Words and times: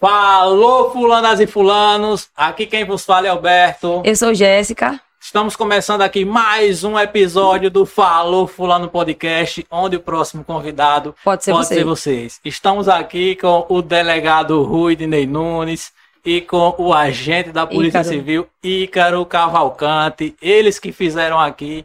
Falou, 0.00 0.90
fulanas 0.92 1.40
e 1.40 1.46
fulanos. 1.46 2.30
Aqui 2.34 2.66
quem 2.66 2.86
vos 2.86 3.04
fala 3.04 3.26
é 3.26 3.30
Alberto. 3.30 4.02
Eu 4.02 4.16
sou 4.16 4.32
Jéssica. 4.32 4.98
Estamos 5.22 5.54
começando 5.54 6.00
aqui 6.02 6.24
mais 6.24 6.82
um 6.82 6.98
episódio 6.98 7.70
do 7.70 7.84
Falou 7.84 8.46
Fulano 8.46 8.88
Podcast, 8.88 9.64
onde 9.70 9.96
o 9.96 10.00
próximo 10.00 10.42
convidado 10.42 11.14
Pode 11.22 11.44
ser 11.44 11.52
você. 11.52 11.84
vocês. 11.84 12.40
Estamos 12.44 12.88
aqui 12.88 13.36
com 13.36 13.66
o 13.68 13.82
delegado 13.82 14.62
Rui 14.62 14.96
Dinei 14.96 15.26
Nunes 15.26 15.92
e 16.24 16.40
com 16.40 16.74
o 16.78 16.92
agente 16.94 17.50
da 17.52 17.66
Polícia 17.66 18.00
Ícaro. 18.00 18.08
Civil, 18.08 18.48
Ícaro 18.62 19.26
Cavalcante. 19.26 20.34
Eles 20.40 20.78
que 20.78 20.90
fizeram 20.90 21.38
aqui, 21.38 21.84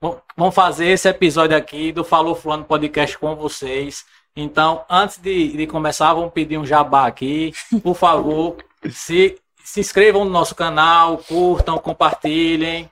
vão- 0.00 0.20
vão 0.36 0.52
fazer 0.52 0.86
esse 0.86 1.08
episódio 1.08 1.56
aqui 1.56 1.90
do 1.92 2.04
Falou 2.04 2.34
Fulano 2.34 2.64
Podcast 2.64 3.18
com 3.18 3.34
vocês. 3.34 4.04
Então, 4.36 4.82
antes 4.88 5.18
de, 5.18 5.48
de 5.56 5.66
começar, 5.66 6.14
vamos 6.14 6.32
pedir 6.32 6.56
um 6.58 6.64
jabá 6.64 7.06
aqui. 7.06 7.52
Por 7.82 7.94
favor, 7.94 8.56
se, 8.90 9.36
se 9.64 9.80
inscrevam 9.80 10.24
no 10.24 10.30
nosso 10.30 10.54
canal, 10.54 11.18
curtam, 11.18 11.78
compartilhem. 11.78 12.88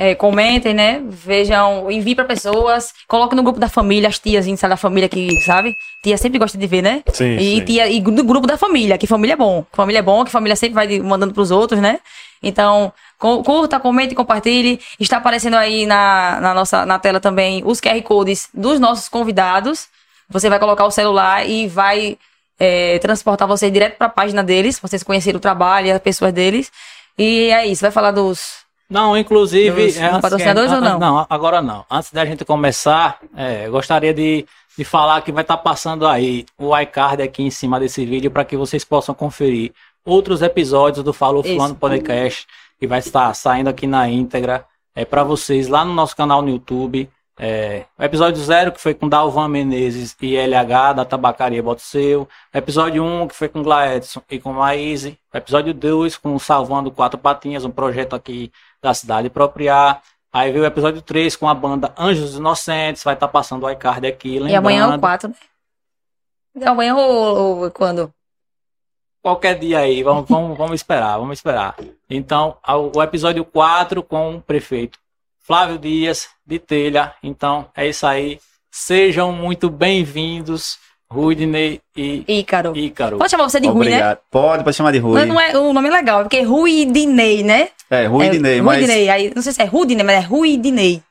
É, 0.00 0.14
comentem, 0.14 0.72
né? 0.74 1.02
Vejam, 1.08 1.90
enviem 1.90 2.14
pra 2.14 2.24
pessoas. 2.24 2.94
Coloquem 3.08 3.36
no 3.36 3.42
grupo 3.42 3.58
da 3.58 3.68
família, 3.68 4.08
as 4.08 4.16
tias 4.18 4.46
da 4.60 4.76
família 4.76 5.08
que, 5.08 5.40
sabe? 5.40 5.76
Tia 6.04 6.16
sempre 6.16 6.38
gosta 6.38 6.56
de 6.56 6.66
ver, 6.68 6.82
né? 6.82 7.02
Sim, 7.12 7.36
E, 7.36 7.56
sim. 7.56 7.64
tia, 7.64 7.88
e 7.88 8.00
do 8.00 8.22
grupo 8.22 8.46
da 8.46 8.56
família, 8.56 8.96
que 8.96 9.08
família 9.08 9.32
é 9.32 9.36
bom. 9.36 9.64
Que 9.68 9.76
família 9.76 9.98
é 9.98 10.02
bom, 10.02 10.24
que 10.24 10.30
família 10.30 10.54
sempre 10.54 10.74
vai 10.76 11.00
mandando 11.00 11.34
pros 11.34 11.50
outros, 11.50 11.80
né? 11.80 11.98
Então, 12.40 12.92
cu- 13.18 13.42
curta, 13.42 13.80
comente, 13.80 14.14
compartilhe. 14.14 14.78
Está 15.00 15.16
aparecendo 15.16 15.56
aí 15.56 15.84
na, 15.84 16.38
na 16.40 16.54
nossa 16.54 16.86
na 16.86 17.00
tela 17.00 17.18
também 17.18 17.62
os 17.66 17.80
QR 17.80 18.00
Codes 18.02 18.48
dos 18.54 18.78
nossos 18.78 19.08
convidados. 19.08 19.88
Você 20.30 20.48
vai 20.48 20.60
colocar 20.60 20.84
o 20.84 20.92
celular 20.92 21.44
e 21.48 21.66
vai 21.66 22.16
é, 22.58 22.98
transportar 22.98 23.46
você 23.46 23.70
direto 23.70 23.96
para 23.96 24.06
a 24.08 24.10
página 24.10 24.42
deles, 24.42 24.78
vocês 24.80 25.02
conhecerem 25.02 25.36
o 25.36 25.40
trabalho 25.40 25.88
e 25.88 25.90
as 25.92 26.00
pessoas 26.00 26.32
deles. 26.32 26.70
E 27.16 27.50
é 27.50 27.66
isso, 27.66 27.82
vai 27.82 27.90
falar 27.90 28.10
dos. 28.10 28.66
Não, 28.88 29.16
inclusive. 29.16 29.86
Dos- 29.86 29.96
é, 29.96 30.00
dos 30.00 30.08
antes 30.08 30.20
patrocinadores 30.20 30.72
ou 30.72 30.80
não? 30.80 30.98
Não, 30.98 31.26
agora 31.28 31.60
não. 31.60 31.84
Antes 31.90 32.10
da 32.12 32.24
gente 32.24 32.44
começar, 32.44 33.18
é, 33.36 33.68
gostaria 33.68 34.14
de, 34.14 34.46
de 34.76 34.84
falar 34.84 35.20
que 35.22 35.30
vai 35.32 35.42
estar 35.42 35.58
passando 35.58 36.06
aí 36.06 36.46
o 36.56 36.76
iCard 36.78 37.22
aqui 37.22 37.42
em 37.42 37.50
cima 37.50 37.78
desse 37.78 38.04
vídeo 38.06 38.30
para 38.30 38.44
que 38.44 38.56
vocês 38.56 38.84
possam 38.84 39.14
conferir 39.14 39.72
outros 40.04 40.40
episódios 40.40 41.04
do 41.04 41.12
Falou. 41.12 41.42
Fulano 41.42 41.74
Podcast 41.74 42.46
que 42.80 42.86
vai 42.86 43.00
estar 43.00 43.34
saindo 43.34 43.68
aqui 43.68 43.86
na 43.88 44.08
íntegra 44.08 44.64
é, 44.94 45.04
para 45.04 45.24
vocês 45.24 45.66
lá 45.68 45.84
no 45.84 45.92
nosso 45.92 46.14
canal 46.16 46.40
no 46.40 46.48
YouTube. 46.48 47.10
É, 47.38 47.84
o 47.96 48.02
episódio 48.02 48.42
0, 48.42 48.72
que 48.72 48.80
foi 48.80 48.94
com 48.94 49.08
Dalvan 49.08 49.46
Menezes 49.46 50.16
e 50.20 50.36
LH, 50.36 50.92
da 50.94 51.04
Tabacaria 51.04 51.62
Bota 51.62 51.80
Seu. 51.80 52.22
O 52.52 52.58
episódio 52.58 53.04
1, 53.04 53.22
um, 53.22 53.28
que 53.28 53.34
foi 53.34 53.48
com 53.48 53.62
Glaedson 53.62 54.20
e 54.28 54.40
com 54.40 54.52
Maíse. 54.52 55.16
O 55.32 55.36
episódio 55.36 55.72
2, 55.72 56.16
com 56.16 56.36
Salvando 56.38 56.90
Quatro 56.90 57.18
Patinhas, 57.18 57.64
um 57.64 57.70
projeto 57.70 58.16
aqui 58.16 58.50
da 58.82 58.92
cidade 58.92 59.30
propriar. 59.30 60.02
Aí 60.32 60.50
veio 60.50 60.64
o 60.64 60.66
episódio 60.66 61.00
3 61.00 61.36
com 61.36 61.48
a 61.48 61.54
banda 61.54 61.92
Anjos 61.96 62.34
Inocentes, 62.34 63.04
vai 63.04 63.14
estar 63.14 63.28
passando 63.28 63.64
o 63.64 63.70
iCard 63.70 64.06
aqui, 64.06 64.30
lembrando. 64.30 64.50
E 64.50 64.56
amanhã 64.56 64.92
é 64.92 64.96
o 64.96 64.98
4, 64.98 65.28
né? 65.28 66.66
Amanhã 66.66 66.96
ou, 66.96 67.62
ou 67.62 67.70
quando? 67.70 68.12
Qualquer 69.22 69.58
dia 69.58 69.78
aí, 69.78 70.02
vamos, 70.02 70.28
vamos, 70.28 70.58
vamos 70.58 70.74
esperar, 70.74 71.18
vamos 71.18 71.38
esperar. 71.38 71.76
Então, 72.10 72.56
o 72.94 73.02
episódio 73.02 73.44
4 73.44 74.02
com 74.02 74.36
o 74.36 74.42
prefeito 74.42 74.98
Flávio 75.48 75.78
Dias, 75.78 76.28
de 76.46 76.58
Telha. 76.58 77.14
Então, 77.22 77.70
é 77.74 77.88
isso 77.88 78.06
aí. 78.06 78.38
Sejam 78.70 79.32
muito 79.32 79.70
bem-vindos, 79.70 80.76
Rudney 81.10 81.80
e 81.96 82.22
Ícaro. 82.28 82.76
Ícaro. 82.76 83.16
Pode 83.16 83.30
chamar 83.30 83.48
você 83.48 83.58
de 83.58 83.66
Rui, 83.66 83.88
né? 83.88 84.18
Pode, 84.30 84.62
pode 84.62 84.76
chamar 84.76 84.92
de 84.92 84.98
Rui. 84.98 85.14
Mas 85.14 85.26
não 85.26 85.40
é, 85.40 85.56
o 85.56 85.72
nome 85.72 85.88
é 85.88 85.90
legal, 85.90 86.20
porque 86.20 86.36
é 86.36 86.42
Rui 86.42 86.84
Dinei, 86.84 87.42
né? 87.42 87.70
É, 87.88 88.04
Rui 88.04 88.26
é, 88.26 88.30
Rui 88.30 88.60
mas 88.60 88.80
Dinei. 88.82 89.08
Aí, 89.08 89.32
não 89.34 89.40
sei 89.40 89.54
se 89.54 89.62
é 89.62 89.64
Rui 89.64 89.86
Dinei, 89.86 90.04
mas 90.04 90.22
é 90.22 90.26
Rui 90.26 90.58
Dinei. 90.58 91.02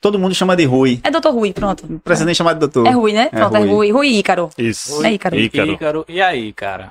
todo 0.00 0.18
mundo 0.18 0.34
chama 0.34 0.56
de 0.56 0.64
Rui. 0.64 0.98
É 1.04 1.10
doutor 1.10 1.34
Rui, 1.34 1.52
pronto. 1.52 1.84
Não 1.86 1.98
precisa 1.98 2.24
nem 2.24 2.34
chamar 2.34 2.54
de 2.54 2.60
doutor. 2.60 2.86
É 2.86 2.90
Rui, 2.90 3.12
né? 3.12 3.28
Pronto, 3.28 3.54
é 3.54 3.58
Rui. 3.58 3.68
Rui. 3.68 3.92
Rui 3.92 4.08
Ícaro. 4.16 4.48
Isso. 4.56 5.04
É 5.04 5.12
Ícaro. 5.12 5.36
Ícaro. 5.38 5.72
Ícaro. 5.72 6.04
E 6.08 6.22
aí, 6.22 6.54
cara? 6.54 6.90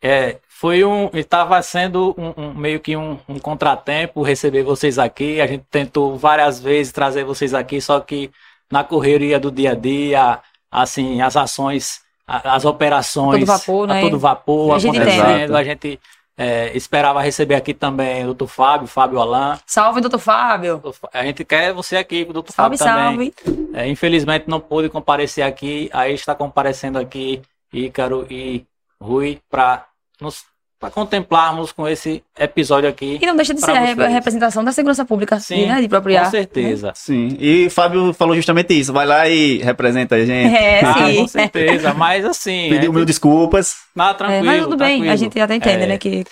É, 0.00 0.36
foi 0.62 0.84
um. 0.84 1.10
Estava 1.12 1.60
sendo 1.60 2.14
um, 2.16 2.40
um- 2.40 2.54
meio 2.54 2.78
que 2.78 2.96
um, 2.96 3.18
um 3.28 3.36
contratempo 3.40 4.22
receber 4.22 4.62
vocês 4.62 4.96
aqui. 4.96 5.40
A 5.40 5.46
gente 5.48 5.64
tentou 5.68 6.16
várias 6.16 6.60
vezes 6.60 6.92
trazer 6.92 7.24
vocês 7.24 7.52
aqui, 7.52 7.80
só 7.80 7.98
que 7.98 8.30
na 8.70 8.84
correria 8.84 9.40
do 9.40 9.50
dia 9.50 9.72
a 9.72 9.74
dia, 9.74 10.38
assim, 10.70 11.20
as 11.20 11.36
ações, 11.36 12.00
a- 12.24 12.54
as 12.54 12.64
operações. 12.64 13.40
Todo 13.40 13.46
vapor, 13.58 13.90
a 13.90 13.94
né? 13.94 14.00
todo 14.02 14.18
vapor 14.20 14.76
A 14.76 14.78
gente 14.78 15.00
acontecendo. 15.00 15.56
A 15.56 15.64
gente 15.64 15.98
é, 16.38 16.76
esperava 16.76 17.20
receber 17.20 17.56
aqui 17.56 17.74
também 17.74 18.22
o 18.22 18.26
doutor 18.26 18.46
Fábio, 18.46 18.86
Fábio 18.86 19.18
Alain. 19.18 19.58
Salve, 19.66 20.00
doutor 20.00 20.20
Fábio. 20.20 20.80
A 21.12 21.24
gente 21.24 21.44
quer 21.44 21.72
você 21.72 21.96
aqui, 21.96 22.24
doutor 22.24 22.52
Salve, 22.52 22.78
Fábio 22.78 22.94
também. 22.94 23.32
salve. 23.44 23.68
É, 23.74 23.88
infelizmente 23.88 24.44
não 24.46 24.60
pôde 24.60 24.88
comparecer 24.88 25.42
aqui, 25.44 25.90
aí 25.92 26.14
está 26.14 26.36
comparecendo 26.36 27.00
aqui 27.00 27.42
Ícaro 27.72 28.28
e 28.30 28.64
Rui 29.00 29.40
para 29.50 29.86
nos 30.20 30.51
pra 30.82 30.90
contemplarmos 30.90 31.70
com 31.70 31.86
esse 31.88 32.24
episódio 32.36 32.88
aqui. 32.90 33.16
E 33.22 33.24
não 33.24 33.36
deixa 33.36 33.54
de 33.54 33.60
ser 33.60 33.70
a 33.70 33.80
vocês. 33.94 34.12
representação 34.12 34.64
da 34.64 34.72
segurança 34.72 35.04
pública, 35.04 35.38
Sim, 35.38 35.66
né? 35.66 35.80
De 35.80 35.88
propriar. 35.88 36.24
Com 36.24 36.30
certeza. 36.32 36.92
Sim. 36.96 37.36
E 37.38 37.70
Fábio 37.70 38.12
falou 38.12 38.34
justamente 38.34 38.74
isso. 38.78 38.92
Vai 38.92 39.06
lá 39.06 39.28
e 39.28 39.58
representa 39.58 40.16
a 40.16 40.24
gente. 40.26 40.52
É, 40.54 40.84
Ah, 40.84 40.94
sim. 41.06 41.16
com 41.18 41.28
certeza, 41.28 41.94
mas 41.94 42.24
assim, 42.24 42.68
Pediu 42.68 42.90
é, 42.90 42.94
mil 42.96 43.04
desculpas. 43.04 43.76
nada 43.94 44.10
É, 44.10 44.14
tranquilo. 44.18 44.44
mas 44.44 44.62
tudo 44.64 44.76
bem, 44.76 44.88
tranquilo. 44.96 45.12
a 45.12 45.16
gente 45.16 45.40
até 45.40 45.54
entende, 45.54 45.84
É, 45.84 45.86
né? 45.86 45.98
Que 45.98 46.24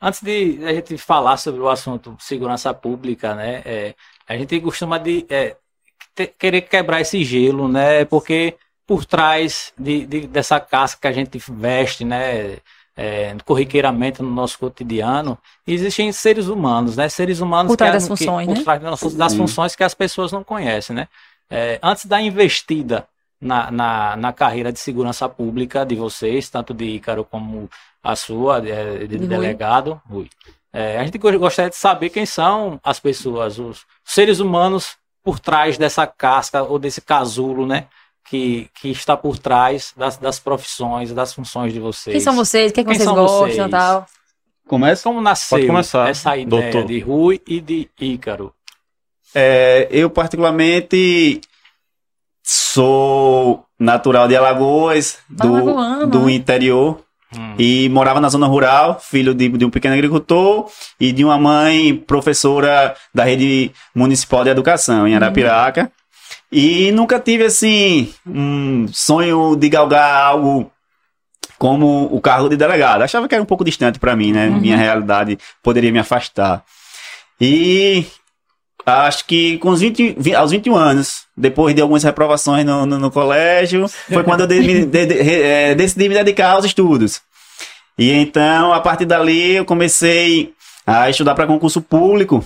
Antes 0.00 0.22
de 0.22 0.60
a 0.64 0.72
gente 0.72 0.96
falar 0.96 1.36
sobre 1.36 1.60
o 1.60 1.68
assunto 1.68 2.16
segurança 2.18 2.72
pública, 2.72 3.34
né? 3.34 3.60
é, 3.66 3.94
a 4.26 4.36
gente 4.38 4.58
costuma 4.60 4.96
de 4.96 5.26
é, 5.28 5.54
te- 6.14 6.32
querer 6.38 6.62
quebrar 6.62 7.02
esse 7.02 7.22
gelo, 7.24 7.68
né? 7.68 8.06
Porque 8.06 8.54
por 8.86 9.04
trás 9.04 9.70
de, 9.78 10.06
de- 10.06 10.26
dessa 10.26 10.58
casca 10.58 10.98
que 11.02 11.08
a 11.08 11.12
gente 11.12 11.38
veste, 11.50 12.06
né? 12.06 12.56
É, 12.98 13.36
corriqueiramente 13.44 14.20
no 14.20 14.28
nosso 14.30 14.58
cotidiano, 14.58 15.38
existem 15.64 16.10
seres 16.10 16.48
humanos, 16.48 16.96
né? 16.96 17.08
Seres 17.08 17.38
humanos 17.40 17.70
Por 17.70 17.76
trás 17.76 17.92
que, 17.92 17.98
das 17.98 18.08
funções, 18.08 18.46
que, 18.46 18.52
né? 18.52 18.58
por 18.58 18.64
trás 18.64 19.14
das, 19.14 19.34
funções 19.34 19.76
que 19.76 19.84
as 19.84 19.94
pessoas 19.94 20.32
não 20.32 20.42
conhecem, 20.42 20.96
né? 20.96 21.06
É, 21.48 21.78
antes 21.80 22.06
da 22.06 22.20
investida 22.20 23.06
na, 23.40 23.70
na, 23.70 24.16
na 24.16 24.32
carreira 24.32 24.72
de 24.72 24.80
segurança 24.80 25.28
pública 25.28 25.86
de 25.86 25.94
vocês, 25.94 26.50
tanto 26.50 26.74
de 26.74 26.84
Ícaro 26.86 27.24
como 27.24 27.70
a 28.02 28.16
sua, 28.16 28.60
de, 28.60 29.06
de 29.06 29.16
De 29.16 29.16
Rui. 29.18 29.28
delegado, 29.28 30.00
Rui. 30.10 30.28
É, 30.72 30.98
a 30.98 31.04
gente 31.04 31.16
go- 31.18 31.38
gostaria 31.38 31.70
de 31.70 31.76
saber 31.76 32.10
quem 32.10 32.26
são 32.26 32.80
as 32.82 32.98
pessoas, 33.00 33.58
os 33.58 33.86
seres 34.04 34.40
humanos 34.40 34.96
por 35.22 35.38
trás 35.38 35.78
dessa 35.78 36.06
casca 36.06 36.62
ou 36.64 36.78
desse 36.80 37.00
casulo, 37.00 37.64
né? 37.66 37.86
Que, 38.30 38.68
que 38.80 38.90
está 38.90 39.16
por 39.16 39.38
trás 39.38 39.94
das, 39.96 40.18
das 40.18 40.38
profissões, 40.38 41.12
das 41.12 41.32
funções 41.32 41.72
de 41.72 41.80
vocês. 41.80 42.12
quem 42.12 42.20
são 42.20 42.36
vocês? 42.36 42.70
O 42.70 42.74
que, 42.74 42.80
é 42.80 42.84
que 42.84 42.90
Quem 42.90 42.98
vocês 42.98 43.08
são 43.08 43.14
gostam 43.14 43.48
vocês? 43.48 43.66
e 43.66 43.68
tal? 43.70 44.06
Começa? 44.66 45.02
Como 45.02 45.22
nasceu 45.22 45.56
Pode 45.56 45.66
começar, 45.66 46.10
essa 46.10 46.36
ideia 46.36 46.70
doutor. 46.70 46.84
de 46.86 47.00
Rui 47.00 47.40
e 47.46 47.58
de 47.58 47.88
Ícaro? 47.98 48.52
É, 49.34 49.88
eu, 49.90 50.10
particularmente, 50.10 51.40
sou 52.42 53.64
natural 53.78 54.28
de 54.28 54.36
Alagoas, 54.36 55.18
do, 55.28 56.06
do 56.06 56.26
né? 56.26 56.32
interior. 56.32 57.00
Hum. 57.34 57.54
E 57.58 57.88
morava 57.90 58.20
na 58.20 58.28
zona 58.30 58.46
rural, 58.46 58.98
filho 59.00 59.34
de, 59.34 59.48
de 59.48 59.64
um 59.64 59.70
pequeno 59.70 59.94
agricultor 59.94 60.70
e 60.98 61.12
de 61.12 61.24
uma 61.24 61.36
mãe 61.36 61.94
professora 61.94 62.96
da 63.14 63.24
rede 63.24 63.70
municipal 63.94 64.44
de 64.44 64.50
educação 64.50 65.06
em 65.06 65.14
Arapiraca. 65.14 65.92
E 66.50 66.90
nunca 66.92 67.20
tive, 67.20 67.44
assim, 67.44 68.12
um 68.26 68.86
sonho 68.92 69.54
de 69.56 69.68
galgar 69.68 70.24
algo 70.24 70.70
como 71.58 72.04
o 72.12 72.20
cargo 72.20 72.48
de 72.48 72.56
delegado. 72.56 73.02
Achava 73.02 73.28
que 73.28 73.34
era 73.34 73.42
um 73.42 73.46
pouco 73.46 73.64
distante 73.64 73.98
para 73.98 74.16
mim, 74.16 74.32
né? 74.32 74.48
Uhum. 74.48 74.60
Minha 74.60 74.76
realidade 74.76 75.38
poderia 75.62 75.92
me 75.92 75.98
afastar. 75.98 76.64
E 77.40 78.06
acho 78.86 79.26
que 79.26 79.58
com 79.58 79.70
os 79.70 79.80
20, 79.80 80.14
vi- 80.18 80.34
aos 80.34 80.50
21 80.50 80.74
anos, 80.76 81.24
depois 81.36 81.74
de 81.74 81.82
algumas 81.82 82.02
reprovações 82.02 82.64
no, 82.64 82.86
no, 82.86 82.98
no 82.98 83.10
colégio, 83.10 83.86
foi 83.88 84.22
quando 84.24 84.40
eu 84.42 84.46
de- 84.46 84.86
de- 84.86 85.06
de- 85.06 85.18
eh, 85.20 85.74
decidi 85.74 86.08
me 86.08 86.14
dedicar 86.14 86.52
aos 86.52 86.64
estudos. 86.64 87.20
E 87.98 88.10
então, 88.12 88.72
a 88.72 88.80
partir 88.80 89.04
dali, 89.04 89.56
eu 89.56 89.64
comecei 89.64 90.52
a 90.86 91.10
estudar 91.10 91.34
para 91.34 91.46
concurso 91.46 91.82
público. 91.82 92.42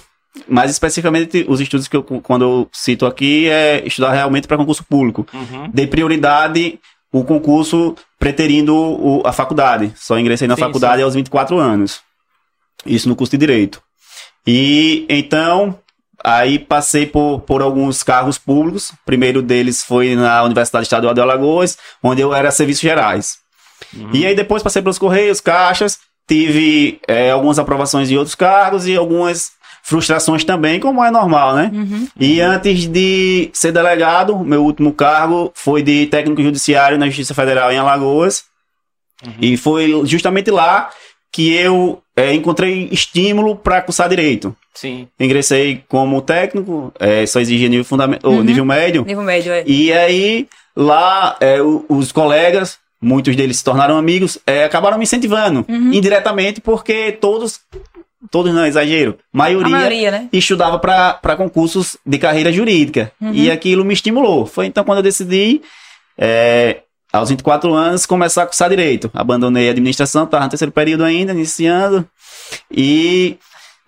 Mais 0.48 0.70
especificamente, 0.70 1.44
os 1.48 1.60
estudos 1.60 1.86
que 1.88 1.96
eu, 1.96 2.02
quando 2.02 2.42
eu 2.42 2.68
cito 2.72 3.04
aqui, 3.06 3.48
é 3.48 3.82
estudar 3.86 4.12
realmente 4.12 4.48
para 4.48 4.56
concurso 4.56 4.82
público. 4.84 5.26
Uhum. 5.32 5.70
Dei 5.72 5.86
prioridade 5.86 6.78
o 7.12 7.22
concurso 7.24 7.94
preterindo 8.18 8.74
o- 8.74 9.22
a 9.26 9.32
faculdade. 9.32 9.92
Só 9.96 10.18
ingressei 10.18 10.48
na 10.48 10.54
Sim, 10.56 10.62
faculdade 10.62 10.96
sim. 10.98 11.02
aos 11.02 11.14
24 11.14 11.58
anos. 11.58 12.00
Isso 12.86 13.08
no 13.08 13.14
curso 13.14 13.32
de 13.32 13.36
Direito. 13.38 13.82
E 14.46 15.04
então, 15.08 15.78
aí 16.24 16.58
passei 16.58 17.04
por, 17.06 17.40
por 17.40 17.60
alguns 17.60 18.02
cargos 18.02 18.38
públicos. 18.38 18.90
O 18.90 18.96
primeiro 19.04 19.42
deles 19.42 19.82
foi 19.84 20.14
na 20.14 20.42
Universidade 20.42 20.84
Estadual 20.84 21.12
de 21.14 21.20
Alagoas, 21.20 21.76
onde 22.02 22.22
eu 22.22 22.32
era 22.34 22.50
serviços 22.50 22.80
gerais. 22.82 23.36
E 24.12 24.24
aí 24.26 24.34
depois 24.34 24.62
passei 24.62 24.80
pelos 24.80 24.98
Correios, 24.98 25.40
caixas, 25.40 25.98
tive 26.26 27.00
é, 27.06 27.30
algumas 27.32 27.58
aprovações 27.58 28.10
em 28.10 28.16
outros 28.16 28.34
cargos 28.34 28.86
e 28.86 28.96
algumas 28.96 29.50
frustrações 29.82 30.44
também, 30.44 30.78
como 30.80 31.04
é 31.04 31.10
normal, 31.10 31.54
né? 31.56 31.70
Uhum. 31.74 32.06
E 32.18 32.40
antes 32.40 32.86
de 32.86 33.50
ser 33.52 33.72
delegado, 33.72 34.38
meu 34.38 34.64
último 34.64 34.92
cargo 34.92 35.50
foi 35.54 35.82
de 35.82 36.06
técnico 36.06 36.42
judiciário 36.42 36.96
na 36.98 37.06
Justiça 37.06 37.34
Federal 37.34 37.70
em 37.72 37.78
Alagoas. 37.78 38.44
E 39.40 39.56
foi 39.56 40.02
justamente 40.04 40.50
lá 40.50 40.90
que 41.30 41.52
eu 41.54 42.02
é, 42.16 42.32
encontrei 42.34 42.88
estímulo 42.92 43.56
para 43.56 43.80
cursar 43.80 44.08
direito. 44.08 44.54
Sim. 44.74 45.06
Ingressei 45.18 45.82
como 45.88 46.20
técnico, 46.20 46.92
é, 46.98 47.24
só 47.26 47.40
exigia 47.40 47.68
nível, 47.68 47.84
fundament... 47.84 48.20
ou 48.22 48.34
Uhum. 48.34 48.42
nível 48.42 48.64
médio. 48.64 49.04
Nível 49.04 49.22
médio, 49.24 49.52
é. 49.52 49.62
E 49.66 49.92
aí, 49.92 50.48
lá, 50.76 51.36
é, 51.40 51.62
o- 51.62 51.84
os 51.88 52.10
colegas, 52.12 52.78
muitos 53.00 53.34
deles 53.36 53.58
se 53.58 53.64
tornaram 53.64 53.96
amigos, 53.96 54.38
é, 54.46 54.64
acabaram 54.64 54.98
me 54.98 55.04
incentivando, 55.04 55.64
Uhum. 55.68 55.92
indiretamente, 55.92 56.60
porque 56.60 57.12
todos, 57.12 57.60
todos 58.30 58.52
não, 58.54 58.66
exagero, 58.66 59.18
A 59.32 59.38
maioria, 59.38 59.70
maioria, 59.70 60.10
né? 60.10 60.28
estudava 60.32 60.78
para 60.78 61.36
concursos 61.36 61.96
de 62.04 62.18
carreira 62.18 62.52
jurídica. 62.52 63.12
Uhum. 63.20 63.32
E 63.32 63.50
aquilo 63.50 63.84
me 63.84 63.94
estimulou. 63.94 64.46
Foi 64.46 64.66
então 64.66 64.84
quando 64.84 64.98
eu 64.98 65.02
decidi, 65.02 65.60
é, 66.16 66.82
aos 67.12 67.28
24 67.28 67.72
anos, 67.74 68.06
começar 68.06 68.44
a 68.44 68.46
cursar 68.46 68.70
direito. 68.70 69.10
Abandonei 69.12 69.68
a 69.68 69.72
administração, 69.72 70.24
estava 70.24 70.44
no 70.44 70.50
terceiro 70.50 70.72
período 70.72 71.04
ainda, 71.04 71.32
iniciando, 71.32 72.08
e 72.70 73.36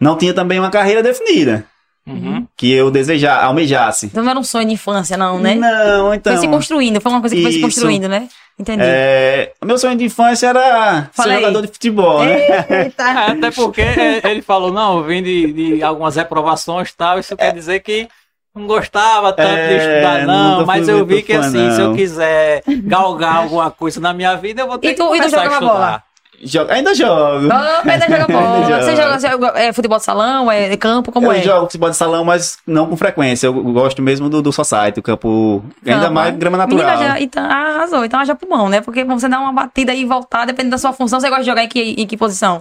não 0.00 0.16
tinha 0.16 0.34
também 0.34 0.58
uma 0.58 0.70
carreira 0.70 1.02
definida, 1.02 1.66
Uhum. 2.06 2.46
que 2.56 2.70
eu 2.70 2.90
desejar, 2.90 3.42
almejasse. 3.44 4.06
Então 4.06 4.22
não 4.22 4.30
era 4.30 4.38
um 4.38 4.44
sonho 4.44 4.66
de 4.68 4.74
infância, 4.74 5.16
não, 5.16 5.38
né? 5.38 5.54
Não, 5.54 6.12
então. 6.12 6.32
Foi 6.34 6.40
se 6.42 6.48
construindo, 6.48 7.00
foi 7.00 7.10
uma 7.10 7.20
coisa 7.20 7.34
que 7.34 7.40
foi 7.42 7.50
se 7.52 7.58
Isso. 7.58 7.66
construindo, 7.66 8.08
né? 8.08 8.28
Entendi. 8.58 8.82
É, 8.84 9.52
o 9.60 9.66
meu 9.66 9.78
sonho 9.78 9.96
de 9.96 10.04
infância 10.04 10.46
era 10.48 11.08
Fala 11.12 11.28
ser 11.30 11.34
jogador 11.36 11.62
de 11.62 11.68
futebol, 11.68 12.22
né? 12.24 12.36
Eita! 12.84 13.02
É, 13.02 13.30
até 13.32 13.50
porque 13.50 13.80
é, 13.80 14.20
ele 14.30 14.42
falou, 14.42 14.70
não, 14.70 14.98
eu 14.98 15.04
vim 15.04 15.22
de, 15.22 15.52
de 15.76 15.82
algumas 15.82 16.14
reprovações 16.16 16.90
e 16.90 16.96
tal, 16.96 17.18
isso 17.18 17.36
quer 17.36 17.52
dizer 17.54 17.80
que 17.80 18.06
não 18.54 18.66
gostava 18.68 19.32
tanto 19.32 19.48
de 19.54 19.58
É, 19.72 19.76
estudar, 19.78 20.26
não, 20.26 20.64
mas 20.66 20.86
eu 20.86 21.04
vi 21.04 21.22
que 21.22 21.32
fã, 21.34 21.40
assim, 21.40 21.70
se 21.72 21.80
eu 21.80 21.88
não. 21.88 21.96
quiser 21.96 22.62
galgar 22.84 23.36
alguma 23.36 23.70
coisa 23.70 23.98
na 23.98 24.12
minha 24.12 24.36
vida, 24.36 24.60
eu 24.62 24.68
vou 24.68 24.78
ter 24.78 24.88
E 24.88 24.90
que 24.92 24.96
tu- 24.98 25.02
e 25.14 25.18
tu 25.18 25.22
começar 25.22 25.40
a 25.40 25.44
estudar. 25.46 25.60
bola? 25.72 26.02
Joga- 26.42 26.74
ainda 26.74 26.94
jogo. 26.94 27.48
Oh, 27.48 27.88
ainda 27.90 28.06
joga 28.08 28.26
bola. 28.32 28.56
Ainda 28.66 28.82
Você 28.82 28.90
jogo. 28.96 29.02
joga, 29.02 29.18
você 29.20 29.28
joga 29.30 29.52
é, 29.60 29.72
futebol 29.72 29.98
de 29.98 30.04
salão, 30.04 30.50
é 30.50 30.76
campo, 30.76 31.10
como 31.12 31.26
eu 31.28 31.32
é? 31.32 31.42
jogo 31.42 31.66
futebol 31.66 31.88
de 31.90 31.96
salão, 31.96 32.24
mas 32.24 32.58
não 32.66 32.86
com 32.86 32.96
frequência. 32.96 33.46
Eu 33.46 33.54
gosto 33.54 34.02
mesmo 34.02 34.28
do, 34.28 34.42
do 34.42 34.52
society, 34.52 34.98
o 35.00 35.02
campo. 35.02 35.64
ainda 35.86 36.10
mais 36.10 36.36
grama 36.36 36.58
natural. 36.58 36.86
Menina, 36.96 37.08
já, 37.14 37.20
então, 37.20 37.44
arrasou. 37.44 38.04
Então 38.04 38.20
haja 38.20 38.34
pulmão, 38.34 38.68
né? 38.68 38.80
Porque 38.80 39.04
você 39.04 39.28
dar 39.28 39.40
uma 39.40 39.52
batida 39.52 39.94
e 39.94 40.04
voltar, 40.04 40.44
dependendo 40.46 40.72
da 40.72 40.78
sua 40.78 40.92
função, 40.92 41.20
você 41.20 41.28
gosta 41.28 41.42
de 41.44 41.48
jogar 41.50 41.64
em 41.64 41.68
que, 41.68 41.80
em 41.98 42.06
que 42.06 42.16
posição? 42.16 42.60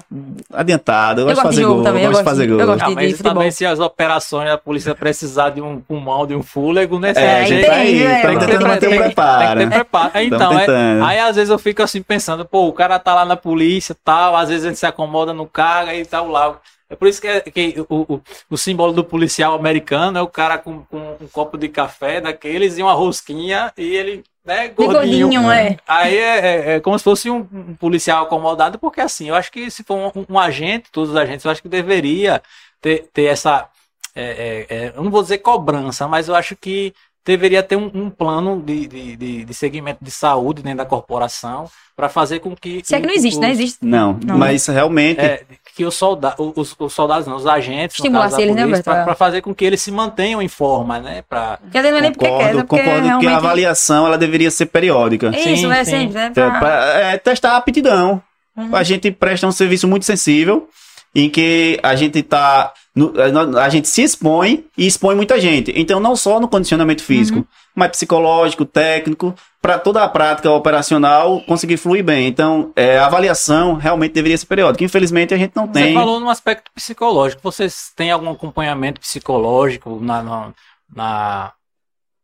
Adiantado, 0.54 1.22
eu 1.22 1.30
Eu 1.30 1.36
gosto 1.36 1.42
de 1.42 1.44
gosto 1.44 1.50
de 1.50 1.56
fazer 1.56 1.62
jogo 1.62 1.76
gol. 1.76 1.84
também, 1.84 2.04
eu 2.04 2.08
eu 2.08 2.12
gosto 2.12 2.24
de 2.24 2.30
fazer 2.30 2.48
gol. 2.48 2.60
eu 2.60 2.68
gosto 2.68 2.86
de- 2.88 2.96
mas 2.96 3.18
também 3.20 3.52
se 3.52 3.66
as 3.66 3.80
operações 3.80 4.50
da 4.50 4.58
polícia 4.58 4.94
precisar 4.96 5.50
de 5.50 5.62
um 5.62 5.80
pulmão, 5.80 6.26
de 6.28 6.36
um 6.36 6.44
fôlego, 6.44 7.00
né? 7.00 7.14
É, 7.16 7.42
a 7.42 7.46
gente 7.46 7.66
tá 7.66 7.74
aí, 7.74 7.90
entendi, 7.96 8.04
é. 8.06 8.22
Tem 8.22 8.38
que 8.40 8.46
ter- 8.46 8.60
manter 8.60 8.88
o 8.88 8.90
tem- 8.90 9.00
preparo. 9.02 9.60
Tem 9.60 9.68
que 9.68 9.74
ter 9.74 9.80
preparo. 9.80 10.12
É, 10.14 10.24
Então, 10.24 10.60
é- 10.60 11.02
aí 11.04 11.20
às 11.20 11.36
vezes 11.36 11.50
eu 11.50 11.60
fico 11.60 11.82
assim 11.82 12.02
pensando, 12.02 12.46
pô, 12.46 12.68
o 12.68 12.74
cara 12.74 12.98
tá 13.00 13.14
lá 13.16 13.26
na 13.26 13.36
polícia 13.36 13.63
tal, 14.04 14.36
às 14.36 14.50
vezes 14.50 14.66
ele 14.66 14.76
se 14.76 14.86
acomoda 14.86 15.34
no 15.34 15.48
cargo 15.48 15.92
e 15.92 16.06
tal 16.06 16.28
lá. 16.28 16.60
É 16.90 16.96
por 16.96 17.08
isso 17.08 17.22
que, 17.22 17.28
é- 17.28 17.42
que 17.42 17.76
o, 17.90 18.16
o, 18.16 18.22
o 18.52 18.58
símbolo 18.58 18.94
do 18.94 19.04
policial 19.04 19.54
americano 19.56 20.18
é 20.18 20.22
o 20.22 20.28
cara 20.28 20.58
com, 20.58 20.84
com 20.86 21.18
um 21.22 21.28
copo 21.28 21.58
de 21.58 21.70
café 21.70 22.22
daqueles 22.22 22.78
e 22.78 22.84
uma 22.84 22.94
rosquinha 22.94 23.72
e 23.78 23.96
ele, 23.96 24.24
né, 24.46 24.68
gordinho. 24.70 25.50
é. 25.52 25.78
Aí 25.88 26.16
é, 26.18 26.40
é- 26.74 26.76
é 26.76 26.80
como 26.80 26.98
se 26.98 27.04
fosse 27.04 27.30
um, 27.30 27.48
um 27.52 27.76
policial 27.76 28.24
acomodado, 28.26 28.80
porque 28.80 29.02
assim, 29.02 29.30
eu 29.30 29.36
acho 29.36 29.52
que 29.52 29.70
se 29.72 29.84
for 29.84 30.12
um, 30.16 30.26
um 30.30 30.40
agente, 30.40 30.90
todos 30.92 31.10
os 31.12 31.16
agentes, 31.16 31.46
eu 31.46 31.52
acho 31.52 31.62
que 31.62 31.70
deveria 31.70 32.42
ter, 32.82 33.10
ter 33.14 33.26
essa. 33.26 33.68
é, 34.16 34.66
é, 34.70 34.94
eu 34.96 35.04
não 35.04 35.12
vou 35.12 35.22
dizer 35.24 35.40
cobrança, 35.40 36.08
mas 36.08 36.28
eu 36.28 36.36
acho 36.36 36.56
que 36.56 36.94
deveria 37.26 37.64
ter 37.64 37.76
um, 37.76 37.90
um 37.94 38.10
plano 38.10 38.62
de, 38.62 38.88
de, 38.88 39.46
de, 39.46 39.54
segmento 39.54 40.04
de 40.04 40.12
saúde 40.12 40.62
dentro 40.62 40.80
da 40.80 40.86
corporação 40.86 41.70
para 41.96 42.10
fazer 42.10 42.40
com 42.40 42.56
que. 42.56 42.82
Se 42.84 42.96
é 42.96 43.00
que 43.02 43.08
não 43.08 43.14
existe, 43.14 43.36
os- 43.36 43.42
né? 43.42 43.52
Existe. 43.52 43.86
Não, 43.86 44.20
Não. 44.26 44.38
mas 44.38 44.66
realmente. 44.68 45.20
é, 45.22 45.44
que 45.76 45.86
os, 45.86 45.96
solda 45.96 46.36
os, 46.38 46.76
os 46.78 46.94
soldados, 46.94 47.26
não, 47.28 47.36
os 47.36 47.48
agentes, 47.48 47.96
Estimulasse 47.98 48.42
eles, 48.42 48.56
né? 48.56 48.64
É. 48.78 48.82
para 48.82 49.16
fazer 49.16 49.42
com 49.42 49.54
que 49.56 49.64
eles 49.66 49.82
se 49.82 49.92
mantenham 49.92 50.42
em 50.42 50.48
forma, 50.48 51.00
né? 51.00 51.24
Pra, 51.28 51.58
Porque 51.62 51.78
às 51.78 51.84
vezes 51.84 51.92
não 51.92 52.00
é 52.00 52.02
nem 52.02 52.12
porque 52.12 52.26
quer, 52.26 52.32
Concordo, 52.32 52.60
é 52.60 52.64
porque 52.64 52.84
concordo 52.84 53.02
que 53.02 53.08
a 53.08 53.08
realmente... 53.20 53.34
avaliação 53.34 54.06
ela 54.08 54.18
deveria 54.18 54.52
ser 54.52 54.66
periódica. 54.68 55.30
Isso, 55.30 55.44
Sim, 55.68 55.72
é 55.72 55.84
sim. 55.84 55.92
sempre, 55.92 56.14
né? 56.16 56.26
É, 56.28 56.30
Pra... 56.32 56.60
pra- 56.60 57.00
é, 57.00 57.18
testar 57.18 57.52
a 57.54 57.58
aptidão. 57.58 58.22
Uhum. 58.56 58.76
A 58.76 58.84
gente 58.84 59.10
presta 59.12 59.48
um 59.48 59.52
serviço 59.52 59.88
muito 59.88 60.06
sensível, 60.06 60.68
em 61.16 61.30
que 61.30 61.80
a 61.82 61.96
gente 61.96 62.22
tá. 62.22 62.72
No- 62.96 63.58
a 63.58 63.70
gente 63.70 63.88
se 63.88 64.04
expõe 64.04 64.66
e 64.78 64.86
expõe 64.86 65.16
muita 65.16 65.40
gente. 65.42 65.72
Então, 65.76 66.00
não 66.00 66.16
só 66.16 66.40
no 66.40 66.48
condicionamento 66.48 67.04
físico, 67.04 67.40
Uhum. 67.40 67.46
mas 67.76 67.90
psicológico, 67.92 68.66
técnico, 68.66 69.34
para 69.62 69.80
toda 69.80 70.04
a 70.04 70.10
prática 70.10 70.52
operacional 70.52 71.42
conseguir 71.48 71.78
fluir 71.78 72.04
bem. 72.04 72.28
Então, 72.28 72.72
é, 72.76 72.98
a 73.00 73.06
avaliação 73.06 73.74
realmente 73.76 74.12
deveria 74.14 74.38
ser 74.38 74.46
periódica. 74.46 74.84
Infelizmente, 74.84 75.34
a 75.34 75.38
gente 75.38 75.56
não 75.56 75.66
Você 75.68 75.72
tem. 75.74 75.94
falou 75.94 76.20
no 76.20 76.30
aspecto 76.30 76.70
psicológico. 76.76 77.42
Vocês 77.42 77.92
têm 77.96 78.12
algum 78.12 78.30
acompanhamento 78.30 79.00
psicológico 79.00 80.00
na, 80.02 80.22
na, 80.22 80.54
na, 80.96 81.52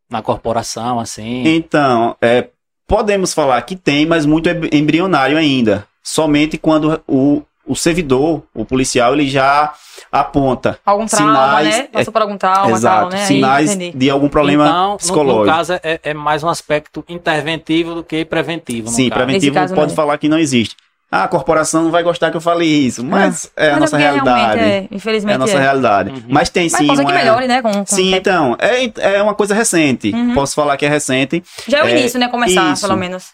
na 0.10 0.22
corporação, 0.22 1.00
assim? 1.00 1.44
Então, 1.48 2.16
é, 2.22 2.50
podemos 2.88 3.34
falar 3.34 3.62
que 3.64 3.76
tem, 3.76 4.06
mas 4.06 4.26
muito 4.26 4.50
em- 4.50 4.70
embrionário 4.74 5.38
ainda. 5.38 5.88
Somente 6.04 6.58
quando 6.58 7.02
o, 7.08 7.42
o 7.70 7.76
servidor, 7.76 8.44
o 8.54 8.66
policial, 8.66 9.14
ele 9.14 9.30
já 9.30 9.72
aponta 10.12 10.80
Algum 10.86 11.06
trauma, 11.06 11.34
sinais- 11.62 11.78
né? 11.78 11.88
Passou 11.92 12.12
por 12.12 12.22
algum 12.24 12.38
trauma, 12.38 12.72
Exato, 12.72 13.02
tal, 13.02 13.10
né? 13.12 13.26
Sinais 13.26 13.72
entendi. 13.76 13.98
de 13.98 14.10
algum 14.10 14.28
problema 14.28 14.66
então, 14.68 14.92
no- 14.94 14.98
psicológico. 14.98 15.46
No, 15.46 15.52
caso, 15.52 15.74
é, 15.84 16.00
é 16.04 16.14
mais 16.14 16.44
um 16.44 16.50
aspecto 16.50 17.06
interventivo 17.08 17.94
do 17.96 18.04
que 18.04 18.26
preventivo. 18.26 18.90
no 18.90 18.96
Sim, 18.96 19.10
caso. 19.10 19.24
preventivo 19.24 19.54
caso, 19.56 19.76
pode 19.76 19.90
não. 19.90 19.96
falar 19.96 20.18
que 20.18 20.28
não 20.28 20.40
existe. 20.40 20.76
Ah, 21.12 21.24
a 21.24 21.28
corporação 21.28 21.84
não 21.84 21.90
vai 21.92 22.04
gostar 22.04 22.30
que 22.30 22.38
eu 22.38 22.42
fale 22.42 22.66
isso, 22.66 23.04
mas 23.04 23.52
é 23.58 23.70
a 23.70 23.72
Mas 23.72 23.80
nossa 23.82 23.98
realmente 23.98 24.26
realidade. 24.26 24.60
É, 24.62 24.78
É, 24.78 24.88
infelizmente 24.92 25.36
a 25.36 25.38
nossa 25.40 25.58
é. 25.58 25.60
realidade. 25.60 26.10
Uhum. 26.12 26.24
Mas 26.28 26.50
tem 26.50 26.64
Mas 26.66 26.72
sim. 26.74 26.86
pode 26.88 26.98
ser 27.00 27.06
que 27.06 27.12
uma- 27.12 27.18
melhore, 27.20 27.48
né? 27.48 27.62
Com, 27.64 27.72
com 27.72 27.86
Sim, 27.88 28.14
então. 28.14 28.56
É, 28.60 29.16
é 29.18 29.22
uma 29.24 29.34
coisa 29.34 29.56
recente. 29.56 30.12
Uhum. 30.12 30.36
Posso 30.36 30.54
falar 30.54 30.78
que 30.78 30.86
é 30.86 30.90
recente. 30.90 31.44
Já 31.68 31.80
é 31.80 31.84
o 31.84 31.88
É, 31.88 31.92
início, 32.00 32.20
né? 32.20 32.28
Começar, 32.28 32.74
isso. 32.74 32.82
pelo 32.88 32.98
menos. 32.98 33.30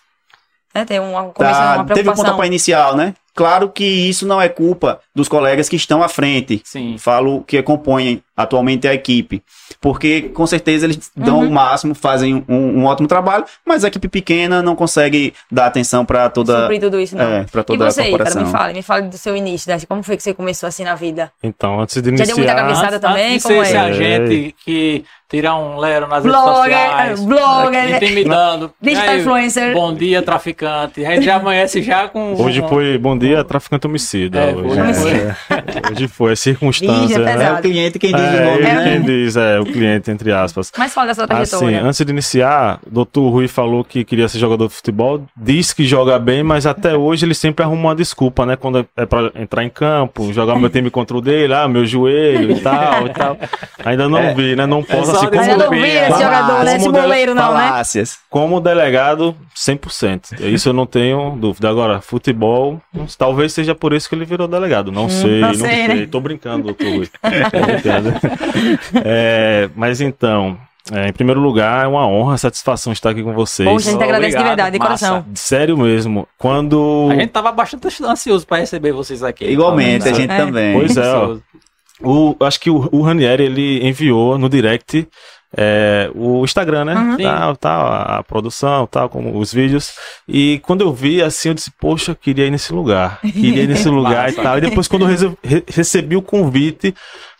Né? 0.73 0.85
Tem 0.85 0.99
uma, 1.01 1.23
começa 1.25 1.59
Tá, 1.59 1.75
uma 1.75 1.85
teve 1.85 1.99
o 1.99 2.03
preocupação. 2.03 2.25
pontapé 2.31 2.47
inicial, 2.47 2.95
né? 2.95 3.13
Claro 3.35 3.69
que 3.69 3.83
isso 3.83 4.25
não 4.25 4.41
é 4.41 4.47
culpa 4.47 4.99
dos 5.13 5.27
colegas 5.27 5.67
que 5.67 5.75
estão 5.75 6.01
à 6.01 6.07
frente. 6.07 6.61
Sim. 6.63 6.95
Falo 6.97 7.43
que 7.43 7.61
compõem 7.61 8.23
atualmente 8.35 8.87
a 8.87 8.93
equipe. 8.93 9.43
Porque 9.81 10.23
com 10.33 10.47
certeza 10.47 10.85
eles 10.85 11.11
dão 11.15 11.39
Uhum. 11.39 11.47
o 11.47 11.51
máximo, 11.51 11.93
fazem 11.93 12.43
um, 12.47 12.79
um 12.79 12.85
ótimo 12.85 13.07
trabalho, 13.07 13.45
mas 13.65 13.83
a 13.83 13.87
equipe 13.89 14.07
pequena 14.07 14.61
não 14.61 14.75
consegue 14.75 15.33
dar 15.51 15.65
atenção 15.67 16.05
para 16.05 16.29
toda, 16.29 16.61
Suprir 16.61 16.79
tudo 16.81 16.99
isso, 16.99 17.15
não. 17.15 17.23
é, 17.25 17.43
pra 17.43 17.61
E 17.61 17.63
toda 17.65 17.91
você, 17.91 18.01
a 18.01 18.03
cara, 18.03 18.09
corporação. 18.17 18.43
me 18.45 18.51
fale, 18.51 18.73
me 18.73 18.81
fale 18.81 19.07
do 19.09 19.17
seu 19.17 19.35
início, 19.35 19.69
né? 19.71 19.79
Como 19.87 20.01
foi 20.01 20.17
que 20.17 20.23
você 20.23 20.33
começou 20.33 20.67
assim 20.67 20.83
na 20.83 20.95
vida? 20.95 21.31
Então, 21.43 21.79
antes 21.81 22.01
de 22.01 22.17
Já 22.17 22.25
deu 22.25 22.37
muita 22.37 22.51
iniciar. 22.51 22.55
cabeçada 22.55 22.99
também? 22.99 23.33
antes 23.35 23.43
de 23.43 23.53
Como 23.53 23.55
ser 23.65 23.67
esse 23.69 23.75
é? 23.75 23.79
agente 23.79 24.55
que 24.63 25.05
tira 25.29 25.55
um 25.55 25.77
lero 25.77 26.07
nas 26.07 26.23
redes 26.23 26.39
Blogger, 26.39 26.55
sociais, 26.77 27.23
blogger, 27.23 27.95
intimidando. 27.95 28.71
digital 28.81 29.09
aí, 29.09 29.19
influencer. 29.21 29.73
Bom 29.73 29.93
dia, 29.93 30.21
traficante. 30.21 31.05
A 31.05 31.11
gente 31.15 31.25
já 31.25 31.35
amanhece 31.37 31.81
já 31.81 32.07
com. 32.07 32.33
Hoje 32.41 32.61
um- 32.61 32.67
foi 32.67 32.97
bom 32.97 33.17
dia, 33.17 33.43
traficante 33.43 33.87
homicida. 33.87 34.39
É, 34.39 34.53
hoje, 34.55 34.81
hoje 34.81 34.93
foi. 34.93 35.11
é. 35.11 35.35
hoje 35.91 36.07
foi, 36.07 36.31
é 36.31 36.35
circunstância. 36.35 37.15
é 37.15 37.35
né? 37.37 37.45
É 37.45 37.51
o 37.53 37.57
cliente 37.61 37.99
quem 37.99 38.11
diz 38.11 38.21
o 38.21 38.25
É, 38.25 38.45
nome, 38.45 38.57
ele 38.57 38.73
né? 38.73 38.83
quem 38.91 39.01
diz, 39.01 39.35
é, 39.35 39.59
o 39.59 39.65
cliente, 39.65 40.11
entre 40.11 40.31
aspas. 40.31 40.71
Mas 40.77 40.93
fala 40.93 41.07
da 41.07 41.13
sua 41.15 41.23
Assim, 41.25 41.35
trajetória. 41.49 41.83
antes 41.83 42.05
de 42.05 42.11
iniciar, 42.11 42.79
o 42.85 42.89
doutor 42.89 43.29
Rui 43.29 43.47
falou 43.47 43.83
que 43.83 44.03
queria 44.03 44.27
ser 44.27 44.37
jogador 44.39 44.67
de 44.67 44.73
futebol, 44.73 45.23
diz 45.35 45.73
que 45.73 45.85
joga 45.85 46.19
bem, 46.19 46.43
mas 46.43 46.65
até 46.65 46.95
hoje 46.95 47.25
ele 47.25 47.33
sempre 47.33 47.63
arruma 47.65 47.89
uma 47.89 47.95
desculpa, 47.95 48.45
né? 48.45 48.55
Quando 48.55 48.85
é 48.95 49.05
pra 49.05 49.31
entrar 49.35 49.63
em 49.63 49.69
campo, 49.69 50.31
jogar 50.33 50.55
meu 50.59 50.69
time 50.69 50.89
contra 50.89 51.17
o 51.17 51.21
dele, 51.21 51.53
ah, 51.53 51.67
meu 51.67 51.85
joelho 51.85 52.51
e 52.51 52.59
tal 52.61 53.07
e 53.07 53.09
tal. 53.09 53.37
Ainda 53.83 54.07
não 54.07 54.33
vi, 54.35 54.55
né? 54.55 54.65
Não 54.65 54.83
posso, 54.83 55.11
só 55.14 55.14
assim, 55.15 55.27
como, 55.27 55.41
Ainda 55.41 55.57
não 55.57 55.69
vi 55.71 55.81
esse 55.83 56.07
Como 56.09 56.21
jogador, 56.23 56.63
né? 56.63 56.75
Esse 56.75 56.89
não, 57.33 57.53
né? 57.53 57.83
Como 58.29 58.59
delegado, 58.61 59.35
100%. 59.55 60.39
Isso 60.53 60.69
eu 60.69 60.73
não 60.73 60.85
tenho 60.85 61.31
dúvida. 61.37 61.69
Agora, 61.69 62.01
futebol, 62.01 62.81
talvez 63.17 63.53
seja 63.53 63.73
por 63.75 63.93
isso 63.93 64.07
que 64.09 64.15
ele 64.15 64.25
virou 64.25 64.47
delegado. 64.47 64.91
Não 64.91 65.09
sei, 65.09 65.39
não 65.41 65.47
não 65.49 65.55
sei, 65.55 65.87
né? 65.87 66.07
Tô 66.07 66.19
brincando, 66.19 66.63
doutor 66.63 66.87
Rui. 66.87 67.07
Tô 67.51 67.65
brincando. 67.65 68.13
É, 69.03 69.69
mas 69.75 70.01
então, 70.01 70.57
É, 70.91 71.07
em 71.07 71.13
primeiro 71.13 71.41
lugar, 71.41 71.85
é 71.85 71.87
uma 71.87 72.05
honra, 72.07 72.37
satisfação 72.37 72.93
estar 72.93 73.09
aqui 73.09 73.23
com 73.23 73.33
vocês. 73.33 73.67
A 73.67 73.91
gente 73.91 74.03
agradece 74.03 74.31
de 74.31 74.37
Obrigado, 74.37 74.45
verdade, 74.45 74.71
de 74.73 74.79
massa. 74.79 75.07
coração. 75.09 75.25
Sério 75.33 75.77
mesmo. 75.77 76.27
Quando. 76.37 77.07
A 77.11 77.15
gente 77.15 77.29
tava 77.29 77.51
bastante 77.51 77.87
ansioso 78.03 78.45
pra 78.45 78.57
receber 78.57 78.91
vocês 78.91 79.23
aqui. 79.23 79.45
Igualmente, 79.45 80.07
a 80.07 80.13
gente 80.13 80.31
É. 80.31 80.37
também. 80.37 80.77
Pois 80.77 80.95
é, 80.95 81.11
ó. 81.11 81.37
O, 82.01 82.35
acho 82.41 82.59
que 82.59 82.69
o, 82.69 82.89
o 82.91 83.01
Ranieri 83.01 83.43
ele 83.43 83.87
enviou 83.87 84.37
no 84.37 84.49
direct 84.49 85.07
é, 85.57 86.11
o 86.13 86.43
Instagram, 86.43 86.83
né? 86.85 86.95
Uhum. 86.95 87.17
Tal, 87.17 87.55
tal, 87.55 87.87
a, 87.87 88.17
a 88.17 88.23
produção, 88.23 88.85
tal, 88.87 89.07
como 89.07 89.37
os 89.39 89.53
vídeos. 89.53 89.93
E 90.27 90.59
quando 90.59 90.81
eu 90.81 90.91
vi 90.93 91.21
assim, 91.21 91.49
eu 91.49 91.53
disse, 91.53 91.71
poxa, 91.79 92.11
eu 92.11 92.15
queria 92.15 92.45
ir 92.45 92.51
nesse 92.51 92.73
lugar. 92.73 93.21
Queria 93.21 93.63
ir 93.63 93.67
nesse 93.67 93.87
lugar 93.89 94.29
e 94.29 94.33
tal. 94.33 94.57
E 94.57 94.61
depois, 94.61 94.87
quando 94.89 95.09
eu 95.09 95.37
re- 95.41 95.63
recebi 95.67 96.17
o 96.17 96.21
convite, 96.21 96.93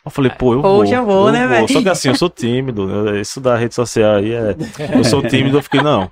eu 0.05 0.09
falei, 0.11 0.31
pô, 0.31 0.53
eu 0.53 0.61
vou. 0.61 0.79
Poxa, 0.79 0.95
eu 0.95 1.05
vou, 1.05 1.29
né, 1.29 1.45
velho? 1.45 1.67
Só 1.67 1.81
que 1.81 1.89
assim, 1.89 2.07
eu 2.07 2.15
sou 2.15 2.29
tímido. 2.29 2.89
eu- 2.89 3.19
Isso 3.19 3.41
da 3.41 3.57
rede 3.57 3.75
social 3.75 4.15
aí 4.15 4.31
é. 4.31 4.55
Eu 4.95 5.03
sou 5.03 5.21
tímido, 5.21 5.57
eu 5.57 5.63
fiquei, 5.63 5.81
não. 5.81 6.09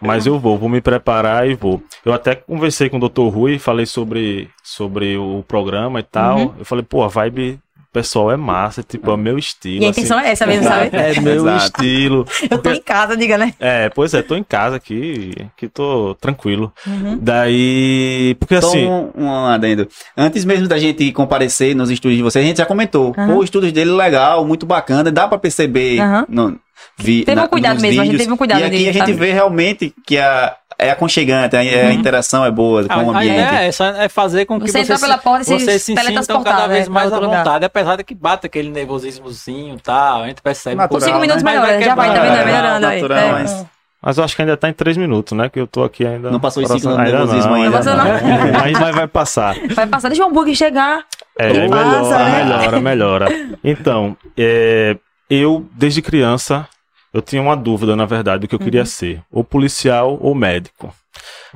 Mas 0.00 0.26
eu 0.26 0.38
vou, 0.38 0.56
vou 0.56 0.68
me 0.68 0.80
preparar 0.80 1.48
e 1.48 1.54
vou. 1.54 1.82
Eu 2.04 2.12
até 2.12 2.36
conversei 2.36 2.88
com 2.88 2.98
o 2.98 3.08
Dr. 3.08 3.22
Rui, 3.28 3.58
falei 3.58 3.86
sobre, 3.86 4.48
sobre 4.62 5.16
o 5.16 5.42
programa 5.48 5.98
e 5.98 6.04
tal. 6.04 6.38
Uhum. 6.38 6.54
Eu 6.60 6.64
falei, 6.64 6.84
pô, 6.84 7.02
a 7.02 7.08
vibe 7.08 7.58
pessoal 7.92 8.30
é 8.30 8.36
massa, 8.36 8.82
tipo, 8.82 9.10
é 9.12 9.16
meu 9.16 9.36
estilo. 9.38 9.82
E 9.82 9.86
a 9.86 9.90
assim. 9.90 10.00
intenção 10.02 10.20
é 10.20 10.30
essa 10.30 10.46
mesmo, 10.46 10.64
sabe? 10.64 10.90
É 10.96 11.20
meu 11.20 11.34
Exato. 11.36 11.64
estilo. 11.64 12.26
Eu 12.50 12.58
tô 12.58 12.70
em 12.70 12.80
casa, 12.82 13.16
diga, 13.16 13.36
né? 13.36 13.52
É, 13.58 13.88
pois 13.88 14.14
é, 14.14 14.22
tô 14.22 14.34
em 14.36 14.42
casa 14.44 14.76
aqui, 14.76 15.32
que 15.56 15.68
tô 15.68 16.14
tranquilo. 16.20 16.72
Uhum. 16.86 17.18
Daí, 17.20 18.36
porque 18.38 18.60
Só 18.60 18.68
assim, 18.68 18.86
um, 18.86 19.10
um 19.16 19.30
adendo. 19.46 19.88
Antes 20.16 20.44
mesmo 20.44 20.68
da 20.68 20.78
gente 20.78 21.10
comparecer 21.12 21.74
nos 21.74 21.90
estúdios 21.90 22.18
de 22.18 22.22
vocês, 22.22 22.44
a 22.44 22.48
gente 22.48 22.58
já 22.58 22.66
comentou. 22.66 23.14
Aham. 23.16 23.34
Pô, 23.34 23.40
o 23.40 23.44
estúdio 23.44 23.72
dele 23.72 23.90
é 23.90 23.94
legal, 23.94 24.44
muito 24.44 24.64
bacana, 24.66 25.10
dá 25.10 25.26
pra 25.26 25.38
perceber. 25.38 26.00
Aham. 26.00 26.26
No, 26.28 26.58
vi, 26.98 27.24
Teve 27.24 27.40
um 27.40 27.46
cuidado 27.48 27.80
mesmo, 27.80 28.00
a 28.00 28.04
gente 28.04 28.12
vídeos. 28.12 28.22
teve 28.22 28.32
um 28.32 28.36
cuidado 28.36 28.60
E 28.60 28.64
aqui 28.64 28.76
de- 28.78 28.88
a 28.88 28.92
gente 28.92 28.98
sabe? 29.06 29.12
vê 29.14 29.32
realmente 29.32 29.94
que 30.06 30.16
a, 30.18 30.56
é 30.86 30.90
aconchegante, 30.90 31.56
a, 31.56 31.60
a 31.60 31.92
interação 31.92 32.44
é 32.44 32.50
boa 32.50 32.84
com 32.84 32.94
o 33.06 33.14
A, 33.14 33.18
a 33.18 33.24
ideia 33.24 33.46
ambiente. 33.46 33.62
é 33.62 33.66
essa, 33.68 33.84
é 33.98 34.08
fazer 34.08 34.44
com 34.46 34.60
que 34.60 34.70
Você 34.70 34.84
você, 34.84 34.96
se, 34.96 35.00
pela 35.00 35.18
porta 35.18 35.42
e 35.42 35.44
se 35.44 35.52
você 35.66 35.78
se 35.78 35.94
sintam 35.96 36.42
cada 36.42 36.66
vez 36.66 36.88
né, 36.88 36.94
mais 36.94 37.12
à 37.12 37.18
lugar. 37.18 37.38
vontade, 37.38 37.64
apesar 37.64 37.96
de 37.96 38.04
que 38.04 38.14
bate 38.14 38.46
aquele 38.46 38.70
nervosismozinho 38.70 39.76
e 39.76 39.80
tal, 39.80 40.22
a 40.22 40.26
gente 40.28 40.42
percebe 40.42 40.76
Natural, 40.76 41.00
um. 41.02 41.04
Cinco 41.04 41.20
minutos 41.20 41.42
Mas 41.42 41.54
melhora, 41.54 41.72
vai 41.74 41.82
já 41.82 41.94
vai, 41.94 42.08
tá? 42.08 42.20
Vai 42.20 42.40
é. 42.40 42.44
melhorando 42.44 42.86
aí. 42.86 42.96
natural, 43.02 43.18
É. 43.18 43.32
mas- 43.32 43.66
mas 44.02 44.16
eu 44.16 44.24
acho 44.24 44.34
que 44.34 44.40
ainda 44.40 44.56
tá 44.56 44.66
em 44.66 44.72
três 44.72 44.96
minutos, 44.96 45.36
né? 45.36 45.50
Que 45.50 45.60
eu 45.60 45.66
tô 45.66 45.84
aqui 45.84 46.06
ainda. 46.06 46.30
Não 46.30 46.40
passou 46.40 46.62
os 46.62 46.68
cinco 46.70 46.80
Coração- 46.80 47.04
no 47.04 47.10
nervosismo 47.12 47.52
ainda. 47.54 47.68
Não 47.70 47.76
passou, 47.76 47.96
não. 47.96 48.04
Mas, 48.60 48.72
mas 48.80 48.96
vai 48.96 49.06
passar. 49.06 49.54
Vai 49.74 49.86
passar, 49.86 50.08
deixa 50.08 50.24
o 50.24 50.28
hambúrguer 50.28 50.54
chegar. 50.54 51.04
É, 51.38 51.48
aí 51.48 51.68
Passa, 51.68 51.84
melhora, 51.90 52.24
né? 52.24 52.44
melhora, 52.44 52.80
melhora. 52.80 53.28
Então, 53.62 54.16
é, 54.38 54.96
eu, 55.28 55.66
desde 55.76 56.00
criança, 56.00 56.66
eu 57.12 57.20
tinha 57.22 57.42
uma 57.42 57.56
dúvida, 57.56 57.94
na 57.96 58.04
verdade, 58.06 58.42
do 58.42 58.48
que 58.48 58.54
eu 58.54 58.58
Uhum. 58.58 58.64
queria 58.64 58.84
ser. 58.84 59.22
Ou 59.30 59.42
policial 59.44 60.18
ou 60.20 60.34
médico. 60.34 60.94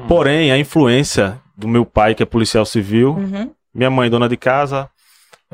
Porém, 0.09 0.51
a 0.51 0.59
influência 0.59 1.41
do 1.57 1.69
meu 1.69 1.85
pai, 1.85 2.15
que 2.15 2.23
é 2.23 2.27
policial 2.27 2.65
civil, 2.67 3.11
Uhum. 3.13 3.51
minha 3.75 3.91
mãe, 3.91 4.11
dona 4.11 4.29
de 4.29 4.37
casa, 4.37 4.89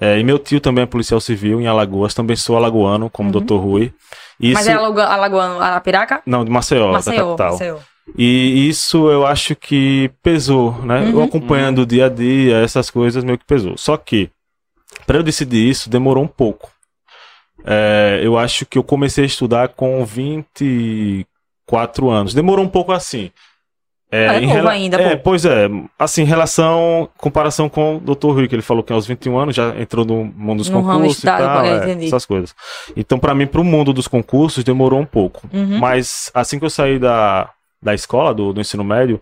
é, 0.00 0.18
e 0.18 0.24
meu 0.24 0.38
tio 0.38 0.60
também 0.60 0.82
é 0.84 0.86
policial 0.86 1.20
civil 1.20 1.60
em 1.60 1.66
Alagoas, 1.66 2.14
também 2.14 2.36
sou 2.36 2.56
alagoano, 2.56 3.10
como 3.10 3.30
Dr. 3.30 3.56
Rui. 3.56 3.92
Isso, 4.40 4.54
Mas 4.54 4.66
é 4.68 4.72
Alagoano, 4.72 5.12
Alagoano, 5.12 5.60
Arapiraca? 5.60 6.22
Não, 6.24 6.42
de 6.44 6.50
Maceió, 6.50 6.86
da 6.86 6.92
Maceió, 6.92 7.26
capital. 7.26 7.52
Maceió. 7.52 7.76
E 8.16 8.68
isso 8.68 9.10
eu 9.10 9.26
acho 9.26 9.54
que 9.54 10.10
pesou, 10.22 10.72
né? 10.84 11.10
Eu 11.12 11.18
Uhum. 11.18 11.24
acompanhando 11.24 11.80
o 11.82 11.86
dia 11.86 12.06
a 12.06 12.08
dia, 12.08 12.56
essas 12.58 12.88
coisas 12.90 13.22
meio 13.22 13.36
que 13.38 13.44
pesou. 13.44 13.76
Só 13.76 13.96
que, 13.98 14.30
para 15.06 15.18
eu 15.18 15.22
decidir 15.22 15.68
isso, 15.68 15.90
demorou 15.90 16.24
um 16.24 16.28
pouco. 16.28 16.69
É, 17.64 18.20
eu 18.22 18.38
acho 18.38 18.66
que 18.66 18.78
eu 18.78 18.82
comecei 18.82 19.24
a 19.24 19.26
estudar 19.26 19.68
com 19.68 20.04
24 20.04 22.10
anos. 22.10 22.34
Demorou 22.34 22.64
um 22.64 22.68
pouco 22.68 22.92
assim. 22.92 23.30
Ah, 24.12 24.16
é 24.16 24.40
novo 24.40 24.54
rela- 24.54 24.72
ainda, 24.72 25.00
É, 25.00 25.14
pois 25.14 25.44
é. 25.44 25.68
Assim, 25.96 26.22
em 26.22 26.26
relação, 26.26 27.08
comparação 27.16 27.68
com 27.68 27.94
o 27.96 28.00
Dr. 28.00 28.30
Rui, 28.32 28.48
que 28.48 28.56
ele 28.56 28.62
falou 28.62 28.82
que 28.82 28.92
aos 28.92 29.06
21 29.06 29.38
anos 29.38 29.54
já 29.54 29.68
entrou 29.80 30.04
no 30.04 30.24
mundo 30.24 30.58
dos 30.58 30.68
No 30.68 30.82
concursos 30.82 31.22
e 31.22 31.26
tal, 31.26 31.64
é, 31.64 31.92
é, 31.92 32.04
essas 32.04 32.26
coisas. 32.26 32.52
Então, 32.96 33.20
para 33.20 33.36
mim, 33.36 33.46
pro 33.46 33.62
mundo 33.62 33.92
dos 33.92 34.08
concursos, 34.08 34.64
demorou 34.64 34.98
um 34.98 35.06
pouco. 35.06 35.48
Uhum. 35.52 35.78
Mas 35.78 36.28
assim 36.34 36.58
que 36.58 36.64
eu 36.64 36.70
saí 36.70 36.98
da, 36.98 37.50
da 37.80 37.94
escola, 37.94 38.34
do, 38.34 38.52
do 38.52 38.60
ensino 38.60 38.82
médio, 38.82 39.20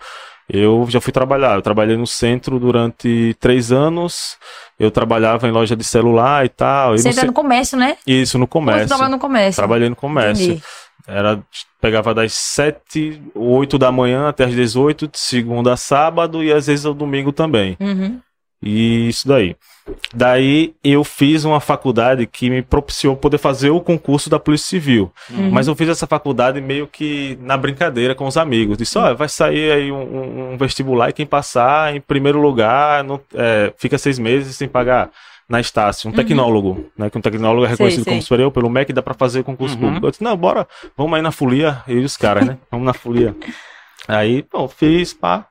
eu 0.49 0.87
já 0.89 1.01
fui 1.01 1.13
trabalhar. 1.13 1.57
Eu 1.57 1.63
trabalhei 1.63 1.97
no 1.97 2.07
centro 2.07 2.59
durante 2.59 3.37
três 3.39 3.71
anos. 3.71 4.37
Eu 4.79 4.91
trabalhava 4.91 5.47
em 5.47 5.51
loja 5.51 5.77
de 5.77 5.85
celular 5.85 6.47
e 6.47 6.49
tal. 6.49 6.97
Você 6.97 7.09
no 7.09 7.13
entra 7.13 7.27
no 7.27 7.33
comércio, 7.33 7.77
né? 7.77 7.97
Isso, 8.07 8.39
no 8.39 8.47
Você 8.47 8.51
comércio. 8.51 8.89
trabalha 8.89 9.11
no 9.11 9.19
comércio. 9.19 9.57
Trabalhei 9.61 9.89
no 9.89 9.97
comércio. 9.97 10.45
Entendi. 10.45 10.63
Era, 11.07 11.41
pegava 11.81 12.15
das 12.15 12.33
7, 12.35 13.23
8 13.35 13.79
da 13.79 13.91
manhã 13.91 14.29
até 14.29 14.45
as 14.45 14.53
18, 14.53 15.09
de 15.09 15.19
segunda 15.19 15.73
a 15.73 15.77
sábado 15.77 16.45
e 16.45 16.53
às 16.53 16.67
vezes 16.67 16.85
ao 16.85 16.93
domingo 16.93 17.33
também. 17.33 17.77
Uhum. 17.81 18.21
E 18.63 19.09
isso 19.09 19.27
daí. 19.29 19.57
Daí 20.13 20.75
eu 20.85 21.03
fiz 21.05 21.45
uma 21.45 21.61
faculdade 21.61 22.27
que 22.27 22.51
me 22.51 22.61
propiciou 22.61 23.17
poder 23.17 23.39
fazer 23.39 23.71
o 23.71 23.81
concurso 23.81 24.29
da 24.29 24.39
Polícia 24.39 24.67
Civil. 24.69 25.11
Uhum. 25.31 25.51
Mas 25.51 25.67
eu 25.69 25.75
fiz 25.75 25.89
essa 25.89 26.07
faculdade 26.07 26.61
meio 26.61 26.87
que 26.87 27.39
na 27.41 27.57
brincadeira 27.57 28.15
com 28.15 28.27
os 28.27 28.37
amigos. 28.37 28.77
Disse, 28.77 28.99
olha, 28.99 29.15
vai 29.15 29.29
sair 29.29 29.71
aí 29.73 29.93
um, 29.93 30.53
um- 30.53 30.57
vestibular 30.59 31.09
e 31.09 31.13
quem 31.13 31.25
passar 31.25 31.95
em 31.95 32.01
primeiro 32.01 32.41
lugar 32.41 33.03
não- 33.05 33.21
é, 33.35 33.73
fica 33.79 33.97
seis 33.97 34.19
meses 34.19 34.57
sem 34.57 34.69
pagar 34.69 35.11
na 35.49 35.61
Estácio. 35.61 36.11
Um 36.11 36.13
tecnólogo, 36.13 36.91
né? 36.99 37.09
Que 37.09 37.17
um 37.17 37.23
tecnólogo 37.23 37.65
é 37.65 37.69
reconhecido 37.69 38.01
Uhum. 38.01 38.05
sei. 38.05 38.13
como 38.13 38.23
superior 38.23 38.51
pelo 38.51 38.69
MEC, 38.69 38.93
dá 38.93 39.01
pra 39.03 39.15
fazer 39.15 39.43
concurso 39.45 39.77
Uhum. 39.77 39.81
público. 39.81 40.07
Eu 40.07 40.11
disse, 40.11 40.23
não, 40.23 40.37
bora, 40.37 40.69
vamos 40.97 41.15
aí 41.17 41.23
na 41.23 41.33
folia. 41.33 41.83
Eu 41.89 42.01
e 42.01 42.05
os 42.05 42.17
caras, 42.17 42.45
né? 42.45 42.59
Vamos 42.71 42.85
na 42.85 42.93
folia. 42.93 43.35
Aí, 44.07 44.43
pô, 44.43 44.69
fiz, 44.69 45.15
pá. 45.15 45.47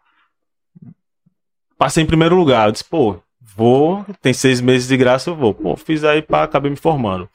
Passei 1.77 2.03
em 2.03 2.07
primeiro 2.07 2.35
lugar. 2.35 2.67
Eu 2.67 2.71
disse, 2.71 2.83
pô, 2.83 3.17
vou, 3.55 4.05
tem 4.21 4.33
seis 4.33 4.61
meses 4.61 4.87
de 4.87 4.97
graça, 4.97 5.29
eu 5.29 5.35
vou. 5.35 5.53
Pô, 5.53 5.75
fiz 5.75 6.03
aí, 6.03 6.21
pá, 6.21 6.43
acabei 6.43 6.71
me 6.71 6.77
formando. 6.77 7.29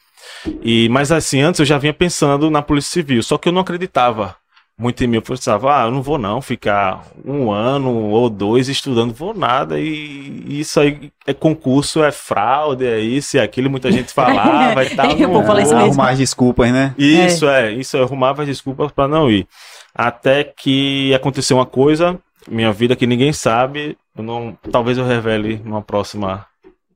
E, 0.62 0.88
mas 0.88 1.12
assim, 1.12 1.40
antes 1.40 1.60
eu 1.60 1.66
já 1.66 1.78
vinha 1.78 1.92
pensando 1.92 2.50
na 2.50 2.62
Polícia 2.62 2.92
Civil, 2.92 3.22
só 3.22 3.36
que 3.38 3.48
eu 3.48 3.52
não 3.52 3.60
acreditava 3.60 4.36
muito 4.78 5.02
em 5.02 5.06
mim. 5.06 5.16
Eu 5.16 5.22
pensava, 5.22 5.82
ah, 5.82 5.86
eu 5.86 5.90
não 5.90 6.02
vou 6.02 6.18
não 6.18 6.40
ficar 6.40 7.04
um 7.24 7.50
ano 7.50 7.90
ou 8.10 8.28
dois 8.28 8.68
estudando, 8.68 9.14
vou 9.14 9.34
nada. 9.34 9.78
E 9.78 10.60
isso 10.60 10.80
aí 10.80 11.12
é 11.26 11.32
concurso, 11.32 12.02
é 12.02 12.10
fraude, 12.10 12.86
é 12.86 12.98
isso 12.98 13.36
e 13.36 13.40
aquilo, 13.40 13.70
muita 13.70 13.92
gente 13.92 14.12
falava 14.14 14.84
e 14.84 14.90
tal. 14.90 15.10
Eu 15.12 15.28
não 15.28 15.34
vou 15.34 15.44
falar 15.44 15.62
isso 15.62 15.74
mesmo. 15.74 15.86
Arrumar 15.86 16.10
as 16.10 16.18
desculpas, 16.18 16.72
né? 16.72 16.94
Isso 16.98 17.48
é, 17.48 17.72
isso 17.72 17.96
eu 17.96 18.04
arrumava 18.04 18.42
as 18.42 18.48
desculpas 18.48 18.90
pra 18.90 19.06
não 19.06 19.30
ir. 19.30 19.46
Até 19.94 20.42
que 20.42 21.14
aconteceu 21.14 21.58
uma 21.58 21.66
coisa, 21.66 22.18
minha 22.48 22.72
vida 22.72 22.96
que 22.96 23.06
ninguém 23.06 23.32
sabe, 23.32 23.96
eu 24.16 24.22
não, 24.22 24.56
talvez 24.70 24.98
eu 24.98 25.06
revele 25.06 25.60
numa 25.64 25.82
próxima 25.82 26.46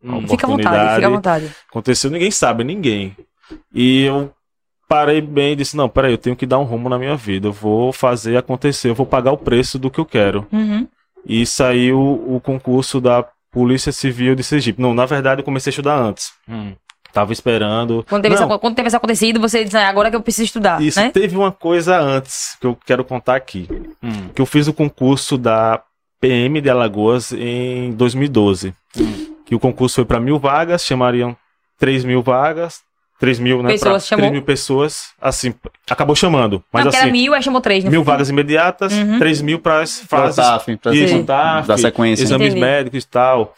Hum. 0.02 0.26
Fica 0.28 0.46
à 0.46 0.50
vontade, 0.50 0.94
fica 0.94 1.06
à 1.06 1.10
vontade. 1.10 1.50
Aconteceu, 1.68 2.10
ninguém 2.10 2.30
sabe, 2.30 2.62
ninguém. 2.62 3.16
E 3.74 4.04
eu 4.04 4.32
parei 4.88 5.20
bem 5.20 5.52
e 5.52 5.56
disse: 5.56 5.76
Não, 5.76 5.88
peraí, 5.88 6.12
eu 6.12 6.18
tenho 6.18 6.36
que 6.36 6.46
dar 6.46 6.58
um 6.58 6.64
rumo 6.64 6.88
na 6.88 6.98
minha 6.98 7.16
vida. 7.16 7.48
Eu 7.48 7.52
vou 7.52 7.92
fazer 7.92 8.36
acontecer, 8.36 8.88
eu 8.88 8.94
vou 8.94 9.06
pagar 9.06 9.32
o 9.32 9.38
preço 9.38 9.78
do 9.78 9.90
que 9.90 9.98
eu 9.98 10.04
quero. 10.04 10.46
Uhum. 10.52 10.86
E 11.24 11.44
saiu 11.44 11.98
o 11.98 12.40
concurso 12.40 13.00
da 13.00 13.24
Polícia 13.50 13.90
Civil 13.90 14.36
de 14.36 14.44
Sergipe. 14.44 14.80
Não, 14.80 14.94
na 14.94 15.06
verdade, 15.06 15.40
eu 15.40 15.44
comecei 15.44 15.70
a 15.70 15.72
estudar 15.72 15.96
antes. 15.96 16.32
Hum. 16.48 16.74
Tava 17.12 17.32
esperando. 17.32 18.04
Quando, 18.08 18.22
teve 18.22 18.34
Não, 18.34 18.44
essa- 18.44 18.58
quando 18.58 18.74
teve 18.76 18.88
isso 18.88 18.96
acontecido, 18.96 19.40
você 19.40 19.64
disse, 19.64 19.76
ah, 19.76 19.88
agora 19.88 20.10
que 20.10 20.16
eu 20.16 20.20
preciso 20.20 20.44
estudar, 20.44 20.82
Isso, 20.82 21.00
né? 21.00 21.10
teve 21.10 21.34
uma 21.34 21.50
coisa 21.50 21.98
antes 21.98 22.56
que 22.60 22.66
eu 22.66 22.76
quero 22.86 23.02
contar 23.02 23.34
aqui. 23.36 23.66
Hum. 24.02 24.28
Que 24.34 24.42
eu 24.42 24.46
fiz 24.46 24.68
o 24.68 24.72
concurso 24.74 25.38
da 25.38 25.82
PM 26.20 26.60
de 26.60 26.70
Alagoas 26.70 27.32
em 27.32 27.92
2012. 27.92 28.74
Hum. 28.98 29.34
Que 29.44 29.54
o 29.54 29.60
concurso 29.60 29.96
foi 29.96 30.04
para 30.04 30.18
mil 30.20 30.38
vagas, 30.38 30.84
chamariam 30.84 31.36
3 31.78 32.04
mil 32.04 32.22
vagas. 32.22 32.80
3 33.18 33.38
mil, 33.38 33.62
né? 33.62 33.70
Pessoas, 33.70 34.02
pra 34.02 34.08
chamou? 34.10 34.22
3 34.24 34.32
mil 34.32 34.42
pessoas. 34.42 35.04
Assim, 35.18 35.54
acabou 35.90 36.14
chamando. 36.14 36.62
Mas 36.70 36.84
não, 36.84 36.90
assim, 36.90 36.98
era 36.98 37.10
mil, 37.10 37.32
aí 37.32 37.42
chamou 37.42 37.62
três, 37.62 37.82
né? 37.82 37.88
mil 37.88 38.04
vagas 38.04 38.28
imediatas, 38.28 38.92
Uhum. 38.92 39.18
3 39.18 39.40
mil 39.40 39.58
para 39.58 39.80
as 39.80 40.00
fases. 40.00 40.36
TAF, 40.36 40.76
pra 40.76 40.94
Isso, 40.94 41.14
Sim. 41.14 41.24
TAF, 41.24 41.66
da 41.66 41.78
sequência. 41.78 42.24
exames 42.24 42.48
Entendi. 42.48 42.60
médicos 42.60 43.04
e 43.04 43.08
tal. 43.08 43.54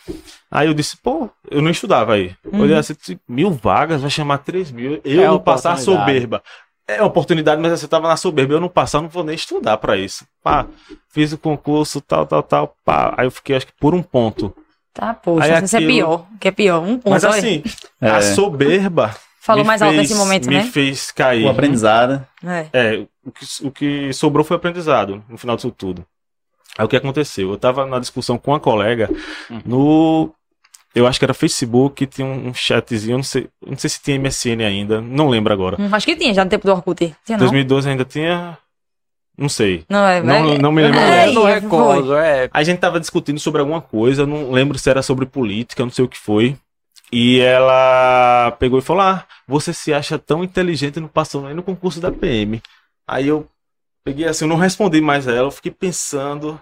Aí 0.48 0.68
eu 0.68 0.74
disse, 0.74 0.96
pô, 0.98 1.28
eu 1.50 1.60
não 1.60 1.72
estudava 1.72 2.14
aí. 2.14 2.30
Uhum. 2.52 2.60
Olhei 2.60 2.76
assim, 2.76 2.94
disse, 2.94 3.18
mil 3.28 3.50
vagas, 3.50 4.00
vai 4.00 4.10
chamar 4.10 4.38
3 4.38 4.70
mil. 4.70 5.00
Eu 5.04 5.22
É 5.22 5.26
não 5.26 5.32
uma 5.34 5.40
passar 5.40 5.76
soberba. 5.76 6.40
É 6.88 7.00
uma 7.02 7.06
oportunidade, 7.08 7.60
mas 7.60 7.78
você 7.78 7.86
tava 7.86 8.08
na 8.08 8.16
soberba. 8.16 8.54
Eu 8.54 8.60
não 8.60 8.68
passar, 8.68 8.98
eu 8.98 9.02
não 9.02 9.08
vou 9.10 9.22
nem 9.22 9.34
estudar 9.34 9.76
pra 9.76 9.96
isso. 9.96 10.26
Pá, 10.42 10.66
fiz 11.10 11.32
o 11.34 11.38
concurso, 11.38 12.00
tal, 12.00 12.24
tal, 12.26 12.42
tal. 12.42 12.74
Pá. 12.84 13.14
Aí 13.16 13.26
eu 13.26 13.30
fiquei, 13.30 13.54
acho 13.56 13.66
que 13.66 13.72
por 13.78 13.94
um 13.94 14.02
ponto. 14.02 14.54
Tá, 14.94 15.12
poxa, 15.14 15.54
Aí 15.58 15.64
isso 15.64 15.76
é 15.76 15.80
pior. 15.80 16.26
Que 16.40 16.48
é 16.48 16.50
pior. 16.50 16.80
Um 16.82 16.98
ponto, 16.98 17.10
Mas 17.10 17.24
olha. 17.24 17.36
assim, 17.36 17.62
É. 18.00 18.10
a 18.10 18.22
soberba. 18.22 19.14
Falou 19.40 19.62
me 19.62 19.68
mais 19.68 19.80
alto 19.82 19.94
fez- 19.96 20.08
nesse 20.10 20.18
momento, 20.20 20.48
me 20.48 20.56
né? 20.56 20.64
fez 20.64 21.10
cair. 21.10 21.44
O 21.44 21.48
aprendizado. 21.50 22.26
É. 22.44 22.66
É, 22.72 23.06
o 23.24 23.30
que, 23.30 23.46
o 23.66 23.70
que 23.70 24.12
sobrou 24.12 24.44
foi 24.44 24.56
aprendizado 24.56 25.22
no 25.28 25.38
final 25.38 25.56
disso 25.56 25.70
tudo. 25.70 26.04
Aí 26.76 26.84
o 26.84 26.88
que 26.88 26.96
aconteceu? 26.96 27.50
Eu 27.50 27.58
tava 27.58 27.84
na 27.86 27.98
discussão 27.98 28.38
com 28.38 28.50
uma 28.52 28.60
colega 28.60 29.10
Uhum. 29.50 29.62
no. 29.64 30.34
Eu 30.98 31.06
acho 31.06 31.18
que 31.18 31.24
era 31.24 31.34
Facebook, 31.34 32.06
tinha 32.06 32.26
um, 32.26 32.48
um 32.48 32.54
chatzinho, 32.54 33.12
eu 33.14 33.18
não 33.18 33.24
sei, 33.24 33.48
eu 33.62 33.70
não 33.70 33.78
sei 33.78 33.90
se 33.90 34.00
tinha 34.02 34.18
MSN 34.18 34.64
ainda, 34.64 35.00
não 35.00 35.28
lembro 35.28 35.52
agora. 35.52 35.76
Hum, 35.80 35.88
acho 35.92 36.06
que 36.06 36.16
tinha, 36.16 36.34
já 36.34 36.44
no 36.44 36.50
tempo 36.50 36.66
do 36.66 36.72
Orkut. 36.72 37.14
Tinha 37.24 37.38
não? 37.38 37.46
2012 37.46 37.88
ainda 37.88 38.04
tinha. 38.04 38.58
Não 39.36 39.48
sei. 39.48 39.84
Não, 39.88 40.04
é, 40.04 40.20
Não, 40.20 40.54
é- 40.54 40.58
não 40.58 40.72
me 40.72 40.82
lembro. 40.82 40.98
É, 40.98 41.28
eu 41.28 41.32
não 41.32 41.44
recordo, 41.44 42.16
é. 42.16 42.50
A 42.52 42.62
gente 42.64 42.80
tava 42.80 42.98
discutindo 42.98 43.38
sobre 43.38 43.60
alguma 43.60 43.80
coisa, 43.80 44.22
eu 44.22 44.26
não 44.26 44.50
lembro 44.50 44.76
se 44.76 44.90
era 44.90 45.00
sobre 45.00 45.26
política, 45.26 45.84
não 45.84 45.90
sei 45.92 46.04
o 46.04 46.08
que 46.08 46.18
foi. 46.18 46.56
E 47.12 47.38
ela 47.38 48.50
pegou 48.58 48.80
e 48.80 48.82
falou: 48.82 49.02
Ah, 49.02 49.24
você 49.46 49.72
se 49.72 49.94
acha 49.94 50.18
tão 50.18 50.42
inteligente 50.42 50.96
e 50.96 51.00
não 51.00 51.08
passou 51.08 51.42
nem 51.42 51.54
no 51.54 51.62
concurso 51.62 52.00
da 52.00 52.10
PM. 52.10 52.60
Aí 53.06 53.28
eu 53.28 53.48
peguei 54.04 54.26
assim, 54.26 54.44
eu 54.44 54.48
não 54.48 54.56
respondi 54.56 55.00
mais 55.00 55.28
a 55.28 55.32
ela, 55.32 55.46
eu 55.46 55.52
fiquei 55.52 55.70
pensando. 55.70 56.60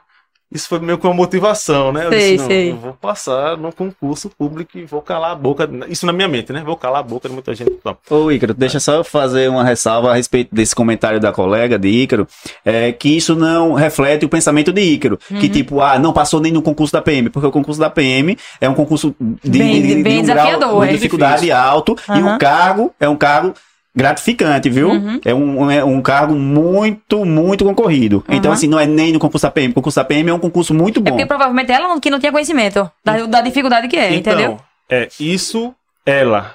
Isso 0.53 0.69
foi 0.69 0.79
meio 0.79 0.97
que 0.97 1.05
uma 1.05 1.12
motivação, 1.12 1.93
né? 1.93 2.07
Eu 2.07 2.11
Sei, 2.11 2.21
disse, 2.21 2.37
não, 2.38 2.47
sei. 2.47 2.71
eu 2.71 2.76
vou 2.76 2.93
passar 2.93 3.57
no 3.57 3.73
concurso 3.73 4.31
público 4.31 4.79
e 4.79 4.85
vou 4.85 5.03
calar 5.03 5.33
a 5.33 5.35
boca. 5.35 5.69
Isso 5.88 6.07
na 6.07 6.12
minha 6.12 6.29
mente, 6.29 6.53
né? 6.53 6.62
Vou 6.65 6.76
calar 6.76 7.00
a 7.00 7.03
boca 7.03 7.29
de 7.29 7.35
muita 7.35 7.53
gente. 7.53 7.73
Então, 7.73 7.97
Ô, 8.09 8.31
Ícaro, 8.31 8.55
deixa 8.55 8.79
só 8.79 8.95
eu 8.95 9.05
fazer 9.05 9.50
uma 9.50 9.65
ressalva 9.65 10.12
a 10.12 10.15
respeito 10.15 10.55
desse 10.55 10.73
comentário 10.73 11.19
da 11.19 11.33
colega 11.33 11.76
de 11.76 11.88
Ícaro, 11.88 12.29
é, 12.65 12.93
que 12.93 13.09
isso 13.17 13.35
não 13.35 13.73
reflete 13.73 14.25
o 14.25 14.29
pensamento 14.29 14.73
de 14.73 14.81
Ícaro, 14.83 15.19
Uhum. 15.31 15.41
que 15.41 15.49
tipo, 15.49 15.81
ah, 15.81 15.99
não 15.99 16.12
passou 16.12 16.41
nem 16.41 16.53
no 16.53 16.62
concurso 16.62 16.93
da 16.93 17.03
PM, 17.03 17.29
porque 17.29 17.49
o 17.49 17.53
concurso 17.53 17.81
da 17.81 17.91
PM 17.91 18.38
é 18.61 18.69
um 18.69 18.75
concurso 18.75 19.17
de, 19.19 19.59
Bem- 19.59 19.83
de- 19.83 19.95
de 19.97 20.03
bem 20.05 20.21
um 20.21 20.25
grau 20.26 20.81
de 20.83 20.88
é. 20.88 20.93
dificuldade 20.93 21.50
alto, 21.50 21.97
e 22.09 22.12
Aham. 22.12 22.37
o 22.37 22.38
cargo 22.38 22.95
é 23.00 23.09
um 23.09 23.17
cargo 23.17 23.53
gratificante, 23.97 24.69
viu? 24.69 24.91
Uhum. 24.91 25.21
É, 25.25 25.35
um, 25.35 25.71
é 25.71 25.83
um 25.83 26.03
cargo 26.03 26.35
muito, 26.35 27.25
muito 27.25 27.65
concorrido. 27.65 28.23
Então, 28.29 28.50
Uhum. 28.50 28.55
assim, 28.55 28.69
não 28.69 28.79
é 28.79 28.87
nem 28.87 29.12
no 29.12 29.19
concurso 29.19 29.47
da 29.47 29.50
PM, 29.50 29.73
o 29.73 29.75
concurso 29.75 29.97
da 29.99 30.05
PM 30.05 30.29
é 30.29 30.35
um 30.35 30.38
concurso 30.38 30.75
muito 30.75 31.00
É 31.00 31.03
bom. 31.03 31.11
porque 31.12 31.25
provavelmente 31.26 31.73
ela 31.73 31.88
não- 31.88 31.99
que 31.99 32.11
não 32.11 32.21
tinha 32.21 32.31
conhecimento 32.31 32.91
da, 33.03 33.25
da 33.26 33.41
dificuldade 33.41 33.88
que 33.88 33.97
é, 33.97 34.15
entendeu? 34.15 34.61
é 34.91 35.09
isso, 35.19 35.75
ela, 36.05 36.55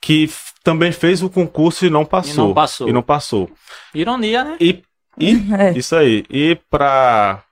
que 0.00 0.28
também 0.64 0.90
fez 0.92 1.22
o 1.22 1.30
concurso 1.30 1.86
e 1.86 1.90
não 1.90 2.04
passou. 2.04 2.48
não 2.48 2.54
passou. 2.54 2.88
E 2.88 2.92
não 2.92 3.02
passou. 3.02 3.48
Ironia, 3.94 4.42
né? 4.44 4.56
E, 4.60 4.82
e 5.18 5.30
É. 5.56 5.78
isso 5.78 5.94
aí. 5.94 6.24
E 6.28 6.58
para 6.68 7.42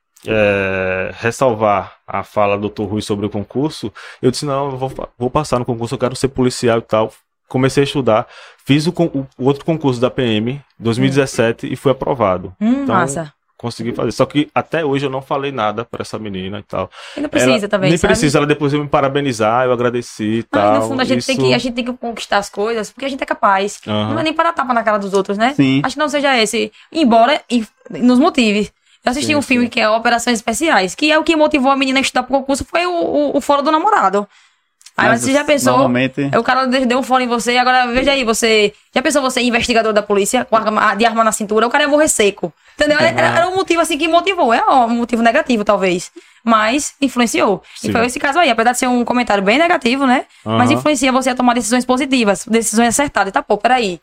ressalvar 1.15 1.97
a 2.07 2.23
fala 2.23 2.57
do 2.59 2.69
Dr. 2.69 2.83
Rui 2.85 3.03
sobre 3.03 3.27
o 3.27 3.31
concurso, 3.31 3.93
eu 4.21 4.31
disse: 4.31 4.45
não, 4.45 4.71
eu 4.71 4.77
vou, 4.77 4.93
vou 5.19 5.31
passar 5.31 5.59
no 5.59 5.65
concurso, 5.65 5.95
eu 5.95 5.99
quero 5.99 6.17
ser 6.17 6.29
policial 6.29 6.79
e 6.79 6.83
tal. 6.83 7.13
Comecei 7.53 7.83
a 7.83 7.85
estudar, 7.85 8.27
fiz 8.65 8.87
o, 8.87 8.91
o- 8.91 9.27
outro 9.39 9.63
concurso 9.63 10.01
da 10.01 10.11
PM, 10.11 10.59
2017, 10.79 11.71
e 11.71 11.77
fui 11.77 11.93
aprovado. 11.93 12.55
Hum, 12.59 12.85
Então, 12.85 12.95
massa. 12.95 13.31
Consegui 13.59 13.93
fazer. 13.93 14.11
Só 14.11 14.25
que 14.25 14.49
até 14.55 14.83
hoje 14.83 15.05
eu 15.05 15.11
não 15.11 15.21
falei 15.21 15.53
nada 15.53 15.85
pra 15.85 16.01
essa 16.01 16.19
menina 16.19 16.61
e 16.61 16.63
tal. 16.63 16.91
E 17.15 17.21
não 17.21 17.29
precisa 17.29 17.53
Ela- 17.59 17.69
também, 17.69 17.91
Nem 17.91 17.99
sabe? 17.99 18.09
precisa, 18.13 18.39
ela 18.39 18.47
depois 18.47 18.73
me 18.73 18.89
parabenizar, 18.89 19.67
eu 19.67 19.73
agradeci 19.73 20.25
e 20.25 20.37
Mas 20.51 20.63
tal. 20.63 20.75
no 20.81 20.89
fundo 20.89 21.03
a 21.03 21.05
gente, 21.05 21.27
tem 21.27 21.37
Isso- 21.37 21.47
que, 21.47 21.55
a 21.55 21.59
gente 21.59 21.75
tem 21.75 21.85
que 21.85 21.93
conquistar 21.93 22.39
as 22.39 22.49
coisas 22.49 22.91
porque 22.91 23.05
a 23.05 23.09
gente 23.09 23.23
é 23.23 23.27
capaz. 23.27 23.81
Aham. 23.87 24.15
Não 24.15 24.19
é 24.21 24.23
nem 24.25 24.33
para 24.33 24.45
dar 24.45 24.55
tapa 24.55 24.73
na 24.73 24.83
cara 24.83 24.99
dos 24.99 25.13
outros, 25.13 25.37
né? 25.37 25.53
Sim. 25.55 25.83
Acho 25.85 25.95
que 25.95 26.01
não 26.01 26.09
seja 26.09 26.35
esse. 26.43 26.73
Embora 26.91 27.39
e- 27.51 27.65
nos 27.91 28.19
motive. 28.19 28.71
Eu 29.05 29.11
assisti 29.11 29.29
Sim, 29.29 29.35
um 29.37 29.43
filme 29.43 29.67
sim. 29.67 29.71
que 29.71 29.81
é 29.81 29.89
Operações 29.91 30.39
Especiais, 30.39 30.95
que 30.95 31.13
é 31.13 31.19
o 31.19 31.23
que 31.23 31.37
motivou 31.37 31.71
a 31.71 31.77
menina 31.77 31.99
a 31.99 32.03
estudar 32.03 32.23
pro 32.23 32.39
concurso, 32.39 32.65
foi 32.65 32.87
o, 32.87 32.91
o, 32.93 33.37
o 33.37 33.41
foro 33.41 33.61
do 33.63 33.71
namorado. 33.71 34.27
Aí 34.97 35.09
Mas, 35.09 35.23
você 35.23 35.33
já 35.33 35.45
pensou. 35.45 35.73
Normalmente. 35.73 36.31
O 36.37 36.43
cara 36.43 36.67
deu 36.67 36.99
um 36.99 37.03
fone 37.03 37.25
em 37.25 37.29
você, 37.29 37.57
agora 37.57 37.87
veja 37.87 38.13
aí, 38.13 38.25
você. 38.25 38.73
Já 38.95 39.01
pensou 39.01 39.23
você, 39.23 39.41
investigador 39.41 39.93
da 39.93 40.03
polícia, 40.03 40.45
com 40.45 40.55
arma, 40.55 40.95
de 40.95 41.07
arma 41.07 41.25
na 41.25 41.33
cintura, 41.33 41.67
o 41.67 41.71
cara 41.71 41.85
ia 41.85 41.89
morrer 41.89 42.09
seco. 42.09 42.53
Entendeu? 42.75 42.99
Era, 42.99 43.21
era 43.21 43.49
um 43.49 43.57
motivo 43.57 43.81
assim 43.81 43.97
que 43.97 44.07
motivou. 44.09 44.53
É 44.53 44.63
um 44.65 44.89
motivo 44.89 45.23
negativo, 45.23 45.65
talvez. 45.65 46.11
Mas 46.45 46.95
influenciou. 47.01 47.63
Sim. 47.77 47.89
E 47.89 47.93
foi 47.93 48.07
esse 48.07 48.19
caso 48.19 48.39
aí. 48.39 48.51
Apesar 48.51 48.73
de 48.73 48.79
ser 48.79 48.87
um 48.89 49.05
comentário 49.05 49.43
bem 49.43 49.59
negativo, 49.59 50.07
né? 50.07 50.27
Mas 50.45 50.71
Aham. 50.71 50.79
influencia 50.79 51.13
você 51.13 51.31
a 51.31 51.35
tomar 51.35 51.55
decisões 51.55 51.85
positivas, 51.85 52.45
decisões 52.47 52.89
acertadas. 52.89 53.33
Tá, 53.33 53.43
pô, 53.43 53.57
peraí. 53.57 54.01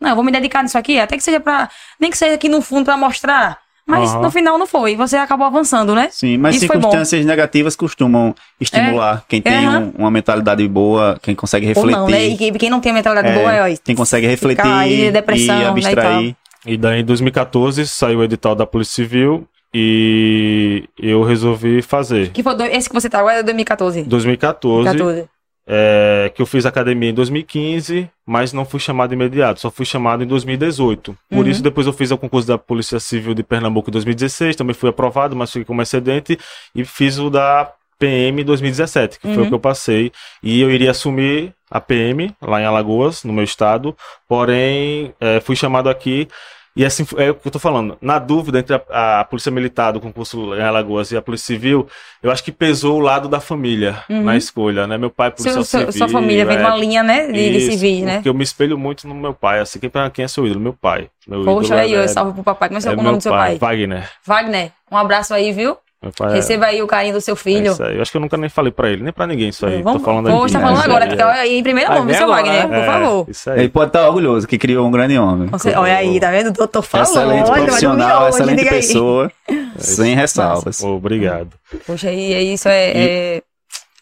Não, 0.00 0.10
eu 0.10 0.14
vou 0.16 0.24
me 0.24 0.32
dedicar 0.32 0.62
nisso 0.62 0.76
aqui, 0.76 0.98
até 0.98 1.16
que 1.16 1.22
seja 1.22 1.38
pra. 1.38 1.70
Nem 2.00 2.10
que 2.10 2.18
seja 2.18 2.34
aqui 2.34 2.48
no 2.48 2.60
fundo 2.60 2.84
pra 2.84 2.96
mostrar. 2.96 3.58
Mas 3.86 4.10
Aham. 4.12 4.22
no 4.22 4.30
final 4.30 4.56
não 4.58 4.66
foi. 4.66 4.94
Você 4.96 5.16
acabou 5.16 5.46
avançando, 5.46 5.94
né? 5.94 6.08
Sim, 6.10 6.38
mas 6.38 6.54
Isso 6.56 6.66
circunstâncias 6.66 7.26
negativas 7.26 7.74
costumam 7.74 8.34
estimular 8.60 9.24
quem 9.28 9.42
tem 9.42 9.66
Aham. 9.66 9.92
um- 9.96 10.02
uma 10.02 10.10
mentalidade 10.10 10.66
boa, 10.68 11.18
quem 11.20 11.34
consegue 11.34 11.66
Ou 11.66 11.68
refletir. 11.74 11.98
não, 11.98 12.08
né? 12.08 12.24
E 12.28 12.52
quem- 12.52 12.70
não 12.70 12.80
tem 12.80 12.92
mentalidade 12.92 13.28
É, 13.28 13.34
boa 13.34 13.68
é, 13.68 13.76
Quem 13.84 13.96
consegue 13.96 14.26
refletir 14.26 14.64
aí, 14.66 15.10
depressão, 15.10 15.54
né, 15.56 15.60
e 15.62 15.64
e 15.64 15.68
abstrair. 15.68 16.36
E 16.64 16.76
daí 16.76 17.00
em 17.00 17.04
2014 17.04 17.84
saiu 17.88 18.20
o 18.20 18.24
edital 18.24 18.54
da 18.54 18.64
Polícia 18.64 18.94
Civil 18.94 19.46
e 19.74 20.84
eu 20.98 21.22
resolvi 21.24 21.82
fazer. 21.82 22.30
Que 22.30 22.42
foi 22.42 22.54
do- 22.54 22.62
esse 22.64 22.88
que 22.88 22.94
você 22.94 23.10
tá 23.10 23.18
agora 23.18 23.40
é 23.40 23.42
2014. 23.42 24.02
2014, 24.04 24.84
14. 24.90 25.24
É, 25.66 26.30
que 26.34 26.42
eu 26.42 26.46
fiz 26.46 26.66
academia 26.66 27.10
em 27.10 27.14
2015, 27.14 28.08
mas 28.26 28.52
não 28.52 28.64
fui 28.64 28.80
chamado 28.80 29.12
imediato, 29.14 29.60
só 29.60 29.70
fui 29.70 29.86
chamado 29.86 30.24
em 30.24 30.26
2018. 30.26 31.16
Por 31.30 31.38
Uhum. 31.44 31.50
isso, 31.50 31.62
depois 31.62 31.86
eu 31.86 31.92
fiz 31.92 32.10
o 32.10 32.18
concurso 32.18 32.48
da 32.48 32.58
Polícia 32.58 32.98
Civil 32.98 33.32
de 33.34 33.42
Pernambuco 33.42 33.88
em 33.90 33.92
2016, 33.92 34.56
também 34.56 34.74
fui 34.74 34.90
aprovado, 34.90 35.36
mas 35.36 35.50
fiquei 35.50 35.64
como 35.64 35.80
excedente, 35.82 36.38
e 36.74 36.84
fiz 36.84 37.18
o 37.18 37.30
da 37.30 37.70
PM 37.98 38.42
em 38.42 38.44
2017, 38.44 39.20
que 39.20 39.28
foi 39.28 39.36
Uhum. 39.36 39.44
o 39.44 39.48
que 39.48 39.54
eu 39.54 39.60
passei. 39.60 40.10
E 40.42 40.60
eu 40.60 40.70
iria 40.70 40.90
assumir 40.90 41.52
a 41.70 41.80
PM 41.80 42.34
lá 42.42 42.60
em 42.60 42.64
Alagoas, 42.64 43.22
no 43.22 43.32
meu 43.32 43.44
estado, 43.44 43.96
porém, 44.28 45.14
é, 45.20 45.38
fui 45.40 45.54
chamado 45.54 45.88
aqui. 45.88 46.26
E 46.74 46.84
assim, 46.86 47.06
é 47.18 47.30
o 47.30 47.34
que 47.34 47.46
eu 47.46 47.52
tô 47.52 47.58
falando. 47.58 47.98
Na 48.00 48.18
dúvida 48.18 48.58
entre 48.58 48.74
a, 48.88 49.20
a 49.20 49.24
Polícia 49.24 49.52
Militar 49.52 49.92
do 49.92 50.00
concurso 50.00 50.54
em 50.54 50.62
Alagoas 50.62 51.10
e 51.12 51.16
a 51.16 51.22
Polícia 51.22 51.46
Civil, 51.46 51.86
eu 52.22 52.30
acho 52.30 52.42
que 52.42 52.50
pesou 52.50 52.96
o 52.96 53.00
lado 53.00 53.28
da 53.28 53.40
família 53.40 54.02
Uhum. 54.08 54.22
na 54.24 54.36
escolha, 54.36 54.86
né? 54.86 54.96
Meu 54.96 55.10
pai 55.10 55.28
é 55.28 55.30
policial 55.30 55.62
Seu, 55.64 55.80
civil. 55.80 55.92
sua 55.92 56.08
família 56.08 56.46
vem 56.46 56.56
de 56.56 56.62
é, 56.62 56.66
uma 56.66 56.76
linha, 56.76 57.02
né? 57.02 57.26
De, 57.26 57.32
de 57.32 57.58
isso, 57.58 57.70
civis, 57.72 58.02
né? 58.02 58.14
Porque 58.16 58.28
eu 58.28 58.34
me 58.34 58.42
espelho 58.42 58.78
muito 58.78 59.06
no 59.06 59.14
meu 59.14 59.34
pai. 59.34 59.60
Assim, 59.60 59.78
quem, 59.78 59.90
quem 60.12 60.24
é 60.24 60.28
seu 60.28 60.46
ídolo? 60.46 60.60
Meu 60.60 60.72
pai. 60.72 61.10
Meu 61.26 61.44
Poxa, 61.44 61.66
ídolo 61.66 61.80
aí, 61.80 61.94
é, 61.94 62.04
eu 62.04 62.08
salve 62.08 62.32
pro 62.32 62.42
papai. 62.42 62.68
Como 62.68 62.80
é, 62.80 62.82
é 62.84 62.90
o 62.90 62.94
meu 62.94 63.04
nome 63.04 63.18
do 63.18 63.22
seu 63.22 63.32
pai? 63.32 63.58
Wagner. 63.58 64.10
Wagner, 64.24 64.72
um 64.90 64.96
abraço 64.96 65.34
aí, 65.34 65.52
viu? 65.52 65.76
Pai 66.10 66.32
é- 66.32 66.34
Receba 66.34 66.66
aí 66.66 66.82
o 66.82 66.86
carinho 66.86 67.14
do 67.14 67.20
seu 67.20 67.34
é 67.34 67.36
filho. 67.36 67.72
isso 67.72 67.82
aí. 67.82 67.96
Eu 67.96 68.02
acho 68.02 68.10
que 68.10 68.16
eu 68.16 68.20
nunca 68.20 68.36
nem 68.36 68.48
falei 68.48 68.72
pra 68.72 68.90
ele, 68.90 69.02
nem 69.02 69.12
pra 69.12 69.26
ninguém 69.26 69.50
isso 69.50 69.64
aí. 69.64 69.82
Vamos, 69.82 70.00
Tô 70.00 70.06
falando 70.06 70.28
aqui. 70.28 70.52
tá 70.52 70.60
falando 70.60 70.82
agora, 70.82 71.04
aí, 71.04 71.10
que 71.10 71.16
tá 71.16 71.70
em 71.70 71.88
mão, 71.88 72.06
ver 72.06 72.14
seu 72.14 72.26
Wagner, 72.26 72.54
né? 72.54 72.66
por 72.66 72.74
é, 72.74 72.86
favor. 72.86 73.26
Isso 73.28 73.50
aí. 73.50 73.60
Ele 73.60 73.68
pode 73.68 73.88
estar 73.88 74.08
orgulhoso 74.08 74.46
que 74.48 74.58
criou 74.58 74.86
um 74.86 74.90
grande 74.90 75.16
homem. 75.16 75.48
Você, 75.48 75.74
olha 75.76 75.96
aí, 75.96 76.18
tá 76.18 76.30
vendo? 76.30 76.48
O 76.48 76.52
doutor 76.52 76.82
falou. 76.82 77.06
excelente 77.06 77.50
olha, 77.50 77.64
profissional, 77.64 78.22
hoje, 78.24 78.36
excelente 78.36 78.68
pessoa, 78.68 79.32
sem 79.76 80.14
ressalvas. 80.16 80.82
Obrigado. 80.82 81.50
Poxa, 81.86 82.10
e 82.10 82.34
é 82.34 82.42
isso 82.42 82.68
é, 82.68 82.90
é, 82.90 83.42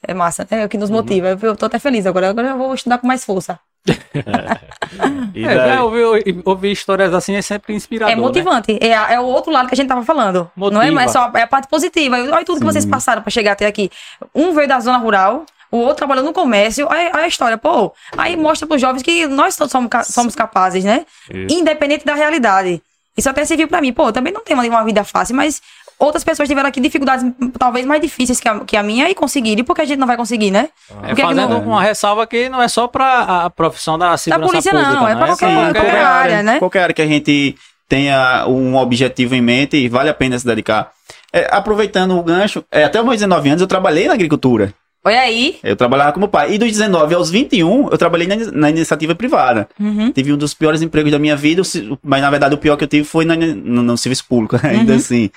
é 0.07 0.15
massa, 0.15 0.47
né? 0.51 0.63
É 0.63 0.65
o 0.65 0.69
que 0.69 0.79
nos 0.79 0.91
motiva. 0.91 1.39
Eu 1.43 1.55
tô 1.57 1.67
até 1.67 1.79
feliz 1.79 2.07
agora. 2.07 2.31
Agora 2.31 2.49
eu 2.49 2.59
vou 2.59 2.75
estudar 2.75 2.99
com 2.99 3.07
mais 3.07 3.25
força. 3.25 3.59
E 5.35 5.45
É, 5.45 5.55
daí- 5.55 5.77
é, 5.77 5.81
ouvir, 5.81 6.43
ouvir 6.45 6.73
histórias 6.73 7.15
assim 7.15 7.35
é 7.35 7.43
sempre 7.43 7.75
inspirador. 7.75 8.13
É 8.13 8.17
motivante. 8.17 8.77
É, 8.81 8.95
a- 8.95 9.13
é 9.13 9.21
o 9.21 9.25
outro 9.25 9.53
lado 9.53 9.69
que 9.69 9.75
a 9.75 9.77
gente 9.77 9.89
tava 9.89 10.05
falando. 10.05 10.51
Não 10.57 10.67
é, 10.69 10.71
Motiva. 10.91 10.93
mas 10.93 11.13
só 11.13 11.31
é 11.35 11.43
a 11.43 11.47
parte 11.47 11.69
positiva. 11.69 12.17
Olha 12.17 12.45
tudo 12.45 12.59
que 12.59 12.65
vocês 12.67 12.85
passaram 12.85 13.23
pra 13.23 13.31
chegar 13.31 13.53
até 13.53 13.67
aqui. 13.67 13.91
Um 14.35 14.53
veio 14.53 14.67
da 14.69 14.81
zona 14.81 14.99
rural, 14.99 15.45
o 15.71 15.79
outro 15.79 15.97
trabalhou 15.97 16.25
no 16.25 16.33
comércio. 16.33 16.87
Olha 16.91 17.11
a 17.15 17.27
história, 17.29 17.57
pô. 17.57 17.93
Aí 18.17 18.37
mostra 18.37 18.67
pros 18.67 18.81
jovens 18.81 19.03
que 19.03 19.27
nós 19.27 19.57
todos 19.57 19.71
somos, 19.71 19.89
somos 20.07 20.35
capazes, 20.35 20.85
né? 20.85 21.07
Isso. 21.33 21.55
Independente 21.59 22.05
da 22.05 22.15
realidade. 22.15 22.83
Isso 23.17 23.29
até 23.29 23.45
serviu 23.45 23.69
pra 23.69 23.81
mim. 23.81 23.93
Pô, 23.93 24.07
eu 24.09 24.13
também 24.13 24.33
não 24.33 24.43
tenho 24.43 24.59
uma 24.61 24.85
vida 24.85 25.05
fácil, 25.05 25.37
mas 25.37 25.61
outras 26.01 26.25
pessoas 26.25 26.49
tiveram 26.49 26.69
aqui 26.69 26.81
dificuldades 26.81 27.25
talvez 27.59 27.87
mais 27.87 28.01
difíceis 28.01 28.41
que 28.41 28.49
a, 28.49 28.61
que 28.61 28.77
a 28.77 28.83
minha 28.83 29.09
e 29.09 29.15
conseguiram. 29.15 29.61
E 29.61 29.63
por 29.65 29.77
que 29.77 29.83
a 29.83 29.85
gente 29.85 29.99
não 29.99 30.07
vai 30.07 30.17
conseguir, 30.17 30.51
né? 30.51 30.69
É 30.91 30.95
Por 30.95 31.09
que 31.09 31.15
que 31.17 31.23
fazendo 31.23 31.49
não- 31.51 31.63
uma 31.63 31.83
ressalva 31.83 32.27
que 32.27 32.49
não 32.49 32.61
é 32.61 32.67
só 32.69 32.89
pra 32.89 33.45
a, 33.45 33.51
profissão 33.51 33.97
da 33.99 34.11
Da 34.11 34.17
segurança 34.17 34.51
polícia 34.51 34.73
pública, 34.73 34.93
não, 34.93 35.07
é 35.09 35.15
pra 35.15 35.27
qualquer, 35.27 35.47
pra 35.47 35.63
qualquer, 35.65 35.81
qualquer 35.83 36.05
área, 36.05 36.43
né? 36.43 36.59
Qualquer 36.59 36.83
área 36.83 36.95
que 36.95 37.03
a 37.03 37.07
gente 37.07 37.55
tenha 37.89 38.47
um 38.49 38.77
objetivo 38.77 39.35
em 39.35 39.41
mente 39.41 39.77
e 39.77 39.89
vale 39.89 40.09
a 40.09 40.15
pena 40.15 40.39
se 40.39 40.47
dedicar. 40.47 40.91
É, 41.33 41.49
aproveitando 41.51 42.17
o 42.19 42.23
gancho, 42.23 42.65
é, 42.73 42.85
até 42.85 42.99
os 42.99 43.05
meus 43.05 43.17
19 43.17 43.49
anos 43.49 43.61
eu 43.61 43.67
trabalhei 43.69 44.09
na 44.09 44.15
agricultura. 44.15 44.73
Olha 45.05 45.21
aí. 45.21 45.59
Eu 45.65 45.75
trabalhava 45.77 46.13
como 46.13 46.29
pai. 46.29 46.53
E 46.53 46.59
dos 46.59 46.69
19 46.69 47.15
aos 47.15 47.31
21, 47.31 47.89
eu 47.91 47.97
trabalhei 47.97 48.27
na, 48.27 48.37
na 48.53 48.69
iniciativa 48.71 49.15
privada. 49.15 49.67
Uhum. 49.81 50.13
Tive 50.13 50.33
um 50.33 50.37
dos 50.37 50.53
piores 50.53 50.83
empregos 50.83 51.11
da 51.11 51.19
minha 51.19 51.35
vida, 51.35 51.63
mas 52.05 52.21
na 52.21 52.29
verdade 52.31 52.55
o 52.55 52.59
pior 52.59 52.77
que 52.77 52.85
eu 52.85 52.89
tive 52.89 53.05
foi 53.05 53.25
na- 53.25 53.35
no, 53.35 53.83
no 53.83 53.97
serviço 53.97 54.27
público, 54.29 54.57
ainda 54.63 54.93
Uhum. 54.93 54.99
assim. 54.99 55.31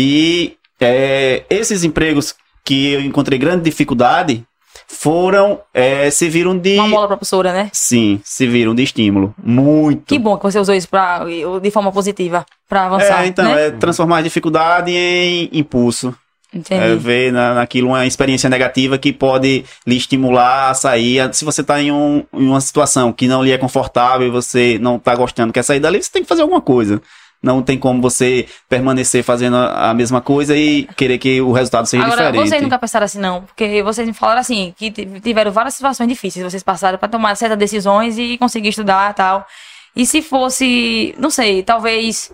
E 0.00 0.56
é, 0.80 1.42
esses 1.50 1.82
empregos 1.82 2.32
que 2.64 2.92
eu 2.92 3.00
encontrei 3.00 3.36
grande 3.36 3.64
dificuldade 3.64 4.44
foram, 4.86 5.58
é, 5.74 6.08
serviram 6.08 6.56
de... 6.56 6.78
Uma 6.78 6.86
mola 6.86 7.08
propulsora, 7.08 7.52
né? 7.52 7.68
Sim, 7.72 8.20
serviram 8.22 8.76
de 8.76 8.84
estímulo. 8.84 9.34
Muito. 9.42 10.06
Que 10.06 10.16
bom 10.20 10.36
que 10.36 10.44
você 10.44 10.60
usou 10.60 10.72
isso 10.72 10.88
pra, 10.88 11.24
de 11.60 11.70
forma 11.72 11.90
positiva, 11.90 12.46
pra 12.68 12.86
avançar. 12.86 13.24
É, 13.24 13.26
então, 13.26 13.52
né? 13.52 13.66
é 13.66 13.70
transformar 13.72 14.18
a 14.18 14.22
dificuldade 14.22 14.92
em 14.92 15.50
impulso. 15.52 16.14
Entendi. 16.54 16.80
É 16.80 16.94
ver 16.94 17.32
na, 17.32 17.54
naquilo 17.54 17.88
uma 17.88 18.06
experiência 18.06 18.48
negativa 18.48 18.96
que 18.98 19.12
pode 19.12 19.64
lhe 19.84 19.96
estimular 19.96 20.70
a 20.70 20.74
sair. 20.74 21.28
Se 21.34 21.44
você 21.44 21.60
está 21.60 21.82
em, 21.82 21.90
um, 21.90 22.24
em 22.32 22.46
uma 22.46 22.60
situação 22.60 23.12
que 23.12 23.26
não 23.26 23.42
lhe 23.42 23.50
é 23.50 23.58
confortável 23.58 24.28
e 24.28 24.30
você 24.30 24.78
não 24.80 24.94
está 24.94 25.16
gostando, 25.16 25.52
quer 25.52 25.64
sair 25.64 25.80
dali, 25.80 26.00
você 26.00 26.10
tem 26.10 26.22
que 26.22 26.28
fazer 26.28 26.42
alguma 26.42 26.60
coisa. 26.60 27.02
Não 27.42 27.62
tem 27.62 27.78
como 27.78 28.02
você 28.02 28.46
permanecer 28.68 29.22
fazendo 29.22 29.56
a 29.56 29.94
mesma 29.94 30.20
coisa 30.20 30.56
e 30.56 30.84
querer 30.96 31.18
que 31.18 31.40
o 31.40 31.52
resultado 31.52 31.86
seja 31.86 32.02
Agora, 32.04 32.26
diferente. 32.26 32.48
vocês 32.48 32.62
nunca 32.62 32.78
pensaram 32.78 33.04
assim, 33.04 33.20
não? 33.20 33.42
Porque 33.42 33.82
vocês 33.82 34.06
me 34.06 34.12
falaram 34.14 34.40
assim, 34.40 34.74
que 34.76 34.90
tiveram 35.20 35.52
várias 35.52 35.74
situações 35.74 36.08
difíceis, 36.08 36.44
vocês 36.44 36.62
passaram 36.62 36.98
pra 36.98 37.08
tomar 37.08 37.34
certas 37.36 37.58
decisões 37.58 38.18
e 38.18 38.36
conseguir 38.38 38.70
estudar 38.70 39.10
e 39.12 39.14
tal. 39.14 39.46
E 39.94 40.04
se 40.04 40.20
fosse, 40.22 41.14
não 41.18 41.30
sei, 41.30 41.62
talvez. 41.62 42.32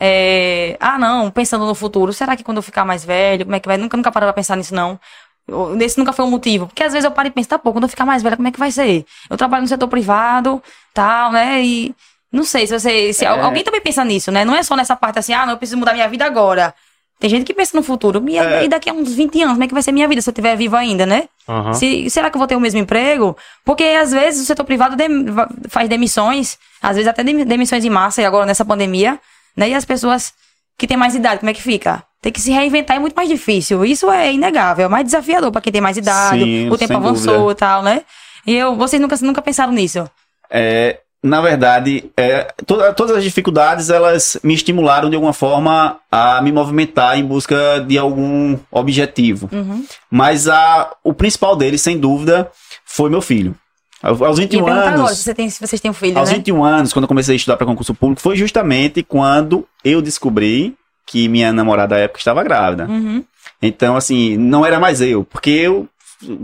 é, 0.00 0.76
ah, 0.80 0.98
não, 0.98 1.30
pensando 1.30 1.64
no 1.66 1.74
futuro, 1.74 2.12
será 2.12 2.36
que 2.36 2.42
quando 2.44 2.58
eu 2.58 2.62
ficar 2.62 2.84
mais 2.84 3.04
velho, 3.04 3.44
como 3.44 3.56
é 3.56 3.60
que 3.60 3.68
vai? 3.68 3.76
Nunca, 3.76 3.96
nunca 3.96 4.10
parei 4.12 4.26
pra 4.26 4.32
pensar 4.32 4.56
nisso, 4.56 4.74
não. 4.74 4.98
Eu- 5.46 5.78
Esse 5.80 5.98
nunca 5.98 6.12
foi 6.12 6.24
um 6.24 6.30
motivo. 6.30 6.66
Porque 6.66 6.82
às 6.82 6.92
vezes 6.92 7.04
eu 7.04 7.10
paro 7.10 7.28
e 7.28 7.30
penso, 7.30 7.48
tá, 7.48 7.58
pô, 7.58 7.72
quando 7.72 7.84
eu 7.84 7.88
ficar 7.88 8.04
mais 8.04 8.22
velha, 8.22 8.36
como 8.36 8.48
é 8.48 8.50
que 8.50 8.58
vai 8.58 8.70
ser? 8.70 9.04
Eu 9.30 9.36
trabalho 9.36 9.62
no 9.62 9.68
setor 9.68 9.88
privado, 9.88 10.62
tal, 10.92 11.30
né? 11.32 11.62
E 11.62 11.94
não 12.34 12.44
sei 12.44 12.66
se 12.66 12.78
você. 12.78 13.12
Se 13.12 13.24
al- 13.24 13.38
alguém 13.46 13.62
também 13.64 13.80
pensa 13.80 14.04
nisso, 14.04 14.30
né? 14.32 14.44
Não 14.44 14.54
é 14.54 14.62
só 14.62 14.74
nessa 14.76 14.94
parte 14.96 15.18
assim, 15.18 15.32
ah, 15.32 15.46
não, 15.46 15.52
eu 15.54 15.56
preciso 15.58 15.78
mudar 15.78 15.92
minha 15.94 16.08
vida 16.08 16.24
agora. 16.24 16.74
Tem 17.20 17.30
gente 17.30 17.44
que 17.44 17.54
pensa 17.54 17.76
no 17.76 17.82
futuro. 17.82 18.22
E, 18.28 18.36
e 18.64 18.68
daqui 18.68 18.90
a 18.90 18.92
uns 18.92 19.14
20 19.14 19.40
anos, 19.40 19.54
como 19.54 19.64
é 19.64 19.68
que 19.68 19.72
vai 19.72 19.82
ser 19.82 19.92
minha 19.92 20.08
vida 20.08 20.20
se 20.20 20.28
eu 20.28 20.32
estiver 20.32 20.56
vivo 20.56 20.74
ainda, 20.76 21.06
né? 21.06 21.28
Aham. 21.48 21.72
Se- 21.72 22.10
será 22.10 22.28
que 22.28 22.36
eu 22.36 22.38
vou 22.40 22.48
ter 22.48 22.56
o 22.56 22.60
mesmo 22.60 22.80
emprego? 22.80 23.36
Porque 23.64 23.84
às 23.84 24.10
vezes 24.12 24.42
o 24.42 24.44
setor 24.44 24.64
privado 24.64 24.96
va- 25.32 25.48
faz 25.68 25.88
demissões, 25.88 26.58
às 26.82 26.96
vezes 26.96 27.08
até 27.08 27.22
dem- 27.22 27.44
demissões 27.44 27.84
em 27.84 27.90
massa, 27.90 28.20
e 28.20 28.24
agora 28.24 28.44
nessa 28.44 28.64
pandemia, 28.64 29.18
né? 29.56 29.68
E 29.70 29.74
as 29.74 29.84
pessoas 29.84 30.34
que 30.76 30.86
têm 30.88 30.96
mais 30.96 31.14
idade, 31.14 31.38
como 31.38 31.50
é 31.50 31.54
que 31.54 31.62
fica? 31.62 32.02
Tem 32.20 32.32
que 32.32 32.40
se 32.40 32.50
reinventar 32.50 32.96
é 32.96 33.00
muito 33.00 33.14
mais 33.14 33.28
difícil. 33.28 33.84
Isso 33.84 34.10
é 34.10 34.32
inegável, 34.32 34.86
é 34.86 34.88
mais 34.88 35.04
desafiador 35.04 35.52
para 35.52 35.60
quem 35.60 35.72
tem 35.72 35.80
mais 35.80 35.96
idade, 35.96 36.42
Sim, 36.42 36.68
o 36.68 36.76
tempo 36.76 36.94
avançou 36.96 37.50
e 37.52 37.54
tal, 37.54 37.82
né? 37.82 38.02
E 38.46 38.54
eu, 38.54 38.74
vocês 38.74 39.00
nunca, 39.00 39.16
nunca 39.22 39.40
pensaram 39.40 39.72
nisso? 39.72 40.04
É, 40.50 40.98
na 41.24 41.40
verdade, 41.40 42.10
é, 42.18 42.52
toda- 42.66 42.92
todas 42.92 43.16
as 43.16 43.24
dificuldades 43.24 43.88
elas 43.88 44.38
me 44.44 44.52
estimularam 44.52 45.08
de 45.08 45.16
alguma 45.16 45.32
forma 45.32 45.96
a 46.12 46.42
me 46.42 46.52
movimentar 46.52 47.18
em 47.18 47.24
busca 47.24 47.80
de 47.80 47.96
algum 47.96 48.58
objetivo. 48.70 49.48
Uhum. 49.50 49.86
Mas 50.10 50.46
a, 50.48 50.90
o 51.02 51.14
principal 51.14 51.56
deles, 51.56 51.80
sem 51.80 51.98
dúvida, 51.98 52.50
foi 52.84 53.08
meu 53.08 53.22
filho. 53.22 53.54
Aos 54.02 54.20
aos 54.20 54.38
E 54.38 54.42
21 54.42 54.64
perguntar 54.64 54.82
agora 54.88 54.96
anos, 55.00 55.16
se, 55.16 55.22
você 55.24 55.34
tem, 55.34 55.48
vocês 55.48 55.80
têm 55.80 55.90
um 55.90 55.94
filho, 55.94 56.18
aos 56.18 56.28
né? 56.28 56.36
21 56.36 56.62
anos, 56.62 56.92
quando 56.92 57.04
eu 57.04 57.08
comecei 57.08 57.34
a 57.34 57.36
estudar 57.36 57.56
para 57.56 57.66
concurso 57.66 57.94
público, 57.94 58.20
foi 58.20 58.36
justamente 58.36 59.02
quando 59.02 59.66
eu 59.82 60.02
descobri 60.02 60.74
que 61.06 61.26
minha 61.26 61.54
namorada 61.54 61.94
à 61.96 61.98
época 62.00 62.18
estava 62.18 62.42
grávida. 62.44 62.84
Uhum. 62.86 63.24
Então, 63.62 63.96
assim, 63.96 64.36
não 64.36 64.64
era 64.64 64.78
mais 64.78 65.00
eu, 65.00 65.24
porque 65.24 65.48
eu 65.48 65.88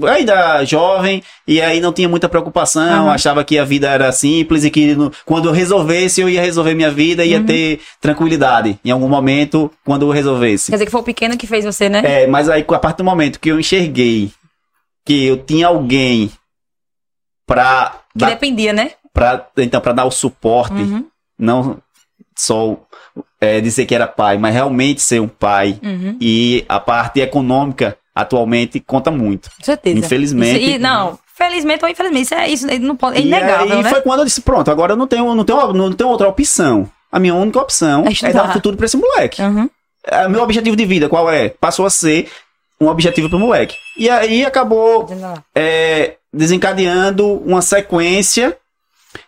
ainda 0.08 0.64
jovem 0.64 1.22
e 1.46 1.60
aí 1.60 1.80
não 1.80 1.92
tinha 1.92 2.08
muita 2.08 2.28
preocupação, 2.28 2.82
Aham. 3.06 3.10
achava 3.12 3.44
que 3.44 3.58
a 3.58 3.64
vida 3.64 3.88
era 3.88 4.10
simples 4.12 4.64
e 4.64 4.70
que 4.70 4.94
no- 4.94 5.12
quando 5.24 5.48
eu 5.48 5.52
resolvesse 5.52 6.20
eu 6.20 6.28
ia 6.28 6.40
resolver 6.42 6.74
minha 6.74 6.90
vida 6.90 7.24
e 7.24 7.30
ia 7.30 7.38
Uhum. 7.38 7.46
ter 7.46 7.80
tranquilidade 8.00 8.78
em 8.84 8.90
algum 8.90 9.08
momento 9.08 9.70
quando 9.84 10.06
eu 10.06 10.10
resolvesse. 10.10 10.66
Quer 10.70 10.76
dizer 10.76 10.84
que 10.86 10.92
foi 10.92 11.00
o 11.00 11.04
pequeno 11.04 11.36
que 11.36 11.46
fez 11.46 11.64
você, 11.64 11.88
né? 11.88 12.02
É, 12.04 12.26
mas 12.26 12.48
aí 12.48 12.64
a 12.68 12.78
partir 12.78 12.98
do 12.98 13.04
momento 13.04 13.38
que 13.40 13.50
eu 13.50 13.58
enxerguei 13.60 14.30
que 15.04 15.24
eu 15.26 15.36
tinha 15.38 15.66
alguém 15.68 16.30
pra 17.46 18.00
que 18.12 18.18
dar, 18.18 18.30
dependia, 18.30 18.72
né? 18.72 18.92
pra, 19.12 19.46
então, 19.58 19.80
pra 19.80 19.92
dar 19.92 20.04
o 20.04 20.10
suporte, 20.10 20.74
Uhum. 20.74 21.04
não 21.38 21.78
só 22.36 22.76
é, 23.40 23.60
dizer 23.60 23.86
que 23.86 23.94
era 23.94 24.06
pai, 24.06 24.38
mas 24.38 24.54
realmente 24.54 25.00
ser 25.02 25.20
um 25.20 25.26
pai 25.28 25.78
Uhum. 25.82 26.16
e 26.20 26.64
a 26.68 26.78
parte 26.78 27.20
econômica 27.20 27.96
atualmente 28.14 28.80
conta 28.80 29.10
muito. 29.10 29.50
Com 29.56 29.64
certeza. 29.64 29.98
Infelizmente. 29.98 30.60
Isso- 30.62 30.70
e, 30.76 30.78
não, 30.78 31.18
felizmente 31.36 31.84
ou 31.84 31.90
infelizmente, 31.90 32.24
isso 32.24 32.34
é, 32.34 32.48
isso 32.48 32.66
não 32.80 32.96
pode, 32.96 33.16
é 33.18 33.20
e 33.20 33.26
inegável, 33.26 33.76
aí 33.76 33.82
né? 33.82 33.90
foi 33.90 34.02
quando 34.02 34.20
eu 34.20 34.24
disse, 34.24 34.40
pronto, 34.42 34.70
agora 34.70 34.92
eu 34.92 34.96
não 34.96 35.06
tenho, 35.06 35.34
não 35.34 35.44
tenho, 35.44 35.72
não 35.72 35.92
tenho 35.92 36.10
outra 36.10 36.28
opção. 36.28 36.90
A 37.12 37.18
minha 37.18 37.34
única 37.34 37.58
opção 37.60 38.04
É 38.06 38.28
é, 38.28 38.32
dar 38.32 38.52
futuro 38.52 38.76
pra 38.76 38.86
esse 38.86 38.96
moleque. 38.96 39.42
Uhum. 39.42 39.68
É, 40.06 40.28
meu 40.28 40.42
objetivo 40.42 40.76
de 40.76 40.86
vida, 40.86 41.08
qual 41.08 41.30
é? 41.30 41.48
Passou 41.48 41.84
a 41.84 41.90
ser 41.90 42.30
um 42.80 42.86
objetivo 42.88 43.28
pro 43.28 43.38
moleque. 43.38 43.76
E 43.98 44.08
aí 44.08 44.44
acabou 44.44 45.06
é, 45.54 46.14
desencadeando 46.32 47.26
uma 47.44 47.60
sequência 47.62 48.56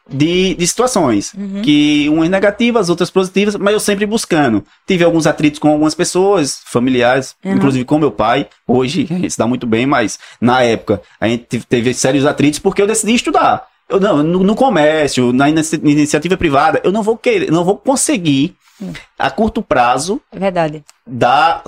de, 0.08 0.54
de 0.54 0.66
situações. 0.66 1.32
Uhum. 1.34 1.62
Que 1.62 2.08
umas 2.08 2.28
negativas, 2.28 2.88
outras 2.88 3.10
positivas, 3.10 3.56
mas 3.56 3.72
eu 3.72 3.80
sempre 3.80 4.04
buscando. 4.06 4.64
Tive 4.86 5.04
alguns 5.04 5.26
atritos 5.26 5.58
com 5.58 5.68
algumas 5.68 5.94
pessoas, 5.94 6.60
familiares, 6.66 7.34
Uhum. 7.44 7.52
inclusive 7.52 7.84
com 7.84 7.98
meu 7.98 8.10
pai. 8.10 8.46
Hoje 8.66 9.06
a 9.10 9.14
gente 9.14 9.30
se 9.30 9.38
dá 9.38 9.46
muito 9.46 9.66
bem, 9.66 9.86
mas 9.86 10.18
na 10.40 10.62
época 10.62 11.00
a 11.20 11.28
gente 11.28 11.44
teve- 11.68 11.94
sérios 11.94 12.26
atritos 12.26 12.58
porque 12.58 12.82
eu 12.82 12.86
decidi 12.86 13.14
estudar. 13.14 13.66
Eu 13.88 14.00
não, 14.00 14.22
no, 14.22 14.42
no 14.42 14.54
comércio, 14.54 15.32
na 15.32 15.50
inici- 15.50 15.76
iniciativa 15.82 16.36
privada, 16.36 16.80
eu 16.82 16.90
não 16.92 17.02
vou 17.02 17.16
querer, 17.16 17.50
não 17.50 17.64
vou 17.64 17.76
conseguir 17.76 18.54
Hum. 18.80 18.92
a 19.18 19.30
curto 19.30 19.60
prazo 19.62 20.20
É 20.32 20.38
verdade. 20.38 20.82
dar 21.06 21.62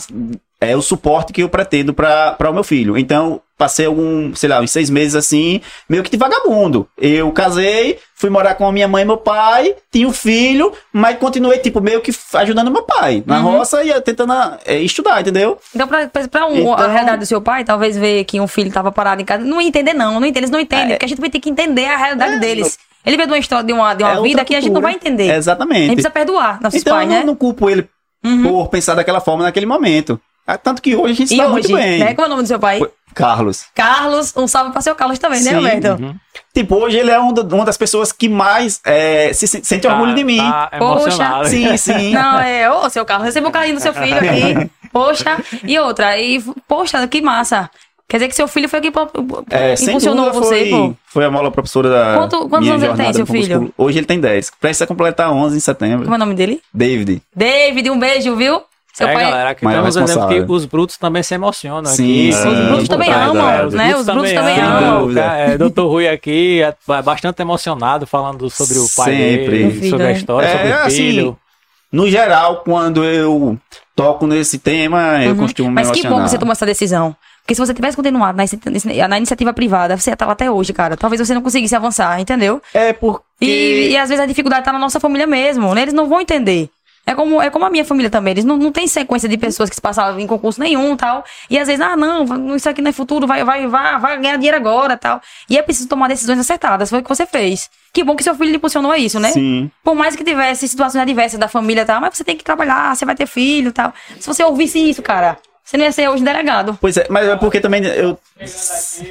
é, 0.60 0.74
o 0.74 0.80
suporte 0.80 1.32
que 1.32 1.42
eu 1.42 1.48
pretendo 1.48 1.92
para 1.92 2.36
o 2.50 2.52
meu 2.52 2.64
filho. 2.64 2.96
Então, 2.96 3.40
passei 3.64 3.86
algum, 3.86 4.34
sei 4.34 4.48
lá, 4.50 4.60
uns 4.60 4.70
seis 4.70 4.90
meses 4.90 5.14
assim, 5.14 5.62
meio 5.88 6.02
que 6.02 6.10
de 6.10 6.18
vagabundo. 6.18 6.86
Eu 6.98 7.32
casei, 7.32 7.98
fui 8.14 8.28
morar 8.28 8.54
com 8.56 8.66
a 8.66 8.72
minha 8.72 8.86
mãe 8.86 9.02
e 9.02 9.06
meu 9.06 9.16
pai, 9.16 9.74
tinha 9.90 10.06
um 10.06 10.12
filho, 10.12 10.70
mas 10.92 11.16
continuei, 11.16 11.56
tipo, 11.58 11.80
meio 11.80 12.02
que 12.02 12.12
ajudando 12.34 12.70
meu 12.70 12.82
pai 12.82 13.22
na 13.26 13.38
Uhum. 13.40 13.56
roça 13.58 13.82
e 13.82 13.98
tentando 14.02 14.34
é, 14.66 14.76
estudar, 14.80 15.22
entendeu? 15.22 15.56
Então, 15.74 15.88
pra, 15.88 16.06
pra- 16.30 16.46
um, 16.46 16.56
Então- 16.56 16.74
a 16.74 16.86
realidade 16.88 17.20
do 17.20 17.26
seu 17.26 17.40
pai, 17.40 17.64
talvez 17.64 17.96
ver 17.96 18.24
que 18.24 18.38
um 18.38 18.46
filho 18.46 18.70
tava 18.70 18.92
parado 18.92 19.22
em 19.22 19.24
casa, 19.24 19.42
não 19.42 19.62
ia 19.62 19.68
entender, 19.68 19.94
não. 19.94 20.20
Não 20.20 20.26
entende, 20.26 20.40
eles 20.40 20.50
não 20.50 20.60
entendem, 20.60 20.88
É. 20.88 20.90
porque 20.96 21.06
a 21.06 21.08
gente 21.08 21.20
vai 21.22 21.30
ter 21.30 21.40
que 21.40 21.48
entender 21.48 21.86
a 21.86 21.96
realidade 21.96 22.34
É, 22.34 22.38
deles. 22.38 22.78
Ele 23.06 23.16
veio 23.16 23.26
de 23.26 23.32
uma 23.32 23.38
história, 23.38 23.64
de 23.64 23.72
uma, 23.72 23.94
de 23.94 24.02
uma 24.04 24.12
É 24.18 24.20
vida 24.22 24.44
que 24.44 24.54
a 24.54 24.60
gente 24.60 24.72
não 24.72 24.82
vai 24.82 24.92
entender. 24.94 25.30
A 25.30 25.36
Exatamente. 25.36 25.80
gente 25.86 25.92
precisa 25.94 26.10
perdoar 26.10 26.60
nossos 26.60 26.78
então, 26.80 26.94
pais, 26.96 27.06
eu 27.08 27.12
não, 27.14 27.20
né? 27.20 27.24
não 27.26 27.34
culpo 27.34 27.70
ele 27.70 27.88
Uhum. 28.22 28.42
por 28.42 28.68
pensar 28.68 28.94
daquela 28.94 29.20
forma 29.20 29.42
naquele 29.44 29.66
momento. 29.66 30.20
Ah, 30.46 30.58
Tanto 30.58 30.82
que 30.82 30.94
hoje 30.94 31.12
a 31.12 31.16
gente 31.16 31.30
E 31.30 31.34
está 31.38 31.44
hoje, 31.46 31.52
muito 31.52 31.72
bem. 31.72 31.98
né? 32.00 32.12
Como 32.14 32.22
é 32.22 32.26
o 32.26 32.30
nome 32.30 32.42
do 32.42 32.48
seu 32.48 32.58
pai? 32.58 32.78
Carlos. 33.14 33.66
Carlos, 33.74 34.32
um 34.36 34.46
salve 34.46 34.72
pra 34.72 34.80
seu 34.80 34.94
Carlos 34.94 35.18
também, 35.18 35.40
né, 35.42 35.50
Sim. 35.50 35.56
Roberto? 35.56 36.02
Uhum. 36.02 36.14
Tipo, 36.52 36.76
hoje 36.76 36.98
ele 36.98 37.10
é 37.10 37.18
um 37.20 37.32
da- 37.32 37.42
uma 37.54 37.64
das 37.64 37.76
pessoas 37.76 38.12
que 38.12 38.28
mais 38.28 38.80
é, 38.84 39.32
se, 39.32 39.46
se- 39.46 39.64
sente 39.64 39.86
orgulho 39.86 40.14
de 40.14 40.24
mim. 40.24 40.38
Tá 40.38 40.70
Poxa. 40.78 41.44
Sim, 41.46 41.76
sim. 41.76 42.12
Não, 42.12 42.38
é, 42.40 42.70
ô, 42.70 42.88
seu 42.90 43.04
Carlos, 43.04 43.26
receba 43.26 43.48
o 43.48 43.52
carinho 43.52 43.76
do 43.76 43.80
seu 43.80 43.94
filho 43.94 44.16
aqui. 44.16 44.70
Poxa, 44.92 45.38
e 45.64 45.76
outra, 45.78 46.16
e, 46.18 46.40
poxa, 46.68 47.06
que 47.08 47.20
massa. 47.20 47.68
Quer 48.06 48.18
dizer 48.18 48.28
que 48.28 48.36
seu 48.36 48.46
filho 48.46 48.68
foi 48.68 48.80
quem 48.82 48.92
pro- 48.92 49.10
É, 49.50 49.72
impulsionou 49.74 50.30
você, 50.32 50.68
foi, 50.68 50.70
pô. 50.70 50.94
foi 51.06 51.24
a 51.24 51.30
mola 51.30 51.50
propulsora 51.50 51.88
da 51.88 52.14
Quanto- 52.18 52.48
quantos 52.48 52.60
minha 52.60 52.74
anos 52.74 52.84
ele 52.84 52.96
tem, 53.02 53.12
seu 53.14 53.26
filho? 53.26 53.56
público. 53.56 53.74
Hoje 53.78 53.98
ele 53.98 54.06
tem 54.06 54.20
10. 54.20 54.50
Precisa 54.60 54.86
completar 54.86 55.32
11 55.32 55.56
em 55.56 55.60
setembro. 55.60 56.02
Como 56.04 56.14
é 56.14 56.16
o 56.16 56.18
nome 56.20 56.34
dele? 56.34 56.60
David. 56.72 57.22
David, 57.34 57.90
um 57.90 57.98
beijo, 57.98 58.36
viu? 58.36 58.62
Seu 58.94 59.08
é, 59.08 59.12
pai. 59.12 59.24
galera, 59.24 59.50
aqui 59.50 59.64
Maior 59.64 59.88
estamos 59.88 60.08
dizendo 60.10 60.28
que 60.28 60.52
os 60.52 60.64
brutos 60.66 60.96
também 60.96 61.20
se 61.22 61.34
emocionam 61.34 61.90
Sim, 61.90 62.28
aqui. 62.28 62.32
sim. 62.32 62.48
Os 62.48 62.66
brutos 62.68 62.88
também 62.88 63.10
verdade. 63.10 63.30
amam, 63.36 63.66
Os 63.66 63.74
né? 63.74 63.84
brutos 63.88 64.00
Os 64.08 64.14
brutos 64.14 64.32
também 64.32 64.60
amam. 64.60 64.76
amam. 64.78 64.90
Sem 64.92 65.00
dúvida. 65.00 65.20
É, 65.22 65.58
Doutor 65.58 65.88
Rui 65.88 66.08
aqui 66.08 66.62
é 66.62 67.02
bastante 67.02 67.42
emocionado 67.42 68.06
falando 68.06 68.48
sobre 68.48 68.78
o 68.78 68.86
pai 68.96 69.10
Sempre. 69.16 69.48
dele, 69.64 69.90
sobre 69.90 70.04
a 70.04 70.06
né? 70.06 70.12
história, 70.12 70.46
É, 70.46 70.52
sobre 70.52 70.68
o 70.70 70.74
assim, 70.86 70.96
filho. 70.96 71.38
No 71.90 72.08
geral, 72.08 72.62
quando 72.64 73.02
eu 73.04 73.58
toco 73.96 74.26
nesse 74.28 74.58
tema, 74.60 75.22
eu 75.24 75.32
Uhum. 75.32 75.36
costumo 75.38 75.68
me 75.70 75.74
Mas 75.74 75.90
que 75.90 76.02
bom 76.02 76.06
emocionar. 76.08 76.24
que 76.24 76.30
você 76.30 76.38
tomou 76.38 76.52
essa 76.52 76.66
decisão. 76.66 77.16
Porque 77.42 77.54
se 77.54 77.60
você 77.60 77.74
tivesse 77.74 77.96
continuado 77.96 78.36
na, 78.38 79.08
na 79.08 79.16
iniciativa 79.18 79.52
privada, 79.52 79.96
você 79.98 80.10
ia 80.10 80.14
estar 80.14 80.24
lá 80.24 80.32
até 80.32 80.50
hoje, 80.50 80.72
cara. 80.72 80.96
Talvez 80.96 81.20
você 81.20 81.34
não 81.34 81.42
conseguisse 81.42 81.74
avançar, 81.76 82.18
entendeu? 82.18 82.62
É 82.72 82.92
porque... 82.92 83.22
E, 83.44 83.90
e 83.90 83.96
às 83.98 84.08
vezes 84.08 84.22
a 84.22 84.26
dificuldade 84.26 84.64
tá 84.64 84.72
na 84.72 84.78
nossa 84.78 84.98
família 84.98 85.26
mesmo, 85.26 85.74
né? 85.74 85.82
Eles 85.82 85.92
não 85.94 86.08
vão 86.08 86.20
entender. 86.20 86.70
É 87.06 87.14
como, 87.14 87.40
é 87.40 87.50
como 87.50 87.64
a 87.66 87.70
minha 87.70 87.84
família 87.84 88.10
também. 88.10 88.32
Eles 88.32 88.44
não, 88.44 88.56
não 88.56 88.72
tem 88.72 88.86
sequência 88.86 89.28
de 89.28 89.36
pessoas 89.36 89.68
que 89.68 89.76
se 89.76 89.80
passaram 89.80 90.18
em 90.18 90.26
concurso 90.26 90.60
nenhum 90.60 90.96
tal. 90.96 91.24
E 91.50 91.58
às 91.58 91.68
vezes, 91.68 91.80
ah, 91.80 91.96
não, 91.96 92.56
isso 92.56 92.68
aqui 92.68 92.80
não 92.80 92.88
é 92.88 92.92
futuro, 92.92 93.26
vai, 93.26 93.44
vai, 93.44 93.66
vai, 93.66 93.98
vai 93.98 94.20
ganhar 94.20 94.36
dinheiro 94.36 94.56
agora 94.56 94.96
tal. 94.96 95.20
E 95.48 95.58
é 95.58 95.62
preciso 95.62 95.88
tomar 95.88 96.08
decisões 96.08 96.38
acertadas. 96.38 96.88
Foi 96.88 97.00
o 97.00 97.02
que 97.02 97.08
você 97.08 97.26
fez. 97.26 97.68
Que 97.92 98.02
bom 98.02 98.16
que 98.16 98.24
seu 98.24 98.34
filho 98.34 98.50
lhe 98.50 98.56
impulsionou 98.56 98.90
a 98.90 98.98
isso, 98.98 99.20
né? 99.20 99.30
Sim. 99.30 99.70
Por 99.82 99.94
mais 99.94 100.16
que 100.16 100.24
tivesse 100.24 100.66
situações 100.66 101.02
adversas 101.02 101.38
da 101.38 101.46
família 101.46 101.82
e 101.82 101.84
tal, 101.84 102.00
mas 102.00 102.16
você 102.16 102.24
tem 102.24 102.36
que 102.36 102.42
trabalhar, 102.42 102.96
você 102.96 103.04
vai 103.04 103.14
ter 103.14 103.26
filho 103.26 103.68
e 103.68 103.72
tal. 103.72 103.92
Se 104.18 104.26
você 104.26 104.42
ouvisse 104.42 104.78
isso, 104.78 105.02
cara, 105.02 105.38
você 105.64 105.78
não 105.78 105.84
ia 105.84 105.92
ser 105.92 106.08
hoje 106.08 106.22
delegado. 106.22 106.76
Pois 106.78 106.94
é, 106.98 107.06
mas 107.08 107.26
é 107.26 107.36
porque 107.36 107.58
também 107.58 107.82
eu... 107.86 108.18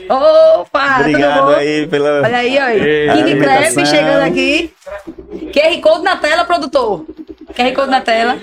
Opa, 0.07 0.97
tudo 0.97 1.09
Obrigado 1.09 1.45
bom? 1.47 1.55
aí 1.55 1.87
pela... 1.87 2.21
Olha 2.21 2.37
aí, 2.37 2.59
olha 2.59 2.79
King 2.79 3.09
alimentação. 3.09 3.73
Crab 3.73 3.85
chegando 3.87 4.23
aqui. 4.23 4.73
QR 5.51 5.81
Code 5.81 6.03
na 6.03 6.17
tela, 6.17 6.45
produtor. 6.45 7.05
QR 7.55 7.73
Code 7.73 7.89
na 7.89 8.01
tela. 8.01 8.37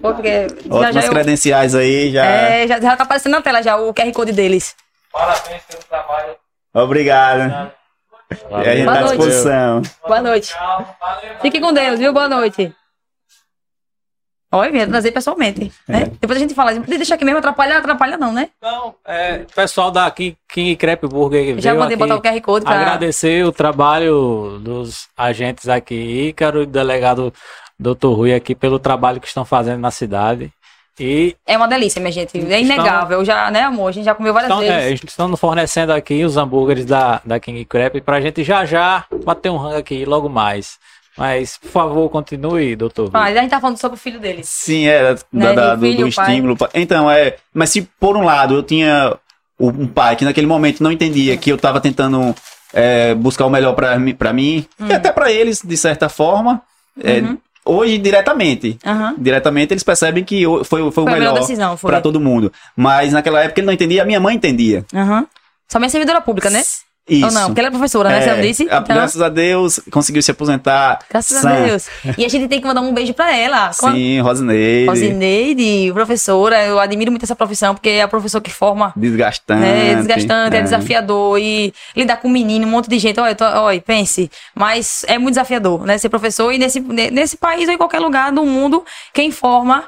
Pô, 0.00 0.14
porque 0.14 0.46
já, 0.48 0.74
Ótimas 0.74 0.94
já, 0.94 1.02
eu, 1.02 1.10
credenciais 1.10 1.74
aí, 1.74 2.12
já... 2.12 2.24
é, 2.24 2.68
já, 2.68 2.80
já 2.80 2.96
tá 2.96 3.02
aparecendo 3.02 3.32
na 3.32 3.42
tela 3.42 3.60
já 3.60 3.76
o 3.76 3.92
QR 3.92 4.12
Code 4.12 4.32
deles. 4.32 4.76
Parabéns 5.12 5.62
pelo 5.68 5.82
trabalho. 5.82 6.36
Obrigado. 6.72 7.72
E 8.50 8.54
a 8.54 8.76
gente 8.76 8.84
Boa 8.84 8.94
tá 8.94 9.00
à 9.00 9.04
noite. 9.04 9.16
disposição. 9.18 9.82
Boa 10.06 10.20
noite. 10.22 10.54
Fique 11.42 11.60
com 11.60 11.72
Deus, 11.72 11.98
viu? 11.98 12.12
Boa 12.12 12.28
noite. 12.28 12.72
Olha, 14.56 14.76
ia 14.76 14.86
trazer 14.86 15.10
pessoalmente. 15.10 15.72
Né? 15.88 16.10
Depois 16.20 16.36
a 16.36 16.40
gente 16.40 16.54
fala, 16.54 16.72
deixa 16.72 17.14
aqui 17.14 17.24
mesmo 17.24 17.38
atrapalhar, 17.38 17.78
atrapalha 17.78 18.16
não, 18.16 18.32
né? 18.32 18.48
Não, 18.62 18.94
é, 19.04 19.38
pessoal 19.54 19.90
da 19.90 20.10
King, 20.10 20.36
King 20.48 20.76
Crepe 20.76 21.06
Burger 21.06 21.60
Já 21.60 21.70
veio 21.70 21.80
mandei 21.80 21.96
aqui 21.96 22.06
botar 22.06 22.16
o 22.16 22.22
QR 22.22 22.40
Code 22.40 22.64
pra. 22.64 22.80
agradecer 22.80 23.44
o 23.44 23.52
trabalho 23.52 24.58
dos 24.60 25.08
agentes 25.16 25.68
aqui, 25.68 26.28
Ícaro 26.28 26.60
e 26.60 26.62
o 26.62 26.66
delegado 26.66 27.32
Dr. 27.78 28.08
Rui 28.08 28.34
aqui 28.34 28.54
pelo 28.54 28.78
trabalho 28.78 29.20
que 29.20 29.26
estão 29.26 29.44
fazendo 29.44 29.80
na 29.80 29.90
cidade. 29.90 30.52
E 30.98 31.34
É 31.44 31.56
uma 31.56 31.66
delícia, 31.66 32.00
minha 32.00 32.12
gente. 32.12 32.38
É 32.38 32.60
inegável. 32.60 33.24
Já, 33.24 33.50
né, 33.50 33.62
amor? 33.62 33.88
A 33.88 33.92
gente 33.92 34.04
já 34.04 34.14
comeu 34.14 34.32
várias 34.32 34.50
estão, 34.50 34.62
é, 34.64 34.80
vezes. 34.80 35.00
estão 35.04 35.26
nos 35.26 35.40
fornecendo 35.40 35.92
aqui 35.92 36.24
os 36.24 36.36
hambúrgueres 36.36 36.84
da, 36.84 37.20
da 37.24 37.40
King 37.40 37.64
Crepe 37.64 38.00
pra 38.00 38.20
gente 38.20 38.44
já 38.44 38.64
já 38.64 39.04
bater 39.24 39.50
um 39.50 39.56
rango 39.56 39.76
aqui 39.76 40.04
logo 40.04 40.28
mais. 40.28 40.78
Mas, 41.16 41.56
por 41.58 41.70
favor, 41.70 42.08
continue, 42.10 42.74
doutor. 42.74 43.10
Ah, 43.14 43.24
a 43.24 43.34
gente 43.34 43.50
tá 43.50 43.60
falando 43.60 43.78
sobre 43.78 43.96
o 43.96 44.00
filho 44.00 44.18
deles. 44.18 44.48
Sim, 44.48 44.86
era 44.86 45.16
Né, 45.32 45.52
da, 45.52 45.74
do, 45.76 45.80
filho, 45.82 46.06
do 46.08 46.14
pai. 46.14 46.26
estímulo. 46.30 46.56
Então, 46.74 47.10
é. 47.10 47.36
Mas 47.52 47.70
se 47.70 47.82
por 48.00 48.16
um 48.16 48.24
lado 48.24 48.54
eu 48.54 48.62
tinha 48.62 49.16
o- 49.58 49.68
um 49.68 49.86
pai 49.86 50.16
que 50.16 50.24
naquele 50.24 50.46
momento 50.46 50.82
não 50.82 50.90
entendia 50.90 51.36
que 51.36 51.50
eu 51.50 51.56
tava 51.58 51.80
tentando 51.80 52.34
é, 52.76 53.14
buscar 53.14 53.46
o 53.46 53.50
melhor 53.50 53.72
pra, 53.74 53.96
mim- 53.96 54.14
pra 54.16 54.32
mim, 54.32 54.66
e 54.88 54.92
até 54.92 55.12
pra 55.12 55.30
eles, 55.30 55.62
de 55.64 55.76
certa 55.76 56.08
forma, 56.08 56.60
é, 57.00 57.20
Uhum. 57.20 57.38
hoje 57.64 57.98
diretamente. 57.98 58.76
Aham. 58.84 59.14
Diretamente 59.16 59.72
eles 59.72 59.84
percebem 59.84 60.24
que 60.24 60.42
foi, 60.44 60.64
foi, 60.64 60.90
Foi 60.90 61.04
o 61.04 61.06
melhor 61.08 61.38
pra 61.80 62.00
todo 62.00 62.20
mundo. 62.20 62.52
Mas 62.76 63.12
naquela 63.12 63.40
época 63.44 63.60
ele 63.60 63.66
não 63.66 63.72
entendia, 63.72 64.02
a 64.02 64.04
minha 64.04 64.18
mãe 64.18 64.34
entendia. 64.34 64.84
Aham. 64.92 65.24
Somente 65.70 65.92
servidora 65.92 66.20
pública, 66.20 66.50
né? 66.50 66.62
Isso. 67.08 67.26
Ou 67.26 67.32
não? 67.32 67.46
Porque 67.48 67.60
ela 67.60 67.68
é 67.68 67.70
professora, 67.70 68.08
né? 68.08 68.20
Você 68.22 68.30
É, 68.30 68.34
não 68.34 68.40
disse? 68.42 68.62
a- 68.62 68.78
Então, 68.78 68.96
Graças 68.96 69.20
a 69.20 69.28
Deus 69.28 69.78
conseguiu 69.90 70.22
se 70.22 70.30
aposentar. 70.30 71.00
graças 71.10 71.38
sã. 71.38 71.50
a 71.50 71.60
Deus. 71.66 71.86
E 72.16 72.24
a 72.24 72.28
gente 72.30 72.48
tem 72.48 72.60
que 72.60 72.66
mandar 72.66 72.80
um 72.80 72.94
beijo 72.94 73.12
pra 73.12 73.36
ela. 73.36 73.70
Com 73.78 73.88
a- 73.88 73.92
Sim, 73.92 74.20
Rosineide. 74.20 74.88
Rosineide, 74.88 75.92
professora, 75.92 76.64
eu 76.64 76.78
admiro 76.80 77.10
muito 77.10 77.24
essa 77.24 77.36
profissão, 77.36 77.74
porque 77.74 77.90
é 77.90 78.02
a 78.02 78.08
professora 78.08 78.42
que 78.42 78.50
forma. 78.50 78.92
Desgastante. 78.96 79.60
né, 79.60 79.90
É 79.92 79.94
desgastante, 79.96 80.56
é. 80.56 80.60
é. 80.60 80.62
desafiador 80.62 81.38
e 81.38 81.74
lidar 81.94 82.16
com 82.16 82.28
um 82.28 82.30
menino, 82.30 82.66
um 82.66 82.70
monte 82.70 82.88
de 82.88 82.98
gente, 82.98 83.20
olha, 83.20 83.34
tô- 83.34 83.44
olha, 83.44 83.80
pense, 83.80 84.30
mas 84.54 85.04
é 85.06 85.18
muito 85.18 85.34
desafiador, 85.34 85.84
né, 85.84 85.98
ser 85.98 86.08
professor 86.08 86.52
e 86.52 86.58
nesse, 86.58 86.80
ne- 86.80 87.10
nesse 87.10 87.36
país 87.36 87.68
ou 87.68 87.74
em 87.74 87.78
qualquer 87.78 88.00
lugar 88.00 88.32
do 88.32 88.44
mundo, 88.44 88.82
quem 89.12 89.30
forma 89.30 89.84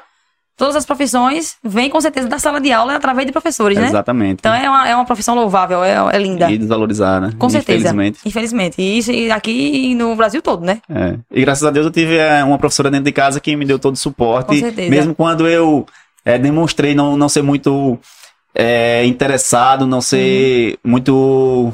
todas 0.57 0.75
as 0.75 0.85
profissões 0.85 1.55
vem 1.63 1.89
com 1.89 2.01
certeza 2.01 2.27
da 2.27 2.39
sala 2.39 2.59
de 2.59 2.71
aula 2.71 2.95
através 2.95 3.25
de 3.27 3.31
professores, 3.31 3.77
né? 3.77 3.87
Exatamente. 3.87 4.39
Então 4.39 4.53
é 4.53 4.67
uma, 4.67 4.89
é 4.89 4.95
uma 4.95 5.05
profissão 5.05 5.35
louvável, 5.35 5.83
é, 5.83 5.95
é 6.11 6.17
linda. 6.17 6.49
E 6.51 6.57
desvalorizar, 6.57 7.21
né? 7.21 7.31
Com 7.37 7.47
certeza. 7.47 7.89
Infelizmente. 7.89 8.19
Infelizmente. 8.25 8.81
E 8.81 8.97
isso 8.97 9.11
aqui 9.31 9.93
no 9.93 10.15
Brasil 10.15 10.41
todo, 10.41 10.65
né? 10.65 10.81
É. 10.89 11.15
E 11.31 11.41
graças 11.41 11.63
a 11.63 11.69
Deus 11.69 11.85
eu 11.85 11.91
tive 11.91 12.17
é, 12.17 12.43
uma 12.43 12.57
professora 12.57 12.89
dentro 12.89 13.05
de 13.05 13.11
casa 13.11 13.39
que 13.39 13.55
me 13.55 13.65
deu 13.65 13.77
todo 13.77 13.93
o 13.93 13.97
suporte. 13.97 14.47
Com 14.47 14.55
certeza. 14.55 14.89
Mesmo 14.89 15.13
quando 15.13 15.47
eu 15.47 15.85
é, 16.25 16.37
demonstrei 16.39 16.95
não, 16.95 17.15
não 17.15 17.29
ser 17.29 17.43
muito 17.43 17.97
é, 18.55 19.05
interessado, 19.05 19.85
não 19.85 20.01
ser 20.01 20.71
Uhum. 20.83 20.91
muito 20.91 21.73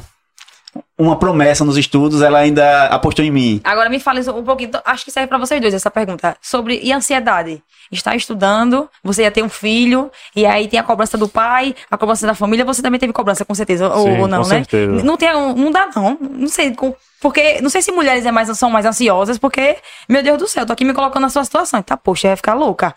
uma 0.98 1.18
promessa 1.18 1.64
nos 1.64 1.76
estudos, 1.76 2.22
ela 2.22 2.38
ainda 2.38 2.84
apostou 2.86 3.24
em 3.24 3.30
mim. 3.30 3.60
Agora 3.64 3.88
me 3.90 3.98
fale 3.98 4.20
um 4.30 4.42
pouquinho, 4.44 4.70
acho 4.84 5.04
que 5.04 5.10
serve 5.10 5.26
pra 5.28 5.38
vocês 5.38 5.60
dois 5.60 5.74
essa 5.74 5.90
pergunta. 5.90 6.36
Sobre 6.40 6.80
e 6.82 6.92
ansiedade? 6.92 7.62
Está 7.92 8.14
estudando, 8.16 8.88
você 9.02 9.22
ia 9.22 9.30
ter 9.30 9.42
um 9.42 9.48
filho, 9.48 10.10
e 10.34 10.46
aí 10.46 10.66
tem 10.68 10.80
a 10.80 10.82
cobrança 10.82 11.18
do 11.18 11.28
pai, 11.28 11.74
a 11.90 11.98
cobrança 11.98 12.26
da 12.26 12.34
família, 12.34 12.64
você 12.64 12.80
também 12.80 12.98
teve 12.98 13.12
cobrança, 13.12 13.44
com 13.44 13.54
certeza, 13.54 13.88
ou, 13.88 14.04
Sim, 14.06 14.20
ou 14.20 14.28
não, 14.28 14.42
com 14.42 14.48
né? 14.48 14.56
certeza. 14.56 15.02
Não 15.04 15.16
tem, 15.16 15.32
não 15.32 15.70
dá 15.70 15.90
não, 15.94 16.16
não 16.20 16.48
sei, 16.48 16.72
com- 16.74 16.94
porque 17.20 17.60
não 17.60 17.68
sei 17.70 17.82
se 17.82 17.92
mulheres 17.92 18.24
é 18.24 18.30
mais, 18.32 18.48
são 18.56 18.70
mais 18.70 18.86
ansiosas, 18.86 19.36
porque, 19.38 19.76
meu 20.08 20.22
Deus 20.22 20.38
do 20.38 20.48
céu, 20.48 20.64
tô 20.66 20.72
aqui 20.72 20.84
me 20.84 20.94
colocando 20.94 21.22
na 21.22 21.28
sua 21.28 21.44
situação, 21.44 21.82
tá, 21.82 21.96
poxa, 21.96 22.28
ia 22.28 22.36
ficar 22.36 22.54
louca. 22.54 22.94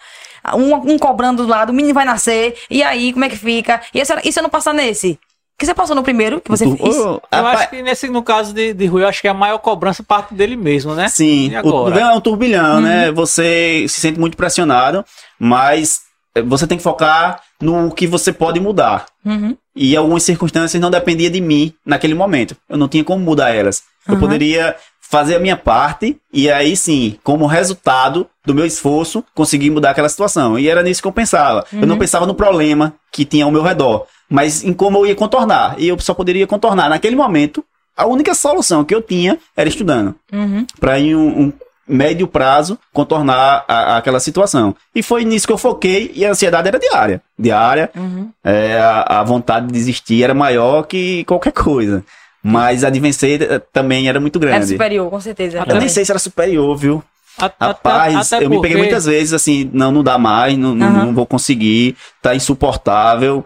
Um, 0.53 0.73
um 0.93 0.97
cobrando 0.97 1.43
do 1.45 1.49
lado, 1.49 1.71
o 1.71 1.73
menino 1.73 1.93
vai 1.93 2.05
nascer, 2.05 2.55
e 2.69 2.81
aí, 2.81 3.11
como 3.11 3.25
é 3.25 3.29
que 3.29 3.37
fica? 3.37 3.81
E 3.93 3.99
e 4.01 4.31
se 4.31 4.39
eu 4.39 4.43
não 4.43 4.49
passar 4.49 4.73
nesse? 4.73 5.19
Que 5.57 5.65
você 5.65 5.73
passou 5.73 5.95
no 5.95 6.03
primeiro, 6.03 6.39
que 6.39 6.49
você 6.51 6.65
Tu- 6.65 6.77
fez? 6.77 6.95
Eu 6.95 7.21
rapaz, 7.33 7.59
acho 7.61 7.69
que 7.71 7.81
nesse, 7.81 8.07
no 8.09 8.21
caso 8.21 8.53
de, 8.53 8.73
de 8.73 8.85
Rui, 8.85 9.01
eu 9.03 9.07
acho 9.07 9.21
que 9.21 9.27
a 9.27 9.33
maior 9.33 9.57
cobrança 9.57 10.03
parte 10.03 10.33
dele 10.33 10.55
mesmo, 10.55 10.93
né? 10.93 11.07
Sim, 11.09 11.51
o 11.63 11.89
é 11.89 12.13
um 12.13 12.21
turbilhão, 12.21 12.79
né? 12.79 13.11
Você 13.11 13.85
se 13.89 13.99
sente 13.99 14.19
muito 14.19 14.37
pressionado, 14.37 15.03
mas 15.39 16.01
eh, 16.35 16.41
você 16.41 16.67
tem 16.67 16.77
que 16.77 16.83
focar 16.83 17.41
no 17.59 17.91
que 17.91 18.05
você 18.05 18.31
pode 18.31 18.59
mudar. 18.59 19.07
Uhum. 19.25 19.57
E 19.75 19.95
algumas 19.95 20.23
circunstâncias 20.23 20.79
não 20.81 20.91
dependiam 20.91 21.31
de 21.31 21.41
mim 21.41 21.73
naquele 21.85 22.13
momento. 22.13 22.55
Eu 22.69 22.77
não 22.77 22.87
tinha 22.87 23.03
como 23.03 23.23
mudar 23.23 23.49
elas. 23.49 23.81
Eu 24.07 24.13
Uhum. 24.13 24.19
poderia 24.19 24.75
fazer 25.01 25.35
a 25.35 25.39
minha 25.39 25.55
parte 25.57 26.17
e 26.33 26.51
aí 26.51 26.75
sim, 26.75 27.17
como 27.23 27.45
resultado 27.47 28.27
do 28.45 28.53
meu 28.53 28.65
esforço, 28.65 29.23
conseguir 29.33 29.69
mudar 29.69 29.91
aquela 29.91 30.09
situação. 30.09 30.59
E 30.59 30.67
era 30.69 30.83
nisso 30.83 31.01
que 31.01 31.07
eu 31.07 31.11
pensava. 31.13 31.65
Eu 31.71 31.79
Uhum. 31.79 31.85
não 31.87 31.97
pensava 31.97 32.25
no 32.27 32.35
problema 32.35 32.93
que 33.11 33.23
tinha 33.25 33.45
ao 33.45 33.51
meu 33.51 33.61
redor, 33.63 34.05
mas 34.29 34.63
em 34.63 34.73
como 34.73 34.97
eu 34.99 35.05
ia 35.07 35.15
contornar. 35.15 35.75
E 35.77 35.87
eu 35.87 35.99
só 35.99 36.13
poderia 36.13 36.45
contornar 36.47 36.89
naquele 36.89 37.15
momento. 37.15 37.63
A 37.95 38.05
única 38.05 38.33
solução 38.35 38.83
que 38.85 38.93
eu 38.93 39.01
tinha 39.01 39.37
era 39.55 39.67
estudando 39.67 40.13
Uhum. 40.31 40.65
para 40.79 40.99
em 40.99 41.15
um, 41.15 41.41
um 41.45 41.53
médio 41.87 42.27
prazo 42.27 42.77
contornar 42.93 43.63
a- 43.67 43.97
aquela 43.97 44.19
situação. 44.19 44.75
E 44.93 45.01
foi 45.01 45.23
nisso 45.25 45.47
que 45.47 45.53
eu 45.53 45.57
foquei 45.57 46.11
e 46.13 46.25
a 46.25 46.31
ansiedade 46.31 46.67
era 46.67 46.77
diária. 46.77 47.21
Diária, 47.39 47.89
Uhum. 47.95 48.29
é, 48.43 48.77
a, 48.77 49.19
a 49.19 49.23
vontade 49.23 49.67
de 49.67 49.73
desistir 49.73 50.23
era 50.23 50.33
maior 50.33 50.83
que 50.83 51.23
qualquer 51.23 51.53
coisa. 51.53 52.03
Mas 52.43 52.83
a 52.83 52.89
de 52.89 52.99
vencer 52.99 53.41
eh, 53.41 53.59
também 53.73 54.07
era 54.07 54.19
muito 54.19 54.37
Era 54.39 54.51
grande. 54.51 54.67
superior, 54.73 55.09
com 55.09 55.19
certeza. 55.19 55.57
Eu 55.57 55.65
também. 55.65 55.79
nem 55.81 55.89
sei 55.89 56.05
se 56.05 56.11
era 56.11 56.19
superior, 56.19 56.77
viu? 56.77 57.03
A- 57.39 57.51
Rapaz, 57.59 58.31
até 58.33 58.45
eu 58.45 58.49
me 58.49 58.61
peguei 58.61 58.77
muitas 58.77 59.05
vezes 59.05 59.33
assim, 59.33 59.69
não, 59.73 59.91
não 59.91 60.03
dá 60.03 60.17
mais, 60.17 60.57
não, 60.57 60.73
não- 60.75 60.87
Aham. 60.87 61.05
não 61.05 61.13
vou 61.15 61.25
conseguir, 61.25 61.95
tá 62.21 62.35
insuportável. 62.35 63.43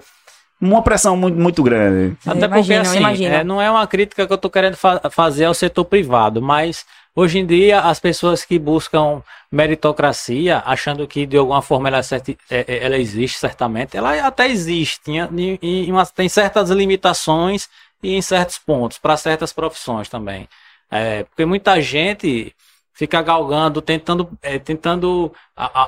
Uma 0.62 0.84
pressão 0.84 1.18
muito, 1.18 1.40
muito 1.40 1.64
grande. 1.64 2.16
Até 2.26 2.46
É, 2.46 2.48
porque, 2.48 2.74
imagino, 2.74 2.82
assim, 2.82 2.98
imagino. 3.00 3.34
é, 3.36 3.44
não 3.44 3.60
é 3.60 3.72
uma 3.72 3.88
crítica 3.88 4.28
que 4.28 4.32
eu 4.34 4.38
tô 4.38 4.48
querendo 4.50 4.76
fa- 4.78 5.02
fazer 5.10 5.46
ao 5.46 5.54
setor 5.56 5.86
privado, 5.86 6.40
mas 6.40 6.86
hoje 7.16 7.40
em 7.40 7.46
dia 7.46 7.80
as 7.82 8.00
pessoas 8.00 8.46
que 8.46 8.60
buscam 8.60 9.24
meritocracia, 9.52 10.62
achando 10.66 11.08
que 11.08 11.26
de 11.26 11.36
alguma 11.38 11.62
forma 11.62 11.88
ela, 11.90 12.04
certi- 12.04 12.38
é- 12.50 12.64
é- 12.68 12.86
ela 12.86 12.98
existe 12.98 13.40
certamente, 13.40 13.98
ela 13.98 14.14
até 14.26 14.48
existe, 14.50 15.00
tinha- 15.04 15.28
em- 15.36 15.58
em 15.62 15.92
uma- 15.92 16.06
tem 16.06 16.30
certas 16.30 16.70
limitações 16.70 17.68
e 18.04 18.14
em 18.16 18.22
certos 18.22 18.60
pontos, 18.60 18.98
para 19.00 19.18
certas 19.18 19.52
profissões 19.52 20.10
também. 20.10 20.48
É, 20.92 21.24
porque 21.24 21.46
muita 21.46 21.80
gente 21.82 22.54
fica 22.94 23.22
galgando, 23.22 23.82
tentando, 23.82 24.30
é, 24.42 24.60
tentando 24.60 25.32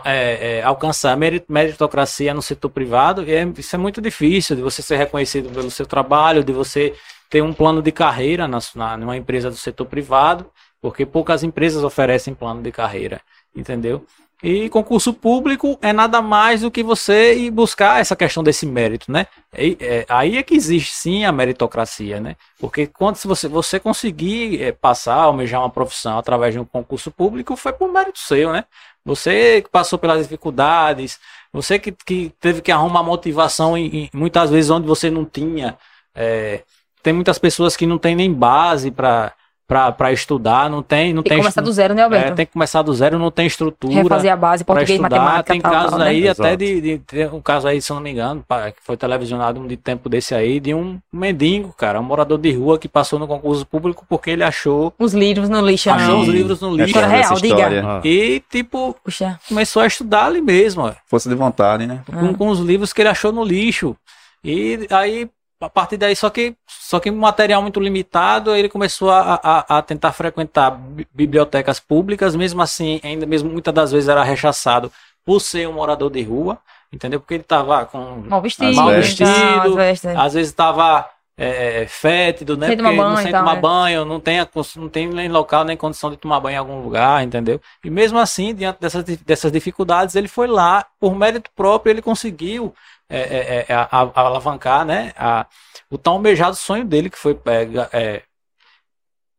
é, 0.05 0.59
é, 0.59 0.63
alcançar 0.63 1.17
meritocracia 1.49 2.33
no 2.33 2.41
setor 2.41 2.69
privado, 2.69 3.23
e 3.23 3.33
é- 3.33 3.51
isso 3.57 3.75
é 3.75 3.79
muito 3.79 4.01
difícil 4.01 4.55
de 4.55 4.61
você 4.61 4.81
ser 4.81 4.97
reconhecido 4.97 5.49
pelo 5.49 5.69
seu 5.69 5.85
trabalho, 5.85 6.43
de 6.43 6.53
você 6.53 6.93
ter 7.29 7.41
um 7.41 7.53
plano 7.53 7.81
de 7.81 7.91
carreira 7.91 8.47
na, 8.47 8.59
na, 8.75 8.97
numa 8.97 9.17
empresa 9.17 9.49
do 9.49 9.55
setor 9.55 9.85
privado, 9.85 10.49
porque 10.81 11.05
poucas 11.05 11.43
empresas 11.43 11.83
oferecem 11.83 12.33
plano 12.33 12.61
de 12.61 12.71
carreira, 12.71 13.21
entendeu? 13.55 14.05
E 14.43 14.67
concurso 14.69 15.13
público 15.13 15.79
é 15.81 15.93
nada 15.93 16.21
mais 16.21 16.61
do 16.61 16.69
que 16.71 16.83
você 16.83 17.33
ir 17.33 17.49
buscar 17.49 18.01
essa 18.01 18.13
questão 18.13 18.43
desse 18.43 18.65
mérito, 18.65 19.09
né? 19.09 19.25
E, 19.57 19.77
é, 19.79 20.05
aí 20.09 20.37
é 20.37 20.43
que 20.43 20.53
existe 20.53 20.91
sim 20.93 21.23
a 21.23 21.31
meritocracia, 21.31 22.19
né? 22.19 22.35
Porque 22.59 22.85
quando 22.87 23.15
se 23.15 23.25
você, 23.25 23.47
você 23.47 23.79
conseguir 23.79 24.61
é, 24.61 24.73
passar, 24.73 25.15
almejar 25.15 25.61
uma 25.61 25.69
profissão 25.69 26.17
através 26.17 26.53
de 26.53 26.59
um 26.59 26.65
concurso 26.65 27.09
público, 27.09 27.55
foi 27.55 27.71
por 27.71 27.89
mérito 27.91 28.19
seu, 28.19 28.51
né? 28.51 28.65
Você 29.05 29.61
que 29.61 29.69
passou 29.69 29.97
pelas 29.97 30.23
dificuldades, 30.23 31.19
você 31.51 31.79
que, 31.79 31.93
que 31.93 32.33
teve 32.41 32.61
que 32.61 32.71
arrumar 32.71 33.01
motivação 33.03 33.77
em, 33.77 33.85
em- 34.05 34.09
muitas 34.13 34.49
vezes 34.49 34.69
onde 34.69 34.85
você 34.87 35.09
não 35.09 35.23
tinha. 35.25 35.77
é, 36.15 36.63
tem 37.01 37.13
muitas 37.13 37.37
pessoas 37.37 37.75
que 37.75 37.85
não 37.85 37.97
têm 37.97 38.15
nem 38.15 38.31
base 38.33 38.89
para 38.91 39.33
para 39.67 40.11
estudar, 40.11 40.69
não 40.69 40.83
tem, 40.83 41.13
não 41.13 41.23
Tem 41.23 41.29
tem 41.31 41.37
que 41.37 41.41
começar 41.43 41.61
estru- 41.61 41.63
do 41.63 41.71
zero, 41.73 41.93
né, 41.93 42.03
Alberto? 42.03 42.27
é, 42.27 42.35
tem 42.35 42.45
que 42.45 42.51
começar 42.51 42.81
do 42.81 42.93
zero, 42.93 43.17
não 43.17 43.31
tem 43.31 43.47
estrutura 43.47 43.93
Refazer 43.93 44.31
a 44.31 44.35
base, 44.35 44.63
para 44.63 44.75
português, 44.75 44.99
estudar. 44.99 45.19
matemática, 45.19 45.53
Tem 45.53 45.61
tal, 45.61 45.71
casos 45.71 45.89
tal, 45.91 45.99
né? 45.99 46.07
aí 46.09 46.27
até 46.27 46.55
de, 46.55 46.81
de, 46.81 46.97
tem 46.99 47.27
um 47.27 47.41
caso 47.41 47.67
aí, 47.67 47.81
se 47.81 47.89
eu 47.91 47.95
não 47.95 48.03
me 48.03 48.11
engano, 48.11 48.43
que 48.75 48.83
foi 48.83 48.97
televisionado 48.97 49.59
um 49.59 49.65
de 49.65 49.77
tempo 49.77 50.09
desse 50.09 50.35
aí, 50.35 50.59
de 50.59 50.73
um 50.73 50.99
mendigo, 51.11 51.73
cara, 51.77 51.99
um 51.99 52.03
morador 52.03 52.37
de 52.37 52.51
rua 52.51 52.77
que 52.77 52.87
passou 52.89 53.17
no 53.17 53.25
concurso 53.27 53.65
público 53.65 54.05
porque 54.07 54.29
ele 54.29 54.43
achou 54.43 54.93
Os 54.99 55.13
livros 55.13 55.49
no 55.49 55.61
lixo, 55.65 55.89
Achou 55.89 56.19
os 56.19 56.27
livros 56.27 56.61
no 56.61 56.71
lixo. 56.75 56.87
História 56.87 57.07
real, 57.07 57.33
diga. 57.35 57.83
Ah. 57.87 58.01
e 58.03 58.43
tipo 58.51 58.95
Puxa. 59.03 59.39
começou 59.47 59.81
a 59.81 59.87
estudar 59.87 60.25
ali 60.25 60.41
mesmo, 60.41 60.83
ó, 60.83 60.93
Força 61.07 61.29
de 61.29 61.35
vontade, 61.35 61.87
né? 61.87 62.01
Ah. 62.11 62.19
com, 62.19 62.33
com 62.33 62.49
os 62.49 62.59
livros 62.59 62.91
que 62.93 63.01
ele 63.01 63.09
achou 63.09 63.31
no 63.31 63.43
lixo. 63.43 63.95
E 64.43 64.85
aí 64.91 65.29
a 65.65 65.69
partir 65.69 65.97
daí 65.97 66.15
só 66.15 66.29
que 66.29 66.55
só 66.67 66.99
que 66.99 67.09
material 67.11 67.61
muito 67.61 67.79
limitado, 67.79 68.55
ele 68.55 68.69
começou 68.69 69.09
a, 69.09 69.39
a, 69.43 69.77
a 69.77 69.81
tentar 69.81 70.11
frequentar 70.11 70.71
bi- 70.71 71.07
bibliotecas 71.13 71.79
públicas, 71.79 72.35
mesmo 72.35 72.61
assim, 72.61 72.99
ainda 73.03 73.25
mesmo 73.25 73.49
muitas 73.49 73.73
das 73.73 73.91
vezes 73.91 74.09
era 74.09 74.23
rechaçado 74.23 74.91
por 75.25 75.39
ser 75.39 75.67
um 75.67 75.73
morador 75.73 76.09
de 76.11 76.21
rua, 76.21 76.59
entendeu? 76.91 77.19
Porque 77.19 77.35
ele 77.35 77.43
tava 77.43 77.85
com 77.85 78.23
Mal 78.29 78.41
vestido. 78.41 78.75
Mal 78.75 78.89
então, 78.89 79.01
vestido, 79.01 79.59
as 79.59 79.75
vestes. 79.75 80.15
às 80.15 80.33
vezes 80.33 80.49
estava 80.51 81.09
é, 81.37 81.85
fétido, 81.87 82.55
né? 82.57 82.67
Sem 82.67 82.77
Porque 82.77 82.91
não 82.91 82.97
banho 82.97 83.17
sem 83.17 83.27
e 83.29 83.31
tal, 83.31 83.41
tomar 83.41 83.55
né? 83.55 83.61
banho, 83.61 84.05
não 84.05 84.19
tem, 84.19 84.37
não 84.75 84.89
tem 84.89 85.07
nem 85.07 85.29
local, 85.29 85.63
nem 85.63 85.75
condição 85.75 86.11
de 86.11 86.17
tomar 86.17 86.39
banho 86.39 86.55
em 86.55 86.57
algum 86.57 86.81
lugar, 86.83 87.23
entendeu? 87.23 87.59
E 87.83 87.89
mesmo 87.89 88.19
assim, 88.19 88.53
diante 88.53 88.79
dessas, 88.79 89.03
dessas 89.03 89.51
dificuldades, 89.51 90.15
ele 90.15 90.27
foi 90.27 90.47
lá, 90.47 90.85
por 90.99 91.15
mérito 91.15 91.49
próprio, 91.55 91.91
ele 91.91 92.01
conseguiu 92.01 92.73
é, 93.09 93.19
é, 93.19 93.65
é, 93.69 93.73
a- 93.73 93.87
a- 93.91 94.11
alavancar, 94.21 94.85
né? 94.85 95.11
A, 95.17 95.45
o 95.89 95.97
tão 95.97 96.13
almejado 96.13 96.55
sonho 96.55 96.85
dele, 96.85 97.09
que 97.09 97.17
foi 97.17 97.37
é, 97.45 97.97
é, 97.99 98.21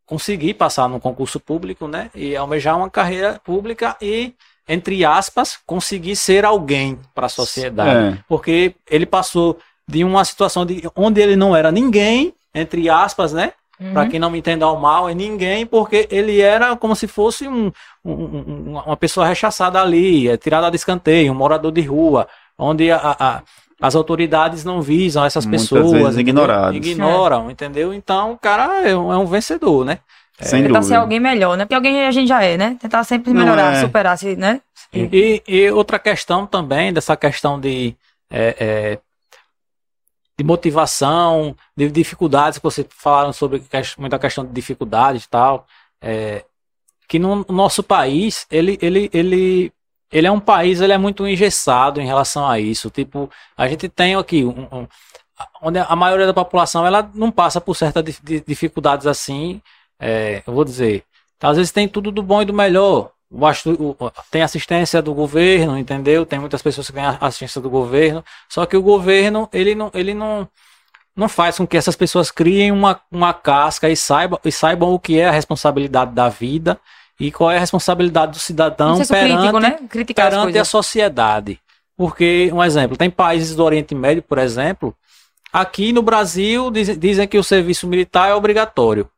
conseguir 0.05 0.53
passar 0.53 0.87
num 0.87 0.99
concurso 0.99 1.39
público, 1.39 1.87
né? 1.87 2.09
E 2.13 2.35
almejar 2.35 2.77
uma 2.77 2.89
carreira 2.89 3.39
pública 3.43 3.97
e, 4.01 4.33
entre 4.67 5.03
aspas, 5.03 5.57
conseguir 5.65 6.15
ser 6.15 6.45
alguém 6.45 6.99
para 7.13 7.25
a 7.25 7.29
sociedade 7.29 8.17
É. 8.17 8.23
porque 8.27 8.75
ele 8.89 9.05
passou 9.05 9.57
de 9.87 10.03
uma 10.03 10.23
situação 10.23 10.65
de 10.65 10.83
onde 10.95 11.21
ele 11.21 11.35
não 11.35 11.55
era 11.55 11.71
ninguém, 11.71 12.33
entre 12.53 12.89
aspas, 12.89 13.33
né? 13.33 13.53
Uhum. 13.79 13.93
Para 13.93 14.07
quem 14.07 14.19
não 14.19 14.29
me 14.29 14.39
entenda 14.39 14.65
ao 14.65 14.79
mal, 14.79 15.09
é 15.09 15.13
ninguém, 15.13 15.65
porque 15.65 16.07
ele 16.09 16.39
era 16.39 16.75
como 16.77 16.95
se 16.95 17.07
fosse 17.07 17.45
um, 17.47 17.71
um- 18.03 18.11
um- 18.13 18.81
uma 18.85 18.95
pessoa 18.95 19.27
rechaçada 19.27 19.81
ali, 19.81 20.29
é, 20.29 20.37
tirada 20.37 20.69
de 20.69 20.77
escanteio, 20.77 21.31
um 21.33 21.35
morador 21.35 21.71
de 21.73 21.81
rua, 21.81 22.27
onde 22.57 22.91
a- 22.91 23.15
a- 23.19 23.43
as 23.81 23.95
autoridades 23.95 24.63
não 24.63 24.81
visam 24.81 25.25
essas 25.25 25.45
Muitas 25.45 25.67
pessoas. 25.69 26.17
ignoradas. 26.17 26.75
Ignoram, 26.75 27.51
entendeu? 27.51 27.93
Então, 27.93 28.31
o 28.33 28.37
cara 28.37 28.87
é 28.87 28.95
um, 28.95 29.11
é 29.11 29.17
um 29.17 29.25
vencedor, 29.25 29.85
né? 29.85 29.99
Sem 30.39 30.63
Tentar 30.63 30.79
dúvida. 30.79 30.95
ser 30.95 30.95
alguém 30.99 31.19
melhor, 31.19 31.57
né? 31.57 31.63
Porque 31.65 31.75
alguém 31.75 32.05
a 32.05 32.11
gente 32.11 32.27
já 32.27 32.43
é, 32.43 32.57
né? 32.57 32.77
Tentar 32.79 33.03
sempre 33.05 33.33
melhorar, 33.33 33.73
é. 33.75 33.81
superar, 33.81 34.17
se, 34.17 34.35
né? 34.35 34.59
E, 34.93 35.41
e 35.47 35.69
outra 35.71 35.97
questão 35.99 36.45
também, 36.45 36.91
dessa 36.91 37.15
questão 37.15 37.59
de, 37.59 37.95
é, 38.29 38.55
é, 38.59 38.99
de 40.37 40.43
motivação, 40.43 41.55
de 41.75 41.89
dificuldades, 41.89 42.59
que 42.59 42.63
vocês 42.63 42.85
falaram 42.89 43.31
sobre 43.31 43.63
muita 43.97 44.19
questão 44.19 44.45
de 44.45 44.51
dificuldades 44.51 45.23
e 45.23 45.29
tal, 45.29 45.65
é, 46.01 46.43
que 47.07 47.17
no 47.19 47.45
nosso 47.49 47.81
país, 47.83 48.45
ele, 48.51 48.77
ele, 48.81 49.09
ele, 49.13 49.71
ele 50.15 50.27
é 50.27 50.31
um 50.31 50.39
país, 50.39 50.79
ele 50.79 50.93
é 50.93 50.97
muito 50.97 51.27
engessado 51.27 51.99
em 51.99 52.05
relação 52.05 52.47
a 52.47 52.57
isso. 52.57 52.89
Tipo, 52.89 53.29
a 53.57 53.67
gente 53.67 53.89
tem 53.89 54.15
aqui 54.15 54.45
um- 54.45 54.67
um- 54.71 54.87
onde 55.61 55.77
a 55.77 55.93
maioria 55.93 56.25
da 56.25 56.33
população 56.33 56.87
ela 56.87 57.09
não 57.13 57.29
passa 57.29 57.59
por 57.59 57.75
certas 57.75 58.01
di- 58.01 58.17
di- 58.23 58.43
dificuldades 58.47 59.05
assim, 59.07 59.61
é, 59.99 60.41
eu 60.47 60.53
vou 60.53 60.63
dizer, 60.63 61.03
às 61.41 61.57
vezes 61.57 61.71
tem 61.71 61.85
tudo 61.85 62.11
do 62.11 62.23
bom 62.23 62.41
e 62.41 62.45
do 62.45 62.53
melhor. 62.53 63.11
Tem 64.31 64.41
assistência 64.41 65.01
do 65.01 65.13
governo, 65.13 65.77
entendeu? 65.77 66.25
Tem 66.25 66.39
muitas 66.39 66.61
pessoas 66.61 66.87
que 66.87 66.93
têm 66.93 67.03
assistência 67.19 67.59
do 67.59 67.69
governo. 67.69 68.23
Só 68.47 68.65
que 68.65 68.77
o 68.77 68.81
governo, 68.81 69.49
ele 69.51 69.75
não, 69.75 69.91
ele 69.93 70.13
não, 70.13 70.47
não 71.13 71.27
faz 71.27 71.57
com 71.57 71.67
que 71.67 71.75
essas 71.75 71.97
pessoas 71.97 72.31
criem 72.31 72.71
uma, 72.71 73.01
uma 73.11 73.33
casca 73.33 73.89
e 73.89 73.97
saibam, 73.97 74.39
e 74.45 74.51
saibam 74.51 74.93
o 74.93 74.99
que 74.99 75.19
é 75.19 75.27
a 75.27 75.31
responsabilidade 75.31 76.13
da 76.13 76.29
vida 76.29 76.79
e 77.19 77.31
qual 77.31 77.51
é 77.51 77.57
a 77.57 77.59
responsabilidade 77.59 78.33
do 78.33 78.39
cidadão 78.39 78.93
Um 78.93 78.97
senso 78.97 79.13
perante, 79.13 79.37
crítico, 79.37 79.59
né? 79.59 79.79
Criticar 79.89 80.29
perante 80.29 80.57
a 80.57 80.65
sociedade. 80.65 81.59
Porque, 81.97 82.49
um 82.53 82.61
exemplo, 82.63 82.97
tem 82.97 83.09
países 83.09 83.55
do 83.55 83.63
Oriente 83.63 83.95
Médio, 83.95 84.21
por 84.21 84.37
exemplo, 84.37 84.93
aqui 85.51 85.93
no 85.93 86.01
Brasil 86.01 86.69
diz- 86.69 86.97
dizem 86.97 87.27
que 87.27 87.37
o 87.37 87.43
serviço 87.43 87.87
militar 87.87 88.29
é 88.29 88.33
obrigatório. 88.33 89.09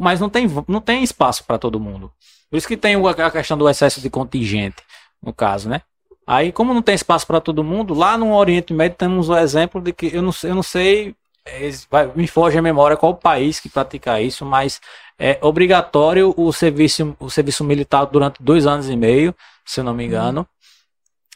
Mas 0.00 0.20
não 0.20 0.28
tem, 0.28 0.46
não 0.66 0.80
tem 0.80 1.02
espaço 1.02 1.44
para 1.44 1.58
todo 1.58 1.80
mundo. 1.80 2.10
Por 2.50 2.56
isso 2.56 2.68
que 2.68 2.76
tem 2.76 2.94
a 2.96 3.30
questão 3.30 3.58
do 3.58 3.68
excesso 3.68 4.00
de 4.00 4.08
contingente, 4.08 4.76
no 5.22 5.32
caso, 5.32 5.68
né? 5.68 5.82
Aí, 6.26 6.52
como 6.52 6.74
não 6.74 6.82
tem 6.82 6.94
espaço 6.94 7.26
para 7.26 7.40
todo 7.40 7.64
mundo, 7.64 7.94
lá 7.94 8.16
no 8.16 8.34
Oriente 8.34 8.72
Médio 8.72 8.96
temos 8.98 9.28
o 9.28 9.36
exemplo 9.36 9.80
de 9.80 9.92
que 9.92 10.14
eu 10.14 10.22
não, 10.22 10.32
sei- 10.32 10.50
eu 10.50 10.54
não 10.54 10.62
sei, 10.62 11.14
é, 11.44 11.70
me 12.14 12.26
foge 12.26 12.58
a 12.58 12.62
memória 12.62 12.96
qual 12.98 13.14
país 13.14 13.58
que 13.60 13.68
pratica 13.68 14.20
isso, 14.20 14.44
mas 14.44 14.78
é 15.18 15.38
obrigatório 15.42 16.32
o 16.36 16.52
serviço, 16.52 17.16
o 17.18 17.28
serviço 17.28 17.64
militar 17.64 18.04
durante 18.06 18.42
dois 18.42 18.66
anos 18.66 18.88
e 18.88 18.96
meio, 18.96 19.34
se 19.64 19.80
eu 19.80 19.84
não 19.84 19.92
me 19.94 20.04
engano, 20.04 20.46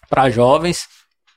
para 0.08 0.30
jovens. 0.30 0.88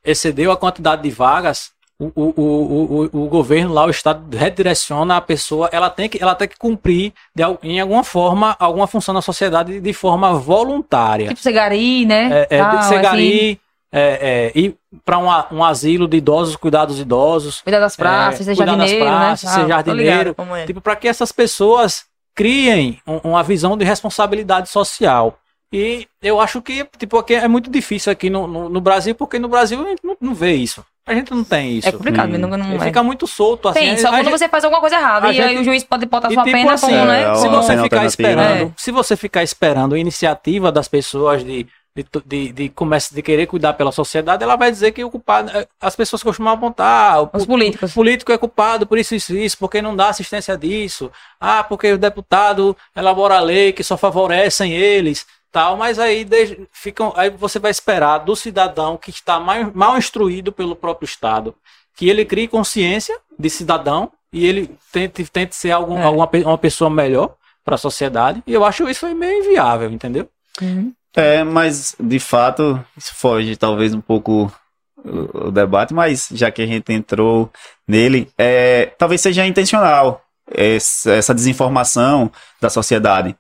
Excedeu 0.04 0.52
a 0.52 0.58
quantidade 0.58 1.02
de 1.02 1.10
vagas, 1.10 1.72
o, 1.98 2.12
o, 2.16 2.34
o, 2.38 3.10
o, 3.12 3.24
o 3.24 3.28
governo 3.28 3.74
lá, 3.74 3.86
o 3.86 3.90
Estado, 3.90 4.38
redireciona 4.38 5.18
a 5.18 5.22
pessoa, 5.22 5.70
ela 5.72 5.90
tem 5.90 6.08
que, 6.08 6.22
ela 6.22 6.36
tem 6.36 6.48
que 6.48 6.58
cumprir 6.58 7.12
de, 7.34 7.42
em 7.64 7.80
alguma 7.80 8.04
forma, 8.04 8.56
alguma 8.60 8.86
função 8.86 9.14
na 9.14 9.22
sociedade 9.22 9.80
de 9.80 9.94
forma 9.94 10.34
voluntária. 10.34 11.30
Tipo 11.30 11.40
Segari, 11.40 12.06
né? 12.06 12.46
É, 12.50 12.58
é, 12.58 12.82
ser 12.84 13.02
gari, 13.02 13.60
é, 13.92 14.52
é, 14.54 14.60
ir 14.60 14.76
para 15.04 15.18
um, 15.18 15.58
um 15.58 15.64
asilo 15.64 16.08
de 16.08 16.18
idosos, 16.18 16.56
cuidar 16.56 16.86
dos 16.86 17.00
idosos. 17.00 17.62
Cuidar 17.62 17.80
das 17.80 17.96
praças, 17.96 18.42
É, 18.42 18.44
ser 18.44 18.56
cuidar 18.58 18.76
das 18.76 18.90
jardineiro, 18.92 19.06
praças, 19.06 19.50
né? 19.50 19.56
ser 19.56 19.62
Ah, 19.62 19.68
jardineiro. 19.68 20.36
ligado 20.38 20.56
é. 20.58 20.66
Tipo, 20.66 20.82
para 20.82 20.96
que 20.98 21.08
essas 21.08 21.32
pessoas 21.32 22.06
criem 22.36 23.00
um- 23.08 23.30
uma 23.32 23.42
visão 23.44 23.78
de 23.78 23.86
responsabilidade 23.86 24.70
social. 24.70 25.40
E 25.74 26.08
eu 26.22 26.40
acho 26.40 26.62
que, 26.62 26.86
tipo, 26.98 27.18
aqui 27.18 27.34
é 27.34 27.48
muito 27.48 27.70
difícil 27.70 28.12
aqui 28.12 28.30
no, 28.30 28.46
no, 28.48 28.70
no 28.70 28.82
Brasil, 28.82 29.16
porque 29.16 29.40
no 29.40 29.48
Brasil 29.48 29.82
a 29.84 29.90
gente 29.90 30.02
não, 30.04 30.16
não 30.22 30.34
vê 30.36 30.54
isso. 30.54 30.86
A 31.08 31.14
gente 31.14 31.32
não 31.32 31.44
tem 31.44 31.78
isso. 31.78 31.88
É 31.88 31.92
complicado, 31.92 32.34
Hum. 32.34 32.38
não, 32.38 32.50
não 32.50 32.66
Ele 32.68 32.78
é. 32.78 32.80
fica 32.80 33.04
muito 33.04 33.28
solto, 33.28 33.68
assim. 33.68 33.80
Tem, 33.80 33.98
só 33.98 34.08
a 34.08 34.12
quando 34.12 34.24
gente- 34.26 34.40
você 34.40 34.50
faz 34.50 34.64
alguma 34.64 34.80
coisa 34.82 34.96
errada. 34.96 35.32
E 35.32 35.40
aí 35.40 35.58
o 35.58 35.64
juiz 35.64 35.84
pode 35.84 36.06
botar 36.08 36.32
sua 36.32 36.44
tipo 36.44 36.56
pena 36.58 36.74
assim, 36.74 36.88
como, 36.88 37.06
né? 37.06 37.22
é, 37.32 37.36
se 37.36 37.48
uma 37.48 37.62
você 37.62 37.72
ficar 37.74 37.82
alternativa. 37.84 38.06
esperando, 38.08 38.64
É. 38.68 38.72
se 38.76 38.92
você 38.92 39.16
ficar 39.16 39.44
esperando 39.44 39.96
a 39.96 40.00
iniciativa 40.00 40.72
das 40.72 40.88
pessoas 40.88 41.44
de 41.44 41.68
de, 41.96 42.06
de, 42.26 42.52
de, 42.52 42.70
começa- 42.70 43.16
de 43.16 43.22
querer 43.22 43.48
cuidar 43.48 43.74
pela 43.74 43.92
sociedade, 43.92 44.44
ela 44.44 44.58
vai 44.58 44.70
dizer 44.70 44.92
que 44.92 45.04
o 45.04 45.10
culpado, 45.10 45.50
eh, 45.58 45.66
as 45.80 45.96
pessoas 45.96 46.22
costumam 46.22 46.54
apontar, 46.54 47.24
o, 47.24 47.30
Os 47.34 47.46
políticos. 47.46 47.92
o 47.92 47.94
político 47.94 48.32
é 48.34 48.38
culpado 48.38 48.86
por 48.86 48.98
isso, 48.98 49.16
isso, 49.16 49.34
isso, 49.36 49.58
porque 49.58 49.82
não 49.82 49.96
dá 49.96 50.10
assistência 50.10 50.58
disso, 50.58 51.10
ah, 51.40 51.64
porque 51.64 51.94
o 51.94 51.98
deputado 51.98 52.76
elabora 52.96 53.38
a 53.38 53.40
lei 53.40 53.72
que 53.72 53.82
só 53.84 53.96
favorecem 53.96 54.74
eles, 54.74 55.26
tal, 55.52 55.78
mas 55.78 55.98
aí 55.98 56.26
de- 56.26 56.68
ficam, 56.74 57.14
aí 57.16 57.30
você 57.30 57.60
vai 57.60 57.72
esperar 57.72 58.18
do 58.18 58.36
cidadão 58.36 58.98
que 58.98 59.10
está 59.10 59.40
mal, 59.40 59.72
mal 59.74 59.98
instruído 59.98 60.52
pelo 60.52 60.76
próprio 60.76 61.06
Estado, 61.06 61.56
que 61.96 62.10
ele 62.10 62.26
crie 62.26 62.50
consciência 62.50 63.18
de 63.40 63.50
cidadão 63.50 64.12
e 64.34 64.46
ele 64.46 64.70
tente, 64.92 65.24
tente 65.32 65.56
ser 65.56 65.72
algum, 65.72 65.98
É. 65.98 66.04
alguma, 66.04 66.30
uma 66.46 66.58
pessoa 66.58 66.90
melhor 66.90 67.36
para 67.64 67.76
a 67.76 67.78
sociedade, 67.78 68.44
e 68.46 68.54
eu 68.54 68.66
acho 68.66 68.88
isso 68.90 69.08
meio 69.16 69.40
inviável, 69.46 69.90
entendeu? 69.90 70.28
Uhum. 70.62 70.92
É, 71.16 71.44
mas 71.44 71.96
de 72.00 72.20
fato, 72.20 72.84
isso 72.98 73.14
foge 73.16 73.56
talvez 73.56 73.94
um 73.94 74.02
pouco 74.02 74.52
o, 74.98 75.48
o 75.48 75.52
debate, 75.52 75.94
mas 75.94 76.28
já 76.32 76.52
que 76.52 76.62
a 76.62 76.66
gente 76.66 76.92
entrou 76.92 77.50
nele, 77.88 78.30
é, 78.38 78.92
talvez 78.98 79.22
seja 79.22 79.46
intencional 79.46 80.22
essa, 80.52 81.34
desinformação 81.34 82.32
da 82.62 82.70
sociedade. 82.70 83.36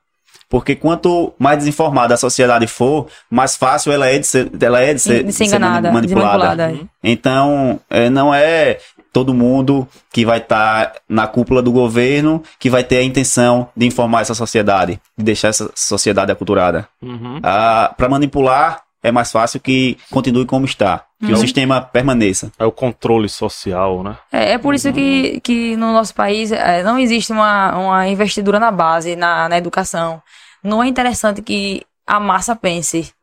Porque 0.47 0.75
quanto 0.75 1.33
mais 1.39 1.57
desinformada 1.57 2.13
a 2.13 2.17
sociedade 2.17 2.67
for, 2.67 3.07
mais 3.29 3.55
fácil 3.55 3.91
ela 3.91 4.07
é 4.07 4.19
de 4.19 4.27
ser, 4.27 4.51
ela 4.61 4.79
é 4.79 4.93
de 4.93 4.99
ser, 4.99 5.23
De 5.23 5.33
ser 5.33 5.45
enganada, 5.45 5.91
manipulada. 5.91 6.55
manipulada. 6.55 6.89
Então, 7.03 7.79
é, 7.89 8.09
não 8.11 8.33
é 8.33 8.77
todo 9.15 9.33
mundo 9.33 9.87
que 10.11 10.25
vai 10.25 10.39
estar 10.39 10.91
na 11.07 11.25
cúpula 11.25 11.61
do 11.61 11.71
governo 11.71 12.43
que 12.59 12.69
vai 12.69 12.83
ter 12.83 12.97
a 12.97 13.03
intenção 13.03 13.69
de 13.73 13.85
informar 13.85 14.19
essa 14.23 14.33
sociedade, 14.33 14.99
de 15.17 15.23
deixar 15.23 15.47
essa 15.47 15.71
sociedade 15.73 16.33
aculturada. 16.33 16.85
Uhum. 17.01 17.39
Para 17.39 18.09
manipular, 18.09 18.81
é 19.01 19.13
mais 19.13 19.31
fácil 19.31 19.61
que 19.61 19.97
continue 20.11 20.45
como 20.45 20.65
está, 20.65 21.05
que 21.21 21.27
o 21.27 21.29
Uhum. 21.29 21.37
sistema 21.37 21.79
permaneça. 21.79 22.51
É 22.59 22.65
o 22.65 22.73
controle 22.73 23.29
social, 23.29 24.03
né? 24.03 24.17
É, 24.33 24.51
é 24.53 24.57
por 24.57 24.75
isso 24.75 24.91
que, 24.91 25.39
que 25.39 25.77
no 25.77 25.93
nosso 25.93 26.13
país 26.13 26.51
é, 26.51 26.83
não 26.83 26.99
existe 26.99 27.31
uma, 27.31 27.73
uma 27.77 28.07
investidura 28.09 28.59
na 28.59 28.69
base, 28.69 29.15
na, 29.15 29.47
na 29.47 29.57
educação. 29.57 30.21
Não 30.61 30.83
é 30.83 30.87
interessante 30.87 31.41
que 31.41 31.83
a 32.05 32.19
massa 32.19 32.53
pense. 32.53 33.13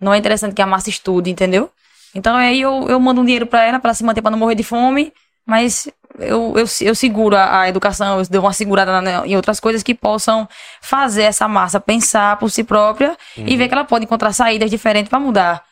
Não 0.00 0.12
é 0.12 0.18
interessante 0.18 0.54
que 0.56 0.62
a 0.62 0.66
massa 0.66 0.90
estude, 0.90 1.30
entendeu? 1.30 1.70
Então 2.16 2.34
aí 2.34 2.60
eu, 2.60 2.88
eu 2.88 2.98
mando 2.98 3.20
um 3.20 3.24
dinheiro 3.24 3.46
pra 3.46 3.62
ela, 3.62 3.78
pra 3.78 3.90
ela 3.90 3.94
se 3.94 4.02
manter, 4.02 4.22
pra 4.22 4.30
não 4.32 4.38
morrer 4.38 4.56
de 4.56 4.64
fome, 4.64 5.12
mas 5.46 5.88
eu, 6.18 6.54
eu, 6.56 6.64
eu 6.80 6.94
seguro 6.94 7.36
a, 7.36 7.60
a 7.62 7.68
educação, 7.68 8.18
eu 8.18 8.26
dou 8.28 8.42
uma 8.42 8.52
segurada 8.52 9.00
na- 9.00 9.26
em 9.26 9.36
outras 9.36 9.60
coisas 9.60 9.82
que 9.82 9.94
possam 9.94 10.48
fazer 10.80 11.22
essa 11.22 11.46
massa 11.46 11.78
pensar 11.78 12.36
por 12.38 12.50
si 12.50 12.64
própria 12.64 13.16
e 13.36 13.56
ver 13.56 13.68
que 13.68 13.74
ela 13.74 13.84
pode 13.84 14.04
encontrar 14.04 14.32
saídas 14.32 14.70
diferentes 14.70 15.08
pra 15.10 15.20
mudar 15.20 15.62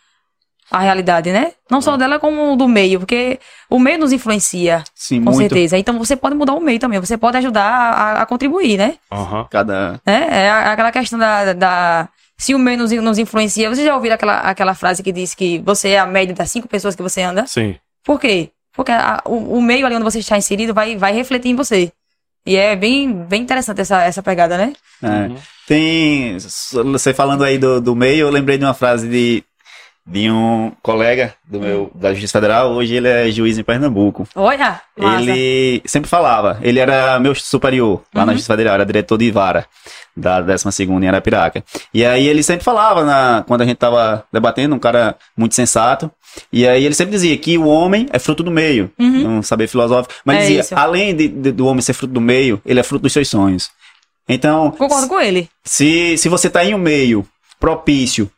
a 0.71 0.79
realidade, 0.81 1.31
né? 1.31 1.53
Não 1.71 1.81
só 1.81 1.97
dela, 1.97 2.19
como 2.19 2.57
do 2.57 2.67
meio, 2.67 2.99
porque 2.99 3.39
o 3.69 3.79
meio 3.79 3.99
nos 3.99 4.13
influencia. 4.13 4.83
Sim, 4.95 5.19
Com 5.23 5.31
muito. 5.33 5.39
certeza. 5.39 5.77
Então 5.79 5.99
você 5.99 6.17
pode 6.17 6.35
mudar 6.35 6.55
o 6.55 6.61
meio 6.61 6.79
também. 6.79 6.99
Você 6.99 7.19
pode 7.19 7.37
ajudar 7.37 7.63
a, 7.65 8.23
a 8.23 8.27
contribuir, 8.27 8.79
né? 8.79 8.95
Aham. 9.13 9.47
Cada 9.51 10.01
né? 10.07 10.27
É 10.31 10.51
a- 10.51 10.73
aquela 10.73 10.91
questão 10.91 11.19
da, 11.19 11.53
da- 11.53 12.09
Se 12.39 12.55
o 12.55 12.59
meio 12.59 12.79
nos, 12.79 12.91
nos 12.93 13.19
influencia. 13.19 13.69
Vocês 13.69 13.87
já 13.87 13.95
ouviram 13.95 14.15
aquela, 14.15 14.39
aquela 14.41 14.75
frase 14.75 15.03
que 15.03 15.13
diz 15.13 15.35
que 15.35 15.59
você 15.61 15.91
é 15.91 15.99
a 15.99 16.07
média 16.07 16.35
das 16.35 16.51
cinco 16.51 16.67
pessoas 16.67 16.97
que 16.97 17.03
você 17.03 17.23
anda? 17.23 17.47
Sim. 17.47 17.77
Por 18.03 18.19
quê? 18.19 18.51
Porque 18.75 18.93
a- 18.93 19.23
o, 19.25 19.59
o 19.59 19.63
meio 19.63 19.87
ali 19.87 19.95
onde 19.95 20.05
você 20.05 20.19
está 20.19 20.37
inserido 20.37 20.75
vai, 20.75 20.97
vai 20.97 21.13
refletir 21.13 21.51
em 21.51 21.57
você. 21.57 21.93
E 22.47 22.57
é 22.57 22.77
bem, 22.77 23.13
bem 23.13 23.43
interessante 23.43 23.81
essa, 23.81 24.03
essa 24.03 24.23
pegada, 24.23 24.59
né? 24.59 24.73
É. 25.03 25.31
Tem. 25.67 26.37
Você 26.39 27.15
falando 27.15 27.43
aí 27.45 27.57
do, 27.57 27.81
do 27.81 27.97
meio, 27.97 28.27
eu 28.27 28.31
lembrei 28.31 28.59
de 28.59 28.65
uma 28.65 28.75
frase 28.75 29.09
de, 29.09 29.43
de 30.07 30.31
um 30.31 30.71
colega 30.83 31.33
do 31.49 31.59
meu, 31.61 31.91
da 31.95 32.11
Justiça 32.13 32.39
Federal, 32.39 32.71
hoje 32.73 32.95
ele 32.97 33.09
é 33.09 33.31
juiz 33.31 33.57
em 33.57 33.65
Pernambuco. 33.65 34.29
Olha, 34.35 34.79
massa. 34.99 35.23
Ele 35.23 35.83
sempre 35.87 36.11
falava, 36.11 36.59
ele 36.61 36.79
era 36.81 37.19
meu 37.19 37.35
superior 37.35 38.03
lá 38.15 38.21
Uhum. 38.23 38.27
na 38.27 38.33
Justiça 38.35 38.53
Federal, 38.53 38.75
era 38.75 38.85
diretor 38.85 39.17
de 39.17 39.31
vara 39.31 39.65
da 40.15 40.43
12ª 40.43 41.03
em 41.03 41.09
Arapiraca. 41.09 41.65
E 41.95 42.05
aí 42.05 42.27
ele 42.27 42.43
sempre 42.43 42.63
falava, 42.63 43.05
na, 43.05 43.43
quando 43.49 43.63
a 43.63 43.65
gente 43.65 43.79
tava 43.79 44.23
debatendo, 44.31 44.75
um 44.75 44.79
cara 44.79 45.17
muito 45.35 45.55
sensato, 45.55 46.11
e 46.53 46.67
aí 46.67 46.85
ele 46.85 46.95
sempre 46.95 47.13
dizia 47.13 47.37
que 47.37 47.57
o 47.59 47.67
homem 47.67 48.07
é 48.13 48.19
fruto 48.19 48.43
do 48.43 48.51
meio, 48.51 48.91
um 48.99 49.43
saber 49.43 49.67
filosófico, 49.69 50.15
mas 50.25 50.37
Uhum. 50.37 50.43
É 50.43 50.47
dizia, 50.47 50.61
isso. 50.61 50.75
além 50.77 51.15
de- 51.15 51.29
de- 51.29 51.53
do 51.53 51.67
homem 51.67 51.81
ser 51.83 51.93
fruto 51.93 52.13
do 52.13 52.21
meio, 52.21 52.61
ele 52.65 52.81
é 52.81 52.83
fruto 52.83 53.03
dos 53.03 53.13
seus 53.13 53.29
sonhos. 53.29 53.71
Então, 54.29 54.71
Concordo 54.71 55.07
com 55.09 55.21
ele. 55.21 55.49
se, 55.65 56.17
se 56.19 56.29
você 56.29 56.47
está 56.49 56.65
em 56.65 56.75
um 56.75 56.79
meio 56.79 57.27
propício 57.61 58.31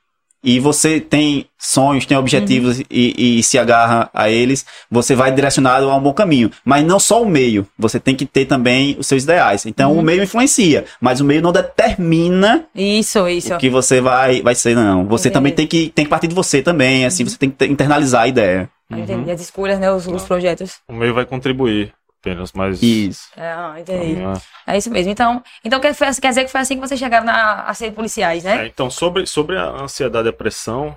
e 0.44 0.60
você 0.60 1.00
tem 1.00 1.46
sonhos, 1.58 2.06
tem 2.06 2.16
objetivos 2.16 2.80
e, 2.90 3.38
e 3.38 3.42
se 3.42 3.58
agarra 3.58 4.08
a 4.14 4.28
eles, 4.30 4.64
você 4.90 5.14
vai 5.14 5.32
direcionado 5.32 5.90
a 5.90 5.96
um 5.96 6.00
bom 6.00 6.12
caminho. 6.12 6.50
Mas 6.64 6.84
não 6.84 7.00
só 7.00 7.22
o 7.22 7.28
meio, 7.28 7.66
você 7.78 7.98
tem 7.98 8.14
que 8.14 8.24
ter 8.26 8.44
também 8.46 8.96
os 8.98 9.06
seus 9.06 9.24
ideais. 9.24 9.66
Então 9.66 9.92
o 9.96 10.02
meio 10.02 10.22
influencia, 10.22 10.84
mas 11.00 11.20
o 11.20 11.24
meio 11.24 11.42
não 11.42 11.52
determina 11.52 12.64
Isso, 12.74 13.26
isso. 13.28 13.54
o 13.54 13.58
que 13.58 13.68
você 13.70 14.00
vai, 14.00 14.42
vai 14.42 14.54
ser, 14.54 14.74
não. 14.74 15.04
Você 15.06 15.28
Entendi. 15.28 15.32
também 15.34 15.52
tem 15.52 15.66
que, 15.66 15.88
tem 15.94 16.04
que 16.04 16.10
partir 16.10 16.28
de 16.28 16.34
você 16.34 16.62
também, 16.62 17.04
assim, 17.04 17.24
você 17.24 17.36
tem 17.38 17.50
que 17.50 17.56
ter- 17.56 17.70
internalizar 17.70 18.22
a 18.22 18.28
ideia. 18.28 18.68
Ah, 18.90 18.98
Entendi. 19.00 19.30
As 19.30 19.40
escolhas, 19.40 19.78
né? 19.80 19.90
Os, 19.90 20.06
os 20.06 20.22
projetos. 20.22 20.74
O 20.88 20.92
meio 20.92 21.12
vai 21.12 21.24
contribuir 21.24 21.92
apenas, 22.26 22.52
mas. 22.52 22.82
Isso. 22.82 23.28
É, 23.36 23.80
entendi. 23.80 24.20
É. 24.66 24.74
É 24.74 24.78
isso 24.78 24.90
mesmo. 24.90 25.12
Então, 25.12 25.42
então 25.64 25.78
quer, 25.80 25.94
quer 25.94 26.28
dizer 26.28 26.44
que 26.44 26.50
foi 26.50 26.60
assim 26.60 26.74
que 26.74 26.80
vocês 26.86 26.98
chegaram 26.98 27.24
na- 27.24 27.62
a 27.62 27.74
ser 27.74 27.92
policiais, 27.92 28.42
né? 28.44 28.64
É, 28.64 28.66
então, 28.66 28.90
sobre, 28.90 29.26
sobre 29.26 29.56
a 29.56 29.68
ansiedade 29.68 30.28
e 30.28 30.30
depressão, 30.32 30.96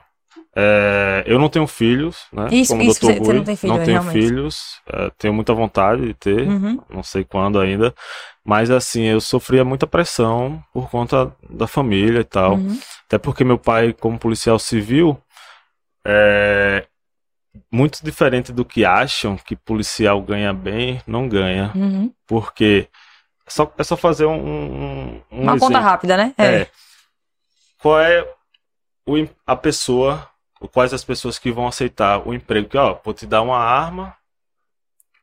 é, 0.56 1.24
eu 1.28 1.38
não 1.38 1.50
tenho 1.50 1.68
filhos, 1.68 2.26
né? 2.34 2.48
Isso, 2.52 2.74
como 2.74 2.84
isso, 2.90 3.00
Dr. 3.00 3.06
você- 3.06 3.20
você 3.20 3.26
Rui, 3.26 3.34
não 3.36 3.44
tem 3.44 3.56
filho, 3.56 3.74
não 3.74 3.84
tenho 3.86 4.02
realmente. 4.02 4.28
filhos, 4.28 4.62
é, 4.92 5.12
tenho 5.18 5.34
muita 5.34 5.54
vontade 5.54 6.02
de 6.08 6.14
ter, 6.16 6.48
Uhum. 6.48 6.80
não 6.90 7.04
sei 7.04 7.24
quando 7.24 7.60
ainda, 7.60 7.94
mas 8.44 8.72
assim, 8.72 9.04
eu 9.04 9.22
sofria 9.22 9.64
muita 9.64 9.86
pressão 9.86 10.62
por 10.74 10.90
conta 10.90 11.32
da 11.50 11.68
família 11.68 12.22
e 12.22 12.24
tal. 12.24 12.56
Uhum. 12.56 12.80
Até 13.06 13.18
porque 13.20 13.44
meu 13.44 13.58
pai, 13.60 13.94
como 13.94 14.18
policial 14.18 14.58
civil, 14.58 15.20
é 16.06 16.86
muito 17.72 18.04
diferente 18.04 18.52
do 18.52 18.64
que 18.66 18.86
acham 18.86 19.38
que 19.38 19.56
policial 19.56 20.22
ganha 20.22 20.54
bem, 20.54 21.02
não 21.06 21.28
ganha. 21.28 21.72
Uhum. 21.76 22.14
Porque 22.28 22.88
é 23.46 23.50
só, 23.50 23.74
é 23.78 23.84
só 23.84 23.98
fazer 23.98 24.26
um, 24.26 24.36
um, 24.36 25.24
um 25.32 25.42
Uma 25.42 25.54
conta 25.54 25.74
exemplo. 25.74 25.82
rápida, 25.82 26.18
né? 26.18 26.34
É. 26.38 26.68
Qual 27.80 28.00
é 28.00 28.28
o, 29.06 29.28
a 29.46 29.56
pessoa, 29.56 30.30
quais 30.72 30.94
as 30.94 31.04
pessoas 31.04 31.40
que 31.40 31.52
vão 31.52 31.68
aceitar 31.68 32.28
o 32.28 32.34
emprego? 32.34 32.70
Que, 32.70 32.78
ó, 32.78 33.00
vou 33.04 33.14
te 33.14 33.26
dar 33.26 33.42
uma 33.42 33.58
arma, 33.58 34.16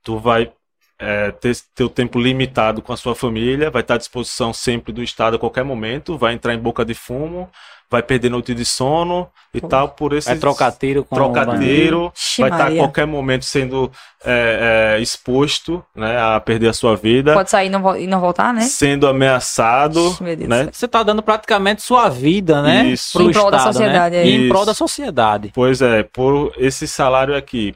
tu 0.03 0.19
vai 0.19 0.53
é, 0.99 1.31
ter 1.31 1.57
teu 1.75 1.89
tempo 1.89 2.19
limitado 2.19 2.81
com 2.81 2.93
a 2.93 2.97
sua 2.97 3.15
família, 3.15 3.71
vai 3.71 3.83
estar 3.83 3.95
à 3.95 3.99
disposição 3.99 4.53
sempre 4.53 4.93
do 4.93 5.03
Estado 5.03 5.37
a 5.37 5.39
qualquer 5.39 5.65
momento, 5.65 6.17
vai 6.17 6.35
entrar 6.35 6.55
em 6.55 6.59
boca 6.59 6.85
de 6.85 6.95
fumo, 6.95 7.49
vai 7.91 8.03
perder 8.03 8.31
noite 8.31 8.55
de 8.55 8.65
sono 8.65 9.29
e 9.55 9.61
tal, 9.61 9.91
por 9.91 10.13
esse 10.13 10.29
Vai 10.29 10.39
trocar 10.39 10.73
tiro 10.73 11.05
com 11.05 11.15
trocadeiro, 11.15 12.13
Ixi, 12.15 12.41
vai 12.41 12.51
estar 12.51 12.67
a 12.67 12.75
qualquer 12.75 13.07
momento 13.07 13.45
sendo 13.45 13.91
é, 14.25 14.97
é, 14.97 15.01
exposto 15.01 15.85
né, 15.95 16.19
a 16.19 16.41
perder 16.41 16.69
a 16.69 16.73
sua 16.73 16.97
vida, 16.97 17.33
Pode 17.33 17.51
sair 17.51 17.69
e 17.69 17.71
não, 17.71 17.97
e 17.97 18.07
não 18.07 18.21
voltar, 18.21 18.53
né? 18.53 18.63
sendo 18.63 19.07
ameaçado, 19.07 20.09
Ixi, 20.09 20.47
né? 20.49 20.69
Você 20.73 20.89
tá 20.89 21.03
dando 21.03 21.23
praticamente 21.23 21.83
sua 21.83 22.09
vida, 22.09 22.61
né? 22.61 22.87
Isso. 22.87 23.19
Pro 23.19 23.31
Em 23.31 23.33
prol 23.33 23.51
da 23.51 23.59
Estado, 23.59 23.73
sociedade, 23.75 24.17
né? 24.17 24.23
é. 24.23 24.27
E 24.27 24.35
em 24.35 24.49
prol 24.49 24.65
da 24.65 24.75
sociedade. 24.75 25.53
Pois 25.55 25.81
é, 25.81 26.03
por 26.03 26.53
esse 26.57 26.89
salário 26.89 27.37
aqui. 27.37 27.75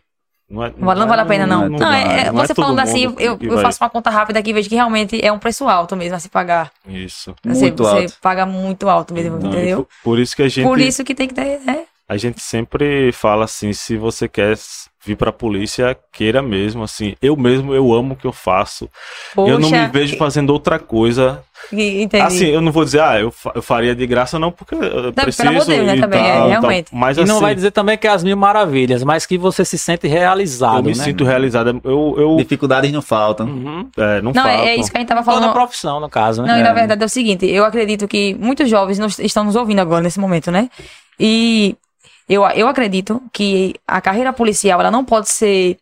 Não, 0.51 0.65
é, 0.65 0.73
Não 0.77 0.87
vale, 0.87 1.01
não 1.01 1.07
vale 1.07 1.23
a 1.23 1.27
pena, 1.27 1.47
não. 1.47 1.69
Não, 1.69 1.79
dá, 1.79 1.97
é, 1.97 2.03
é- 2.27 2.33
não 2.33 2.43
é 2.43 2.47
você 2.47 2.55
falando 2.55 2.81
assim, 2.81 3.05
eu, 3.19 3.39
eu 3.41 3.55
vai- 3.55 3.63
faço 3.63 3.83
uma 3.83 3.89
conta 3.89 4.11
rápida 4.11 4.41
aqui 4.41 4.51
e 4.51 4.53
vejo 4.53 4.69
que 4.69 4.75
realmente 4.75 5.25
é 5.25 5.31
um 5.31 5.39
preço 5.39 5.69
alto 5.69 5.95
mesmo 5.97 6.17
a 6.17 6.19
se 6.19 6.29
pagar. 6.29 6.73
Isso. 6.89 7.35
Você, 7.45 7.61
Muito 7.61 7.85
você 7.85 7.97
alto. 8.01 8.15
paga 8.21 8.45
muito 8.45 8.89
alto 8.89 9.15
mesmo, 9.15 9.37
entendeu? 9.39 9.85
por, 9.85 9.89
por 10.03 10.19
isso 10.19 10.35
que 10.35 10.43
a 10.43 10.49
gente, 10.49 10.67
Por 10.67 10.81
isso 10.81 11.05
que 11.05 11.15
tem 11.15 11.29
que 11.29 11.35
ter, 11.35 11.61
né? 11.61 11.85
a 12.09 12.17
gente 12.17 12.41
sempre 12.43 13.13
fala 13.13 13.45
assim, 13.45 13.73
se 13.73 13.97
você 13.97 14.27
quer 14.29 14.59
vir 15.05 15.17
pra 15.17 15.33
polícia, 15.33 15.97
queira 16.13 16.43
mesmo, 16.43 16.83
assim. 16.83 17.15
Eu 17.23 17.37
mesmo, 17.37 17.75
eu 17.75 17.93
amo 17.93 18.13
o 18.15 18.17
que 18.17 18.27
eu 18.27 18.33
faço. 18.33 18.89
Poxa, 19.35 19.51
eu 19.53 19.59
não 19.59 19.71
me 19.71 19.87
vejo 19.89 20.17
fazendo 20.19 20.51
outra 20.51 20.79
coisa. 20.79 21.43
e- 21.73 22.03
entendi. 22.03 22.23
Assim, 22.25 22.47
eu 22.47 22.61
não 22.61 22.71
vou 22.73 22.85
dizer, 22.85 23.01
ah, 23.01 23.19
eu, 23.21 23.31
fa- 23.31 23.53
eu 23.55 23.63
faria 23.63 23.95
de 23.95 24.07
graça 24.07 24.39
não, 24.39 24.51
porque 24.53 24.75
eu 24.75 25.13
preciso 25.13 25.43
pelo 25.49 25.65
Deus, 25.65 25.87
né, 25.87 25.97
e 25.97 26.01
também, 26.01 26.19
tal, 26.21 26.29
é, 26.29 26.35
tal. 26.39 26.49
realmente. 26.49 26.89
Mas 26.95 27.17
E 27.17 27.21
assim, 27.23 27.33
não 27.33 27.41
vai 27.41 27.55
dizer 27.55 27.71
também 27.71 27.97
que 27.97 28.07
é 28.07 28.11
as 28.11 28.23
mil 28.25 28.37
maravilhas, 28.37 29.03
mas 29.03 29.25
que 29.25 29.39
você 29.39 29.65
se 29.65 29.79
sente 29.79 30.07
realizado, 30.07 30.79
eu 30.79 30.83
me 30.83 30.97
né? 30.99 31.05
sinto 31.05 31.25
realizado. 31.25 31.81
Eu, 31.85 32.15
eu 32.19 32.37
Dificuldades 32.37 32.91
não 32.93 33.01
faltam. 33.03 33.47
Uhum. 33.47 33.89
é, 33.97 34.21
não, 34.23 34.33
não, 34.33 34.43
é, 34.47 34.53
faltam. 34.53 34.67
é 34.69 34.77
isso 34.77 34.91
que 34.91 34.97
a 34.97 35.01
gente 35.01 35.09
tava 35.09 35.23
Falando 35.23 35.41
falando. 35.43 35.55
profissão, 35.55 35.99
no 36.01 36.09
caso, 36.11 36.43
né? 36.43 36.49
Não, 36.49 36.57
e 36.59 36.61
É. 36.61 36.65
na 36.65 36.73
verdade 36.73 37.03
é 37.03 37.07
o 37.07 37.09
seguinte, 37.09 37.47
eu 37.47 37.65
acredito 37.65 38.07
que 38.09 38.35
muitos 38.35 38.69
jovens 38.69 38.99
nos- 38.99 39.19
estão 39.19 39.45
nos 39.45 39.57
ouvindo 39.57 39.79
agora 39.81 40.03
nesse 40.03 40.21
momento, 40.21 40.51
né? 40.51 40.69
E 41.19 41.75
eu, 42.29 42.45
eu 42.51 42.69
acredito 42.69 43.23
que 43.33 43.75
a 43.87 44.01
carreira 44.01 44.33
policial 44.33 44.81
ela 44.81 44.91
não 44.91 45.05
pode 45.05 45.29
ser 45.29 45.79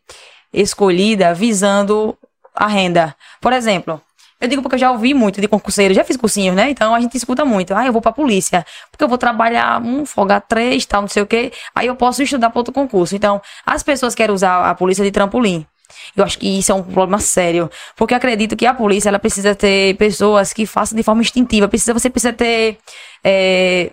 escolhida 0.53 1.33
visando 1.33 2.17
a 2.55 2.67
renda. 2.67 3.15
Por 3.39 3.53
exemplo, 3.53 4.01
eu 4.41 4.47
digo 4.47 4.61
porque 4.61 4.75
eu 4.75 4.79
já 4.79 4.91
ouvi 4.91 5.13
muito 5.13 5.41
de 5.41 5.47
concurseiro, 5.47 5.93
já 5.93 6.03
fiz 6.03 6.15
cursinhos, 6.15 6.55
né? 6.55 6.69
Então 6.69 6.95
a 6.95 6.99
gente 7.01 7.17
escuta 7.17 7.43
muito. 7.43 7.73
Ah, 7.75 7.85
eu 7.85 7.91
vou 7.91 8.01
pra 8.01 8.11
polícia, 8.11 8.65
porque 8.89 9.03
eu 9.03 9.07
vou 9.07 9.17
trabalhar 9.17 9.81
um, 9.81 10.05
folgar 10.05 10.41
três, 10.41 10.85
tal, 10.85 11.01
não 11.01 11.09
sei 11.09 11.23
o 11.23 11.27
quê. 11.27 11.51
Aí 11.75 11.87
eu 11.87 11.95
posso 11.95 12.23
estudar 12.23 12.49
para 12.49 12.59
outro 12.59 12.73
concurso. 12.73 13.15
Então, 13.15 13.41
as 13.65 13.83
pessoas 13.83 14.15
querem 14.15 14.33
usar 14.33 14.69
a 14.69 14.73
polícia 14.73 15.03
de 15.03 15.11
trampolim. 15.11 15.65
Eu 16.15 16.23
acho 16.23 16.37
que 16.39 16.47
isso 16.59 16.71
é 16.71 16.75
um 16.75 16.83
problema 16.83 17.19
sério, 17.19 17.69
porque 17.95 18.13
acredito 18.13 18.55
que 18.55 18.65
a 18.65 18.73
polícia 18.73 19.09
ela 19.09 19.19
precisa 19.19 19.55
ter 19.55 19.97
pessoas 19.97 20.53
que 20.53 20.65
façam 20.65 20.95
de 20.95 21.03
forma 21.03 21.21
instintiva. 21.21 21.67
Precisa, 21.67 21.93
você 21.93 22.09
precisa 22.09 22.31
ter 22.31 22.77
é, 23.23 23.91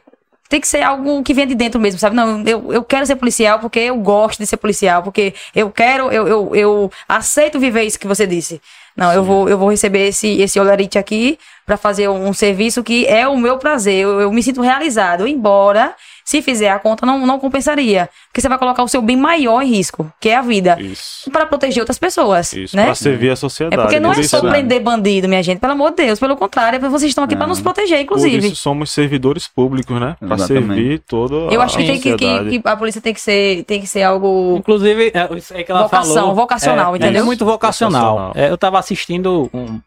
tem 0.49 0.61
que 0.61 0.69
ser 0.69 0.83
algo 0.83 1.23
que 1.23 1.35
venha 1.35 1.47
de 1.47 1.55
dentro 1.55 1.81
mesmo, 1.81 1.99
sabe? 1.99 2.15
Não, 2.17 2.43
eu, 2.45 2.73
eu 2.73 2.85
quero 2.85 3.07
ser 3.07 3.17
policial 3.17 3.59
porque 3.59 3.79
eu 3.81 3.97
gosto 3.97 4.39
de 4.39 4.47
ser 4.47 4.57
policial, 4.57 5.03
porque 5.03 5.35
eu 5.55 5.71
quero, 5.71 6.11
eu, 6.11 6.27
eu, 6.29 6.55
eu 6.55 6.91
aceito 7.09 7.59
viver 7.59 7.83
isso 7.85 7.99
que 7.99 8.07
você 8.07 8.27
disse. 8.27 8.61
Não, 8.97 9.13
eu 9.13 9.23
vou, 9.23 9.49
eu 9.49 9.59
vou 9.59 9.71
receber 9.71 10.09
esse, 10.09 10.41
esse 10.41 10.59
olerite 10.59 10.99
aqui 10.99 11.39
para 11.67 11.77
fazer 11.77 12.09
um, 12.09 12.33
serviço 12.33 12.83
que 12.85 13.05
é 13.07 13.27
o 13.27 13.37
meu 13.37 13.59
prazer. 13.59 13.95
Eu, 14.05 14.21
eu 14.21 14.33
me 14.33 14.43
sinto 14.43 14.63
realizado, 14.63 15.27
embora 15.27 15.95
se 16.25 16.43
fizer 16.43 16.71
a 16.71 16.79
conta 16.81 17.07
não, 17.07 17.25
não 17.25 17.39
compensaria, 17.39 18.09
porque 18.29 18.41
você 18.41 18.49
vai 18.49 18.59
colocar 18.59 18.83
o 18.83 18.89
seu 18.89 19.01
bem 19.01 19.17
maior 19.17 19.63
em 19.63 19.69
risco, 19.69 20.13
que 20.21 20.29
é 20.29 20.37
a 20.37 20.43
vida, 20.43 20.77
Isso. 20.81 21.31
para 21.31 21.47
proteger 21.47 21.81
outras 21.81 21.99
pessoas, 22.01 22.53
Isso, 22.53 22.77
né? 22.77 22.85
pra 22.87 22.97
servir 22.97 23.31
a 23.31 23.33
É 23.35 23.37
sociedade. 23.37 23.81
porque 23.81 24.01
não 24.01 24.11
Por 24.11 24.19
é 24.19 24.21
isso, 24.23 24.31
só 24.31 24.43
né? 24.43 24.51
prender 24.51 24.81
bandido, 24.81 25.29
minha 25.29 25.41
gente, 25.41 25.61
pelo 25.61 25.75
amor 25.75 25.91
de 25.91 26.05
Deus, 26.05 26.19
pelo 26.19 26.37
contrário, 26.37 26.85
é 26.85 26.89
vocês 26.89 27.11
estão 27.11 27.23
aqui 27.23 27.37
para 27.37 27.47
nos 27.47 27.61
proteger, 27.61 27.99
Por 27.99 28.03
inclusive. 28.03 28.45
isso 28.49 28.57
somos 28.57 28.91
servidores 28.91 29.47
públicos, 29.47 30.01
né? 30.01 30.17
Pra 30.19 30.35
Exatamente. 30.35 30.67
servir 30.67 30.99
toda 31.07 31.35
Eu 31.55 31.61
a 31.61 31.65
acho 31.65 31.77
que, 31.77 31.85
tem 31.85 32.01
que, 32.01 32.17
que, 32.17 32.61
que 32.61 32.69
a 32.69 32.77
polícia 32.77 33.01
tem 33.01 33.15
que 33.15 33.21
ser, 33.21 33.63
tem 33.63 33.81
que 33.81 33.87
ser 33.87 34.03
algo. 34.03 34.57
Inclusive, 34.59 35.13
é 35.15 35.37
isso 35.37 35.55
aí 35.55 35.63
que 35.63 35.71
ela 35.71 35.83
Vocação, 35.85 36.15
falou. 36.15 36.35
vocacional, 36.35 36.93
é, 36.95 36.99
entendeu? 36.99 37.23
É 37.23 37.25
muito 37.25 37.45
vocacional. 37.45 38.15
Vocacional. 38.17 38.33
É, 38.35 38.51
eu 38.51 38.59
tava 38.59 38.81
assistindo 38.87 39.51
um, 39.53 39.81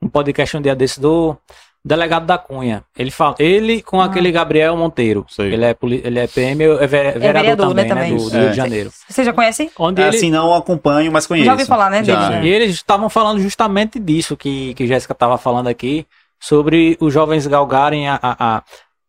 um 0.00 0.08
podcast 0.08 0.56
um 0.56 0.62
dia 0.62 0.74
desse 0.76 1.00
do 1.00 1.36
delegado 1.84 2.24
da 2.24 2.38
Cunha. 2.38 2.82
Ele 2.96 3.10
fala, 3.10 3.34
ele 3.38 3.82
com 3.82 4.00
Ah. 4.00 4.06
aquele 4.06 4.30
Gabriel 4.32 4.74
Monteiro. 4.76 5.26
Sei. 5.28 5.52
Ele 5.52 5.64
é, 5.64 5.76
ele 5.82 6.18
é 6.18 6.26
PM, 6.26 6.62
é, 6.64 6.66
ve- 6.86 6.86
vereador, 6.86 7.20
vereador, 7.20 7.68
também, 7.68 7.74
né, 7.74 7.82
né, 7.82 7.88
também. 7.88 8.16
do, 8.16 8.30
do 8.30 8.36
É. 8.36 8.40
Rio 8.40 8.50
de 8.50 8.56
Janeiro. 8.56 8.90
Você 9.08 9.24
já 9.24 9.32
conhece? 9.32 9.70
Onde 9.78 10.00
É, 10.00 10.06
ele, 10.08 10.16
assim, 10.16 10.30
não 10.30 10.54
acompanho, 10.54 11.12
mas 11.12 11.26
conheço. 11.26 11.44
Já 11.46 11.52
ouvi 11.52 11.66
falar, 11.66 11.90
né, 11.90 12.02
Já. 12.02 12.28
dele, 12.28 12.40
né? 12.40 12.46
E 12.46 12.48
eles 12.48 12.70
estavam 12.70 13.10
falando 13.10 13.40
justamente 13.40 13.98
disso 13.98 14.36
que, 14.36 14.72
que 14.74 14.86
Jéssica 14.86 15.12
estava 15.12 15.36
falando 15.36 15.66
aqui, 15.66 16.06
sobre 16.40 16.96
os 17.00 17.12
jovens 17.12 17.46
galgarem 17.46 18.08
a, 18.08 18.18
a, 18.22 18.36
a, 18.56 18.62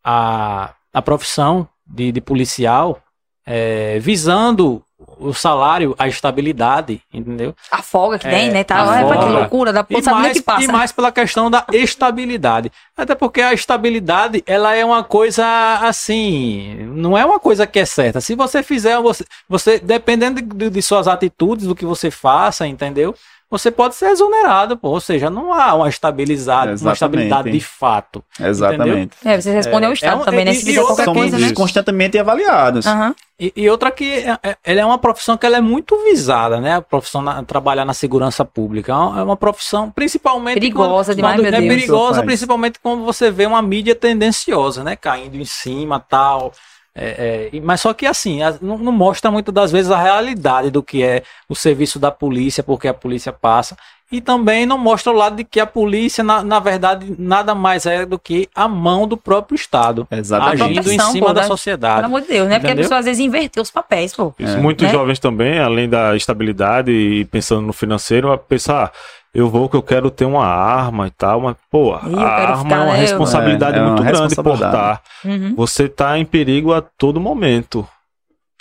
a, 0.04 0.74
a 0.92 1.02
profissão 1.02 1.66
de, 1.86 2.12
de 2.12 2.20
policial, 2.20 2.98
é, 3.46 3.98
visando 4.00 4.82
o 5.18 5.32
salário, 5.32 5.94
a 5.98 6.06
estabilidade, 6.08 7.00
entendeu? 7.12 7.54
A 7.70 7.82
folga 7.82 8.18
que 8.18 8.26
É, 8.26 8.30
tem, 8.30 8.50
né? 8.50 8.64
Tá, 8.64 8.76
a 8.78 8.86
Olha, 8.88 9.04
que 9.04 9.12
folga. 9.22 9.38
loucura, 9.40 9.72
dá 9.72 9.80
E 9.88 9.94
pra 9.94 10.02
saber 10.02 10.32
que 10.34 10.42
passa. 10.42 10.64
e 10.64 10.68
mais 10.68 10.92
pela 10.92 11.10
questão 11.10 11.50
da 11.50 11.64
estabilidade. 11.72 12.70
Até 12.96 13.14
porque 13.14 13.40
a 13.40 13.52
estabilidade, 13.52 14.42
ela 14.46 14.74
é 14.74 14.84
uma 14.84 15.02
coisa 15.04 15.44
assim, 15.82 16.76
não 16.94 17.16
é 17.16 17.24
uma 17.24 17.38
coisa 17.40 17.66
que 17.66 17.78
é 17.78 17.84
certa. 17.84 18.20
Se 18.20 18.34
você 18.34 18.62
fizer, 18.62 19.00
você, 19.00 19.24
você 19.48 19.78
dependendo 19.78 20.40
de, 20.42 20.70
de 20.70 20.82
suas 20.82 21.08
atitudes, 21.08 21.66
do 21.66 21.74
que 21.74 21.84
você 21.84 22.10
faça, 22.10 22.66
entendeu? 22.66 23.14
Você 23.48 23.70
pode 23.70 23.94
ser 23.94 24.06
exonerado, 24.10 24.76
pô. 24.76 24.88
Ou 24.88 25.00
seja, 25.00 25.30
não 25.30 25.52
há 25.54 25.72
uma 25.74 25.88
estabilidade, 25.88 26.66
uma 26.66 26.72
Exatamente. 26.72 26.94
estabilidade 26.94 27.50
de 27.52 27.60
fato. 27.60 28.24
Exatamente. 28.40 29.16
É, 29.24 29.40
você 29.40 29.52
responde 29.52 29.84
É, 29.84 29.86
ao 29.86 29.92
Estado 29.92 30.18
é 30.18 30.22
um- 30.22 30.24
também, 30.24 30.44
né? 30.44 30.50
e- 30.50 30.54
Se 30.56 30.62
e 30.62 30.66
fizer 30.66 30.80
outra 30.80 31.04
Somos 31.04 31.20
coisa, 31.22 31.38
né? 31.38 31.52
Constantemente 31.52 32.18
avaliados. 32.18 32.86
Aham. 32.86 33.14
E, 33.38 33.52
e 33.54 33.68
outra 33.70 33.90
que 33.92 34.04
é, 34.14 34.38
é- 34.42 34.56
ela 34.64 34.80
é 34.80 34.84
uma 34.84 34.98
profissão 34.98 35.36
que 35.36 35.46
ela 35.46 35.58
é 35.58 35.60
muito 35.60 35.96
visada, 36.04 36.60
né? 36.60 36.76
A 36.76 36.82
profissão 36.82 37.22
na, 37.22 37.42
trabalhar 37.44 37.84
na 37.84 37.94
segurança 37.94 38.44
pública. 38.44 38.90
É 38.92 38.94
uma, 38.96 39.20
é 39.20 39.22
uma 39.22 39.36
profissão 39.36 39.90
principalmente 39.90 40.54
Perigosa 40.54 41.12
quando, 41.12 41.16
demais, 41.16 41.36
quando 41.36 41.42
meu 41.44 41.54
é 41.54 41.60
Deus. 41.60 41.74
perigosa, 41.74 42.22
principalmente 42.24 42.78
quando 42.82 43.04
você 43.04 43.30
vê 43.30 43.46
uma 43.46 43.62
mídia 43.62 43.94
tendenciosa, 43.94 44.82
né? 44.82 44.96
Caindo 44.96 45.36
em 45.36 45.44
cima, 45.44 46.00
tal. 46.00 46.52
É, 46.98 47.50
é, 47.52 47.60
mas 47.60 47.82
só 47.82 47.92
que 47.92 48.06
assim, 48.06 48.38
não, 48.62 48.78
não, 48.78 48.90
mostra 48.90 49.30
muitas 49.30 49.52
das 49.52 49.70
vezes 49.70 49.90
a 49.90 50.02
realidade 50.02 50.70
do 50.70 50.82
que 50.82 51.02
é 51.02 51.22
o 51.46 51.54
serviço 51.54 51.98
da 51.98 52.10
polícia, 52.10 52.62
porque 52.62 52.88
a 52.88 52.94
polícia 52.94 53.32
passa. 53.32 53.76
E 54.10 54.20
também 54.20 54.64
não 54.64 54.78
mostra 54.78 55.12
o 55.12 55.16
lado 55.16 55.34
de 55.34 55.42
que 55.42 55.58
a 55.58 55.66
polícia, 55.66 56.22
na, 56.22 56.42
na 56.42 56.60
verdade, 56.60 57.12
nada 57.18 57.56
mais 57.56 57.86
é 57.86 58.06
do 58.06 58.16
que 58.18 58.48
a 58.54 58.68
mão 58.68 59.06
do 59.06 59.16
próprio 59.16 59.56
Estado. 59.56 60.06
Exatamente. 60.08 60.62
Agindo 60.62 60.92
em 60.92 61.00
cima 61.12 61.26
pô, 61.26 61.32
da, 61.32 61.40
da 61.40 61.46
sociedade. 61.48 61.96
Pelo 61.96 62.06
amor 62.06 62.20
de 62.20 62.28
Deus, 62.28 62.48
né? 62.48 62.54
Entendeu? 62.54 62.60
Porque 62.60 62.80
a 62.80 62.82
pessoa 62.84 63.00
às 63.00 63.04
vezes 63.04 63.24
inverteu 63.24 63.64
os 63.64 63.70
papéis, 63.70 64.14
pô. 64.14 64.32
Isso, 64.38 64.56
é. 64.56 64.60
muitos 64.60 64.86
né? 64.86 64.92
jovens 64.92 65.18
também, 65.18 65.58
além 65.58 65.88
da 65.88 66.14
estabilidade 66.14 66.92
e 66.92 67.24
pensando 67.24 67.62
no 67.62 67.72
financeiro, 67.72 68.30
a 68.30 68.38
pensar, 68.38 68.92
eu 69.36 69.50
vou 69.50 69.68
que 69.68 69.76
eu 69.76 69.82
quero 69.82 70.10
ter 70.10 70.24
uma 70.24 70.46
arma 70.46 71.06
e 71.06 71.10
tal, 71.10 71.42
mas, 71.42 71.54
pô, 71.70 71.92
a 71.92 71.98
arma 71.98 72.74
é 72.74 72.80
uma 72.80 72.94
responsabilidade 72.94 73.76
é, 73.76 73.80
é 73.80 73.84
muito 73.84 74.02
uma 74.02 74.10
grande 74.10 74.34
portar. 74.34 75.02
Uhum. 75.22 75.54
Você 75.54 75.90
tá 75.90 76.18
em 76.18 76.24
perigo 76.24 76.72
a 76.72 76.80
todo 76.80 77.20
momento. 77.20 77.86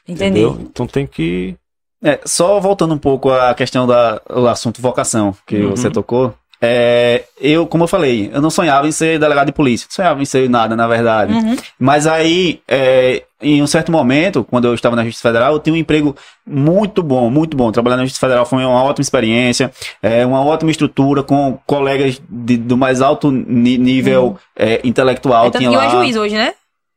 Entendi. 0.05 0.41
Entendeu? 0.41 0.57
Então 0.59 0.85
tem 0.85 1.07
que. 1.07 1.55
É, 2.03 2.19
só 2.25 2.59
voltando 2.59 2.93
um 2.93 2.97
pouco 2.97 3.31
à 3.31 3.55
questão 3.55 3.87
do 3.87 4.47
assunto 4.49 4.81
vocação 4.81 5.33
que 5.47 5.61
uhum. 5.61 5.69
você 5.69 5.89
tocou. 5.89 6.33
É, 6.61 7.23
eu, 7.39 7.67
como 7.67 7.83
eu 7.83 7.87
falei, 7.87 8.31
eu 8.33 8.41
não 8.41 8.49
sonhava 8.49 8.87
em 8.87 8.91
ser 8.91 9.19
delegado 9.19 9.47
de 9.47 9.51
polícia, 9.51 9.87
não 9.89 9.95
sonhava 9.95 10.21
em 10.21 10.25
ser 10.25 10.49
nada, 10.49 10.75
na 10.75 10.87
verdade. 10.87 11.33
Uhum. 11.33 11.55
Mas 11.79 12.07
aí, 12.07 12.61
é, 12.67 13.23
em 13.41 13.61
um 13.61 13.67
certo 13.67 13.91
momento, 13.91 14.43
quando 14.43 14.65
eu 14.65 14.73
estava 14.73 14.95
na 14.95 15.03
Justiça 15.03 15.27
Federal, 15.27 15.53
eu 15.53 15.59
tinha 15.59 15.73
um 15.73 15.77
emprego 15.77 16.15
muito 16.45 17.03
bom, 17.03 17.29
muito 17.29 17.55
bom. 17.55 17.71
Trabalhar 17.71 17.97
na 17.97 18.03
Justiça 18.03 18.25
Federal 18.25 18.45
foi 18.45 18.63
uma 18.63 18.83
ótima 18.83 19.03
experiência, 19.03 19.71
é, 20.01 20.25
uma 20.25 20.43
ótima 20.43 20.71
estrutura, 20.71 21.23
com 21.23 21.59
colegas 21.65 22.21
de, 22.29 22.57
do 22.57 22.77
mais 22.77 23.01
alto 23.01 23.31
nível 23.31 24.23
uhum. 24.23 24.37
é, 24.55 24.81
intelectual. 24.83 25.47
Então, 25.47 25.59
tinha 25.59 25.71
lá... 25.71 25.85
é 25.85 25.89
juiz 25.89 26.15
hoje, 26.15 26.35
né? 26.35 26.53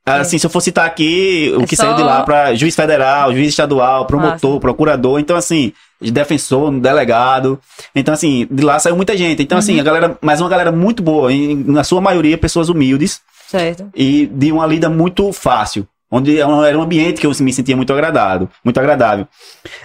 Assim, 0.06 0.38
se 0.38 0.46
eu 0.46 0.50
for 0.50 0.61
citar 0.61 0.86
aqui, 0.86 1.52
o 1.56 1.62
é 1.62 1.66
que 1.66 1.76
só... 1.76 1.82
saiu 1.82 1.96
de 1.96 2.02
lá 2.02 2.22
para 2.22 2.54
juiz 2.54 2.74
federal, 2.74 3.32
juiz 3.32 3.48
estadual, 3.48 4.06
promotor, 4.06 4.56
ah, 4.56 4.61
procurador, 4.61 5.20
então 5.20 5.36
assim, 5.36 5.72
defensor, 6.01 6.70
delegado. 6.80 7.61
Então 7.94 8.14
assim, 8.14 8.46
de 8.51 8.62
lá 8.62 8.78
saiu 8.78 8.96
muita 8.96 9.16
gente. 9.16 9.42
Então 9.42 9.59
assim, 9.59 9.72
uhum. 9.74 9.80
assim, 9.80 9.88
a 9.88 9.92
galera, 9.92 10.18
mas 10.20 10.40
uma 10.40 10.49
galera 10.49 10.72
muito 10.72 11.03
boa, 11.03 11.32
em, 11.32 11.57
na 11.64 11.84
sua 11.84 12.01
maioria 12.01 12.38
pessoas 12.38 12.68
humildes. 12.68 13.20
Certo. 13.49 13.88
E 13.94 14.26
de 14.26 14.53
uma 14.53 14.66
lida 14.66 14.90
muito 14.90 15.32
fácil, 15.32 15.86
onde 16.11 16.38
era 16.38 16.49
um 16.78 16.82
ambiente 16.82 17.20
que 17.20 17.26
eu 17.26 17.32
me 17.40 17.53
sentia 17.53 17.76
muito 17.76 17.92
agradado, 17.92 18.49
muito 18.62 18.78
agradável. 18.78 19.26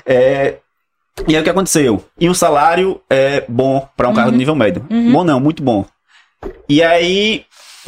É, 0.05 0.57
e 1.27 1.35
aí 1.35 1.41
o 1.41 1.43
que 1.43 1.49
aconteceu? 1.49 2.03
E 2.19 2.29
um 2.29 2.33
salário 2.33 2.99
é 3.09 3.45
bom 3.47 3.87
para 3.95 4.07
um 4.07 4.09
uhum. 4.09 4.15
cargo 4.15 4.31
de 4.31 4.37
nível 4.37 4.55
médio. 4.55 4.85
Uhum. 4.89 5.11
Bom 5.11 5.23
não, 5.23 5.39
muito 5.39 5.63
bom. 5.63 5.85
E 6.67 6.83
aí, 6.83 7.45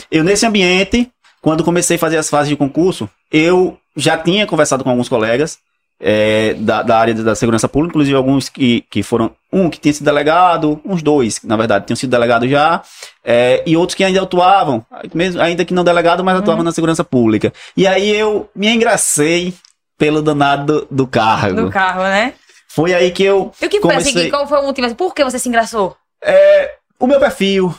eu 0.10 0.24
nesse 0.24 0.46
ambiente, 0.46 1.12
quando 1.42 1.64
comecei 1.64 1.98
a 1.98 2.00
fazer 2.00 2.18
as 2.18 2.30
fases 2.30 2.50
de 2.50 2.56
concurso, 2.56 3.10
eu 3.32 3.78
já 3.96 4.18
tinha 4.18 4.46
conversado 4.46 4.84
com 4.84 4.90
alguns 4.90 5.10
colegas 5.10 5.58
é, 6.00 6.54
da, 6.56 6.82
da, 6.82 6.98
área 6.98 7.14
da 7.14 7.36
segurança 7.36 7.70
pública, 7.70 7.92
inclusive 7.92 8.16
alguns 8.16 8.50
que, 8.50 8.82
que 8.90 9.02
foram. 9.02 9.32
Um 9.52 9.70
que 9.70 9.80
tinha 9.80 9.94
sido 9.94 10.06
delegado, 10.06 10.82
uns 10.84 11.02
dois, 11.02 11.40
na 11.44 11.56
verdade, 11.56 11.86
tinham 11.86 11.96
sido 11.96 12.10
delegado 12.10 12.46
já, 12.48 12.82
é, 13.24 13.64
e 13.66 13.78
outros 13.78 13.96
que 13.96 14.04
ainda 14.04 14.22
atuavam, 14.22 14.86
mesmo, 15.14 15.42
ainda 15.42 15.64
que 15.64 15.74
não 15.74 15.84
delegado, 15.84 16.24
mas 16.24 16.38
atuavam 16.38 16.60
uhum. 16.60 16.66
na 16.66 16.72
segurança 16.74 17.06
pública. 17.06 17.54
E 17.78 17.88
aí 17.88 18.14
eu 18.14 18.50
me 18.54 18.68
engracei 18.68 19.54
pelo 19.98 20.22
danado 20.22 20.82
do, 20.82 20.88
do 20.92 21.08
cargo. 21.08 21.64
Do 21.64 21.70
carro, 21.70 22.04
né? 22.04 22.34
Foi 22.68 22.94
aí 22.94 23.12
que 23.12 23.24
eu. 23.24 23.54
E 23.62 23.66
o 23.66 23.70
que 23.70 23.80
comecei... 23.80 24.12
foi 24.12 24.22
assim? 24.24 24.30
Qual 24.30 24.46
foi 24.46 24.60
o 24.60 24.64
motivo? 24.64 24.94
Por 24.96 25.16
que 25.16 25.24
você 25.24 25.40
se 25.40 25.48
engraçou? 25.48 25.96
É, 26.22 26.74
o 27.00 27.08
meu 27.08 27.20
perfil, 27.20 27.74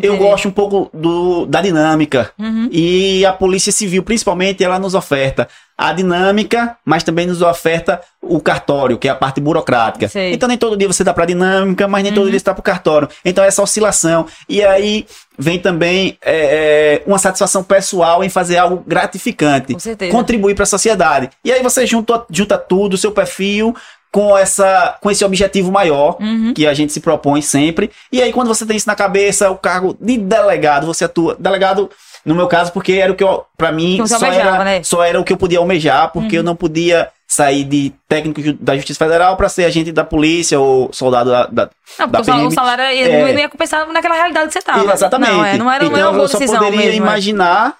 eu 0.00 0.16
gosto 0.16 0.48
um 0.48 0.52
pouco 0.52 0.90
do, 0.94 1.46
da 1.46 1.60
dinâmica. 1.60 2.30
Uhum. 2.38 2.68
E 2.70 3.24
a 3.26 3.32
Polícia 3.32 3.72
Civil, 3.72 4.02
principalmente, 4.02 4.62
ela 4.62 4.78
nos 4.78 4.94
oferta 4.94 5.48
a 5.76 5.92
dinâmica, 5.92 6.76
mas 6.84 7.02
também 7.02 7.26
nos 7.26 7.40
oferta 7.40 8.02
o 8.20 8.38
cartório, 8.38 8.98
que 8.98 9.08
é 9.08 9.10
a 9.10 9.14
parte 9.14 9.40
burocrática. 9.40 10.08
Sei. 10.08 10.34
Então 10.34 10.46
nem 10.46 10.58
todo 10.58 10.76
dia 10.76 10.86
você 10.86 11.02
dá 11.02 11.14
para 11.14 11.24
dinâmica, 11.24 11.88
mas 11.88 12.02
nem 12.02 12.12
uhum. 12.12 12.18
todo 12.18 12.30
dia 12.30 12.38
você 12.38 12.44
dá 12.44 12.52
para 12.52 12.60
o 12.60 12.62
cartório. 12.62 13.08
Então 13.24 13.42
essa 13.42 13.62
oscilação. 13.62 14.26
E 14.46 14.62
aí 14.62 15.06
vem 15.38 15.58
também 15.58 16.18
é, 16.22 17.00
é, 17.00 17.02
uma 17.06 17.18
satisfação 17.18 17.64
pessoal 17.64 18.22
em 18.22 18.28
fazer 18.28 18.58
algo 18.58 18.84
gratificante. 18.86 19.74
Contribuir 20.10 20.54
para 20.54 20.64
a 20.64 20.66
sociedade. 20.66 21.30
E 21.42 21.50
aí 21.50 21.62
você 21.62 21.86
junta, 21.86 22.26
junta 22.30 22.58
tudo, 22.58 22.92
o 22.92 22.98
seu 22.98 23.10
perfil, 23.10 23.74
com 24.12 24.36
essa 24.36 24.96
com 25.00 25.10
esse 25.10 25.24
objetivo 25.24 25.70
maior 25.70 26.16
uhum. 26.20 26.52
que 26.54 26.66
a 26.66 26.74
gente 26.74 26.92
se 26.92 27.00
propõe 27.00 27.40
sempre. 27.42 27.90
E 28.12 28.20
aí 28.20 28.32
quando 28.32 28.48
você 28.48 28.66
tem 28.66 28.76
isso 28.76 28.88
na 28.88 28.94
cabeça, 28.94 29.50
o 29.50 29.56
cargo 29.56 29.96
de 30.00 30.18
delegado, 30.18 30.86
você 30.86 31.04
atua 31.04 31.36
delegado 31.38 31.90
no 32.24 32.34
meu 32.34 32.48
caso 32.48 32.72
porque 32.72 32.92
era 32.92 33.12
o 33.12 33.14
que 33.14 33.24
eu 33.24 33.44
para 33.56 33.72
mim 33.72 34.04
só 34.06 34.16
almejava, 34.16 34.56
era 34.56 34.64
né? 34.64 34.82
só 34.82 35.02
era 35.02 35.20
o 35.20 35.24
que 35.24 35.32
eu 35.32 35.36
podia 35.36 35.58
almejar, 35.58 36.10
porque 36.12 36.36
uhum. 36.36 36.40
eu 36.40 36.42
não 36.42 36.56
podia 36.56 37.08
sair 37.26 37.62
de 37.62 37.92
técnico 38.08 38.40
da 38.54 38.74
Justiça 38.74 38.98
Federal 39.04 39.36
para 39.36 39.48
ser 39.48 39.64
agente 39.64 39.92
da 39.92 40.02
polícia 40.02 40.58
ou 40.58 40.92
soldado 40.92 41.30
da, 41.30 41.46
da 41.46 41.70
não, 41.96 42.08
da 42.08 42.22
PM. 42.22 42.46
o 42.46 42.50
salário 42.50 42.82
é, 42.82 43.32
não 43.32 43.38
ia 43.38 43.48
compensar 43.48 43.86
naquela 43.86 44.16
realidade 44.16 44.48
que 44.48 44.52
você 44.54 44.58
estava. 44.58 44.92
Exatamente. 44.92 45.32
Não, 45.32 45.44
é, 45.44 45.56
não 45.56 45.70
era, 45.70 45.84
então, 45.84 45.96
não 45.96 46.08
era 46.08 46.22
eu 46.24 46.28
só 46.28 46.38
poderia 46.38 46.70
mesmo, 46.70 46.92
é. 46.92 46.96
imaginar 46.96 47.76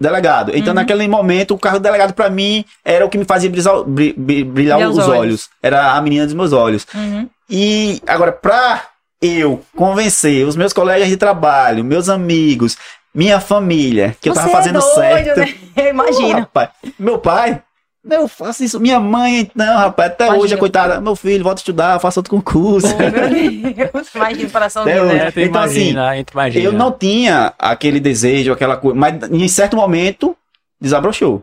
delegado. 0.00 0.52
Então, 0.54 0.68
uhum. 0.68 0.74
naquele 0.74 1.06
momento, 1.08 1.54
o 1.54 1.58
carro 1.58 1.78
do 1.78 1.82
delegado, 1.82 2.14
para 2.14 2.30
mim, 2.30 2.64
era 2.84 3.04
o 3.04 3.08
que 3.08 3.18
me 3.18 3.24
fazia 3.24 3.50
brilhar, 3.50 4.14
brilhar 4.46 4.78
os, 4.78 4.98
olhos. 4.98 5.08
olhos. 5.08 5.50
Era 5.62 5.92
a 5.92 6.00
menina 6.00 6.24
dos 6.24 6.34
meus 6.34 6.52
olhos. 6.52 6.86
Uhum. 6.94 7.28
E 7.48 8.00
agora, 8.06 8.32
pra 8.32 8.82
eu 9.20 9.62
convencer 9.74 10.46
os 10.46 10.56
meus 10.56 10.72
colegas 10.72 11.08
de 11.08 11.16
trabalho, 11.16 11.84
meus 11.84 12.08
amigos, 12.08 12.76
minha 13.14 13.40
família, 13.40 14.16
que 14.20 14.28
Você 14.28 14.38
eu 14.38 14.42
tava 14.42 14.50
fazendo 14.50 14.78
é 14.78 14.80
doido, 14.80 14.94
certo. 14.94 15.40
Né? 15.40 15.54
Eu 15.76 15.88
imagino. 15.88 16.48
Oh, 16.54 16.68
meu 16.98 17.18
pai, 17.18 17.62
eu 18.10 18.28
faço 18.28 18.62
isso. 18.62 18.78
Minha 18.80 19.00
mãe, 19.00 19.50
não, 19.54 19.78
rapaz, 19.78 20.12
até 20.12 20.24
Imagina. 20.24 20.44
hoje, 20.44 20.54
a 20.54 20.58
coitada, 20.58 21.00
meu 21.00 21.16
filho, 21.16 21.42
volta 21.42 21.58
a 21.58 21.62
estudar, 21.62 21.98
faça 22.00 22.20
outro 22.20 22.30
concurso. 22.30 22.88
Oh, 22.94 22.98
meu 22.98 23.72
Deus, 23.74 24.14
imagina, 24.14 24.50
coração 24.50 24.82
até 24.82 25.02
hoje. 25.02 25.14
Né? 25.14 25.32
Então, 25.36 25.62
assim, 25.62 25.90
imagina. 26.32 26.64
eu 26.64 26.72
não 26.72 26.92
tinha 26.92 27.52
aquele 27.58 28.00
desejo, 28.00 28.52
aquela 28.52 28.76
coisa, 28.76 28.98
mas 28.98 29.30
em 29.30 29.48
certo 29.48 29.76
momento, 29.76 30.36
desabrochou. 30.80 31.42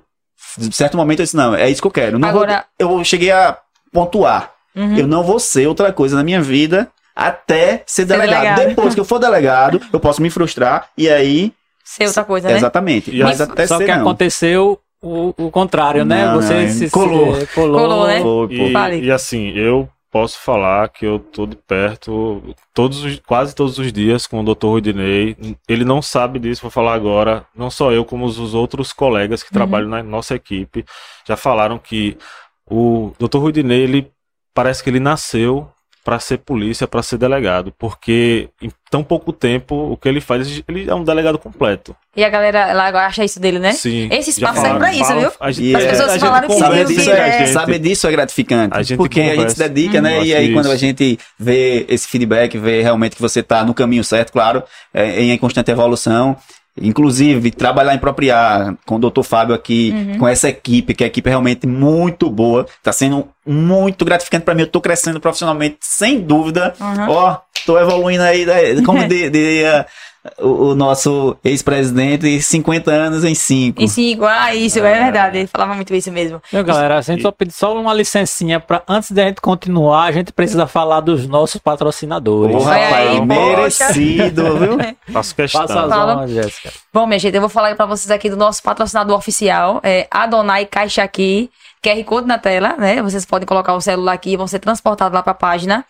Em 0.59 0.71
certo 0.71 0.97
momento 0.97 1.19
eu 1.19 1.23
disse, 1.25 1.35
não, 1.35 1.55
é 1.55 1.69
isso 1.69 1.81
que 1.81 1.87
eu 1.87 1.91
quero. 1.91 2.19
Não 2.19 2.27
Agora... 2.27 2.65
Vou, 2.79 2.99
eu 2.99 3.03
cheguei 3.03 3.31
a 3.31 3.57
pontuar. 3.91 4.51
Uhum. 4.75 4.97
Eu 4.97 5.07
não 5.07 5.23
vou 5.23 5.39
ser 5.39 5.67
outra 5.67 5.91
coisa 5.91 6.15
na 6.15 6.23
minha 6.23 6.41
vida 6.41 6.89
até 7.15 7.77
ser, 7.77 7.83
ser 7.85 8.05
delegado. 8.05 8.41
delegado. 8.41 8.67
Depois 8.69 8.93
que 8.93 8.99
eu 8.99 9.05
for 9.05 9.19
delegado, 9.19 9.81
eu 9.91 9.99
posso 9.99 10.21
me 10.21 10.29
frustrar 10.29 10.89
e 10.97 11.09
aí 11.09 11.53
ser 11.83 12.07
outra 12.07 12.23
coisa, 12.23 12.47
né? 12.47 12.55
Exatamente. 12.55 13.11
Mas, 13.21 13.41
até 13.41 13.67
só 13.67 13.77
ser, 13.77 13.85
que 13.85 13.91
não. 13.91 14.01
aconteceu 14.01 14.79
o, 15.03 15.33
o 15.37 15.51
contrário, 15.51 16.05
né? 16.05 16.25
Não, 16.25 16.41
Você 16.41 16.69
se, 16.69 16.89
colou. 16.89 17.35
Se, 17.35 17.47
colou. 17.47 17.79
colou, 17.79 18.07
né? 18.07 18.21
E, 18.49 19.05
e, 19.05 19.11
assim, 19.11 19.49
eu 19.49 19.89
posso 20.09 20.39
falar 20.39 20.87
que 20.89 21.05
eu 21.05 21.19
tô 21.19 21.45
de 21.45 21.57
perto 21.57 22.55
todos 22.73 23.03
os, 23.03 23.19
quase 23.19 23.53
todos 23.53 23.77
os 23.77 23.91
dias 23.91 24.25
com 24.25 24.39
o 24.39 24.55
Dr. 24.55 24.67
Rudinei. 24.67 25.35
Ele 25.67 25.83
não 25.83 26.01
sabe 26.01 26.39
disso, 26.39 26.61
vou 26.61 26.71
falar 26.71 26.93
agora. 26.93 27.45
Não 27.53 27.69
só 27.69 27.91
eu, 27.91 28.05
como 28.05 28.25
os 28.25 28.53
outros 28.53 28.93
colegas 28.93 29.43
que 29.43 29.49
uhum. 29.49 29.57
trabalham 29.57 29.89
na 29.89 30.01
nossa 30.01 30.35
equipe 30.35 30.85
já 31.27 31.35
falaram 31.35 31.77
que 31.77 32.17
o 32.65 33.11
Dr. 33.19 33.39
Rudinei, 33.39 33.81
ele 33.81 34.11
parece 34.53 34.81
que 34.83 34.89
ele 34.89 34.99
nasceu 34.99 35.69
para 36.03 36.19
ser 36.19 36.39
polícia, 36.39 36.85
para 36.85 37.01
ser 37.01 37.17
delegado, 37.17 37.73
porque 37.77 38.49
em 38.61 38.69
tão 38.91 39.03
pouco 39.03 39.31
tempo 39.31 39.73
o 39.75 39.95
que 39.95 40.09
ele 40.09 40.19
faz, 40.19 40.61
ele 40.67 40.89
é 40.89 40.93
um 40.93 41.03
delegado 41.03 41.39
completo. 41.39 41.95
E 42.15 42.23
a 42.23 42.29
galera 42.29 42.73
lá 42.73 42.89
acha 43.05 43.23
isso 43.23 43.39
dele, 43.39 43.57
né? 43.57 43.71
Sim. 43.71 44.09
Esse 44.11 44.31
espaço 44.31 44.59
serve 44.59 44.77
pra 44.77 44.93
isso, 44.93 45.17
viu? 45.17 45.31
A 45.39 45.51
gente, 45.51 45.75
As 45.75 45.83
pessoas 45.85 46.15
é, 46.15 46.19
falaram 46.19 46.47
que 46.47 46.55
saber 46.55 46.85
disso, 46.85 47.09
é, 47.09 47.45
saber 47.47 47.79
disso 47.79 48.07
é 48.07 48.11
gratificante. 48.11 48.93
A 48.93 48.97
porque 48.97 49.21
conversa. 49.21 49.41
a 49.41 49.47
gente 49.47 49.57
se 49.57 49.69
dedica, 49.69 49.99
hum, 49.99 50.01
né? 50.01 50.23
E 50.23 50.35
aí 50.35 50.45
isso. 50.45 50.53
quando 50.53 50.71
a 50.71 50.75
gente 50.75 51.17
vê 51.39 51.85
esse 51.87 52.07
feedback, 52.07 52.57
vê 52.57 52.81
realmente 52.81 53.15
que 53.15 53.21
você 53.21 53.41
tá 53.41 53.63
no 53.63 53.73
caminho 53.73 54.03
certo, 54.03 54.33
claro, 54.33 54.61
é, 54.93 55.21
em 55.21 55.37
constante 55.37 55.71
evolução, 55.71 56.37
Inclusive, 56.81 57.51
trabalhar 57.51 57.93
em 57.93 57.99
propriar 57.99 58.75
com 58.85 58.95
o 58.95 58.99
doutor 58.99 59.23
Fábio 59.23 59.53
aqui, 59.53 59.93
uhum. 59.93 60.17
com 60.17 60.27
essa 60.27 60.49
equipe, 60.49 60.95
que 60.95 61.03
é 61.03 61.05
a 61.05 61.07
equipe 61.07 61.27
é 61.27 61.31
realmente 61.31 61.67
muito 61.67 62.29
boa. 62.31 62.65
Tá 62.81 62.91
sendo 62.91 63.27
muito 63.45 64.03
gratificante 64.03 64.43
para 64.43 64.55
mim. 64.55 64.63
Eu 64.63 64.67
tô 64.67 64.81
crescendo 64.81 65.19
profissionalmente, 65.19 65.77
sem 65.81 66.19
dúvida. 66.19 66.73
Ó, 66.79 67.29
uhum. 67.29 67.37
tô 67.65 67.79
evoluindo 67.79 68.23
aí, 68.23 68.45
né? 68.45 68.81
como 68.83 69.05
diria 69.07 69.85
o, 70.39 70.69
o 70.69 70.75
nosso 70.75 71.35
ex-presidente 71.43 72.41
50 72.41 72.91
anos 72.91 73.23
em 73.23 73.35
5. 73.35 73.81
Em 73.81 73.87
5, 73.87 74.25
ah, 74.25 74.55
isso, 74.55 74.79
é. 74.79 74.91
é. 74.91 75.03
verdade. 75.03 75.37
Ele 75.39 75.47
falava 75.47 75.75
muito 75.75 75.93
isso 75.93 76.11
mesmo. 76.11 76.41
Meu, 76.51 76.63
galera, 76.63 76.97
a 76.97 77.01
gente 77.01 77.21
só 77.21 77.31
pedir 77.31 77.51
só 77.51 77.77
uma 77.77 77.93
licencinha 77.93 78.59
para 78.59 78.81
antes 78.87 79.11
da 79.11 79.23
gente 79.23 79.41
continuar, 79.41 80.03
a 80.03 80.11
gente 80.11 80.31
precisa 80.31 80.65
falar 80.65 81.01
dos 81.01 81.27
nossos 81.27 81.59
patrocinadores. 81.59 82.55
Porra, 82.55 82.75
rapaz, 82.75 83.09
aí, 83.09 83.25
merecido, 83.25 84.57
viu? 84.57 84.77
Faço 85.11 85.35
questão. 85.35 85.67
Passa 85.67 86.21
as 86.21 86.31
Jéssica. 86.31 86.71
Bom, 86.93 87.05
minha 87.05 87.19
gente, 87.19 87.35
eu 87.35 87.41
vou 87.41 87.49
falar 87.49 87.75
para 87.75 87.85
vocês 87.85 88.09
aqui 88.09 88.29
do 88.29 88.37
nosso 88.37 88.63
patrocinador 88.63 89.17
oficial, 89.17 89.79
é 89.83 90.07
Adonai 90.09 90.65
Caixa 90.65 91.03
aqui. 91.03 91.49
QR 91.83 92.01
Code 92.05 92.25
na 92.25 92.37
tela, 92.37 92.77
né? 92.77 93.01
Vocês 93.01 93.25
podem 93.25 93.45
colocar 93.45 93.73
o 93.73 93.81
celular 93.81 94.13
aqui 94.13 94.31
e 94.31 94.37
vão 94.37 94.47
ser 94.47 94.59
transportados 94.59 95.13
lá 95.13 95.21
para 95.21 95.33
a 95.33 95.35
página. 95.35 95.85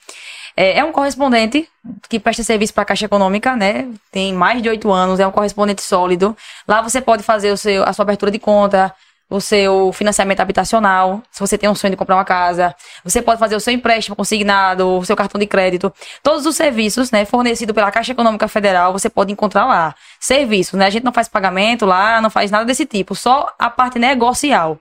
É, 0.56 0.80
é 0.80 0.84
um 0.84 0.92
correspondente 0.92 1.68
que 2.08 2.20
presta 2.20 2.44
serviço 2.44 2.74
para 2.74 2.84
a 2.84 2.86
Caixa 2.86 3.06
Econômica, 3.06 3.56
né? 3.56 3.88
Tem 4.12 4.34
mais 4.34 4.62
de 4.62 4.70
oito 4.70 4.92
anos, 4.92 5.20
é 5.20 5.28
um 5.28 5.32
correspondente 5.32 5.82
sólido. 5.82 6.36
Lá 6.68 6.82
você 6.82 7.02
pode 7.02 7.24
fazer 7.24 7.52
o 7.52 7.58
seu, 7.58 7.84
a 7.84 7.92
sua 7.94 8.04
abertura 8.04 8.32
de 8.32 8.40
conta, 8.40 8.94
o 9.30 9.42
seu 9.42 9.92
financiamento 9.94 10.42
habitacional, 10.42 11.24
se 11.32 11.40
você 11.40 11.58
tem 11.58 11.68
um 11.68 11.74
sonho 11.74 11.92
de 11.92 11.98
comprar 11.98 12.16
uma 12.16 12.26
casa, 12.26 12.76
você 13.04 13.20
pode 13.20 13.40
fazer 13.40 13.56
o 13.56 13.60
seu 13.60 13.74
empréstimo 13.74 14.16
consignado, 14.16 14.88
o 15.00 15.04
seu 15.04 15.16
cartão 15.16 15.40
de 15.40 15.48
crédito, 15.48 15.92
todos 16.22 16.46
os 16.46 16.56
serviços, 16.56 17.10
né, 17.10 17.26
fornecidos 17.26 17.74
pela 17.74 17.90
Caixa 17.92 18.12
Econômica 18.12 18.48
Federal, 18.48 18.94
você 18.94 19.10
pode 19.10 19.32
encontrar 19.32 19.66
lá. 19.66 19.96
Serviços, 20.20 20.78
né, 20.78 20.86
a 20.86 20.90
gente 20.92 21.04
não 21.04 21.12
faz 21.12 21.28
pagamento 21.28 21.84
lá, 21.84 22.22
não 22.22 22.30
faz 22.30 22.52
nada 22.52 22.64
desse 22.64 22.86
tipo, 22.86 23.16
só 23.16 23.52
a 23.58 23.72
parte 23.72 23.98
negocial. 23.98 24.78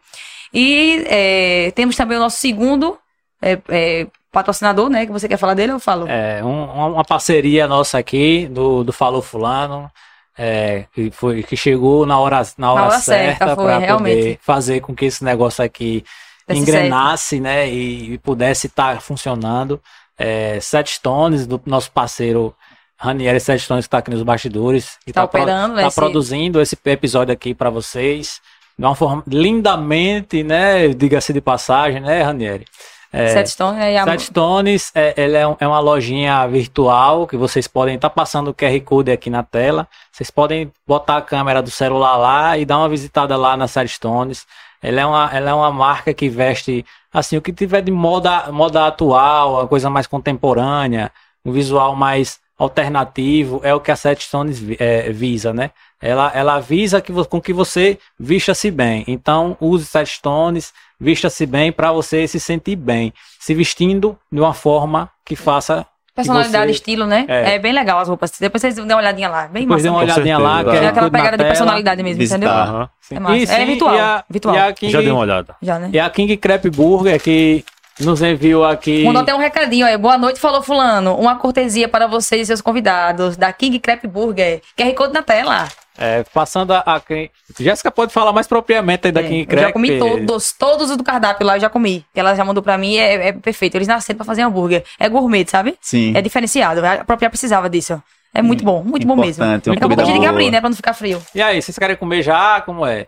E 0.52 1.02
é, 1.06 1.72
temos 1.74 1.96
também 1.96 2.18
o 2.18 2.20
nosso 2.20 2.36
segundo 2.36 2.98
é, 3.40 3.58
é, 3.70 4.06
patrocinador, 4.32 4.88
né, 4.88 5.04
que 5.06 5.12
você 5.12 5.28
quer 5.28 5.36
falar 5.36 5.54
dele, 5.54 5.72
eu 5.72 5.78
falo. 5.78 6.08
É, 6.08 6.42
um- 6.42 6.92
uma 6.94 7.04
parceria 7.04 7.68
nossa 7.68 7.98
aqui, 7.98 8.46
do, 8.50 8.82
do 8.82 8.92
Falou 8.92 9.20
Fulano, 9.22 9.90
é, 10.36 10.86
que, 10.94 11.10
foi, 11.10 11.42
que 11.42 11.56
chegou 11.56 12.06
na 12.06 12.18
hora, 12.18 12.42
na 12.56 12.72
hora, 12.72 12.82
hora 12.84 12.98
certa, 12.98 13.44
para 13.54 13.80
poder 13.98 14.38
fazer 14.42 14.80
com 14.80 14.94
que 14.94 15.04
esse 15.04 15.22
negócio 15.22 15.62
aqui 15.62 16.02
engrenasse, 16.48 17.38
né, 17.40 17.68
e, 17.70 18.14
e 18.14 18.18
pudesse 18.18 18.66
estar 18.66 19.00
funcionando. 19.02 19.80
É, 20.18 20.58
Sete 20.60 20.92
Stones, 20.94 21.46
do 21.46 21.60
nosso 21.66 21.90
parceiro 21.92 22.54
Ranieri 22.96 23.40
Sete 23.40 23.62
Stones, 23.64 23.84
que 23.84 23.88
está 23.88 23.98
aqui 23.98 24.10
nos 24.10 24.22
bastidores. 24.22 24.96
que 25.04 25.12
Tá 25.12 25.26
pro- 25.26 25.40
operando, 25.40 25.74
né, 25.74 25.82
tá 25.82 25.88
esse- 25.88 25.96
produzindo 25.96 26.60
esse 26.60 26.76
episódio 26.86 27.32
aqui 27.32 27.54
para 27.54 27.68
vocês. 27.70 28.40
De 28.78 28.84
uma 28.84 28.94
forma 28.94 29.22
lindamente, 29.26 30.42
né, 30.42 30.88
diga-se 30.88 31.32
de 31.32 31.40
passagem, 31.40 32.00
né, 32.00 32.22
Ranieri? 32.22 32.64
É, 33.12 33.44
Stone, 33.44 33.76
né, 33.78 33.92
e 33.92 33.96
a- 33.98 34.18
Stones 34.18 34.90
é, 34.94 35.14
é, 35.16 35.46
um- 35.46 35.56
é 35.60 35.68
uma 35.68 35.80
lojinha 35.80 36.46
virtual 36.46 37.26
que 37.26 37.36
vocês 37.36 37.68
podem 37.68 37.96
estar 37.96 38.08
passando 38.10 38.48
o 38.48 38.54
QR 38.54 38.80
Code 38.80 39.10
aqui 39.12 39.28
na 39.28 39.42
tela. 39.42 39.86
Vocês 40.10 40.30
podem 40.30 40.72
botar 40.86 41.18
a 41.18 41.22
câmera 41.22 41.60
do 41.62 41.70
celular 41.70 42.16
lá 42.16 42.56
e 42.56 42.64
dar 42.64 42.78
uma 42.78 42.88
visitada 42.88 43.36
lá 43.36 43.56
na 43.56 43.68
Sete 43.68 43.90
Stones. 43.90 44.46
Ela 44.82 45.00
é 45.02 45.06
uma, 45.06 45.30
ela 45.32 45.50
é 45.50 45.54
uma 45.54 45.70
marca 45.70 46.14
que 46.14 46.28
veste 46.28 46.84
assim 47.12 47.36
o 47.36 47.42
que 47.42 47.52
tiver 47.52 47.82
de 47.82 47.92
moda, 47.92 48.50
moda 48.50 48.86
atual, 48.86 49.60
a 49.60 49.68
coisa 49.68 49.90
mais 49.90 50.06
contemporânea, 50.06 51.12
um 51.44 51.52
visual 51.52 51.94
mais 51.94 52.40
alternativo 52.58 53.60
é 53.62 53.74
o 53.74 53.80
que 53.80 53.90
a 53.90 53.96
Sete 53.96 54.24
Stones 54.24 54.62
é, 54.78 55.10
visa, 55.12 55.52
né? 55.52 55.70
Ela, 56.00 56.32
ela 56.34 56.58
visa 56.60 57.00
que, 57.00 57.12
com 57.26 57.40
que 57.40 57.52
você 57.52 57.98
vista-se 58.18 58.70
bem. 58.70 59.04
Então, 59.06 59.56
use 59.60 59.84
Sete 59.86 60.10
Stones, 60.16 60.72
vista-se 61.02 61.44
bem 61.46 61.72
para 61.72 61.90
você 61.92 62.26
se 62.28 62.38
sentir 62.40 62.76
bem, 62.76 63.12
se 63.40 63.52
vestindo 63.54 64.16
de 64.30 64.40
uma 64.40 64.54
forma 64.54 65.10
que 65.24 65.34
faça. 65.36 65.84
personalidade, 66.14 66.66
você- 66.66 66.72
estilo, 66.72 67.06
né? 67.06 67.24
É. 67.26 67.54
É. 67.54 67.58
bem 67.58 67.72
legal 67.72 67.98
as 67.98 68.06
roupas. 68.06 68.32
Depois 68.38 68.60
vocês 68.60 68.74
dêem 68.74 68.86
uma 68.86 68.96
olhadinha 68.98 69.28
lá. 69.30 69.46
Bem 69.48 69.62
Depois 69.62 69.82
dê 69.82 69.88
massa. 69.88 70.00
uma 70.02 70.06
Com 70.06 70.12
olhadinha 70.12 70.38
lá, 70.38 70.62
que 70.64 70.70
É 70.70 70.86
aquela 70.88 71.10
pegada 71.10 71.36
de 71.38 71.44
personalidade 71.44 72.02
mesmo, 72.02 72.18
Visitar. 72.18 72.36
entendeu? 72.38 72.54
Aham. 72.54 72.88
É 73.10 73.18
massa. 73.20 73.36
E 73.36 73.42
é 73.42 73.46
sim, 73.46 73.64
virtual. 73.66 73.94
E 73.94 73.98
a, 73.98 74.24
virtual. 74.28 74.54
e 74.54 74.58
a 74.58 74.72
King, 74.74 74.92
Já 74.92 75.00
dei 75.00 75.10
uma 75.10 75.20
olhada. 75.20 75.56
Já, 75.62 75.78
né? 75.78 75.90
e 75.92 75.98
a 75.98 76.10
King 76.10 76.36
Crepe 76.36 76.68
Burger 76.68 77.18
que 77.20 77.64
nos 77.98 78.20
enviou 78.20 78.64
aqui. 78.64 79.04
Mandou 79.04 79.22
até 79.22 79.34
um 79.34 79.38
recadinho 79.38 79.86
aí. 79.86 79.96
Boa 79.96 80.18
noite, 80.18 80.38
falou 80.38 80.62
fulano. 80.62 81.14
Uma 81.16 81.36
cortesia 81.36 81.88
para 81.88 82.06
vocês 82.06 82.42
e 82.42 82.46
seus 82.46 82.60
convidados 82.60 83.36
da 83.38 83.50
King 83.52 83.78
Crepe 83.78 84.06
Burger. 84.06 84.60
QR 84.76 84.92
Code 84.94 85.14
na 85.14 85.22
tela. 85.22 85.66
É, 86.02 86.24
passando 86.34 86.72
a. 86.72 86.78
a 86.80 87.00
King- 87.00 87.30
Jéssica 87.58 87.90
pode 87.90 88.12
falar 88.12 88.32
mais 88.32 88.46
propriamente 88.46 89.06
aí 89.06 89.12
da 89.12 89.20
É, 89.20 89.24
King 89.24 89.40
eu 89.42 89.46
Crepe. 89.46 89.62
já 89.62 89.72
comi 89.72 89.98
todos, 89.98 90.52
todos 90.52 90.90
os 90.90 90.96
do 90.96 91.04
cardápio 91.04 91.46
lá, 91.46 91.56
eu 91.56 91.60
já 91.60 91.70
comi. 91.70 92.04
Ela 92.14 92.34
já 92.34 92.44
mandou 92.44 92.62
pra 92.62 92.76
mim, 92.76 92.96
é, 92.96 93.28
é 93.28 93.32
perfeito. 93.32 93.76
Eles 93.76 93.88
nasceram 93.88 94.16
pra 94.16 94.26
fazer 94.26 94.42
hambúrguer. 94.42 94.84
É 94.98 95.08
gourmet, 95.08 95.44
sabe? 95.48 95.76
Sim. 95.80 96.12
É 96.16 96.20
diferenciado. 96.22 96.84
A 96.84 97.04
própria 97.04 97.30
precisava 97.30 97.68
disso. 97.70 98.02
É 98.34 98.40
muito 98.40 98.64
bom, 98.64 98.82
muito 98.82 99.06
bom 99.06 99.14
mesmo. 99.14 99.44
Importante, 99.44 99.68
Daqui 99.68 99.84
a 99.84 99.88
pouco 99.88 100.00
a 100.00 100.04
gente 100.04 100.12
tem 100.14 100.20
que 100.22 100.26
comida 100.26 100.30
abrir, 100.30 100.50
né? 100.50 100.58
Pra 100.60 100.70
não 100.70 100.76
ficar 100.76 100.94
frio. 100.94 101.22
E 101.34 101.42
aí, 101.42 101.60
vocês 101.60 101.78
querem 101.78 101.96
comer 101.96 102.22
já? 102.22 102.62
Como 102.62 102.86
é? 102.86 103.06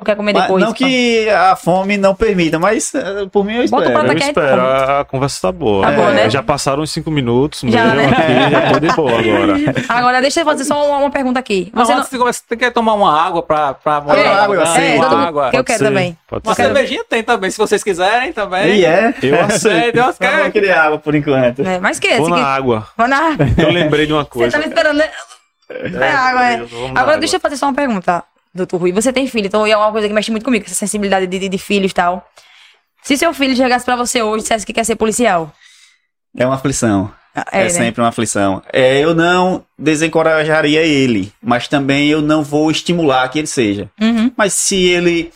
Ou 0.00 0.04
quer 0.04 0.16
comer 0.16 0.32
Mas 0.32 0.42
depois? 0.44 0.64
não 0.64 0.72
que 0.72 1.28
a 1.28 1.54
fome 1.54 1.98
não 1.98 2.14
permita, 2.14 2.58
mas 2.58 2.94
eh, 2.94 3.26
por 3.30 3.44
mim 3.44 3.56
eu 3.56 3.68
Bota 3.68 3.88
o 3.88 3.88
espero. 3.88 3.92
prato 3.92 4.06
Eu 4.06 4.12
aqui, 4.12 4.22
a 4.22 4.26
gente 4.26 4.36
espero, 4.38 4.62
a, 5.00 5.04
conversa 5.04 5.40
tá 5.42 5.52
boa. 5.52 5.84
Tá 5.86 5.92
boa, 5.92 6.10
É, 6.10 6.14
né? 6.14 6.30
Já 6.30 6.42
passaram 6.42 6.82
uns 6.82 6.90
cinco 6.90 7.10
minutos 7.10 7.60
Já, 7.64 7.84
mesmo 7.84 7.96
né? 7.96 8.06
aqui, 8.06 8.50
já 8.50 8.72
tô 8.72 8.80
de 8.80 8.88
boa 8.96 9.10
agora. 9.10 9.56
Agora, 9.90 10.20
deixa 10.22 10.40
eu 10.40 10.44
fazer 10.46 10.64
só 10.64 10.88
uma, 10.88 10.96
uma 10.98 11.10
pergunta 11.10 11.38
aqui. 11.38 11.70
Não, 11.74 11.84
Você 11.84 11.94
não... 11.94 12.02
começar, 12.18 12.42
você 12.48 12.56
quer 12.56 12.70
tomar 12.72 12.94
uma 12.94 13.12
água 13.22 13.42
pra. 13.42 13.74
pra 13.74 14.02
É, 14.16 14.26
água, 14.26 14.54
eu 14.56 14.62
aceito. 14.62 14.92
É, 14.92 14.96
uma 14.96 15.04
todo 15.08 15.18
mundo- 15.18 15.28
água. 15.28 15.44
Eu 15.48 15.50
Pode 15.52 15.64
quero 15.64 15.78
ser, 15.80 15.84
também. 15.84 16.18
Uma 16.32 16.54
ser. 16.54 16.62
cervejinha 16.62 17.04
tem 17.06 17.22
também, 17.22 17.50
se 17.50 17.58
vocês 17.58 17.84
quiserem 17.84 18.32
também. 18.32 18.76
E 18.76 18.84
é? 18.86 19.12
Eu 19.22 19.34
É, 19.34 19.40
aceito. 19.42 19.98
umas 20.00 20.16
que- 20.16 20.24
Eu 20.24 20.44
não 20.44 20.50
queria 20.50 20.80
água 20.82 20.98
por 20.98 21.14
enquanto. 21.14 21.60
É, 21.60 21.78
mas 21.78 21.98
que 21.98 22.16
Vou 22.16 22.30
na 22.30 22.36
que... 22.36 22.42
água. 22.42 22.86
Vou 22.96 23.06
na... 23.06 23.36
Eu 23.58 23.70
lembrei 23.70 24.06
de 24.06 24.14
uma 24.14 24.22
Você 24.22 24.30
coisa. 24.30 24.52
tá 24.52 24.58
me 24.58 24.64
esperando, 24.64 24.96
né? 24.96 25.10
É 25.70 26.08
água, 26.12 26.46
é. 26.46 26.56
Vamos 26.56 26.70
na 26.70 26.86
Agora, 26.88 27.00
água. 27.02 27.16
deixa 27.18 27.36
eu 27.36 27.40
fazer 27.40 27.56
só 27.56 27.66
uma 27.66 27.74
pergunta, 27.74 28.24
doutor 28.54 28.78
Rui. 28.78 28.92
Você 28.92 29.12
tem 29.12 29.26
filho, 29.26 29.46
então 29.46 29.66
é 29.66 29.76
uma 29.76 29.92
coisa 29.92 30.08
que 30.08 30.14
mexe 30.14 30.30
muito 30.30 30.44
comigo, 30.44 30.64
essa 30.64 30.74
sensibilidade 30.74 31.26
de, 31.26 31.38
de, 31.38 31.48
de 31.48 31.58
filhos 31.58 31.92
e 31.92 31.94
tal. 31.94 32.26
Se 33.02 33.16
seu 33.16 33.32
filho 33.32 33.56
chegasse 33.56 33.84
pra 33.84 33.96
você 33.96 34.22
hoje 34.22 34.40
e 34.40 34.42
dissesse 34.42 34.66
que 34.66 34.72
quer 34.72 34.84
ser 34.84 34.96
policial. 34.96 35.52
É 36.36 36.44
uma 36.44 36.56
aflição. 36.56 37.10
É, 37.34 37.60
É, 37.60 37.64
né? 37.64 37.70
sempre 37.70 38.02
uma 38.02 38.08
aflição. 38.08 38.62
É, 38.72 38.98
eu 38.98 39.14
não 39.14 39.64
desencorajaria 39.78 40.82
ele, 40.82 41.32
mas 41.42 41.68
também 41.68 42.08
eu 42.08 42.20
não 42.20 42.42
vou 42.42 42.70
estimular 42.70 43.28
que 43.28 43.38
ele 43.38 43.46
seja. 43.46 43.90
Uhum. 44.00 44.32
Mas 44.36 44.52
se 44.52 44.76
ele 44.76 45.32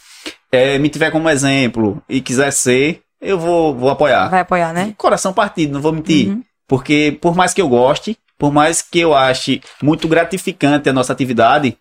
é, 0.50 0.78
me 0.78 0.88
tiver 0.88 1.10
como 1.10 1.30
exemplo 1.30 2.02
e 2.08 2.20
quiser 2.20 2.50
ser, 2.50 3.00
eu 3.20 3.38
vou, 3.38 3.74
vou 3.74 3.90
apoiar. 3.90 4.28
Vai 4.28 4.40
apoiar, 4.40 4.72
né? 4.72 4.92
Coração 4.96 5.32
partido, 5.32 5.72
não 5.72 5.80
vou 5.80 5.92
mentir. 5.92 6.28
Uhum. 6.28 6.42
Porque 6.66 7.16
por 7.20 7.34
mais 7.34 7.54
que 7.54 7.62
eu 7.62 7.68
goste, 7.68 8.16
por 8.38 8.52
mais 8.52 8.82
que 8.82 8.98
eu 8.98 9.14
ache 9.14 9.60
muito 9.82 10.08
gratificante 10.08 10.88
a 10.88 10.92
nossa 10.92 11.12
atividade, 11.12 11.76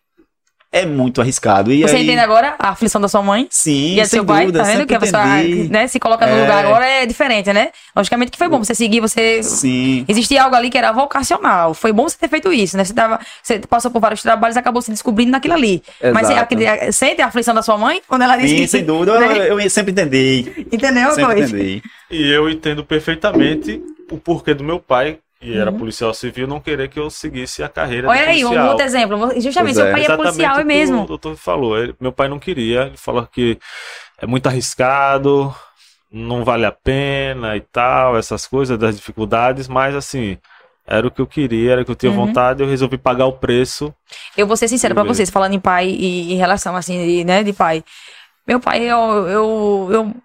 é 0.74 0.86
muito 0.88 1.22
arriscado. 1.22 1.72
E 1.72 1.84
Você 1.84 1.96
aí, 1.96 2.04
entende 2.04 2.20
agora 2.20 2.56
a 2.58 2.70
aflição 2.70 3.00
da 3.00 3.08
sua 3.08 3.22
mãe? 3.22 3.48
Sim, 3.50 3.94
E 3.94 4.00
a 4.02 4.04
do 4.04 4.10
sem 4.10 4.18
seu 4.18 4.26
pai, 4.26 4.46
dúvida, 4.48 4.60
tá 4.64 4.66
vendo? 4.66 4.86
Que 4.88 4.96
a 4.96 5.00
pessoa 5.00 5.24
entendi. 5.40 5.70
né, 5.72 5.88
se 5.88 6.00
coloca 6.00 6.26
no 6.26 6.34
É. 6.36 6.42
lugar 6.42 6.66
agora 6.66 6.86
é 6.86 7.06
diferente, 7.06 7.54
né? 7.54 7.70
Logicamente 7.96 8.32
que 8.32 8.38
foi 8.40 8.50
bom 8.50 8.58
você 8.58 8.74
seguir, 8.74 9.00
você. 9.00 9.42
Sim. 9.44 10.04
Existia 10.08 10.44
algo 10.44 10.56
ali 10.56 10.70
que 10.72 10.78
era 10.78 10.92
vocacional. 10.92 11.74
Foi 11.76 11.94
bom 11.94 12.10
você 12.10 12.18
ter 12.18 12.28
feito 12.28 12.52
isso, 12.52 12.76
né? 12.76 12.84
Você, 12.84 12.94
tava, 12.94 13.20
você 13.42 13.60
passou 13.60 13.92
por 13.92 14.02
vários 14.02 14.22
trabalhos 14.24 14.56
e 14.56 14.60
acabou 14.60 14.82
se 14.82 14.90
descobrindo 14.92 15.32
naquilo 15.32 15.54
ali. 15.54 15.84
Mas 16.14 16.26
você 16.28 16.34
Exato. 16.34 16.92
sente 16.94 17.22
a 17.22 17.28
aflição 17.28 17.54
da 17.54 17.62
sua 17.62 17.78
mãe 17.78 18.02
quando 18.08 18.24
ela 18.24 18.36
disse 18.36 18.56
Sim, 18.56 18.62
que. 18.64 18.68
sem 18.68 18.84
dúvida, 18.84 19.20
né? 19.20 19.50
eu, 19.50 19.60
eu 19.60 19.70
sempre 19.70 19.92
entendi. 19.92 20.66
Entendeu, 20.72 21.12
Sempre 21.12 21.26
coisa? 21.36 21.56
entendi. 21.56 21.84
E 22.10 22.32
eu 22.32 22.50
entendo 22.50 22.84
perfeitamente 22.84 23.80
o 24.12 24.18
porquê 24.18 24.54
do 24.54 24.64
meu 24.64 24.80
pai, 24.80 25.18
que 25.44 25.58
era 25.58 25.72
Uhum. 25.72 25.78
policial 25.78 26.14
civil, 26.14 26.48
não 26.48 26.60
querer 26.62 26.88
que 26.88 27.00
eu 27.00 27.10
seguisse 27.10 27.62
a 27.62 27.68
carreira 27.70 28.08
Olha 28.08 28.22
de 28.24 28.30
aí, 28.30 28.46
um 28.46 28.68
outro 28.68 28.86
exemplo. 28.86 29.18
Justamente, 29.42 29.76
Pois 29.76 29.76
seu 29.76 29.86
é. 29.86 29.92
pai 29.92 30.02
é 30.02 30.04
Exatamente 30.06 30.24
policial, 30.32 30.60
é 30.60 30.64
mesmo. 30.64 31.04
O 31.04 31.08
doutor 31.08 31.36
falou. 31.36 31.78
Ele- 31.78 31.96
meu 32.00 32.12
pai 32.14 32.28
não 32.28 32.40
queria, 32.40 32.84
ele 32.84 32.98
falou 32.98 33.26
que 33.28 33.60
é 34.20 34.26
muito 34.26 34.48
arriscado, 34.48 35.54
não 36.12 36.44
vale 36.46 36.66
a 36.66 36.72
pena 36.72 37.56
e 37.58 37.62
tal, 37.62 38.18
essas 38.18 38.48
coisas 38.48 38.78
das 38.78 38.96
dificuldades, 38.96 39.68
mas 39.68 39.96
assim, 39.96 40.38
era 40.88 41.08
o 41.08 41.12
que 41.12 41.22
eu 41.22 41.28
queria, 41.28 41.74
era 41.74 41.82
o 41.82 41.86
que 41.86 41.92
eu 41.92 41.96
tinha 41.96 42.12
Uhum. 42.12 42.26
vontade, 42.28 42.62
eu 42.64 42.70
resolvi 42.70 42.98
pagar 42.98 43.26
o 43.26 43.34
preço. 43.34 43.94
Eu 44.38 44.48
vou 44.48 44.56
ser 44.58 44.68
sincera 44.68 44.94
pra 44.94 45.04
Beleza. 45.04 45.18
vocês, 45.18 45.30
falando 45.30 45.54
em 45.54 45.60
pai 45.60 45.88
e 45.90 46.34
em 46.34 46.38
relação, 46.38 46.76
assim, 46.76 47.06
de, 47.06 47.24
né, 47.26 47.44
de 47.44 47.54
pai. 47.54 47.84
Meu 48.48 48.60
pai, 48.60 48.84
eu, 48.84 48.98
eu, 49.28 49.90
eu, 49.92 50.16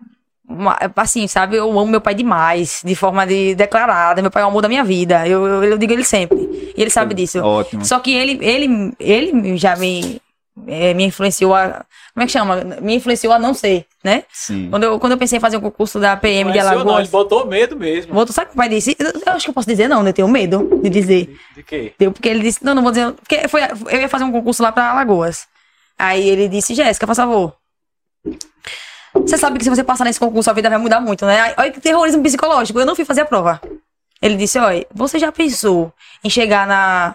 assim, 0.96 1.26
sabe, 1.28 1.56
eu 1.56 1.70
amo 1.70 1.86
meu 1.86 2.00
pai 2.00 2.14
demais, 2.14 2.80
de 2.84 2.94
forma 2.94 3.26
de, 3.26 3.54
declarada. 3.54 4.22
Meu 4.22 4.30
pai 4.30 4.42
é 4.42 4.46
o 4.46 4.48
amor 4.48 4.62
da 4.62 4.68
minha 4.68 4.84
vida. 4.84 5.26
Eu, 5.26 5.46
eu, 5.46 5.64
eu 5.64 5.78
digo 5.78 5.92
ele 5.92 6.04
sempre. 6.04 6.38
E 6.76 6.80
ele 6.80 6.90
sabe 6.90 7.14
disso. 7.14 7.40
Ótimo. 7.40 7.84
Só 7.84 7.98
que 7.98 8.14
ele, 8.14 8.38
ele, 8.40 8.94
ele 8.98 9.56
já 9.56 9.76
me, 9.76 10.20
eh, 10.66 10.94
me 10.94 11.04
influenciou 11.04 11.54
a. 11.54 11.84
Como 12.14 12.24
é 12.24 12.26
que 12.26 12.32
chama? 12.32 12.56
Me 12.80 12.96
influenciou 12.96 13.32
a 13.32 13.38
não 13.38 13.54
ser, 13.54 13.86
né? 14.02 14.24
Sim. 14.32 14.68
Quando 14.70 14.84
eu, 14.84 14.98
quando 14.98 15.12
eu 15.12 15.18
pensei 15.18 15.36
em 15.36 15.40
fazer 15.40 15.56
o 15.56 15.60
concurso 15.60 16.00
da 16.00 16.16
PM 16.16 16.50
de 16.50 16.58
Conheceu, 16.58 16.78
não, 16.78 16.82
ele 16.82 16.90
Alagoas. 16.90 17.10
botou 17.10 17.46
medo 17.46 17.76
mesmo. 17.76 18.12
Voltou, 18.12 18.34
sabe 18.34 18.46
o 18.46 18.48
que 18.50 18.54
o 18.54 18.56
pai 18.56 18.68
disse? 18.68 18.96
Eu, 18.98 19.06
eu 19.06 19.32
acho 19.32 19.44
que 19.44 19.50
eu 19.50 19.54
posso 19.54 19.68
dizer, 19.68 19.86
não, 19.86 20.02
né? 20.02 20.10
Eu 20.10 20.14
tenho 20.14 20.28
medo 20.28 20.80
de 20.82 20.88
dizer. 20.90 21.26
De, 21.26 21.56
de 21.56 21.62
quê? 21.62 21.94
Deu 21.98 22.10
porque 22.10 22.28
ele 22.28 22.40
disse, 22.40 22.64
não, 22.64 22.74
não 22.74 22.82
vou 22.82 22.90
dizer, 22.90 23.12
porque 23.12 23.46
foi, 23.48 23.60
eu 23.90 24.00
ia 24.00 24.08
fazer 24.08 24.24
um 24.24 24.32
concurso 24.32 24.62
lá 24.62 24.72
pra 24.72 24.90
Alagoas. 24.90 25.46
Aí 25.98 26.28
ele 26.28 26.48
disse, 26.48 26.74
Jéssica, 26.74 27.06
por 27.06 27.14
favor. 27.14 27.54
Você 29.26 29.36
sabe 29.36 29.58
que 29.58 29.64
se 29.64 29.70
você 29.70 29.84
passar 29.84 30.04
nesse 30.04 30.20
concurso, 30.20 30.50
a 30.50 30.52
vida 30.52 30.68
vai 30.68 30.78
mudar 30.78 31.00
muito, 31.00 31.24
né? 31.26 31.54
Olha 31.56 31.70
que 31.70 31.80
terrorismo 31.80 32.22
psicológico. 32.22 32.78
Eu 32.78 32.86
não 32.86 32.96
fui 32.96 33.04
fazer 33.04 33.22
a 33.22 33.24
prova. 33.24 33.60
Ele 34.20 34.36
disse, 34.36 34.58
olha, 34.58 34.86
você 34.92 35.18
já 35.18 35.30
pensou 35.30 35.92
em 36.24 36.30
chegar 36.30 36.66
na. 36.66 37.14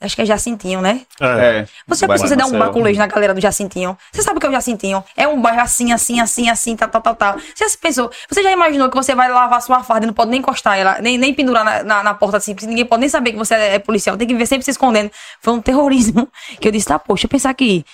Acho 0.00 0.16
que 0.16 0.22
é 0.22 0.26
Jacintinho, 0.26 0.82
né? 0.82 1.00
É, 1.20 1.26
É. 1.26 1.68
Você 1.86 2.00
já 2.00 2.06
Vai 2.06 2.18
pensou 2.18 2.28
lá, 2.28 2.34
em 2.34 2.50
dar 2.50 2.56
um 2.56 2.58
baculejo 2.58 2.98
na 2.98 3.06
galera 3.06 3.32
do 3.32 3.40
Jacintinho? 3.40 3.96
Você 4.12 4.22
sabe 4.22 4.36
o 4.36 4.40
que 4.40 4.46
é 4.46 4.48
o 4.50 4.52
Jacintinho? 4.52 5.02
É 5.16 5.26
um 5.26 5.40
bairro 5.40 5.62
assim, 5.62 5.92
assim, 5.92 6.20
assim, 6.20 6.50
assim, 6.50 6.76
tal, 6.76 6.88
tal, 6.88 7.00
tal, 7.00 7.14
tal. 7.14 7.38
Você 7.38 7.64
já 7.64 7.68
se 7.68 7.78
pensou? 7.78 8.10
Você 8.28 8.42
já 8.42 8.50
imaginou 8.50 8.90
que 8.90 8.96
você 8.96 9.14
vai 9.14 9.30
lavar 9.30 9.62
sua 9.62 9.82
farda 9.82 10.04
e 10.04 10.08
não 10.08 10.12
pode 10.12 10.30
nem 10.30 10.40
encostar 10.40 10.76
ela, 10.76 11.00
nem, 11.00 11.16
nem 11.16 11.32
pendurar 11.32 11.64
na, 11.64 11.82
na, 11.82 12.02
na 12.02 12.14
porta 12.14 12.36
assim, 12.36 12.54
porque 12.54 12.66
ninguém 12.66 12.84
pode 12.84 13.00
nem 13.00 13.08
saber 13.08 13.32
que 13.32 13.38
você 13.38 13.54
é 13.54 13.78
policial, 13.78 14.16
tem 14.16 14.26
que 14.26 14.34
ver 14.34 14.46
sempre 14.46 14.64
se 14.64 14.72
escondendo. 14.72 15.10
Foi 15.40 15.54
um 15.54 15.62
terrorismo 15.62 16.28
que 16.60 16.68
eu 16.68 16.72
disse, 16.72 16.86
tá, 16.86 16.98
poxa, 16.98 17.24
eu 17.24 17.30
pensar 17.30 17.54
que 17.54 17.84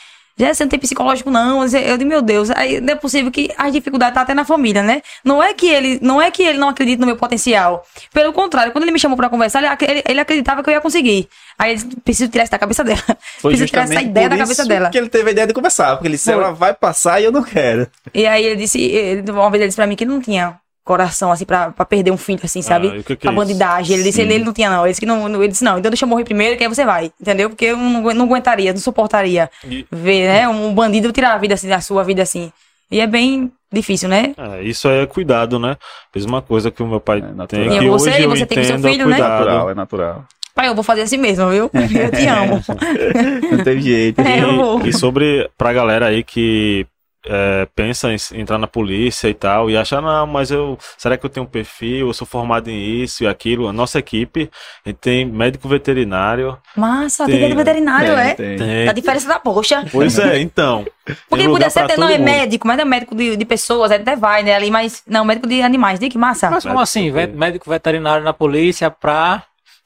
Já 0.41 0.55
você 0.55 0.65
não 0.65 0.71
tem 0.71 0.79
psicológico, 0.79 1.31
não. 1.31 1.63
Eu 1.65 1.99
digo, 1.99 2.09
meu 2.09 2.23
Deus, 2.23 2.51
aí 2.51 2.81
não 2.81 2.95
é 2.95 2.97
possível 2.97 3.31
que 3.31 3.53
as 3.59 3.73
dificuldades 3.73 4.15
tá 4.15 4.23
até 4.23 4.33
na 4.33 4.45
família, 4.45 4.83
né? 4.83 5.03
Não 5.23 5.43
é 5.43 5.53
que 5.53 5.69
ele 5.69 5.99
não, 6.01 6.21
é 6.21 6.31
que 6.31 6.43
ele 6.43 6.59
não 6.59 6.71
acredita 6.71 7.01
no 7.01 7.07
meu 7.07 7.17
potencial. 7.17 7.85
Pelo 8.13 8.33
contrário, 8.33 8.73
quando 8.73 8.85
ele 8.85 8.93
me 8.93 8.99
chamou 8.99 9.17
pra 9.17 9.29
conversar, 9.29 9.63
ele, 9.63 10.03
ele, 10.09 10.21
acreditava 10.21 10.63
que 10.63 10.71
eu 10.71 10.75
ia 10.75 10.81
conseguir. 10.81 11.29
Aí 11.59 11.73
ele 11.73 11.83
preciso 12.03 12.31
tirar 12.31 12.45
isso 12.45 12.53
da 12.53 12.59
cabeça 12.59 12.83
dela. 12.83 13.03
Foi 13.39 13.51
preciso 13.51 13.69
tirar 13.69 13.83
essa 13.83 14.01
ideia 14.01 14.29
da 14.29 14.39
cabeça 14.39 14.65
dela. 14.65 14.89
que 14.89 14.99
ele 14.99 15.09
teve 15.09 15.29
a 15.29 15.33
ideia 15.33 15.47
de 15.47 15.53
conversar, 15.53 15.93
porque 15.93 16.09
ele 16.09 16.17
disse, 16.17 16.33
Foi. 16.33 16.43
ela 16.43 16.53
vai 16.53 16.73
passar 16.73 17.21
e 17.21 17.25
eu 17.25 17.33
não 17.33 17.43
quero. 17.43 17.87
E 18.15 18.27
aí 18.27 18.45
ele 18.45 18.57
disse, 18.57 18.81
ele, 18.81 19.31
uma 19.31 19.51
vez 19.51 19.61
ele 19.61 19.69
disse 19.69 19.77
pra 19.77 19.87
mim 19.87 19.97
que 19.97 20.07
não 20.07 20.21
tinha 20.21 20.59
coração, 20.85 21.31
assim, 21.31 21.45
pra, 21.45 21.71
pra 21.71 21.85
perder 21.85 22.11
um 22.11 22.17
filho, 22.17 22.41
assim, 22.43 22.63
sabe? 22.63 22.89
Ah, 22.89 23.03
que 23.03 23.17
que 23.17 23.29
a 23.29 23.31
é 23.31 23.35
bandidagem. 23.35 23.95
Ele 23.95 24.03
disse, 24.03 24.21
ele, 24.23 24.35
ele 24.35 24.45
não 24.45 24.53
tinha, 24.53 24.71
não. 24.71 24.85
Ele 24.85 24.91
disse 24.91 25.01
que 25.01 25.07
não, 25.07 25.29
ele 25.29 25.49
disse, 25.49 25.63
não, 25.65 25.79
então 25.79 25.91
deixa 25.91 26.05
eu 26.05 26.09
morrer 26.09 26.25
primeiro, 26.25 26.57
que 26.57 26.65
aí 26.65 26.69
você 26.69 26.85
vai, 26.85 27.13
entendeu? 27.21 27.49
Porque 27.51 27.67
eu 27.67 27.77
não, 27.77 28.03
não 28.15 28.25
aguentaria, 28.25 28.73
não 28.73 28.81
suportaria 28.81 29.51
E- 29.65 29.87
ver, 29.91 30.27
né, 30.29 30.49
um 30.49 30.73
bandido 30.75 31.13
tirar 31.13 31.35
a 31.35 31.39
vida, 31.39 31.55
assim, 31.55 31.69
da 31.69 31.81
sua 31.81 32.03
vida, 32.03 32.23
assim. 32.23 32.53
E 32.91 33.01
é 33.01 33.07
bem 33.07 33.53
difícil, 33.73 34.09
né? 34.09 34.35
É, 34.37 34.63
isso 34.65 34.89
aí 34.89 35.01
é 35.03 35.07
cuidado, 35.07 35.59
né? 35.61 35.77
Mesma 36.15 36.43
coisa 36.43 36.71
que 36.73 36.83
o 36.83 36.87
meu 36.87 37.01
pai 37.01 37.19
É 37.19 37.23
natural. 37.23 37.47
tem, 37.47 37.67
E 37.77 37.79
que 37.79 37.89
você- 37.89 38.11
hoje 38.11 38.21
e 38.21 38.25
eu 38.25 38.31
você 38.31 38.47
tem 38.47 38.59
com 38.59 38.65
seu 38.65 38.75
entendo 38.77 38.89
é 38.89 38.93
filho, 38.93 39.07
né? 39.09 39.17
É 39.17 39.21
natural, 39.21 39.71
é 39.71 39.75
natural. 39.75 40.25
Pai, 40.53 40.69
eu 40.69 40.75
vou 40.75 40.83
fazer 40.83 41.03
assim 41.03 41.17
mesmo, 41.17 41.49
viu? 41.49 41.71
Eu 41.95 42.11
te 42.11 42.27
amo. 42.27 42.61
Não 43.53 43.63
teve 43.63 43.81
jeito. 43.81 44.21
É, 44.27 44.41
eu 44.43 44.57
vou. 44.57 44.85
E, 44.85 44.89
e 44.89 44.93
sobre, 44.93 45.49
pra 45.57 45.73
galera 45.73 46.07
aí 46.07 46.25
que 46.25 46.85
é, 47.27 47.69
pensa 47.75 48.09
em 48.13 48.41
entrar 48.41 48.59
na 48.59 48.67
polícia 48.67 49.29
e 49.29 49.35
tal, 49.35 49.71
e 49.71 49.77
acha, 49.77 50.01
não, 50.01 50.27
mas 50.27 50.51
eu, 50.51 50.79
será 50.97 51.17
que 51.17 51.25
eu 51.25 51.31
tenho 51.31 51.45
um 51.45 51.49
perfil, 51.49 52.09
eu 52.09 52.15
sou 52.15 52.27
formado 52.27 52.69
em 52.71 53.03
isso 53.03 53.25
e 53.25 53.27
aquilo? 53.27 53.69
A 53.69 53.73
nossa 53.73 53.99
equipe, 53.99 54.51
a 54.85 54.89
gente 54.89 54.99
tem 54.99 55.25
médico 55.25 55.69
veterinário, 55.69 56.57
Massa, 56.77 57.27
Tem, 57.27 57.35
tem 57.35 57.49
medo 57.49 57.57
veterinário, 57.57 58.13
é? 58.13 58.35
Tem, 58.35 58.57
tem... 58.57 58.89
A 58.89 58.93
diferença 58.93 59.29
da 59.29 59.39
poxa. 59.39 59.85
Pois 59.91 60.19
é, 60.19 60.39
então. 60.39 60.87
tem 61.05 61.17
Porque 61.29 61.49
podia 61.49 61.69
ser 61.69 61.81
até, 61.81 61.97
não 61.97 62.09
é 62.09 62.17
mundo. 62.17 62.25
médico, 62.25 62.67
mas 62.67 62.79
é 62.79 62.85
médico 62.85 63.15
de, 63.15 63.37
de 63.37 63.45
pessoas, 63.45 63.91
até 63.91 64.17
vai, 64.17 64.43
né, 64.43 64.55
ali, 64.55 64.71
mas, 64.71 65.03
não, 65.07 65.25
médico 65.25 65.49
de 65.49 65.63
animais, 65.63 65.99
de 65.99 66.09
que 66.09 66.19
massa. 66.19 66.51
Mas 66.51 66.65
como 66.65 66.81
assim? 66.81 67.11
Médico 67.11 67.69
veterinário 67.69 68.25
na 68.25 68.33
polícia 68.33 68.91
pra. 68.91 69.43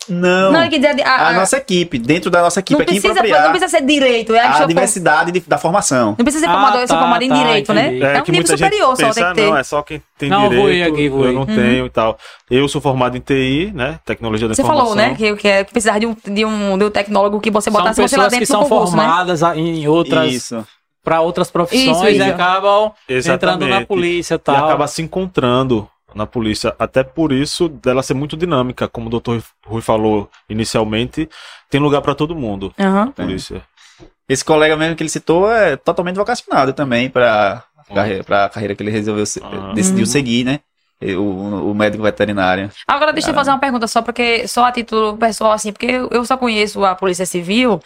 Não, 0.08 0.52
Não, 0.52 0.68
quer 0.68 0.78
dizer, 0.78 1.02
a, 1.06 1.10
a, 1.10 1.28
a- 1.28 1.32
nossa 1.32 1.56
equipe, 1.56 1.98
dentro 1.98 2.30
da 2.30 2.42
nossa 2.42 2.60
equipe 2.60 2.78
não 2.78 2.82
aqui 2.82 2.96
em 2.96 3.00
precisa, 3.00 3.42
não 3.42 3.50
precisa 3.50 3.68
ser 3.68 3.82
direito, 3.84 4.34
é 4.34 4.40
a 4.40 4.56
a 4.58 4.64
diversidade 4.66 5.32
de- 5.32 5.40
da 5.40 5.56
formação. 5.58 6.14
Não 6.18 6.24
precisa 6.24 6.44
ser 6.44 6.50
Ah, 6.50 6.52
formado, 6.54 6.78
ser 6.80 6.86
tá, 6.88 6.98
formado 6.98 7.22
em 7.22 7.28
tá, 7.28 7.34
direito, 7.36 7.72
né? 7.72 7.86
entendi. 7.88 8.04
É, 8.04 8.20
um 8.20 8.22
que 8.22 8.32
nível 8.32 8.46
superior 8.46 8.96
só 8.96 9.06
pensa, 9.06 9.14
tem 9.14 9.24
que 9.24 9.30
"Ah, 9.30 9.34
ter. 9.34 9.50
Não, 9.50 9.56
é 9.56 9.62
só 9.64 9.82
quem 9.82 10.02
tem 10.18 10.28
Não, 10.28 10.42
direito, 10.48 10.60
vou 10.62 10.70
ir 10.70 10.82
aqui, 10.82 11.08
vou 11.08 11.24
eu 11.24 11.30
ir." 11.30 11.34
não 11.34 11.40
Uhum. 11.42 11.46
tenho 11.46 11.86
e 11.86 11.90
tal. 11.90 12.18
Eu 12.50 12.68
sou 12.68 12.80
formado 12.80 13.16
em 13.16 13.20
TI, 13.20 13.72
né? 13.74 13.98
Tecnologia 14.04 14.46
da 14.48 14.54
Você 14.54 14.62
informação. 14.62 14.86
falou, 14.94 14.96
né? 14.96 15.14
Que, 15.16 15.34
que, 15.36 15.48
é- 15.48 15.64
que 15.64 15.72
precisava 15.72 15.98
de 16.00 16.06
um, 16.06 16.16
de, 16.24 16.44
um, 16.44 16.76
de 16.78 16.84
um 16.84 16.90
tecnólogo 16.90 17.40
que 17.40 17.50
você 17.50 17.70
botasse 17.70 18.00
você 18.00 18.16
lá 18.16 18.24
pessoas 18.24 18.30
dentro 18.30 18.38
que 18.40 18.46
são 18.46 18.62
concurso, 18.62 18.96
né? 18.96 19.02
formadas 19.04 19.42
a- 19.42 19.56
em 19.56 19.86
outras. 19.88 20.32
Isso. 20.32 20.66
Pra 21.02 21.20
outras 21.20 21.50
profissões 21.50 21.96
Isso, 21.98 22.06
e 22.08 22.12
isso. 22.16 22.22
acabam 22.30 22.92
entrando 23.08 23.60
na 23.60 23.66
Exatamente. 23.66 23.86
polícia 23.86 24.34
e 24.34 24.36
E 24.36 24.38
tal. 24.38 24.64
acaba 24.64 24.86
se 24.86 25.02
encontrando 25.02 25.86
na 26.14 26.26
polícia. 26.26 26.74
Até 26.78 27.02
por 27.02 27.32
isso 27.32 27.68
dela 27.68 28.02
ser 28.02 28.14
muito 28.14 28.36
dinâmica, 28.36 28.88
como 28.88 29.06
o 29.06 29.10
doutor 29.10 29.42
Rui 29.66 29.82
falou 29.82 30.30
inicialmente, 30.48 31.28
tem 31.70 31.80
lugar 31.80 32.00
pra 32.02 32.14
todo 32.14 32.34
mundo. 32.34 32.72
Aham. 32.78 33.06
na 33.06 33.10
Polícia. 33.12 33.62
Esse 34.28 34.44
colega 34.44 34.76
mesmo 34.76 34.96
que 34.96 35.02
ele 35.02 35.10
citou 35.10 35.50
é 35.50 35.76
totalmente 35.76 36.16
vocacionado 36.16 36.72
também 36.72 37.10
para 37.10 37.62
a 38.30 38.48
carreira 38.48 38.74
que 38.74 38.82
ele 38.82 38.90
resolveu 38.90 39.26
se- 39.26 39.40
Ah. 39.44 39.72
decidiu 39.74 40.00
Uhum. 40.00 40.06
seguir, 40.06 40.44
né? 40.44 40.60
O, 41.18 41.70
o 41.70 41.74
médico 41.74 42.02
veterinário. 42.02 42.70
Agora 42.86 43.12
deixa 43.12 43.28
eu 43.30 43.34
fazer 43.34 43.50
uma 43.50 43.58
pergunta 43.58 43.86
só 43.86 44.00
porque 44.00 44.48
só 44.48 44.64
a 44.64 44.72
título 44.72 45.18
pessoal 45.18 45.52
assim, 45.52 45.70
porque 45.72 45.86
eu 45.86 46.08
eu 46.10 46.24
só 46.24 46.36
conheço 46.38 46.82
a 46.84 46.94
Polícia 46.94 47.26
Civil 47.26 47.80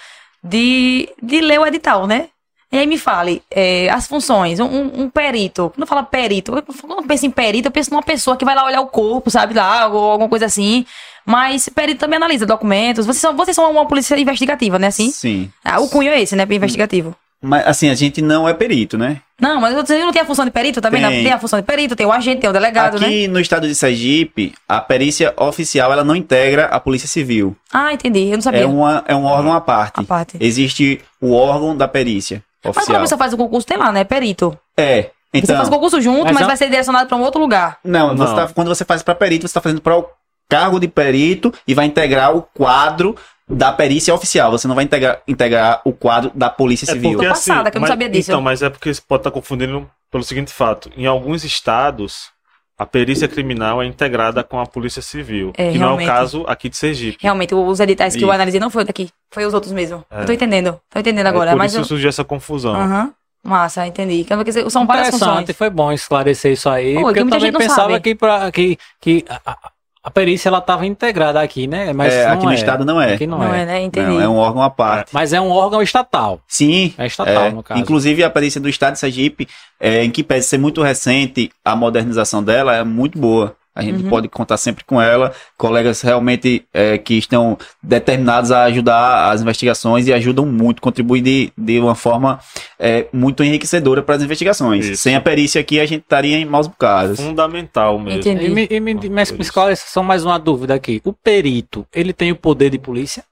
de, 0.44 1.08
de 1.20 1.40
ler 1.40 1.58
o 1.58 1.66
edital, 1.66 2.06
né? 2.06 2.28
E 2.70 2.76
aí 2.78 2.86
me 2.86 2.98
fale, 2.98 3.42
é, 3.50 3.88
as 3.88 4.06
funções, 4.06 4.60
um, 4.60 4.66
um- 5.04 5.08
perito, 5.10 5.70
quando 5.74 5.80
eu 5.82 5.86
falo 5.86 6.04
perito, 6.04 6.54
eu- 6.54 6.62
quando 6.62 7.00
eu 7.02 7.06
penso 7.06 7.24
em 7.24 7.30
perito, 7.30 7.68
eu 7.68 7.72
penso 7.72 7.90
numa 7.90 8.02
pessoa 8.02 8.36
que 8.36 8.44
vai 8.44 8.54
lá 8.54 8.64
olhar 8.66 8.80
o 8.82 8.86
corpo, 8.88 9.30
sabe, 9.30 9.54
lá, 9.54 9.86
ou 9.88 10.10
alguma 10.10 10.28
coisa 10.28 10.44
assim. 10.46 10.84
Mas 11.24 11.68
perito 11.68 12.00
também 12.00 12.16
analisa 12.18 12.44
documentos. 12.46 13.06
Vocês 13.06 13.20
são, 13.20 13.34
vocês 13.36 13.54
são 13.54 13.70
uma 13.70 13.86
polícia 13.86 14.18
investigativa, 14.18 14.78
né? 14.78 14.88
Assim? 14.88 15.10
Sim. 15.10 15.50
Ah, 15.64 15.80
o 15.80 15.88
cunho 15.88 16.10
é 16.10 16.20
esse, 16.20 16.36
né? 16.36 16.46
Investigativo. 16.48 17.14
Mas 17.40 17.66
assim, 17.68 17.88
a 17.88 17.94
gente 17.94 18.20
não 18.20 18.48
é 18.48 18.52
perito, 18.52 18.98
né? 18.98 19.18
Não, 19.40 19.60
mas 19.60 19.72
você 19.72 19.96
não 20.04 20.10
tem 20.10 20.20
a 20.22 20.24
função 20.24 20.44
de 20.44 20.50
perito 20.50 20.80
também? 20.80 21.00
Tem. 21.00 21.16
Não, 21.18 21.22
tem 21.22 21.32
a 21.32 21.38
função 21.38 21.60
de 21.60 21.64
perito, 21.64 21.94
tem 21.94 22.04
o 22.04 22.10
agente, 22.10 22.40
tem 22.40 22.50
o 22.50 22.52
delegado, 22.52 22.98
né? 22.98 23.06
Aqui 23.06 23.28
no 23.28 23.38
estado 23.38 23.68
de 23.68 23.74
Sergipe, 23.76 24.52
a 24.68 24.80
perícia 24.80 25.32
oficial 25.36 25.92
ela 25.92 26.02
não 26.02 26.16
integra 26.16 26.64
a 26.66 26.80
Polícia 26.80 27.06
Civil. 27.06 27.56
Ah, 27.72 27.92
entendi. 27.92 28.24
Eu 28.28 28.32
não 28.34 28.42
sabia. 28.42 28.62
É, 28.62 28.66
uma, 28.66 29.04
é 29.06 29.14
um 29.14 29.24
órgão 29.24 29.52
à 29.52 29.60
parte. 29.60 30.00
A 30.00 30.02
parte. 30.02 30.36
Existe 30.40 31.00
o 31.20 31.32
órgão 31.32 31.76
da 31.76 31.86
perícia 31.86 32.42
Mas 32.74 32.84
quando 32.84 32.96
oficial. 32.96 33.06
você 33.06 33.16
faz 33.16 33.32
o 33.32 33.36
concurso, 33.36 33.66
tem 33.66 33.76
lá, 33.76 33.90
né? 33.92 34.04
Perito. 34.04 34.56
É. 34.76 35.02
Você 35.02 35.10
Então, 35.34 35.56
faz 35.56 35.68
o 35.68 35.70
concurso 35.70 36.00
junto, 36.00 36.24
Mas 36.24 36.32
mas, 36.32 36.40
não- 36.40 36.48
vai 36.48 36.56
ser 36.56 36.66
direcionado 36.70 37.06
pra 37.08 37.16
um 37.16 37.22
outro 37.22 37.40
lugar. 37.40 37.78
não, 37.84 38.16
você 38.16 38.30
Não. 38.32 38.36
tá- 38.46 38.52
quando 38.54 38.68
você 38.68 38.84
faz 38.84 39.02
para 39.02 39.14
perito, 39.14 39.42
você 39.42 39.46
está 39.50 39.60
fazendo 39.60 39.80
para 39.82 39.96
o 39.98 40.06
cargo 40.48 40.80
de 40.80 40.88
perito 40.88 41.52
e 41.66 41.74
vai 41.74 41.84
integrar 41.84 42.34
o 42.34 42.40
quadro 42.42 43.14
da 43.46 43.70
perícia 43.72 44.14
oficial. 44.14 44.50
Você 44.50 44.66
não 44.66 44.74
vai 44.74 44.84
integrar, 44.84 45.20
integrar 45.28 45.80
o 45.84 45.92
quadro 45.92 46.30
da 46.34 46.48
Polícia 46.48 46.84
É 46.86 46.94
Civil. 46.94 47.12
porque 47.12 47.26
Tô 47.26 47.32
assim, 47.32 47.50
passada, 47.50 47.70
que 47.70 47.76
eu 47.76 47.80
não 47.80 47.86
mas- 47.86 47.90
sabia 47.90 48.08
disso. 48.08 48.30
Então, 48.30 48.40
mas 48.40 48.62
é 48.62 48.70
porque 48.70 48.92
você 48.92 49.00
pode 49.06 49.20
estar 49.20 49.30
confundindo 49.30 49.88
pelo 50.10 50.22
seguinte 50.24 50.50
fato. 50.52 50.90
Em 50.96 51.04
alguns 51.06 51.44
estados, 51.44 52.30
a 52.78 52.86
perícia 52.86 53.26
criminal 53.26 53.82
é 53.82 53.86
integrada 53.86 54.44
com 54.44 54.60
a 54.60 54.64
polícia 54.66 55.02
civil. 55.02 55.52
É, 55.56 55.72
que 55.72 55.78
não 55.78 55.98
é 55.98 56.04
o 56.04 56.06
caso 56.06 56.44
aqui 56.46 56.68
de 56.68 56.76
Sergipe. 56.76 57.18
Realmente, 57.20 57.54
os 57.54 57.80
editais 57.80 58.14
que 58.14 58.22
eu 58.22 58.28
Isso. 58.28 58.34
analisei 58.34 58.60
não 58.60 58.70
foi 58.70 58.84
daqui. 58.84 59.10
Foi 59.32 59.44
os 59.44 59.52
outros 59.52 59.72
mesmo. 59.72 60.04
É. 60.10 60.22
Eu 60.22 60.26
tô 60.26 60.32
entendendo. 60.32 60.80
Tô 60.88 60.98
entendendo 61.00 61.26
Aí 61.26 61.32
agora. 61.32 61.50
por 61.50 61.58
mas 61.58 61.72
isso 61.72 61.80
eu... 61.80 61.84
surgiu 61.84 62.08
essa 62.08 62.22
confusão. 62.24 62.74
Aham. 62.74 63.12
Massa, 63.42 63.86
entendi. 63.86 64.24
Quer 64.24 64.42
dizer, 64.44 64.68
São 64.70 64.86
várias 64.86 65.10
funções. 65.10 65.30
Interessante, 65.30 65.56
foi 65.56 65.70
bom 65.70 65.92
esclarecer 65.92 66.52
isso 66.52 66.68
aí, 66.68 66.94
Pô, 66.94 67.00
porque 67.02 67.14
que 67.14 67.20
eu 67.20 67.24
muita 67.24 67.36
também 67.38 67.52
pensava 67.52 67.90
sabe. 67.92 68.00
que, 68.00 68.14
pra, 68.14 68.50
que, 68.52 68.78
que 69.00 69.24
a, 69.28 69.40
a- 69.52 69.70
a 70.08 70.10
perícia 70.10 70.48
ela 70.48 70.56
estava 70.56 70.86
integrada 70.86 71.38
aqui, 71.38 71.66
né? 71.66 71.92
Mas 71.92 72.14
É, 72.14 72.26
não 72.26 72.32
aqui 72.32 72.46
no 72.46 72.52
é. 72.52 72.54
estado 72.54 72.82
não 72.82 72.98
é. 72.98 73.12
Aqui 73.12 73.26
não, 73.26 73.38
Não 73.38 73.54
é. 73.54 73.60
é, 73.60 73.66
né? 73.66 73.82
Entendi. 73.82 74.06
Não, 74.08 74.18
é 74.18 74.26
um 74.26 74.36
órgão 74.36 74.62
à 74.62 74.70
parte. 74.70 75.10
Mas 75.12 75.34
é 75.34 75.40
um 75.40 75.50
órgão 75.50 75.82
estatal. 75.82 76.40
Sim. 76.48 76.94
É 76.96 77.06
estatal, 77.06 77.44
é. 77.44 77.50
no 77.50 77.62
caso. 77.62 77.78
Inclusive, 77.78 78.24
a 78.24 78.30
perícia 78.30 78.58
do 78.58 78.70
estado 78.70 78.94
de 78.94 79.00
Sergipe, 79.00 79.46
é, 79.78 80.02
em 80.02 80.10
que 80.10 80.24
pese 80.24 80.48
ser 80.48 80.56
muito 80.56 80.82
recente, 80.82 81.50
a 81.62 81.76
modernização 81.76 82.42
dela 82.42 82.74
é 82.74 82.82
muito 82.82 83.18
boa. 83.18 83.54
A 83.78 83.82
gente 83.82 84.02
Uhum. 84.02 84.10
pode 84.10 84.28
contar 84.28 84.56
sempre 84.56 84.84
com 84.84 85.00
ela. 85.00 85.32
Colegas 85.56 86.00
realmente 86.00 86.64
é, 86.74 86.98
que 86.98 87.14
estão 87.14 87.56
determinados 87.80 88.50
a 88.50 88.64
ajudar 88.64 89.30
as 89.30 89.40
investigações 89.40 90.08
e 90.08 90.12
ajudam 90.12 90.44
muito, 90.44 90.82
contribuem 90.82 91.22
de, 91.22 91.52
de 91.56 91.78
uma 91.78 91.94
forma 91.94 92.40
é, 92.76 93.06
muito 93.12 93.44
enriquecedora 93.44 94.02
para 94.02 94.16
as 94.16 94.22
investigações. 94.24 94.84
Isso. 94.84 95.02
Sem 95.04 95.14
a 95.14 95.20
perícia 95.20 95.60
aqui, 95.60 95.78
a 95.78 95.86
gente 95.86 96.02
estaria 96.02 96.36
em 96.36 96.44
maus 96.44 96.66
bocados. 96.66 97.20
Fundamental 97.20 98.00
mesmo. 98.00 98.18
Entendi. 98.18 98.46
E 98.46 98.48
me, 98.48 98.66
e 98.68 98.80
me, 98.80 98.94
me, 98.94 99.08
me 99.08 99.22
esclareça 99.22 99.84
só 99.86 100.02
mais 100.02 100.24
uma 100.24 100.40
dúvida 100.40 100.74
aqui. 100.74 101.00
O 101.04 101.12
perito, 101.12 101.86
ele 101.94 102.12
tem 102.12 102.32
o 102.32 102.36
poder 102.36 102.70
de 102.70 102.78
polícia? 102.80 103.22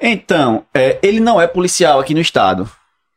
Então, 0.00 0.64
é, 0.72 0.96
ele 1.02 1.18
não 1.18 1.40
é 1.40 1.48
policial 1.48 1.98
aqui 1.98 2.14
no 2.14 2.20
estado. 2.20 2.70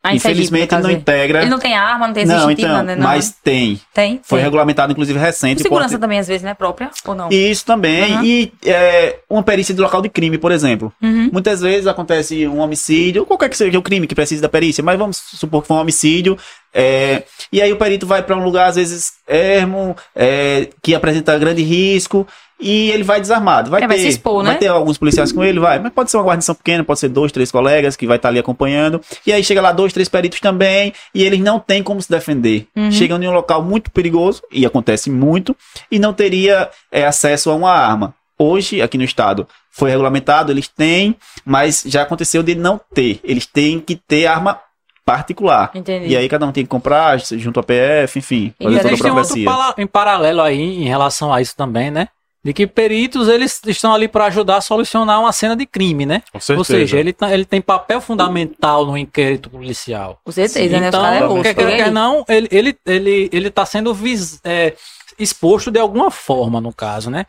Ah, 0.06 0.10
Sergipe, 0.10 0.32
Infelizmente, 0.34 0.76
não 0.76 0.90
é. 0.90 0.94
integra. 0.94 1.42
Ele 1.44 1.50
não 1.50 1.60
tem 1.60 1.74
arma, 1.76 2.08
não 2.08 2.14
tem 2.14 2.26
Não, 2.26 2.52
então, 2.52 2.84
né? 2.84 2.94
Não, 2.98 3.04
mas 3.04 3.34
tem. 3.42 3.80
Tem? 3.94 4.20
Foi 4.22 4.40
tem. 4.40 4.44
regulamentado, 4.44 4.92
inclusive, 4.92 5.18
recente. 5.18 5.62
segurança 5.62 5.92
pode- 5.92 6.02
também, 6.02 6.20
às 6.20 6.28
vezes, 6.28 6.44
né? 6.44 6.54
Própria, 6.54 6.92
ou 7.06 7.16
não? 7.16 7.30
Isso 7.30 7.66
também. 7.66 8.18
Uhum. 8.18 8.24
E 8.26 8.54
é, 8.66 9.20
uma 9.30 9.42
perícia 9.42 9.74
de 9.74 9.80
local 9.80 10.02
de 10.02 10.10
crime, 10.10 10.38
por 10.38 10.52
exemplo. 10.52 10.92
Uhum. 11.02 11.30
Muitas 11.32 11.62
vezes 11.62 11.88
acontece 11.88 12.46
um 12.46 12.60
homicídio, 12.60 13.26
qualquer 13.26 13.48
que 13.48 13.56
seja 13.56 13.80
o 13.80 13.82
crime 13.82 14.06
que 14.06 14.14
precise 14.14 14.42
da 14.42 14.50
perícia, 14.50 14.84
mas 14.84 15.00
vamos 15.00 15.16
supor 15.16 15.62
que 15.62 15.70
foi 15.70 15.78
um 15.78 15.80
homicídio. 15.80 16.38
é, 16.76 17.24
e 17.52 17.62
aí 17.62 17.72
o 17.72 17.78
perito 17.78 18.06
vai 18.06 18.22
para 18.24 18.36
um 18.36 18.44
lugar, 18.44 18.68
às 18.68 18.76
vezes, 18.76 19.14
ermo, 19.28 19.96
é, 20.16 20.68
que 20.82 20.94
apresenta 20.96 21.38
grande 21.38 21.62
risco, 21.62 22.28
e 22.64 22.92
ele 22.92 23.04
vai 23.04 23.20
desarmado. 23.20 23.70
Vai, 23.70 23.80
É, 23.80 23.82
ter, 23.82 23.88
vai 23.88 24.00
se 24.00 24.08
expor, 24.08 24.42
vai 24.42 24.54
né? 24.54 24.60
ter 24.60 24.68
alguns 24.68 24.98
policiais 24.98 25.34
com 25.34 25.44
ele, 25.44 25.60
vai. 25.60 25.80
Mas 25.80 25.92
pode 25.92 26.10
ser 26.10 26.18
uma 26.18 26.24
guarnição 26.24 26.56
pequena, 26.56 26.84
pode 26.84 27.00
ser 27.00 27.10
dois, 27.10 27.32
três 27.32 27.52
colegas 27.52 27.98
que 27.98 28.08
vai 28.08 28.16
estar 28.16 28.30
ali 28.30 28.40
acompanhando. 28.40 29.02
E 29.28 29.34
aí 29.34 29.44
chega 29.44 29.62
lá 29.62 29.74
dois, 29.74 29.92
três 29.92 30.08
peritos 30.08 30.40
também, 30.40 30.94
e 31.14 31.24
eles 31.24 31.42
não 31.42 31.60
têm 31.60 31.84
como 31.84 32.02
se 32.02 32.10
defender. 32.10 32.66
Uhum. 32.76 32.90
Chegam 32.90 33.22
em 33.22 33.28
um 33.28 33.34
local 33.34 33.62
muito 33.62 33.92
perigoso, 33.92 34.42
e 34.50 34.66
acontece 34.66 35.10
muito, 35.10 35.56
e 35.92 36.00
não 36.00 36.14
teria 36.14 36.70
é, 36.90 37.06
acesso 37.06 37.52
a 37.52 37.56
uma 37.56 37.72
arma. 37.72 38.16
Hoje, 38.40 38.82
aqui 38.82 38.98
no 38.98 39.04
estado, 39.04 39.48
foi 39.70 39.90
regulamentado, 39.90 40.52
eles 40.52 40.68
têm, 40.68 41.16
mas 41.46 41.84
já 41.86 42.02
aconteceu 42.02 42.42
de 42.42 42.56
não 42.56 42.80
ter. 42.94 43.20
Eles 43.24 43.46
têm 43.46 43.80
que 43.80 43.96
ter 43.96 44.26
arma 44.26 44.60
particular. 45.06 45.72
Entendi. 45.76 46.08
E 46.08 46.18
aí 46.18 46.30
cada 46.30 46.46
um 46.46 46.52
tem 46.52 46.64
que 46.64 46.70
comprar, 46.70 47.20
junto 47.20 47.60
à 47.60 47.64
PF, 47.64 48.20
enfim, 48.20 48.54
E 48.60 48.64
fazer 48.64 48.80
toda 48.80 48.94
a 48.94 48.98
Tem 48.98 49.12
outro 49.12 49.82
em 49.82 49.88
paralelo 49.88 50.42
aí 50.42 50.62
em 50.62 50.88
relação 50.88 51.34
a 51.34 51.42
isso 51.42 51.56
também, 51.56 51.92
né? 51.92 52.08
De 52.44 52.52
que 52.54 52.68
peritos 52.68 53.30
eles 53.30 53.62
estão 53.68 53.94
ali 53.94 54.08
para 54.08 54.26
ajudar 54.26 54.58
a 54.58 54.62
solucionar 54.62 55.20
uma 55.20 55.32
cena 55.32 55.56
de 55.56 55.66
crime, 55.66 56.06
né? 56.06 56.22
Com 56.32 56.40
certeza. 56.40 56.60
Ou 56.60 56.64
seja, 56.66 57.00
ele, 57.00 57.14
tá- 57.14 57.34
ele 57.34 57.46
tem 57.46 57.62
papel 57.62 58.02
fundamental 58.02 58.86
no 58.86 58.98
inquérito 58.98 59.50
policial. 59.50 60.20
Com 60.26 60.32
certeza, 60.32 60.80
né? 60.82 60.88
Então, 60.90 61.02
é 61.06 61.20
quer 61.44 61.54
queira, 61.56 61.72
quer 61.86 61.92
não, 61.92 62.26
ele, 62.28 62.48
ele, 62.52 62.78
ele, 62.86 63.30
ele 63.32 63.50
tá 63.50 63.66
sendo 63.66 63.94
vis- 63.94 64.42
é, 64.44 64.74
exposto 65.18 65.72
de 65.72 65.80
alguma 65.80 66.12
forma, 66.12 66.60
no 66.60 66.74
caso, 66.74 67.10
né? 67.10 67.26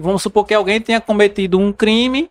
Vamos 0.00 0.22
supor 0.22 0.44
que 0.44 0.52
alguém 0.54 0.80
tenha 0.80 1.00
cometido 1.00 1.58
um 1.60 1.72
crime 1.72 2.28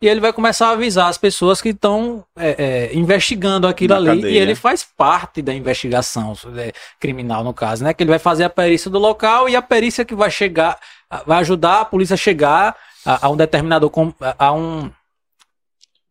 e 0.00 0.06
ele 0.08 0.20
vai 0.20 0.32
começar 0.32 0.68
a 0.68 0.72
avisar 0.72 1.08
as 1.08 1.18
pessoas 1.18 1.60
que 1.60 1.70
estão 1.70 2.24
é, 2.38 2.88
é, 2.90 2.96
investigando 2.96 3.66
aquilo 3.66 3.94
Na 3.94 4.12
ali. 4.12 4.22
cadeia. 4.22 4.32
E 4.32 4.38
ele 4.38 4.54
faz 4.54 4.82
parte 4.96 5.42
da 5.42 5.52
investigação 5.52 6.34
é, 6.56 6.72
criminal, 7.00 7.42
no 7.42 7.52
caso, 7.52 7.82
né? 7.82 7.92
Que 7.92 8.02
ele 8.04 8.10
vai 8.10 8.18
fazer 8.18 8.44
a 8.44 8.50
perícia 8.50 8.90
do 8.90 8.98
local 8.98 9.48
e 9.48 9.56
a 9.56 9.62
perícia 9.62 10.04
que 10.04 10.14
vai 10.14 10.30
chegar, 10.30 10.78
vai 11.26 11.38
ajudar 11.40 11.80
a 11.80 11.84
polícia 11.84 12.14
a 12.14 12.16
chegar 12.16 12.76
a, 13.04 13.26
a 13.26 13.30
um 13.30 13.36
determinado. 13.36 13.90
com- 13.90 14.12
a, 14.38 14.52
um 14.52 14.90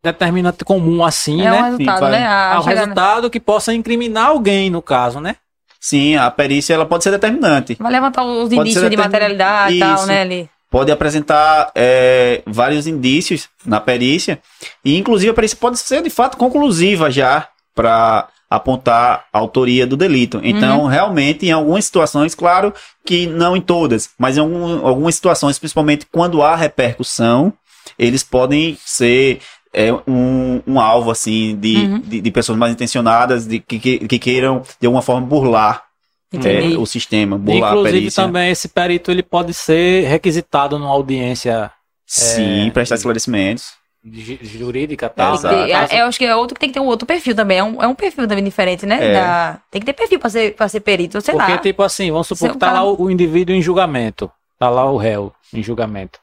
determinante 0.02 0.64
comum 0.64 1.04
assim, 1.04 1.42
é 1.44 1.50
um 1.50 1.54
né? 1.54 1.62
resultado, 1.70 2.00
vai. 2.00 2.10
né? 2.12 2.26
A, 2.26 2.54
a 2.54 2.60
um 2.60 2.62
chegar- 2.62 2.80
resultado 2.80 3.30
que 3.30 3.40
possa 3.40 3.74
incriminar 3.74 4.26
alguém, 4.28 4.70
no 4.70 4.80
caso, 4.80 5.20
né? 5.20 5.36
Sim, 5.80 6.16
a 6.16 6.30
perícia 6.30 6.74
ela 6.74 6.84
pode 6.86 7.04
ser 7.04 7.10
determinante. 7.10 7.76
Vai 7.78 7.92
levantar 7.92 8.24
os 8.24 8.50
indícios 8.52 8.88
de 8.90 8.96
materialidade 8.96 9.76
e 9.76 9.78
tal, 9.80 10.06
né? 10.06 10.22
Ali. 10.22 10.50
Pode 10.70 10.92
apresentar 10.92 11.70
é, 11.74 12.42
vários 12.46 12.86
indícios 12.86 13.48
na 13.64 13.80
perícia. 13.80 14.38
E, 14.84 14.98
inclusive, 14.98 15.30
a 15.30 15.34
perícia 15.34 15.56
pode 15.58 15.78
ser, 15.78 16.02
de 16.02 16.10
fato, 16.10 16.36
conclusiva 16.36 17.10
já 17.10 17.48
para 17.74 18.28
apontar 18.50 19.24
a 19.32 19.38
autoria 19.38 19.86
do 19.86 19.96
delito. 19.96 20.40
Então, 20.42 20.86
realmente, 20.86 21.46
em 21.46 21.52
algumas 21.52 21.84
situações, 21.84 22.34
claro 22.34 22.72
que 23.04 23.26
não 23.26 23.56
em 23.56 23.60
todas, 23.60 24.10
mas 24.18 24.36
em 24.36 24.40
algum- 24.40 24.86
algumas 24.86 25.14
situações, 25.14 25.58
principalmente 25.58 26.06
quando 26.10 26.42
há 26.42 26.54
repercussão, 26.56 27.52
eles 27.98 28.22
podem 28.22 28.76
ser 28.84 29.40
é, 29.70 29.92
um, 30.06 30.62
um 30.66 30.80
alvo, 30.80 31.10
assim, 31.10 31.54
de, 31.56 31.76
Uhum. 31.76 32.00
de, 32.00 32.20
de 32.22 32.30
pessoas 32.30 32.56
mal 32.58 32.70
intencionadas, 32.70 33.46
de, 33.46 33.60
que, 33.60 33.78
que, 33.78 33.98
que 34.08 34.18
queiram, 34.18 34.62
de 34.80 34.86
alguma 34.86 35.02
forma, 35.02 35.26
burlar 35.26 35.84
Entendi. 36.32 36.74
é, 36.74 36.78
o 36.78 36.84
sistema, 36.84 37.38
burlar 37.38 37.70
a 37.70 37.74
Inclusive 37.76 37.98
perícia. 38.00 38.22
também 38.22 38.50
esse 38.50 38.68
perito 38.68 39.10
ele 39.10 39.22
pode 39.22 39.54
ser 39.54 40.06
requisitado 40.06 40.78
numa 40.78 40.90
audiência 40.90 41.70
Sim, 42.06 42.70
prestar 42.72 42.96
esclarecimentos. 42.96 43.72
ju- 44.04 44.38
jurídica 44.42 45.08
e. 45.08 45.48
Tem- 45.48 45.72
é, 45.72 46.02
eu 46.02 46.06
acho 46.06 46.18
que 46.18 46.24
é 46.26 46.36
outro 46.36 46.54
que 46.54 46.60
tem 46.60 46.68
que 46.68 46.74
ter 46.74 46.80
um 46.80 46.86
outro 46.86 47.06
perfil 47.06 47.34
também. 47.34 47.58
É 47.58 47.64
um, 47.64 47.82
é 47.82 47.86
um 47.88 47.94
perfil 47.94 48.28
também 48.28 48.44
diferente, 48.44 48.84
né? 48.86 48.98
É. 49.10 49.12
Da- 49.14 49.60
tem 49.70 49.80
que 49.80 49.86
ter 49.86 49.92
perfil 49.94 50.18
pra 50.18 50.28
ser, 50.30 50.54
pra 50.54 50.68
ser 50.68 50.80
perito, 50.80 51.20
sei 51.20 51.34
Porque, 51.34 51.52
lá. 51.52 51.58
tipo 51.58 51.82
assim, 51.82 52.10
vamos 52.10 52.26
supor 52.26 52.46
Seu 52.48 52.52
que 52.52 52.58
tá 52.58 52.66
cara- 52.68 52.82
lá 52.82 52.90
o, 52.90 53.04
o 53.04 53.10
indivíduo 53.10 53.54
em 53.54 53.62
julgamento. 53.62 54.30
Tá 54.58 54.68
lá 54.68 54.90
o 54.90 54.96
réu 54.96 55.32
em 55.52 55.62
julgamento. 55.62 56.18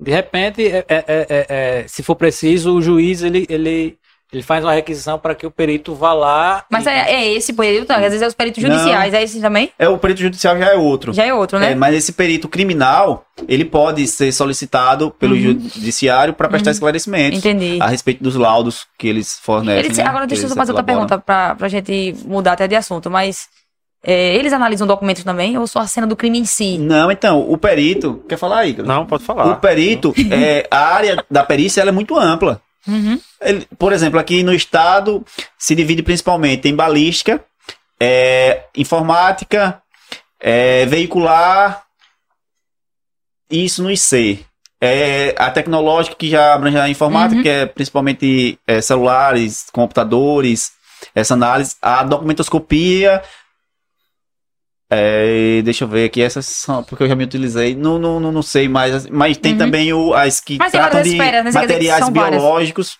De 0.00 0.10
repente, 0.10 0.66
é- 0.66 0.84
é- 0.88 1.04
é- 1.06 1.26
é- 1.28 1.46
é, 1.48 1.84
se 1.86 2.02
for 2.02 2.16
preciso, 2.16 2.74
o 2.74 2.82
juiz 2.82 3.22
ele, 3.22 3.46
ele, 3.48 3.96
ele 4.32 4.42
faz 4.42 4.64
uma 4.64 4.72
requisição 4.72 5.18
para 5.18 5.34
que 5.34 5.46
o 5.46 5.50
perito 5.50 5.94
vá 5.94 6.12
lá. 6.14 6.64
Mas 6.70 6.86
e- 6.86 6.88
é, 6.88 7.12
é 7.14 7.32
esse 7.34 7.52
perito, 7.52 7.92
às 7.92 8.00
vezes 8.00 8.22
é 8.22 8.26
os 8.26 8.34
peritos 8.34 8.62
Não. 8.62 8.70
judiciais, 8.70 9.12
é 9.12 9.22
esse 9.22 9.40
também? 9.40 9.70
É, 9.78 9.88
o 9.88 9.98
perito 9.98 10.20
judicial 10.22 10.56
já 10.58 10.66
é 10.72 10.74
outro. 10.76 11.12
Já 11.12 11.26
é 11.26 11.34
outro, 11.34 11.58
né? 11.58 11.72
É, 11.72 11.74
mas 11.74 11.94
esse 11.94 12.12
perito 12.12 12.48
criminal, 12.48 13.26
ele 13.46 13.64
pode 13.64 14.06
ser 14.08 14.32
solicitado 14.32 15.10
pelo 15.18 15.34
Uhum. 15.34 15.40
judiciário 15.42 16.32
para 16.34 16.48
prestar 16.48 16.70
esclarecimentos 16.70 17.38
Entendi. 17.38 17.78
a 17.80 17.86
respeito 17.88 18.22
dos 18.24 18.34
laudos 18.36 18.86
que 18.98 19.06
eles 19.06 19.38
fornecem. 19.42 19.84
Eles- 19.84 19.98
né? 19.98 20.04
agora 20.04 20.26
deixa 20.26 20.44
eu 20.44 20.48
Que 20.48 20.54
só 20.54 20.54
eles 20.54 20.58
fazer 20.68 20.72
outra 20.72 20.92
elaboram. 20.92 21.06
pergunta 21.08 21.24
pra, 21.24 21.54
pra 21.54 21.68
gente 21.68 22.14
mudar 22.24 22.52
até 22.52 22.66
de 22.66 22.74
assunto, 22.74 23.10
mas 23.10 23.48
é, 24.04 24.34
eles 24.34 24.52
analisam 24.52 24.86
documentos 24.86 25.22
também 25.22 25.56
ou 25.58 25.66
só 25.66 25.80
a 25.80 25.86
cena 25.86 26.06
do 26.06 26.16
crime 26.16 26.38
em 26.38 26.44
si? 26.44 26.76
Não, 26.78 27.12
então, 27.12 27.40
o 27.48 27.56
perito. 27.58 28.24
Quer 28.28 28.36
falar 28.38 28.60
aí? 28.60 28.74
Não, 28.82 29.04
pode 29.06 29.22
falar. 29.24 29.46
O 29.46 29.56
perito, 29.56 30.12
é, 30.30 30.66
a 30.70 30.78
área 30.94 31.22
da 31.30 31.44
perícia 31.44 31.80
ela 31.82 31.90
é 31.90 31.92
muito 31.92 32.18
ampla. 32.18 32.60
Uhum. 32.86 33.20
Ele- 33.40 33.66
por 33.78 33.92
exemplo, 33.92 34.18
aqui 34.18 34.42
no 34.42 34.52
estado 34.52 35.24
se 35.58 35.74
divide 35.74 36.02
principalmente 36.02 36.68
em 36.68 36.74
balística, 36.74 37.44
é, 38.00 38.64
informática, 38.76 39.80
é, 40.40 40.84
veicular, 40.86 41.84
isso 43.50 43.82
no 43.82 43.90
IC. 43.90 44.44
É, 44.80 45.34
a 45.38 45.48
tecnológica 45.50 46.16
que 46.16 46.28
já 46.28 46.54
abrange 46.54 46.76
a 46.76 46.88
informática, 46.88 47.36
Uhum. 47.36 47.42
que 47.42 47.48
é 47.48 47.66
principalmente 47.66 48.58
é, 48.66 48.80
celulares, 48.80 49.66
computadores, 49.72 50.72
essa 51.14 51.34
análise. 51.34 51.76
A 51.80 52.02
documentoscopia, 52.02 53.22
é, 54.94 55.62
deixa 55.62 55.84
eu 55.84 55.88
ver 55.88 56.04
aqui, 56.04 56.20
essas 56.20 56.44
são, 56.44 56.82
porque 56.84 57.02
eu 57.04 57.08
já 57.08 57.14
me 57.14 57.24
utilizei, 57.24 57.74
não, 57.74 57.98
não, 57.98 58.20
não, 58.20 58.30
não 58.30 58.42
sei 58.42 58.68
mais, 58.68 59.06
mas 59.08 59.38
tem 59.38 59.52
Uhum. 59.52 59.58
também 59.58 59.92
o, 59.92 60.12
as 60.12 60.38
que 60.38 60.58
Mas 60.58 60.70
tratam 60.70 61.00
de 61.02 61.16
né? 61.16 61.42
Que 61.44 61.52
materiais 61.52 62.08
biológicos, 62.10 62.98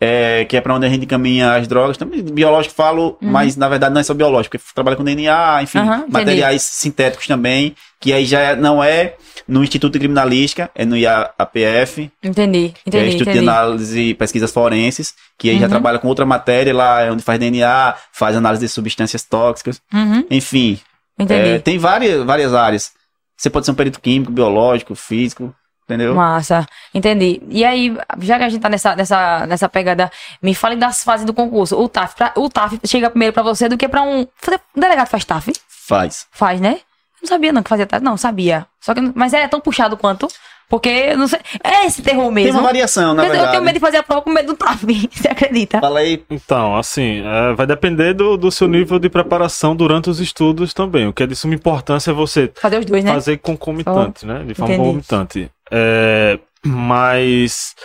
é, 0.00 0.44
que 0.44 0.56
é 0.56 0.60
para 0.60 0.74
onde 0.74 0.86
a 0.86 0.88
gente 0.88 1.04
encaminha 1.04 1.54
as 1.54 1.66
drogas. 1.66 1.96
Também 1.96 2.22
biológico 2.22 2.74
falo, 2.74 3.16
mas 3.20 3.56
na 3.56 3.68
verdade 3.68 3.92
não 3.94 4.00
é 4.00 4.04
só 4.04 4.14
biológico, 4.14 4.56
porque 4.56 4.72
trabalha 4.74 4.96
com 4.96 5.02
DNA, 5.02 5.62
enfim, 5.62 5.78
Uhum, 5.78 5.94
entendi. 5.94 6.12
materiais 6.12 6.62
sintéticos 6.62 7.26
também, 7.26 7.74
que 8.00 8.12
aí 8.12 8.24
já 8.24 8.54
não 8.54 8.84
é 8.84 9.14
no 9.48 9.62
Instituto 9.64 9.94
de 9.94 9.98
Criminalística, 10.00 10.70
é 10.74 10.84
no 10.84 10.96
IAPF, 10.96 12.10
Entendi, 12.22 12.68
que 12.74 12.80
é 12.84 12.88
entendi, 12.88 13.06
Instituto 13.08 13.30
entendi. 13.30 13.44
de 13.44 13.48
Análise 13.50 14.00
e 14.00 14.14
Pesquisas 14.14 14.52
Forenses, 14.52 15.14
que 15.38 15.48
aí 15.50 15.56
já 15.58 15.64
Uhum. 15.64 15.70
trabalha 15.70 15.98
com 15.98 16.08
outra 16.08 16.26
matéria 16.26 16.74
lá, 16.74 17.02
é 17.02 17.10
onde 17.10 17.22
faz 17.22 17.38
DNA, 17.38 17.94
faz 18.12 18.36
análise 18.36 18.64
de 18.66 18.70
substâncias 18.70 19.22
tóxicas, 19.24 19.80
Uhum, 19.92 20.24
enfim, 20.30 20.78
entendi. 21.18 21.48
é, 21.50 21.58
tem 21.58 21.78
várias, 21.78 22.24
várias 22.24 22.54
áreas. 22.54 22.92
Você 23.36 23.50
pode 23.50 23.66
ser 23.66 23.72
um 23.72 23.74
perito 23.74 24.00
químico, 24.00 24.32
biológico, 24.32 24.94
físico, 24.94 25.54
entendeu? 25.84 26.14
Massa, 26.14 26.66
entendi. 26.94 27.42
E 27.48 27.64
aí, 27.64 27.96
já 28.20 28.38
que 28.38 28.44
a 28.44 28.48
gente 28.48 28.62
tá 28.62 28.68
nessa, 28.68 28.96
nessa, 28.96 29.46
nessa 29.46 29.68
pegada, 29.68 30.10
me 30.42 30.54
fale 30.54 30.76
das 30.76 31.04
fases 31.04 31.26
do 31.26 31.34
concurso. 31.34 31.78
O 31.78 31.88
TAF, 31.88 32.14
pra- 32.16 32.32
o 32.36 32.48
TAF 32.48 32.80
chega 32.84 33.10
primeiro 33.10 33.32
pra 33.34 33.42
você 33.42 33.68
do 33.68 33.76
que 33.76 33.88
pra 33.88 34.02
um. 34.02 34.20
Um 34.20 34.80
delegado 34.80 35.08
faz 35.08 35.24
TAF? 35.24 35.52
Faz. 35.68 36.26
Faz, 36.32 36.60
né? 36.60 36.80
Não 37.22 37.28
sabia 37.28 37.52
não 37.52 37.62
que 37.62 37.68
fazia. 37.68 37.88
Não, 38.02 38.16
sabia. 38.16 38.66
Só 38.80 38.94
que, 38.94 39.00
mas 39.14 39.32
é 39.32 39.46
tão 39.48 39.60
puxado 39.60 39.96
quanto. 39.96 40.28
Porque, 40.68 41.14
não 41.14 41.28
sei. 41.28 41.38
É 41.62 41.86
esse 41.86 42.02
terror 42.02 42.24
Tem 42.24 42.32
mesmo. 42.34 42.58
uma 42.58 42.62
variação, 42.66 43.14
na 43.14 43.22
eu, 43.22 43.26
eu 43.26 43.30
verdade. 43.32 43.52
tenho 43.52 43.62
medo 43.62 43.74
de 43.74 43.80
fazer 43.80 43.98
a 43.98 44.02
prova 44.02 44.22
com 44.22 44.30
medo 44.30 44.48
do 44.48 44.56
TAF, 44.56 44.84
você 45.12 45.28
acredita? 45.28 45.78
Fala 45.80 46.00
aí. 46.00 46.24
Então, 46.28 46.76
assim, 46.76 47.22
é, 47.24 47.54
vai 47.54 47.66
depender 47.68 48.14
do, 48.14 48.36
do 48.36 48.50
seu 48.50 48.66
nível 48.66 48.98
de 48.98 49.08
preparação 49.08 49.76
durante 49.76 50.10
os 50.10 50.18
estudos 50.18 50.74
também. 50.74 51.06
O 51.06 51.12
que 51.12 51.22
é 51.22 51.26
de 51.26 51.36
suma 51.36 51.54
importância 51.54 52.10
é 52.10 52.14
você 52.14 52.50
Fazer 52.56 52.80
os 52.80 52.84
dois, 52.84 53.04
né? 53.04 53.12
fazer 53.12 53.36
concomitante, 53.38 54.26
né? 54.26 54.42
De 54.44 54.54
forma 54.54 54.74
Entendi. 54.74 54.86
concomitante. 54.88 55.50
É, 55.70 56.36
mas 56.64 57.76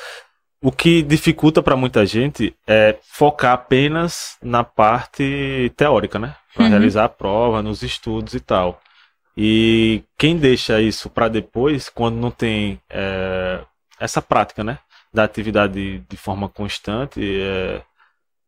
o 0.59 0.71
que 0.71 1.03
dificulta 1.03 1.61
para 1.61 1.75
muita 1.75 2.03
gente 2.03 2.51
é 2.67 2.95
focar 3.11 3.53
apenas 3.53 4.37
na 4.41 4.63
parte 4.63 5.71
teórica, 5.77 6.17
né? 6.17 6.33
Para 6.55 6.63
Uhum. 6.63 6.69
realizar 6.71 7.05
a 7.05 7.09
prova, 7.09 7.61
nos 7.61 7.83
estudos 7.83 8.33
e 8.33 8.39
tal. 8.39 8.79
E 9.35 10.03
quem 10.17 10.37
deixa 10.37 10.81
isso 10.81 11.09
para 11.09 11.27
depois, 11.27 11.89
quando 11.89 12.17
não 12.17 12.31
tem 12.31 12.79
é, 12.89 13.63
essa 13.99 14.21
prática, 14.21 14.63
né? 14.63 14.79
Da 15.13 15.23
atividade 15.23 15.99
de 15.99 16.17
forma 16.17 16.49
constante, 16.49 17.19
é, 17.21 17.81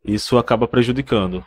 isso 0.04 0.38
acaba 0.38 0.68
prejudicando. 0.68 1.46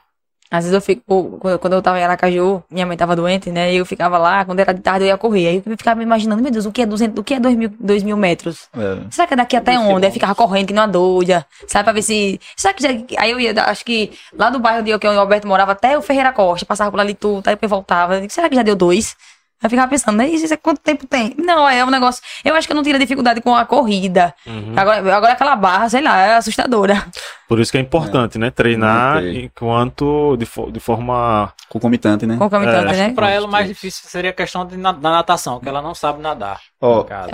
Às 0.51 0.65
vezes 0.65 0.75
eu 0.75 0.81
fico, 0.81 1.39
quando 1.61 1.73
eu 1.73 1.83
tava 1.83 1.99
em 1.99 2.05
Aracaju, 2.05 2.63
minha 2.71 2.87
mãe 2.87 2.97
tava 2.97 3.17
doente, 3.17 3.51
né? 3.51 3.73
E 3.73 3.77
eu 3.77 3.87
ficava 3.87 4.19
lá, 4.19 4.45
quando 4.45 4.61
era 4.61 4.73
de 4.73 4.81
tarde 4.81 5.05
eu 5.05 5.09
ia 5.09 5.19
correr. 5.19 5.49
Aí 5.49 5.63
eu 5.65 5.77
ficava 5.77 5.97
me 5.99 6.05
imaginando, 6.05 6.43
meu 6.43 6.51
Deus, 6.53 6.67
o 6.67 6.73
que 6.73 6.83
é 6.83 6.87
200, 6.87 7.19
o 7.19 7.25
que 7.25 7.35
é 7.35 7.41
2 7.41 7.57
mil, 7.57 7.71
dois 7.81 8.03
mil 8.03 8.17
metros? 8.17 8.69
Será 9.11 9.27
que 9.27 9.35
é 9.35 9.37
daqui 9.37 9.57
até 9.57 9.79
onde? 9.79 10.07
Aí 10.07 10.13
ficava 10.13 10.35
correndo 10.35 10.67
que 10.69 10.73
nem 10.73 10.81
uma 10.81 10.89
doida, 10.89 11.47
sabe? 11.67 11.85
Pra 11.85 11.93
ver 11.93 12.03
se. 12.03 12.41
Será 12.57 12.75
que 12.75 12.83
já. 12.83 12.89
Aí 13.19 13.31
eu 13.31 13.41
ia, 13.41 13.53
acho 13.65 13.85
que 13.85 14.13
lá 14.33 14.51
do 14.51 14.59
bairro 14.59 14.83
onde, 14.83 14.99
que 14.99 15.07
o 15.07 15.21
Alberto 15.21 15.47
morava 15.49 15.73
até 15.73 15.97
o 15.99 16.03
Ferreira 16.03 16.33
Costa, 16.33 16.65
passava 16.67 16.91
por 16.91 17.01
ali 17.01 17.15
tudo, 17.15 17.47
aí 17.49 17.57
voltava. 17.69 18.17
Eu 18.17 18.21
digo, 18.23 18.33
Será 18.33 18.49
que 18.49 18.55
já 18.55 18.63
deu 18.63 18.77
dois? 18.77 19.17
Aí 19.63 19.67
eu 19.67 19.71
ficava 19.71 19.89
pensando, 19.89 20.17
né? 20.19 20.29
Isso 20.29 20.53
é 20.53 20.57
quanto 20.57 20.81
tempo 20.81 21.07
tem? 21.07 21.35
Não, 21.39 21.67
é 21.69 21.83
um 21.85 21.91
negócio. 21.91 22.23
Eu 22.45 22.55
acho 22.55 22.67
que 22.69 22.73
eu 22.73 22.77
não 22.77 22.83
tive 22.83 22.99
dificuldade 22.99 23.41
com 23.41 23.55
a 23.55 23.65
corrida. 23.65 24.35
Agora, 24.77 25.17
agora 25.17 25.33
aquela 25.33 25.57
barra, 25.57 25.89
sei 25.89 26.03
lá, 26.03 26.19
é 26.21 26.35
assustadora. 26.37 27.07
Por 27.49 27.59
isso 27.59 27.73
que 27.73 27.79
é 27.79 27.81
importante, 27.81 28.39
né? 28.39 28.51
Treinar 28.51 29.25
enquanto 29.25 30.37
de, 30.37 30.45
fo- 30.47 30.71
de 30.71 30.79
forma 30.81 31.53
Concomitante, 31.69 32.27
né? 32.27 32.37
Concomitante, 32.37 32.87
Acho 32.87 32.99
né? 32.99 33.09
que 33.09 33.15
pra 33.15 33.31
ela 33.31 33.47
o 33.47 33.51
mais 33.51 33.67
difícil 33.67 34.09
seria 34.09 34.31
a 34.31 34.35
questão 34.35 34.67
de 34.67 34.77
na- 34.77 34.93
da 34.93 35.11
natação, 35.11 35.59
que 35.59 35.69
ela 35.69 35.81
não 35.81 35.95
sabe 35.95 36.21
nadar. 36.21 36.61
Ó, 36.81 37.03
caso. 37.03 37.33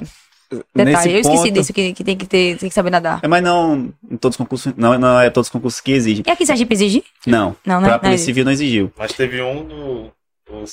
Detalhe, 0.75 1.15
eu 1.15 1.21
esqueci 1.21 1.39
ponto- 1.45 1.51
disso, 1.53 1.73
que, 1.73 1.93
que 1.95 2.05
tem 2.05 2.17
que 2.17 2.27
ter, 2.27 2.59
tem 2.59 2.69
que 2.69 2.75
saber 2.75 2.91
nadar. 2.91 3.21
É, 3.23 3.27
mas 3.29 3.43
não 3.43 3.93
em 4.11 4.17
todos 4.19 4.35
os 4.35 4.37
concursos, 4.37 4.73
não, 4.77 4.99
não 4.99 5.19
é 5.19 5.31
todos 5.31 5.49
os 5.49 5.51
concursos 5.53 5.81
que 5.81 5.93
exigem. 5.93 6.23
E 6.27 6.31
aqui 6.31 6.45
Sergipe 6.47 6.73
exige? 6.75 7.03
Não, 7.27 7.57
Não, 7.65 7.81
né? 7.81 7.89
pra 7.89 7.93
Não 7.97 7.99
Polícia 8.01 8.25
é- 8.25 8.27
Civil 8.27 8.45
não 8.45 8.53
exigiu. 8.53 8.93
Mas 8.99 9.13
teve 9.13 9.41
um 9.43 9.65
do, 9.65 10.13
do 10.47 10.65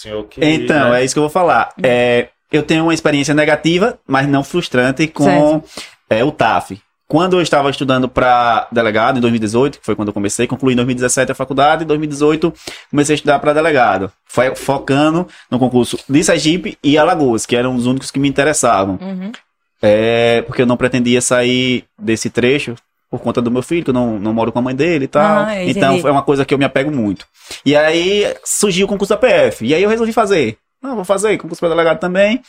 senhor 0.00 0.24
que. 0.24 0.44
Então, 0.44 0.90
né, 0.90 1.00
é 1.00 1.04
isso 1.04 1.14
que 1.14 1.18
eu 1.18 1.24
vou 1.24 1.30
falar. 1.30 1.72
É, 1.82 2.28
eu 2.50 2.62
tenho 2.62 2.84
uma 2.84 2.94
experiência 2.94 3.34
negativa, 3.34 3.98
mas 4.06 4.28
não 4.28 4.42
frustrante 4.42 5.06
com 5.06 5.62
é, 6.08 6.24
o 6.24 6.32
TAF. 6.32 6.80
Quando 7.06 7.38
eu 7.38 7.42
estava 7.42 7.70
estudando 7.70 8.06
para 8.06 8.68
delegado, 8.70 9.16
em 9.16 9.20
2018, 9.20 9.78
que 9.78 9.86
foi 9.86 9.96
quando 9.96 10.08
eu 10.08 10.14
comecei, 10.14 10.46
concluí 10.46 10.74
em 10.74 10.76
2017 10.76 11.32
a 11.32 11.34
faculdade, 11.34 11.84
em 11.84 11.86
2018 11.86 12.52
comecei 12.90 13.14
a 13.14 13.16
estudar 13.16 13.38
para 13.38 13.54
delegado. 13.54 14.12
Foi 14.26 14.54
focando 14.54 15.26
no 15.50 15.58
concurso 15.58 15.98
de 16.06 16.22
Sergipe 16.22 16.76
e 16.84 16.98
Alagoas, 16.98 17.46
que 17.46 17.56
eram 17.56 17.74
os 17.74 17.86
únicos 17.86 18.10
que 18.10 18.18
me 18.18 18.28
interessavam. 18.28 18.98
Uhum. 19.00 19.32
É, 19.80 20.42
porque 20.42 20.60
eu 20.60 20.66
não 20.66 20.76
pretendia 20.76 21.22
sair 21.22 21.84
desse 21.98 22.28
trecho 22.28 22.74
por 23.10 23.20
conta 23.20 23.40
do 23.40 23.50
meu 23.50 23.62
filho, 23.62 23.84
que 23.84 23.90
eu 23.90 23.94
não, 23.94 24.18
não 24.18 24.32
moro 24.32 24.52
com 24.52 24.58
a 24.58 24.62
mãe 24.62 24.74
dele 24.74 25.06
e 25.06 25.08
tal. 25.08 25.44
Ah, 25.44 25.64
então 25.64 25.94
entendi. 25.94 26.08
é 26.08 26.10
uma 26.10 26.22
coisa 26.22 26.44
que 26.44 26.52
eu 26.52 26.58
me 26.58 26.64
apego 26.64 26.90
muito. 26.90 27.26
E 27.64 27.74
aí 27.74 28.34
surgiu 28.44 28.86
o 28.86 28.88
concurso 28.88 29.14
da 29.14 29.16
PF. 29.16 29.64
E 29.64 29.74
aí 29.74 29.82
eu 29.82 29.88
resolvi 29.88 30.12
fazer. 30.12 30.58
Ah, 30.82 30.94
vou 30.94 31.04
fazer 31.04 31.36
concurso 31.38 31.60
para 31.60 31.70
delegado 31.70 31.98
também. 31.98 32.40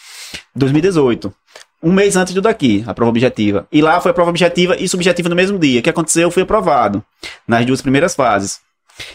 2018. 0.55 1.33
um 1.81 1.93
mês 1.93 2.15
antes 2.15 2.33
do 2.33 2.41
daqui, 2.41 2.83
a 2.85 2.93
prova 2.93 3.09
objetiva. 3.09 3.67
E 3.71 3.81
lá 3.81 4.01
foi 4.01 4.11
a 4.11 4.13
prova 4.13 4.29
objetiva 4.29 4.75
e 4.75 4.87
subjetiva 4.87 5.29
no 5.29 5.35
mesmo 5.35 5.57
dia. 5.57 5.79
O 5.79 5.83
que 5.83 5.89
aconteceu? 5.89 6.23
Eu 6.23 6.31
fui 6.31 6.43
aprovado 6.43 7.03
nas 7.47 7.65
duas 7.65 7.81
primeiras 7.81 8.13
fases. 8.15 8.59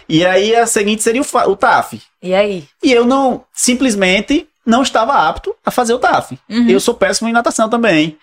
E 0.09 0.25
aí 0.25 0.57
a 0.57 0.67
seguinte 0.67 1.03
seria 1.03 1.21
o, 1.21 1.51
o 1.51 1.57
TAF. 1.57 2.01
E 2.23 2.35
aí? 2.35 2.65
E 2.83 2.91
eu 2.91 3.05
não, 3.05 3.45
simplesmente, 3.53 4.49
não 4.65 4.83
estava 4.83 5.29
apto 5.29 5.55
a 5.65 5.71
fazer 5.71 5.93
o 5.93 5.99
TAF. 5.99 6.39
Uhum. 6.49 6.69
Eu 6.69 6.81
sou 6.81 6.95
péssimo 6.95 7.29
em 7.29 7.33
natação 7.33 7.69
também. 7.69 8.17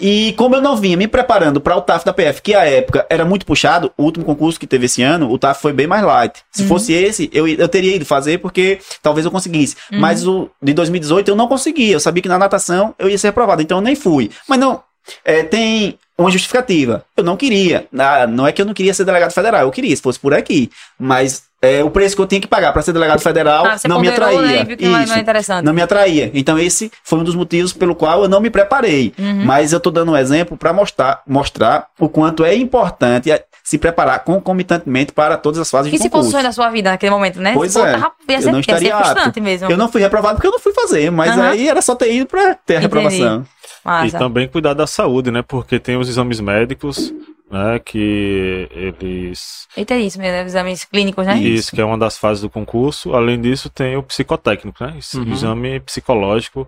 E 0.00 0.32
como 0.34 0.54
eu 0.54 0.60
não 0.60 0.76
vinha 0.76 0.96
me 0.96 1.08
preparando 1.08 1.60
para 1.60 1.76
o 1.76 1.80
TAF 1.80 2.04
da 2.04 2.12
PF, 2.12 2.42
que 2.42 2.54
à 2.54 2.64
época 2.64 3.06
era 3.08 3.24
muito 3.24 3.46
puxado, 3.46 3.90
o 3.96 4.02
último 4.04 4.24
concurso 4.24 4.60
que 4.60 4.66
teve 4.66 4.86
esse 4.86 5.02
ano, 5.02 5.30
o 5.30 5.38
TAF 5.38 5.60
foi 5.62 5.72
bem 5.72 5.86
mais 5.86 6.02
light. 6.04 6.40
Se 6.52 6.62
Uhum. 6.62 6.68
fosse 6.68 6.92
esse, 6.92 7.30
eu, 7.32 7.48
eu 7.48 7.68
teria 7.68 7.96
ido 7.96 8.04
fazer 8.04 8.38
porque 8.38 8.78
talvez 9.02 9.24
eu 9.24 9.30
conseguisse. 9.30 9.76
Uhum. 9.90 10.00
Mas 10.00 10.26
o 10.26 10.50
de 10.62 10.74
2018 10.74 11.28
eu 11.28 11.36
não 11.36 11.48
conseguia. 11.48 11.94
Eu 11.94 12.00
sabia 12.00 12.22
que 12.22 12.28
na 12.28 12.38
natação 12.38 12.94
eu 12.98 13.08
ia 13.08 13.16
ser 13.18 13.28
aprovado, 13.28 13.62
então 13.62 13.78
eu 13.78 13.82
nem 13.82 13.94
fui. 13.94 14.30
Mas 14.48 14.58
não, 14.58 14.82
é, 15.24 15.42
tem 15.42 15.98
uma 16.18 16.30
justificativa. 16.30 17.04
Eu 17.16 17.22
não 17.24 17.36
queria. 17.36 17.86
Ah, 17.98 18.26
não 18.26 18.46
é 18.46 18.52
que 18.52 18.60
eu 18.62 18.66
não 18.66 18.72
queria 18.74 18.94
ser 18.94 19.04
delegado 19.04 19.32
federal, 19.32 19.62
eu 19.62 19.70
queria, 19.70 19.94
se 19.94 20.00
fosse 20.02 20.18
por 20.18 20.32
aqui. 20.32 20.70
Mas 20.98 21.42
é, 21.60 21.82
o 21.84 21.90
preço 21.90 22.16
que 22.16 22.22
eu 22.22 22.26
tinha 22.26 22.40
que 22.40 22.46
pagar 22.46 22.72
para 22.72 22.80
ser 22.82 22.92
delegado 22.92 23.20
federal 23.20 23.66
Ah, 23.66 23.76
não 23.88 24.00
me 24.00 24.08
ponderou, 24.08 24.38
atraía. 24.38 24.64
né, 24.64 24.76
que 24.76 24.84
não 24.86 24.90
é- 24.98 25.06
não 25.06 25.14
é 25.14 25.38
Isso. 25.40 25.52
Não 25.62 25.72
me 25.74 25.82
atraía. 25.82 26.30
Então 26.32 26.58
esse 26.58 26.90
foi 27.04 27.18
um 27.18 27.24
dos 27.24 27.34
motivos 27.34 27.72
pelo 27.72 27.94
qual 27.94 28.22
eu 28.22 28.28
não 28.28 28.40
me 28.40 28.48
preparei. 28.50 29.12
Uhum. 29.18 29.44
Mas 29.44 29.72
eu 29.72 29.80
tô 29.80 29.90
dando 29.90 30.12
um 30.12 30.16
exemplo 30.16 30.56
para 30.56 30.72
mostrar, 30.72 31.22
mostrar 31.26 31.88
o 31.98 32.08
quanto 32.08 32.44
é 32.44 32.54
importante 32.54 33.30
a- 33.32 33.40
se 33.64 33.78
preparar 33.78 34.20
concomitantemente 34.22 35.12
para 35.12 35.36
todas 35.36 35.58
as 35.58 35.68
fases 35.68 35.88
E 35.92 35.96
de 35.96 35.98
se 36.00 36.04
fosse 36.04 36.08
o 36.08 36.12
concurso. 36.12 36.30
sonho 36.30 36.42
da 36.44 36.52
sua 36.52 36.70
vida 36.70 36.88
naquele 36.90 37.10
momento, 37.10 37.40
né? 37.40 37.52
Pois 37.52 37.72
Se 37.72 37.80
é. 37.80 37.92
tava- 37.92 38.12
ia 38.28 38.36
Eu 38.36 38.42
ser, 38.42 38.50
não 38.52 38.58
ia 38.58 38.62
ser 38.64 38.70
estaria 38.72 38.96
apto. 38.96 39.42
mesmo. 39.42 39.68
Eu 39.70 39.76
não 39.76 39.88
fui 39.90 40.00
reprovado 40.00 40.36
porque 40.36 40.46
eu 40.46 40.52
não 40.52 40.60
fui 40.60 40.72
fazer, 40.72 41.10
mas 41.10 41.32
Aham. 41.32 41.48
aí 41.50 41.68
era 41.68 41.82
só 41.82 41.96
ter 41.96 42.12
ido 42.14 42.26
para 42.26 42.54
ter 42.54 42.76
a 42.76 42.82
Entendi. 42.82 42.82
reprovação. 42.94 43.44
E 43.86 44.04
Massa. 44.04 44.18
também 44.18 44.48
cuidar 44.48 44.74
da 44.74 44.86
saúde, 44.86 45.30
né? 45.30 45.42
Porque 45.42 45.78
tem 45.78 45.96
os 45.96 46.08
exames 46.08 46.40
médicos, 46.40 47.14
né? 47.50 47.78
Que 47.78 48.68
eles. 48.72 49.68
Eita, 49.76 49.94
é 49.94 50.00
isso 50.00 50.18
mesmo, 50.18 50.46
exames 50.46 50.84
clínicos, 50.84 51.24
né? 51.26 51.38
Isso, 51.38 51.74
que 51.74 51.80
é 51.80 51.84
uma 51.84 51.96
das 51.96 52.18
fases 52.18 52.42
do 52.42 52.50
concurso. 52.50 53.14
Além 53.14 53.40
disso, 53.40 53.70
tem 53.70 53.96
o 53.96 54.02
psicotécnico, 54.02 54.82
né? 54.84 54.94
Esse 54.98 55.16
Uhum. 55.18 55.32
Exame 55.32 55.80
psicológico 55.80 56.66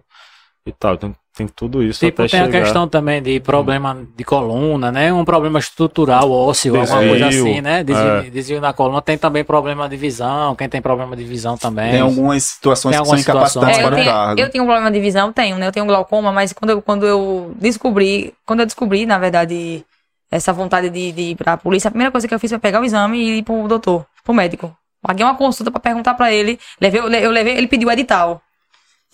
e 0.68 0.72
tal. 0.72 0.94
Então, 0.94 1.14
tem 1.36 1.46
tudo 1.46 1.82
isso 1.82 2.00
Tipo, 2.00 2.22
até 2.22 2.28
tem 2.28 2.40
a 2.40 2.44
chegar. 2.46 2.62
questão 2.62 2.88
também 2.88 3.22
de 3.22 3.38
problema 3.38 3.96
de 4.16 4.24
coluna, 4.24 4.90
né? 4.90 5.12
Um 5.12 5.24
problema 5.24 5.58
estrutural, 5.60 6.30
ósseo, 6.30 6.74
alguma 6.76 6.98
Desvio, 6.98 7.08
coisa 7.10 7.26
assim, 7.28 7.60
né? 7.60 7.84
Desvio, 7.84 8.08
é. 8.08 8.22
desvio 8.30 8.60
na 8.60 8.72
coluna. 8.72 9.00
Tem 9.00 9.16
também 9.16 9.44
problema 9.44 9.88
de 9.88 9.96
visão. 9.96 10.56
Quem 10.56 10.68
tem 10.68 10.82
problema 10.82 11.14
de 11.16 11.22
visão 11.24 11.56
também. 11.56 11.92
Tem 11.92 12.00
algumas 12.00 12.42
situações 12.42 12.96
Tem 12.96 13.00
que 13.02 13.06
são 13.06 13.14
algumas 13.14 13.20
incapacitantes 13.22 13.76
situações. 13.76 13.78
É, 13.78 13.84
eu, 13.84 13.88
para 13.88 13.94
o 13.94 14.02
tenho, 14.02 14.10
cargo. 14.12 14.40
eu 14.40 14.50
tenho 14.50 14.64
um 14.64 14.66
problema 14.66 14.90
de 14.90 15.00
visão, 15.00 15.32
tenho, 15.32 15.58
né? 15.58 15.66
Eu 15.68 15.72
tenho 15.72 15.86
glaucoma, 15.86 16.32
mas 16.32 16.52
quando 16.52 16.70
eu, 16.70 16.82
quando 16.82 17.06
eu 17.06 17.52
descobri, 17.60 18.34
quando 18.44 18.60
eu 18.60 18.66
descobri, 18.66 19.06
na 19.06 19.18
verdade, 19.18 19.84
essa 20.30 20.52
vontade 20.52 20.90
de, 20.90 21.12
de 21.12 21.22
ir 21.22 21.36
pra 21.36 21.56
polícia, 21.56 21.86
a 21.88 21.90
primeira 21.90 22.10
coisa 22.10 22.26
que 22.26 22.34
eu 22.34 22.38
fiz 22.40 22.50
foi 22.50 22.58
pegar 22.58 22.80
o 22.80 22.84
exame 22.84 23.16
e 23.16 23.38
ir 23.38 23.42
pro 23.44 23.68
doutor, 23.68 24.04
pro 24.24 24.34
médico. 24.34 24.74
Paguei 25.00 25.24
uma 25.24 25.36
consulta 25.36 25.70
pra 25.70 25.78
perguntar 25.80 26.14
pra 26.14 26.32
ele, 26.32 26.58
levei, 26.80 27.00
eu 27.00 27.30
levei, 27.30 27.56
ele 27.56 27.68
pediu 27.68 27.88
o 27.88 27.92
edital. 27.92 28.42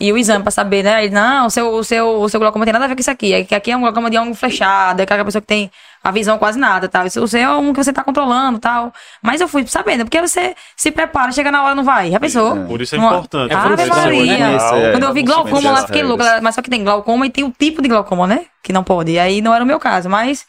E 0.01 0.12
o 0.12 0.18
exame 0.18 0.42
pra 0.42 0.51
saber, 0.51 0.82
né? 0.82 1.05
Ele, 1.05 1.14
não, 1.14 1.47
o 1.47 1.51
seu, 1.51 1.68
o 1.72 1.84
seu, 1.84 2.20
o 2.20 2.28
seu 2.28 2.40
glaucoma 2.40 2.64
tem 2.64 2.72
nada 2.72 2.84
a 2.84 2.88
ver 2.88 2.95
com 2.97 3.01
isso 3.01 3.11
aqui. 3.11 3.32
É 3.32 3.45
que 3.45 3.55
aqui 3.55 3.70
é 3.70 3.76
um 3.76 3.80
glaucoma 3.80 4.11
de 4.11 4.16
ângulo 4.16 4.34
flechado, 4.34 4.99
é 4.99 5.05
aquela 5.05 5.24
pessoa 5.24 5.40
que 5.40 5.47
tem 5.47 5.70
a 6.03 6.11
visão 6.11 6.36
quase 6.36 6.59
nada, 6.59 6.88
tal. 6.88 7.07
Isso, 7.07 7.22
o 7.22 7.28
seu 7.28 7.40
é 7.40 7.57
um 7.57 7.72
que 7.72 7.82
você 7.82 7.92
tá 7.92 8.03
controlando, 8.03 8.59
tal. 8.59 8.92
Mas 9.22 9.40
eu 9.40 9.47
fui 9.47 9.64
sabendo, 9.68 10.05
porque 10.05 10.20
você 10.20 10.57
se 10.76 10.90
prepara, 10.90 11.30
chega 11.30 11.51
na 11.51 11.62
hora, 11.62 11.76
não 11.76 11.84
vai. 11.84 12.11
Já 12.11 12.18
pensou? 12.18 12.57
Por 12.66 12.82
isso 12.82 12.97
é 12.97 12.99
Uma- 12.99 13.11
importante. 13.11 13.53
É 13.53 13.55
Ave 13.55 13.76
frustrante, 13.76 14.01
Maria. 14.01 14.57
Isso, 14.57 14.74
é. 14.74 14.90
Quando 14.90 15.03
eu 15.05 15.12
vi 15.12 15.22
glaucoma 15.22 15.70
lá, 15.70 15.86
fiquei 15.86 16.03
louca. 16.03 16.40
Mas 16.42 16.57
só 16.57 16.61
que 16.62 16.68
tem 16.68 16.82
glaucoma 16.82 17.26
e 17.26 17.30
tem 17.30 17.45
o 17.45 17.55
tipo 17.57 17.80
de 17.80 17.88
glaucoma, 17.88 18.26
né? 18.26 18.47
Que 18.62 18.72
não 18.72 18.82
pode. 18.82 19.12
E 19.12 19.18
aí 19.18 19.40
não 19.40 19.55
era 19.55 19.62
o 19.62 19.66
meu 19.66 19.78
caso, 19.78 20.11
mas 20.11 20.45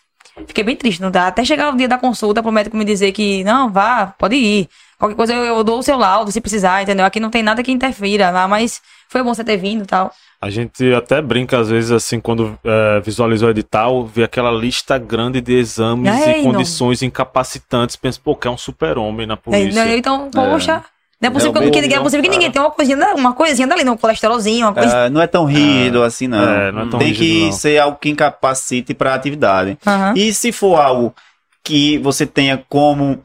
fiquei 0.47 0.63
bem 0.63 0.75
triste. 0.75 1.01
Não 1.01 1.11
dá. 1.11 1.27
Até 1.27 1.43
chegar 1.45 1.73
o 1.73 1.77
dia 1.77 1.87
da 1.87 1.97
consulta 1.97 2.41
pro 2.43 2.51
médico 2.51 2.75
me 2.77 2.85
dizer 2.85 3.11
que, 3.11 3.43
não, 3.43 3.71
vá, 3.71 4.07
pode 4.17 4.35
ir. 4.35 4.69
Qualquer 4.97 5.15
coisa 5.15 5.33
eu, 5.33 5.43
eu 5.43 5.63
dou 5.63 5.79
o 5.79 5.83
seu 5.83 5.97
laudo 5.97 6.31
se 6.31 6.39
precisar, 6.41 6.81
entendeu? 6.81 7.05
Aqui 7.05 7.19
não 7.19 7.29
tem 7.29 7.43
nada 7.43 7.61
que 7.61 7.71
interfira 7.71 8.29
lá, 8.29 8.47
mas 8.47 8.81
foi 9.09 9.21
bom 9.21 9.33
você 9.33 9.43
ter 9.43 9.57
vindo 9.57 9.83
e 9.83 9.87
tal. 9.87 10.11
A 10.41 10.49
gente 10.49 10.93
até 10.93 11.21
brinca 11.21 11.57
às 11.59 11.69
vezes 11.69 11.91
assim, 11.91 12.19
quando 12.19 12.57
é, 12.63 12.99
visualiza 13.01 13.45
o 13.47 13.49
edital, 13.49 14.05
vê 14.05 14.23
aquela 14.23 14.51
lista 14.51 14.97
grande 14.97 15.41
de 15.41 15.53
exames 15.53 16.11
É, 16.11 16.39
e 16.39 16.43
não. 16.43 16.51
condições 16.51 17.01
incapacitantes. 17.01 17.95
Pensa, 17.95 18.19
pô, 18.23 18.35
que 18.35 18.47
é 18.47 18.51
um 18.51 18.57
super-homem 18.57 19.25
na 19.25 19.33
É, 19.33 19.37
polícia. 19.37 19.85
né? 19.85 19.97
Então, 19.97 20.29
poxa. 20.31 20.83
Não 21.21 21.29
é 21.29 21.31
possível, 21.31 21.53
que, 21.53 21.71
que, 21.71 21.87
não 21.87 21.97
é 21.97 21.99
possível 22.03 22.23
que 22.23 22.29
ninguém 22.29 22.51
tenha 22.51 22.63
uma 22.65 22.71
coisinha, 22.71 23.15
uma 23.15 23.33
coisinha 23.33 23.67
dali, 23.67 23.83
não, 23.83 23.93
um 23.93 23.97
colesterolzinho, 23.97 24.67
uma 24.67 24.73
coisa. 24.73 25.05
Ah, 25.05 25.09
não 25.09 25.21
é 25.21 25.27
tão 25.27 25.45
rígido 25.45 26.03
assim, 26.03 26.27
não. 26.27 26.37
É, 26.43 26.71
não 26.71 26.81
é 26.81 26.89
tão 26.89 26.99
Tem 26.99 27.07
rígido, 27.07 27.25
que 27.25 27.45
não. 27.45 27.51
ser 27.53 27.79
algo 27.79 27.97
que 27.99 28.09
incapacite 28.09 28.93
para 28.93 29.11
a 29.11 29.15
atividade. 29.15 29.77
E 30.15 30.33
se 30.33 30.51
for 30.51 30.75
algo 30.79 31.15
que 31.63 31.97
você 31.99 32.25
tenha 32.27 32.63
como 32.69 33.21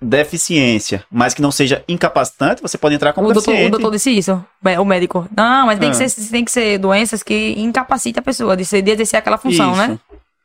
deficiência, 0.00 1.04
mas 1.10 1.34
que 1.34 1.42
não 1.42 1.50
seja 1.50 1.82
incapacitante, 1.88 2.62
você 2.62 2.78
pode 2.78 2.94
entrar 2.94 3.12
como 3.12 3.28
O 3.28 3.32
doutor, 3.32 3.50
o 3.50 3.52
deficiente. 3.52 3.70
doutor 3.72 3.90
disse 3.90 4.10
isso, 4.10 4.44
o 4.78 4.84
médico. 4.84 5.26
Não, 5.36 5.66
mas 5.66 5.78
tem, 5.78 5.90
que 5.90 6.02
Ah. 6.02 6.08
ser, 6.08 6.30
tem 6.30 6.44
que 6.44 6.50
ser 6.52 6.78
doenças 6.78 7.22
que 7.22 7.54
incapacitam 7.58 8.20
a 8.20 8.24
pessoa 8.24 8.56
de, 8.56 8.64
ser, 8.64 8.82
de 8.82 8.90
exercer 8.92 9.18
aquela 9.18 9.38
função, 9.38 9.72
Isso. 9.72 9.78
né? 9.80 9.98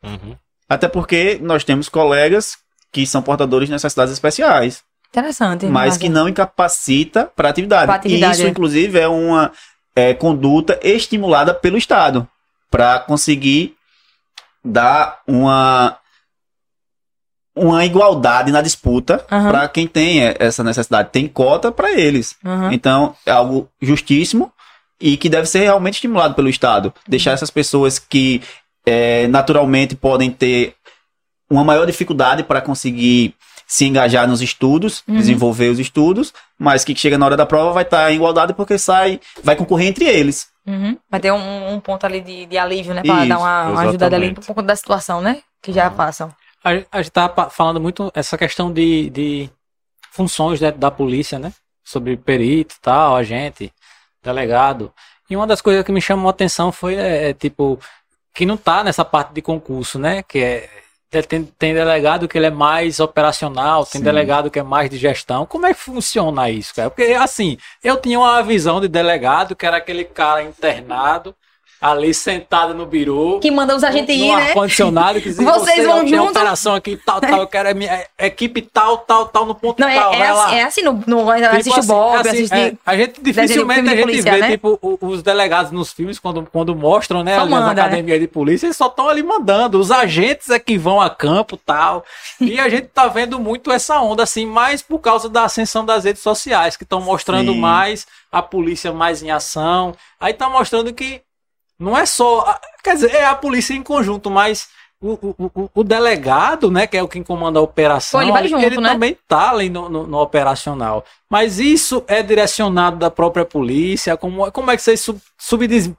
Uhum. 0.03 0.35
Até 0.69 0.87
porque 0.87 1.37
nós 1.41 1.63
temos 1.63 1.89
colegas 1.89 2.57
que 2.91 3.05
são 3.05 3.21
portadores 3.21 3.67
de 3.67 3.73
necessidades 3.73 4.13
especiais, 4.13 4.81
Interessante. 5.11 5.65
mas 5.65 5.97
que 5.97 6.07
não 6.07 6.29
incapacita 6.29 7.29
para 7.35 7.49
atividade. 7.49 7.85
Pra 7.85 7.95
atividade, 7.95 8.31
E 8.33 8.35
isso, 8.37 8.47
é. 8.47 8.49
inclusive, 8.49 8.97
é 8.99 9.07
uma 9.07 9.51
é, 9.95 10.13
conduta 10.13 10.79
estimulada 10.81 11.53
pelo 11.53 11.77
Estado 11.77 12.25
para 12.69 12.99
conseguir 12.99 13.75
dar 14.63 15.19
uma 15.27 15.97
uma 17.53 17.83
igualdade 17.85 18.49
na 18.51 18.61
disputa 18.61 19.25
Aham. 19.29 19.49
para 19.51 19.67
quem 19.67 19.85
tem 19.85 20.21
essa 20.39 20.63
necessidade. 20.63 21.09
Tem 21.11 21.27
cota 21.27 21.71
para 21.71 21.91
eles. 21.91 22.37
Aham. 22.45 22.69
Então, 22.71 23.13
é 23.25 23.31
algo 23.31 23.69
justíssimo 23.81 24.51
e 24.99 25.17
que 25.17 25.27
deve 25.27 25.47
ser 25.47 25.59
realmente 25.59 25.95
estimulado 25.95 26.33
pelo 26.33 26.47
Estado. 26.47 26.93
Deixar 27.05 27.31
essas 27.31 27.51
pessoas 27.51 27.99
que 27.99 28.41
é, 28.85 29.27
naturalmente 29.27 29.95
podem 29.97 30.31
ter 30.31 30.75
uma 31.49 31.63
maior 31.65 31.85
dificuldade 31.85 32.43
para 32.43 32.61
conseguir 32.61 33.35
se 33.71 33.85
engajar 33.85 34.27
nos 34.27 34.41
estudos, 34.41 35.01
Uhum. 35.07 35.15
desenvolver 35.15 35.69
os 35.69 35.79
estudos, 35.79 36.33
mas 36.59 36.83
que 36.83 36.93
chega 36.93 37.17
na 37.17 37.25
hora 37.25 37.37
da 37.37 37.45
prova 37.45 37.71
vai 37.71 37.83
estar 37.83 38.11
em 38.11 38.15
igualdade 38.15 38.53
porque 38.53 38.77
sai, 38.77 39.17
vai 39.45 39.55
concorrer 39.55 39.87
entre 39.87 40.03
eles. 40.03 40.49
Uhum. 40.67 40.97
Vai 41.09 41.21
ter 41.21 41.31
um, 41.31 41.73
um 41.73 41.79
ponto 41.79 42.05
ali 42.05 42.19
de, 42.19 42.45
de 42.47 42.57
alívio, 42.57 42.93
né? 42.93 43.01
Pra 43.01 43.19
Isso, 43.19 43.29
dar 43.29 43.37
uma, 43.39 43.69
uma 43.69 43.81
ajudada 43.83 44.13
ali 44.17 44.33
por 44.33 44.45
conta 44.45 44.63
da 44.63 44.75
situação, 44.75 45.21
né? 45.21 45.41
Que 45.61 45.71
já 45.71 45.89
passam. 45.89 46.33
A, 46.61 46.71
a 46.91 47.01
gente 47.01 47.13
tá 47.13 47.29
falando 47.49 47.79
muito 47.79 48.11
essa 48.13 48.37
questão 48.37 48.73
de, 48.73 49.09
de 49.09 49.49
funções 50.11 50.59
dentro 50.59 50.77
da 50.77 50.91
polícia, 50.91 51.39
né? 51.39 51.53
Sobre 51.81 52.17
perito 52.17 52.75
e 52.75 52.81
tal, 52.81 53.15
agente, 53.15 53.71
delegado. 54.21 54.91
E 55.29 55.35
uma 55.37 55.47
das 55.47 55.61
coisas 55.61 55.85
que 55.85 55.93
me 55.93 56.01
chamou 56.01 56.27
a 56.27 56.31
atenção 56.31 56.73
foi, 56.73 56.95
é, 56.95 57.29
é, 57.29 57.33
tipo, 57.33 57.79
que 58.35 58.45
não 58.45 58.57
tá 58.57 58.83
nessa 58.83 59.05
parte 59.05 59.31
de 59.31 59.41
concurso, 59.41 59.97
né? 59.97 60.23
Que 60.23 60.39
é. 60.39 60.69
Tem, 61.27 61.43
tem 61.43 61.73
delegado 61.73 62.25
que 62.25 62.37
ele 62.37 62.45
é 62.45 62.51
mais 62.51 63.01
operacional, 63.01 63.85
tem 63.85 63.99
Sim. 63.99 64.05
delegado 64.05 64.49
que 64.49 64.59
é 64.59 64.63
mais 64.63 64.89
de 64.89 64.97
gestão. 64.97 65.45
Como 65.45 65.65
é 65.65 65.73
que 65.73 65.79
funciona 65.81 66.49
isso, 66.49 66.73
cara? 66.73 66.89
Porque, 66.89 67.11
assim, 67.11 67.57
eu 67.83 67.97
tinha 67.99 68.17
uma 68.17 68.41
visão 68.41 68.79
de 68.79 68.87
delegado 68.87 69.53
que 69.53 69.65
era 69.65 69.75
aquele 69.75 70.05
cara 70.05 70.41
internado, 70.41 71.35
ali 71.81 72.13
sentado 72.13 72.75
no 72.75 72.85
birô 72.85 73.39
Que 73.39 73.49
manda 73.49 73.75
os 73.75 73.83
agentes 73.83 74.15
no 74.15 74.23
ir, 74.25 74.35
né? 74.35 74.49
ar-condicionado 74.49 75.19
que 75.19 75.29
dizia, 75.29 75.43
Vocês 75.51 75.77
você 75.77 75.87
vão 75.87 76.01
tem 76.01 76.09
junto? 76.15 76.29
operação 76.29 76.75
aqui, 76.75 76.95
tal, 76.95 77.19
tal, 77.19 77.39
eu 77.39 77.47
quero 77.47 77.69
a 77.69 77.73
minha 77.73 78.05
equipe 78.19 78.61
tal, 78.61 78.99
tal, 78.99 79.25
tal, 79.27 79.47
no 79.47 79.55
ponto 79.55 79.79
Não, 79.79 79.87
é, 79.89 79.99
tal, 79.99 80.13
é, 80.13 80.17
vai 80.19 80.27
assim, 80.27 80.37
lá. 80.37 80.55
é 80.55 80.63
assim 80.63 80.83
no, 80.83 80.93
no 80.93 81.25
Tipo 81.31 81.45
assiste 81.47 81.69
o 81.69 81.79
assim, 81.79 81.87
Bob, 81.87 82.15
assim, 82.19 82.29
assiste. 82.29 82.53
é, 82.55 82.73
a 82.85 82.95
gente 82.95 83.21
dificilmente 83.21 83.89
a 83.89 83.95
gente 83.95 84.01
polícia, 84.03 84.31
vê, 84.31 84.37
né? 84.37 84.51
tipo, 84.51 84.79
os 85.01 85.23
delegados 85.23 85.71
nos 85.71 85.91
filmes, 85.91 86.19
quando, 86.19 86.47
quando 86.51 86.75
mostram, 86.75 87.23
né, 87.23 87.35
Só 87.35 87.41
ali 87.41 87.51
manda, 87.51 87.87
né? 87.87 88.19
de 88.19 88.27
polícia, 88.27 88.67
eles 88.67 88.77
só 88.77 88.85
estão 88.85 89.09
ali 89.09 89.23
mandando, 89.23 89.79
os 89.79 89.89
agentes 89.89 90.51
é 90.51 90.59
que 90.59 90.77
vão 90.77 91.01
a 91.01 91.09
campo 91.09 91.57
tal, 91.57 92.05
e 92.39 92.59
a 92.59 92.69
gente 92.69 92.89
tá 92.89 93.07
vendo 93.07 93.39
muito 93.39 93.71
essa 93.71 93.99
onda, 93.99 94.21
assim, 94.21 94.45
mais 94.45 94.83
por 94.83 94.99
causa 94.99 95.27
da 95.27 95.45
ascensão 95.45 95.83
das 95.83 96.03
redes 96.03 96.21
sociais, 96.21 96.77
que 96.77 96.83
estão 96.83 97.01
mostrando 97.01 97.53
Sim. 97.53 97.59
mais 97.59 98.05
a 98.31 98.41
polícia 98.41 98.93
mais 98.93 99.23
em 99.23 99.31
ação, 99.31 99.95
aí 100.19 100.33
tá 100.33 100.47
mostrando 100.47 100.93
que 100.93 101.21
não 101.81 101.97
é 101.97 102.05
só. 102.05 102.57
Quer 102.83 102.95
dizer, 102.95 103.13
é 103.15 103.25
a 103.25 103.35
polícia 103.35 103.73
em 103.73 103.83
conjunto, 103.83 104.29
mas 104.29 104.69
o, 105.01 105.13
o, 105.13 105.69
o- 105.73 105.83
delegado, 105.83 106.69
né, 106.69 106.85
que 106.85 106.95
é 106.95 107.01
o 107.01 107.07
que 107.07 107.23
comanda 107.23 107.57
a 107.57 107.61
operação, 107.61 108.19
Pô, 108.21 108.37
ele 108.37 108.47
junto, 108.49 108.81
né? 108.81 108.89
também 108.89 109.17
tá 109.27 109.49
ali 109.49 109.67
no, 109.69 109.89
no- 109.89 110.05
no 110.05 110.17
operacional. 110.19 111.03
Mas 111.29 111.59
isso 111.59 112.03
é 112.07 112.21
direcionado 112.21 112.97
da 112.97 113.09
própria 113.09 113.43
polícia? 113.43 114.15
Como, 114.15 114.51
como 114.51 114.69
é 114.69 114.75
que 114.77 114.83
vocês 114.83 115.01
sub, 115.01 115.19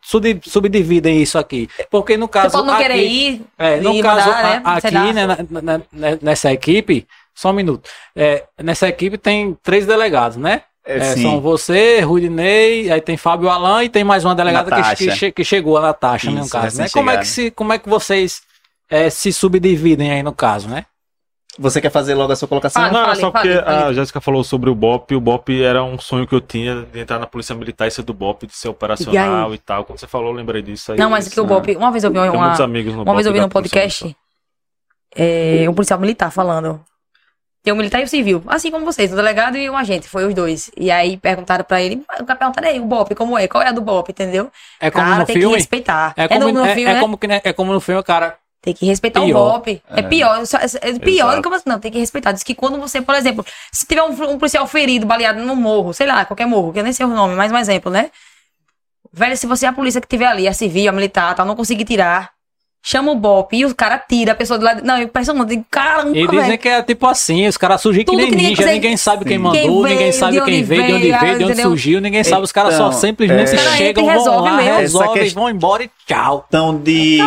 sub- 0.00 0.40
subdividem 0.44 1.20
isso 1.20 1.36
aqui? 1.38 1.68
Porque 1.90 2.16
no 2.16 2.26
Você 2.26 2.32
caso. 2.32 2.52
pode 2.56 2.66
não 2.66 2.74
aqui- 2.74 2.82
querer 2.84 3.02
ir. 3.04 3.42
é, 3.58 3.80
no 3.80 3.92
e 3.94 4.02
caso, 4.02 4.26
mandar, 4.30 4.42
né? 4.42 4.62
aqui, 4.64 5.12
né, 5.12 5.26
na- 5.26 5.62
na- 5.92 6.18
nessa 6.22 6.52
equipe, 6.52 7.06
só 7.34 7.50
um 7.50 7.54
minuto. 7.54 7.88
É, 8.14 8.44
nessa 8.62 8.86
equipe 8.88 9.18
tem 9.18 9.56
três 9.62 9.84
delegados, 9.86 10.36
né? 10.36 10.62
É, 10.84 10.98
É, 10.98 11.16
são 11.16 11.40
você, 11.40 12.00
Rudinei, 12.00 12.90
aí 12.90 13.00
tem 13.00 13.16
Fábio 13.16 13.48
Alan 13.48 13.84
e 13.84 13.88
tem 13.88 14.02
mais 14.02 14.24
uma 14.24 14.34
delegada 14.34 14.70
que, 14.96 15.06
que, 15.06 15.32
que 15.32 15.44
chegou, 15.44 15.78
a 15.78 15.80
Natasha, 15.80 16.30
né, 16.30 16.38
no 16.38 16.42
Isso, 16.42 16.52
caso. 16.52 16.78
Né? 16.78 16.88
Como, 16.92 17.10
é 17.10 17.18
que 17.18 17.26
se, 17.26 17.50
como 17.50 17.72
é 17.72 17.78
que 17.78 17.88
vocês 17.88 18.42
é, 18.90 19.08
se 19.08 19.32
subdividem 19.32 20.10
aí 20.10 20.22
no 20.22 20.32
caso, 20.32 20.68
né? 20.68 20.86
Você 21.58 21.82
quer 21.82 21.90
fazer 21.90 22.14
logo 22.14 22.32
a 22.32 22.36
sua 22.36 22.48
colocação? 22.48 22.82
Fala. 22.82 22.92
Não, 22.92 23.04
fale, 23.06 23.20
só 23.20 23.30
porque 23.30 23.50
a 23.50 23.92
Jéssica 23.92 24.22
falou 24.22 24.42
sobre 24.42 24.70
o 24.70 24.74
BOP. 24.74 25.14
O 25.14 25.20
BOP 25.20 25.50
era 25.62 25.84
um 25.84 25.98
sonho 25.98 26.26
que 26.26 26.34
eu 26.34 26.40
tinha 26.40 26.86
de 26.90 27.00
entrar 27.00 27.18
na 27.18 27.26
Polícia 27.26 27.54
Militar 27.54 27.86
e 27.86 27.90
ser 27.90 28.02
do 28.02 28.14
BOP, 28.14 28.46
de 28.46 28.56
ser 28.56 28.68
operacional 28.68 29.54
e, 29.54 29.58
tal. 29.58 29.84
Quando 29.84 29.98
você 29.98 30.06
falou, 30.06 30.28
eu 30.28 30.32
lembrei 30.32 30.62
disso 30.62 30.92
aí. 30.92 30.98
Não, 30.98 31.10
mas 31.10 31.28
que 31.28 31.38
o 31.38 31.44
Bop, 31.44 31.76
uma 31.76 31.92
vez 31.92 32.04
eu 32.04 32.10
vi 32.10 32.18
Tenho 32.18 32.32
uma, 32.32 32.44
muitos 32.44 32.60
amigos 32.60 32.94
no 32.94 33.02
uma 33.02 33.14
vez 33.14 33.26
eu 33.26 33.32
vi 33.34 33.40
num 33.40 33.50
podcast 33.50 34.16
é, 35.14 35.66
um 35.68 35.74
policial 35.74 36.00
militar 36.00 36.30
falando. 36.32 36.82
Tem 37.62 37.72
um 37.72 37.76
militar 37.76 38.00
e 38.00 38.04
o 38.04 38.08
civil, 38.08 38.42
assim 38.48 38.72
como 38.72 38.84
vocês, 38.84 39.12
o 39.12 39.16
delegado 39.16 39.56
e 39.56 39.70
um 39.70 39.76
agente, 39.76 40.08
foi 40.08 40.26
os 40.26 40.34
dois. 40.34 40.68
E 40.76 40.90
aí 40.90 41.16
perguntaram 41.16 41.64
pra 41.64 41.80
ele, 41.80 42.02
o 42.18 42.24
cara 42.24 42.36
perguntaram, 42.36 42.68
aí, 42.68 42.80
o 42.80 42.84
BOP, 42.84 43.14
como 43.14 43.38
é? 43.38 43.46
Qual 43.46 43.62
é 43.62 43.68
a 43.68 43.72
do 43.72 43.80
BOP, 43.80 44.10
entendeu? 44.10 44.50
É 44.80 44.90
como 44.90 45.04
cara, 45.04 45.20
no 45.20 45.26
tem 45.26 45.34
que 45.34 45.40
filme. 45.42 45.56
respeitar. 45.56 46.12
É 46.16 46.26
como, 46.26 46.40
no, 46.48 46.52
no 46.54 46.66
é, 46.66 46.74
filme, 46.74 46.90
é 46.90 46.94
né? 46.94 47.00
como 47.00 47.16
que, 47.16 47.28
né, 47.28 47.40
é 47.44 47.52
como 47.52 47.72
no 47.72 47.78
filme, 47.80 48.00
o 48.00 48.04
cara. 48.04 48.36
Tem 48.60 48.74
que 48.74 48.86
respeitar 48.86 49.20
Pior. 49.20 49.48
o 49.48 49.52
BOP. 49.52 49.82
É, 49.90 50.02
pior. 50.02 50.44
só- 50.46 50.58
É, 50.58 50.66
é 50.90 50.98
pior 50.98 51.36
do 51.36 51.42
que 51.42 51.48
você. 51.48 51.68
Não, 51.68 51.80
tem 51.80 51.90
que 51.90 51.98
respeitar. 51.98 52.30
Diz 52.30 52.44
que 52.44 52.54
quando 52.54 52.78
você, 52.78 53.00
por 53.02 53.14
exemplo, 53.16 53.44
se 53.72 53.84
tiver 53.84 54.02
um, 54.04 54.10
um 54.10 54.38
policial 54.38 54.66
ferido, 54.68 55.04
baleado 55.04 55.40
no 55.40 55.56
morro, 55.56 55.92
sei 55.92 56.06
lá, 56.06 56.24
qualquer 56.24 56.46
morro, 56.46 56.72
que 56.72 56.78
eu 56.78 56.84
nem 56.84 56.92
sei 56.92 57.04
o 57.04 57.08
nome, 57.08 57.34
mais 57.34 57.50
um 57.50 57.56
exemplo, 57.56 57.90
né? 57.90 58.10
Velho, 59.12 59.36
se 59.36 59.46
você 59.46 59.66
é 59.66 59.68
a 59.68 59.72
polícia 59.72 60.00
que 60.00 60.06
tiver 60.06 60.26
ali, 60.26 60.46
a 60.48 60.52
civil, 60.52 60.88
a 60.88 60.92
militar, 60.92 61.34
tal, 61.34 61.44
não 61.44 61.56
conseguir 61.56 61.84
tirar, 61.84 62.30
chama 62.82 63.12
o 63.12 63.14
BOP 63.14 63.52
e 63.56 63.64
o 63.64 63.74
cara 63.74 63.96
tira 63.96 64.32
a 64.32 64.34
pessoa 64.34 64.58
do 64.58 64.64
lado. 64.64 64.82
Não, 64.84 64.98
não, 65.34 65.44
digo, 65.46 65.64
caramba, 65.70 66.16
E 66.18 66.26
dizem 66.26 66.46
velho. 66.46 66.58
que 66.58 66.68
é 66.68 66.82
tipo 66.82 67.06
assim, 67.06 67.46
os 67.46 67.56
caras 67.56 67.80
surgem 67.80 68.04
que 68.04 68.14
nem 68.16 68.26
que 68.26 68.32
ninguém 68.32 68.48
ninja, 68.50 68.66
ninguém 68.66 68.96
sabe 68.96 69.24
quem 69.24 69.38
mandou, 69.38 69.60
Quem 69.60 69.70
ninguém 69.70 69.96
veio, 69.98 70.12
sabe 70.12 70.32
de 70.32 70.44
quem 70.44 70.54
onde 70.54 70.62
veio, 70.64 70.86
de 70.86 70.92
onde 70.92 71.02
veio, 71.02 71.20
veio, 71.20 71.38
de 71.38 71.44
onde 71.44 71.62
surgiu, 71.62 72.00
ninguém 72.00 72.24
sabe, 72.24 72.42
os 72.42 72.50
caras 72.50 72.74
só 72.74 72.88
Então, 72.88 72.98
simplesmente 72.98 73.54
é- 73.54 73.58
chegam, 73.76 74.04
vão 74.04 74.40
lá, 74.40 74.58
resolvem, 74.58 75.28
vão 75.30 75.48
embora 75.48 75.84
e 75.84 75.90
tchau. 76.07 76.40
questão 76.42 76.76
de 76.78 77.18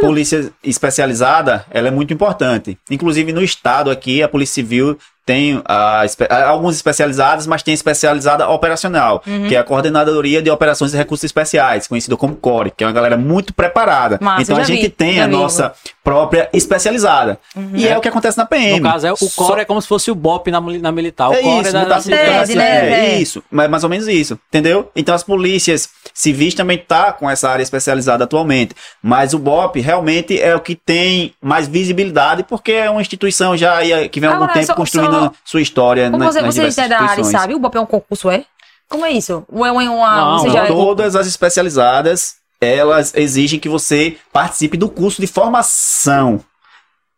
polícia 0.00 0.50
especializada, 0.62 1.64
ela 1.70 1.88
é 1.88 1.90
muito 1.90 2.12
importante. 2.12 2.78
Inclusive 2.90 3.32
no 3.32 3.42
estado 3.42 3.90
aqui, 3.90 4.22
a 4.22 4.28
Polícia 4.28 4.54
Civil 4.54 4.98
tem 5.26 5.62
a, 5.64 6.02
a- 6.28 6.44
alguns 6.48 6.76
especializados, 6.76 7.46
mas 7.46 7.62
tem 7.62 7.72
especializada 7.72 8.46
operacional, 8.48 9.22
Uhum. 9.26 9.48
que 9.48 9.56
é 9.56 9.58
a 9.58 9.64
Coordenadoria 9.64 10.42
de 10.42 10.50
Operações 10.50 10.92
e 10.92 10.96
Recursos 10.98 11.24
Especiais, 11.24 11.86
conhecido 11.86 12.16
como 12.18 12.36
CORE, 12.36 12.70
que 12.76 12.84
é 12.84 12.86
uma 12.86 12.92
galera 12.92 13.16
muito 13.16 13.54
preparada. 13.54 14.18
Massa, 14.20 14.42
então 14.42 14.56
a 14.58 14.64
gente 14.64 14.82
vi, 14.82 14.88
tem 14.90 15.22
a 15.22 15.26
nossa 15.26 15.72
própria 16.04 16.50
especializada. 16.52 17.38
E 17.72 17.88
é 17.88 17.96
o 17.96 18.00
que 18.02 18.08
acontece 18.08 18.36
na 18.36 18.44
PM. 18.44 18.78
No 18.78 18.82
caso, 18.90 19.06
é, 19.06 19.12
o 19.12 19.16
Só- 19.16 19.42
core 19.46 19.62
é 19.62 19.64
como 19.64 19.80
se 19.80 19.88
fosse 19.88 20.10
o 20.10 20.14
BOP 20.14 20.48
na, 20.50 20.60
na 20.60 20.92
militar. 20.92 21.30
O 21.30 21.32
é 21.32 21.40
core 21.42 21.60
isso, 21.60 21.68
é 21.70 21.72
da, 21.72 21.78
muita 21.80 22.00
da, 22.10 22.54
né? 22.54 22.90
é, 22.90 23.14
É. 23.14 23.18
isso, 23.18 23.42
mas 23.50 23.70
mais 23.70 23.82
ou 23.84 23.88
menos 23.90 24.06
isso, 24.06 24.38
entendeu? 24.48 24.90
Então 24.94 25.14
as 25.14 25.22
polícias 25.24 25.88
civis 26.12 26.52
também 26.54 26.76
tá 26.76 27.10
com 27.12 27.28
essa 27.28 27.48
área 27.48 27.62
especializada 27.62 28.24
atualmente, 28.24 28.74
mas 29.02 29.32
o 29.32 29.38
BOP 29.38 29.80
realmente 29.80 30.38
é 30.38 30.54
o 30.54 30.60
que 30.60 30.74
tem 30.76 31.34
mais 31.40 31.66
visibilidade 31.66 32.42
porque 32.44 32.72
é 32.72 32.90
uma 32.90 33.00
instituição 33.00 33.56
já 33.56 33.76
aí, 33.78 34.08
que 34.10 34.20
vem 34.20 34.28
há 34.28 34.34
algum 34.34 34.46
tempo 34.48 34.66
só- 34.66 34.74
construindo 34.74 35.10
só- 35.18 35.32
sua 35.44 35.62
história 35.62 36.10
Como 36.10 36.22
na, 36.22 36.30
você, 36.30 36.42
nas 36.42 36.54
você 36.54 36.80
é 36.82 36.88
da 36.88 37.00
área, 37.00 37.24
sabe? 37.24 37.54
O 37.54 37.58
BOP 37.58 37.76
é 37.76 37.80
um 37.80 37.86
concurso, 37.86 38.30
é? 38.30 38.44
Como 38.90 39.06
é 39.06 39.10
isso? 39.10 39.42
Ou 39.50 39.64
é 39.64 39.72
uma. 39.72 39.82
Não, 40.16 40.36
não, 40.44 40.50
já 40.52 40.64
é- 40.64 40.66
Todas 40.66 41.16
as 41.16 41.26
especializadas, 41.26 42.34
elas 42.60 43.12
exigem 43.14 43.58
que 43.60 43.68
você 43.68 44.16
participe 44.32 44.76
do 44.76 44.88
curso 44.88 45.20
de 45.20 45.26
formação 45.26 46.40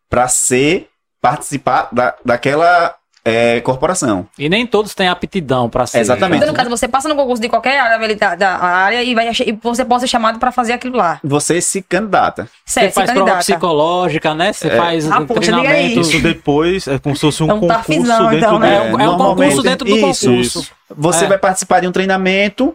para 0.09 0.27
ser 0.27 0.87
participar 1.21 1.89
da, 1.91 2.15
daquela 2.23 2.95
é, 3.25 3.59
corporação. 3.59 4.25
E 4.39 4.47
nem 4.47 4.65
todos 4.65 4.95
têm 4.95 5.09
aptidão 5.09 5.69
pra 5.69 5.85
ser. 5.85 5.99
Exatamente. 5.99 6.37
Então, 6.37 6.47
no 6.47 6.53
caso, 6.55 6.69
você 6.69 6.87
passa 6.87 7.09
no 7.09 7.15
concurso 7.15 7.41
de 7.41 7.49
qualquer 7.49 7.77
área 7.77 8.37
da 8.37 8.57
área 8.57 9.03
e, 9.03 9.13
vai, 9.13 9.29
e 9.29 9.51
você 9.61 9.83
pode 9.83 10.01
ser 10.01 10.07
chamado 10.07 10.39
pra 10.39 10.49
fazer 10.49 10.71
aquilo 10.71 10.95
lá. 10.95 11.19
Você 11.23 11.59
se 11.59 11.81
candidata. 11.81 12.47
Você 12.65 12.79
Certo, 12.79 12.93
faz 12.93 13.09
se 13.09 13.13
prova 13.13 13.31
candidata. 13.31 13.39
psicológica, 13.39 14.33
né? 14.33 14.53
Você 14.53 14.69
faz 14.69 15.11
Ah, 15.11 15.21
poxa, 15.25 15.41
diga 15.41 15.57
aí. 15.57 15.63
treinamento. 15.63 15.99
Isso 15.99 16.21
depois 16.21 16.87
é 16.87 16.99
como 16.99 17.15
se 17.15 17.21
fosse 17.21 17.43
um 17.43 17.49
É 17.49 17.53
um 17.53 17.59
concurso 17.59 17.77
tafizão, 17.83 18.23
dentro 18.29 18.37
então, 18.37 18.53
do... 18.53 18.59
né? 18.59 18.75
É 18.75 18.81
um, 18.95 18.99
é 19.01 19.09
um 19.09 19.17
concurso 19.17 19.61
dentro 19.61 19.85
do 19.85 19.97
isso, 19.97 20.05
concurso. 20.29 20.59
isso. 20.59 20.71
Você 20.95 21.25
É. 21.25 21.27
vai 21.27 21.37
participar 21.37 21.81
de 21.81 21.87
um 21.87 21.91
treinamento 21.91 22.73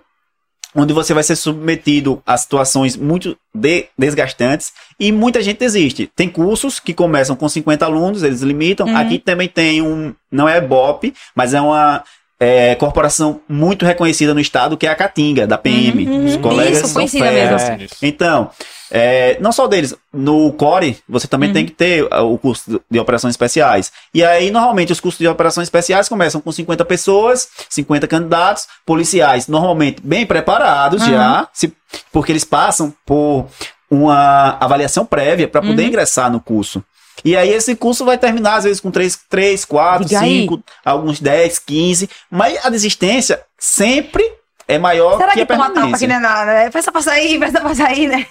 onde 0.74 0.92
você 0.92 1.12
vai 1.12 1.22
ser 1.22 1.36
submetido 1.36 2.22
a 2.26 2.36
situações 2.36 2.96
muito 2.96 3.36
de- 3.54 3.86
desgastantes 3.96 4.72
e 4.98 5.12
muita 5.12 5.42
gente 5.42 5.58
desiste. 5.58 6.10
Tem 6.14 6.28
cursos 6.28 6.80
que 6.80 6.94
começam 6.94 7.36
com 7.36 7.48
50 7.48 7.84
alunos, 7.84 8.22
eles 8.22 8.40
limitam. 8.40 8.86
Uhum. 8.86 8.96
Aqui 8.96 9.18
também 9.18 9.48
tem 9.48 9.82
um, 9.82 10.14
não 10.30 10.48
é 10.48 10.60
BOP, 10.60 11.12
mas 11.34 11.54
é 11.54 11.60
uma 11.60 12.02
é, 12.44 12.74
corporação 12.74 13.40
muito 13.48 13.84
reconhecida 13.86 14.34
no 14.34 14.40
estado, 14.40 14.76
que 14.76 14.84
é 14.86 14.90
a 14.90 14.96
Catinga, 14.96 15.46
da 15.46 15.56
PM. 15.56 16.06
Uhum. 16.08 16.24
Os 16.26 16.36
colegas 16.38 16.78
Isso, 16.78 16.88
são 16.88 17.02
mesmo. 17.04 17.56
É. 17.56 17.86
Então, 18.02 18.50
é, 18.90 19.36
não 19.40 19.52
só 19.52 19.68
deles, 19.68 19.94
no 20.12 20.52
Core 20.54 20.98
você 21.08 21.28
também 21.28 21.50
Uhum. 21.50 21.54
tem 21.54 21.66
que 21.66 21.70
ter 21.72 22.06
ah, 22.10 22.22
o 22.22 22.36
curso 22.36 22.80
de 22.90 22.98
operações 22.98 23.32
especiais. 23.34 23.92
E 24.12 24.24
aí, 24.24 24.50
normalmente, 24.50 24.92
os 24.92 24.98
cursos 24.98 25.20
de 25.20 25.28
operações 25.28 25.66
especiais 25.66 26.08
começam 26.08 26.40
com 26.40 26.50
50 26.50 26.84
pessoas, 26.84 27.46
50 27.70 28.08
candidatos, 28.08 28.66
policiais 28.84 29.46
normalmente 29.46 30.02
bem 30.02 30.26
preparados 30.26 31.02
Uhum. 31.02 31.10
já, 31.10 31.48
se- 31.52 31.72
porque 32.12 32.32
eles 32.32 32.44
passam 32.44 32.92
por 33.06 33.46
uma 33.90 34.56
avaliação 34.58 35.04
prévia 35.06 35.46
para 35.46 35.60
poder 35.60 35.82
Uhum. 35.82 35.88
ingressar 35.88 36.30
no 36.30 36.40
curso. 36.40 36.82
E 37.24 37.36
aí 37.36 37.50
esse 37.50 37.74
curso 37.76 38.04
vai 38.04 38.18
terminar, 38.18 38.56
às 38.56 38.64
vezes, 38.64 38.80
com 38.80 38.90
3, 38.90 39.18
3 39.28 39.64
4, 39.64 40.04
Diga 40.06 40.20
aí. 40.20 40.40
5, 40.42 40.60
alguns 40.84 41.20
10, 41.20 41.58
15, 41.60 42.08
mas 42.30 42.64
a 42.64 42.68
desistência 42.70 43.40
sempre 43.58 44.24
é 44.68 44.78
maior 44.78 45.16
Será 45.18 45.28
que, 45.32 45.34
que 45.36 45.42
a 45.42 45.46
toma 45.46 45.64
tapa 45.64 45.72
permanência. 45.74 46.06
que 46.06 46.12
não 46.12 46.16
é 46.16 46.20
nada, 46.20 46.46
né? 46.52 46.70
Peça 46.70 46.90
pra 46.92 47.02
sair, 47.02 47.38
peça 47.40 47.60
pra 47.60 47.74
sair, 47.74 48.06
né? 48.08 48.26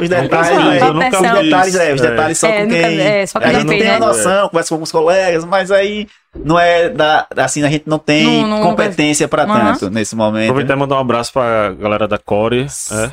Os 0.00 0.08
detalhes, 0.08 0.48
é, 0.50 0.80
eu 0.88 0.94
nunca 0.94 1.10
Pressão. 1.10 1.34
os 1.38 1.44
detalhes, 1.44 1.74
é, 1.74 1.94
os 1.94 2.00
É. 2.00 2.10
detalhes 2.10 2.38
só 2.38 2.46
É, 2.46 2.52
com 2.60 2.62
nunca- 2.68 2.88
quem. 2.88 3.00
é, 3.00 3.26
só 3.26 3.40
quem 3.40 3.48
a 3.48 3.52
gente 3.52 3.64
não 3.64 3.78
tem 3.78 3.88
a 3.88 3.92
né? 3.92 3.98
noção, 3.98 4.48
conversa 4.48 4.68
com 4.68 4.74
alguns 4.76 4.92
colegas, 4.92 5.44
mas 5.44 5.70
aí 5.72 6.06
não 6.36 6.58
é 6.58 6.88
da. 6.88 7.26
Assim, 7.36 7.64
a 7.64 7.68
gente 7.68 7.82
não 7.86 7.98
tem 7.98 8.24
Não- 8.42 8.46
não- 8.48 8.62
competência 8.62 9.26
para 9.26 9.42
Aham. 9.42 9.72
tanto 9.72 9.90
nesse 9.90 10.14
momento. 10.14 10.50
Aproveitar 10.50 10.74
e 10.74 10.76
mandar 10.78 10.96
um 10.96 11.00
abraço 11.00 11.32
pra 11.32 11.70
galera 11.72 12.06
da 12.06 12.16
Core, 12.18 12.66
é. 12.92 13.10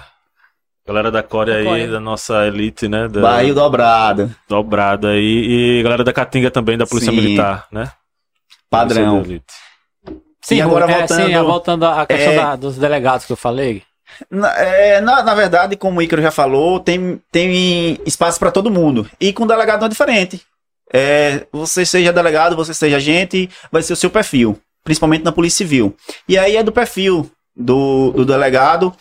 Galera 0.87 1.09
da 1.11 1.23
Core 1.23 1.51
aí, 1.51 1.63
Core. 1.65 1.87
da 1.87 1.99
nossa 1.99 2.45
elite, 2.45 2.87
né? 2.87 3.07
Da, 3.07 3.19
Barril 3.21 3.55
dobrado, 3.55 4.33
dobrada 4.47 5.09
aí. 5.09 5.79
E 5.79 5.83
galera 5.83 6.03
da 6.03 6.13
Catinga 6.13 6.51
também, 6.51 6.77
da 6.77 6.85
Polícia 6.85 7.11
Sim. 7.11 7.17
Militar, 7.19 7.67
né? 7.71 7.91
padrão. 8.69 9.23
Sim, 10.41 10.55
E 10.57 10.61
agora 10.61 10.85
é, 10.91 10.97
voltando- 10.99 11.25
sim, 11.25 11.33
é, 11.33 11.41
voltando 11.41 11.85
à 11.85 12.05
questão 12.05 12.33
É. 12.33 12.35
da- 12.35 12.55
dos 12.55 12.77
delegados 12.77 13.25
que 13.25 13.31
eu 13.31 13.37
falei. 13.37 13.81
Na, 14.29 14.49
é, 14.59 15.01
na, 15.01 15.23
na 15.23 15.33
verdade, 15.33 15.75
como 15.75 15.99
o 15.99 16.01
Ícaro 16.03 16.21
já 16.21 16.29
falou, 16.29 16.79
tem, 16.79 17.19
tem 17.31 17.97
espaço 18.05 18.37
para 18.37 18.51
todo 18.51 18.69
mundo. 18.69 19.09
E 19.19 19.31
com 19.33 19.47
delegado 19.47 19.79
não 19.79 19.87
é 19.87 19.89
diferente. 19.89 20.41
É, 20.93 21.47
você 21.51 21.83
seja 21.85 22.13
delegado, 22.13 22.55
você 22.55 22.73
seja 22.73 22.97
agente, 22.97 23.49
vai 23.71 23.81
ser 23.81 23.93
o 23.93 23.95
seu 23.97 24.09
perfil. 24.09 24.59
Principalmente 24.83 25.23
na 25.23 25.31
Polícia 25.31 25.57
Civil. 25.65 25.95
E 26.27 26.37
aí 26.37 26.57
é 26.57 26.63
do 26.63 26.71
perfil 26.71 27.31
do, 27.55 28.11
do 28.11 28.25
delegado 28.25 28.93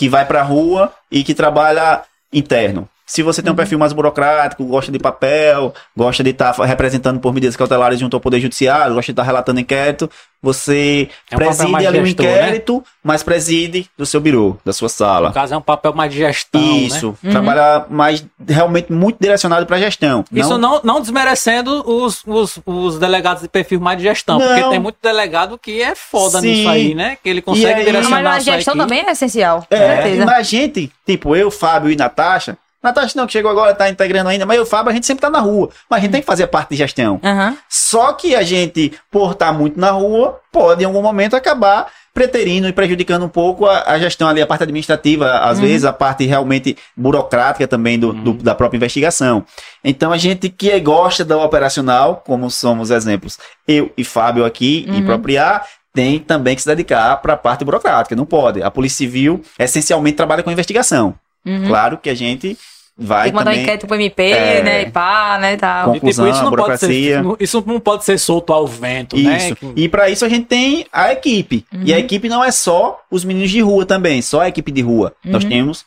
que 0.00 0.08
vai 0.08 0.24
pra 0.24 0.42
rua 0.42 0.90
e 1.12 1.22
que 1.22 1.34
trabalha 1.34 2.00
interno. 2.32 2.88
Se 3.12 3.24
você 3.24 3.40
Uhum. 3.40 3.44
tem 3.46 3.52
um 3.52 3.56
perfil 3.56 3.76
mais 3.76 3.92
burocrático, 3.92 4.64
gosta 4.64 4.92
de 4.92 4.98
papel, 5.00 5.74
gosta 5.96 6.22
de 6.22 6.30
estar 6.30 6.52
representando 6.52 7.18
por 7.18 7.34
medidas 7.34 7.56
cautelares 7.56 7.98
junto 7.98 8.14
ao 8.16 8.20
Poder 8.20 8.38
Judiciário, 8.38 8.94
gosta 8.94 9.06
de 9.06 9.14
estar 9.14 9.24
relatando 9.24 9.58
inquérito, 9.58 10.08
você 10.40 11.08
É 11.28 11.34
um 11.34 11.38
preside 11.38 11.86
ali 11.88 11.98
o 11.98 12.06
gestor, 12.06 12.24
né? 12.24 12.32
inquérito, 12.36 12.84
mas 13.02 13.24
preside 13.24 13.88
do 13.98 14.06
seu 14.06 14.20
birô, 14.20 14.56
da 14.64 14.72
sua 14.72 14.88
sala. 14.88 15.26
No 15.30 15.34
caso, 15.34 15.52
é 15.52 15.56
um 15.56 15.60
papel 15.60 15.92
mais 15.92 16.12
de 16.12 16.18
gestão, 16.18 16.60
Isso, 16.78 17.18
né? 17.20 17.32
trabalhar 17.32 17.86
mais 17.90 18.24
realmente 18.48 18.92
muito 18.92 19.16
direcionado 19.20 19.66
para 19.66 19.76
gestão. 19.80 20.24
Isso 20.32 20.56
não, 20.56 20.80
não 20.84 21.00
desmerecendo 21.00 21.82
os, 21.90 22.22
os, 22.24 22.60
os 22.64 22.96
delegados 23.00 23.42
de 23.42 23.48
perfil 23.48 23.80
mais 23.80 23.98
de 23.98 24.04
gestão, 24.04 24.38
Não. 24.38 24.46
porque 24.46 24.70
tem 24.70 24.78
muito 24.78 24.98
delegado 25.02 25.58
que 25.58 25.82
é 25.82 25.96
foda 25.96 26.40
Sim. 26.40 26.46
nisso 26.46 26.68
aí, 26.68 26.94
né? 26.94 27.18
Que 27.20 27.28
ele 27.28 27.42
consegue 27.42 27.72
aí- 27.80 27.84
direcionar 27.84 28.22
mas 28.22 28.46
a 28.48 28.52
gestão 28.54 28.76
também 28.76 29.00
é 29.04 29.10
essencial. 29.10 29.66
com 29.68 29.74
É, 29.74 29.96
certeza. 29.96 30.24
mas 30.26 30.34
a 30.36 30.42
gente, 30.42 30.92
tipo 31.04 31.34
eu, 31.34 31.50
Fábio 31.50 31.90
e 31.90 31.96
Natasha, 31.96 32.56
Natasha 32.82 33.12
não, 33.16 33.26
que 33.26 33.32
chegou 33.32 33.50
agora, 33.50 33.74
tá 33.74 33.88
integrando 33.90 34.30
ainda, 34.30 34.46
mas 34.46 34.56
eu, 34.56 34.64
Fábio, 34.64 34.90
a 34.90 34.94
gente 34.94 35.06
sempre 35.06 35.20
tá 35.22 35.28
na 35.30 35.40
rua. 35.40 35.68
Mas 35.88 35.98
a 35.98 36.02
gente 36.02 36.12
tem 36.12 36.20
que 36.20 36.26
fazer 36.26 36.46
parte 36.46 36.70
de 36.70 36.76
gestão. 36.76 37.20
Aham. 37.22 37.56
Só 37.68 38.12
que 38.14 38.34
a 38.34 38.42
gente, 38.42 38.92
por 39.10 39.32
estar 39.32 39.52
muito 39.52 39.78
na 39.78 39.90
rua, 39.90 40.40
pode 40.50 40.82
em 40.82 40.86
algum 40.86 41.02
momento 41.02 41.36
acabar 41.36 41.86
preterindo 42.12 42.66
e 42.66 42.72
prejudicando 42.72 43.24
um 43.24 43.28
pouco 43.28 43.66
a, 43.66 43.84
a 43.92 43.98
gestão 43.98 44.28
ali, 44.28 44.42
a 44.42 44.46
parte 44.46 44.62
administrativa, 44.64 45.30
às 45.38 45.58
Uhum. 45.58 45.64
vezes 45.66 45.84
a 45.84 45.92
parte 45.92 46.24
realmente 46.26 46.76
burocrática 46.96 47.68
também 47.68 47.98
do, 47.98 48.12
do- 48.12 48.32
da 48.34 48.54
própria 48.54 48.78
investigação. 48.78 49.44
Então 49.84 50.10
a 50.10 50.16
gente 50.18 50.48
que 50.48 50.78
gosta 50.80 51.24
da 51.24 51.36
operacional, 51.38 52.22
como 52.26 52.50
somos 52.50 52.90
exemplos, 52.90 53.38
eu 53.68 53.92
e 53.96 54.02
Fábio 54.02 54.44
aqui, 54.44 54.86
Uhum. 54.88 54.96
em 54.96 55.04
Propriar, 55.04 55.64
tem 55.94 56.18
também 56.18 56.56
que 56.56 56.62
se 56.62 56.68
dedicar 56.68 57.16
para 57.18 57.34
a 57.34 57.36
parte 57.36 57.64
burocrática, 57.64 58.16
não 58.16 58.26
pode. 58.26 58.62
A 58.62 58.70
Polícia 58.70 58.98
Civil 58.98 59.42
essencialmente 59.58 60.16
trabalha 60.16 60.42
com 60.42 60.50
investigação. 60.50 61.14
Uhum. 61.46 61.66
Claro 61.68 61.96
que 61.98 62.10
a 62.10 62.14
gente 62.14 62.58
vai 63.00 63.22
Tem 63.24 63.32
que 63.32 63.36
mandar 63.38 63.50
um 63.52 63.54
inquérito 63.54 63.86
pro 63.86 63.96
MP, 63.96 64.22
É. 64.30 64.62
né? 64.62 64.82
E 64.82 64.90
pá, 64.90 65.38
né? 65.40 65.56
Tal. 65.56 65.86
Com- 65.86 65.90
E, 65.92 65.94
tipo, 65.94 66.08
isso, 66.10 66.20
Conclusão, 66.22 66.44
não 66.44 66.50
pode 66.56 66.78
ser, 66.78 66.86
burocracia. 67.22 67.36
isso 67.44 67.64
não 67.66 67.80
pode 67.80 68.04
ser 68.04 68.18
solto 68.18 68.52
ao 68.52 68.66
vento, 68.66 69.16
né? 69.16 69.36
Isso. 69.38 69.56
Que- 69.56 69.72
E 69.76 69.88
pra 69.88 70.10
isso 70.10 70.24
a 70.24 70.28
gente 70.28 70.46
tem 70.46 70.86
a 70.92 71.12
equipe. 71.12 71.64
E 71.84 71.92
a 71.92 71.96
Uhum. 71.96 72.02
equipe 72.02 72.28
não 72.28 72.44
é 72.44 72.50
só 72.50 73.00
os 73.10 73.24
meninos 73.24 73.50
de 73.50 73.60
rua 73.60 73.86
também, 73.86 74.20
só 74.22 74.42
a 74.42 74.48
equipe 74.48 74.70
de 74.70 74.82
rua. 74.82 75.12
Nós 75.24 75.42
Uhum. 75.44 75.50
temos 75.50 75.84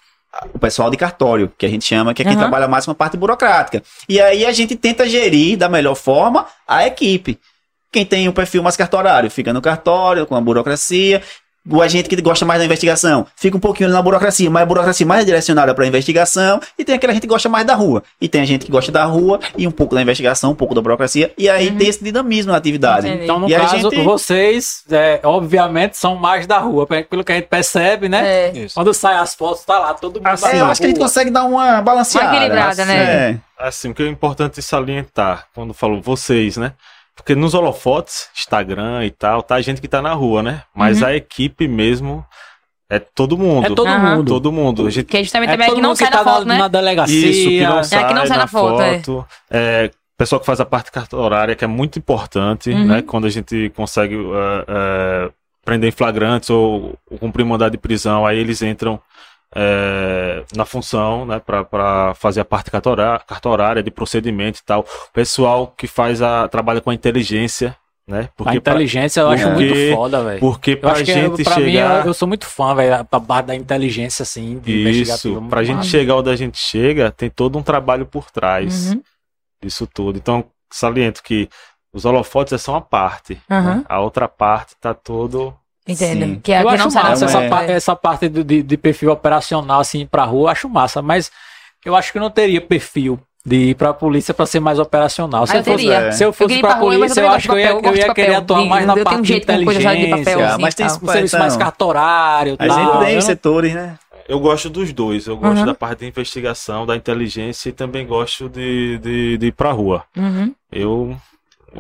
o 0.53 0.57
pessoal 0.57 0.89
de 0.89 0.97
cartório, 0.97 1.51
que 1.57 1.65
a 1.65 1.69
gente 1.69 1.85
chama, 1.85 2.13
que 2.13 2.23
é 2.23 2.25
quem 2.25 2.33
Aham. 2.33 2.41
trabalha 2.41 2.67
mais 2.67 2.85
com 2.85 2.91
a 2.91 2.95
parte 2.95 3.15
burocrática. 3.15 3.83
E 4.09 4.19
aí 4.19 4.45
a 4.45 4.51
gente 4.51 4.75
tenta 4.75 5.07
gerir 5.07 5.55
da 5.57 5.69
melhor 5.69 5.93
forma 5.95 6.47
a 6.67 6.87
equipe. 6.87 7.37
Quem 7.91 8.03
tem 8.03 8.27
o 8.27 8.33
perfil 8.33 8.63
mais 8.63 8.75
cartorário 8.75 9.29
fica 9.29 9.53
no 9.53 9.61
cartório, 9.61 10.25
com 10.25 10.35
a 10.35 10.41
burocracia. 10.41 11.21
O 11.69 11.81
agente 11.81 12.09
que 12.09 12.21
gosta 12.21 12.45
mais 12.45 12.59
da 12.59 12.65
investigação 12.65 13.25
fica 13.37 13.55
um 13.55 13.59
pouquinho 13.59 13.89
na 13.89 14.01
burocracia, 14.01 14.49
mas 14.49 14.63
a 14.63 14.65
burocracia 14.65 15.05
mais 15.05 15.25
direcionada 15.25 15.73
para 15.73 15.85
a 15.85 15.87
investigação. 15.87 16.59
E 16.77 16.83
tem 16.83 16.95
aquela 16.95 17.13
gente 17.13 17.21
que 17.21 17.27
gosta 17.27 17.47
mais 17.47 17.65
da 17.65 17.73
rua. 17.73 18.03
E 18.19 18.27
tem 18.27 18.41
a 18.41 18.45
gente 18.45 18.65
que 18.65 18.71
gosta 18.71 18.91
da 18.91 19.05
rua 19.05 19.39
e 19.57 19.65
um 19.65 19.71
pouco 19.71 19.95
da 19.95 20.01
investigação, 20.01 20.51
um 20.51 20.55
pouco 20.55 20.75
da 20.75 20.81
burocracia. 20.81 21.31
E 21.37 21.49
aí 21.49 21.71
tem 21.71 21.87
esse 21.87 22.03
dinamismo 22.03 22.51
na 22.51 22.57
atividade. 22.57 23.07
Entendi. 23.07 23.23
Então, 23.23 23.39
no 23.39 23.49
E 23.49 23.55
caso, 23.55 23.77
gente- 23.89 24.03
vocês, 24.03 24.83
é, 24.91 25.21
obviamente, 25.23 25.97
são 25.97 26.15
mais 26.17 26.45
da 26.45 26.57
rua, 26.59 26.85
pe- 26.85 27.03
pelo 27.03 27.23
que 27.23 27.31
a 27.31 27.35
gente 27.35 27.47
percebe, 27.47 28.09
né? 28.09 28.47
É. 28.49 28.51
Isso. 28.57 28.75
Quando 28.75 28.93
sai 28.93 29.15
as 29.15 29.33
fotos, 29.33 29.63
tá 29.63 29.79
lá 29.79 29.93
todo 29.93 30.15
mundo. 30.17 30.27
Assim, 30.27 30.47
É, 30.47 30.59
eu 30.61 30.65
acho 30.65 30.81
que 30.81 30.85
a 30.85 30.89
gente 30.89 30.97
rua. 30.97 31.07
consegue 31.07 31.31
dar 31.31 31.45
uma 31.45 31.81
balanceada. 31.81 32.27
Uma 32.27 32.35
equilibrada, 32.37 32.85
né? 32.85 32.95
É. 33.31 33.37
Assim, 33.57 33.91
o 33.91 33.93
que 33.93 34.03
é 34.03 34.07
importante 34.07 34.61
salientar 34.61 35.45
quando 35.55 35.73
falou 35.73 36.01
vocês, 36.01 36.57
né? 36.57 36.73
Porque 37.15 37.35
nos 37.35 37.53
holofotes, 37.53 38.29
Instagram 38.35 39.05
e 39.05 39.11
tal, 39.11 39.43
tá 39.43 39.55
a 39.55 39.61
gente 39.61 39.79
que 39.79 39.87
tá 39.87 40.01
na 40.01 40.13
rua, 40.13 40.41
né? 40.41 40.63
Mas 40.75 41.01
Uhum. 41.01 41.07
a 41.07 41.15
equipe 41.15 41.67
mesmo 41.67 42.25
é 42.89 42.99
todo 42.99 43.37
mundo. 43.37 43.65
É 43.71 43.75
todo 43.75 43.87
Aham. 43.87 44.15
mundo. 44.17 44.27
Todo 44.29 44.51
mundo. 44.51 44.87
A 44.87 44.89
gente 44.89 45.05
Que 45.05 45.23
justamente 45.23 45.49
É 45.49 45.53
também 45.53 45.71
é 45.71 45.75
que 45.75 45.81
não 45.81 45.95
sai 45.95 46.07
que 46.09 46.13
na 46.15 46.23
tá 46.23 46.31
foto, 46.31 46.45
na, 46.45 46.53
né? 46.55 46.59
na 46.61 46.67
delegacia. 46.67 47.29
Isso, 47.29 47.49
que 47.49 47.63
não 47.63 47.79
É, 47.79 47.83
sai 47.83 48.07
que 48.07 48.13
não 48.13 48.25
sai 48.25 48.37
na 48.37 48.47
foto, 48.47 48.81
é. 48.81 48.97
foto. 48.99 49.25
É, 49.49 49.91
pessoal 50.17 50.39
que 50.39 50.45
faz 50.45 50.59
a 50.59 50.65
parte 50.65 50.91
cartorária, 50.91 51.55
que 51.55 51.63
é 51.63 51.67
muito 51.67 51.99
importante, 51.99 52.71
Uhum. 52.71 52.85
né? 52.87 53.01
Quando 53.03 53.25
a 53.27 53.29
gente 53.29 53.71
consegue 53.75 54.15
é, 54.15 54.65
é, 54.67 55.29
prender 55.63 55.89
em 55.89 55.91
flagrantes 55.91 56.49
ou, 56.49 56.97
ou 57.09 57.17
cumprir 57.19 57.45
mandado 57.45 57.71
de 57.71 57.77
prisão, 57.77 58.25
aí 58.25 58.37
eles 58.39 58.61
entram 58.63 58.99
é, 59.55 60.43
na 60.55 60.65
função, 60.65 61.25
né? 61.25 61.39
Para 61.39 62.13
fazer 62.15 62.41
a 62.41 62.45
parte 62.45 62.71
cartorá- 62.71 63.19
cartorária, 63.19 63.83
de 63.83 63.91
procedimento 63.91 64.59
e 64.59 64.63
tal. 64.63 64.81
O 64.81 65.11
pessoal 65.13 65.67
que 65.77 65.87
faz 65.87 66.21
a 66.21 66.47
trabalha 66.47 66.81
com 66.81 66.89
a 66.89 66.93
inteligência, 66.93 67.75
né? 68.07 68.29
A 68.39 68.43
pra- 68.43 68.55
inteligência 68.55 69.21
eu 69.21 69.29
acho 69.29 69.43
porque- 69.49 69.65
muito 69.73 69.95
foda, 69.95 70.23
velho. 70.23 70.39
porque 70.39 70.71
Eu 70.71 70.77
pra 70.77 70.93
que, 70.95 71.01
é, 71.01 71.05
gente 71.05 71.43
pra 71.43 71.55
mim, 71.57 71.65
chegar... 71.65 71.99
eu, 72.01 72.05
eu 72.07 72.13
sou 72.13 72.27
muito 72.27 72.45
fã, 72.45 72.75
velho, 72.75 73.07
da 73.09 73.19
parte 73.19 73.45
da 73.47 73.55
inteligência, 73.55 74.23
assim, 74.23 74.59
de. 74.59 74.89
Isso, 75.01 75.41
pra 75.49 75.63
gente 75.63 75.85
chegar 75.85 76.15
onde 76.17 76.29
a 76.29 76.35
gente 76.35 76.57
chega, 76.57 77.11
tem 77.11 77.29
todo 77.29 77.57
um 77.57 77.63
trabalho 77.63 78.05
por 78.05 78.29
trás 78.31 78.91
Uhum. 78.91 79.01
disso 79.63 79.87
tudo. 79.87 80.17
Então, 80.17 80.43
saliento 80.71 81.21
que 81.23 81.47
os 81.93 82.05
holofotes 82.05 82.53
é 82.53 82.57
só 82.57 82.71
uma 82.73 82.81
parte. 82.81 83.39
Aham. 83.49 83.75
né? 83.77 83.85
A 83.87 83.99
outra 84.01 84.27
parte 84.27 84.75
tá 84.81 84.93
todo. 84.93 85.55
Entendo. 85.87 86.25
Sim. 86.25 86.39
Que 86.41 86.53
é 86.53 86.61
Eu 86.61 86.67
que 86.67 86.73
acho 86.75 86.91
massa 86.93 87.25
essa, 87.25 87.39
é. 87.39 87.49
pa- 87.49 87.63
essa 87.63 87.95
parte 87.95 88.29
do- 88.29 88.43
de, 88.43 88.61
de 88.63 88.77
perfil 88.77 89.11
operacional, 89.11 89.79
assim, 89.81 90.05
pra 90.05 90.23
rua, 90.23 90.43
eu 90.45 90.47
acho 90.51 90.69
massa, 90.69 91.01
mas 91.01 91.29
eu 91.85 91.95
acho 91.95 92.11
que 92.11 92.17
eu 92.17 92.21
não 92.21 92.29
teria 92.31 92.61
perfil 92.61 93.19
de 93.45 93.57
ir 93.71 93.75
pra 93.75 93.93
polícia 93.93 94.33
pra 94.33 94.45
ser 94.45 94.61
mais 94.61 94.79
operacional. 94.79 95.45
Se 95.45 95.51
Ah, 95.51 95.55
eu, 95.57 95.59
eu 95.59 95.65
fosse, 95.65 95.85
teria. 95.85 96.11
se 96.13 96.23
eu 96.23 96.29
Eu 96.29 96.33
fosse 96.33 96.53
ir 96.53 96.59
pra 96.61 96.69
pra 96.69 96.79
rua, 96.79 96.93
polícia, 96.93 97.19
eu 97.19 97.25
eu 97.25 97.31
acho 97.31 97.49
que 97.49 97.53
eu 97.53 97.59
ia, 97.59 97.69
eu 97.71 97.75
ia 97.75 97.81
papel. 97.81 98.13
querer 98.13 98.35
atuar 98.35 98.61
De- 98.61 98.69
mais 98.69 98.85
na 98.87 98.95
eu 98.95 99.03
parte 99.03 99.17
um 99.19 99.21
de 99.21 99.27
já 99.33 99.37
de 99.39 99.41
inteligência, 99.43 100.17
papel, 100.17 100.45
assim, 100.47 100.61
mas 100.61 100.75
tem 100.75 100.85
um 100.85 100.89
serviço 100.89 101.37
mais 101.37 101.53
Então, 101.55 101.65
cartorário, 101.65 102.55
A 102.57 102.65
tal. 102.67 102.77
gente 102.95 103.05
tem 103.05 103.15
Eu 103.15 103.21
setores, 103.21 103.73
né? 103.73 103.99
Eu 104.29 104.39
gosto 104.39 104.69
dos 104.69 104.93
dois. 104.93 105.27
Eu 105.27 105.35
gosto 105.35 105.59
Uhum. 105.59 105.65
da 105.65 105.75
parte 105.75 105.99
de 105.99 106.05
investigação, 106.07 106.85
da 106.85 106.95
inteligência 106.95 107.67
e 107.67 107.73
também 107.73 108.07
gosto 108.07 108.47
de, 108.47 108.97
de, 108.99 109.37
de 109.37 109.47
ir 109.47 109.51
pra 109.51 109.73
rua. 109.73 110.05
Uhum. 110.15 110.55
Eu 110.71 111.17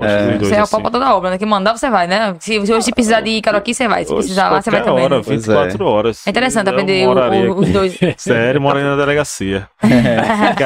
É. 0.01 0.37
Você 0.39 0.55
é 0.55 0.59
o 0.59 0.63
assim. 0.63 0.71
pau 0.71 0.81
pra 0.81 0.89
toda 0.91 1.15
obra, 1.15 1.29
né? 1.29 1.37
Que 1.37 1.45
mandar, 1.45 1.77
você 1.77 1.89
vai, 1.89 2.07
né? 2.07 2.35
Se, 2.39 2.57
hoje 2.57 2.91
precisar 2.91 3.21
de 3.21 3.29
Ícaro 3.29 3.57
aqui, 3.57 3.73
você 3.73 3.87
vai. 3.87 4.03
Se 4.05 4.13
precisar 4.13 4.49
lá, 4.49 4.61
você 4.61 4.71
vai 4.71 4.83
também. 4.83 5.03
hora, 5.05 5.17
né? 5.17 5.23
Pois 5.25 5.45
24 5.45 5.85
horas. 5.85 6.25
É 6.25 6.29
interessante 6.31 6.67
Eu 6.67 6.73
aprender 6.73 7.07
o- 7.07 7.59
os 7.59 7.69
dois. 7.69 7.99
Sério, 8.17 8.59
morei 8.59 8.83
na 8.83 8.95
delegacia. 8.95 9.67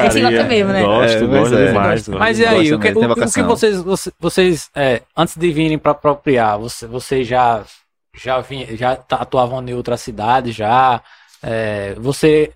Esse 0.06 0.20
gosta 0.22 0.44
mesmo, 0.44 0.72
né? 0.72 0.82
Gosto, 0.82 1.24
É, 1.24 1.26
gosto 1.26 1.54
é. 1.56 1.66
demais. 1.68 2.08
Mas 2.08 2.38
e 2.38 2.46
aí, 2.46 2.72
o 2.72 2.78
que, 2.78 2.88
o- 2.88 3.12
o 3.12 3.14
que 3.14 3.42
vocês, 3.42 3.80
você- 3.82 4.12
vocês, 4.18 4.70
é, 4.74 5.02
antes 5.16 5.36
de 5.36 5.50
virem 5.52 5.78
para 5.78 5.92
apropriar, 5.92 6.58
você, 6.58 6.86
vocês 6.86 7.26
já, 7.26 7.62
já, 8.16 8.42
já 8.72 8.92
atuavam 9.10 9.62
em 9.66 9.74
outra 9.74 9.96
cidade, 9.96 10.52
já? 10.52 11.00
É, 11.42 11.94
você 11.98 12.50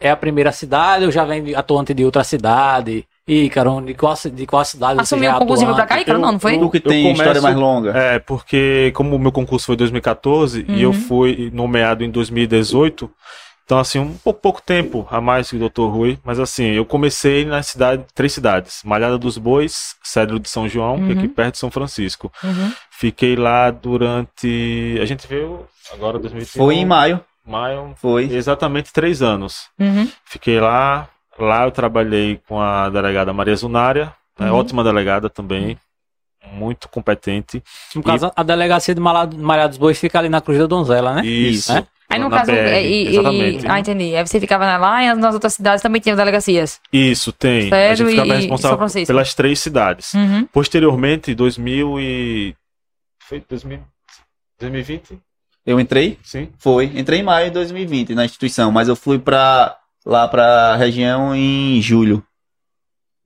é 0.00 0.10
a 0.10 0.16
primeira 0.16 0.52
cidade 0.52 1.04
ou 1.04 1.10
já 1.10 1.24
vem 1.24 1.54
atuante 1.54 1.94
de 1.94 2.04
outra 2.04 2.22
cidade? 2.24 3.06
E, 3.28 3.50
Carol, 3.50 3.80
de 3.80 3.92
qual, 3.94 4.14
de 4.32 4.46
qual 4.46 4.64
cidade 4.64 4.94
você 4.94 5.00
Assumiu 5.02 5.30
já 5.30 5.36
o 5.36 5.40
concurso 5.40 5.64
e 5.64 5.74
pra 5.74 5.84
cá? 5.86 6.00
Ícaro? 6.00 6.18
Não, 6.20 6.32
não 6.32 6.38
foi? 6.38 6.58
Tu 6.58 6.70
que 6.70 6.80
tem 6.80 7.02
começo- 7.02 7.22
história 7.22 7.42
mais 7.42 7.56
longa. 7.56 7.90
É, 7.90 8.18
porque 8.20 8.92
como 8.94 9.16
o 9.16 9.18
meu 9.18 9.32
concurso 9.32 9.66
foi 9.66 9.74
em 9.74 9.78
2014 9.78 10.64
e 10.68 10.82
eu 10.82 10.90
Uhum. 10.90 10.94
fui 10.94 11.50
nomeado 11.52 12.04
em 12.04 12.10
2018, 12.10 13.10
então 13.64 13.80
assim, 13.80 13.98
um 13.98 14.14
pouco, 14.18 14.40
pouco 14.40 14.62
tempo 14.62 15.08
a 15.10 15.20
mais 15.20 15.50
que 15.50 15.56
o 15.56 15.68
Dr. 15.68 15.86
Rui, 15.90 16.18
mas 16.24 16.38
assim, 16.38 16.66
eu 16.66 16.84
comecei 16.84 17.44
na 17.44 17.64
cidade, 17.64 18.04
três 18.14 18.32
cidades, 18.32 18.80
Malhada 18.84 19.18
dos 19.18 19.36
Bois, 19.38 19.96
Cedro 20.04 20.38
de 20.38 20.48
São 20.48 20.68
João, 20.68 20.98
que 21.04 21.08
é 21.10 21.12
aqui 21.14 21.26
Uhum. 21.26 21.34
perto 21.34 21.52
de 21.54 21.58
São 21.58 21.70
Francisco. 21.70 22.32
Uhum. 22.44 22.70
Fiquei 22.92 23.34
lá 23.34 23.72
durante, 23.72 24.98
a 25.02 25.04
gente 25.04 25.26
veio 25.26 25.66
agora 25.92 26.16
2021, 26.20 26.64
Foi 26.64 26.74
em 26.76 26.84
maio. 26.84 27.20
maio, 27.44 27.92
Foi. 27.96 28.24
exatamente 28.32 28.92
três 28.92 29.20
anos. 29.20 29.64
Uhum. 29.80 30.08
Fiquei 30.24 30.60
lá, 30.60 31.08
lá 31.38 31.64
eu 31.64 31.70
trabalhei 31.70 32.40
com 32.48 32.60
a 32.60 32.88
delegada 32.88 33.32
Maria 33.32 33.56
Zunária, 33.56 34.12
né, 34.38 34.50
Uhum. 34.50 34.58
ótima 34.58 34.82
delegada 34.84 35.28
também, 35.30 35.78
muito 36.52 36.88
competente. 36.88 37.62
No 37.94 38.02
caso, 38.02 38.30
a 38.36 38.42
delegacia 38.42 38.94
de 38.94 39.00
Malha 39.00 39.66
dos 39.68 39.78
Bois 39.78 39.98
fica 39.98 40.18
ali 40.18 40.28
na 40.28 40.40
Cruz 40.40 40.58
da 40.58 40.66
Donzela, 40.66 41.14
né? 41.14 41.26
Isso. 41.26 41.72
né? 41.72 41.86
Aí 42.08 42.20
no 42.20 42.28
na 42.28 42.38
caso, 42.38 42.52
BR, 42.52 42.58
e, 42.86 43.16
e- 43.16 43.66
ah, 43.68 43.80
entendi. 43.80 44.14
Aí 44.14 44.24
você 44.24 44.38
ficava 44.38 44.76
lá 44.76 45.02
e 45.02 45.12
nas 45.16 45.34
outras 45.34 45.54
cidades 45.54 45.82
também 45.82 46.00
tinham 46.00 46.16
delegacias. 46.16 46.80
Isso, 46.92 47.32
tem. 47.32 47.66
a 47.66 47.70
Cedro 47.70 47.96
gente 48.08 48.10
ficava 48.10 48.26
e- 48.26 48.30
e 48.30 48.32
São 48.32 48.40
responsável 48.42 48.78
Francisco. 48.78 49.06
pelas 49.08 49.34
três 49.34 49.58
cidades. 49.58 50.14
Uhum. 50.14 50.46
Posteriormente, 50.52 51.32
em 51.32 51.34
2000 51.34 51.98
e... 51.98 52.54
Foi 53.24 53.42
2000... 53.48 53.80
2020? 54.60 55.18
Eu 55.66 55.80
entrei? 55.80 56.16
Sim. 56.22 56.48
Foi. 56.58 56.84
Entrei 56.94 57.18
em 57.20 57.22
maio 57.24 57.46
de 57.48 57.54
2020 57.54 58.14
na 58.14 58.24
instituição, 58.24 58.70
mas 58.70 58.86
eu 58.86 58.94
fui 58.94 59.18
pra 59.18 59.76
lá 60.06 60.26
pra 60.28 60.76
região 60.76 61.34
em 61.34 61.82
julho. 61.82 62.22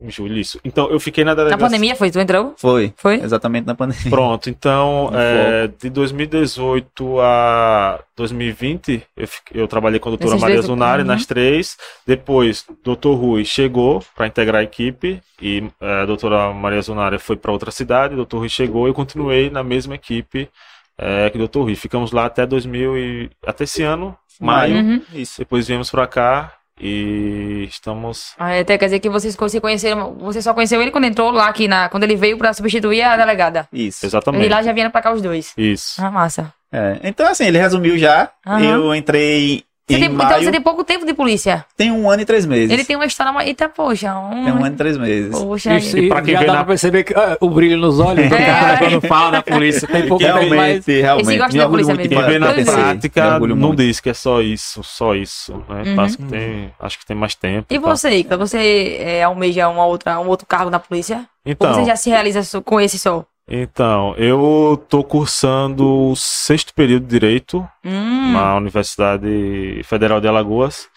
Em 0.03 0.11
julho, 0.11 0.39
isso. 0.39 0.59
Então, 0.65 0.89
eu 0.91 0.99
fiquei 0.99 1.23
na 1.25 1.33
Na 1.33 1.35
delegacia... 1.35 1.67
pandemia 1.67 1.95
foi? 1.95 2.11
Tu 2.11 2.19
entrou? 2.19 2.55
Foi. 2.57 2.91
Foi? 2.97 3.17
Exatamente 3.17 3.67
na 3.67 3.75
pandemia. 3.75 4.09
Pronto, 4.09 4.49
então, 4.49 5.11
é, 5.13 5.69
de 5.79 5.91
2018 5.91 7.21
a 7.21 8.01
2020, 8.17 9.03
eu, 9.15 9.29
fiquei- 9.29 9.61
eu 9.63 9.69
trabalhei 9.69 9.99
com 10.01 10.09
a 10.09 10.13
doutora 10.13 10.39
Maria 10.39 10.57
dois- 10.57 10.67
Zunari 10.67 11.03
uhum. 11.03 11.09
nas 11.09 11.27
três. 11.27 11.77
Depois, 12.07 12.65
doutor 12.83 13.15
Rui 13.15 13.45
chegou 13.45 14.03
para 14.17 14.27
integrar 14.27 14.61
a 14.61 14.65
equipe 14.65 15.21
e 15.41 15.65
é, 15.79 16.01
a 16.03 16.07
doutora 16.07 16.51
Maria 16.55 16.81
Zunari 16.81 17.19
foi 17.19 17.37
para 17.37 17.53
outra 17.53 17.71
cidade. 17.71 18.17
doutor 18.17 18.39
Rui 18.39 18.49
chegou 18.49 18.87
e 18.87 18.91
eu 18.91 18.95
continuei 18.95 19.51
na 19.51 19.63
mesma 19.63 19.95
equipe 19.97 20.49
é, 20.97 21.29
que 21.29 21.37
o 21.37 21.41
doutor 21.41 21.65
Rui. 21.65 21.75
Ficamos 21.75 22.11
lá 22.11 22.25
até 22.25 22.47
2000 22.47 22.97
e, 22.97 23.31
até 23.47 23.65
esse 23.65 23.83
ano, 23.83 24.17
maio. 24.41 24.77
Uhum. 24.77 25.03
Isso. 25.13 25.39
Depois 25.41 25.69
viemos 25.69 25.91
para 25.91 26.07
cá 26.07 26.55
e 26.81 27.67
estamos. 27.69 28.35
Ah, 28.39 28.59
até 28.59 28.79
quer 28.79 28.87
dizer 28.87 29.01
que 29.01 29.09
vocês 29.11 29.37
se 29.49 29.61
conheceram, 29.61 30.15
você 30.15 30.41
só 30.41 30.55
conheceu 30.55 30.81
ele 30.81 30.91
quando 30.91 31.05
entrou 31.05 31.31
lá 31.31 31.49
aqui 31.49 31.69
na, 31.69 31.89
quando 31.89 32.05
ele 32.05 32.17
veio 32.17 32.39
pra 32.39 32.53
substituir 32.53 33.03
a 33.03 33.17
delegada. 33.17 33.69
Isso. 33.73 34.05
E 34.05 34.09
Exatamente. 34.09 34.49
lá 34.49 34.63
já 34.63 34.73
vieram 34.73 34.91
pra 34.91 35.03
cá 35.03 35.13
os 35.13 35.21
dois. 35.21 35.53
Isso. 35.57 36.03
Ah, 36.03 36.11
massa. 36.11 36.53
É. 36.73 37.01
Então, 37.03 37.27
assim, 37.27 37.47
ele 37.47 37.59
resumiu 37.59 37.99
já. 37.99 38.31
Aham. 38.47 38.63
Eu 38.63 38.95
entrei 38.95 39.65
tem, 39.99 40.09
maio. 40.09 40.29
então 40.29 40.43
você 40.43 40.51
tem 40.53 40.61
pouco 40.61 40.85
tempo 40.85 41.05
de 41.07 41.15
polícia. 41.15 41.65
Tem 41.77 41.91
um 41.91 42.11
ano 42.11 42.23
e 42.23 42.25
três 42.25 42.45
meses. 42.47 42.71
Ele 42.71 42.85
tem 42.85 42.97
uma 42.97 43.07
história. 43.07 43.33
Eita, 43.47 43.69
poxa. 43.69 44.15
Um... 44.17 44.45
Tem 44.45 44.53
um 44.53 44.65
ano 44.65 44.75
e 44.75 44.77
três 44.77 44.97
meses. 44.99 45.31
Poxa. 45.39 45.77
Isso, 45.77 45.99
e 45.99 46.09
pra 46.09 46.23
quem 46.23 46.35
já 46.35 46.41
vê 46.41 46.47
dá 46.47 46.53
na- 46.53 46.59
pra 46.59 46.67
perceber 46.69 47.05
que, 47.05 47.15
ah, 47.15 47.37
o 47.41 47.51
brilho 47.51 47.77
nos 47.77 47.99
olhos 48.01 48.29
do 48.29 48.35
É. 48.35 48.45
cara 48.47 48.79
quando 48.79 49.01
fala 49.07 49.31
da 49.33 49.43
polícia. 49.43 49.87
Tem 49.89 50.07
pouco 50.07 50.23
tempo, 50.25 50.37
mas... 50.39 50.49
Realmente, 50.51 51.01
realmente. 51.01 51.29
Esse 51.29 51.39
gosta 51.39 51.59
da 51.59 51.69
polícia 51.69 51.95
mesmo. 51.95 52.09
Quem 52.15 52.23
vê 52.27 52.39
na 52.39 52.53
Pois 52.53 52.71
prática 52.71 53.39
não 53.41 53.57
muito. 53.57 53.77
diz 53.83 54.01
que 54.01 54.11
é 54.11 54.15
só 54.15 54.41
isso, 54.41 54.83
só 54.83 55.15
isso. 55.15 55.53
Né? 55.69 55.83
Uhum. 55.93 56.01
Acho, 56.01 56.17
que 56.19 56.25
tem, 56.25 56.71
acho 56.81 56.99
que 56.99 57.07
tem 57.07 57.17
mais 57.17 57.35
tempo. 57.35 57.67
E 57.71 57.79
você, 57.79 58.11
Icla? 58.11 58.37
Você 58.37 58.97
é, 59.01 59.23
almeja 59.23 59.69
uma 59.69 59.85
outra, 59.87 60.19
um 60.21 60.29
outro 60.29 60.47
cargo 60.47 60.71
na 60.71 60.79
polícia? 60.79 61.25
Então, 61.45 61.69
Ou 61.71 61.75
você 61.77 61.85
já 61.87 61.97
se 61.97 62.11
realiza 62.11 62.61
com 62.63 62.81
esse 62.81 62.99
só? 62.99 63.25
Então, 63.51 64.15
eu 64.17 64.81
tô 64.89 65.03
cursando 65.03 66.11
o 66.11 66.17
sexto 66.17 66.73
período 66.73 67.03
de 67.05 67.11
Direito 67.11 67.67
Hum. 67.85 68.33
na 68.33 68.57
Universidade 68.57 69.81
Federal 69.85 70.21
de 70.21 70.29
Alagoas. 70.29 70.89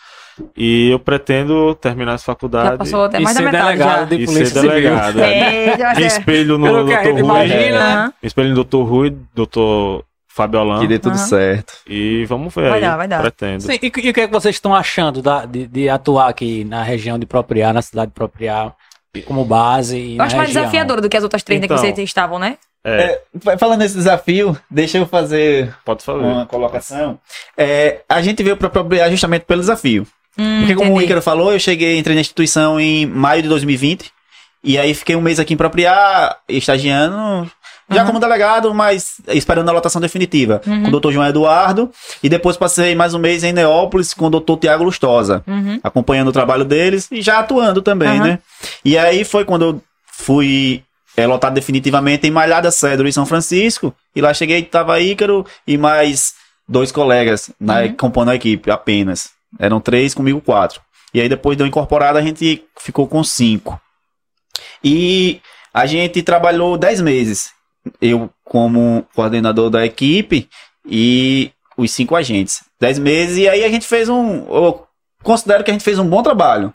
E 0.58 0.90
eu 0.90 0.98
pretendo 1.00 1.76
terminar 1.76 2.14
essa 2.14 2.24
Já 2.24 2.26
faculdade 2.26 2.78
passou 2.78 3.04
até 3.06 3.20
E 3.20 3.24
mais 3.24 3.36
da 3.38 3.44
ser 3.44 3.46
metade 3.52 3.78
delegado 3.78 4.00
já. 4.00 4.06
de 4.06 4.16
e 4.16 4.26
polícia 4.26 4.46
ser 4.48 4.54
civil. 4.62 4.70
delegado. 4.72 5.20
é. 5.22 5.66
É, 5.66 5.78
já 5.78 5.94
Me 5.96 6.04
é. 6.04 6.08
espelho 6.08 6.58
no 6.58 6.66
Pelo 6.66 6.84
Dr. 6.86 7.22
Rui. 7.22 7.48
Me 7.48 8.12
espelho 8.28 8.56
no 8.56 8.64
Dr. 8.64 8.78
Rui, 8.82 9.10
Dr. 9.36 10.04
Fabiolan. 10.28 10.80
Que 10.80 10.88
dê 10.88 10.98
tudo 10.98 11.14
Aham. 11.16 11.26
certo. 11.28 11.74
E 11.88 12.26
vamos 12.26 12.52
ver 12.56 12.64
Vai 12.70 12.74
aí. 12.74 12.82
dar, 12.82 12.98
vai 12.98 13.08
dar. 13.08 13.22
Pretendo. 13.22 13.62
Sim, 13.62 13.78
e, 13.80 13.86
e 13.86 14.10
o 14.10 14.14
que 14.14 14.22
é 14.22 14.28
que 14.28 14.34
vocês 14.34 14.56
estão 14.56 14.74
achando 14.74 15.22
da- 15.22 15.46
de, 15.46 15.68
de 15.68 15.88
atuar 15.88 16.30
aqui 16.30 16.64
na 16.64 16.82
região 16.82 17.20
de 17.20 17.28
Propriá, 17.28 17.72
na 17.72 17.84
cidade 17.84 18.08
de 18.08 18.16
Propriá, 18.16 18.72
como 19.22 19.46
base? 19.46 19.98
E 19.98 20.18
Eu 20.18 20.24
acho 20.24 20.36
mais 20.36 20.48
região? 20.50 20.64
desafiadora 20.64 21.02
do 21.02 21.10
que 21.10 21.16
as 21.18 21.24
outras 21.24 21.44
três 21.44 21.60
né, 21.62 21.66
Então. 21.66 21.78
que 21.78 21.82
vocês 21.84 22.00
estavam, 22.00 22.40
né? 22.40 22.58
É, 22.86 23.22
Falando 23.58 23.80
nesse 23.80 23.96
desafio, 23.96 24.58
deixa 24.70 24.98
eu 24.98 25.06
fazer 25.06 25.74
pode 25.86 26.04
fazer. 26.04 26.20
uma 26.20 26.46
colocação. 26.46 27.18
É, 27.58 28.02
a 28.10 28.22
gente 28.22 28.44
veio 28.44 28.58
para 28.58 28.70
Propriá 28.70 29.10
justamente 29.10 29.44
pelo 29.44 29.62
desafio. 29.62 30.06
Hum, 30.38 30.60
Porque 30.62 30.76
como 30.76 30.90
o 30.90 30.94
entendi. 30.96 31.06
Ícaro 31.06 31.22
falou, 31.22 31.54
eu 31.54 31.60
cheguei, 31.60 31.98
entrei 31.98 32.16
na 32.16 32.22
instituição 32.22 32.80
em 32.80 33.06
maio 33.06 33.42
de 33.44 33.48
2020. 33.50 34.12
E 34.66 34.78
aí 34.78 34.94
fiquei 34.94 35.16
um 35.16 35.22
mês 35.22 35.40
aqui 35.40 35.54
em 35.54 35.58
Propriá, 35.58 36.36
estagiando, 36.50 37.50
já 37.90 38.02
Uhum. 38.02 38.08
como 38.08 38.20
delegado, 38.20 38.74
mas 38.74 39.16
esperando 39.28 39.70
a 39.70 39.72
lotação 39.74 40.02
definitiva. 40.02 40.62
Uhum. 40.66 40.84
Com 40.84 40.88
o 40.88 40.92
doutor 40.92 41.12
João 41.12 41.28
Eduardo. 41.28 41.92
E 42.22 42.30
depois 42.30 42.56
passei 42.58 42.96
mais 42.96 43.14
um 43.14 43.20
mês 43.20 43.44
em 43.44 43.54
Neópolis 43.54 44.14
com 44.14 44.26
o 44.26 44.30
doutor 44.30 44.58
Tiago 44.58 44.84
Lustosa. 44.84 45.44
Uhum. 45.48 45.80
Acompanhando 45.84 46.30
o 46.30 46.34
trabalho 46.34 46.64
deles 46.66 47.08
e 47.12 47.22
já 47.22 47.40
atuando 47.40 47.82
também, 47.82 48.20
né? 48.20 48.40
E 48.86 48.98
aí 48.98 49.24
foi 49.24 49.46
quando 49.46 49.66
eu 49.66 49.82
fui 50.12 50.84
é, 51.18 51.28
lotado 51.28 51.54
definitivamente 51.54 52.26
em 52.28 52.32
Malhada 52.32 52.72
Cedro, 52.72 53.08
em 53.08 53.12
São 53.12 53.26
Francisco. 53.26 53.94
E 54.16 54.22
lá 54.22 54.34
cheguei, 54.34 54.64
tava 54.64 55.00
Ícaro 55.00 55.46
e 55.68 55.78
mais 55.78 56.34
dois 56.68 56.92
colegas 56.92 57.52
na, 57.60 57.82
Uhum. 57.82 57.94
compondo 57.96 58.30
a 58.30 58.36
equipe 58.36 58.72
apenas. 58.72 59.30
Eram 59.60 59.80
três, 59.82 60.14
comigo 60.14 60.40
quatro. 60.42 60.82
E 61.14 61.22
aí 61.22 61.30
depois 61.30 61.56
deu 61.58 61.68
incorporada, 61.68 62.18
a 62.18 62.22
gente 62.24 62.64
ficou 62.80 63.08
com 63.08 63.24
cinco. 63.24 63.80
E 64.84 65.40
a 65.74 65.86
gente 65.86 66.22
trabalhou 66.24 66.78
dez 66.78 67.00
meses. 67.02 67.52
Eu 68.02 68.30
como 68.44 69.06
coordenador 69.16 69.70
da 69.70 69.86
equipe 69.86 70.48
e 70.88 71.52
os 71.78 71.92
cinco 71.92 72.16
agentes. 72.16 72.62
Dez 72.80 72.98
meses 73.00 73.38
e 73.38 73.50
aí 73.50 73.64
a 73.64 73.70
gente 73.70 73.86
fez 73.86 74.08
um... 74.10 74.46
Eu 74.48 74.84
considero 75.24 75.64
que 75.64 75.72
a 75.72 75.74
gente 75.74 75.84
fez 75.84 75.98
um 76.00 76.08
bom 76.08 76.22
trabalho 76.22 76.74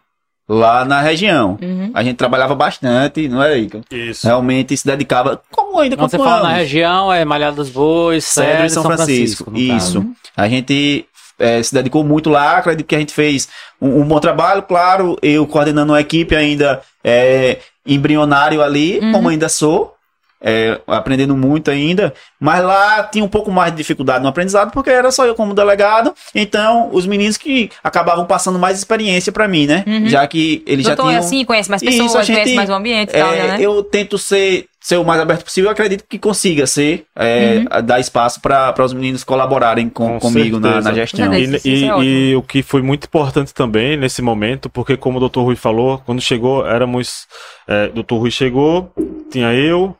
lá 0.48 0.84
na 0.84 1.00
região. 1.00 1.58
Uhum. 1.60 1.90
A 1.92 2.02
gente 2.02 2.16
trabalhava 2.16 2.54
bastante, 2.54 3.28
não 3.28 3.42
é, 3.42 3.58
Ícaro? 3.58 3.84
Isso. 3.90 4.26
Realmente 4.26 4.76
se 4.76 4.86
dedicava, 4.86 5.40
como 5.50 5.78
ainda 5.78 5.96
Quando 5.96 6.10
você 6.10 6.18
fala 6.18 6.48
na 6.48 6.54
região, 6.54 7.12
é 7.12 7.24
Malhada 7.24 7.56
dos 7.56 7.68
Bois, 7.68 8.24
Cedro 8.24 8.50
Cedro 8.50 8.66
e 8.66 8.70
São 8.70 8.82
Francisco. 8.82 9.50
no 9.50 9.68
caso. 9.68 9.98
Isso. 10.00 10.12
A 10.34 10.48
gente 10.48 11.04
eh, 11.38 11.62
se 11.62 11.74
dedicou 11.74 12.02
muito 12.02 12.30
lá, 12.30 12.56
acredito 12.56 12.86
que 12.86 12.96
a 12.96 12.98
gente 12.98 13.12
fez 13.12 13.46
um, 13.80 14.00
um 14.00 14.04
bom 14.04 14.18
trabalho, 14.20 14.62
claro, 14.62 15.18
eu 15.20 15.46
coordenando 15.46 15.92
uma 15.92 16.00
equipe 16.00 16.34
ainda 16.34 16.80
eh, 17.04 17.58
embrionário 17.86 18.62
ali, 18.62 18.98
Uhum. 19.00 19.12
como 19.12 19.28
ainda 19.28 19.48
sou, 19.50 19.94
eh, 20.40 20.80
aprendendo 20.86 21.36
muito 21.36 21.70
ainda, 21.70 22.12
mas 22.40 22.62
lá 22.64 23.02
tinha 23.04 23.24
um 23.24 23.28
pouco 23.28 23.50
mais 23.50 23.72
de 23.72 23.78
dificuldade 23.78 24.22
no 24.22 24.28
aprendizado, 24.28 24.70
porque 24.70 24.90
era 24.90 25.10
só 25.10 25.26
eu 25.26 25.34
como 25.34 25.54
delegado, 25.54 26.14
então 26.34 26.88
os 26.92 27.06
meninos 27.06 27.36
que 27.36 27.70
acabavam 27.82 28.24
passando 28.24 28.58
mais 28.58 28.78
experiência 28.78 29.32
para 29.32 29.48
mim, 29.48 29.66
né? 29.66 29.84
Uhum. 29.86 30.08
Já 30.08 30.26
que 30.26 30.62
eles 30.66 30.84
já 30.86 30.94
Doutor 30.94 31.10
é 31.10 31.14
tinham... 31.14 31.24
assim, 31.26 31.44
conhece 31.44 31.70
mais 31.70 31.82
Isso, 31.82 31.90
pessoas, 31.92 32.16
a 32.16 32.22
gente- 32.22 32.36
conhece 32.36 32.54
mais 32.54 32.70
o 32.70 32.74
ambiente 32.74 33.12
e 33.12 33.16
É, 33.16 33.20
tal, 33.22 33.30
né? 33.32 33.56
Eu 33.60 33.82
tento 33.82 34.16
ser, 34.18 34.66
ser 34.80 34.96
o 34.96 35.04
mais 35.04 35.20
aberto 35.20 35.44
possível. 35.44 35.68
Eu 35.68 35.72
acredito 35.72 36.04
que 36.08 36.18
consiga 36.18 36.66
ser, 36.66 37.04
é, 37.16 37.64
Uhum. 37.72 37.82
dar 37.84 37.98
espaço 38.00 38.40
para 38.40 38.74
os 38.84 38.92
meninos 38.92 39.24
colaborarem 39.24 39.88
com, 39.88 40.12
Com 40.14 40.20
comigo 40.20 40.58
na, 40.60 40.80
na 40.80 40.92
gestão. 40.92 41.26
Com 41.28 41.34
E, 41.34 41.44
e- 41.44 41.56
Isso 41.56 41.66
é 41.66 42.04
e 42.04 42.36
o 42.36 42.42
que 42.42 42.62
foi 42.62 42.80
muito 42.82 43.04
importante 43.06 43.52
também 43.52 43.96
nesse 43.96 44.22
momento, 44.22 44.70
porque 44.70 44.96
como 44.96 45.18
o 45.18 45.28
Dr. 45.28 45.40
Rui 45.40 45.56
falou, 45.56 45.98
quando 46.06 46.20
chegou, 46.20 46.66
éramos. 46.66 47.26
É, 47.66 47.88
Dr. 47.88 48.14
Rui 48.14 48.30
chegou, 48.30 48.90
tinha 49.30 49.52
eu, 49.52 49.94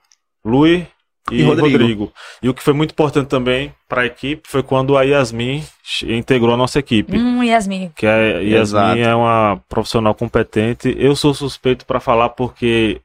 Lui 0.49 0.87
e, 1.31 1.41
E 1.41 1.43
Rodrigo. 1.43 1.69
Rodrigo. 1.79 2.13
E 2.43 2.49
o 2.49 2.55
que 2.55 2.63
foi 2.63 2.73
muito 2.73 2.93
importante 2.93 3.29
também 3.29 3.75
para 3.89 4.03
a 4.03 4.07
equipe 4.07 4.49
foi 4.49 4.63
quando 4.63 4.97
a 4.97 5.03
Yasmin 5.03 5.63
integrou 6.05 6.55
a 6.55 6.57
nossa 6.57 6.79
equipe. 6.79 7.17
Hum, 7.17 7.43
Yasmin. 7.45 7.93
Que 7.95 8.07
a 8.07 8.17
Yasmin 8.17 8.55
Exato. 8.55 8.99
é 9.01 9.15
uma 9.15 9.61
profissional 9.69 10.15
competente. 10.15 10.95
Eu 10.99 11.15
sou 11.15 11.35
suspeito 11.35 11.85
para 11.85 12.01
falar 12.01 12.31
porque 12.31 13.01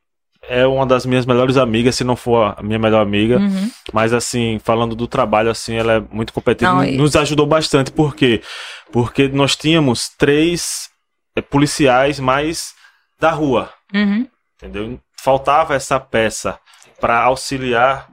é 0.48 0.66
uma 0.68 0.86
das 0.86 1.06
minhas 1.06 1.26
melhores 1.26 1.56
amigas, 1.58 1.96
se 1.96 2.04
não 2.04 2.16
for 2.16 2.54
a 2.58 2.64
minha 2.64 2.80
melhor 2.80 3.02
amiga. 3.02 3.38
Uhum. 3.40 3.70
Mas 3.94 4.14
assim, 4.14 4.60
falando 4.64 4.96
do 4.96 5.08
trabalho, 5.08 5.50
assim, 5.50 5.76
ela 5.76 5.94
é 5.94 6.04
muito 6.12 6.32
competente. 6.34 6.64
Não, 6.72 6.78
Nos- 6.80 6.88
e- 6.88 6.98
Nos 6.98 7.16
ajudou 7.18 7.46
bastante. 7.46 7.92
Por 7.92 8.16
quê? 8.16 8.42
Porque 8.92 9.28
nós 9.28 9.56
tínhamos 9.56 10.10
três 10.18 10.90
eh, 11.36 11.42
policiais 11.42 12.20
mais 12.20 12.74
da 13.20 13.32
rua, 13.32 13.70
Uhum. 13.94 14.28
entendeu? 14.58 15.00
Faltava 15.22 15.74
essa 15.76 15.98
peça 16.00 16.60
para 17.04 17.22
auxiliar 17.22 18.08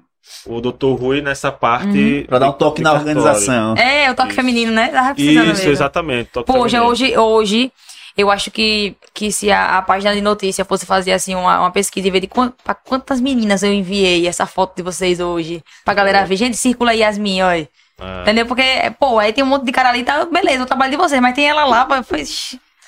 o 0.46 0.60
Dr. 0.60 0.98
Rui 0.98 1.20
nessa 1.22 1.52
parte. 1.52 2.24
Para 2.28 2.40
dar 2.40 2.48
um 2.48 2.52
toque 2.52 2.82
na 2.82 2.92
organização. 2.92 3.74
É, 3.76 4.10
o 4.10 4.16
toque 4.16 4.30
Isso. 4.30 4.36
feminino, 4.36 4.72
né? 4.72 4.88
Tava 4.88 5.14
Isso, 5.16 5.44
mesmo. 5.44 5.70
exatamente. 5.70 6.30
toque 6.32 6.46
Poxa, 6.52 6.70
feminino. 6.78 6.90
hoje, 6.90 7.16
hoje, 7.16 7.72
eu 8.16 8.32
acho 8.32 8.50
que, 8.50 8.96
que 9.14 9.30
se 9.30 9.48
a, 9.52 9.78
a 9.78 9.82
página 9.82 10.12
de 10.12 10.20
notícia 10.20 10.64
fosse 10.64 10.84
fazer 10.86 11.12
assim 11.12 11.36
uma, 11.36 11.60
uma 11.60 11.70
pesquisa 11.70 12.08
e 12.08 12.10
ver 12.10 12.18
de 12.18 12.26
quan- 12.26 12.52
pra 12.64 12.74
quantas 12.74 13.20
meninas 13.20 13.62
eu 13.62 13.72
enviei 13.72 14.26
essa 14.26 14.44
foto 14.44 14.74
de 14.74 14.82
vocês 14.82 15.20
hoje, 15.20 15.62
pra 15.84 15.94
galera 15.94 16.24
ver, 16.24 16.34
gente, 16.34 16.56
circula 16.56 16.90
aí 16.90 16.98
Yasmin, 16.98 17.42
olha. 17.42 17.68
É. 18.00 18.22
Entendeu? 18.22 18.46
Porque, 18.46 18.64
pô, 18.98 19.20
aí 19.20 19.32
tem 19.32 19.44
um 19.44 19.46
monte 19.46 19.64
de 19.66 19.70
cara 19.72 19.90
ali, 19.90 20.02
tá, 20.02 20.24
beleza, 20.24 20.64
o 20.64 20.66
trabalho 20.66 20.90
de 20.90 20.96
vocês, 20.96 21.20
mas 21.20 21.32
tem 21.34 21.48
ela 21.48 21.64
lá, 21.64 21.84
pra- 21.84 22.02
foi, 22.02 22.20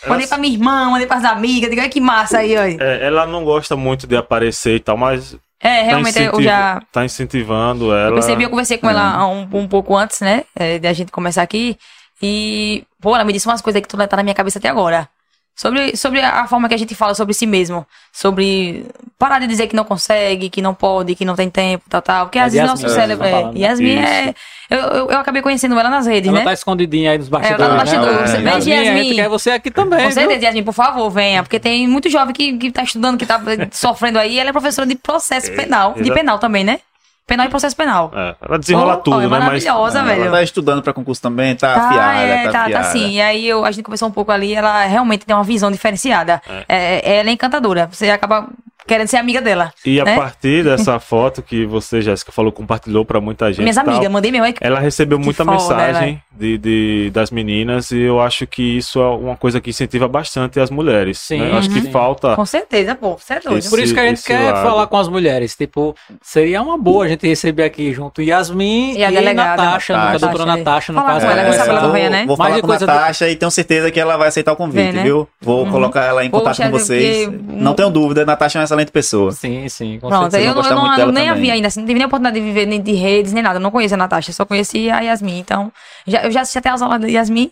Ela- 0.03 0.11
mandei 0.15 0.27
pra 0.27 0.37
minha 0.39 0.53
irmã, 0.53 0.91
mandei 0.91 1.07
pras 1.07 1.25
amigas, 1.25 1.71
digo, 1.71 1.81
olha 1.81 1.89
que 1.91 2.01
massa 2.01 2.39
aí, 2.39 2.57
olha. 2.57 2.77
É, 2.81 3.07
ela 3.07 3.25
não 3.25 3.45
gosta 3.45 3.77
muito 3.77 4.05
de 4.07 4.17
aparecer 4.17 4.75
e 4.77 4.81
tal, 4.81 4.97
mas 4.97 5.37
É, 5.63 5.79
tá, 5.79 5.83
realmente 5.85 6.19
eu 6.19 6.23
incentiv- 6.25 6.45
já. 6.45 6.83
tá 6.91 7.05
incentivando 7.05 7.95
ela. 7.95 8.09
Eu 8.09 8.15
percebi, 8.15 8.43
eu 8.43 8.51
conversei 8.51 8.79
com 8.79 8.91
ela 8.91 9.27
um, 9.29 9.49
um 9.53 9.69
pouco 9.69 9.97
antes, 9.97 10.21
né? 10.21 10.45
É, 10.57 10.79
de 10.81 10.89
a 10.89 10.93
gente 10.93 11.13
começar 11.13 11.43
aqui. 11.43 11.79
E, 12.21 12.85
pô, 13.01 13.15
ela 13.15 13.25
me 13.25 13.33
disse 13.33 13.47
umas 13.47 13.63
coisas 13.63 13.81
que 13.81 13.89
tá 13.89 14.17
na 14.17 14.23
minha 14.23 14.35
cabeça 14.35 14.59
até 14.59 14.69
agora. 14.69 15.09
Sobre, 15.55 15.95
sobre 15.97 16.21
a 16.21 16.47
forma 16.47 16.67
que 16.67 16.75
a 16.75 16.79
gente 16.79 16.95
fala 16.95 17.15
sobre 17.15 17.35
si 17.35 17.47
mesmo. 17.47 17.87
Sobre 18.13 18.87
parar 19.19 19.39
de 19.39 19.47
dizer 19.47 19.67
que 19.69 19.77
não 19.77 19.85
consegue, 19.85 20.49
que 20.49 20.63
não 20.63 20.75
pode, 20.75 21.15
que 21.15 21.25
não 21.25 21.35
tem 21.37 21.51
tempo, 21.51 21.85
tal, 21.89 22.01
tal. 22.03 22.27
Porque 22.27 22.39
É 22.39 22.43
às 22.43 22.53
vezes 22.53 22.67
nosso 22.69 22.83
Yasmin, 22.85 23.01
cérebro. 23.01 23.25
você 23.25 23.31
tá 23.31 23.39
É, 23.39 23.45
né? 23.45 23.53
Yasmin 23.57 23.95
Isso. 24.01 24.09
é. 24.09 24.35
Eu, 24.71 24.79
eu, 24.79 25.11
eu 25.11 25.19
acabei 25.19 25.43
conhecendo 25.43 25.79
ela 25.79 25.91
nas 25.91 26.07
redes, 26.07 26.29
Ela 26.29 26.39
né? 26.39 26.45
tá 26.45 26.53
escondidinha 26.55 27.11
aí 27.13 27.19
nos 27.19 27.29
ela 27.31 27.41
tá 27.41 27.69
bastidores. 27.69 27.73
no 27.73 27.79
bastidor. 27.79 28.07
né? 28.07 28.27
Você 28.27 28.39
Yasmin, 28.39 28.45
veja, 28.45 28.71
a 28.71 28.85
gente 28.85 28.97
Yasmin. 28.97 29.15
quer 29.17 29.29
você 29.29 29.51
aqui 29.51 29.71
também. 29.71 29.99
Com 29.99 30.05
viu? 30.07 30.13
certeza, 30.15 30.45
Yasmin, 30.47 30.63
por 30.65 30.73
favor, 30.75 31.11
venha. 31.11 31.43
Porque 31.43 31.61
tem 31.61 31.87
muito 31.87 32.09
jovem 32.09 32.35
que, 32.35 32.57
que 32.57 32.71
tá 32.73 32.83
estudando, 32.83 33.19
que 33.19 33.27
tá 33.27 33.41
sofrendo 33.71 34.19
aí. 34.19 34.39
Ela 34.39 34.49
é 34.49 34.53
professora 34.53 34.87
de 34.87 34.95
processo 34.97 35.53
penal. 35.53 35.93
De 35.95 36.11
penal 36.13 36.39
também, 36.39 36.65
né? 36.65 36.81
Penal 37.27 37.47
e 37.47 37.49
processo 37.49 37.77
penal. 37.77 38.13
É, 38.15 38.35
ela 38.43 38.59
desenrola 38.59 38.95
Oh, 38.95 38.97
tudo, 38.99 39.17
oh, 39.17 39.21
é 39.21 39.23
né? 39.23 39.29
Mas 39.29 39.45
maravilhosa, 39.45 39.99
Ela 40.01 40.09
velho. 40.09 40.31
tá 40.31 40.43
estudando 40.43 40.83
para 40.83 40.93
concurso 40.93 41.23
também, 41.23 41.55
tá, 41.55 41.73
Tá, 41.75 41.89
afiada, 41.89 42.19
é, 42.19 42.45
tá, 42.51 42.65
tá, 42.65 42.71
tá 42.71 42.83
sim. 42.85 43.13
E 43.13 43.21
aí 43.21 43.49
eu, 43.49 43.65
a 43.65 43.71
gente 43.71 43.85
conversou 43.85 44.09
um 44.09 44.13
pouco 44.13 44.33
ali, 44.33 44.55
ela 44.55 44.85
realmente 44.85 45.25
tem 45.25 45.35
uma 45.35 45.45
visão 45.45 45.71
diferenciada. 45.71 46.43
É, 46.69 47.19
ela 47.19 47.31
é 47.31 47.33
encantadora. 47.33 47.89
Você 47.91 48.11
acaba 48.11 48.49
querendo 48.87 49.07
ser 49.07 49.17
amiga 49.17 49.41
dela. 49.41 49.73
E 49.85 50.01
a 50.01 50.05
né? 50.05 50.17
partir 50.17 50.65
dessa 50.65 50.99
foto 50.99 51.43
que 51.43 51.65
você, 51.65 52.03
Jéssica, 52.03 52.33
falou, 52.33 52.53
compartilhou 52.53 53.05
pra 53.05 53.21
muita 53.21 53.49
gente. 53.53 53.63
Minhas 53.63 53.79
amigas, 53.79 54.11
mandei 54.11 54.31
meu. 54.31 54.45
Ela 54.61 54.81
recebeu 54.81 55.19
muita 55.19 55.45
mensagem 55.45 56.21
de, 56.35 56.59
de- 56.59 57.11
das 57.13 57.31
meninas 57.31 57.91
e 57.91 58.01
eu 58.01 58.21
acho 58.21 58.47
que 58.47 58.63
isso 58.79 59.01
é 59.01 59.07
uma 59.09 59.37
coisa 59.37 59.61
que 59.61 59.71
incentiva 59.71 60.09
bastante 60.09 60.59
as 60.59 60.71
mulheres. 60.71 61.19
Sim, 61.19 61.39
né? 61.41 61.51
Eu 61.51 61.57
acho 61.59 61.69
que 61.71 61.81
sim. 61.81 61.91
falta. 61.91 62.35
Com 62.37 62.47
certeza, 62.47 62.95
pô. 62.95 63.17
Você 63.19 63.35
é 63.35 63.41
doido. 63.41 63.59
Esse- 63.59 63.71
Por 63.71 63.79
isso 63.79 63.93
que 63.95 64.01
a 64.01 64.07
gente 64.07 64.23
quer 64.23 64.53
lado. 64.53 64.63
falar 64.67 64.87
com 64.87 64.97
as 64.97 65.09
mulheres. 65.09 65.55
Tipo, 65.55 65.95
seria 66.21 66.63
uma 66.63 66.79
boa 66.79 67.05
a 67.05 67.09
gente 67.09 67.27
receber 67.27 67.65
aqui 67.65 67.93
junto 67.93 68.23
Yasmin 68.23 68.93
E 68.95 68.99
e, 68.99 69.05
a 69.05 69.11
delegada. 69.11 69.63
Natasha, 69.63 69.95
a 69.95 69.97
Natasha. 69.99 70.19
doutora 70.27 70.47
Natasha, 70.57 70.93
no 70.93 70.99
Fala 71.01 71.13
caso. 71.13 71.27
com 71.27 71.33
ela, 71.73 71.89
o- 71.89 71.93
venha, 71.93 72.11
né? 72.11 72.25
Vou 72.27 72.37
falar 72.37 72.51
com 72.51 72.57
a 72.57 72.63
coisa 72.63 72.87
do- 72.87 72.93
Natasha 72.93 73.29
e 73.29 73.37
tenho 73.37 73.51
certeza 73.51 73.91
que 73.91 74.01
ela 74.01 74.17
vai 74.17 74.29
aceitar 74.29 74.53
o 74.53 74.57
convite, 74.57 74.83
Vem, 74.85 74.93
né? 74.93 75.03
viu? 75.03 75.29
Vou 75.41 75.67
colocar 75.67 76.05
ela 76.05 76.25
em 76.25 76.31
contato 76.31 76.57
Poxa, 76.57 76.65
com 76.71 76.79
vocês. 76.79 77.27
porque- 77.29 77.43
Não 77.53 77.75
tenho 77.75 77.91
dúvida, 77.91 78.25
Natasha 78.25 78.59
é 78.59 78.61
uma 78.61 78.65
excelente 78.65 78.91
pessoa. 78.91 79.33
Sim, 79.33 79.69
sim, 79.69 79.99
com 80.01 80.09
Pronto, 80.09 80.31
certeza. 80.31 80.51
eu, 80.51 80.55
não, 80.75 80.99
eu 80.99 81.13
nem 81.13 81.29
a 81.29 81.33
também. 81.35 81.43
vi 81.45 81.51
ainda, 81.51 81.69
assim, 81.69 81.81
não 81.81 81.87
tive 81.87 81.99
nem 81.99 82.05
a 82.05 82.07
oportunidade 82.07 82.41
de 82.41 82.47
viver 82.47 82.67
nem 82.67 82.81
de 82.81 82.93
redes, 82.93 83.33
nem 83.33 83.43
nada. 83.43 83.57
Eu 83.57 83.61
não 83.61 83.71
conheço 83.71 83.95
a 83.95 83.97
Natasha, 83.97 84.33
só 84.33 84.45
conheci 84.45 84.91
a 84.91 85.01
Yasmin. 85.01 85.39
Então, 85.39 85.71
já, 86.07 86.22
eu 86.25 86.31
já 86.31 86.41
assisti 86.43 86.59
até 86.59 86.71
as 86.71 86.81
aulas 86.83 87.01
da 87.01 87.07
Yasmin. 87.09 87.51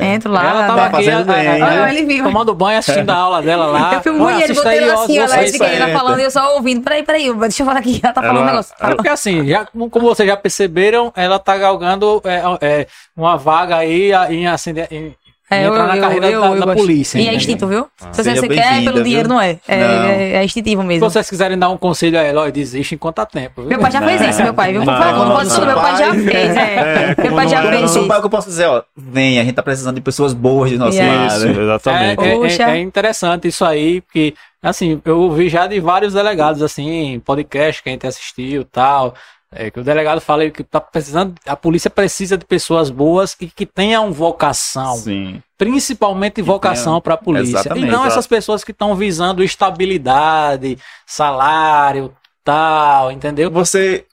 Entro 0.00 0.32
lá. 0.32 0.48
Ela 0.50 0.66
tava 0.66 0.76
Tá 0.78 0.84
aqui, 0.86 0.96
fazendo 0.96 1.24
bem, 1.26 1.44
né? 1.60 1.90
Ele 1.90 2.04
viu. 2.06 2.24
tomando 2.24 2.54
banho, 2.54 2.78
assistindo 2.78 3.10
a 3.10 3.14
aula 3.16 3.42
dela 3.42 3.66
lá. 3.66 4.00
Eu 4.04 4.22
Olha, 4.22 4.44
ele, 4.44 4.54
botei 4.54 4.70
aí, 4.72 4.78
ela 4.84 4.94
ó, 5.00 5.04
assim, 5.04 5.18
esse 5.44 5.58
que 5.58 5.64
ela 5.64 5.88
falando, 5.98 6.20
e 6.20 6.24
eu 6.24 6.30
só 6.30 6.54
ouvindo. 6.54 6.82
Peraí, 6.82 7.02
peraí, 7.02 7.32
deixa 7.34 7.62
eu 7.62 7.66
falar 7.66 7.78
aqui, 7.78 8.00
ela 8.02 8.12
tá 8.12 8.20
falando 8.20 8.36
um 8.36 8.40
Ela- 8.42 8.50
negócio. 8.50 8.74
É 8.80 8.94
porque 8.94 9.08
assim, 9.08 9.46
já, 9.46 9.66
como 9.66 10.00
vocês 10.06 10.28
já 10.28 10.36
perceberam, 10.36 11.12
ela 11.16 11.38
tá 11.38 11.56
galgando 11.56 12.20
é, 12.24 12.42
é, 12.60 12.86
uma 13.16 13.36
vaga 13.36 13.76
aí 13.76 14.12
em, 14.30 14.46
acender, 14.46 14.88
em, 14.90 15.14
É, 15.54 15.64
entrar 15.66 15.86
na 15.86 15.98
carreira 15.98 16.30
da, 16.30 16.40
da 16.54 16.64
gosto. 16.66 16.76
polícia. 16.78 17.18
E 17.18 17.28
é 17.28 17.34
instinto, 17.34 17.66
viu? 17.66 17.86
Se 18.12 18.22
Seja 18.24 18.40
você 18.40 18.48
quer, 18.48 18.82
pelo 18.84 19.02
dinheiro 19.02 19.28
viu? 19.28 19.34
não 19.36 19.40
é. 19.40 19.58
É, 19.68 19.78
Não. 19.78 20.04
é, 20.06 20.32
é 20.34 20.44
instintivo 20.44 20.82
Se 20.82 20.88
mesmo. 20.88 21.10
vocês 21.10 21.28
quiserem 21.28 21.58
dar 21.58 21.68
um 21.68 21.76
conselho 21.76 22.18
a 22.18 22.22
ela, 22.22 22.42
ó, 22.46 22.50
desiste 22.50 22.94
enquanto 22.94 23.18
há 23.20 23.26
tempo. 23.26 23.62
viu? 23.62 23.68
Meu 23.70 23.78
pai 23.78 23.90
já 23.90 24.02
fez 24.02 24.20
isso, 24.22 24.42
meu 24.42 24.54
pai, 24.54 24.72
viu? 24.72 24.82
Por 24.82 24.90
Não, 24.92 24.98
favor, 25.02 25.26
não 25.26 25.36
pode 25.36 25.50
ser, 25.50 25.66
meu 25.66 25.76
pai 25.76 25.96
já 25.96 26.14
fez, 26.14 26.56
é. 26.56 27.14
É, 27.18 27.22
Meu 27.22 27.34
pai 27.34 27.48
já 27.48 27.64
Eu 27.64 27.70
fez 27.70 27.90
isso. 27.90 28.06
pai 28.06 28.20
que 28.20 28.26
eu 28.26 28.30
posso 28.30 28.48
dizer, 28.48 28.66
ó, 28.66 28.82
vem, 28.96 29.38
a 29.38 29.44
gente 29.44 29.54
tá 29.54 29.62
precisando 29.62 29.94
de 29.96 30.00
pessoas 30.00 30.32
boas 30.32 30.70
do 30.70 30.78
nosso 30.78 30.98
lado. 30.98 31.26
Isso, 31.50 31.60
exatamente. 31.60 32.22
É, 32.24 32.62
é- 32.62 32.70
é 32.76 32.80
interessante 32.80 33.48
isso 33.48 33.64
aí, 33.64 34.00
porque, 34.00 34.34
assim, 34.62 35.00
eu 35.04 35.18
ouvi 35.20 35.48
já 35.48 35.66
de 35.66 35.78
vários 35.80 36.12
delegados, 36.14 36.62
assim, 36.62 37.20
podcast 37.24 37.82
que 37.82 37.88
a 37.88 37.92
gente 37.92 38.06
assistiu 38.06 38.62
e 38.62 38.64
tal. 38.64 39.14
É 39.54 39.70
que 39.70 39.78
o 39.78 39.84
delegado 39.84 40.20
fala 40.20 40.48
que 40.50 40.64
tá 40.64 40.80
precisando, 40.80 41.34
a 41.46 41.54
polícia 41.54 41.90
precisa 41.90 42.38
de 42.38 42.44
pessoas 42.44 42.88
boas 42.88 43.36
e 43.38 43.46
que 43.46 43.66
tenham 43.66 44.10
vocação, 44.10 44.96
Sim. 44.96 45.42
principalmente 45.58 46.40
vocação 46.40 47.00
para 47.02 47.14
a 47.14 47.18
polícia. 47.18 47.56
Exatamente, 47.58 47.86
e 47.86 47.90
não 47.90 48.00
exato. 48.00 48.08
essas 48.08 48.26
pessoas 48.26 48.64
que 48.64 48.70
estão 48.70 48.94
visando 48.94 49.44
estabilidade, 49.44 50.78
salário, 51.06 52.12
tal, 52.42 53.12
entendeu? 53.12 53.50
Você 53.50 54.06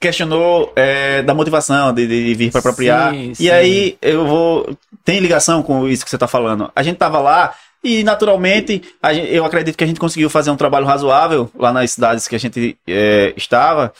questionou 0.00 0.72
é, 0.76 1.22
da 1.22 1.34
motivação 1.34 1.92
de, 1.92 2.06
de 2.06 2.34
vir 2.34 2.52
para 2.52 2.60
apropriar. 2.60 3.12
Sim, 3.12 3.30
e 3.32 3.34
sim. 3.34 3.50
aí 3.50 3.98
eu 4.00 4.26
vou. 4.26 4.76
Tem 5.04 5.18
ligação 5.18 5.62
com 5.62 5.88
isso 5.88 6.04
que 6.04 6.10
você 6.10 6.16
está 6.16 6.28
falando. 6.28 6.70
A 6.74 6.82
gente 6.82 6.98
tava 6.98 7.18
lá 7.18 7.52
e, 7.82 8.04
naturalmente, 8.04 8.82
a 9.02 9.12
gen- 9.12 9.26
eu 9.26 9.44
acredito 9.44 9.76
que 9.76 9.84
a 9.84 9.86
gente 9.86 9.98
conseguiu 10.00 10.30
fazer 10.30 10.50
um 10.50 10.56
trabalho 10.56 10.86
razoável 10.86 11.50
lá 11.58 11.72
nas 11.72 11.90
cidades 11.90 12.28
que 12.28 12.36
a 12.36 12.38
gente 12.38 12.76
é, 12.86 13.32
estava. 13.36 13.92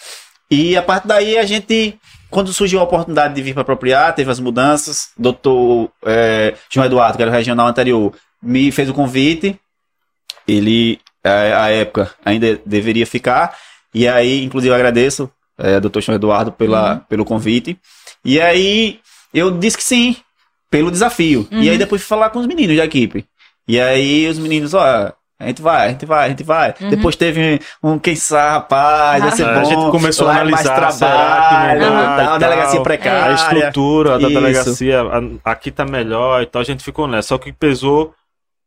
E 0.50 0.76
a 0.76 0.82
partir 0.82 1.08
daí 1.08 1.38
a 1.38 1.44
gente. 1.44 1.98
Quando 2.30 2.52
surgiu 2.52 2.78
a 2.80 2.82
oportunidade 2.82 3.34
de 3.34 3.40
vir 3.40 3.54
para 3.54 3.62
apropriar, 3.62 4.14
teve 4.14 4.30
as 4.30 4.38
mudanças. 4.38 5.10
Doutor 5.16 5.90
é, 6.04 6.54
João 6.68 6.84
Eduardo, 6.84 7.16
que 7.16 7.22
era 7.22 7.30
o 7.30 7.34
regional 7.34 7.66
anterior, 7.66 8.12
me 8.42 8.70
fez 8.70 8.90
o 8.90 8.94
convite. 8.94 9.58
Ele, 10.46 11.00
é, 11.24 11.54
à 11.54 11.70
época, 11.70 12.10
ainda 12.22 12.60
deveria 12.66 13.06
ficar. 13.06 13.56
E 13.94 14.06
aí, 14.06 14.44
inclusive, 14.44 14.70
eu 14.70 14.74
agradeço, 14.74 15.30
é, 15.56 15.80
doutor 15.80 16.02
João 16.02 16.16
Eduardo, 16.16 16.52
pela, 16.52 16.96
pelo 17.08 17.24
convite. 17.24 17.78
E 18.22 18.38
aí, 18.38 19.00
eu 19.32 19.50
disse 19.50 19.78
que 19.78 19.84
sim, 19.84 20.16
pelo 20.70 20.90
desafio. 20.90 21.48
E 21.50 21.70
aí, 21.70 21.78
depois 21.78 22.02
fui 22.02 22.08
falar 22.08 22.28
com 22.28 22.40
os 22.40 22.46
meninos 22.46 22.76
da 22.76 22.84
equipe. 22.84 23.24
E 23.66 23.80
aí, 23.80 24.26
os 24.28 24.38
meninos, 24.38 24.74
ó, 24.74 25.12
a 25.40 25.46
gente 25.46 25.62
vai, 25.62 25.86
a 25.86 25.88
gente 25.90 26.04
vai, 26.06 26.26
a 26.26 26.28
gente 26.30 26.42
vai. 26.42 26.74
Depois 26.90 27.14
teve 27.14 27.60
um, 27.82 27.98
quem 27.98 28.16
sabe, 28.16 28.54
rapaz, 28.54 29.22
vai 29.22 29.32
ser 29.32 29.42
É, 29.46 29.54
bom. 29.54 29.60
a 29.60 29.64
gente 29.64 29.90
começou 29.90 30.28
a 30.28 30.38
é 30.38 30.44
mais 30.44 30.66
analisar, 30.66 30.92
será 30.92 31.08
trabalho, 31.08 31.80
que 31.80 31.86
não 31.90 32.36
e 32.36 32.38
delegacia 32.40 32.80
precária. 32.80 33.24
A 33.24 33.34
estrutura 33.34 34.18
da 34.18 34.28
Isso. 34.28 34.40
delegacia 34.40 35.00
a- 35.02 35.50
aqui 35.52 35.70
tá 35.70 35.84
melhor 35.84 36.42
e 36.42 36.46
tal, 36.46 36.60
a 36.60 36.64
gente 36.64 36.82
ficou 36.82 37.06
nessa. 37.06 37.28
Só 37.28 37.38
que 37.38 37.52
pesou 37.52 38.12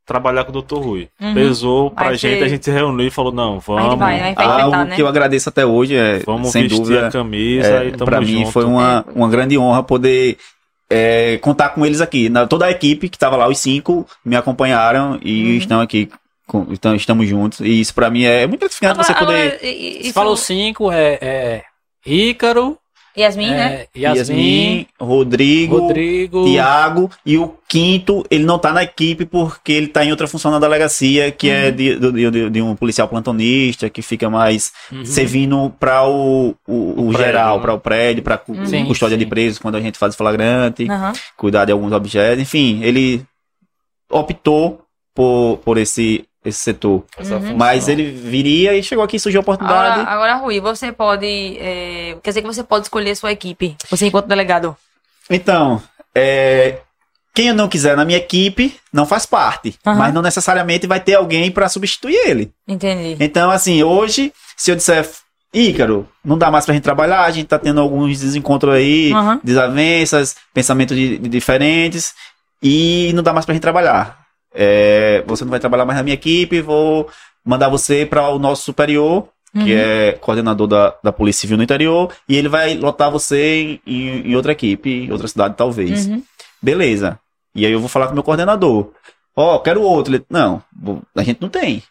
trabalhar 0.05 0.43
com 0.45 0.57
o 0.57 0.61
Dr. 0.61 0.75
Rui. 0.75 1.09
Uhum. 1.21 1.33
Pesou 1.33 1.91
pra 1.91 2.09
Aí 2.09 2.17
gente, 2.17 2.43
a 2.43 2.47
gente 2.47 2.65
se 2.65 2.71
reuniu 2.71 3.07
e 3.07 3.11
falou, 3.11 3.31
não, 3.31 3.55
A 3.57 3.59
vamos, 3.59 3.83
gente 3.91 3.99
vai, 3.99 4.19
né? 4.19 4.33
Vai 4.33 4.45
Algo 4.45 4.75
né? 4.77 4.95
que 4.95 5.01
eu 5.01 5.07
agradeço 5.07 5.47
até 5.49 5.65
hoje, 5.65 5.95
é, 5.95 6.19
vamos 6.25 6.49
sem 6.51 6.63
vestir 6.63 6.79
dúvida, 6.79 7.07
a 7.07 7.11
camisa 7.11 7.67
É, 7.67 7.87
e 7.87 7.91
tamo 7.91 8.05
pra 8.05 8.19
mim 8.19 8.39
junto. 8.39 8.51
foi 8.51 8.65
uma, 8.65 9.05
uma 9.15 9.29
grande 9.29 9.57
honra 9.57 9.83
poder 9.83 10.37
é, 10.89 11.37
contar 11.37 11.69
com 11.69 11.85
eles 11.85 12.01
aqui. 12.01 12.27
Na, 12.29 12.45
toda 12.45 12.65
a 12.65 12.71
equipe 12.71 13.07
que 13.07 13.15
estava 13.15 13.37
lá, 13.37 13.47
os 13.47 13.59
cinco, 13.59 14.05
me 14.25 14.35
acompanharam 14.35 15.17
e 15.23 15.51
Uhum. 15.51 15.57
estão 15.57 15.79
aqui. 15.81 16.09
Com- 16.51 16.67
então, 16.69 16.93
estamos 16.95 17.27
juntos. 17.27 17.61
E 17.61 17.79
isso 17.79 17.93
pra 17.93 18.09
mim 18.09 18.23
é 18.23 18.45
muito 18.45 18.59
gratificante 18.59 18.97
você 18.97 19.11
Agora- 19.13 19.25
poder. 19.25 19.59
e- 19.63 19.67
e- 19.67 20.01
isso- 20.03 20.13
falou 20.13 20.35
cinco, 20.35 20.91
é, 20.91 21.17
é 21.21 21.63
Ícaro, 22.05 22.77
Yasmin, 23.17 23.49
né? 23.51 23.73
é, 23.93 23.99
Yasmin, 23.99 24.17
Yasmin, 24.37 24.87
Rodrigo, 24.99 25.77
Rodrigo, 25.79 26.45
Tiago 26.45 27.09
e 27.25 27.37
o 27.37 27.55
quinto, 27.67 28.25
ele 28.31 28.43
não 28.45 28.57
tá 28.57 28.71
na 28.71 28.83
equipe 28.83 29.25
porque 29.25 29.71
ele 29.73 29.87
tá 29.87 30.03
em 30.05 30.11
outra 30.11 30.27
função 30.27 30.49
na 30.49 30.59
delegacia, 30.59 31.29
que 31.29 31.49
é 31.49 31.71
de, 31.71 31.95
do- 31.95 32.11
de, 32.31 32.49
de 32.49 32.61
um 32.61 32.73
policial 32.75 33.07
plantonista, 33.09 33.89
que 33.89 34.01
fica 34.01 34.29
mais 34.29 34.71
Uhum. 34.91 35.03
servindo 35.05 35.73
para 35.79 36.07
o, 36.07 36.55
o, 36.67 36.73
o 36.91 36.95
prédio, 37.09 37.17
geral, 37.17 37.55
né? 37.57 37.61
para 37.61 37.73
o 37.73 37.79
prédio, 37.79 38.23
para 38.23 38.41
Sim, 38.65 38.85
custódia 38.85 39.15
sim. 39.17 39.23
de 39.23 39.25
presos 39.25 39.59
quando 39.59 39.75
a 39.75 39.81
gente 39.81 39.97
faz 39.97 40.15
flagrante, 40.15 40.89
Aham. 40.89 41.11
cuidar 41.37 41.65
de 41.65 41.71
alguns 41.73 41.91
objetos, 41.91 42.41
enfim, 42.41 42.79
ele 42.83 43.23
optou 44.09 44.81
por, 45.13 45.57
por 45.65 45.77
esse, 45.77 46.23
esse 46.43 46.57
setor. 46.59 47.03
Uhum. 47.19 47.55
Mas 47.57 47.87
ele 47.87 48.11
viria 48.11 48.73
e 48.75 48.81
chegou 48.83 49.03
aqui, 49.03 49.19
surgiu 49.19 49.39
a 49.39 49.43
oportunidade. 49.43 49.99
Agora, 50.01 50.09
agora, 50.11 50.35
Rui, 50.35 50.59
você 50.59 50.91
pode. 50.91 51.25
é, 51.59 52.17
quer 52.23 52.31
dizer 52.31 52.41
que 52.41 52.47
você 52.47 52.63
pode 52.63 52.85
escolher 52.85 53.15
sua 53.15 53.31
equipe. 53.31 53.75
Você 53.89 54.07
enquanto 54.07 54.27
delegado. 54.27 54.75
Então, 55.29 55.81
é, 56.15 56.79
quem 57.33 57.47
eu 57.49 57.55
não 57.55 57.67
quiser 57.69 57.95
na 57.95 58.03
minha 58.03 58.17
equipe 58.17 58.75
não 58.91 59.05
faz 59.05 59.25
parte, 59.25 59.75
Aham. 59.85 59.97
mas 59.97 60.13
não 60.13 60.21
necessariamente 60.21 60.87
vai 60.87 60.99
ter 60.99 61.15
alguém 61.15 61.49
para 61.51 61.69
substituir 61.69 62.15
ele. 62.27 62.51
Entendi. 62.67 63.15
Então, 63.23 63.49
assim, 63.51 63.83
hoje, 63.83 64.33
se 64.57 64.71
eu 64.71 64.75
disser, 64.75 65.07
Ícaro, 65.53 66.07
não 66.23 66.37
dá 66.37 66.49
mais 66.49 66.65
pra 66.65 66.73
gente 66.73 66.83
trabalhar, 66.83 67.21
a 67.25 67.31
gente 67.31 67.47
tá 67.47 67.59
tendo 67.59 67.79
alguns 67.81 68.19
desencontros 68.19 68.73
aí, 68.73 69.11
Aham. 69.13 69.39
desavenças, 69.43 70.35
pensamentos 70.53 70.95
de- 70.97 71.17
de 71.17 71.29
diferentes, 71.29 72.13
e 72.63 73.11
não 73.13 73.21
dá 73.23 73.33
mais 73.33 73.45
pra 73.45 73.53
gente 73.53 73.61
trabalhar. 73.61 74.20
É, 74.53 75.23
você 75.25 75.43
não 75.43 75.51
vai 75.51 75.59
trabalhar 75.59 75.85
mais 75.85 75.97
na 75.97 76.03
minha 76.03 76.13
equipe, 76.13 76.61
vou 76.61 77.09
mandar 77.43 77.69
você 77.69 78.05
para 78.05 78.29
o 78.29 78.37
nosso 78.39 78.63
superior, 78.63 79.27
que 79.53 79.59
Uhum. 79.59 79.79
é 79.79 80.11
coordenador 80.13 80.67
da, 80.67 80.95
da 81.03 81.11
Polícia 81.11 81.41
Civil 81.41 81.57
no 81.57 81.63
interior, 81.63 82.11
e 82.27 82.35
ele 82.37 82.47
vai 82.47 82.73
lotar 82.75 83.11
você 83.11 83.61
em, 83.61 83.81
em- 83.85 84.31
em 84.31 84.35
outra 84.35 84.51
equipe, 84.53 84.89
em 85.05 85.11
outra 85.11 85.27
cidade 85.27 85.55
talvez. 85.57 86.07
Uhum. 86.07 86.23
Beleza. 86.61 87.19
E 87.53 87.65
aí 87.65 87.71
eu 87.71 87.79
vou 87.79 87.89
falar 87.89 88.05
com 88.05 88.11
o 88.11 88.15
meu 88.15 88.23
coordenador. 88.23 88.91
Ó, 89.35 89.59
quero 89.59 89.81
outro. 89.81 90.13
Ele, 90.15 90.23
não, 90.29 90.61
a 91.15 91.23
gente 91.23 91.41
não 91.41 91.49
tem. 91.49 91.83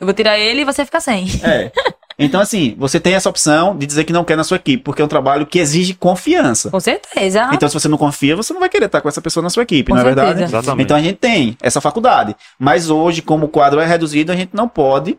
Eu 0.00 0.06
vou 0.06 0.14
tirar 0.14 0.38
ele 0.38 0.60
e 0.60 0.64
você 0.64 0.84
fica 0.84 1.00
sem. 1.00 1.26
É. 1.42 1.72
Então, 2.18 2.40
assim, 2.40 2.74
você 2.76 2.98
tem 2.98 3.14
essa 3.14 3.28
opção 3.30 3.76
de 3.76 3.86
dizer 3.86 4.02
que 4.02 4.12
não 4.12 4.24
quer 4.24 4.36
na 4.36 4.42
sua 4.42 4.56
equipe, 4.56 4.82
porque 4.82 5.00
é 5.00 5.04
um 5.04 5.08
trabalho 5.08 5.46
que 5.46 5.58
exige 5.58 5.94
confiança. 5.94 6.68
Com 6.68 6.80
certeza. 6.80 7.48
Então, 7.52 7.68
se 7.68 7.74
você 7.74 7.86
não 7.86 7.96
confia, 7.96 8.34
você 8.34 8.52
não 8.52 8.58
vai 8.58 8.68
querer 8.68 8.86
estar 8.86 9.00
com 9.00 9.08
essa 9.08 9.20
pessoa 9.20 9.42
na 9.42 9.50
sua 9.50 9.62
equipe, 9.62 9.90
Com 9.90 9.94
não 9.94 10.02
é 10.02 10.04
certeza. 10.04 10.26
verdade? 10.26 10.50
Exatamente. 10.50 10.84
Então 10.84 10.96
a 10.96 11.00
gente 11.00 11.16
tem 11.16 11.56
essa 11.62 11.80
faculdade. 11.80 12.34
Mas 12.58 12.90
hoje, 12.90 13.22
como 13.22 13.46
o 13.46 13.48
quadro 13.48 13.78
é 13.78 13.86
reduzido, 13.86 14.32
a 14.32 14.36
gente 14.36 14.50
não 14.52 14.68
pode 14.68 15.16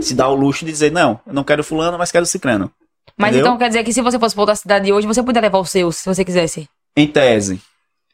se 0.00 0.14
dar 0.14 0.28
o 0.28 0.34
luxo 0.34 0.66
de 0.66 0.70
dizer, 0.70 0.92
não, 0.92 1.18
eu 1.26 1.32
não 1.32 1.42
quero 1.42 1.64
fulano, 1.64 1.96
mas 1.96 2.12
quero 2.12 2.26
ciclano. 2.26 2.70
Mas 3.16 3.30
entendeu? 3.30 3.46
então 3.46 3.58
quer 3.58 3.68
dizer 3.68 3.82
que 3.82 3.92
se 3.92 4.02
você 4.02 4.18
fosse 4.18 4.34
pra 4.34 4.42
outra 4.42 4.54
cidade 4.54 4.92
hoje, 4.92 5.06
você 5.06 5.22
poderia 5.22 5.46
levar 5.48 5.58
os 5.58 5.70
seus, 5.70 5.96
se 5.96 6.06
você 6.06 6.24
quisesse. 6.24 6.68
Em 6.94 7.06
tese, 7.06 7.60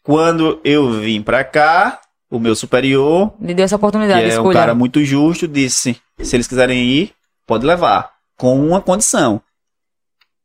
quando 0.04 0.60
eu 0.64 0.92
vim 1.00 1.20
pra 1.20 1.42
cá, 1.42 2.00
o 2.30 2.38
meu 2.38 2.54
superior, 2.54 3.32
Lhe 3.40 3.54
deu 3.54 3.64
essa 3.64 3.76
que 3.76 3.80
oportunidade 3.80 4.24
de 4.28 4.32
é 4.36 4.40
um 4.40 4.52
cara 4.52 4.74
muito 4.74 5.04
justo, 5.04 5.48
disse, 5.48 5.96
se 6.20 6.36
eles 6.36 6.46
quiserem 6.46 6.80
ir, 6.82 7.12
pode 7.46 7.64
levar. 7.66 8.12
Com 8.36 8.58
uma 8.66 8.80
condição. 8.80 9.40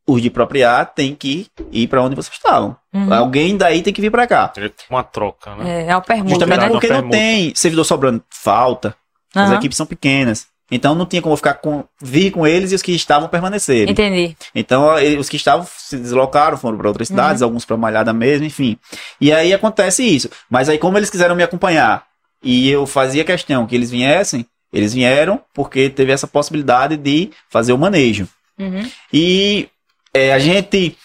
Os 0.08 0.22
de 0.22 0.30
propriar 0.30 0.88
tem 0.94 1.14
que 1.14 1.48
ir 1.72 1.88
pra 1.88 2.02
onde 2.02 2.16
vocês 2.16 2.36
estavam. 2.36 2.76
Uhum. 2.94 3.14
Alguém 3.14 3.56
daí 3.58 3.82
tem 3.84 3.94
que 3.94 4.02
vir 4.02 4.10
pra 4.10 4.26
cá. 4.26 4.52
É 4.58 4.72
uma 4.90 5.04
troca, 5.04 5.56
né? 5.56 5.84
É, 5.86 5.90
é 5.90 5.96
uma 5.96 6.02
permuta, 6.02 6.30
Justamente 6.30 6.62
né? 6.62 6.70
Porque 6.70 6.88
não 6.88 7.10
tem 7.10 7.54
servidor 7.56 7.84
sobrando. 7.86 8.24
Falta. 8.30 8.96
As 9.36 9.50
Aham. 9.50 9.56
equipes 9.58 9.78
são 9.78 9.86
pequenas. 9.86 10.48
Então 10.72 10.94
não 10.96 11.06
tinha 11.06 11.22
como 11.22 11.36
ficar 11.36 11.56
com 11.56 11.84
vir 12.02 12.32
com 12.32 12.46
eles 12.46 12.72
e 12.72 12.76
os 12.76 12.82
que 12.84 12.92
estavam 12.92 13.28
permanecerem. 13.30 13.92
Entendi. 13.92 14.36
Então 14.54 14.96
eh, 14.98 15.16
os 15.18 15.28
que 15.30 15.36
estavam 15.36 15.68
se 15.68 15.98
deslocaram, 15.98 16.58
foram 16.58 16.78
para 16.78 16.88
outras 16.88 17.10
Uhum. 17.10 17.16
cidades, 17.16 17.42
alguns 17.42 17.66
para 17.66 17.76
Malhada 17.78 18.14
mesmo, 18.14 18.46
enfim. 18.46 18.78
E 19.20 19.32
aí 19.32 19.52
acontece 19.54 20.04
isso. 20.04 20.30
Mas 20.50 20.70
aí 20.70 20.78
como 20.78 20.98
eles 20.98 21.10
quiseram 21.10 21.36
me 21.36 21.42
acompanhar 21.44 22.04
e 22.44 22.70
eu 22.70 22.86
fazia 22.88 23.24
questão 23.24 23.66
que 23.68 23.76
eles 23.76 23.90
viessem, 23.92 24.46
eles 24.72 24.94
vieram 24.94 25.42
porque 25.54 25.90
teve 25.90 26.12
essa 26.12 26.28
possibilidade 26.28 26.98
de 26.98 27.30
fazer 27.50 27.74
o 27.74 27.78
manejo. 27.78 28.28
Uhum. 28.58 28.90
E 29.12 29.70
eh, 30.14 30.34
a 30.34 30.40
gente 30.40 30.98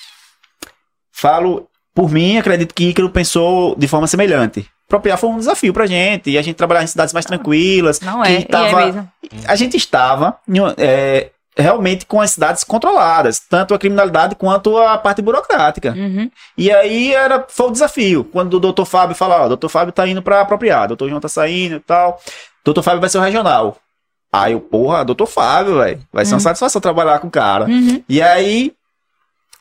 falo 1.12 1.68
por 1.94 2.10
mim, 2.10 2.38
acredito 2.38 2.74
que 2.74 2.88
Ícaro 2.88 3.08
pensou 3.10 3.76
de 3.76 3.86
forma 3.86 4.06
semelhante. 4.06 4.66
Propriar 4.88 5.16
foi 5.16 5.30
um 5.30 5.38
desafio 5.38 5.72
pra 5.72 5.86
gente, 5.86 6.28
e 6.30 6.36
a 6.36 6.42
gente 6.42 6.56
trabalhar 6.56 6.82
em 6.82 6.86
cidades 6.88 7.14
mais 7.14 7.24
tranquilas. 7.24 8.00
Não 8.00 8.22
é. 8.24 8.40
E 8.40 8.44
tava- 8.44 8.82
é 8.88 9.04
a 9.46 9.54
gente 9.56 9.76
estava 9.76 10.36
é, 10.76 11.30
realmente 11.56 12.04
com 12.04 12.20
as 12.20 12.32
cidades 12.32 12.64
controladas, 12.64 13.38
tanto 13.38 13.72
a 13.72 13.78
criminalidade 13.78 14.34
quanto 14.34 14.76
a 14.76 14.98
parte 14.98 15.22
burocrática. 15.22 15.92
Uhum. 15.96 16.30
E 16.58 16.70
aí 16.70 17.14
era, 17.14 17.46
foi 17.48 17.68
o 17.68 17.72
desafio. 17.72 18.24
Quando 18.24 18.54
o 18.54 18.60
doutor 18.60 18.84
Fábio 18.84 19.14
fala, 19.16 19.42
ó, 19.42 19.46
o 19.46 19.48
doutor 19.48 19.68
Fábio 19.68 19.92
tá 19.92 20.06
indo 20.06 20.20
pra 20.20 20.40
apropriar, 20.40 20.84
o 20.84 20.88
doutor 20.88 21.08
João 21.08 21.20
tá 21.20 21.28
saindo 21.28 21.76
e 21.76 21.80
tal. 21.80 22.20
Doutor 22.64 22.82
Fábio 22.82 23.00
vai 23.00 23.10
ser 23.10 23.18
o 23.18 23.20
regional. 23.20 23.76
Aí 24.32 24.52
eu, 24.52 24.60
porra, 24.60 25.04
doutor 25.04 25.26
Fábio, 25.26 25.78
velho. 25.78 26.00
Vai 26.12 26.24
ser 26.24 26.32
uma 26.32 26.38
Uhum. 26.38 26.40
satisfação 26.40 26.80
trabalhar 26.80 27.18
com 27.20 27.28
o 27.28 27.30
cara. 27.30 27.66
Uhum. 27.66 28.02
E 28.08 28.20
aí, 28.20 28.72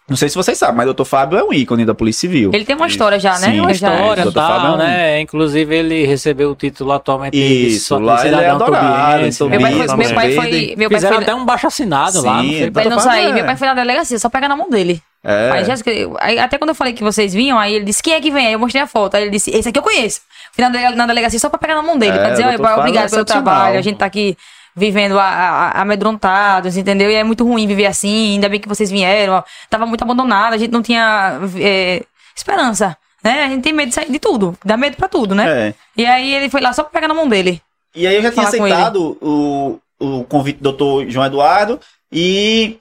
não 0.09 0.17
sei 0.17 0.27
se 0.30 0.35
vocês 0.35 0.57
sabem, 0.57 0.75
mas 0.75 0.84
o 0.84 0.88
doutor 0.88 1.05
Fábio 1.05 1.38
é 1.39 1.43
um 1.43 1.53
ícone 1.53 1.85
da 1.85 1.93
Polícia 1.95 2.21
Civil. 2.21 2.51
Ele 2.53 2.65
tem 2.65 2.75
uma 2.75 2.88
história 2.88 3.17
já, 3.19 3.39
né? 3.39 3.51
Sim, 3.51 3.59
uma 3.61 3.73
já- 3.73 3.89
história 3.93 4.23
Doutor 4.23 4.41
Fábio 4.41 4.57
é 4.57 4.61
tal, 4.63 4.73
um- 4.73 4.77
né? 4.77 5.21
Inclusive 5.21 5.75
ele 5.75 6.05
recebeu 6.05 6.51
o 6.51 6.55
título 6.55 6.91
atualmente 6.91 7.38
Isso, 7.38 7.95
de 7.97 8.03
lá 8.03 8.19
ele 8.25 8.35
é 8.35 8.39
cidadão 8.39 8.55
adorado, 8.55 9.21
né? 9.23 9.30
Meu 9.49 9.61
pai 9.61 9.73
foi, 9.73 9.97
meu 9.97 10.13
pai 10.13 10.35
foi, 10.35 10.75
meu 10.77 10.89
pai 10.89 10.97
Fizeram 10.97 11.15
foi, 11.15 11.23
até 11.23 11.34
um 11.35 11.45
baixo 11.45 11.67
assinado 11.67 12.21
lá, 12.21 12.43
não 12.43 12.43
Sim, 12.43 12.71
pra 12.71 12.81
ele 12.84 12.89
não 12.89 12.99
sair, 12.99 13.30
é- 13.30 13.34
meu 13.34 13.45
pai 13.45 13.55
foi 13.55 13.67
na 13.67 13.73
delegacia, 13.73 14.19
só 14.19 14.30
pegar 14.30 14.47
na 14.49 14.55
mão 14.57 14.69
dele. 14.69 15.01
É. 15.23 15.51
Aí, 15.51 15.63
Jéssica, 15.65 15.89
aí 16.19 16.38
até 16.38 16.57
quando 16.57 16.69
eu 16.71 16.75
falei 16.75 16.91
que 16.91 17.01
vocês 17.01 17.34
vinham, 17.34 17.57
aí 17.57 17.73
ele 17.75 17.85
disse, 17.85 18.03
quem 18.03 18.13
é 18.13 18.19
que 18.19 18.30
vem? 18.30 18.47
Aí 18.47 18.53
eu 18.53 18.59
mostrei 18.59 18.84
a 18.84 18.88
foto, 18.88 19.15
aí 19.15 19.23
ele 19.23 19.31
disse, 19.31 19.51
esse 19.51 19.69
aqui 19.69 19.80
eu 19.80 19.84
conheço. 19.84 20.19
Fui 20.51 20.61
na, 20.63 20.69
dele- 20.69 20.95
na 20.95 21.07
delegacia 21.07 21.39
só 21.39 21.47
pra 21.49 21.57
pegar 21.57 21.75
na 21.75 21.81
mão 21.81 21.97
dele, 21.97 22.17
É, 22.17 22.19
pra 22.19 22.30
dizer, 22.31 22.45
olha, 22.45 22.77
obrigado 22.77 23.05
é 23.05 23.09
pelo 23.09 23.23
trabalho, 23.25 23.80
a 23.80 23.81
gente 23.81 23.97
tá 23.97 24.05
aqui 24.05 24.35
vivendo 24.76 25.20
a- 25.20 25.24
a- 25.24 25.82
amedrontados, 25.82 26.78
entendeu? 26.78 27.10
E 27.12 27.16
é 27.16 27.24
muito 27.24 27.44
ruim 27.45 27.68
viver 27.68 27.86
assim, 27.86 28.34
ainda 28.34 28.50
bem 28.50 28.60
que 28.60 28.68
vocês 28.68 28.90
vieram, 28.91 29.34
ó. 29.34 29.44
tava 29.70 29.86
muito 29.86 30.04
abandonado, 30.04 30.54
a 30.54 30.58
gente 30.58 30.72
não 30.72 30.82
tinha 30.82 31.40
é, 31.58 32.04
esperança, 32.36 32.98
né? 33.24 33.44
A 33.45 33.50
gente 33.50 33.62
tem 33.64 33.74
medo 33.74 33.90
de 33.90 33.95
sair 33.95 34.12
de 34.12 34.20
tudo, 34.20 34.58
dá 34.66 34.76
medo 34.78 34.98
pra 34.98 35.08
tudo, 35.08 35.34
né? 35.36 35.70
É. 35.70 35.74
E 35.95 36.06
aí 36.06 36.34
ele 36.34 36.50
foi 36.50 36.62
lá 36.62 36.74
só 36.74 36.84
pra 36.84 36.91
pegar 36.91 37.08
na 37.08 37.14
mão 37.14 37.28
dele. 37.28 37.62
E 37.95 38.08
aí 38.08 38.16
eu 38.16 38.22
já 38.24 38.32
tinha 38.32 38.48
aceitado 38.48 39.18
o, 39.22 39.80
o 40.00 40.24
convite 40.24 40.58
do 40.58 40.64
doutor 40.64 41.08
João 41.10 41.26
Eduardo 41.28 41.80
e 42.12 42.78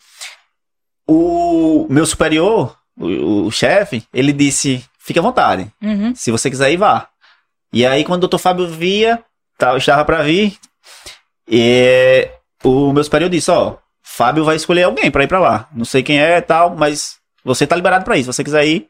o 1.07 1.87
meu 1.91 2.07
superior, 2.07 2.77
o, 2.99 3.47
o 3.47 3.51
chefe, 3.51 4.05
ele 4.13 4.33
disse: 4.33 4.85
fique 4.99 5.19
à 5.19 5.23
vontade. 5.23 5.71
Uhum. 5.83 6.15
Se 6.15 6.31
você 6.31 6.49
quiser 6.51 6.73
ir, 6.73 6.77
vá. 6.77 7.09
E 7.73 7.87
aí, 7.87 8.05
quando 8.05 8.19
o 8.19 8.21
doutor 8.23 8.39
Fábio 8.39 8.69
via, 8.69 9.23
tá, 9.59 9.77
estava 9.77 10.05
para 10.05 10.23
vir, 10.23 10.57
e 11.49 12.29
o 12.63 12.93
meu 12.93 13.05
superior 13.05 13.31
disse: 13.31 13.51
Ó, 13.51 13.75
Fábio 14.03 14.45
vai 14.45 14.57
escolher 14.57 14.85
alguém 14.85 15.11
para 15.11 15.25
ir 15.25 15.29
para 15.29 15.41
lá. 15.41 15.69
Não 15.75 15.85
sei 15.85 16.03
quem 16.03 16.21
é 16.21 16.41
tal, 16.41 16.75
mas 16.77 17.17
você 17.45 17.67
tá 17.67 17.77
liberado 17.77 18.05
para 18.05 18.17
ir. 18.17 18.23
Se 18.23 18.27
você 18.33 18.45
quiser 18.45 18.65
ir, 18.67 18.89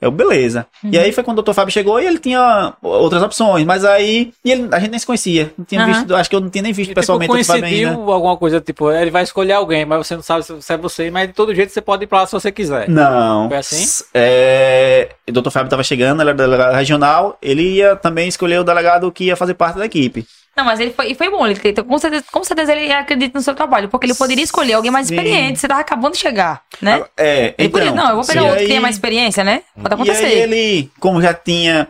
eu, 0.00 0.10
beleza. 0.10 0.66
E 0.82 0.98
aí 0.98 1.12
foi 1.12 1.22
quando 1.22 1.34
o 1.34 1.42
doutor 1.42 1.52
Fábio 1.52 1.70
chegou 1.70 2.00
e 2.00 2.06
ele 2.06 2.18
tinha 2.18 2.72
outras 2.80 3.22
opções, 3.22 3.66
mas 3.66 3.84
aí 3.84 4.32
e 4.42 4.50
ele, 4.50 4.68
a 4.72 4.78
gente 4.80 4.90
nem 4.90 4.98
se 4.98 5.04
conhecia. 5.04 5.52
Não 5.58 5.64
tinha 5.64 5.82
Aham. 5.82 5.92
visto, 5.92 6.16
acho 6.16 6.30
que 6.30 6.36
eu 6.36 6.40
não 6.40 6.48
tinha 6.48 6.62
nem 6.62 6.72
visto 6.72 6.92
E, 6.92 6.94
pessoalmente 6.94 7.30
tipo, 7.30 7.42
o 7.42 7.44
Fábio 7.44 7.64
ainda. 7.66 7.90
alguma 7.90 8.34
coisa, 8.38 8.62
tipo, 8.62 8.90
ele 8.90 9.10
vai 9.10 9.24
escolher 9.24 9.52
alguém, 9.52 9.84
mas 9.84 10.06
você 10.06 10.16
não 10.16 10.22
sabe 10.22 10.42
se 10.42 10.72
é 10.72 10.76
você, 10.78 11.10
mas 11.10 11.28
de 11.28 11.34
todo 11.34 11.54
jeito 11.54 11.70
você 11.70 11.82
pode 11.82 12.04
ir 12.04 12.06
pra 12.06 12.20
lá 12.20 12.26
se 12.26 12.32
você 12.32 12.50
quiser. 12.50 12.88
Não. 12.88 13.48
Foi 13.48 13.58
assim? 13.58 14.04
É, 14.14 15.10
o 15.28 15.32
doutor 15.32 15.50
Fábio 15.50 15.66
estava 15.66 15.82
chegando, 15.82 16.22
ele 16.22 16.30
era 16.30 16.38
delegado 16.38 16.74
regional, 16.74 17.36
ele 17.42 17.62
ia 17.62 17.94
também 17.94 18.26
escolher 18.26 18.58
o 18.58 18.64
delegado 18.64 19.12
que 19.12 19.24
ia 19.24 19.36
fazer 19.36 19.52
parte 19.52 19.78
da 19.78 19.84
equipe. 19.84 20.26
Não, 20.56 20.64
mas 20.64 20.80
ele 20.80 20.90
foi, 20.92 21.12
e 21.12 21.14
foi 21.14 21.30
bom. 21.30 21.46
Ele, 21.46 21.58
com, 21.84 21.98
certeza, 21.98 22.24
com 22.30 22.44
certeza 22.44 22.72
ele 22.74 22.92
acredita 22.92 23.38
no 23.38 23.42
seu 23.42 23.54
trabalho, 23.54 23.88
porque 23.88 24.04
ele 24.06 24.14
poderia 24.14 24.42
escolher 24.44 24.74
alguém 24.74 24.90
mais 24.90 25.06
Sim. 25.06 25.14
experiente. 25.14 25.58
Você 25.58 25.68
tava 25.68 25.80
acabando 25.80 26.12
de 26.12 26.18
chegar, 26.18 26.62
né? 26.82 27.04
É, 27.16 27.38
Ele 27.38 27.54
então, 27.58 27.70
poderia, 27.70 27.92
não, 27.94 28.10
eu 28.10 28.16
vou 28.16 28.24
pegar 28.26 28.40
e 28.40 28.44
outro 28.44 28.56
que 28.56 28.62
aí- 28.62 28.68
tenha 28.68 28.80
mais 28.80 28.96
experiência, 28.96 29.44
né? 29.44 29.62
Pode 29.74 29.92
E 29.92 29.94
acontecer. 29.94 30.24
aí 30.26 30.32
ele, 30.42 30.90
como 30.98 31.22
já 31.22 31.32
tinha 31.32 31.88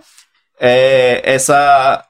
é, 0.61 1.21
essa 1.25 2.05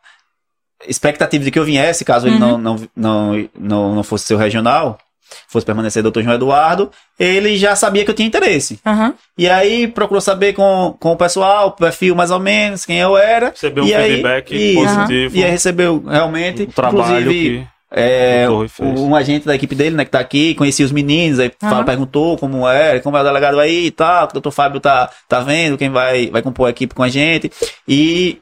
expectativa 0.87 1.45
de 1.45 1.51
que 1.51 1.59
eu 1.59 1.65
viesse, 1.65 2.05
caso 2.05 2.27
ele 2.27 2.39
não, 2.39 2.53
Uhum. 2.55 2.59
não, 2.59 2.77
não, 2.97 3.49
não, 3.59 3.95
não 3.97 4.03
fosse 4.03 4.27
seu 4.27 4.37
regional, 4.39 4.99
fosse 5.49 5.65
permanecer 5.67 6.03
doutor 6.03 6.23
João 6.23 6.35
Eduardo, 6.37 6.91
ele 7.19 7.57
já 7.57 7.75
sabia 7.77 8.05
que 8.05 8.11
eu 8.11 8.15
tinha 8.15 8.27
interesse. 8.29 8.79
Aham. 8.87 9.15
E 9.37 9.49
aí 9.49 9.89
procurou 9.89 10.21
saber 10.21 10.53
com, 10.53 10.97
com 10.99 11.13
o 11.13 11.17
pessoal, 11.17 11.69
o 11.69 11.73
perfil 11.73 12.15
mais 12.15 12.31
ou 12.31 12.39
menos, 12.41 12.85
quem 12.85 12.99
eu 12.99 13.17
era. 13.17 13.51
Recebeu 13.51 13.85
um 13.85 13.87
e 13.87 13.95
aí, 13.95 14.11
feedback 14.13 14.55
isso. 14.55 14.75
positivo. 14.75 15.37
E 15.37 15.45
aí 15.45 15.51
recebeu 15.51 16.03
realmente, 16.07 16.63
o 16.63 16.67
trabalho 16.67 17.21
inclusive, 17.21 17.61
que 17.61 17.67
é, 17.93 18.47
um 18.81 19.17
agente 19.17 19.47
da 19.47 19.55
equipe 19.55 19.75
dele, 19.75 19.97
né, 19.97 20.05
que 20.05 20.13
tá 20.13 20.21
aqui, 20.21 20.55
conhecia 20.55 20.87
os 20.87 20.93
meninos, 20.93 21.41
aí 21.41 21.51
Aham. 21.61 21.71
fala- 21.73 21.85
perguntou 21.85 22.39
como 22.39 22.69
é, 22.69 23.01
como 23.01 23.17
é 23.17 23.21
o 23.21 23.25
delegado 23.25 23.59
aí 23.59 23.87
e 23.87 23.91
tal, 23.91 24.29
que 24.29 24.33
o 24.33 24.35
doutor 24.35 24.53
Fábio 24.53 24.79
tá, 24.81 25.11
tá 25.29 25.41
vendo, 25.41 25.77
quem 25.77 25.91
vai, 25.91 26.29
vai 26.31 26.41
compor 26.41 26.69
a 26.69 26.71
equipe 26.71 26.95
com 26.95 27.03
a 27.03 27.09
gente. 27.09 27.51
E 27.89 28.39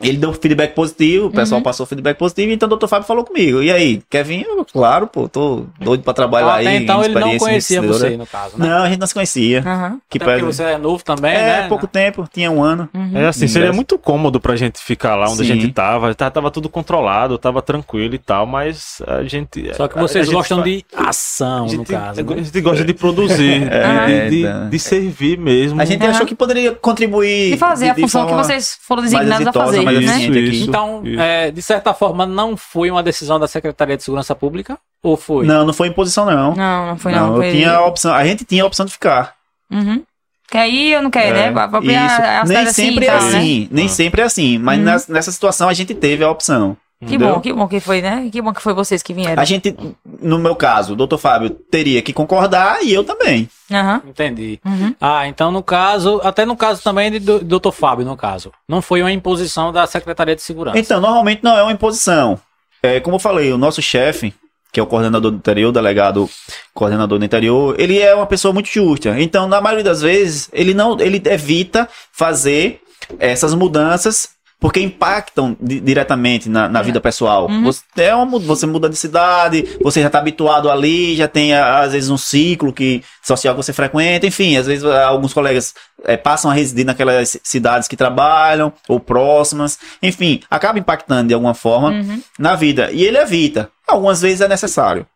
ele 0.00 0.16
deu 0.16 0.32
feedback 0.32 0.74
positivo, 0.74 1.26
o 1.26 1.30
pessoal 1.30 1.58
Uhum. 1.58 1.62
passou 1.64 1.84
feedback 1.86 2.16
positivo, 2.16 2.52
então 2.52 2.66
o 2.66 2.70
doutor 2.70 2.88
Fábio 2.88 3.06
falou 3.06 3.24
comigo. 3.24 3.62
E 3.62 3.70
aí, 3.70 4.02
quer 4.08 4.24
vir? 4.24 4.44
Eu, 4.46 4.64
claro, 4.64 5.06
pô, 5.06 5.28
tô 5.28 5.64
doido 5.80 6.02
pra 6.02 6.12
trabalhar 6.14 6.56
Até 6.60 6.68
aí. 6.68 6.82
então 6.82 7.02
ele 7.04 7.14
não 7.14 7.36
conhecia 7.38 7.82
você, 7.82 8.16
no 8.16 8.26
caso, 8.26 8.58
né? 8.58 8.68
Não, 8.68 8.82
a 8.84 8.88
gente 8.88 8.98
não 9.00 9.06
se 9.06 9.14
conhecia. 9.14 9.60
Aham. 9.60 9.98
Que 10.08 10.18
Até 10.18 10.24
porque 10.24 10.38
pra- 10.40 10.52
você 10.52 10.62
é 10.62 10.78
novo 10.78 11.02
também, 11.04 11.34
é, 11.34 11.62
né? 11.62 11.66
pouco 11.68 11.86
tempo, 11.86 12.28
tinha 12.32 12.50
um 12.50 12.62
ano. 12.62 12.88
Uhum. 12.94 13.10
É 13.16 13.26
assim, 13.26 13.48
seria 13.48 13.72
muito 13.72 13.98
cômodo 13.98 14.38
pra 14.40 14.54
gente 14.56 14.78
ficar 14.80 15.16
lá 15.16 15.26
onde 15.26 15.38
Sim. 15.44 15.52
a 15.52 15.54
gente 15.56 15.72
tava. 15.72 16.14
Tá- 16.14 16.30
Tava 16.30 16.50
tudo 16.50 16.68
controlado, 16.68 17.36
tava 17.38 17.60
tranquilo 17.62 18.14
e 18.14 18.18
tal, 18.18 18.46
mas 18.46 19.02
a 19.06 19.22
gente. 19.24 19.74
Só 19.74 19.88
que 19.88 19.98
a- 19.98 20.02
vocês 20.02 20.22
a 20.22 20.26
gente 20.26 20.34
gostam 20.34 20.62
de 20.62 20.84
ação, 20.94 21.58
A 21.58 21.62
no 21.62 21.68
gente, 21.70 21.86
caso. 21.90 22.20
a 22.20 22.22
né? 22.22 22.42
gente 22.44 22.60
gosta 22.60 22.84
de 22.84 22.94
produzir, 22.94 23.60
de- 23.60 23.68
É, 23.74 24.28
de, 24.28 24.36
de- 24.36 24.42
tá. 24.44 24.64
de 24.70 24.78
servir 24.78 25.38
mesmo. 25.38 25.80
A 25.80 25.84
gente 25.84 26.04
achou 26.06 26.26
que 26.26 26.34
poderia 26.34 26.72
contribuir. 26.72 27.54
E 27.54 27.56
fazer 27.56 27.86
de- 27.86 27.90
a 27.90 27.94
função 27.94 28.26
que 28.26 28.34
vocês 28.34 28.78
foram 28.82 29.02
designados 29.02 29.46
a 29.46 29.52
fazer, 29.52 29.87
mais 29.94 30.06
né? 30.06 30.12
eficiente 30.16 30.38
aqui. 30.38 30.48
Isso. 30.56 30.68
Então, 30.68 31.02
Isso. 31.04 31.20
é, 31.20 31.50
de 31.50 31.62
certa 31.62 31.92
forma, 31.94 32.24
não 32.26 32.56
foi 32.56 32.90
uma 32.90 33.02
decisão 33.02 33.38
da 33.38 33.46
Secretaria 33.48 33.96
de 33.96 34.02
Segurança 34.02 34.34
Pública? 34.34 34.78
Ou 35.02 35.16
foi? 35.16 35.46
Não, 35.46 35.64
não 35.66 35.72
foi 35.72 35.88
imposição, 35.88 36.24
não. 36.26 36.54
Não, 36.54 36.86
não 36.88 36.96
foi 36.98 37.12
não. 37.12 37.28
eu 37.30 37.36
foi... 37.36 37.50
tinha 37.52 37.72
a 37.72 37.86
opção. 37.86 38.14
A 38.14 38.24
gente 38.24 38.44
tinha 38.44 38.62
a 38.62 38.66
opção 38.66 38.84
de 38.86 38.92
ficar. 38.92 39.34
Uhum. 39.70 40.02
Quer 40.50 40.68
ir 40.68 40.96
ou 40.96 41.02
não 41.02 41.10
quer, 41.10 41.32
né? 41.32 41.50
Vai- 41.50 41.68
vai 41.68 41.80
pra- 41.82 41.92
Isso. 41.92 42.22
a- 42.22 42.40
a 42.40 42.44
Nem 42.44 42.56
assim 42.58 42.72
sempre 42.72 43.04
e 43.04 43.08
é 43.08 43.12
tal, 43.12 43.20
né? 43.22 43.28
assim. 43.38 43.68
Nem 43.70 43.84
Ah. 43.84 43.88
sempre 43.88 44.22
é 44.22 44.24
assim. 44.24 44.58
Mas 44.58 44.78
Uhum. 44.78 44.84
nessa, 44.84 45.12
nessa 45.12 45.30
situação 45.32 45.68
a 45.68 45.74
gente 45.74 45.94
teve 45.94 46.24
a 46.24 46.30
opção. 46.30 46.74
Que 47.00 47.14
entendeu? 47.14 47.34
bom, 47.34 47.40
que 47.40 47.52
bom 47.52 47.68
que 47.68 47.78
foi, 47.78 48.02
né? 48.02 48.28
Que 48.32 48.42
bom 48.42 48.52
que 48.52 48.60
foi 48.60 48.74
vocês 48.74 49.02
que 49.04 49.14
vieram. 49.14 49.40
A 49.40 49.44
gente, 49.44 49.76
no 50.20 50.36
meu 50.36 50.56
caso, 50.56 50.94
o 50.94 50.96
doutor 50.96 51.16
Fábio 51.18 51.48
teria 51.50 52.02
que 52.02 52.12
concordar 52.12 52.82
e 52.82 52.92
eu 52.92 53.04
também. 53.04 53.48
Aham. 53.70 54.02
Entendi. 54.04 54.58
Uhum. 54.66 54.92
Ah, 55.00 55.28
então 55.28 55.52
no 55.52 55.62
caso, 55.62 56.20
até 56.24 56.44
no 56.44 56.56
caso 56.56 56.82
também 56.82 57.10
de 57.12 57.20
do- 57.20 57.38
Dr. 57.60 57.70
Fábio, 57.70 58.04
no 58.04 58.16
caso. 58.16 58.50
Não 58.68 58.82
foi 58.82 59.00
uma 59.00 59.12
imposição 59.12 59.72
da 59.72 59.86
Secretaria 59.86 60.34
de 60.34 60.42
Segurança. 60.42 60.76
Então, 60.78 61.00
normalmente 61.00 61.44
não 61.44 61.56
é 61.56 61.62
uma 61.62 61.70
imposição. 61.72 62.40
É, 62.82 62.98
como 62.98 63.14
eu 63.16 63.20
falei, 63.20 63.52
o 63.52 63.58
nosso 63.58 63.80
chefe, 63.80 64.34
que 64.72 64.80
é 64.80 64.82
o 64.82 64.86
coordenador 64.86 65.30
do 65.30 65.36
interior, 65.36 65.68
o 65.68 65.72
delegado 65.72 66.28
coordenador 66.74 67.18
do 67.18 67.24
interior, 67.24 67.76
ele 67.78 67.98
é 68.00 68.12
uma 68.12 68.26
pessoa 68.26 68.52
muito 68.52 68.68
justa. 68.68 69.20
Então, 69.20 69.46
na 69.46 69.60
maioria 69.60 69.84
das 69.84 70.00
vezes, 70.02 70.48
ele 70.52 70.74
não, 70.74 70.98
ele 71.00 71.22
evita 71.26 71.88
fazer 72.12 72.80
essas 73.20 73.54
mudanças 73.54 74.30
porque 74.60 74.80
impactam 74.80 75.56
di- 75.60 75.78
diretamente 75.80 76.48
na, 76.48 76.68
na 76.68 76.82
vida 76.82 77.00
pessoal. 77.00 77.46
Uhum. 77.48 77.62
Você, 77.64 77.82
é 77.98 78.14
uma, 78.14 78.38
você 78.40 78.66
muda 78.66 78.88
de 78.88 78.96
cidade, 78.96 79.64
você 79.80 80.00
já 80.00 80.08
está 80.08 80.18
habituado 80.18 80.68
ali, 80.70 81.14
já 81.14 81.28
tem 81.28 81.54
às 81.54 81.92
vezes 81.92 82.10
um 82.10 82.16
ciclo 82.18 82.72
que 82.72 83.02
social 83.22 83.54
que 83.54 83.62
você 83.62 83.72
frequenta, 83.72 84.26
enfim, 84.26 84.56
às 84.56 84.66
vezes 84.66 84.84
alguns 84.84 85.32
colegas 85.32 85.74
eh, 86.04 86.16
passam 86.16 86.50
a 86.50 86.54
residir 86.54 86.84
naquelas 86.84 87.28
ci- 87.28 87.40
cidades 87.44 87.86
que 87.86 87.96
trabalham 87.96 88.72
ou 88.88 88.98
próximas, 88.98 89.78
enfim, 90.02 90.40
acaba 90.50 90.78
impactando 90.78 91.28
de 91.28 91.34
alguma 91.34 91.54
forma 91.54 91.90
Uhum. 91.90 92.20
na 92.38 92.56
vida. 92.56 92.90
E 92.92 93.02
ele 93.04 93.18
evita. 93.18 93.70
Algumas 93.86 94.20
vezes 94.20 94.40
é 94.40 94.48
necessário. 94.48 95.06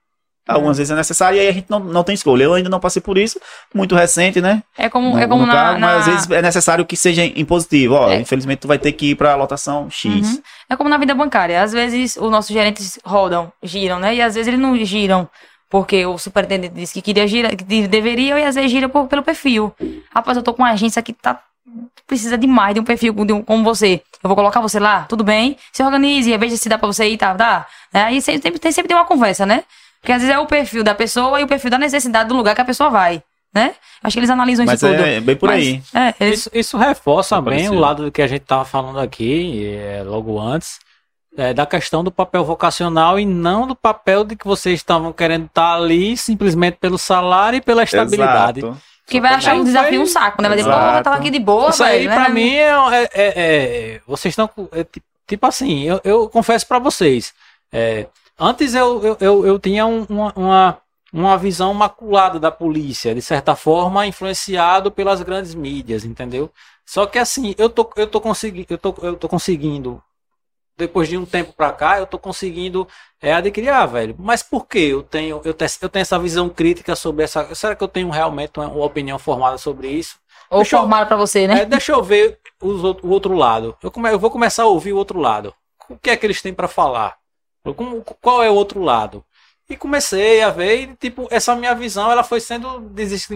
Algumas 0.46 0.76
vezes 0.76 0.90
é 0.90 0.96
necessário 0.96 1.36
e 1.36 1.40
aí 1.40 1.48
a 1.48 1.52
gente 1.52 1.66
não, 1.70 1.78
não 1.78 2.02
tem 2.02 2.14
escolha. 2.14 2.42
Eu 2.44 2.54
ainda 2.54 2.68
não 2.68 2.80
passei 2.80 3.00
por 3.00 3.16
isso, 3.16 3.40
muito 3.72 3.94
recente, 3.94 4.40
né? 4.40 4.62
É 4.76 4.88
como, 4.88 5.10
No- 5.10 5.18
é 5.18 5.26
como 5.28 5.46
na, 5.46 5.52
cargo, 5.52 5.78
na- 5.80 5.86
Mas 5.86 5.96
às 6.00 6.06
vezes 6.14 6.30
é 6.30 6.42
necessário 6.42 6.84
que 6.84 6.96
seja 6.96 7.24
impositivo. 7.24 7.94
Ó, 7.94 8.10
É. 8.10 8.20
infelizmente 8.20 8.58
tu 8.60 8.68
vai 8.68 8.78
ter 8.78 8.90
que 8.92 9.10
ir 9.10 9.14
pra 9.14 9.36
lotação 9.36 9.88
X. 9.88 10.12
Uhum. 10.12 10.42
É 10.68 10.76
como 10.76 10.90
na 10.90 10.98
vida 10.98 11.14
bancária. 11.14 11.62
Às 11.62 11.72
vezes 11.72 12.16
os 12.16 12.30
nossos 12.30 12.50
gerentes 12.52 12.98
rodam, 13.04 13.52
giram, 13.62 14.00
né? 14.00 14.14
E 14.16 14.20
às 14.20 14.34
vezes 14.34 14.48
eles 14.48 14.58
não 14.60 14.76
giram 14.84 15.28
porque 15.70 16.04
o 16.04 16.18
superintendente 16.18 16.74
disse 16.74 16.92
que 16.94 17.00
queria 17.02 17.26
girar, 17.26 17.54
que 17.56 17.64
de- 17.64 17.86
deveria, 17.88 18.38
e 18.38 18.44
às 18.44 18.56
vezes 18.56 18.70
gira 18.70 18.88
por- 18.88 19.06
pelo 19.06 19.22
perfil. 19.22 19.72
Rapaz, 20.14 20.36
eu 20.36 20.42
tô 20.42 20.52
com 20.52 20.62
uma 20.62 20.72
agência 20.72 21.00
que 21.02 21.12
tá 21.12 21.40
precisa 22.06 22.36
demais 22.36 22.74
de 22.74 22.80
um 22.80 22.84
perfil 22.84 23.14
como 23.46 23.62
você. 23.64 24.02
Eu 24.22 24.28
vou 24.28 24.34
colocar 24.36 24.60
você 24.60 24.78
lá, 24.80 25.04
tudo 25.08 25.22
bem? 25.24 25.56
Se 25.72 25.82
organize, 25.82 26.36
veja 26.36 26.56
se 26.56 26.68
dá 26.68 26.76
pra 26.76 26.86
você 26.88 27.06
ir, 27.08 27.16
tá? 27.16 27.32
Dá. 27.32 27.64
É, 27.94 28.02
Aí 28.02 28.20
sempre, 28.20 28.40
tem, 28.42 28.52
tem- 28.58 28.72
sempre 28.72 28.88
tem 28.88 28.96
uma 28.96 29.06
conversa, 29.06 29.46
né? 29.46 29.62
Porque 30.02 30.12
às 30.12 30.20
vezes 30.20 30.34
é 30.34 30.38
o 30.38 30.46
perfil 30.46 30.82
da 30.84 30.94
pessoa 30.94 31.40
e 31.40 31.44
o 31.44 31.46
perfil 31.46 31.70
da 31.70 31.78
necessidade 31.78 32.28
do 32.28 32.34
lugar 32.36 32.54
que 32.54 32.60
a 32.60 32.64
pessoa 32.64 32.90
vai, 32.90 33.22
né? 33.54 33.74
Acho 34.02 34.14
que 34.14 34.18
eles 34.18 34.30
analisam 34.30 34.66
Mas 34.66 34.82
isso 34.82 34.90
tudo. 34.92 35.00
é 35.00 35.20
bem 35.20 35.36
por 35.36 35.48
Mas, 35.48 35.62
aí. 35.64 35.82
É, 35.94 36.14
eles, 36.18 36.40
Isso, 36.40 36.50
isso 36.52 36.76
reforça 36.76 37.36
É 37.36 37.38
bem 37.40 37.44
parecido. 37.44 37.74
o 37.76 37.78
lado 37.78 38.04
do 38.04 38.10
que 38.12 38.20
a 38.20 38.26
gente 38.26 38.42
estava 38.42 38.64
falando 38.64 38.98
aqui, 38.98 39.64
é, 39.76 40.02
logo 40.04 40.40
antes, 40.40 40.80
é, 41.36 41.54
da 41.54 41.64
questão 41.64 42.02
do 42.02 42.10
papel 42.10 42.44
vocacional 42.44 43.18
e 43.18 43.24
não 43.24 43.64
do 43.66 43.76
papel 43.76 44.24
de 44.24 44.34
que 44.34 44.44
vocês 44.44 44.80
estavam 44.80 45.12
querendo 45.12 45.46
estar 45.46 45.74
ali 45.74 46.16
simplesmente 46.16 46.78
pelo 46.80 46.98
salário 46.98 47.58
e 47.58 47.60
pela 47.60 47.84
estabilidade. 47.84 48.58
Exato. 48.60 48.76
que 49.06 49.20
vai 49.20 49.34
achar 49.34 49.54
um 49.54 49.62
desafio 49.64 49.90
foi- 49.90 49.98
um 50.00 50.06
saco, 50.06 50.42
né? 50.42 50.48
Vai 50.48 50.56
dizer, 50.58 50.70
porra, 50.70 50.98
eu 50.98 51.02
tava 51.02 51.16
aqui 51.16 51.30
de 51.30 51.38
boa, 51.38 51.70
Isso 51.70 51.82
aí, 51.84 52.06
velho, 52.06 52.10
pra 52.14 52.28
né? 52.28 52.34
mim, 52.34 52.54
é, 52.54 52.70
é- 52.70 53.10
é- 53.14 53.32
é- 53.94 54.00
vocês 54.06 54.32
estão. 54.32 54.48
é 54.72 54.84
tipo 55.28 55.46
assim, 55.46 55.82
eu, 55.84 56.00
eu 56.04 56.28
confesso 56.28 56.66
pra 56.66 56.78
vocês. 56.80 57.32
é, 57.72 58.06
antes 58.38 58.74
eu, 58.74 59.02
eu, 59.04 59.16
eu, 59.20 59.46
eu 59.46 59.58
tinha 59.58 59.86
um- 59.86 60.04
uma, 60.08 60.78
uma, 61.12 61.36
visão 61.38 61.72
maculada 61.74 62.38
da 62.40 62.50
polícia, 62.50 63.14
de 63.14 63.22
certa 63.22 63.54
forma, 63.56 64.06
influenciado 64.06 64.90
pelas 64.90 65.22
grandes 65.22 65.54
mídias, 65.54 66.04
entendeu? 66.04 66.50
Só 66.86 67.06
que 67.06 67.18
assim, 67.18 67.54
eu 67.58 67.68
tô, 67.70 67.90
eu 67.96 68.06
tô, 68.06 68.20
consegui, 68.20 68.66
eu 68.68 68.78
tô, 68.78 68.94
eu 69.02 69.16
tô 69.16 69.28
conseguindo. 69.28 70.02
Depois 70.76 71.08
de 71.08 71.16
um 71.18 71.26
tempo 71.26 71.52
pra 71.52 71.70
cá, 71.72 71.98
eu 71.98 72.06
tô 72.06 72.18
conseguindo 72.18 72.88
é, 73.20 73.32
adquirir, 73.34 73.68
ah, 73.68 73.86
velho. 73.86 74.16
Mas 74.18 74.42
por 74.42 74.66
que 74.66 74.78
eu 74.78 75.02
tenho, 75.02 75.40
eu, 75.44 75.52
te, 75.54 75.64
eu 75.80 75.88
tenho 75.88 76.02
essa 76.02 76.18
visão 76.18 76.48
crítica 76.48 76.96
sobre 76.96 77.24
essa. 77.24 77.54
Será 77.54 77.76
que 77.76 77.84
eu 77.84 77.88
tenho 77.88 78.10
realmente 78.10 78.58
uma, 78.58 78.68
uma 78.68 78.84
opinião 78.86 79.18
formada 79.18 79.58
sobre 79.58 79.88
isso? 79.88 80.16
Ou 80.50 80.58
Deixa 80.58 80.78
formaram 80.78 81.06
pra 81.06 81.16
você, 81.16 81.46
né? 81.46 81.60
É, 81.62 81.64
deixa 81.66 81.92
eu 81.92 82.02
ver 82.02 82.38
os 82.60 82.82
o 82.82 83.08
outro 83.08 83.34
lado. 83.34 83.76
Eu, 83.82 83.90
come- 83.90 84.10
eu 84.10 84.18
vou 84.18 84.30
começar 84.30 84.64
a 84.64 84.66
ouvir 84.66 84.92
o 84.92 84.96
outro 84.96 85.20
lado. 85.20 85.54
O 85.88 85.96
que 85.96 86.10
é 86.10 86.16
que 86.16 86.24
eles 86.26 86.40
têm 86.42 86.54
pra 86.54 86.66
falar? 86.68 87.16
Como- 87.76 88.02
qual 88.20 88.42
é 88.42 88.50
o 88.50 88.54
outro 88.54 88.80
lado? 88.82 89.24
E 89.70 89.76
comecei 89.76 90.42
a 90.42 90.50
ver, 90.50 90.82
e, 90.82 90.96
tipo, 90.96 91.26
essa 91.30 91.54
minha 91.56 91.74
visão 91.74 92.10
ela 92.10 92.22
foi 92.22 92.40
sendo 92.40 92.80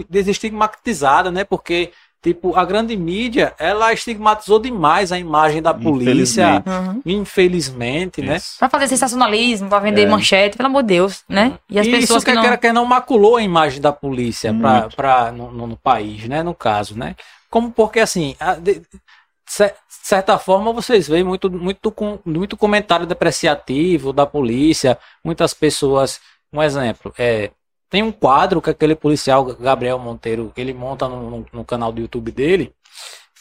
desestigmatizada, 0.07 1.31
né? 1.31 1.43
Porque, 1.43 1.91
tipo, 2.21 2.55
a 2.55 2.63
grande 2.65 2.95
mídia, 2.95 3.55
ela 3.57 3.91
estigmatizou 3.93 4.59
demais 4.59 5.11
a 5.11 5.17
imagem 5.17 5.61
da 5.61 5.73
polícia, 5.73 6.57
Infelizmente. 6.63 6.69
Uhum. 6.69 7.01
infelizmente, 7.05 8.21
né? 8.21 8.37
Pra 8.59 8.69
fazer 8.69 8.87
sensacionalismo, 8.87 9.69
pra 9.69 9.79
vender 9.79 10.03
É. 10.03 10.05
manchete, 10.07 10.57
pelo 10.57 10.67
amor 10.67 10.83
de 10.83 10.89
Deus, 10.89 11.23
né? 11.27 11.57
E 11.69 11.79
as 11.79 11.87
E 11.87 11.91
pessoas 11.91 12.21
isso 12.21 12.25
que 12.25 12.31
que 12.31 12.35
não... 12.35 12.43
quer, 12.43 12.57
quer 12.57 12.73
não 12.73 12.85
maculou 12.85 13.37
a 13.37 13.41
imagem 13.41 13.81
da 13.81 13.91
polícia 13.93 14.53
pra, 14.53 14.89
pra, 14.89 15.31
no, 15.31 15.51
no- 15.51 15.67
no 15.67 15.77
país, 15.77 16.27
né? 16.27 16.43
No 16.43 16.53
caso, 16.53 16.97
né? 16.97 17.15
Como 17.49 17.71
porque 17.71 17.99
assim, 17.99 18.35
a- 18.39 18.55
de 18.55 18.81
cer- 19.47 19.75
certa 19.89 20.37
forma 20.37 20.71
vocês 20.73 21.07
veem 21.07 21.23
muito, 21.23 21.49
muito, 21.49 21.93
muito 22.25 22.57
comentário 22.57 23.05
depreciativo 23.05 24.13
da 24.13 24.25
polícia, 24.25 24.97
muitas 25.23 25.53
pessoas, 25.53 26.19
um 26.53 26.61
exemplo, 26.61 27.13
é 27.17 27.51
tem 27.89 28.03
um 28.03 28.11
quadro 28.11 28.61
que 28.61 28.69
aquele 28.69 28.95
policial, 28.95 29.45
Gabriel 29.45 29.97
Monteiro, 29.97 30.51
ele 30.57 30.73
monta 30.73 31.07
no, 31.07 31.29
no, 31.29 31.45
no 31.53 31.65
canal 31.65 31.91
do 31.91 32.01
YouTube 32.01 32.31
dele, 32.31 32.73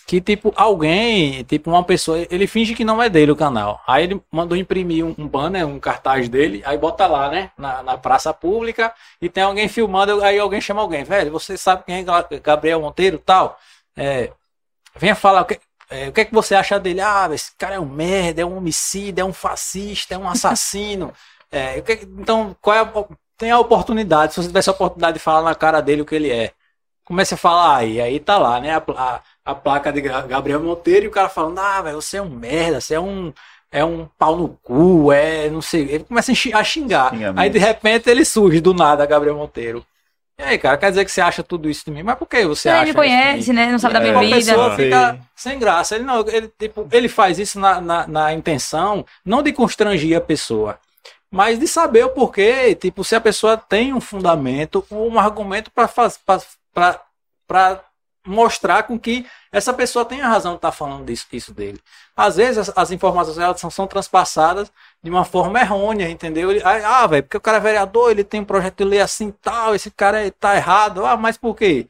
que 0.07 0.21
tipo, 0.21 0.53
alguém, 0.57 1.43
tipo 1.45 1.69
uma 1.69 1.83
pessoa, 1.83 2.25
ele 2.31 2.47
finge 2.47 2.75
que 2.75 2.85
não 2.85 3.03
é 3.03 3.09
dele 3.09 3.33
o 3.33 3.37
canal. 3.37 3.83
Aí 3.87 4.05
ele 4.05 4.23
mandou 4.31 4.57
imprimir 4.57 5.05
um, 5.05 5.15
um 5.19 5.27
banner, 5.27 5.67
um 5.67 5.81
cartaz 5.81 6.29
dele, 6.29 6.63
aí 6.65 6.79
bota 6.79 7.07
lá, 7.09 7.29
né, 7.29 7.51
na, 7.59 7.83
na, 7.83 7.99
praça 7.99 8.33
pública, 8.33 8.95
e 9.21 9.29
tem 9.29 9.43
alguém 9.43 9.69
filmando, 9.69 10.23
aí 10.23 10.39
alguém 10.39 10.61
chama 10.61 10.81
alguém, 10.81 11.03
velho, 11.03 11.33
você 11.33 11.57
sabe 11.59 11.85
quem 11.85 11.97
é 11.97 12.39
Gabriel 12.41 12.81
Monteiro 12.81 13.19
tal? 13.19 13.59
É, 13.97 14.33
venha 14.97 15.15
falar, 15.17 15.45
que, 15.45 15.59
é, 15.89 16.09
o 16.09 16.13
que 16.13 16.21
é 16.21 16.25
que 16.25 16.35
você 16.35 16.55
acha 16.55 16.79
dele? 16.81 17.01
Ah, 17.01 17.29
esse 17.33 17.53
cara 17.57 17.77
é 17.77 17.81
um 17.81 17.87
merda, 17.87 18.43
é 18.43 18.45
um 18.45 18.57
homicida, 18.57 19.21
é 19.21 19.25
um 19.25 19.33
fascista, 19.33 20.15
é 20.15 20.19
um 20.19 20.29
assassino. 20.29 21.13
é, 21.51 21.81
que, 21.81 21.93
então, 22.19 22.57
qual 22.61 22.77
é 22.77 22.81
a, 22.81 23.05
tem 23.37 23.51
a 23.51 23.59
oportunidade, 23.59 24.35
se 24.35 24.43
você 24.43 24.49
tivesse 24.49 24.69
a 24.69 24.73
oportunidade 24.73 25.15
de 25.19 25.23
falar 25.23 25.43
na 25.43 25.55
cara 25.55 25.81
dele 25.81 26.03
o 26.03 26.07
que 26.07 26.15
ele 26.15 26.31
é. 26.31 26.53
Comece 27.05 27.35
a 27.35 27.37
falar 27.37 27.77
aí, 27.77 28.01
aí 28.01 28.19
tá 28.19 28.37
lá, 28.37 28.59
né? 28.61 28.75
A, 28.75 28.83
a, 28.97 29.21
a 29.45 29.55
placa 29.55 29.93
de 29.93 30.01
Gabriel 30.01 30.61
Monteiro 30.61 31.05
e 31.05 31.09
o 31.09 31.13
cara 31.13 31.29
falando, 31.29 31.59
ah, 31.61 31.83
velho, 31.83 32.03
você 32.03 32.17
é 32.17 32.23
um 32.23 32.31
merda, 32.31 32.81
você 32.81 32.95
é 32.95 33.01
um, 33.01 33.33
é 33.71 33.85
um 33.85 34.09
pau 34.19 34.37
no 34.37 34.49
cu, 34.63 35.13
é 35.13 35.49
não 35.49 35.63
sei. 35.63 35.83
Ele 35.83 36.05
começa 36.05 36.33
a 36.33 36.65
xingar. 36.65 37.13
Aí 37.37 37.49
de 37.49 37.59
repente 37.59 38.11
ele 38.11 38.25
surge 38.25 38.61
do 38.61 38.75
nada, 38.75 39.07
Gabriel 39.07 39.37
Monteiro. 39.37 39.87
E 40.39 40.43
aí, 40.43 40.59
cara, 40.59 40.77
quer 40.77 40.91
dizer 40.91 41.05
que 41.05 41.11
você 41.11 41.21
acha 41.21 41.43
tudo 41.43 41.69
isso 41.69 41.85
de 41.85 41.91
mim? 41.91 42.03
Mas 42.03 42.19
por 42.19 42.27
que 42.27 42.45
você 42.45 42.69
ele 42.69 42.77
acha? 42.77 42.85
Ele 42.85 42.95
conhece, 42.95 43.53
né? 43.55 43.73
Não 43.73 43.79
sabe 43.79 43.95
da 43.95 44.01
minha 44.01 44.13
é, 44.13 44.21
vida. 44.21 44.37
A 44.37 44.39
pessoa 44.39 44.77
fica 44.77 45.19
sem 45.35 45.59
graça. 45.59 45.95
Ele 45.95 46.05
não, 46.05 46.21
ele, 46.29 46.53
tipo, 46.59 46.87
ele 46.93 47.09
faz 47.09 47.39
isso 47.39 47.59
na, 47.59 47.81
na, 47.81 48.07
na 48.07 48.33
intenção 48.35 49.05
não 49.25 49.43
de 49.43 49.53
constranger 49.53 50.19
a 50.19 50.21
pessoa, 50.21 50.79
mas 51.31 51.59
de 51.59 51.67
saber 51.67 52.05
o 52.05 52.11
porquê, 52.11 52.75
tipo, 52.75 53.03
se 53.03 53.17
a 53.17 53.21
pessoa 53.21 53.57
tem 53.57 53.95
um 53.95 54.01
fundamento, 54.01 54.85
um 54.91 55.19
argumento 55.19 55.71
para 55.71 55.89
mostrar 58.27 58.83
com 58.85 58.99
que 58.99 59.27
essa 59.53 59.73
pessoa 59.73 60.05
tem 60.05 60.21
a 60.21 60.29
razão 60.29 60.53
de 60.53 60.59
estar 60.59 60.71
tá 60.71 60.77
falando 60.77 61.05
disso, 61.05 61.27
isso 61.33 61.55
dele. 61.55 61.81
Às 62.17 62.37
vezes 62.37 62.59
as, 62.59 62.77
as 62.77 62.91
informações 62.91 63.39
elas 63.39 63.61
são, 63.61 63.71
são, 63.71 63.87
transpassadas 63.87 64.71
de 65.03 65.11
uma 65.11 65.25
forma 65.25 65.61
errônea, 65.61 66.11
entendeu? 66.11 66.51
Ele, 66.51 66.63
ah, 66.65 67.07
velho, 67.07 67.23
porque 67.23 67.37
o 67.37 67.41
cara 67.41 67.59
é 67.59 67.61
vereador, 67.61 68.11
ele 68.11 68.25
tem 68.25 68.41
um 68.41 68.45
projeto 68.45 68.79
de 68.79 68.85
lei 68.85 69.01
assim 69.01 69.31
tal, 69.31 69.75
esse 69.75 69.91
cara 69.91 70.31
tá 70.33 70.57
errado. 70.57 71.05
Ah, 71.07 71.17
mas 71.17 71.37
por 71.37 71.55
quê? 71.57 71.87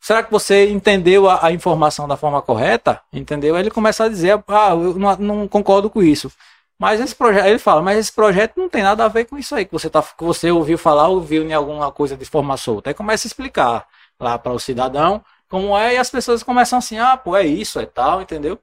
Será 0.00 0.22
que 0.22 0.30
você 0.30 0.70
entendeu 0.70 1.28
a, 1.28 1.46
a 1.46 1.52
informação 1.52 2.08
da 2.08 2.16
forma 2.16 2.40
correta? 2.42 3.00
Entendeu? 3.12 3.54
Aí 3.54 3.62
ele 3.62 3.70
começa 3.70 4.04
a 4.04 4.08
dizer, 4.08 4.42
ah, 4.48 4.70
eu 4.70 4.98
não, 4.98 5.16
não 5.16 5.48
concordo 5.48 5.90
com 5.90 6.02
isso. 6.02 6.32
Mas 6.78 6.98
esse 6.98 7.14
projeto, 7.14 7.46
ele 7.46 7.58
fala, 7.58 7.82
mas 7.82 7.98
esse 7.98 8.10
projeto 8.12 8.54
não 8.56 8.66
tem 8.68 8.82
nada 8.82 9.04
a 9.04 9.08
ver 9.08 9.26
com 9.26 9.36
isso 9.36 9.54
aí 9.54 9.66
que 9.66 9.72
você, 9.72 9.90
tá, 9.90 10.02
que 10.02 10.24
você 10.24 10.50
ouviu 10.50 10.78
falar, 10.78 11.08
ouviu 11.08 11.44
em 11.44 11.52
alguma 11.52 11.92
coisa 11.92 12.16
de 12.16 12.24
forma 12.24 12.56
solta. 12.56 12.88
Aí 12.88 12.94
começa 12.94 13.26
a 13.26 13.28
explicar 13.28 13.86
lá 14.18 14.38
para 14.38 14.52
o 14.52 14.58
cidadão 14.58 15.22
como 15.50 15.76
é, 15.76 15.94
e 15.94 15.98
as 15.98 16.08
pessoas 16.08 16.44
começam 16.44 16.78
assim, 16.78 16.96
ah, 16.96 17.16
pô, 17.16 17.36
é 17.36 17.44
isso, 17.44 17.80
é 17.80 17.84
tal, 17.84 18.22
entendeu? 18.22 18.56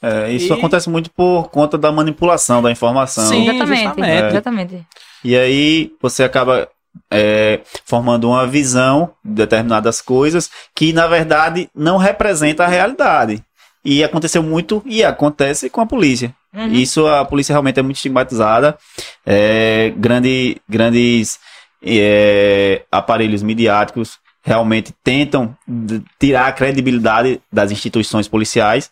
É, 0.00 0.32
isso 0.32 0.52
e... 0.52 0.52
acontece 0.52 0.88
muito 0.88 1.10
por 1.10 1.50
conta 1.50 1.76
da 1.76 1.92
manipulação 1.92 2.62
da 2.62 2.70
informação. 2.70 3.24
Sim, 3.24 3.48
exatamente. 3.48 4.02
É. 4.02 4.28
exatamente. 4.28 4.86
E 5.22 5.36
aí 5.36 5.92
você 6.00 6.24
acaba 6.24 6.66
é, 7.10 7.60
formando 7.84 8.28
uma 8.28 8.46
visão 8.46 9.12
de 9.22 9.34
determinadas 9.34 10.00
coisas 10.00 10.50
que, 10.74 10.94
na 10.94 11.06
verdade, 11.06 11.68
não 11.74 11.98
representa 11.98 12.64
a 12.64 12.68
realidade. 12.68 13.44
E 13.84 14.02
aconteceu 14.02 14.42
muito 14.42 14.82
e 14.86 15.04
acontece 15.04 15.68
com 15.68 15.82
a 15.82 15.86
polícia. 15.86 16.34
Uhum. 16.54 16.68
Isso 16.68 17.06
a 17.06 17.24
polícia 17.24 17.52
realmente 17.52 17.78
é 17.78 17.82
muito 17.82 17.96
estigmatizada. 17.96 18.78
É, 19.26 19.92
grande, 19.96 20.56
grandes 20.66 21.38
é, 21.82 22.82
aparelhos 22.90 23.42
midiáticos 23.42 24.21
realmente 24.42 24.92
tentam 25.04 25.56
tirar 26.18 26.46
a 26.46 26.52
credibilidade 26.52 27.40
das 27.50 27.70
instituições 27.70 28.26
policiais. 28.26 28.90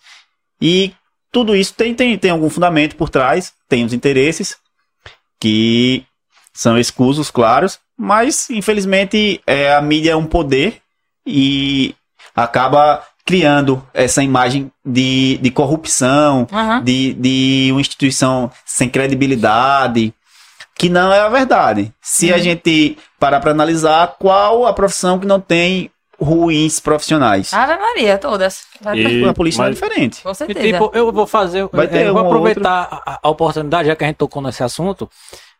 E 0.60 0.92
tudo 1.32 1.56
isso 1.56 1.74
tem, 1.74 1.94
tem, 1.94 2.16
tem 2.16 2.30
algum 2.30 2.48
fundamento 2.48 2.96
por 2.96 3.08
trás, 3.08 3.52
tem 3.68 3.84
os 3.84 3.92
interesses 3.92 4.56
que 5.40 6.04
são 6.52 6.78
escusos, 6.78 7.30
claros, 7.30 7.78
mas 7.96 8.50
infelizmente 8.50 9.40
é, 9.46 9.74
a 9.74 9.80
mídia 9.80 10.12
é 10.12 10.16
um 10.16 10.26
poder 10.26 10.80
e 11.26 11.94
acaba 12.34 13.02
criando 13.24 13.86
essa 13.94 14.22
imagem 14.22 14.70
de, 14.84 15.38
de 15.38 15.50
corrupção, 15.50 16.46
uhum. 16.50 16.82
de, 16.82 17.14
de 17.14 17.68
uma 17.70 17.80
instituição 17.80 18.50
sem 18.66 18.88
credibilidade, 18.88 20.12
que 20.80 20.88
não 20.88 21.12
é 21.12 21.20
a 21.20 21.28
verdade. 21.28 21.92
Se 22.00 22.30
uhum. 22.30 22.36
a 22.36 22.38
gente 22.38 22.96
parar 23.18 23.38
para 23.38 23.50
analisar, 23.50 24.16
qual 24.18 24.64
a 24.64 24.72
profissão 24.72 25.18
que 25.18 25.26
não 25.26 25.38
tem 25.38 25.90
ruins 26.18 26.80
profissionais? 26.80 27.52
Ave 27.52 27.76
Maria, 27.76 28.16
todas. 28.16 28.62
E, 28.94 29.22
a 29.22 29.34
polícia 29.34 29.62
mas, 29.62 29.72
é 29.72 29.74
diferente. 29.74 30.22
Com 30.22 30.32
certeza. 30.32 30.66
E, 30.66 30.72
tipo, 30.72 30.90
eu 30.94 31.12
vou 31.12 31.26
fazer, 31.26 31.68
Vai 31.70 31.86
ter 31.86 32.06
eu 32.06 32.14
vou 32.14 32.24
aproveitar 32.24 33.02
a, 33.04 33.18
a, 33.22 33.28
oportunidade, 33.28 33.88
já 33.88 33.94
que 33.94 34.04
a 34.04 34.06
gente 34.06 34.16
tocou 34.16 34.40
nesse 34.40 34.62
assunto, 34.64 35.06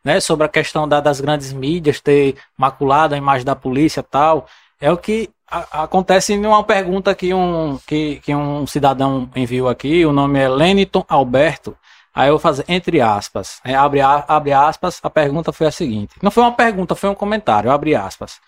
né, 0.02 0.20
sobre 0.20 0.46
a 0.46 0.48
questão 0.48 0.88
da, 0.88 1.00
das 1.00 1.20
grandes 1.20 1.52
mídias 1.52 2.00
ter 2.00 2.36
maculado 2.56 3.14
a 3.14 3.18
imagem 3.18 3.44
da 3.44 3.54
polícia 3.54 4.00
e 4.00 4.04
tal. 4.04 4.46
É 4.80 4.90
o 4.90 4.96
que 4.96 5.28
a, 5.46 5.82
acontece 5.82 6.32
em 6.32 6.46
uma 6.46 6.64
pergunta 6.64 7.14
que 7.14 7.34
um, 7.34 7.78
que, 7.86 8.22
que 8.24 8.34
um 8.34 8.66
cidadão 8.66 9.28
enviou 9.36 9.68
aqui, 9.68 10.06
o 10.06 10.14
nome 10.14 10.38
é 10.38 10.48
Leniton 10.48 11.04
Alberto. 11.06 11.76
Aí 12.14 12.28
eu 12.28 12.32
vou 12.32 12.40
fazer 12.40 12.64
entre 12.68 13.00
aspas. 13.00 13.60
É, 13.64 13.74
abre, 13.74 14.00
abre 14.00 14.52
aspas, 14.52 14.98
a 15.02 15.10
pergunta 15.10 15.52
foi 15.52 15.66
a 15.66 15.72
seguinte. 15.72 16.14
Não 16.22 16.30
foi 16.30 16.42
uma 16.42 16.52
pergunta, 16.52 16.94
foi 16.94 17.08
um 17.08 17.14
comentário, 17.14 17.70
abre 17.70 17.94
aspas. 17.94 18.40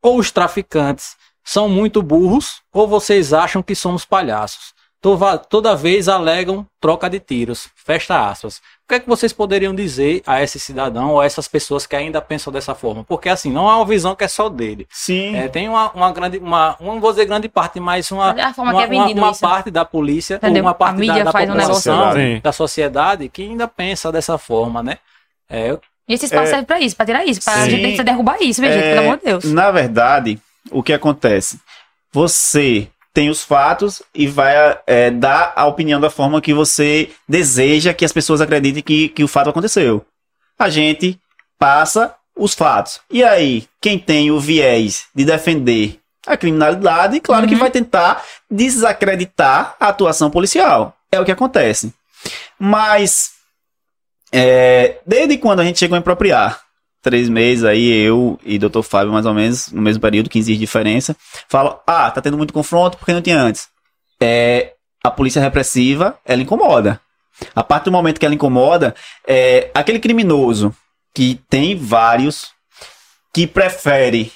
Ou 0.00 0.18
os 0.18 0.30
traficantes 0.30 1.16
são 1.44 1.68
muito 1.68 2.02
burros, 2.02 2.62
ou 2.72 2.88
vocês 2.88 3.32
acham 3.32 3.62
que 3.62 3.74
somos 3.74 4.04
palhaços. 4.04 4.74
Toda 5.02 5.74
vez 5.74 6.08
alegam 6.08 6.66
troca 6.80 7.10
de 7.10 7.18
tiros. 7.18 7.68
Fecha 7.74 8.30
aspas 8.30 8.62
que 8.92 8.96
é 8.96 9.00
que 9.00 9.08
vocês 9.08 9.32
poderiam 9.32 9.74
dizer 9.74 10.22
a 10.26 10.42
esse 10.42 10.58
cidadão 10.60 11.12
ou 11.12 11.20
a 11.20 11.24
essas 11.24 11.48
pessoas 11.48 11.86
que 11.86 11.96
ainda 11.96 12.20
pensam 12.20 12.52
dessa 12.52 12.74
forma? 12.74 13.04
Porque 13.04 13.28
assim, 13.28 13.50
não 13.50 13.68
é 13.70 13.74
uma 13.74 13.86
visão 13.86 14.14
que 14.14 14.22
é 14.22 14.28
só 14.28 14.48
dele. 14.48 14.86
Sim. 14.90 15.34
É, 15.34 15.48
tem 15.48 15.68
uma, 15.68 15.90
uma 15.92 16.12
grande, 16.12 16.38
uma, 16.38 16.76
não 16.78 17.00
vou 17.00 17.10
dizer 17.10 17.24
grande 17.24 17.48
parte, 17.48 17.80
mas 17.80 18.10
uma, 18.10 18.30
é 18.30 18.60
uma, 18.60 18.82
é 18.82 18.86
uma, 18.86 19.06
uma 19.08 19.34
parte 19.34 19.70
da 19.70 19.84
polícia, 19.84 20.38
ou 20.42 20.60
uma 20.60 20.74
parte 20.74 21.06
da, 21.06 21.22
da 21.24 21.32
população, 21.32 22.12
um 22.12 22.40
da 22.40 22.52
sociedade, 22.52 23.28
que 23.28 23.42
ainda 23.42 23.66
pensa 23.66 24.12
dessa 24.12 24.36
forma, 24.36 24.82
né? 24.82 24.98
É, 25.48 25.78
e 26.08 26.14
esse 26.14 26.26
espaço 26.26 26.44
é, 26.44 26.50
serve 26.50 26.66
para 26.66 26.80
isso, 26.80 26.96
para 26.96 27.06
tirar 27.06 27.24
isso, 27.24 27.42
para 27.42 27.62
a 27.62 27.68
gente 27.68 28.02
derrubar 28.02 28.42
isso, 28.42 28.60
minha 28.60 28.72
gente, 28.72 28.82
pelo 28.82 29.00
amor 29.00 29.18
de 29.18 29.24
Deus. 29.24 29.44
Na 29.44 29.70
verdade, 29.70 30.38
o 30.70 30.82
que 30.82 30.92
acontece? 30.92 31.58
Você 32.12 32.88
tem 33.12 33.28
os 33.28 33.42
fatos 33.42 34.02
e 34.14 34.26
vai 34.26 34.80
é, 34.86 35.10
dar 35.10 35.52
a 35.54 35.66
opinião 35.66 36.00
da 36.00 36.10
forma 36.10 36.40
que 36.40 36.54
você 36.54 37.10
deseja 37.28 37.92
que 37.92 38.04
as 38.04 38.12
pessoas 38.12 38.40
acreditem 38.40 38.82
que, 38.82 39.08
que 39.10 39.24
o 39.24 39.28
fato 39.28 39.50
aconteceu. 39.50 40.04
A 40.58 40.70
gente 40.70 41.20
passa 41.58 42.14
os 42.36 42.54
fatos. 42.54 43.00
E 43.10 43.22
aí, 43.22 43.68
quem 43.80 43.98
tem 43.98 44.30
o 44.30 44.40
viés 44.40 45.06
de 45.14 45.24
defender 45.24 46.00
a 46.26 46.36
criminalidade, 46.36 47.20
claro 47.20 47.42
uhum. 47.42 47.48
que 47.48 47.56
vai 47.56 47.70
tentar 47.70 48.24
desacreditar 48.50 49.76
a 49.78 49.88
atuação 49.88 50.30
policial. 50.30 50.96
É 51.10 51.20
o 51.20 51.24
que 51.24 51.32
acontece. 51.32 51.92
Mas, 52.58 53.32
é, 54.30 55.00
desde 55.06 55.36
quando 55.36 55.60
a 55.60 55.64
gente 55.64 55.78
chegou 55.78 55.96
a 55.96 55.98
impropriar 55.98 56.60
três 57.02 57.28
meses 57.28 57.64
aí, 57.64 57.90
eu 57.90 58.38
e 58.44 58.58
Dr. 58.58 58.82
Fábio, 58.82 59.12
mais 59.12 59.26
ou 59.26 59.34
menos, 59.34 59.70
no 59.72 59.82
mesmo 59.82 60.00
período, 60.00 60.30
15 60.30 60.46
dias 60.46 60.58
de 60.58 60.64
diferença, 60.64 61.16
falam, 61.48 61.78
ah, 61.86 62.10
tá 62.10 62.22
tendo 62.22 62.38
muito 62.38 62.54
confronto 62.54 62.96
porque 62.96 63.12
não 63.12 63.20
tinha 63.20 63.38
antes. 63.38 63.68
É, 64.20 64.74
a 65.02 65.10
polícia 65.10 65.42
repressiva, 65.42 66.16
ela 66.24 66.40
incomoda. 66.40 67.00
A 67.54 67.64
partir 67.64 67.86
do 67.86 67.92
momento 67.92 68.20
que 68.20 68.24
ela 68.24 68.34
incomoda, 68.34 68.94
é, 69.26 69.70
aquele 69.74 69.98
criminoso 69.98 70.74
que 71.12 71.40
tem 71.50 71.76
vários, 71.76 72.50
que 73.34 73.46
prefere 73.46 74.32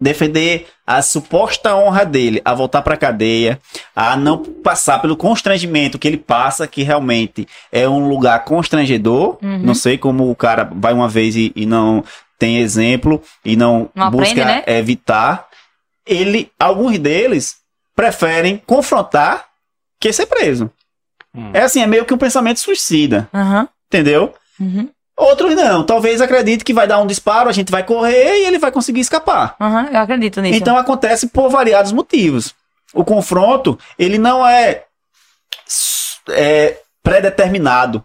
defender 0.00 0.66
a 0.86 1.00
suposta 1.02 1.74
honra 1.74 2.04
dele 2.04 2.40
a 2.44 2.54
voltar 2.54 2.82
para 2.82 2.96
cadeia, 2.96 3.60
a 3.94 4.16
não 4.16 4.42
passar 4.42 5.00
pelo 5.00 5.16
constrangimento 5.16 5.98
que 5.98 6.06
ele 6.06 6.18
passa, 6.18 6.66
que 6.66 6.82
realmente 6.82 7.48
é 7.72 7.88
um 7.88 8.08
lugar 8.08 8.44
constrangedor. 8.44 9.38
Uhum. 9.42 9.58
Não 9.58 9.74
sei 9.74 9.96
como 9.98 10.30
o 10.30 10.36
cara 10.36 10.70
vai 10.70 10.92
uma 10.92 11.08
vez 11.08 11.34
e, 11.34 11.52
e 11.56 11.66
não 11.66 12.04
tem 12.38 12.58
exemplo 12.58 13.22
e 13.44 13.56
não, 13.56 13.90
não 13.94 14.10
busca 14.10 14.42
aprende, 14.42 14.66
né? 14.66 14.78
evitar. 14.78 15.46
Ele, 16.06 16.50
alguns 16.58 16.98
deles 16.98 17.56
preferem 17.94 18.62
confrontar 18.66 19.46
que 19.98 20.12
ser 20.12 20.26
preso. 20.26 20.70
Hum. 21.34 21.50
É 21.52 21.62
assim, 21.62 21.80
é 21.80 21.86
meio 21.86 22.04
que 22.04 22.14
um 22.14 22.18
pensamento 22.18 22.60
suicida. 22.60 23.28
Uhum. 23.32 23.66
Entendeu? 23.88 24.34
Uhum. 24.60 24.88
Outros 25.16 25.54
não. 25.54 25.82
Talvez 25.82 26.20
acredite 26.20 26.64
que 26.64 26.74
vai 26.74 26.86
dar 26.86 26.98
um 26.98 27.06
disparo, 27.06 27.48
a 27.48 27.52
gente 27.52 27.70
vai 27.70 27.82
correr 27.82 28.40
e 28.40 28.46
ele 28.46 28.58
vai 28.58 28.70
conseguir 28.70 29.00
escapar. 29.00 29.56
Uhum, 29.58 29.86
eu 29.92 30.00
acredito 30.00 30.40
nisso. 30.42 30.58
Então 30.58 30.76
acontece 30.76 31.28
por 31.28 31.48
variados 31.48 31.90
motivos. 31.92 32.54
O 32.92 33.04
confronto, 33.04 33.78
ele 33.98 34.18
não 34.18 34.46
é, 34.46 34.84
é 36.30 36.76
predeterminado 37.02 38.04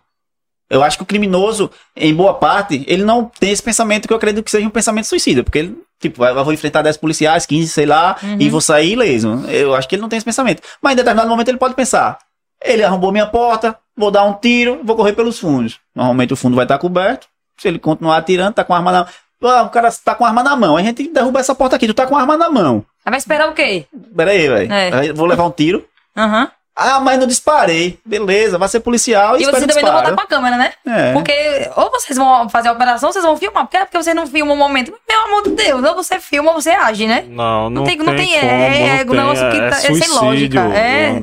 Eu 0.70 0.82
acho 0.84 0.96
que 0.98 1.04
o 1.04 1.06
criminoso, 1.06 1.70
em 1.96 2.14
boa 2.16 2.34
parte, 2.34 2.84
ele 2.88 3.04
não 3.04 3.26
tem 3.26 3.52
esse 3.52 3.62
pensamento 3.62 4.08
que 4.08 4.14
eu 4.14 4.18
acredito 4.18 4.44
que 4.46 4.52
seja 4.52 4.66
um 4.66 4.70
pensamento 4.72 5.06
suicida, 5.06 5.44
porque 5.44 5.60
ele, 5.60 5.78
tipo, 6.00 6.20
vai, 6.20 6.34
vou 6.34 6.54
enfrentar 6.54 6.82
10 6.82 6.96
policiais, 6.96 7.46
15, 7.46 7.68
sei 7.68 7.86
lá, 7.86 8.16
e 8.40 8.50
vou 8.50 8.62
sair 8.62 8.94
ileso. 8.94 9.44
Eu 9.50 9.76
acho 9.76 9.88
que 9.88 9.96
ele 9.96 10.02
não 10.02 10.08
tem 10.10 10.16
esse 10.16 10.26
pensamento. 10.26 10.62
Mas 10.82 10.94
em 10.94 10.96
determinado 10.96 11.30
momento 11.30 11.50
ele 11.50 11.58
pode 11.58 11.76
pensar: 11.76 12.20
ele 12.64 12.84
arrombou 12.84 13.12
minha 13.12 13.28
porta, 13.28 13.78
vou 14.02 14.12
dar 14.12 14.26
um 14.26 14.34
tiro, 14.34 14.82
vou 14.84 14.96
correr 14.96 15.14
pelos 15.14 15.40
fundos. 15.40 15.80
Normalmente 15.96 16.34
o 16.34 16.36
fundo 16.36 16.56
vai 16.56 16.66
estar 16.66 16.78
coberto. 16.78 17.28
Se 17.58 17.68
ele 17.68 17.80
continuar 17.80 18.18
atirando, 18.18 18.56
tá 18.56 18.64
com 18.64 18.74
a 18.74 18.78
arma 18.78 18.92
na 18.92 19.08
ah, 19.44 19.64
o 19.64 19.70
cara 19.70 19.92
tá 19.92 20.14
com 20.14 20.24
a 20.24 20.28
arma 20.28 20.44
na 20.44 20.56
mão. 20.56 20.78
A 20.78 20.84
gente 20.84 21.08
derruba 21.08 21.40
essa 21.40 21.56
porta 21.56 21.76
aqui, 21.76 21.88
tu 21.88 21.94
tá 21.94 22.06
com 22.06 22.16
a 22.16 22.22
arma 22.22 22.38
na 22.38 22.50
mão. 22.50 22.86
Vai 23.04 23.18
esperar 23.18 23.50
o 23.50 23.54
quê? 23.54 23.86
Pera 24.16 24.32
aí, 24.32 24.48
velho. 24.48 24.72
É. 24.72 25.14
Vou 25.14 25.26
levar 25.26 25.46
um 25.46 25.52
tiro. 25.52 25.84
Aham. 26.16 26.52
Ah, 26.82 27.00
mas 27.00 27.20
não 27.20 27.28
disparei. 27.28 28.00
Beleza, 28.06 28.58
vai 28.58 28.68
ser 28.70 28.80
policial 28.80 29.38
e, 29.38 29.42
E 29.42 29.46
vocês 29.46 29.64
o 29.64 29.68
também 29.68 29.84
não 29.84 29.92
vão 29.92 30.02
disparo. 30.02 30.16
dar 30.16 30.22
pra 30.28 30.36
câmera, 30.36 30.58
né? 30.58 30.74
É. 30.86 31.14
Porque 31.14 31.70
ou 31.76 31.90
vocês 31.92 32.18
vão 32.18 32.50
fazer 32.50 32.70
a 32.70 32.72
operação, 32.72 33.10
ou 33.10 33.14
vocês 33.14 33.24
vão 33.26 33.38
filmar. 33.38 33.64
Porque, 33.66 33.78
porque 33.80 33.98
vocês 33.98 34.16
não 34.16 34.26
filmam 34.28 34.56
o 34.56 34.58
momento. 34.58 34.94
Meu 35.08 35.20
amor 35.26 35.44
de 35.44 35.52
Deus, 35.52 35.84
ou 35.84 35.96
você 35.96 36.20
filma 36.20 36.52
ou 36.52 36.62
você 36.62 36.72
age, 36.72 37.08
né? 37.08 37.24
Não, 37.28 37.70
não, 37.70 37.70
Não 37.70 37.84
tem- 37.84 37.98
tem, 37.98 38.06
não 38.06 38.16
tem 38.16 38.28
como, 38.40 38.52
ego, 38.52 39.14
não 39.14 39.24
negócio 39.24 39.50
tem, 39.52 39.60
que 39.60 39.66
é, 39.66 39.70
tá- 39.70 39.78
é 39.78 39.94
sem 39.94 40.08
lógica, 40.16 40.60
é. 40.74 41.20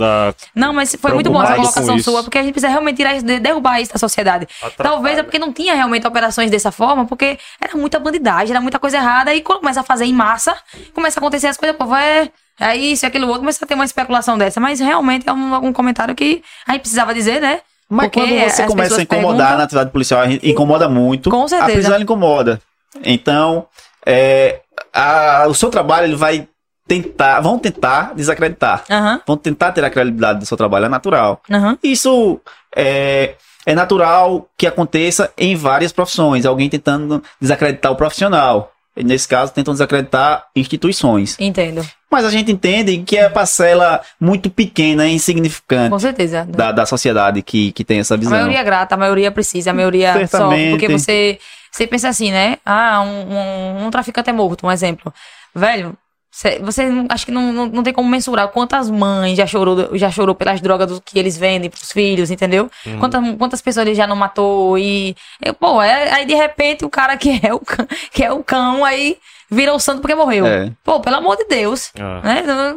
Não, 0.55 0.73
mas 0.73 0.95
foi 1.01 1.13
muito 1.13 1.31
bom 1.31 1.43
essa 1.43 1.55
colocação 1.55 1.99
sua, 1.99 2.23
porque 2.23 2.39
a 2.39 2.43
gente 2.43 2.53
precisa 2.53 2.71
realmente 2.71 2.97
tirar 2.97 3.15
isso, 3.15 3.25
de- 3.25 3.41
derrubar 3.41 3.81
isso 3.81 3.93
da 3.93 3.99
sociedade. 3.99 4.47
Atrapalha. 4.63 4.91
Talvez 4.91 5.19
é 5.19 5.23
porque 5.23 5.39
não 5.39 5.53
tinha 5.53 5.75
realmente 5.75 6.07
operações 6.07 6.51
dessa 6.51 6.71
forma, 6.71 7.07
porque 7.07 7.39
era 7.61 7.77
muita 7.77 7.99
bandidagem, 7.99 8.51
era 8.51 8.61
muita 8.61 8.79
coisa 8.79 8.97
errada, 8.97 9.35
e 9.35 9.41
quando 9.41 9.61
começa 9.61 9.81
a 9.81 9.85
fazer 9.85 10.05
em 10.05 10.13
massa, 10.13 10.55
começa 10.95 11.19
a 11.19 11.21
acontecer 11.21 11.47
as 11.47 11.57
coisas, 11.57 11.75
o 11.75 11.79
povo 11.79 11.95
é, 11.95 12.29
é 12.61 12.77
isso, 12.77 13.05
é 13.05 13.09
aquilo 13.09 13.27
outro, 13.27 13.41
começa 13.41 13.65
a 13.65 13.69
ter 13.69 13.75
uma 13.75 13.85
especulação 13.85 14.37
dessa. 14.39 14.61
Mas 14.61 14.81
realmente 14.81 15.29
é 15.29 15.33
um, 15.33 15.55
um 15.67 15.73
comentário 15.73 16.15
que 16.15 16.43
a 16.67 16.73
gente 16.73 16.81
precisava 16.83 17.15
dizer, 17.15 17.41
né? 17.41 17.61
Mas 17.89 18.09
Porque 18.09 18.21
quando 18.21 18.51
você 18.51 18.67
começa 18.67 18.99
a 18.99 19.03
incomodar 19.03 19.29
perguntam- 19.37 19.57
na 19.59 19.65
atividade 19.65 19.91
policial, 19.91 20.25
incomoda 20.43 20.89
muito. 20.89 21.31
Com 21.31 21.49
certeza. 21.49 21.71
A 21.71 21.73
prisão 21.73 21.95
ela 21.95 22.03
incomoda. 22.03 22.61
Então, 23.05 23.67
é, 24.05 24.61
a- 24.93 25.47
o 25.49 25.55
seu 25.55 25.71
trabalho 25.71 26.07
ele 26.07 26.17
vai 26.17 26.47
tentar, 26.87 27.41
vão 27.41 27.59
tentar 27.59 28.15
desacreditar. 28.15 28.85
Aham, 28.91 29.21
Vão 29.27 29.37
tentar 29.37 29.73
ter 29.73 29.85
a 29.85 29.91
credibilidade 29.91 30.39
do 30.41 30.47
seu 30.47 30.57
trabalho, 30.57 30.87
é 30.87 30.89
natural. 30.89 31.41
aham. 31.51 31.79
Isso 31.83 32.41
é, 32.75 33.35
é 33.67 33.75
natural 33.75 34.47
que 34.57 34.67
aconteça 34.67 35.31
em 35.37 35.55
várias 35.57 35.93
profissões. 35.93 36.45
Alguém 36.47 36.69
tentando 36.69 37.23
desacreditar 37.41 37.93
o 37.93 37.97
profissional. 37.97 38.73
Nesse 39.05 39.29
caso, 39.29 39.53
tentam 39.53 39.73
desacreditar 39.75 40.47
instituições. 40.55 41.37
Entendo. 41.39 41.87
Mas 42.11 42.25
a 42.25 42.31
gente 42.31 42.51
entende 42.51 42.99
que 42.99 43.17
é 43.17 43.29
parcela 43.29 44.01
muito 44.21 44.49
pequena 44.49 45.07
e 45.07 45.15
insignificante 45.15 45.91
Com 45.91 45.99
certeza. 45.99 46.45
da, 46.49 46.73
da 46.73 46.87
sociedade 46.87 47.43
que, 47.43 47.71
que 47.73 47.85
tem 47.85 48.01
essa 48.01 48.15
A 48.15 48.17
visão. 48.17 48.33
maioria 48.33 48.61
é 48.61 48.65
grata, 48.65 48.95
a 48.95 48.99
maioria 48.99 49.31
precisa, 49.31 49.71
a 49.71 49.75
maioria. 49.75 50.13
Certamente. 50.15 50.71
Porque 50.71 50.89
você, 50.89 51.39
você 51.71 51.87
pensa 51.87 52.09
assim, 52.09 52.31
né? 52.33 52.57
Ah, 52.65 53.03
um, 53.03 53.35
um, 53.83 53.87
um 53.87 53.91
traficante 53.91 54.31
é 54.31 54.33
morto, 54.33 54.67
um 54.67 54.71
exemplo. 54.71 55.13
Velho, 55.55 55.95
você 56.31 56.89
acho 57.09 57.25
que 57.27 57.33
não, 57.33 57.53
não, 57.53 57.67
não 57.67 57.83
tem 57.83 57.93
como 57.93 58.09
mensurar 58.09 58.49
quantas 58.49 58.91
mães 58.91 59.37
já 59.37 59.47
chorou, 59.47 59.97
já 59.97 60.11
chorou 60.11 60.35
pelas 60.35 60.61
drogas 60.61 61.01
que 61.05 61.19
eles 61.19 61.37
vendem 61.37 61.71
pros 61.71 61.91
filhos, 61.91 62.31
entendeu? 62.31 62.71
Quantas, 63.01 63.37
quantas 63.37 63.63
pessoas 63.63 63.87
ele 63.87 63.95
já 63.97 64.07
não 64.07 64.15
matou 64.15 64.79
e. 64.79 65.17
eu, 65.43 65.55
pô, 65.55 65.83
é- 65.83 66.13
aí 66.13 66.27
de 66.27 66.35
repente 66.35 66.85
o 66.85 66.91
cara 66.91 67.17
que 67.17 67.41
é 67.43 67.53
o, 67.53 67.59
cão, 67.61 67.87
que 68.13 68.23
é 68.23 68.31
o 68.33 68.45
cão 68.45 68.85
aí 68.85 69.17
vira 69.51 69.73
o 69.75 69.79
santo 69.81 70.01
porque 70.01 70.15
morreu. 70.15 70.47
É. 70.47 70.71
Pô, 70.85 71.01
pelo 71.01 71.17
amor 71.17 71.37
de 71.37 71.45
Deus. 71.47 71.91
É. 71.95 72.03
Né? 72.23 72.43
Não, 72.43 72.73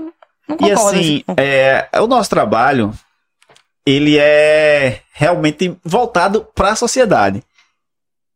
não 0.47 0.55
E 0.55 0.57
concordo. 0.57 0.97
assim, 0.99 1.23
é, 1.37 1.87
o 1.99 2.07
nosso 2.07 2.29
trabalho, 2.29 2.93
ele 3.85 4.17
é 4.17 5.01
realmente 5.13 5.77
voltado 5.83 6.47
para 6.55 6.71
a 6.71 6.75
sociedade. 6.75 7.43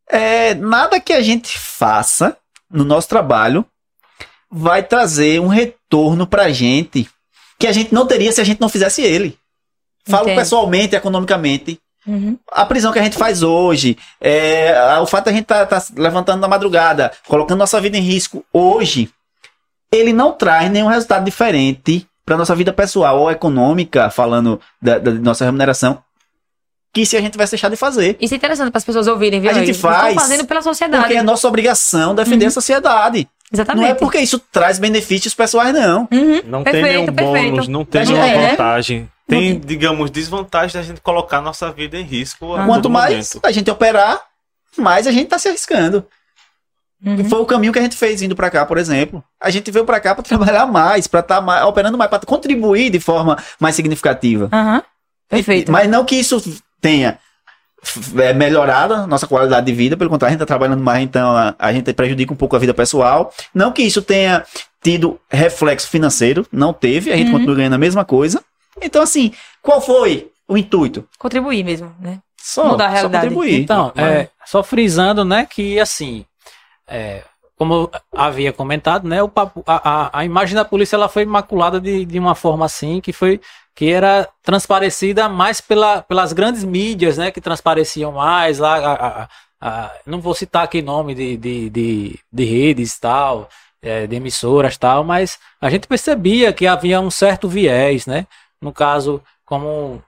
É, 0.08 0.54
nada 0.54 1.00
que 1.00 1.12
a 1.12 1.22
gente 1.22 1.58
faça 1.58 2.36
no 2.70 2.84
nosso 2.84 3.08
trabalho 3.08 3.64
vai 4.50 4.82
trazer 4.82 5.40
um 5.40 5.48
retorno 5.48 6.26
pra 6.26 6.50
gente 6.50 7.08
que 7.58 7.66
a 7.66 7.72
gente 7.72 7.92
não 7.92 8.06
teria 8.06 8.32
se 8.32 8.40
a 8.40 8.44
gente 8.44 8.60
não 8.60 8.68
fizesse 8.68 9.02
ele. 9.02 9.38
Falo 10.06 10.24
Entendo. 10.24 10.38
pessoalmente, 10.38 10.94
economicamente. 10.94 11.80
Uhum. 12.06 12.38
A 12.52 12.64
prisão 12.64 12.92
que 12.92 12.98
a 12.98 13.02
gente 13.02 13.16
faz 13.16 13.42
hoje, 13.42 13.98
é, 14.20 14.98
o 15.00 15.06
fato 15.06 15.24
de 15.24 15.30
a 15.30 15.32
gente 15.32 15.42
estar 15.42 15.68
levantando 15.96 16.40
na 16.40 16.46
madrugada, 16.46 17.10
colocando 17.26 17.58
nossa 17.58 17.80
vida 17.80 17.96
em 17.96 18.02
risco 18.02 18.44
hoje, 18.52 19.10
ele 19.90 20.12
não 20.12 20.32
traz 20.32 20.70
nenhum 20.70 20.86
resultado 20.86 21.24
diferente 21.24 22.06
para 22.24 22.36
nossa 22.36 22.54
vida 22.54 22.72
pessoal 22.72 23.20
ou 23.20 23.30
econômica, 23.30 24.10
falando 24.10 24.60
da, 24.80 24.98
da 24.98 25.12
nossa 25.12 25.44
remuneração, 25.44 26.02
que 26.92 27.04
se 27.04 27.16
a 27.16 27.20
gente 27.20 27.32
tivesse 27.32 27.52
deixado 27.52 27.72
de 27.72 27.76
fazer. 27.76 28.16
Isso 28.20 28.34
é 28.34 28.36
interessante 28.36 28.70
para 28.70 28.78
as 28.78 28.84
pessoas 28.84 29.06
ouvirem, 29.06 29.40
viu? 29.40 29.50
A 29.50 29.54
gente 29.54 29.64
Eles 29.64 29.80
faz 29.80 30.14
fazendo 30.14 30.46
pela 30.46 30.62
sociedade. 30.62 31.02
Porque 31.02 31.18
é 31.18 31.22
nossa 31.22 31.46
obrigação 31.46 32.14
defender 32.14 32.46
a 32.46 32.50
sociedade. 32.50 33.28
Exatamente. 33.52 33.82
Não 33.84 33.90
é 33.90 33.94
porque 33.94 34.18
isso 34.18 34.38
traz 34.38 34.78
benefícios 34.78 35.34
pessoais, 35.34 35.72
não. 35.72 36.08
Uhum. 36.12 36.42
Não 36.46 36.64
Perfeito, 36.64 36.84
tem 36.86 36.96
nenhum 36.96 37.14
perfeito. 37.14 37.50
bônus, 37.50 37.68
não 37.68 37.84
tem 37.84 38.04
nenhuma 38.04 38.26
gente- 38.26 38.36
né? 38.38 38.50
vantagem. 38.50 39.10
Tem, 39.28 39.58
digamos, 39.58 40.10
desvantagem 40.10 40.80
da 40.80 40.86
gente 40.86 41.00
colocar 41.00 41.40
nossa 41.40 41.70
vida 41.72 41.96
em 41.98 42.04
risco. 42.04 42.54
a 42.54 42.64
Quanto 42.64 42.88
mais 42.90 43.10
momento. 43.34 43.40
a 43.46 43.50
gente 43.52 43.70
operar, 43.70 44.20
mais 44.76 45.06
a 45.06 45.10
gente 45.12 45.24
está 45.24 45.38
se 45.38 45.48
arriscando. 45.48 46.06
Uhum. 47.04 47.16
E 47.20 47.24
foi 47.24 47.40
o 47.40 47.44
caminho 47.46 47.72
que 47.72 47.78
a 47.78 47.82
gente 47.82 47.96
fez 47.96 48.22
indo 48.22 48.34
pra 48.36 48.50
cá, 48.50 48.64
por 48.64 48.78
exemplo. 48.78 49.22
A 49.40 49.50
gente 49.50 49.70
veio 49.70 49.84
pra 49.84 50.00
cá 50.00 50.14
pra 50.14 50.22
trabalhar 50.24 50.64
mais, 50.66 51.06
pra 51.06 51.20
estar 51.20 51.40
operando 51.66 51.98
mais, 51.98 52.08
pra 52.08 52.18
contribuir 52.20 52.88
de 52.90 52.98
forma 53.00 53.36
mais 53.60 53.74
significativa. 53.76 54.48
Aham. 54.52 54.82
Perfeito. 55.28 55.70
Mas 55.72 55.88
não 55.88 56.04
que 56.04 56.14
isso 56.16 56.40
tenha 56.80 57.18
é, 58.18 58.32
melhorado 58.32 58.94
a 58.94 59.06
nossa 59.06 59.26
qualidade 59.26 59.66
de 59.66 59.72
vida, 59.72 59.96
pelo 59.96 60.10
contrário, 60.10 60.30
a 60.30 60.34
gente 60.34 60.42
está 60.42 60.46
trabalhando 60.46 60.82
mais, 60.82 61.02
então 61.02 61.36
a, 61.36 61.54
a 61.58 61.72
gente 61.72 61.92
prejudica 61.92 62.32
um 62.32 62.36
pouco 62.36 62.56
a 62.56 62.58
vida 62.58 62.74
pessoal. 62.74 63.32
Não 63.54 63.72
que 63.72 63.82
isso 63.82 64.02
tenha 64.02 64.44
tido 64.82 65.18
reflexo 65.30 65.88
financeiro, 65.88 66.46
não 66.52 66.72
teve, 66.72 67.12
a 67.12 67.16
gente 67.16 67.26
Uhum. 67.28 67.32
continua 67.34 67.56
ganhando 67.56 67.74
a 67.74 67.78
mesma 67.78 68.04
coisa. 68.04 68.42
Então, 68.80 69.02
assim, 69.02 69.32
qual 69.62 69.80
foi 69.80 70.30
o 70.48 70.56
intuito? 70.56 71.08
Contribuir 71.18 71.64
mesmo, 71.64 71.94
né? 72.00 72.18
Só, 72.40 72.68
Mudar 72.68 72.86
a 72.86 72.88
só 72.90 72.94
realidade. 72.94 73.24
contribuir. 73.24 73.60
Então, 73.62 73.92
Mas- 73.94 74.04
é, 74.06 74.28
só 74.44 74.62
frisando, 74.62 75.24
né, 75.24 75.46
que 75.50 75.80
assim, 75.80 76.24
é, 76.86 77.22
como 77.56 77.74
eu 77.74 77.90
havia 78.14 78.52
comentado, 78.52 79.08
né, 79.08 79.22
o 79.22 79.28
papo- 79.28 79.64
a, 79.66 79.90
a, 80.06 80.20
a 80.20 80.24
imagem 80.24 80.54
da 80.54 80.64
polícia 80.64 80.94
ela 80.94 81.08
foi 81.08 81.24
maculada 81.24 81.80
de, 81.80 82.04
de 82.04 82.18
uma 82.18 82.34
forma 82.34 82.64
assim 82.66 83.00
que 83.00 83.12
foi 83.12 83.40
que 83.76 83.90
era 83.92 84.26
transparecida 84.42 85.28
mais 85.28 85.60
pela, 85.60 86.02
pelas 86.02 86.32
grandes 86.32 86.64
mídias, 86.64 87.18
né, 87.18 87.30
que 87.30 87.40
transpareciam 87.40 88.10
mais 88.12 88.58
lá. 88.58 88.76
a- 88.78 89.06
a- 89.22 89.28
a- 89.60 89.92
não 90.06 90.20
vou 90.20 90.34
citar 90.34 90.64
aqui 90.64 90.80
nome 90.82 91.14
de, 91.14 91.36
de, 91.36 91.70
de, 91.70 92.18
de 92.32 92.44
redes 92.44 92.98
tal, 92.98 93.48
é, 93.82 94.06
de 94.06 94.16
emissoras 94.16 94.76
tal, 94.78 95.04
mas 95.04 95.38
a 95.60 95.68
gente 95.70 95.86
percebia 95.86 96.52
que 96.52 96.66
havia 96.66 97.00
um 97.00 97.10
certo 97.10 97.48
viés, 97.48 98.06
né? 98.06 98.26
No 98.60 98.72
caso, 98.72 99.22
como 99.44 100.02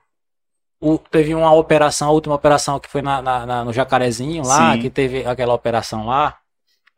o- 0.81 0.97
teve 0.97 1.35
uma 1.35 1.53
operação, 1.53 2.09
a 2.09 2.11
última 2.11 2.35
operação 2.35 2.79
que 2.79 2.89
foi 2.89 3.01
na, 3.03 3.21
na- 3.21 3.45
na- 3.45 3.63
no 3.65 3.71
Jacarezinho 3.73 4.43
lá, 4.45 4.73
Sim. 4.73 4.81
que 4.81 4.89
teve 4.89 5.25
aquela 5.25 5.53
operação 5.53 6.05
lá. 6.07 6.35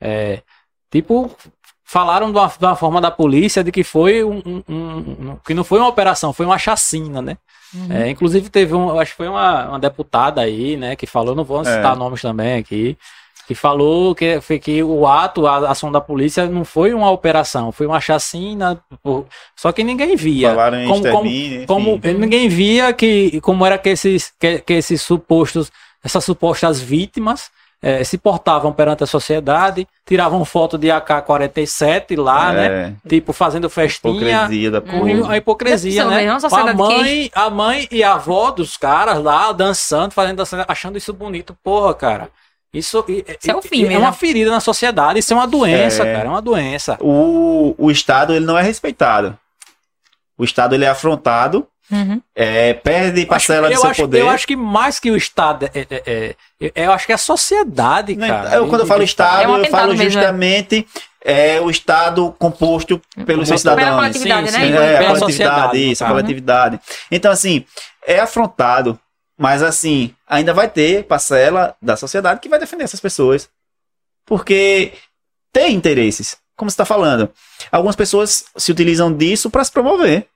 é, 0.04 0.42
tipo, 0.90 1.30
falaram 1.92 2.32
de 2.32 2.38
uma, 2.38 2.48
de 2.48 2.66
uma 2.66 2.76
forma 2.76 3.02
da 3.02 3.12
polícia 3.12 3.62
de 3.64 3.72
que 3.72 3.84
foi 3.84 4.24
um, 4.24 4.42
um- 4.46 4.64
um- 4.70 4.98
um- 5.32 5.38
que 5.46 5.54
não 5.54 5.64
foi 5.64 5.78
uma 5.80 5.90
operação, 5.90 6.32
foi 6.32 6.46
uma 6.46 6.58
chacina, 6.58 7.22
né? 7.22 7.38
É, 7.90 8.10
inclusive 8.10 8.50
teve 8.50 8.74
um, 8.74 8.98
acho 9.00 9.12
que 9.12 9.18
foi 9.18 9.28
uma, 9.28 9.70
uma 9.70 9.80
deputada 9.80 10.42
aí, 10.42 10.76
né, 10.78 10.96
que 10.96 11.06
falou, 11.06 11.36
não 11.36 11.44
vou 11.44 11.64
citar 11.64 11.94
É. 11.94 11.96
nomes 11.98 12.22
também 12.22 12.56
aqui, 12.60 12.98
que 13.48 13.56
falou 13.56 14.14
que 14.16 14.40
foi 14.42 14.58
que 14.60 14.82
o 14.84 15.06
ato, 15.08 15.46
a 15.48 15.70
ação 15.72 15.92
da 15.92 16.00
polícia 16.02 16.46
não 16.48 16.64
foi 16.64 16.94
uma 16.94 17.10
operação, 17.12 17.72
foi 17.72 17.86
uma 17.88 18.00
chacina, 18.00 18.82
por- 19.04 19.26
só 19.56 19.72
que 19.74 19.84
ninguém 19.84 20.16
via. 20.16 20.50
Falaram 20.50 20.80
em 20.82 20.88
como, 20.88 21.02
como, 21.68 22.00
como 22.02 22.20
ninguém 22.20 22.48
via 22.48 22.94
que 22.94 23.40
como 23.42 23.66
era 23.66 23.78
que 23.78 23.90
esses 23.90 24.32
que, 24.40 24.60
que 24.60 24.74
esses 24.74 25.02
supostos 25.02 25.72
essas 26.04 26.24
supostas 26.24 26.80
vítimas 26.80 27.50
eh, 27.82 28.04
se 28.04 28.18
portavam 28.18 28.72
perante 28.72 29.04
a 29.04 29.08
sociedade, 29.08 29.88
tiravam 30.06 30.44
foto 30.46 30.78
de 30.78 30.90
AK-47 30.92 32.18
lá, 32.22 32.52
né? 32.54 32.66
É, 32.66 33.10
Tipo, 33.10 33.34
fazendo 33.34 33.70
festinha. 33.70 34.14
hipocrisia 34.14 34.72
da 34.72 34.82
Com 34.82 35.00
porra. 35.00 35.34
a 35.34 35.38
hipocrisia, 35.38 36.06
né? 36.06 36.28
a 36.30 36.74
mãe, 36.74 37.32
a 37.34 37.50
mãe 37.50 37.88
e 37.92 38.04
a 38.04 38.14
avó 38.14 38.52
dos 38.52 38.78
caras 38.78 39.22
lá 39.22 39.52
dançando, 39.52 40.12
fazendo 40.14 40.38
dançando, 40.38 40.66
achando 40.68 40.98
isso 40.98 41.12
bonito. 41.14 41.58
Porra, 41.64 41.94
cara. 41.94 42.30
Isso, 42.74 43.04
Isso 43.08 43.52
é 43.52 43.62
fim 43.62 43.86
é 43.94 43.98
uma 43.98 44.14
ferida 44.14 44.50
na 44.50 44.62
sociedade, 44.62 45.20
isso 45.20 45.34
é 45.34 45.36
uma 45.36 45.46
doença, 45.48 46.04
É. 46.08 46.14
cara, 46.14 46.28
é 46.28 46.30
uma 46.30 46.42
doença. 46.42 46.98
O, 47.02 47.76
o 47.78 47.92
Estado 47.92 48.34
ele 48.34 48.46
não 48.46 48.58
é 48.58 48.62
respeitado. 48.62 49.38
O 50.38 50.44
Estado 50.46 50.74
ele 50.74 50.86
é 50.86 50.88
afrontado, 50.88 51.68
Uhum. 51.90 52.22
é, 52.36 52.74
perde 52.74 53.26
parcela 53.26 53.68
eu 53.68 53.74
do 53.76 53.80
seu 53.82 53.90
acho, 53.90 54.02
poder. 54.02 54.22
Eu 54.22 54.30
acho 54.30 54.48
que 54.48 54.56
mais 54.56 55.00
que 55.00 55.12
o 55.12 55.16
Estado, 55.18 55.66
é, 55.74 55.80
é- 55.90 56.04
é- 56.06 56.36
é- 56.76 56.86
eu 56.86 56.92
acho 56.92 57.06
que 57.06 57.12
é 57.12 57.16
a 57.16 57.18
sociedade, 57.18 58.16
Né, 58.16 58.28
cara. 58.28 58.56
eu, 58.56 58.68
quando 58.68 58.82
eu 58.82 58.88
falo 58.88 59.04
Estado, 59.04 59.56
É 59.56 59.60
eu 59.60 59.70
falo 59.70 59.90
mesmo, 59.90 60.04
né? 60.06 60.10
justamente 60.10 60.88
é, 61.24 61.60
o 61.62 61.70
Estado 61.70 62.34
composto 62.40 63.00
pelos 63.26 63.48
seus 63.48 63.62
Pela 63.62 63.76
cidadãos. 63.76 63.96
coletividade, 64.00 64.52
Sim, 64.52 64.58
né? 64.58 64.66
sim, 64.68 64.74
É, 64.74 64.96
a 64.96 65.00
pela 65.00 65.20
coletividade, 65.20 65.92
isso, 65.92 66.04
a 66.04 66.08
cara. 66.08 66.20
coletividade. 66.20 66.80
Então, 67.12 67.32
assim, 67.32 67.66
é 68.06 68.20
afrontado 68.20 69.00
Mas 69.38 69.64
assim, 69.64 70.14
ainda 70.28 70.54
vai 70.54 70.70
ter 70.70 71.04
parcela 71.06 71.76
da 71.82 71.96
sociedade 71.98 72.40
que 72.40 72.48
vai 72.50 72.60
defender 72.60 72.84
essas 72.84 73.00
pessoas. 73.00 73.50
Porque 74.26 74.94
tem 75.52 75.74
interesses, 75.76 76.38
como 76.56 76.70
você 76.70 76.74
está 76.76 76.86
falando. 76.86 77.30
Algumas 77.72 77.96
pessoas 77.96 78.46
se 78.56 78.72
utilizam 78.72 79.12
disso 79.12 79.50
para 79.50 79.64
se 79.64 79.72
promover. 79.72 80.28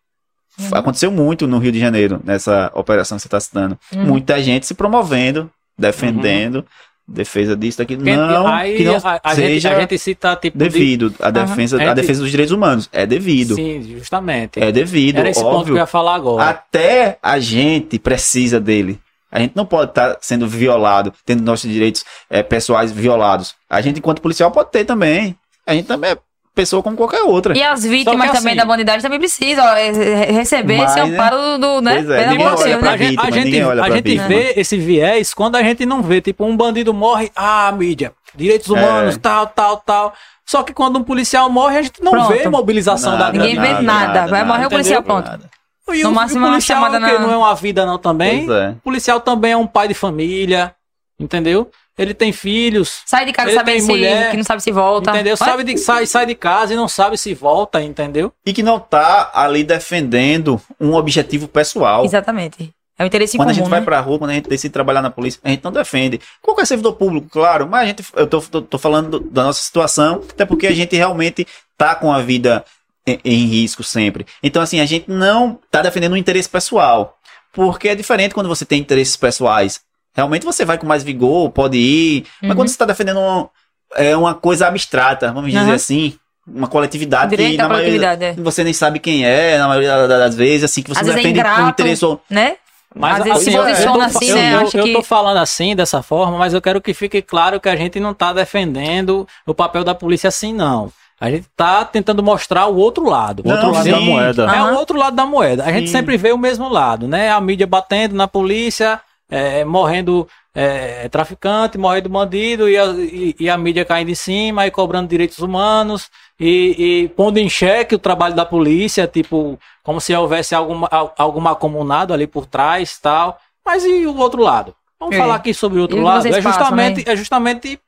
Uhum. 0.59 0.69
Aconteceu 0.71 1.11
muito 1.11 1.45
no 1.47 1.57
Rio 1.59 1.71
de 1.71 1.79
Janeiro, 1.79 2.21
nessa 2.23 2.71
operação 2.73 3.17
que 3.17 3.21
você 3.23 3.27
está 3.27 3.39
citando. 3.39 3.77
Uhum. 3.93 4.05
Muita 4.05 4.41
gente 4.41 4.65
se 4.65 4.73
promovendo, 4.73 5.49
defendendo, 5.77 6.65
defesa 7.07 7.55
disso, 7.55 7.77
daquilo. 7.79 8.03
Quem- 8.03 8.15
Não, 8.15 8.47
aí 8.47 8.77
que 8.77 8.83
não 8.83 8.95
a, 8.95 9.19
a 9.23 9.35
gente, 9.35 9.45
seja 9.47 9.75
a 9.75 9.79
gente 9.81 9.97
cita 9.97 10.35
tipo 10.35 10.57
de- 10.57 10.63
devido. 10.63 11.13
A 11.19 11.29
defesa, 11.29 11.81
É 11.81 11.87
a 11.89 11.93
de- 11.93 12.01
defesa 12.01 12.21
dos 12.21 12.31
direitos 12.31 12.51
humanos. 12.53 12.89
É 12.91 13.05
devido. 13.05 13.55
Sim, 13.55 13.83
justamente. 13.97 14.59
É 14.59 14.71
devido, 14.71 15.19
Era 15.19 15.29
esse 15.29 15.39
ponto 15.41 15.49
que 15.51 15.55
eu 15.55 15.59
óbvio. 15.59 15.77
ia 15.77 15.85
falar 15.85 16.15
agora. 16.15 16.49
Até 16.49 17.17
a 17.21 17.37
gente 17.39 17.99
precisa 17.99 18.59
dele. 18.59 18.99
A 19.31 19.39
gente 19.39 19.53
não 19.55 19.65
pode 19.65 19.91
estar 19.91 20.17
sendo 20.21 20.47
violado, 20.47 21.13
tendo 21.25 21.43
nossos 21.43 21.69
direitos 21.69 22.05
eh, 22.29 22.41
pessoais 22.41 22.91
violados. 22.91 23.53
A 23.69 23.81
gente, 23.81 23.97
enquanto 23.99 24.21
policial, 24.21 24.49
pode 24.49 24.71
ter 24.71 24.85
também. 24.85 25.35
A 25.67 25.73
gente 25.73 25.87
também 25.87 26.11
é 26.11 26.17
pessoa 26.55 26.81
como 26.81 26.95
qualquer 26.95 27.21
outra. 27.23 27.55
E 27.55 27.61
as 27.61 27.83
vítimas 27.83 28.31
que 28.31 28.37
também 28.37 28.53
assim- 28.53 28.55
da 28.61 28.65
bandidagem 28.65 29.01
também 29.01 29.19
precisam 29.19 29.63
ó, 29.65 29.73
re- 29.75 30.31
receber 30.31 30.77
Mas, 30.77 30.91
esse 30.95 31.03
né? 31.07 31.13
amparo 31.15 31.37
do, 31.37 31.57
do 31.59 31.81
né? 31.81 31.95
Pois 31.97 32.09
é, 32.09 32.17
Pelo 32.19 32.31
ninguém 32.31 32.47
olha 32.47 32.77
pra 32.77 32.89
né? 32.89 32.93
a 32.93 32.97
gente, 32.97 33.09
vítima, 33.09 33.23
a 33.27 33.31
gente, 33.31 33.63
olha 33.63 33.83
a 33.83 33.89
gente 33.91 34.03
vítima. 34.03 34.27
vê 34.27 34.53
esse 34.55 34.77
viés 34.77 35.33
quando 35.33 35.55
a 35.57 35.61
gente 35.63 35.85
não 35.85 36.01
vê, 36.01 36.21
tipo, 36.21 36.45
um 36.45 36.55
bandido 36.55 36.93
morre, 36.93 37.29
ah, 37.35 37.71
mídia, 37.77 38.13
direitos 38.33 38.69
humanos, 38.69 39.15
É. 39.15 39.19
tal, 39.19 39.47
tal, 39.47 39.77
tal. 39.77 40.13
Só 40.45 40.63
que 40.63 40.73
quando 40.73 40.97
um 40.97 41.03
policial 41.03 41.49
morre, 41.49 41.77
a 41.77 41.81
gente 41.81 42.01
não 42.01 42.11
Pronto. 42.11 42.29
vê 42.29 42.47
mobilização 42.47 43.17
da 43.17 43.31
Ninguém 43.31 43.59
vê 43.59 43.81
nada, 43.81 44.25
vai 44.27 44.43
morrer 44.45 44.67
o 44.67 44.69
policial, 44.69 45.03
pronto. 45.03 45.25
nada. 45.29 45.49
E 45.93 46.01
No 46.03 46.09
o, 46.09 46.13
máximo 46.13 46.39
o 46.39 46.43
uma 46.43 46.51
policial 46.53 46.79
chamada 46.79 46.97
o 46.97 46.99
na- 46.99 47.19
não 47.19 47.31
é 47.31 47.37
uma 47.37 47.53
vida 47.53 47.85
não 47.85 47.97
também? 47.97 48.45
Pois 48.45 48.57
é. 48.57 48.69
O 48.69 48.75
policial 48.81 49.19
também 49.19 49.51
é 49.51 49.57
um 49.57 49.67
pai 49.67 49.87
de 49.87 49.93
família, 49.93 50.73
entendeu? 51.19 51.69
Ele 51.97 52.13
tem 52.13 52.33
filhos, 52.33 53.01
Sai 53.05 53.25
de 53.25 53.31
casa 53.31 53.53
sabendo 53.53 53.81
se, 53.81 53.87
mulher, 53.87 54.31
que 54.31 54.37
não 54.37 54.43
sabe 54.43 54.61
se 54.61 54.71
volta. 54.71 55.11
entendeu? 55.11 55.37
Sabe 55.37 55.63
de, 55.63 55.77
sai, 55.77 56.05
sai 56.05 56.25
de 56.25 56.35
casa 56.35 56.73
e 56.73 56.75
não 56.75 56.87
sabe 56.89 57.17
se 57.17 57.33
volta, 57.33 57.81
entendeu? 57.81 58.33
E 58.45 58.51
que 58.51 58.61
não 58.61 58.79
tá 58.79 59.31
ali 59.33 59.63
defendendo 59.63 60.61
um 60.79 60.93
objetivo 60.93 61.47
pessoal. 61.47 62.03
Exatamente. 62.03 62.73
É 62.97 63.03
o 63.03 63.07
interesse 63.07 63.35
Quando 63.37 63.49
a 63.49 63.51
comum, 63.53 63.63
gente 63.63 63.69
vai 63.69 63.79
né? 63.81 63.85
pra 63.85 63.99
rua, 63.99 64.17
quando 64.19 64.31
a 64.31 64.33
gente 64.33 64.47
decide 64.49 64.71
trabalhar 64.71 65.01
na 65.01 65.09
polícia, 65.09 65.39
a 65.43 65.49
gente 65.49 65.63
não 65.63 65.71
defende. 65.71 66.19
Qualquer 66.41 66.65
servidor 66.65 66.93
público, 66.93 67.27
claro, 67.29 67.67
mas 67.67 67.81
a 67.83 67.85
gente, 67.87 68.03
eu 68.15 68.25
tô, 68.27 68.41
tô, 68.41 68.61
tô 68.61 68.77
falando 68.77 69.19
do- 69.19 69.29
da 69.29 69.43
nossa 69.43 69.61
situação, 69.61 70.21
até 70.29 70.45
porque 70.45 70.67
a 70.67 70.73
gente 70.73 70.95
realmente 70.95 71.45
tá 71.77 71.93
com 71.95 72.11
a 72.11 72.21
vida 72.21 72.63
em, 73.05 73.19
em 73.23 73.45
risco 73.47 73.83
sempre. 73.83 74.25
Então, 74.41 74.61
assim, 74.61 74.79
a 74.79 74.85
gente 74.85 75.09
não 75.11 75.59
tá 75.69 75.81
defendendo 75.81 76.13
um 76.13 76.17
interesse 76.17 76.47
pessoal. 76.49 77.17
Porque 77.51 77.87
é 77.89 77.95
diferente 77.95 78.33
quando 78.33 78.47
você 78.49 78.65
tem 78.65 78.79
interesses 78.81 79.15
pessoais. 79.17 79.79
Realmente 80.15 80.45
você 80.45 80.63
vai 80.65 80.77
com 80.77 80.87
mais 80.87 81.03
vigor, 81.03 81.49
pode 81.51 81.77
ir. 81.77 82.25
Mas 82.41 82.51
Uhum. 82.51 82.55
quando 82.55 82.67
você 82.69 82.77
tá 82.77 82.85
defendendo 82.85 83.19
uma, 83.19 83.49
é, 83.95 84.15
uma 84.15 84.33
coisa 84.33 84.67
abstrata, 84.67 85.31
vamos 85.33 85.51
dizer 85.51 85.65
Aham. 85.65 85.73
assim, 85.75 86.15
uma 86.47 86.67
coletividade 86.67 87.35
que 87.35 87.57
na 87.57 87.67
maioria, 87.67 87.99
coletividade, 87.99 88.23
é. 88.23 88.33
você 88.43 88.63
nem 88.63 88.73
sabe 88.73 88.99
quem 88.99 89.25
é, 89.25 89.57
na 89.57 89.67
maioria 89.67 90.07
das 90.07 90.35
vezes, 90.35 90.63
assim, 90.63 90.81
que 90.83 90.89
você 90.93 91.01
Às 91.01 91.07
vezes 91.07 91.19
é 91.19 91.23
defende 91.23 91.39
um 91.39 91.41
ingrato. 91.41 91.69
interesse 91.69 92.05
ou 92.05 92.21
Né? 92.29 92.55
Mas 92.97 93.17
Às 93.17 93.23
vezes 93.25 93.43
se 93.43 93.49
assim, 93.49 93.57
eu- 93.57 93.63
posiciona 93.65 94.05
eu, 94.05 94.11
tô, 94.11 94.17
assim, 94.17 94.29
eu, 94.29 94.35
né? 94.37 94.53
eu, 94.55 94.61
eu 94.79 94.83
que- 94.85 94.93
tô 94.93 95.03
falando 95.03 95.37
assim, 95.37 95.75
dessa 95.75 96.01
forma, 96.01 96.37
mas 96.37 96.53
eu 96.53 96.61
quero 96.61 96.79
que 96.79 96.93
fique 96.93 97.21
claro 97.21 97.59
que 97.59 97.67
a 97.67 97.75
gente 97.75 97.99
não 97.99 98.13
tá 98.13 98.31
defendendo 98.31 99.27
o 99.45 99.53
papel 99.53 99.83
da 99.83 99.93
polícia 99.93 100.29
assim, 100.29 100.53
não. 100.53 100.91
A 101.19 101.29
gente 101.29 101.45
tá 101.57 101.83
tentando 101.83 102.21
mostrar 102.23 102.67
o 102.67 102.75
outro 102.77 103.03
lado. 103.09 103.41
O 103.45 103.49
outro 103.49 103.65
Não, 103.67 103.73
lado 103.73 103.83
sim. 103.83 103.91
da 103.91 103.99
moeda. 103.99 104.43
É 104.53 104.61
o 104.63 104.75
outro 104.75 104.97
lado 104.97 105.15
da 105.15 105.25
moeda. 105.25 105.63
A 105.65 105.71
gente 105.71 105.87
Sim. 105.87 105.93
sempre 105.97 106.15
vê 106.17 106.31
o 106.33 106.37
mesmo 106.37 106.69
lado, 106.69 107.07
né? 107.07 107.31
A 107.31 107.39
mídia 107.41 107.65
batendo 107.67 108.15
na 108.15 108.27
polícia, 108.27 108.99
é, 109.29 109.63
morrendo 109.65 110.27
é, 110.53 111.09
traficante, 111.09 111.77
morrendo 111.77 112.09
bandido, 112.09 112.69
e 112.69 112.77
a, 112.77 112.85
e- 112.93 113.35
e 113.39 113.49
a 113.49 113.57
mídia 113.57 113.83
caindo 113.83 114.09
em 114.11 114.15
cima 114.15 114.65
e 114.65 114.71
cobrando 114.71 115.09
direitos 115.09 115.39
humanos, 115.39 116.09
e, 116.39 117.03
e 117.03 117.09
pondo 117.09 117.37
em 117.37 117.49
xeque 117.49 117.95
o 117.95 117.99
trabalho 117.99 118.35
da 118.35 118.45
polícia, 118.45 119.07
tipo, 119.07 119.59
como 119.83 119.99
se 119.99 120.13
houvesse 120.15 120.53
alguma, 120.55 120.87
al- 120.91 121.13
algum 121.17 121.47
acumulado 121.47 122.13
ali 122.13 122.27
por 122.27 122.45
trás 122.45 122.97
tal. 122.99 123.37
Mas 123.65 123.83
e 123.83 124.05
o 124.05 124.15
outro 124.17 124.41
lado? 124.41 124.75
Vamos 124.99 125.15
É. 125.15 125.19
falar 125.19 125.35
aqui 125.35 125.53
sobre 125.53 125.79
o 125.79 125.81
outro 125.81 125.97
E 125.97 126.01
lado. 126.01 126.27
É 126.27 126.41
justamente, 126.41 126.99
passam, 127.03 127.13
é 127.13 127.15
justamente 127.17 127.79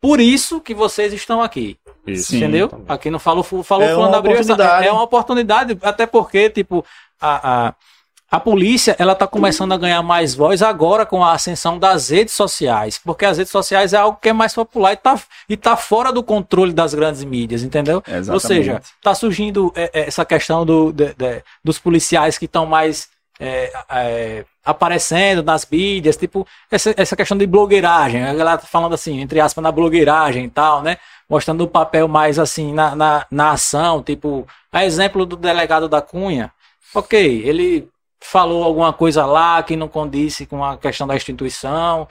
por 0.00 0.20
isso 0.20 0.60
que 0.60 0.74
vocês 0.74 1.12
estão 1.12 1.40
aqui. 1.40 1.76
Isso. 2.06 2.30
Sim. 2.32 2.38
Entendeu? 2.38 2.70
Aqui 2.88 3.10
não 3.10 3.18
falou, 3.18 3.42
falou 3.42 3.84
É 3.84 3.92
fulano 3.92 4.08
uma 4.12 4.18
abriu 4.18 4.36
essa, 4.36 4.54
é 4.84 4.90
uma 4.90 5.02
oportunidade, 5.02 5.78
até 5.82 6.06
porque, 6.06 6.50
tipo, 6.50 6.84
a, 7.20 7.68
a, 7.68 7.74
a 8.30 8.38
polícia, 8.38 8.94
ela 8.98 9.14
tá 9.14 9.26
começando 9.26 9.72
a 9.72 9.76
ganhar 9.76 10.02
mais 10.02 10.34
voz 10.34 10.62
agora 10.62 11.04
com 11.04 11.24
a 11.24 11.32
ascensão 11.32 11.78
das 11.78 12.10
redes 12.10 12.32
sociais, 12.34 13.00
porque 13.04 13.24
as 13.24 13.38
redes 13.38 13.50
sociais 13.50 13.92
é 13.92 13.96
algo 13.96 14.18
que 14.22 14.28
é 14.28 14.32
mais 14.32 14.54
popular 14.54 14.92
e 14.92 14.96
tá, 14.96 15.20
e 15.48 15.56
tá 15.56 15.76
fora 15.76 16.12
do 16.12 16.22
controle 16.22 16.72
das 16.72 16.94
grandes 16.94 17.24
mídias, 17.24 17.62
entendeu? 17.64 18.00
Exatamente. 18.06 18.30
Ou 18.32 18.38
seja, 18.40 18.82
tá 19.02 19.14
surgindo 19.14 19.72
é, 19.74 19.90
é, 19.92 20.06
essa 20.08 20.24
questão 20.24 20.64
do, 20.64 20.92
de- 20.92 21.12
de- 21.14 21.42
dos 21.64 21.78
policiais 21.80 22.38
que 22.38 22.44
estão 22.44 22.66
mais 22.66 23.08
é, 23.40 23.72
é, 23.90 24.44
aparecendo 24.64 25.42
nas 25.42 25.66
mídias, 25.68 26.16
tipo, 26.16 26.46
essa, 26.70 26.94
essa 26.96 27.16
questão 27.16 27.36
de 27.36 27.46
blogueiragem, 27.46 28.22
a 28.22 28.34
galera 28.34 28.58
tá 28.58 28.66
falando 28.66 28.92
assim, 28.94 29.18
entre 29.20 29.40
aspas, 29.40 29.62
na 29.62 29.72
blogueiragem 29.72 30.44
e 30.44 30.50
tal, 30.50 30.82
né? 30.82 30.98
Mostrando 31.28 31.64
o 31.64 31.68
papel 31.68 32.06
mais 32.06 32.38
assim 32.38 32.72
na, 32.72 32.94
na, 32.94 33.26
na 33.30 33.50
ação, 33.52 34.02
tipo, 34.02 34.46
a 34.70 34.84
exemplo 34.84 35.24
do 35.26 35.36
delegado 35.36 35.88
da 35.88 36.00
Cunha. 36.00 36.52
Ok, 36.94 37.42
ele 37.44 37.88
falou 38.22 38.62
alguma 38.64 38.92
coisa 38.92 39.24
lá 39.26 39.62
que 39.62 39.76
não 39.76 39.88
condice 39.88 40.46
com 40.46 40.64
a 40.64 40.76
questão 40.76 41.06
da 41.06 41.16
instituição, 41.16 42.06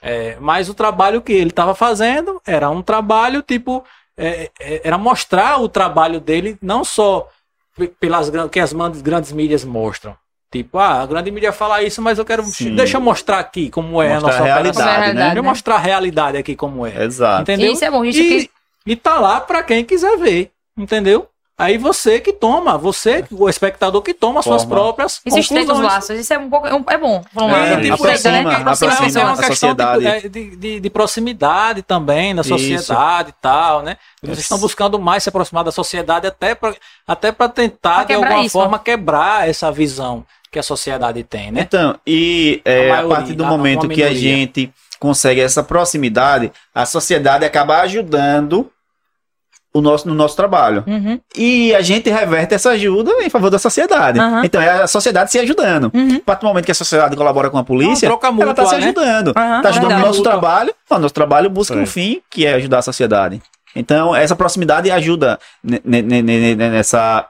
é, 0.00 0.36
mas 0.40 0.68
o 0.68 0.74
trabalho 0.74 1.20
que 1.20 1.32
ele 1.32 1.50
estava 1.50 1.74
fazendo 1.74 2.40
era 2.46 2.70
um 2.70 2.82
trabalho 2.82 3.42
tipo 3.42 3.84
é, 4.16 4.50
é, 4.60 4.80
era 4.84 4.96
mostrar 4.98 5.60
o 5.60 5.68
trabalho 5.68 6.20
dele 6.20 6.56
não 6.62 6.84
só 6.84 7.28
pe- 7.76 7.88
pelas 8.00 8.30
que 8.50 8.60
as 8.60 8.72
grandes 9.02 9.32
mídias 9.32 9.64
mostram. 9.64 10.16
Tipo, 10.50 10.78
ah, 10.78 11.02
a 11.02 11.06
grande 11.06 11.30
mídia 11.30 11.52
fala 11.52 11.82
isso, 11.82 12.00
mas 12.00 12.18
eu 12.18 12.24
quero. 12.24 12.42
Sim. 12.44 12.74
Deixa 12.74 12.96
eu 12.96 13.00
mostrar 13.02 13.38
aqui 13.38 13.68
como 13.68 14.00
é 14.00 14.14
Mostrar 14.14 14.16
a 14.16 14.20
nossa 14.32 14.42
a 14.42 14.44
realidade, 14.46 14.78
operação. 14.80 15.14
né? 15.14 15.22
Deixa 15.24 15.38
eu 15.38 15.42
mostrar 15.44 15.74
a 15.74 15.78
realidade 15.78 16.36
aqui 16.38 16.56
como 16.56 16.86
é. 16.86 17.04
Exato. 17.04 17.42
Entendeu? 17.42 17.70
Isso 17.72 17.84
é 17.84 17.90
bom, 17.90 18.02
gente. 18.06 18.18
E, 18.18 18.46
que- 18.46 18.50
e 18.86 18.96
tá 18.96 19.20
lá 19.20 19.40
pra 19.42 19.62
quem 19.62 19.84
quiser 19.84 20.16
ver. 20.16 20.50
Entendeu? 20.76 21.28
Aí 21.60 21.76
você 21.76 22.20
que 22.20 22.32
toma, 22.32 22.78
você, 22.78 23.24
o 23.32 23.48
espectador 23.48 24.00
que 24.00 24.14
toma 24.14 24.42
suas 24.42 24.62
Forma. 24.62 24.76
próprias 24.76 25.20
Isso 25.26 25.38
estreita 25.40 25.72
os 25.72 25.78
conclusões. 25.78 25.92
laços. 25.92 26.20
Isso 26.20 26.32
é 26.32 26.38
um 26.38 26.48
pouco. 26.48 26.68
É, 26.68 26.72
um- 26.74 26.84
é 26.88 26.96
bom. 26.96 27.20
Por 27.34 27.42
um 27.42 27.48
É, 27.50 27.70
lado. 27.70 27.82
tipo, 27.82 27.94
Estreita, 27.94 28.30
né? 28.30 28.38
aproxima, 28.38 28.70
Aproxima 28.70 28.92
aproxima. 28.92 29.20
é 29.20 29.24
uma 29.24 29.32
a 29.32 29.36
questão 29.48 29.70
tipo, 29.74 30.08
é, 30.08 30.20
de, 30.28 30.56
de, 30.56 30.80
de 30.80 30.90
proximidade 30.90 31.82
também, 31.82 32.32
da 32.32 32.42
Isso. 32.42 32.50
sociedade 32.50 33.30
e 33.30 33.42
tal, 33.42 33.82
né? 33.82 33.96
Vocês 34.22 34.38
Isso. 34.38 34.42
estão 34.42 34.58
buscando 34.58 35.00
mais 35.00 35.24
se 35.24 35.28
aproximar 35.30 35.64
da 35.64 35.72
sociedade 35.72 36.28
até 36.28 36.54
para 36.54 36.74
até 37.06 37.32
pra 37.32 37.48
tentar, 37.48 37.94
Pra 37.96 38.04
de 38.04 38.14
alguma 38.14 38.42
isso, 38.44 38.52
forma, 38.52 38.78
quebrar 38.78 39.48
essa 39.48 39.72
visão 39.72 40.24
que 40.52 40.60
a 40.60 40.62
sociedade 40.62 41.24
tem, 41.24 41.50
né? 41.50 41.62
Então, 41.62 41.98
e 42.06 42.62
é, 42.64 42.82
A 42.82 42.84
a, 42.84 42.96
maioria, 42.98 43.16
partir 43.16 43.32
do 43.34 43.44
a- 43.44 43.48
momento 43.48 43.88
que 43.88 44.02
a 44.04 44.14
gente 44.14 44.72
consegue 45.00 45.40
essa 45.40 45.62
proximidade, 45.64 46.52
a 46.74 46.86
sociedade 46.86 47.44
acaba 47.44 47.80
ajudando 47.80 48.70
o 49.72 49.80
nosso, 49.80 50.08
no 50.08 50.14
nosso 50.14 50.34
trabalho. 50.34 50.82
Uhum, 50.86 51.20
E 51.36 51.74
a 51.74 51.80
gente 51.82 52.08
reverte 52.10 52.54
essa 52.54 52.70
ajuda 52.70 53.12
em 53.22 53.28
favor 53.28 53.50
da 53.50 53.58
sociedade. 53.58 54.18
Aham. 54.18 54.42
Então 54.44 54.60
é 54.60 54.82
a 54.82 54.86
sociedade 54.86 55.30
se 55.30 55.38
ajudando. 55.38 55.90
uhum. 55.94 56.16
A 56.16 56.20
partir 56.20 56.40
do 56.42 56.48
momento 56.48 56.64
que 56.64 56.72
a 56.72 56.74
sociedade 56.74 57.14
colabora 57.16 57.50
com 57.50 57.58
a 57.58 57.64
polícia, 57.64 58.06
É 58.06 58.08
uma 58.08 58.18
troca 58.18 58.26
ela 58.28 58.34
mútua, 58.36 58.50
está 58.50 58.66
se 58.66 58.72
né? 58.80 58.86
ajudando. 58.86 59.28
Está 59.28 59.44
ajudando 59.68 59.74
o 59.76 59.88
verdade. 59.88 60.06
nosso 60.06 60.22
trabalho. 60.22 60.74
O 60.90 60.98
nosso 60.98 61.14
trabalho 61.14 61.50
busca 61.50 61.74
um 61.74 61.84
Sim. 61.86 61.92
fim, 61.92 62.22
que 62.30 62.46
é 62.46 62.54
ajudar 62.54 62.78
a 62.78 62.82
sociedade. 62.82 63.42
Então, 63.76 64.16
essa 64.16 64.34
proximidade 64.34 64.90
ajuda 64.90 65.38
ne- 65.62 65.80
ne- 65.84 66.02
ne- 66.02 66.22
ne- 66.22 66.54
nessa 66.54 67.28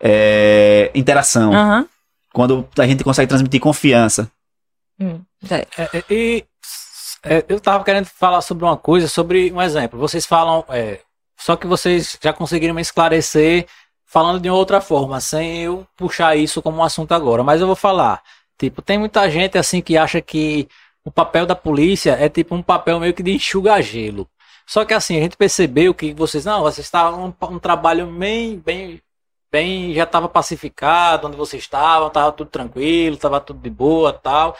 é, 0.00 0.90
interação. 0.94 1.86
Quando 2.32 2.66
a 2.78 2.86
gente 2.86 3.02
consegue 3.04 3.28
transmitir 3.28 3.60
confiança. 3.60 4.30
Hum, 5.00 5.20
é. 5.50 5.66
É, 5.78 5.88
é, 5.98 6.04
e 6.10 6.44
é, 7.24 7.44
eu 7.48 7.58
tava 7.60 7.82
querendo 7.84 8.06
falar 8.06 8.40
sobre 8.40 8.64
uma 8.64 8.76
coisa, 8.76 9.08
sobre 9.08 9.52
um 9.52 9.60
exemplo. 9.60 9.98
Vocês 9.98 10.26
falam, 10.26 10.64
é, 10.68 11.00
só 11.40 11.56
que 11.56 11.66
vocês 11.66 12.18
já 12.22 12.32
conseguiram 12.34 12.74
me 12.74 12.82
esclarecer 12.82 13.66
falando 14.04 14.40
de 14.40 14.50
outra 14.50 14.80
forma, 14.80 15.20
sem 15.20 15.62
eu 15.62 15.86
puxar 15.96 16.36
isso 16.36 16.60
como 16.60 16.78
um 16.78 16.84
assunto 16.84 17.12
agora. 17.12 17.42
Mas 17.42 17.60
eu 17.62 17.66
vou 17.66 17.76
falar. 17.76 18.22
Tipo, 18.58 18.82
tem 18.82 18.98
muita 18.98 19.28
gente 19.30 19.56
assim 19.56 19.80
que 19.80 19.96
acha 19.96 20.20
que 20.20 20.68
o 21.02 21.10
papel 21.10 21.46
da 21.46 21.56
polícia 21.56 22.12
é 22.12 22.28
tipo 22.28 22.54
um 22.54 22.62
papel 22.62 23.00
meio 23.00 23.14
que 23.14 23.22
de 23.22 23.32
enxugar 23.32 23.82
gelo. 23.82 24.28
Só 24.66 24.84
que 24.84 24.92
assim, 24.92 25.16
a 25.16 25.22
gente 25.22 25.36
percebeu 25.36 25.94
que 25.94 26.12
vocês, 26.12 26.44
não, 26.44 26.60
vocês 26.62 26.86
estavam 26.86 27.34
um, 27.40 27.54
um 27.54 27.58
trabalho 27.58 28.06
bem, 28.06 28.58
bem, 28.58 29.00
bem, 29.50 29.94
já 29.94 30.04
estava 30.04 30.28
pacificado, 30.28 31.26
onde 31.26 31.36
vocês 31.38 31.62
estavam, 31.62 32.08
estava 32.08 32.30
tudo 32.32 32.50
tranquilo, 32.50 33.16
estava 33.16 33.40
tudo 33.40 33.60
de 33.60 33.70
boa 33.70 34.12
tal. 34.12 34.54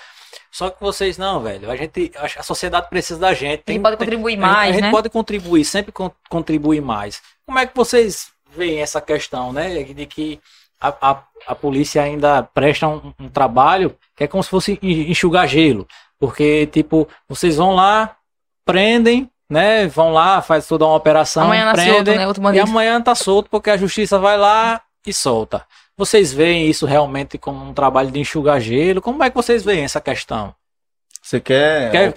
Só 0.51 0.71
que 0.71 0.81
vocês 0.81 1.17
não, 1.19 1.41
velho. 1.41 1.71
A 1.71 1.77
gente, 1.77 2.13
a 2.17 2.41
a 2.41 2.43
sociedade 2.43 2.89
precisa 2.89 3.19
da 3.21 3.33
gente. 3.35 3.63
A 3.67 3.73
gente 3.73 3.83
pode 3.83 3.97
contribuir 3.97 4.33
a 4.33 4.37
gente- 4.37 4.41
mais, 4.41 4.71
a 4.71 4.73
gente 4.75 4.83
né? 4.83 4.91
pode 4.91 5.09
contribuir, 5.11 5.65
sempre 5.65 5.93
con- 5.93 6.11
contribuir 6.29 6.81
mais. 6.81 7.21
Como 7.47 7.59
é 7.59 7.67
que 7.67 7.75
vocês 7.77 8.29
veem 8.57 8.81
essa 8.81 9.01
questão, 9.01 9.53
né? 9.53 9.83
De 9.83 10.07
que 10.07 10.41
a, 10.81 11.11
a, 11.11 11.23
a 11.49 11.55
polícia 11.55 12.03
ainda 12.03 12.43
presta 12.43 12.89
um, 12.89 13.13
um 13.21 13.29
trabalho 13.29 13.97
que 14.17 14.25
é 14.25 14.27
como 14.27 14.43
se 14.43 14.51
fosse 14.51 14.79
en- 14.83 15.11
enxugar 15.11 15.47
gelo. 15.49 15.87
Porque, 16.19 16.67
tipo, 16.67 17.09
vocês 17.29 17.57
vão 17.57 17.75
lá, 17.75 18.17
prendem, 18.65 19.31
né? 19.49 19.87
Vão 19.89 20.13
lá, 20.13 20.43
faz 20.43 20.67
toda 20.67 20.85
uma 20.87 20.95
operação, 20.97 21.45
Amanhã 21.45 21.65
nasce 21.65 21.77
prendem, 21.85 22.27
outro, 22.27 22.43
né? 22.43 22.55
E 22.57 22.61
amanhã 22.61 23.01
tá 23.01 23.15
solto 23.15 23.49
porque 23.51 23.71
a 23.71 23.77
justiça 23.77 24.19
vai 24.19 24.37
lá 24.37 24.81
e 25.07 25.13
solta. 25.13 25.65
Vocês 25.97 26.33
veem 26.33 26.69
isso 26.69 26.87
realmente 26.87 27.37
como 27.37 27.65
um 27.65 27.75
trabalho 27.75 28.11
de 28.11 28.21
enxugar 28.21 28.61
gelo? 28.61 29.03
Como 29.03 29.23
é 29.23 29.31
que 29.31 29.37
vocês 29.37 29.65
veem 29.65 29.85
essa 29.85 30.01
questão? 30.01 30.55
Você 31.23 31.41
quer. 31.41 31.91
Quer-? 31.91 32.15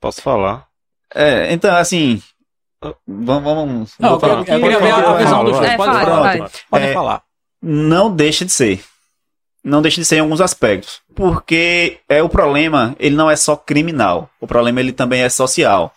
Posso 0.00 0.20
falar? 0.20 0.66
É, 1.14 1.52
então, 1.52 1.74
assim. 1.76 2.20
Vamos. 3.06 3.44
vamos 3.44 3.94
Não, 3.98 4.18
vou 4.18 4.28
eu 4.28 4.38
eu 4.38 4.44
queria 4.44 4.80
ver 4.80 4.90
a, 4.92 5.14
visão 5.14 5.44
dos 5.44 5.56
dois. 5.56 5.70
É, 5.70 5.76
Pode, 5.76 5.92
pode, 5.92 6.52
pode 6.68 6.84
É, 6.84 6.92
falar. 6.92 7.22
Não 7.62 8.14
deixa 8.14 8.44
de 8.44 8.50
ser. 8.50 8.84
Não 9.62 9.80
deixa 9.80 10.00
de 10.00 10.04
ser 10.04 10.16
em 10.16 10.20
alguns 10.20 10.40
aspectos. 10.40 11.00
Porque 11.14 12.00
é 12.08 12.20
o 12.20 12.28
problema, 12.28 12.96
ele 12.98 13.14
não 13.14 13.30
é 13.30 13.36
só 13.36 13.54
criminal. 13.54 14.28
O 14.40 14.46
problema 14.46 14.80
ele 14.80 14.92
também 14.92 15.22
é 15.22 15.28
social. 15.28 15.94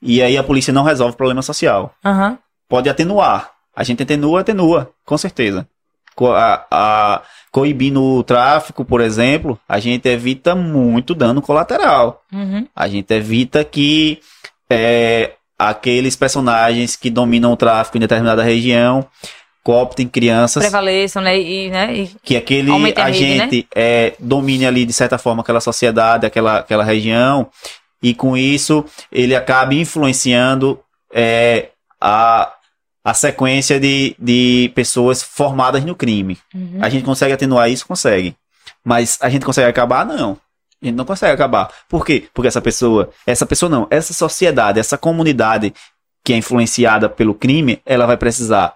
E 0.00 0.22
aí 0.22 0.38
a 0.38 0.44
polícia 0.44 0.72
não 0.72 0.84
resolve 0.84 1.14
o 1.14 1.16
problema 1.16 1.42
social. 1.42 1.92
Aham. 2.04 2.38
Pode 2.68 2.88
atenuar. 2.88 3.50
A 3.74 3.84
gente 3.84 4.02
atenua, 4.02 4.40
atenua, 4.40 4.90
com 5.04 5.16
certeza. 5.18 5.66
Co- 6.14 6.32
A, 6.32 6.66
a, 6.70 7.22
coibindo 7.52 8.02
o 8.02 8.22
tráfico, 8.22 8.84
por 8.84 9.00
exemplo, 9.00 9.58
a 9.68 9.78
gente 9.78 10.08
evita 10.08 10.54
muito 10.54 11.14
dano 11.14 11.40
colateral. 11.40 12.22
Uhum. 12.32 12.66
A 12.74 12.88
gente 12.88 13.12
evita 13.14 13.64
que 13.64 14.20
é, 14.68 15.32
aqueles 15.58 16.16
personagens 16.16 16.96
que 16.96 17.10
dominam 17.10 17.52
o 17.52 17.56
tráfico 17.56 17.96
em 17.96 18.00
determinada 18.00 18.42
região 18.42 19.06
cooptem 19.62 20.08
crianças, 20.08 20.62
Prevaleçam, 20.62 21.22
né? 21.22 21.38
E, 21.38 21.68
né? 21.70 21.94
E, 21.94 22.10
que 22.24 22.34
aquele 22.34 22.70
Aumente 22.70 22.98
a 22.98 23.04
rede, 23.06 23.20
né? 23.36 23.44
agente 23.44 23.68
é, 23.74 24.14
domine 24.18 24.64
ali, 24.64 24.86
de 24.86 24.92
certa 24.92 25.18
forma, 25.18 25.42
aquela 25.42 25.60
sociedade, 25.60 26.24
aquela, 26.24 26.60
aquela 26.60 26.82
região, 26.82 27.46
e 28.02 28.14
com 28.14 28.34
isso 28.36 28.82
ele 29.12 29.36
acaba 29.36 29.74
influenciando 29.74 30.80
é, 31.12 31.68
a, 32.00 32.50
a 33.04 33.14
sequência 33.14 33.80
de, 33.80 34.14
de 34.18 34.70
pessoas 34.74 35.22
formadas 35.22 35.84
no 35.84 35.94
crime. 35.94 36.38
uhum. 36.54 36.78
A 36.80 36.88
gente 36.88 37.04
consegue 37.04 37.32
atenuar 37.32 37.70
isso? 37.70 37.86
Consegue. 37.86 38.36
Mas 38.84 39.18
a 39.20 39.28
gente 39.28 39.44
consegue 39.44 39.68
acabar? 39.68 40.04
Não. 40.04 40.38
A 40.82 40.86
gente 40.86 40.96
não 40.96 41.04
consegue 41.04 41.32
acabar. 41.32 41.70
Por 41.88 42.04
quê? 42.04 42.28
Porque 42.32 42.48
essa 42.48 42.60
pessoa, 42.60 43.10
essa 43.26 43.44
pessoa 43.44 43.68
não, 43.68 43.86
essa 43.90 44.12
sociedade, 44.14 44.80
essa 44.80 44.96
comunidade 44.96 45.74
que 46.24 46.32
é 46.32 46.36
influenciada 46.36 47.08
pelo 47.08 47.34
crime, 47.34 47.80
ela 47.84 48.06
vai 48.06 48.16
precisar 48.16 48.74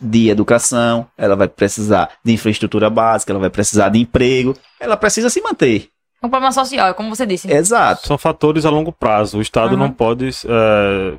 de 0.00 0.28
educação, 0.28 1.06
ela 1.16 1.36
vai 1.36 1.48
precisar 1.48 2.10
de 2.24 2.32
infraestrutura 2.32 2.90
básica, 2.90 3.32
ela 3.32 3.40
vai 3.40 3.50
precisar 3.50 3.88
de 3.88 3.98
emprego, 3.98 4.56
ela 4.78 4.96
precisa 4.96 5.30
se 5.30 5.40
manter. 5.40 5.88
É 6.22 6.26
um 6.26 6.30
problema 6.30 6.52
social, 6.52 6.88
é 6.88 6.94
como 6.94 7.14
você 7.14 7.26
disse. 7.26 7.50
Exato. 7.52 8.06
São 8.06 8.16
fatores 8.16 8.64
a 8.64 8.70
longo 8.70 8.90
prazo. 8.90 9.38
O 9.38 9.42
Estado 9.42 9.74
Aham. 9.74 9.76
não 9.76 9.90
pode 9.90 10.30
é, 10.46 11.14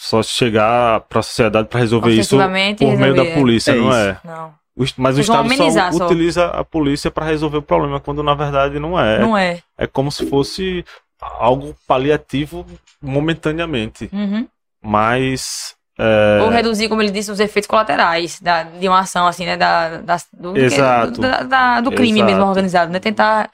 só 0.00 0.22
chegar 0.22 1.00
para 1.02 1.18
a 1.20 1.22
sociedade 1.22 1.68
para 1.68 1.80
resolver 1.80 2.12
isso 2.12 2.36
por 2.36 2.48
meio 2.48 2.74
da 2.76 3.22
resolver, 3.22 3.34
polícia, 3.34 3.72
É 3.72 3.74
não 3.74 3.88
isso. 3.88 3.98
é? 3.98 4.20
Não, 4.24 4.54
mas 4.96 5.18
o 5.18 5.20
Estado 5.20 5.48
só 5.56 5.92
só. 5.92 6.04
utiliza 6.06 6.46
a 6.46 6.64
polícia 6.64 7.10
para 7.10 7.26
resolver 7.26 7.58
o 7.58 7.62
problema, 7.62 7.98
quando 7.98 8.22
na 8.22 8.34
verdade 8.34 8.78
não 8.78 8.98
é. 8.98 9.18
não 9.18 9.36
é. 9.36 9.58
É 9.76 9.86
como 9.88 10.10
se 10.12 10.28
fosse 10.28 10.84
algo 11.20 11.74
paliativo 11.86 12.64
momentaneamente. 13.02 14.08
Uhum. 14.12 14.46
Mas. 14.80 15.74
é, 15.98 16.38
Ou 16.42 16.48
reduzir, 16.48 16.88
como 16.88 17.02
ele 17.02 17.10
disse, 17.10 17.30
os 17.32 17.40
efeitos 17.40 17.66
colaterais 17.66 18.40
da, 18.40 18.62
de 18.62 18.88
uma 18.88 19.00
ação, 19.00 19.26
assim, 19.26 19.44
né? 19.44 19.56
Da, 19.56 19.96
da- 19.98 20.16
do, 20.32 20.56
Exato. 20.56 21.10
do, 21.12 21.20
da- 21.20 21.42
da- 21.42 21.80
do 21.80 21.90
crime 21.90 22.20
Exato. 22.20 22.32
mesmo 22.32 22.46
organizado, 22.48 22.92
né? 22.92 23.00
Tentar 23.00 23.50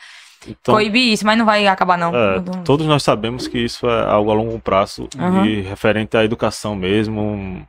então, 0.49 0.75
coibir 0.75 1.13
isso, 1.13 1.25
mas 1.27 1.37
não 1.39 1.45
vai 1.47 1.67
acabar, 1.67 1.97
não. 1.99 2.15
é, 2.15 2.41
todos 2.65 2.87
nós 2.87 3.03
sabemos 3.03 3.47
que 3.49 3.59
isso 3.59 3.89
é 3.89 4.05
algo 4.05 4.31
a 4.31 4.35
longo 4.35 4.59
prazo 4.61 5.09
Aham. 5.19 5.47
e 5.47 5.61
referente 5.63 6.17
à 6.17 6.25
educação 6.25 6.75
mesmo. 6.77 7.67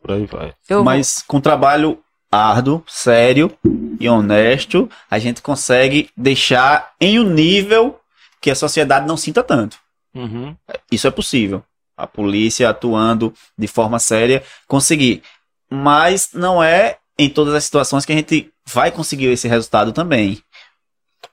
Por 0.00 0.12
aí 0.12 0.26
vai. 0.26 0.52
eu- 0.68 0.82
Mas 0.82 1.22
com 1.26 1.40
trabalho 1.40 1.98
árduo, 2.30 2.82
sério 2.88 3.52
e 4.00 4.08
honesto, 4.08 4.88
a 5.10 5.18
gente 5.18 5.40
consegue 5.42 6.08
deixar 6.16 6.92
em 7.00 7.20
um 7.20 7.24
nível 7.28 8.00
que 8.40 8.50
a 8.50 8.54
sociedade 8.54 9.06
não 9.06 9.16
sinta 9.16 9.42
tanto. 9.44 9.76
Uhum. 10.14 10.56
Isso 10.90 11.06
é 11.06 11.10
possível. 11.10 11.62
A 11.96 12.06
polícia 12.06 12.68
atuando 12.68 13.32
de 13.56 13.66
forma 13.68 13.98
séria 13.98 14.42
conseguir. 14.66 15.22
Mas 15.70 16.30
não 16.34 16.62
é 16.62 16.96
em 17.18 17.28
todas 17.30 17.54
as 17.54 17.64
situações 17.64 18.04
que 18.04 18.12
a 18.12 18.16
gente 18.16 18.50
vai 18.66 18.90
conseguir 18.90 19.26
esse 19.26 19.46
resultado 19.46 19.92
também. 19.92 20.40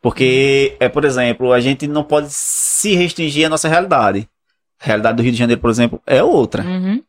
Porque, 0.01 0.77
é, 0.79 0.87
por 0.87 1.03
exemplo, 1.03 1.51
a 1.51 1.59
gente 1.59 1.87
não 1.87 2.03
pode 2.03 2.27
se 2.29 2.95
restringir 2.95 3.45
à 3.45 3.49
nossa 3.49 3.67
realidade. 3.67 4.27
A 4.81 4.85
realidade 4.85 5.17
do 5.17 5.23
Rio 5.23 5.31
de 5.31 5.37
Janeiro, 5.37 5.61
por 5.61 5.69
exemplo, 5.69 6.01
é 6.05 6.23
outra. 6.23 6.63
Uhum. 6.63 7.03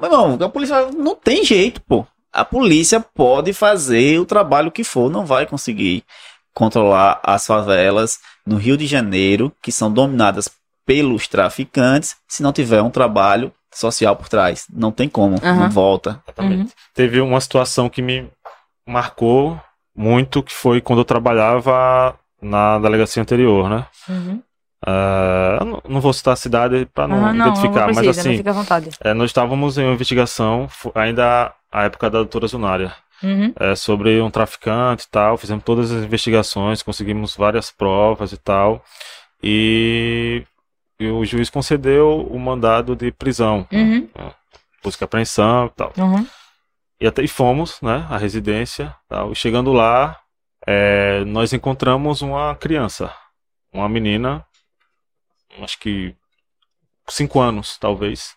Meu 0.00 0.10
irmão, 0.10 0.38
a 0.40 0.48
polícia 0.48 0.90
não 0.92 1.16
tem 1.16 1.44
jeito, 1.44 1.80
pô. 1.82 2.06
A 2.32 2.44
polícia 2.44 3.00
pode 3.00 3.52
fazer 3.52 4.20
o 4.20 4.26
trabalho 4.26 4.70
que 4.70 4.84
for, 4.84 5.10
não 5.10 5.24
vai 5.24 5.46
conseguir 5.46 6.04
controlar 6.54 7.20
as 7.22 7.46
favelas 7.46 8.18
no 8.46 8.56
Rio 8.56 8.76
de 8.76 8.86
Janeiro, 8.86 9.52
que 9.60 9.72
são 9.72 9.92
dominadas 9.92 10.48
pelos 10.84 11.26
traficantes, 11.26 12.16
se 12.28 12.42
não 12.42 12.52
tiver 12.52 12.80
um 12.82 12.90
trabalho 12.90 13.52
social 13.74 14.14
por 14.14 14.28
trás. 14.28 14.66
Não 14.72 14.92
tem 14.92 15.08
como, 15.08 15.36
Aham. 15.42 15.60
não 15.60 15.70
volta. 15.70 16.22
Exatamente. 16.24 16.62
Uhum. 16.62 16.68
Teve 16.94 17.20
uma 17.20 17.40
situação 17.40 17.88
que 17.88 18.00
me 18.00 18.30
marcou 18.86 19.60
muito, 19.96 20.42
que 20.42 20.52
foi 20.52 20.80
quando 20.80 21.00
eu 21.00 21.04
trabalhava 21.04 22.14
na 22.40 22.78
delegacia 22.78 23.22
anterior, 23.22 23.68
né? 23.70 23.86
Uhum. 24.08 24.42
Ah, 24.86 25.58
eu 25.60 25.66
não, 25.66 25.82
não 25.88 26.00
vou 26.00 26.12
citar 26.12 26.34
a 26.34 26.36
cidade 26.36 26.86
para 26.94 27.08
não 27.08 27.16
Aham, 27.16 27.32
não, 27.32 27.46
identificar, 27.46 27.86
não 27.86 27.94
mas 27.94 28.04
precisa, 28.06 28.30
assim, 28.30 28.42
à 28.48 28.52
vontade. 28.52 28.90
é, 29.02 29.14
nós 29.14 29.30
estávamos 29.30 29.78
em 29.78 29.84
uma 29.84 29.94
investigação, 29.94 30.68
ainda 30.94 31.52
a 31.72 31.84
época 31.84 32.10
da 32.10 32.18
doutora 32.18 32.46
Zunária, 32.46 32.94
Uhum. 33.22 33.52
é, 33.58 33.74
sobre 33.74 34.20
um 34.20 34.30
traficante 34.30 35.04
e 35.04 35.08
tal, 35.08 35.38
fizemos 35.38 35.64
todas 35.64 35.90
as 35.90 36.04
investigações, 36.04 36.82
conseguimos 36.82 37.34
várias 37.34 37.70
provas 37.70 38.30
e 38.32 38.36
tal, 38.36 38.84
e, 39.42 40.44
e 41.00 41.08
o 41.08 41.24
juiz 41.24 41.48
concedeu 41.48 42.20
o 42.30 42.38
mandado 42.38 42.94
de 42.94 43.10
prisão, 43.10 43.66
Uhum. 43.72 44.06
busca 44.84 45.02
e 45.02 45.06
apreensão 45.06 45.66
e 45.66 45.70
tal. 45.70 45.92
Uhum. 45.96 46.26
E 47.00 47.06
até 47.06 47.22
e 47.22 47.28
fomos, 47.28 47.80
né, 47.82 48.06
à 48.10 48.16
residência, 48.16 48.94
tal, 49.08 49.32
e 49.32 49.34
chegando 49.36 49.72
lá, 49.72 50.18
é, 50.66 51.24
nós 51.26 51.52
encontramos 51.52 52.22
uma 52.22 52.54
criança, 52.54 53.12
uma 53.72 53.88
menina, 53.88 54.44
acho 55.62 55.78
que 55.78 56.14
cinco 57.08 57.40
anos, 57.40 57.76
talvez. 57.78 58.34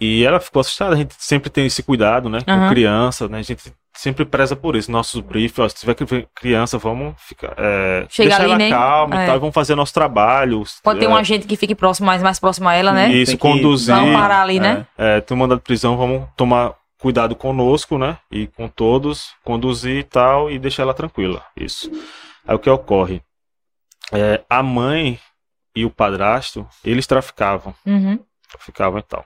E 0.00 0.24
ela 0.24 0.38
ficou 0.38 0.60
assustada, 0.60 0.94
a 0.94 0.98
gente 0.98 1.14
sempre 1.18 1.50
tem 1.50 1.66
esse 1.66 1.82
cuidado, 1.82 2.28
né, 2.28 2.40
com 2.42 2.68
criança, 2.68 3.26
né, 3.28 3.38
a 3.38 3.42
gente 3.42 3.72
sempre 3.96 4.24
preza 4.24 4.54
por 4.54 4.76
isso, 4.76 4.92
nossos 4.92 5.20
briefs, 5.20 5.58
ó, 5.58 5.68
se 5.68 5.74
tiver 5.76 5.94
cri- 5.94 6.28
criança, 6.32 6.78
vamos 6.78 7.14
ficar, 7.20 7.54
é, 7.58 8.06
Chega 8.08 8.28
deixar 8.28 8.42
ali, 8.44 8.50
ela 8.52 8.58
né? 8.58 8.70
calma 8.70 9.20
É. 9.20 9.24
e 9.24 9.26
tal, 9.26 9.36
e 9.36 9.40
vamos 9.40 9.54
fazer 9.54 9.74
nosso 9.74 9.92
trabalho. 9.92 10.62
Pode 10.84 11.00
ter 11.00 11.06
é, 11.06 11.08
um 11.08 11.16
agente 11.16 11.48
que 11.48 11.56
fique 11.56 11.74
próximo, 11.74 12.06
mais, 12.06 12.22
mais 12.22 12.38
próximo 12.38 12.68
a 12.68 12.74
ela, 12.74 12.92
né? 12.92 13.10
Isso, 13.10 13.32
Tem 13.32 13.38
conduzir. 13.38 13.92
Não 13.96 14.10
uma- 14.10 14.20
parar 14.20 14.42
ali, 14.42 14.60
né? 14.60 14.86
É, 14.96 15.20
tem 15.20 15.34
um 15.36 15.40
mandado 15.40 15.58
de 15.58 15.64
prisão, 15.64 15.96
vamos 15.96 16.28
tomar 16.36 16.74
cuidado 16.98 17.34
conosco, 17.36 17.96
né? 17.98 18.18
E 18.30 18.46
com 18.48 18.68
todos, 18.68 19.32
conduzir 19.44 19.98
e 19.98 20.04
tal, 20.04 20.50
e 20.50 20.58
deixar 20.58 20.82
ela 20.82 20.94
tranquila. 20.94 21.44
Isso. 21.56 21.90
Aí 22.46 22.54
o 22.54 22.58
que 22.58 22.68
ocorre? 22.68 23.22
É, 24.12 24.42
a 24.48 24.62
mãe 24.62 25.18
e 25.74 25.84
o 25.84 25.90
padrasto, 25.90 26.66
eles 26.84 27.06
traficavam, 27.06 27.74
Uhum. 27.86 28.18
traficavam 28.50 28.98
e 28.98 29.02
tal. 29.02 29.24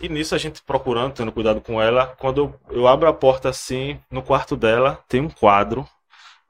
E 0.00 0.08
nisso 0.08 0.34
a 0.34 0.38
gente 0.38 0.62
procurando, 0.62 1.12
tendo 1.12 1.30
cuidado 1.32 1.60
com 1.60 1.80
ela, 1.80 2.06
quando 2.18 2.38
eu, 2.70 2.76
eu 2.76 2.88
abro 2.88 3.08
a 3.08 3.12
porta 3.12 3.48
assim, 3.48 4.00
no 4.10 4.22
quarto 4.22 4.56
dela, 4.56 4.98
tem 5.08 5.20
um 5.20 5.28
quadro 5.28 5.86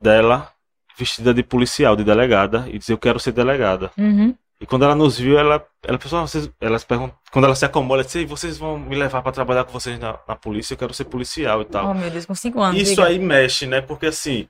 dela 0.01 0.51
vestida 0.97 1.35
de 1.35 1.43
policial, 1.43 1.97
de 1.97 2.05
delegada, 2.05 2.67
e 2.69 2.79
diz 2.79 2.89
eu 2.89 2.99
quero 2.99 3.19
ser 3.19 3.33
delegada. 3.33 3.91
Uhum. 3.99 4.35
E 4.63 4.67
quando 4.67 4.85
ela 4.85 4.95
nos 4.95 5.19
viu, 5.19 5.37
ela, 5.37 5.67
ela 5.83 5.99
pensou, 5.99 6.21
ah, 6.21 6.23
vocês, 6.23 6.49
elas 6.61 6.85
perguntam, 6.85 7.17
quando 7.33 7.47
ela 7.47 7.55
se 7.57 7.65
acomodou, 7.65 7.97
ela 7.97 8.05
disse, 8.05 8.21
"Ei, 8.21 8.27
vocês 8.27 8.57
vão 8.57 8.79
me 8.79 8.95
levar 8.95 9.21
para 9.21 9.33
trabalhar 9.33 9.65
com 9.65 9.73
vocês 9.73 9.99
na, 9.99 10.17
na 10.29 10.37
polícia, 10.37 10.75
eu 10.75 10.79
quero 10.79 10.95
ser 10.95 11.07
policial 11.07 11.63
e 11.63 11.65
tal. 11.65 11.91
Oh, 11.91 11.95
meu 11.95 12.09
Deus, 12.09 12.25
com 12.25 12.35
cinco 12.37 12.61
anos. 12.61 12.81
Isso 12.81 12.95
diga. 12.95 13.09
aí 13.09 13.19
mexe, 13.19 13.67
né? 13.67 13.81
Porque 13.81 14.07
assim, 14.07 14.49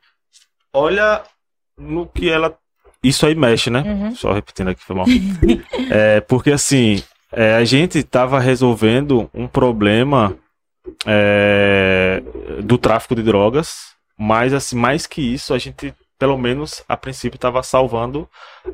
olha 0.71 1.23
no 1.79 2.07
que 2.07 2.29
ela. 2.29 2.55
Isso 3.03 3.25
aí 3.25 3.35
mexe, 3.35 3.71
né? 3.71 3.81
Uhum. 3.81 4.15
Só 4.15 4.33
repetindo 4.35 4.69
aqui, 4.69 4.85
foi 4.85 4.95
mal. 4.95 5.07
é, 5.91 6.21
porque 6.21 6.53
assim, 6.53 7.03
é, 7.33 7.55
a 7.55 7.65
gente 7.65 8.03
tava 8.03 8.39
resolvendo 8.39 9.31
um 9.33 9.49
problema 9.49 10.37
é, 11.07 12.23
do 12.63 12.77
tráfico 12.77 13.15
de 13.15 13.23
drogas, 13.23 13.95
mas 14.19 14.53
assim, 14.53 14.77
mais 14.77 15.07
que 15.07 15.23
isso, 15.23 15.55
a 15.55 15.59
gente, 15.59 15.95
pelo 16.23 16.39
menos 16.39 16.85
a 16.89 16.97
princípio, 16.97 17.37
tava 17.37 17.65
salvando 17.65 18.29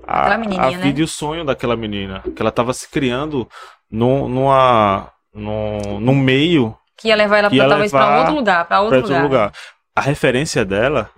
a, 0.07 0.37
né? 0.37 0.71
vida 0.83 1.01
e 1.01 1.03
o 1.03 1.09
sonho 1.09 1.47
daquela 1.47 1.75
menina. 1.79 2.23
Que 2.37 2.43
ela 2.43 2.51
tava 2.53 2.75
se 2.75 2.87
criando 2.91 3.49
num, 3.91 4.29
numa, 4.29 5.09
num, 5.33 5.99
num 5.99 6.15
meio 6.15 6.77
Que 6.95 7.09
ia 7.09 7.17
levar 7.17 7.39
ela 7.39 7.49
pra, 7.49 7.67
talvez 7.71 7.91
pra 7.91 8.01
levar 8.05 8.19
outro 8.19 8.35
lugar, 8.35 8.65
pra 8.67 8.81
outro, 8.83 8.97
outro 8.99 9.13
lugar. 9.15 9.23
lugar. 9.25 9.53
A 9.97 10.03
referência 10.03 10.63
dela 10.63 11.09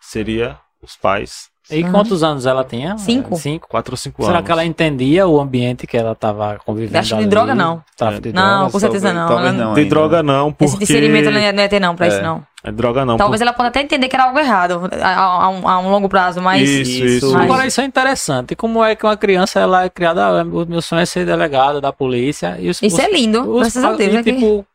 seria 0.00 0.56
os 0.80 0.94
pais. 0.94 1.50
E 1.68 1.82
quantos 1.84 2.22
anos 2.22 2.46
ela 2.46 2.64
tinha? 2.64 2.96
Cinco. 2.98 3.36
Cinco. 3.36 3.68
Quatro 3.68 3.92
ou 3.92 3.96
cinco 3.96 4.22
Será 4.24 4.38
anos. 4.38 4.46
que 4.46 4.52
ela 4.52 4.64
entendia 4.64 5.26
o 5.28 5.40
ambiente 5.40 5.86
que 5.88 5.96
ela 5.96 6.12
estava 6.12 6.58
convivendo? 6.64 6.98
Acho 6.98 7.16
que 7.16 7.22
de 7.22 7.28
droga, 7.28 7.54
não. 7.54 7.82
Tráfico 7.96 8.22
de 8.22 8.32
Não, 8.32 8.42
drogas? 8.58 8.72
com 8.72 8.78
certeza 8.80 9.08
Talvez- 9.12 9.28
não. 9.28 9.36
talvez 9.36 9.54
não 9.56 9.74
De 9.74 9.80
ainda. 9.80 9.90
droga 9.90 10.22
não, 10.22 10.52
porque... 10.52 10.64
Esse 10.66 10.78
discernimento 10.78 11.26
ela 11.26 11.32
não 11.34 11.40
ia, 11.40 11.52
não 11.52 11.62
ia 11.62 11.68
ter, 11.68 11.78
não, 11.80 11.94
pra 11.96 12.08
isso, 12.08 12.22
não. 12.22 12.44
É 12.62 12.70
droga 12.70 13.06
não. 13.06 13.16
Talvez 13.16 13.40
ela 13.40 13.52
possa 13.54 13.68
até 13.68 13.80
entender 13.80 14.06
que 14.08 14.14
era 14.14 14.24
algo 14.24 14.38
errado 14.38 14.82
a, 15.02 15.14
a- 15.14 15.48
um, 15.48 15.66
a 15.66 15.78
um 15.78 15.90
longo 15.90 16.08
prazo, 16.10 16.42
mas. 16.42 16.68
Isso, 16.68 16.90
Isso. 16.90 17.04
isso. 17.06 17.32
Mas- 17.32 17.44
Agora, 17.44 17.66
isso 17.66 17.80
é 17.80 17.84
interessante. 17.84 18.54
Como 18.54 18.84
é 18.84 18.94
que 18.94 19.04
uma 19.06 19.16
criança 19.16 19.58
ela 19.60 19.84
é 19.84 19.88
criada? 19.88 20.26
Ah, 20.26 20.42
o 20.42 20.66
meu 20.66 20.82
sonho 20.82 21.00
é 21.00 21.06
ser 21.06 21.24
delegado 21.24 21.80
da 21.80 21.90
polícia. 21.92 22.56
E 22.60 22.68
os, 22.68 22.82
Isso 22.82 22.96
os- 22.96 23.02
é 23.02 23.10
lindo, 23.10 23.40
os- 23.50 23.60
graças 23.60 23.82
a 23.84 23.92
Deus. 23.94 24.12
e, 24.12 24.16
é 24.18 24.22
que 24.22 24.32
tipo, 24.34 24.66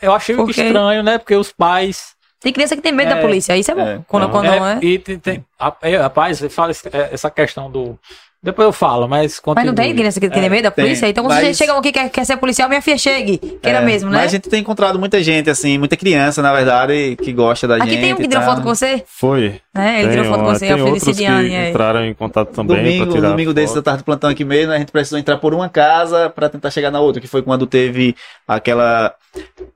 eu 0.00 0.12
achei 0.12 0.36
Porque- 0.36 0.62
estranho, 0.62 1.02
né? 1.02 1.18
Porque 1.18 1.34
os 1.34 1.50
pais. 1.52 2.14
Tem 2.40 2.52
criança 2.52 2.76
que 2.76 2.82
tem 2.82 2.92
medo 2.92 3.10
É, 3.10 3.14
da 3.16 3.20
polícia, 3.20 3.56
isso 3.56 3.72
é 3.72 3.74
bom. 3.74 3.80
é. 3.80 4.00
Quando, 4.06 4.22
Não. 4.24 4.30
quando 4.30 4.46
é, 4.46 4.58
é, 4.74 4.78
E 4.84 4.98
tem, 5.00 5.18
tem, 5.18 5.44
a- 5.58 5.74
é, 5.82 5.96
rapaz, 5.96 6.38
fala 6.50 6.70
é, 6.92 7.08
essa 7.12 7.28
questão 7.30 7.68
do. 7.68 7.98
Depois 8.42 8.66
eu 8.66 8.72
falo, 8.72 9.08
mas 9.08 9.32
Mas 9.32 9.42
não 9.44 9.54
continue. 9.54 9.74
tem 9.74 9.94
criança 9.96 10.20
que 10.20 10.28
tem 10.28 10.44
É, 10.44 10.48
medo 10.48 10.62
da 10.64 10.70
tem. 10.70 10.84
polícia? 10.84 11.08
Então 11.08 11.24
quando 11.24 11.36
você 11.36 11.46
Mas- 11.46 11.56
chega 11.56 11.76
aqui 11.76 11.88
e 11.88 11.92
quer, 11.92 12.08
quer 12.10 12.24
ser 12.24 12.36
policial, 12.36 12.68
minha 12.68 12.80
filha 12.82 12.96
chegue. 12.98 13.38
Queira 13.38 13.78
É, 13.78 13.84
mesmo, 13.84 14.08
né? 14.08 14.18
Mas 14.18 14.26
a 14.26 14.36
gente 14.36 14.48
tem 14.48 14.60
encontrado 14.60 14.98
muita 15.00 15.20
gente, 15.22 15.50
assim, 15.50 15.78
muita 15.78 15.96
criança, 15.96 16.40
na 16.42 16.52
verdade, 16.52 17.16
que 17.16 17.32
gosta 17.32 17.66
da 17.66 17.76
Aqui 17.76 17.90
gente. 17.90 18.00
tem 18.00 18.12
um 18.12 18.16
que 18.16 18.22
e 18.22 18.28
tirou 18.28 18.44
foto 18.44 18.62
com 18.62 18.68
você, 18.68 19.02
Foi. 19.06 19.60
né? 19.74 20.00
Ele 20.02 20.08
Tem, 20.10 20.18
tirou 20.18 20.24
foto 20.32 20.44
com 20.44 20.52
você, 20.52 20.60
tem 20.60 20.70
é 20.70 20.74
o 20.74 20.78
que 20.94 21.00
Felicidiane. 21.00 21.54
é. 21.54 21.70
entraram 21.70 22.04
em 22.04 22.14
contato 22.14 22.50
também 22.52 22.76
Domingo, 22.76 23.12
tirar 23.12 23.30
domingo 23.30 23.52
desse 23.52 23.74
eu 23.74 23.82
tava 23.82 23.96
de 23.96 24.04
plantão 24.04 24.30
aqui 24.30 24.44
mesmo, 24.44 24.72
a 24.72 24.78
gente 24.78 24.92
precisou 24.92 25.18
entrar 25.18 25.38
por 25.38 25.52
uma 25.52 25.68
casa 25.68 26.30
pra 26.30 26.48
tentar 26.48 26.70
chegar 26.70 26.90
na 26.92 27.00
outra, 27.00 27.20
que 27.20 27.26
foi 27.26 27.42
quando 27.42 27.66
teve 27.66 28.14
aquela 28.46 29.12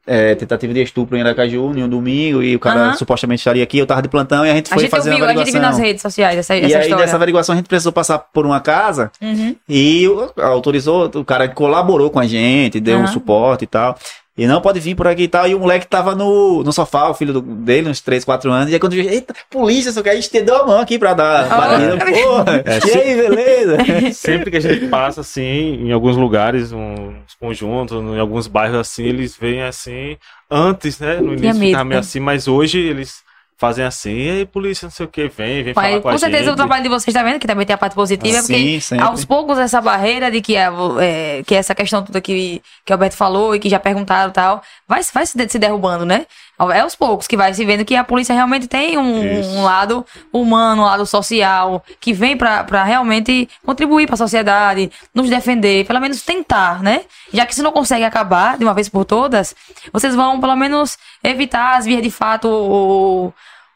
é, 0.06 0.34
tentativa 0.34 0.72
de 0.72 0.82
estupro 0.82 1.16
em 1.16 1.20
Aracaju, 1.20 1.72
em 1.76 1.82
um 1.82 1.88
domingo, 1.88 2.42
e 2.42 2.56
o 2.56 2.58
cara 2.60 2.94
supostamente 2.94 3.40
estaria 3.40 3.62
aqui, 3.62 3.78
eu 3.78 3.86
tava 3.86 4.00
de 4.02 4.08
plantão 4.08 4.44
e 4.46 4.50
a 4.50 4.54
gente 4.54 4.66
A 4.70 4.74
foi 4.74 4.82
gente 4.84 4.90
fazer 4.90 5.10
uma 5.10 5.16
a 5.26 5.28
gente 5.28 5.28
viu 5.28 5.36
nas 5.36 5.48
averiguação. 5.52 5.84
redes 5.84 6.02
sociais 6.02 6.38
essa, 6.38 6.56
E 6.56 6.58
essa 6.64 6.76
aí, 6.78 6.82
história. 6.82 7.04
dessa 7.04 7.16
averiguação, 7.16 7.52
a 7.52 7.56
gente 7.56 7.66
precisou 7.68 7.92
passar 7.92 8.18
por 8.18 8.46
uma 8.46 8.59
casa 8.60 9.10
Uhum. 9.20 9.54
e 9.68 10.06
autorizou, 10.36 11.10
o 11.14 11.24
cara 11.24 11.48
colaborou 11.48 12.10
com 12.10 12.18
a 12.18 12.26
gente, 12.26 12.80
deu 12.80 12.98
um 12.98 13.02
Aham. 13.04 13.12
suporte 13.12 13.64
e 13.64 13.66
tal. 13.66 13.96
E 14.38 14.46
não 14.46 14.60
pode 14.62 14.80
vir 14.80 14.94
por 14.94 15.06
aqui 15.06 15.24
e 15.24 15.28
tal. 15.28 15.46
E 15.46 15.54
o 15.54 15.58
moleque 15.60 15.86
tava 15.86 16.14
no, 16.14 16.62
no 16.62 16.72
sofá, 16.72 17.10
o 17.10 17.14
filho 17.14 17.32
do- 17.34 17.42
dele, 17.42 17.90
uns 17.90 18.00
3, 18.00 18.24
4 18.24 18.50
anos. 18.50 18.70
E 18.70 18.74
aí 18.74 18.80
quando 18.80 18.92
viu, 18.94 19.04
eita, 19.04 19.34
polícia, 19.50 19.92
só 19.92 20.02
que 20.02 20.08
a 20.08 20.14
gente 20.14 20.30
te 20.30 20.40
deu 20.40 20.56
a 20.62 20.66
mão 20.66 20.80
aqui 20.80 20.98
pra 20.98 21.12
dar 21.12 21.52
Ah, 21.52 21.56
batida. 21.56 21.98
Porra, 22.10 22.62
É, 22.64 22.78
e 22.78 22.80
se- 22.80 22.98
aí, 22.98 23.16
beleza? 23.16 23.76
Sempre 24.14 24.50
que 24.50 24.56
a 24.56 24.60
gente 24.60 24.86
passa, 24.88 25.20
assim, 25.20 25.42
em 25.84 25.92
alguns 25.92 26.16
lugares, 26.16 26.72
uns 26.72 27.34
conjuntos, 27.38 28.00
em 28.00 28.18
alguns 28.18 28.46
bairros, 28.46 28.78
assim, 28.78 29.04
eles 29.04 29.36
veem 29.36 29.62
assim, 29.62 30.16
antes, 30.50 30.98
né, 31.00 31.16
no 31.20 31.34
início 31.34 31.60
ficava 31.60 31.84
meio 31.84 31.96
né? 31.96 32.00
assim, 32.00 32.20
mas 32.20 32.48
hoje 32.48 32.78
eles 32.78 33.22
fazem 33.60 33.84
assim, 33.84 34.14
e 34.14 34.30
aí, 34.30 34.46
polícia, 34.46 34.86
não 34.86 34.90
sei 34.90 35.04
o 35.04 35.08
que, 35.08 35.28
vem, 35.28 35.62
vem 35.62 35.74
Mas, 35.76 35.90
falar 35.90 35.96
com, 35.96 36.02
com 36.08 36.08
a 36.08 36.18
certeza 36.18 36.44
gente. 36.44 36.52
o 36.54 36.56
trabalho 36.56 36.82
de 36.82 36.88
vocês 36.88 37.12
tá 37.12 37.22
vendo 37.22 37.38
que 37.38 37.46
também 37.46 37.66
tem 37.66 37.74
a 37.74 37.78
parte 37.78 37.92
positiva, 37.94 38.38
é 38.38 38.40
porque 38.40 38.80
Sim, 38.80 38.98
aos 38.98 39.22
poucos 39.26 39.58
essa 39.58 39.82
barreira 39.82 40.30
de 40.30 40.40
que, 40.40 40.56
é, 40.56 40.70
é, 40.98 41.42
que 41.44 41.54
essa 41.54 41.74
questão 41.74 42.02
toda 42.02 42.22
que, 42.22 42.62
que 42.86 42.90
o 42.90 42.94
Alberto 42.94 43.16
falou 43.16 43.54
e 43.54 43.58
que 43.58 43.68
já 43.68 43.78
perguntaram 43.78 44.30
e 44.30 44.32
tal, 44.32 44.62
vai, 44.88 45.02
vai 45.12 45.26
se 45.26 45.58
derrubando, 45.58 46.06
né? 46.06 46.26
É 46.72 46.80
aos 46.80 46.94
poucos 46.94 47.26
que 47.26 47.36
vai 47.36 47.54
se 47.54 47.64
vendo 47.64 47.84
que 47.84 47.96
a 47.96 48.04
polícia 48.04 48.34
realmente 48.34 48.66
tem 48.66 48.98
um, 48.98 49.58
um 49.58 49.62
lado 49.62 50.04
humano, 50.32 50.82
um 50.82 50.84
lado 50.84 51.06
social, 51.06 51.82
que 52.00 52.12
vem 52.12 52.36
pra 52.36 52.64
pra 52.64 52.84
realmente 52.84 53.48
contribuir 53.64 54.06
pra 54.06 54.16
sociedade, 54.16 54.90
nos 55.14 55.30
defender, 55.30 55.86
pelo 55.86 56.00
menos 56.00 56.22
tentar, 56.22 56.82
né? 56.82 57.02
Já 57.32 57.46
que 57.46 57.54
se 57.54 57.62
não 57.62 57.72
consegue 57.72 58.04
acabar 58.04 58.58
de 58.58 58.64
uma 58.64 58.74
vez 58.74 58.88
por 58.88 59.04
todas, 59.04 59.54
vocês 59.92 60.14
vão 60.14 60.40
pelo 60.40 60.56
menos 60.56 60.98
evitar 61.24 61.76
as 61.78 61.84
vias 61.86 62.02
de 62.02 62.10
fato 62.10 62.48
ou, 62.48 63.34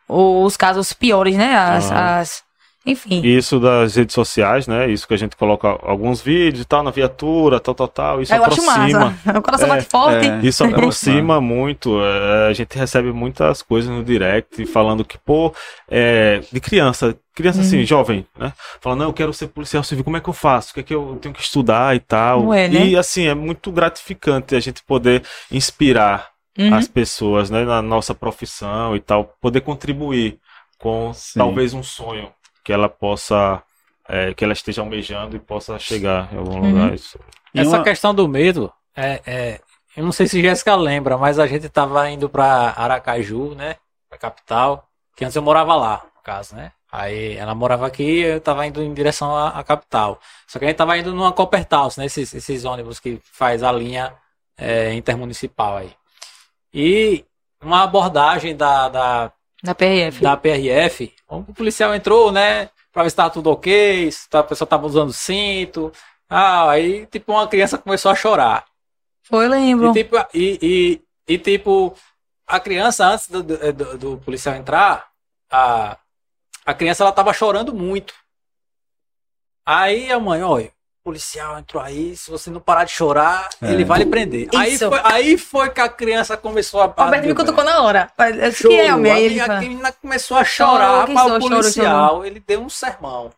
ou 0.08 0.44
os 0.44 0.56
casos 0.56 0.92
piores, 0.92 1.36
né? 1.36 1.56
As, 1.56 1.90
Ah. 1.92 2.18
as- 2.18 2.42
enfim. 2.86 3.20
Isso 3.24 3.58
das 3.58 3.96
redes 3.96 4.14
sociais, 4.14 4.66
né, 4.66 4.88
isso 4.90 5.06
que 5.08 5.14
a 5.14 5.16
gente 5.16 5.36
coloca 5.36 5.68
alguns 5.82 6.20
vídeos 6.20 6.62
e 6.62 6.64
tal, 6.66 6.82
na 6.82 6.90
viatura, 6.90 7.58
tal, 7.60 7.74
tal, 7.74 7.88
tal, 7.88 8.22
isso 8.22 8.34
eu 8.34 8.44
acho 8.44 8.60
aproxima. 8.60 9.16
massa. 9.24 9.38
O 9.38 9.42
coração 9.42 9.66
É, 9.66 9.70
bate 9.70 9.88
forte. 9.88 10.26
é. 10.26 10.40
Isso 10.42 10.62
aproxima 10.64 11.40
muito. 11.40 11.98
é, 12.00 12.48
a 12.48 12.52
gente 12.52 12.76
recebe 12.76 13.12
muitas 13.12 13.62
coisas 13.62 13.90
no 13.90 14.04
direct 14.04 14.66
falando 14.66 15.04
que, 15.04 15.16
pô, 15.18 15.52
é, 15.88 16.40
de 16.52 16.60
criança, 16.60 17.16
criança 17.34 17.60
Uhum. 17.60 17.64
assim, 17.66 17.84
jovem, 17.84 18.26
né? 18.38 18.52
Falando, 18.80 19.00
não, 19.00 19.06
eu 19.06 19.12
quero 19.12 19.32
ser 19.32 19.48
policial 19.48 19.82
civil, 19.82 20.04
como 20.04 20.16
é 20.16 20.20
que 20.20 20.28
eu 20.28 20.34
faço? 20.34 20.70
O 20.70 20.74
que 20.74 20.80
é 20.80 20.82
que 20.82 20.94
eu 20.94 21.18
tenho 21.20 21.34
que 21.34 21.42
estudar 21.42 21.96
e 21.96 22.00
tal? 22.00 22.42
Não 22.44 22.54
é, 22.54 22.68
né? 22.68 22.86
E 22.86 22.96
assim, 22.96 23.26
é 23.26 23.34
muito 23.34 23.72
gratificante 23.72 24.54
a 24.54 24.60
gente 24.60 24.82
poder 24.84 25.22
inspirar 25.50 26.28
Uhum. 26.56 26.72
as 26.72 26.86
pessoas, 26.86 27.50
né, 27.50 27.64
na 27.64 27.82
nossa 27.82 28.14
profissão 28.14 28.94
e 28.94 29.00
tal, 29.00 29.34
poder 29.40 29.60
contribuir 29.62 30.38
com 30.78 31.12
Sim. 31.12 31.38
talvez 31.40 31.74
um 31.74 31.82
sonho 31.82 32.28
que 32.64 32.72
ela 32.72 32.88
possa. 32.88 33.62
é, 34.06 34.34
que 34.34 34.44
ela 34.44 34.52
esteja 34.52 34.82
almejando 34.82 35.34
e 35.34 35.40
possa 35.40 35.78
chegar 35.78 36.30
em 36.30 36.36
algum 36.36 36.58
Uhum. 36.60 36.70
lugar. 36.72 36.92
Isso. 36.92 37.18
E 37.54 37.60
Essa 37.60 37.70
uma- 37.78 37.82
questão 37.82 38.14
do 38.14 38.28
medo, 38.28 38.70
é, 38.94 39.22
é, 39.26 39.60
eu 39.96 40.04
não 40.04 40.12
sei 40.12 40.26
se 40.26 40.42
Jéssica 40.42 40.74
lembra, 40.76 41.16
mas 41.16 41.38
a 41.38 41.46
gente 41.46 41.70
tava 41.70 42.10
indo 42.10 42.28
pra 42.28 42.74
Aracaju, 42.76 43.54
né? 43.54 43.76
Pra 44.10 44.18
capital, 44.18 44.86
que 45.16 45.24
antes 45.24 45.34
eu 45.34 45.40
morava 45.42 45.74
lá, 45.74 46.02
no 46.16 46.22
caso, 46.22 46.54
né? 46.54 46.72
Aí 46.92 47.34
ela 47.38 47.54
morava 47.54 47.86
aqui 47.86 48.02
e 48.02 48.22
eu 48.24 48.40
tava 48.42 48.66
indo 48.66 48.82
em 48.82 48.92
direção 48.92 49.34
à, 49.34 49.48
à 49.58 49.64
capital. 49.64 50.20
Só 50.46 50.58
que 50.58 50.66
a 50.66 50.68
gente 50.68 50.76
tava 50.76 50.98
indo 50.98 51.10
numa 51.14 51.32
Coppertaus, 51.32 51.96
né? 51.96 52.04
Esses, 52.04 52.34
esses 52.34 52.64
ônibus 52.66 53.00
que 53.00 53.18
faz 53.32 53.62
a 53.62 53.72
linha 53.72 54.12
é, 54.58 54.92
intermunicipal 54.92 55.78
aí. 55.78 55.90
E 56.72 57.24
uma 57.62 57.82
abordagem 57.84 58.54
da, 58.54 58.88
da, 58.90 59.32
Da 59.62 59.74
PRF. 59.74 60.22
da 60.22 60.36
PRF, 60.36 61.12
o 61.40 61.54
policial 61.54 61.94
entrou, 61.94 62.30
né? 62.32 62.68
Pra 62.92 63.02
ver 63.02 63.10
se 63.10 63.16
tava 63.16 63.30
tudo 63.30 63.50
ok, 63.50 64.10
se 64.10 64.28
tá- 64.28 64.40
a 64.40 64.44
pessoa 64.44 64.68
tava 64.68 64.86
usando 64.86 65.12
cinto. 65.12 65.92
Ah, 66.28 66.70
aí, 66.70 67.06
tipo, 67.06 67.32
uma 67.32 67.48
criança 67.48 67.78
começou 67.78 68.10
a 68.10 68.14
chorar. 68.14 68.64
Foi, 69.24 69.48
lembro. 69.48 69.90
E 69.90 69.92
tipo, 69.92 70.16
e, 70.34 70.58
e, 71.28 71.34
e, 71.34 71.38
tipo, 71.38 71.94
a 72.46 72.60
criança, 72.60 73.06
antes 73.06 73.28
do, 73.28 73.42
do, 73.42 73.98
do- 73.98 74.18
policial 74.18 74.54
entrar, 74.54 75.08
a, 75.50 75.96
a 76.66 76.74
criança 76.74 77.02
ela 77.04 77.12
tava 77.12 77.32
chorando 77.32 77.74
muito. 77.74 78.14
Aí 79.66 80.12
a 80.12 80.20
mãe, 80.20 80.42
olha, 80.42 80.72
policial 81.04 81.58
entrou 81.58 81.82
aí, 81.82 82.16
se 82.16 82.30
você 82.30 82.50
não 82.50 82.60
parar 82.60 82.84
de 82.84 82.92
chorar, 82.92 83.50
É. 83.60 83.70
ele 83.70 83.84
vai 83.84 83.98
lhe 83.98 84.06
prender. 84.06 84.48
Aí 84.56 84.78
foi, 84.78 85.00
aí 85.04 85.36
foi 85.36 85.68
que 85.68 85.80
a 85.80 85.88
criança 85.88 86.34
começou 86.34 86.80
a. 86.80 86.86
O 86.86 86.94
Alberto 86.96 87.26
me 87.28 87.34
cutucou 87.34 87.62
na 87.62 87.82
hora. 87.82 88.10
Eu 88.18 88.50
disse 88.50 88.66
que 88.66 88.74
é, 88.74 88.88
a 88.90 89.20
ele 89.20 89.38
a 89.38 89.60
menina 89.60 89.92
começou 89.92 90.38
a 90.38 90.44
chorar, 90.44 91.04
que 91.04 91.12
o 91.12 91.16
chorou, 91.16 91.40
chorou, 91.40 91.50
policial, 91.60 92.24
ele 92.24 92.42
deu 92.44 92.62
um 92.62 92.70
sermão. 92.70 93.30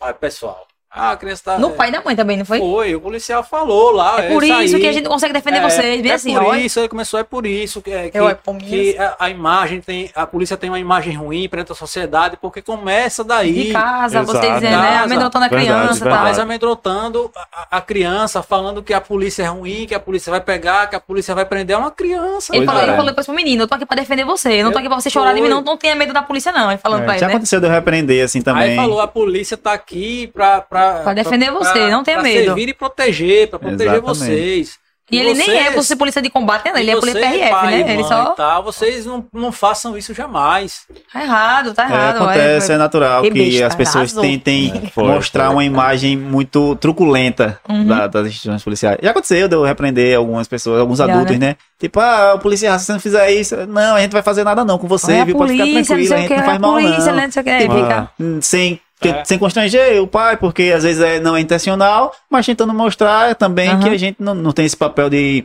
Olha, 0.00 0.12
pessoal, 0.12 0.66
ah, 0.96 1.10
a 1.10 1.16
criança 1.16 1.42
tá... 1.44 1.58
No 1.58 1.70
pai 1.72 1.90
da 1.90 2.00
mãe 2.00 2.14
também, 2.14 2.36
não 2.36 2.44
foi? 2.44 2.58
Foi, 2.60 2.94
o 2.94 3.00
policial 3.00 3.42
falou 3.42 3.90
lá. 3.90 4.22
É 4.22 4.28
por 4.28 4.44
isso 4.44 4.76
aí. 4.76 4.80
que 4.80 4.86
a 4.86 4.92
gente 4.92 5.08
consegue 5.08 5.32
defender 5.32 5.58
É, 5.58 5.62
vocês. 5.62 6.00
Bem 6.02 6.10
é 6.12 6.14
assim, 6.14 6.34
por 6.34 6.44
ó. 6.44 6.54
isso, 6.54 6.78
ele 6.78 6.88
começou, 6.88 7.18
é 7.18 7.24
por 7.24 7.44
isso 7.46 7.82
que, 7.82 7.90
é, 7.90 8.10
que, 8.10 8.16
Eu, 8.18 8.28
é 8.28 8.38
que 8.60 8.96
a, 8.96 9.16
a 9.18 9.30
imagem 9.30 9.80
tem, 9.80 10.10
a 10.14 10.24
polícia 10.26 10.56
tem 10.56 10.70
uma 10.70 10.78
imagem 10.78 11.14
ruim 11.16 11.48
perante 11.48 11.72
a 11.72 11.74
sociedade, 11.74 12.36
porque 12.40 12.62
começa 12.62 13.24
daí. 13.24 13.52
De 13.64 13.72
casa, 13.72 14.20
Exato. 14.20 14.38
vocês 14.38 14.54
dizendo, 14.54 14.78
né? 14.78 14.96
Amedrontando 14.98 15.44
a 15.46 15.48
criança 15.48 15.96
e 15.96 15.98
tal. 15.98 16.08
verdade. 16.08 16.24
Mas 16.24 16.38
amedrontando 16.38 17.30
a, 17.52 17.78
a 17.78 17.80
criança, 17.80 18.42
falando 18.42 18.82
que 18.82 18.94
a 18.94 19.00
polícia 19.00 19.42
é 19.42 19.46
ruim, 19.46 19.86
que 19.86 19.94
a 19.94 20.00
polícia 20.00 20.30
vai 20.30 20.40
pegar, 20.40 20.88
que 20.88 20.96
a 20.96 21.00
polícia 21.00 21.34
vai 21.34 21.44
prender 21.44 21.74
é 21.74 21.78
uma 21.78 21.90
criança. 21.90 22.54
Ele 22.54 22.64
Pois 22.64 22.66
falou, 22.66 22.80
é. 22.80 22.84
ele 22.84 22.92
falou 22.96 23.10
depois 23.10 23.26
pro 23.26 23.34
menino, 23.34 23.62
eu 23.64 23.66
tô 23.68 23.74
aqui 23.74 23.84
pra 23.86 23.96
defender 23.96 24.24
você. 24.24 24.60
Eu 24.60 24.64
não 24.66 24.72
tô 24.72 24.78
aqui 24.78 24.88
pra 24.88 25.00
você 25.00 25.10
chorar 25.10 25.30
de 25.32 25.40
mim, 25.40 25.48
foi. 25.48 25.50
não, 25.50 25.60
não 25.62 25.76
tenha 25.76 25.94
medo 25.96 26.12
da 26.12 26.22
polícia, 26.22 26.52
não. 26.52 26.70
Ele 26.70 26.78
falando 26.78 27.02
É, 27.02 27.04
pra 27.04 27.12
ele, 27.14 27.20
já 27.20 27.26
né? 27.26 27.32
aconteceu 27.32 27.60
de 27.60 27.66
eu 27.66 27.70
repreender 27.70 28.24
assim 28.24 28.40
também. 28.42 28.70
Aí 28.70 28.76
falou, 28.76 29.00
a 29.00 29.08
polícia 29.08 29.56
tá 29.56 29.72
aqui 29.72 30.28
pra... 30.28 30.60
Pra, 30.60 30.83
Pra 31.02 31.14
defender 31.14 31.50
você, 31.50 31.90
não 31.90 32.02
tenha 32.04 32.18
pra 32.18 32.22
medo. 32.28 32.44
servir 32.44 32.68
e 32.68 32.74
proteger, 32.74 33.48
pra 33.48 33.58
proteger 33.58 33.94
Exatamente. 33.94 34.18
vocês. 34.18 34.84
E 35.10 35.18
ele 35.18 35.34
nem 35.34 35.50
é 35.58 35.64
por 35.64 35.72
vocês- 35.74 35.86
ser 35.88 35.96
polícia 35.96 36.22
de 36.22 36.30
combate, 36.30 36.64
né? 36.72 36.80
Ele 36.80 36.90
é 36.90 36.94
e 36.94 36.98
polícia 36.98 37.20
você, 37.20 37.28
PRF, 37.28 37.50
pai 37.50 37.70
né? 37.84 37.90
e 37.90 37.92
Ele 37.92 38.04
só. 38.04 38.32
e 38.32 38.36
tal, 38.36 38.62
vocês 38.64 39.04
não, 39.04 39.26
não 39.34 39.52
façam 39.52 39.98
isso 39.98 40.14
jamais. 40.14 40.86
Tá 41.12 41.22
errado, 41.22 41.74
tá 41.74 41.82
É, 41.82 41.86
errado. 41.92 42.16
acontece, 42.16 42.72
é 42.72 42.76
natural 42.78 43.22
Que 43.22 43.30
que, 43.30 43.62
as 43.62 43.74
pessoas 43.74 44.14
tentem 44.14 44.72
É, 44.82 44.88
foi, 44.88 45.04
mostrar 45.04 45.44
foi. 45.48 45.54
uma 45.56 45.64
imagem 45.64 46.16
muito 46.16 46.74
truculenta 46.76 47.60
Uhum. 47.68 47.86
da- 47.86 48.06
das 48.06 48.28
instituições 48.28 48.64
policiais. 48.64 48.98
Já 49.02 49.10
aconteceu 49.10 49.46
de 49.46 49.54
eu 49.54 49.62
repreender 49.62 50.16
algumas 50.16 50.48
pessoas, 50.48 50.80
alguns 50.80 50.98
Já, 50.98 51.04
adultos, 51.04 51.38
né? 51.38 51.48
né? 51.48 51.56
Tipo, 51.78 52.00
ah, 52.00 52.32
o 52.36 52.38
policial, 52.38 52.78
se 52.78 52.86
você 52.86 52.92
não 52.94 53.00
fizer 53.00 53.30
isso, 53.30 53.54
não, 53.66 53.96
a 53.96 54.00
gente 54.00 54.12
vai 54.12 54.22
fazer 54.22 54.42
nada 54.42 54.64
não 54.64 54.78
com 54.78 54.88
você, 54.88 55.12
Olha 55.16 55.24
viu? 55.26 55.36
Pode 55.36 55.52
ficar 55.52 55.64
polícia, 55.64 55.80
não 55.80 55.84
tranquilo, 56.06 56.14
a 56.14 56.18
gente 56.18 56.36
não 56.38 56.44
faz 56.46 56.58
mal 56.58 56.72
polícia, 56.72 57.06
não. 57.12 57.14
né? 57.16 57.24
Não 57.26 57.32
sei 57.32 57.42
o 57.42 57.44
que. 57.44 57.50
Ele 57.50 57.62
Tipo, 57.62 57.74
fica. 57.76 58.10
Sem, 58.40 58.80
É. 59.08 59.24
sem 59.24 59.38
constranger 59.38 60.00
o 60.02 60.06
pai, 60.06 60.36
porque 60.36 60.72
às 60.74 60.82
vezes 60.82 61.00
é, 61.02 61.20
não 61.20 61.36
é 61.36 61.40
intencional, 61.40 62.12
mas 62.30 62.46
tentando 62.46 62.72
mostrar 62.74 63.34
também 63.34 63.68
Aham. 63.68 63.80
que 63.80 63.88
a 63.90 63.96
gente 63.98 64.16
não, 64.20 64.34
não 64.34 64.52
tem 64.52 64.64
esse 64.64 64.76
papel 64.76 65.08
de 65.10 65.44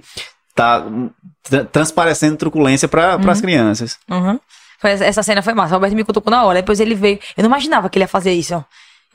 tá 0.55 0.83
tra- 1.43 1.65
transparecendo 1.65 2.35
truculência 2.37 2.87
para 2.87 3.15
Uhum. 3.17 3.29
as 3.29 3.41
crianças. 3.41 3.97
Uhum. 4.09 4.39
Essa 4.83 5.21
cena 5.23 5.41
foi 5.41 5.53
massa. 5.53 5.73
O 5.73 5.75
Alberto 5.75 5.95
me 5.95 6.03
cutucou 6.05 6.31
na 6.31 6.43
hora. 6.45 6.61
Depois 6.61 6.79
ele 6.79 6.95
veio. 6.95 7.19
Eu 7.35 7.43
não 7.43 7.49
imaginava 7.49 7.89
que 7.89 7.97
ele 7.97 8.03
ia 8.03 8.07
fazer 8.07 8.31
isso. 8.31 8.55
ó. 8.55 8.63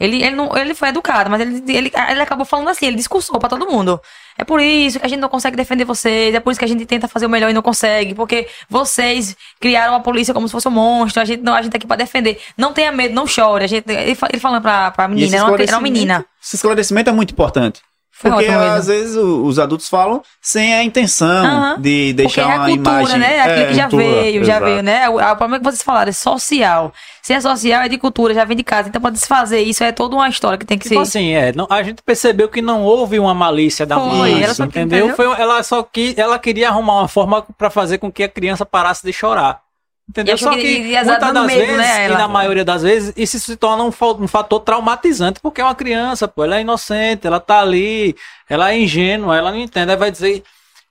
Ele, 0.05 0.23
ele, 0.23 0.37
não, 0.37 0.57
ele 0.57 0.75
foi 0.75 0.89
educado, 0.89 1.31
mas 1.31 1.41
ele, 1.41 1.63
ele, 1.69 1.93
ele 2.11 2.21
acabou 2.21 2.45
falando 2.45 2.69
assim, 2.69 2.87
ele 2.87 2.97
discursou 2.97 3.39
pra 3.39 3.49
todo 3.49 3.67
mundo. 3.67 4.01
É 4.37 4.45
por 4.45 4.61
isso 4.61 4.99
que 4.99 5.07
a 5.07 5.09
gente 5.09 5.21
não 5.21 5.29
consegue 5.29 5.57
defender 5.57 5.85
vocês, 5.85 6.35
é 6.35 6.41
por 6.41 6.51
isso 6.51 6.59
que 6.59 6.65
a 6.65 6.69
gente 6.69 6.85
tenta 6.85 7.07
fazer 7.07 7.27
o 7.27 7.29
melhor 7.31 7.51
e 7.51 7.53
não 7.53 7.63
consegue, 7.63 8.15
porque 8.15 8.49
vocês 8.69 9.37
criaram 9.61 9.95
a 9.95 10.01
polícia 10.01 10.35
como 10.35 10.49
se 10.49 10.53
fosse 10.53 10.69
um 10.69 10.73
monstro, 10.73 11.23
a 11.23 11.25
gente 11.25 11.43
não, 11.43 11.55
a 11.55 11.63
gente 11.63 11.73
tá 11.73 11.79
aqui 11.79 11.87
pra 11.87 11.97
defender. 11.97 12.41
Não 12.57 12.73
tenha 12.73 12.91
medo, 12.91 13.15
não 13.15 13.27
chore. 13.27 13.65
A 13.65 13.69
gente, 13.69 13.91
ele, 13.91 14.17
ele 14.33 14.41
falando 14.41 14.63
pra, 14.63 14.91
pra 14.91 15.09
menina, 15.09 15.37
era 15.37 15.47
uma, 15.47 15.63
era 15.63 15.77
uma 15.77 15.81
menina. 15.81 16.27
Esse 16.43 16.57
esclarecimento 16.57 17.09
é 17.09 17.13
muito 17.13 17.33
importante. 17.33 17.81
Foi 18.16 18.31
Porque 18.31 18.47
às 18.47 18.86
vezes 18.86 19.16
o- 19.16 19.43
os 19.45 19.59
adultos 19.59 19.89
falam 19.89 20.23
sem 20.41 20.73
a 20.73 20.85
intenção 20.85 21.27
Aham. 21.45 21.81
de 21.81 22.12
deixar 22.12 22.43
Porque 22.43 22.53
é 22.53 22.55
a 22.55 22.57
uma 22.59 22.66
cultura, 22.69 23.01
imagem. 23.01 23.19
né? 23.19 23.41
Aquilo 23.41 23.59
É, 23.61 23.66
que 23.66 23.74
já 23.74 23.82
cultura, 23.89 24.05
veio, 24.05 24.45
já 24.45 24.53
exato. 24.57 24.65
veio, 24.65 24.82
né? 24.85 25.09
O, 25.09 25.15
o 25.16 25.36
problema 25.36 25.59
que 25.59 25.65
vocês 25.65 25.82
falaram 25.82 26.09
é 26.11 26.12
social. 26.12 26.93
Se 27.20 27.32
é 27.32 27.41
social, 27.41 27.82
é 27.82 27.89
de 27.89 27.99
cultura, 27.99 28.32
já 28.32 28.45
vem 28.45 28.57
de 28.57 28.62
casa. 28.62 28.89
Então, 28.89 29.01
pra 29.01 29.11
desfazer 29.11 29.61
isso, 29.62 29.82
é 29.82 29.91
toda 29.91 30.15
uma 30.15 30.28
história 30.28 30.57
que 30.57 30.65
tem 30.65 30.78
que 30.78 30.89
Tipo 30.89 31.05
ser. 31.05 31.19
assim, 31.19 31.32
é, 31.32 31.53
não- 31.55 31.66
a 31.69 31.82
gente 31.82 32.03
percebeu 32.03 32.49
que 32.49 32.62
não 32.62 32.82
houve 32.82 33.19
uma 33.19 33.35
malícia 33.35 33.85
da 33.85 33.99
Foi, 33.99 34.09
mãe, 34.16 34.43
ela 34.43 34.55
só 34.55 34.62
que- 34.65 34.78
entendeu? 34.78 35.07
entendeu? 35.09 35.16
Foi, 35.16 35.27
ela 35.41 35.62
só 35.62 35.82
que 35.82 36.15
ela 36.16 36.39
queria 36.39 36.69
arrumar 36.69 37.01
uma 37.01 37.09
forma 37.09 37.45
pra 37.59 37.69
fazer 37.69 37.99
com 37.99 38.12
que 38.12 38.23
a 38.23 38.28
criança 38.28 38.65
parasse 38.65 39.05
de 39.05 39.12
chorar. 39.12 39.64
Entendeu? 40.09 40.35
E 40.35 40.39
Só 40.39 40.51
que 40.51 40.61
que 40.61 40.81
muitas 40.81 41.33
das 41.33 41.47
medo, 41.47 41.59
vezes, 41.61 41.77
né, 41.77 42.07
e 42.07 42.09
na 42.11 42.29
maioria 42.29 42.65
das 42.65 42.83
vezes, 42.83 43.13
isso 43.17 43.39
se 43.39 43.57
torna 43.57 43.85
um, 43.85 43.93
um 44.21 44.29
fator 44.29 44.61
traumatizante, 44.61 45.41
porque 45.41 45.61
é 45.61 45.65
uma 45.65 45.75
criança, 45.75 46.29
pô, 46.29 46.45
ela 46.45 46.57
é 46.57 46.61
inocente, 46.61 47.27
ela 47.27 47.41
tá 47.41 47.61
ali, 47.61 48.15
ela 48.49 48.71
é 48.71 48.79
ingênua, 48.79 49.37
ela 49.37 49.51
não 49.51 49.59
entende, 49.59 49.91
aí 49.91 49.97
vai 49.97 50.11
dizer, 50.11 50.43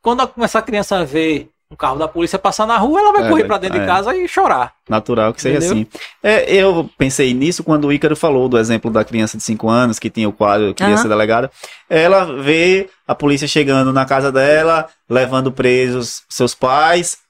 quando 0.02 0.28
essa 0.42 0.62
criança 0.62 1.06
vê 1.06 1.48
um 1.72 1.76
carro 1.76 1.98
da 1.98 2.08
polícia 2.08 2.38
passar 2.38 2.68
na 2.68 2.78
rua, 2.78 3.00
ela 3.00 3.12
vai 3.14 3.26
É, 3.26 3.30
correr 3.30 3.46
pra 3.46 3.58
dentro 3.58 3.78
é. 3.78 3.82
de 3.82 3.88
casa 3.88 4.16
e 4.16 4.28
chorar. 4.28 4.74
Natural 4.88 5.34
que 5.34 5.42
seja 5.42 5.58
Entendeu? 5.58 5.74
assim. 5.74 5.88
É, 6.22 6.54
eu 6.54 6.90
pensei 6.98 7.34
nisso 7.34 7.64
quando 7.64 7.88
o 7.88 7.94
Ícaro 7.94 8.16
falou 8.16 8.48
do 8.48 8.60
exemplo 8.60 8.92
da 8.92 9.04
criança 9.04 9.38
de 9.38 9.44
5 9.44 9.68
anos 9.70 9.98
que 9.98 10.10
tinha 10.10 10.30
o 10.30 10.34
quadro, 10.34 10.74
queria 10.76 10.94
Aham. 10.94 11.02
ser 11.02 11.08
delegada. 11.10 11.52
Ela 11.90 12.26
vê 12.42 12.90
a 13.08 13.16
polícia 13.16 13.48
chegando 13.48 13.92
na 13.92 14.06
casa 14.06 14.32
dela, 14.32 14.88
levando 15.10 15.52
presos 15.52 16.22
seus 16.30 16.54
pais. 16.54 17.23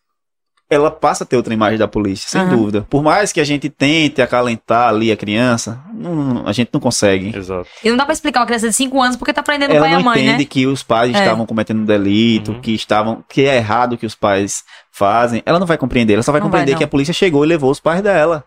Ela 0.69 0.89
passa 0.89 1.23
a 1.23 1.27
ter 1.27 1.35
outra 1.35 1.53
imagem 1.53 1.77
da 1.77 1.87
polícia, 1.87 2.27
sem 2.27 2.41
Aham. 2.41 2.55
dúvida. 2.55 2.87
Por 2.89 3.03
mais 3.03 3.31
que 3.31 3.39
a 3.39 3.43
gente 3.43 3.69
tente 3.69 4.21
acalentar 4.21 4.87
ali 4.89 5.11
a 5.11 5.17
criança, 5.17 5.79
não- 5.93 6.47
a 6.47 6.51
gente 6.51 6.69
não 6.73 6.79
consegue. 6.79 7.35
Exato. 7.37 7.67
E 7.83 7.89
não 7.89 7.97
dá 7.97 8.05
pra 8.05 8.13
explicar 8.13 8.39
uma 8.39 8.45
criança 8.47 8.69
de 8.69 8.73
5 8.73 8.99
anos 9.01 9.15
porque 9.15 9.33
tá 9.33 9.43
prendendo 9.43 9.71
o 9.71 9.75
Ela 9.75 9.81
pai 9.85 9.91
e 9.91 9.93
a 9.93 9.97
não 9.97 10.05
mãe, 10.05 10.21
entende 10.23 10.43
né? 10.43 10.45
que 10.45 10.65
os 10.65 10.81
pais 10.81 11.13
É. 11.13 11.19
estavam 11.19 11.45
cometendo 11.45 11.81
um 11.81 11.85
delito, 11.85 12.53
Uhum. 12.53 12.61
que 12.61 12.71
estavam, 12.73 13.23
que 13.29 13.41
é 13.45 13.57
errado 13.57 13.93
o 13.93 13.97
que 13.97 14.05
os 14.05 14.15
pais 14.15 14.63
fazem. 14.91 15.43
Ela 15.45 15.59
não 15.59 15.67
vai 15.67 15.77
compreender, 15.77 16.13
ela 16.13 16.23
só 16.23 16.31
vai 16.31 16.39
Não 16.41 16.45
vai, 16.47 16.51
compreender 16.51 16.71
não. 16.71 16.77
que 16.79 16.83
a 16.85 16.87
polícia 16.87 17.13
chegou 17.13 17.43
e 17.43 17.47
levou 17.47 17.69
os 17.69 17.79
pais 17.79 18.01
dela. 18.01 18.43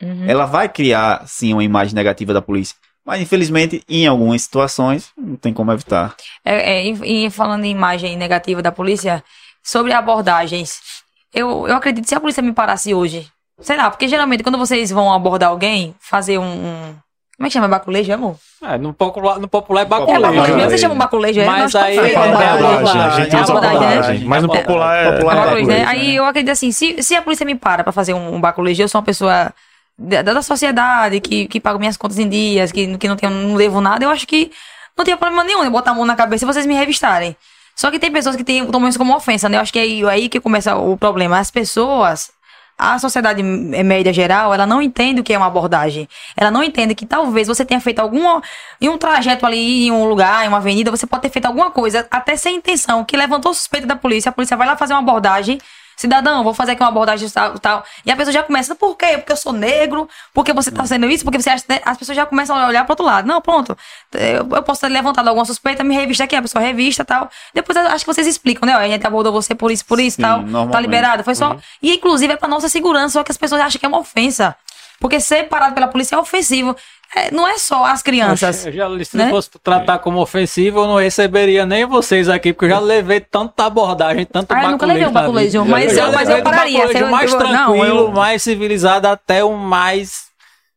Uhum. 0.00 0.24
Ela 0.28 0.46
vai 0.46 0.68
criar, 0.68 1.24
sim, 1.26 1.52
uma 1.52 1.64
imagem 1.64 1.94
negativa 1.94 2.32
da 2.32 2.42
polícia. 2.42 2.76
Mas, 3.04 3.20
infelizmente, 3.20 3.82
em 3.88 4.06
algumas 4.06 4.42
situações, 4.42 5.10
não 5.18 5.34
tem 5.34 5.52
como 5.52 5.72
evitar. 5.72 6.14
É, 6.44 6.74
é, 6.74 6.86
e, 6.86 7.26
e 7.26 7.30
falando 7.30 7.64
em 7.64 7.70
imagem 7.72 8.16
negativa 8.16 8.62
da 8.62 8.70
polícia, 8.70 9.24
sobre 9.62 9.92
abordagens, 9.92 10.80
eu, 11.32 11.66
eu 11.68 11.74
acredito 11.76 12.04
que 12.04 12.08
se 12.08 12.14
a 12.14 12.20
polícia 12.20 12.42
me 12.42 12.52
parasse 12.52 12.92
hoje, 12.94 13.26
sei 13.60 13.76
lá, 13.76 13.90
porque 13.90 14.08
geralmente 14.08 14.42
quando 14.42 14.58
vocês 14.58 14.90
vão 14.90 15.12
abordar 15.12 15.50
alguém, 15.50 15.94
fazer 16.00 16.38
um. 16.38 16.44
um- 16.44 16.94
como 17.36 17.46
é 17.46 17.48
que 17.48 17.54
chama? 17.54 17.66
Baculejo, 17.66 18.12
amor? 18.12 18.36
É, 18.62 18.78
no 18.78 18.92
popular, 18.94 19.38
no 19.40 19.48
popular 19.48 19.80
é 19.80 19.82
É, 19.82 19.86
baculejo. 19.86 20.20
baculejo. 20.20 20.42
baculejo. 20.46 20.68
Vocês 20.68 20.80
chamam 20.80 20.96
baculejo, 20.98 21.40
é? 21.40 21.44
Mas 21.46 21.74
aí 21.74 21.98
é 21.98 22.16
abordagem, 22.16 23.00
a 23.00 23.08
gente 23.10 23.34
É 23.36 23.40
usa 23.40 23.52
abordagem, 23.52 23.80
né? 23.80 23.86
abordagem. 23.94 24.24
Mas 24.28 24.42
no 24.44 24.54
É, 24.54 24.58
popular 24.60 24.96
é. 24.96 25.12
popular 25.12 25.34
É 25.34 25.36
é 25.38 25.42
baculejo, 25.44 25.66
né? 25.68 25.78
baculejo, 25.80 25.90
Aí 26.02 26.16
eu 26.16 26.24
acredito 26.24 26.52
assim, 26.52 26.70
se, 26.70 27.02
se 27.02 27.16
a 27.16 27.22
polícia 27.22 27.44
me 27.44 27.56
para 27.56 27.82
pra 27.82 27.92
fazer 27.92 28.14
um, 28.14 28.34
um 28.36 28.40
baculejo, 28.40 28.82
eu 28.82 28.88
sou 28.88 29.00
uma 29.00 29.04
pessoa 29.04 29.52
da, 29.98 30.22
da 30.22 30.42
sociedade, 30.42 31.18
que, 31.20 31.48
que 31.48 31.58
pago 31.58 31.80
minhas 31.80 31.96
contas 31.96 32.18
em 32.18 32.28
dias, 32.28 32.70
que, 32.70 32.96
que 32.96 33.08
não, 33.08 33.16
tenho, 33.16 33.32
não 33.32 33.56
devo 33.56 33.80
nada, 33.80 34.04
eu 34.04 34.10
acho 34.10 34.26
que 34.26 34.52
não 34.96 35.04
tem 35.04 35.16
problema 35.16 35.42
nenhum 35.42 35.64
eu 35.64 35.70
botar 35.70 35.90
a 35.90 35.94
mão 35.94 36.04
na 36.04 36.14
cabeça 36.14 36.44
e 36.44 36.46
vocês 36.46 36.66
me 36.66 36.74
revistarem. 36.74 37.36
Só 37.74 37.90
que 37.90 37.98
tem 37.98 38.12
pessoas 38.12 38.36
que 38.36 38.44
tomam 38.44 38.88
isso 38.88 38.98
como 38.98 39.14
ofensa, 39.16 39.48
né? 39.48 39.56
Eu 39.56 39.62
acho 39.62 39.72
que 39.72 39.78
é 39.78 39.82
aí, 39.82 40.04
aí 40.08 40.28
que 40.28 40.40
começa 40.40 40.76
o 40.76 40.96
problema. 40.96 41.38
As 41.38 41.50
pessoas, 41.50 42.30
a 42.78 42.98
sociedade 42.98 43.40
m- 43.42 43.82
média 43.82 44.12
geral, 44.12 44.52
ela 44.54 44.66
não 44.66 44.80
entende 44.82 45.20
o 45.20 45.24
que 45.24 45.32
é 45.32 45.38
uma 45.38 45.46
abordagem. 45.46 46.08
Ela 46.36 46.50
não 46.50 46.62
entende 46.62 46.94
que 46.94 47.06
talvez 47.06 47.48
você 47.48 47.64
tenha 47.64 47.80
feito 47.80 47.98
alguma. 48.00 48.42
Em 48.80 48.88
um 48.88 48.98
trajeto 48.98 49.46
ali, 49.46 49.86
em 49.86 49.90
um 49.90 50.04
lugar, 50.04 50.44
em 50.44 50.48
uma 50.48 50.58
avenida, 50.58 50.90
você 50.90 51.06
pode 51.06 51.22
ter 51.22 51.30
feito 51.30 51.46
alguma 51.46 51.70
coisa, 51.70 52.06
até 52.10 52.36
sem 52.36 52.56
intenção, 52.56 53.04
que 53.04 53.16
levantou 53.16 53.52
suspeita 53.54 53.86
da 53.86 53.96
polícia. 53.96 54.28
A 54.28 54.32
polícia 54.32 54.56
vai 54.56 54.66
lá 54.66 54.76
fazer 54.76 54.92
uma 54.92 55.00
abordagem. 55.00 55.58
Cidadão, 55.96 56.42
vou 56.42 56.54
fazer 56.54 56.72
aqui 56.72 56.82
uma 56.82 56.88
abordagem 56.88 57.28
tal, 57.30 57.58
tal. 57.58 57.84
E 58.04 58.10
a 58.10 58.16
pessoa 58.16 58.32
já 58.32 58.42
começa, 58.42 58.74
por 58.74 58.96
quê? 58.96 59.18
Porque 59.18 59.32
eu 59.32 59.36
sou 59.36 59.52
negro, 59.52 60.08
porque 60.32 60.52
você 60.52 60.70
tá 60.70 60.82
fazendo 60.82 61.06
isso, 61.06 61.24
porque 61.24 61.40
você 61.40 61.50
acha. 61.50 61.64
As 61.84 61.96
pessoas 61.96 62.16
já 62.16 62.26
começam 62.26 62.56
a 62.56 62.68
olhar 62.68 62.84
pro 62.84 62.92
outro 62.92 63.04
lado. 63.04 63.26
Não, 63.26 63.40
pronto. 63.40 63.76
Eu, 64.12 64.48
eu 64.56 64.62
posso 64.62 64.80
ter 64.80 64.88
levantado 64.88 65.28
alguma 65.28 65.44
suspeita, 65.44 65.84
me 65.84 65.94
revista 65.94 66.24
aqui, 66.24 66.36
a 66.36 66.42
pessoa 66.42 66.62
revista 66.62 67.04
tal. 67.04 67.30
Depois 67.54 67.76
acho 67.76 68.04
que 68.04 68.12
vocês 68.12 68.26
explicam, 68.26 68.66
né? 68.66 68.76
Ó, 68.76 68.80
a 68.80 68.88
gente 68.88 69.06
abordou 69.06 69.32
você 69.32 69.54
por 69.54 69.70
isso, 69.70 69.84
por 69.84 70.00
isso 70.00 70.16
Sim, 70.16 70.22
tal. 70.22 70.68
Tá 70.70 70.80
liberado. 70.80 71.24
Foi 71.24 71.34
só. 71.34 71.56
E 71.82 71.94
inclusive 71.94 72.32
é 72.32 72.36
pra 72.36 72.48
nossa 72.48 72.68
segurança, 72.68 73.14
só 73.14 73.24
que 73.24 73.30
as 73.30 73.38
pessoas 73.38 73.60
acham 73.60 73.78
que 73.78 73.86
é 73.86 73.88
uma 73.88 73.98
ofensa. 73.98 74.56
Porque 75.02 75.18
ser 75.18 75.48
parado 75.48 75.74
pela 75.74 75.88
polícia 75.88 76.14
é 76.14 76.18
ofensivo. 76.18 76.76
É, 77.14 77.28
não 77.32 77.46
é 77.46 77.58
só 77.58 77.84
as 77.84 78.02
crianças. 78.02 78.64
Eu 78.64 78.72
já, 78.72 78.88
se 79.04 79.16
né? 79.16 79.28
fosse 79.30 79.50
tratar 79.62 79.98
como 79.98 80.20
ofensivo, 80.20 80.78
eu 80.78 80.86
não 80.86 80.96
receberia 80.96 81.66
nem 81.66 81.84
vocês 81.84 82.28
aqui, 82.28 82.52
porque 82.52 82.66
eu 82.66 82.70
já 82.70 82.78
levei 82.78 83.18
tanta 83.20 83.64
abordagem, 83.66 84.24
tanto 84.24 84.54
Ah, 84.54 84.62
eu 84.62 84.70
nunca 84.70 84.86
levei 84.86 85.06
um 85.06 85.12
baculejo, 85.12 85.64
mas 85.64 85.96
eu 85.96 86.04
eu- 86.06 86.12
mas 86.12 86.30
eu 86.30 86.42
pararia, 86.42 86.84
eu- 86.84 87.08
mais 87.08 87.32
eu- 87.32 87.38
não, 87.40 87.46
tranquilo, 87.48 87.98
eu- 87.98 88.12
mais 88.12 88.42
civilizado, 88.42 89.08
até 89.08 89.42
o 89.42 89.54
mais, 89.56 90.26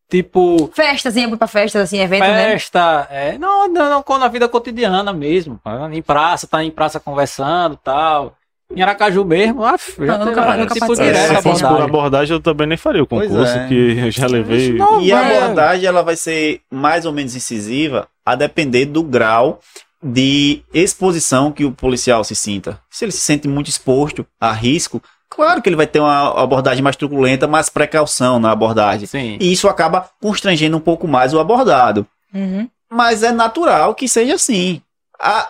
tipo, 0.09 0.71
Festas, 0.73 1.15
ia 1.15 1.37
pra 1.37 1.47
festas, 1.47 1.83
assim, 1.83 1.99
eventos, 1.99 2.27
né? 2.27 2.49
festa. 2.51 3.07
É, 3.11 3.37
não, 3.37 3.67
não, 3.69 4.03
não, 4.05 4.17
na 4.17 4.27
vida 4.27 4.49
cotidiana 4.49 5.13
mesmo. 5.13 5.61
Em 5.93 6.01
praça, 6.01 6.47
tá 6.47 6.63
em 6.63 6.71
praça 6.71 6.99
conversando 6.99 7.77
tal. 7.77 8.35
Em 8.73 8.81
Aracaju 8.81 9.23
mesmo, 9.23 9.63
af, 9.63 9.93
já 9.99 10.17
Não, 10.17 10.25
nunca- 10.25 10.57
nunca 10.57 10.73
tipo 10.73 10.87
participei. 10.87 11.05
direto 11.13 11.35
se 11.37 11.41
fosse 11.43 11.63
por 11.63 11.81
abordagem. 11.81 12.33
eu 12.35 12.39
também 12.41 12.65
nem 12.67 12.77
faria 12.77 13.03
o 13.03 13.07
concurso, 13.07 13.55
é. 13.57 13.67
que 13.67 13.97
eu 13.99 14.11
já 14.11 14.25
levei. 14.27 14.73
Não, 14.73 15.01
E 15.01 15.11
a 15.13 15.21
é. 15.21 15.37
abordagem, 15.43 15.85
ela 15.85 16.01
vai 16.01 16.15
ser 16.15 16.61
mais 16.71 17.05
ou 17.05 17.13
menos 17.13 17.35
incisiva 17.35 18.07
a 18.25 18.33
depender 18.35 18.85
do 18.85 19.03
grau 19.03 19.59
de 20.01 20.63
exposição 20.73 21.51
que 21.51 21.63
o 21.63 21.71
policial 21.71 22.23
se 22.23 22.35
sinta. 22.35 22.79
Se 22.89 23.05
ele 23.05 23.11
se 23.11 23.19
sente 23.19 23.47
muito 23.47 23.69
exposto 23.69 24.25
a 24.41 24.51
risco, 24.51 25.01
claro 25.29 25.61
que 25.61 25.69
ele 25.69 25.75
vai 25.75 25.87
ter 25.87 25.99
uma 25.99 26.41
abordagem 26.41 26.83
mais 26.83 26.95
truculenta, 26.95 27.47
mais 27.47 27.69
precaução 27.69 28.39
na 28.39 28.51
abordagem. 28.51 29.05
Sim. 29.07 29.37
E 29.39 29.51
isso 29.51 29.67
acaba 29.67 30.09
constrangendo 30.21 30.75
um 30.75 30.81
pouco 30.81 31.07
mais 31.07 31.33
o 31.33 31.39
abordado. 31.39 32.05
Uhum. 32.33 32.67
Mas 32.91 33.21
é 33.23 33.31
natural 33.31 33.93
que 33.95 34.07
seja 34.07 34.35
assim. 34.35 34.81
A, 35.19 35.49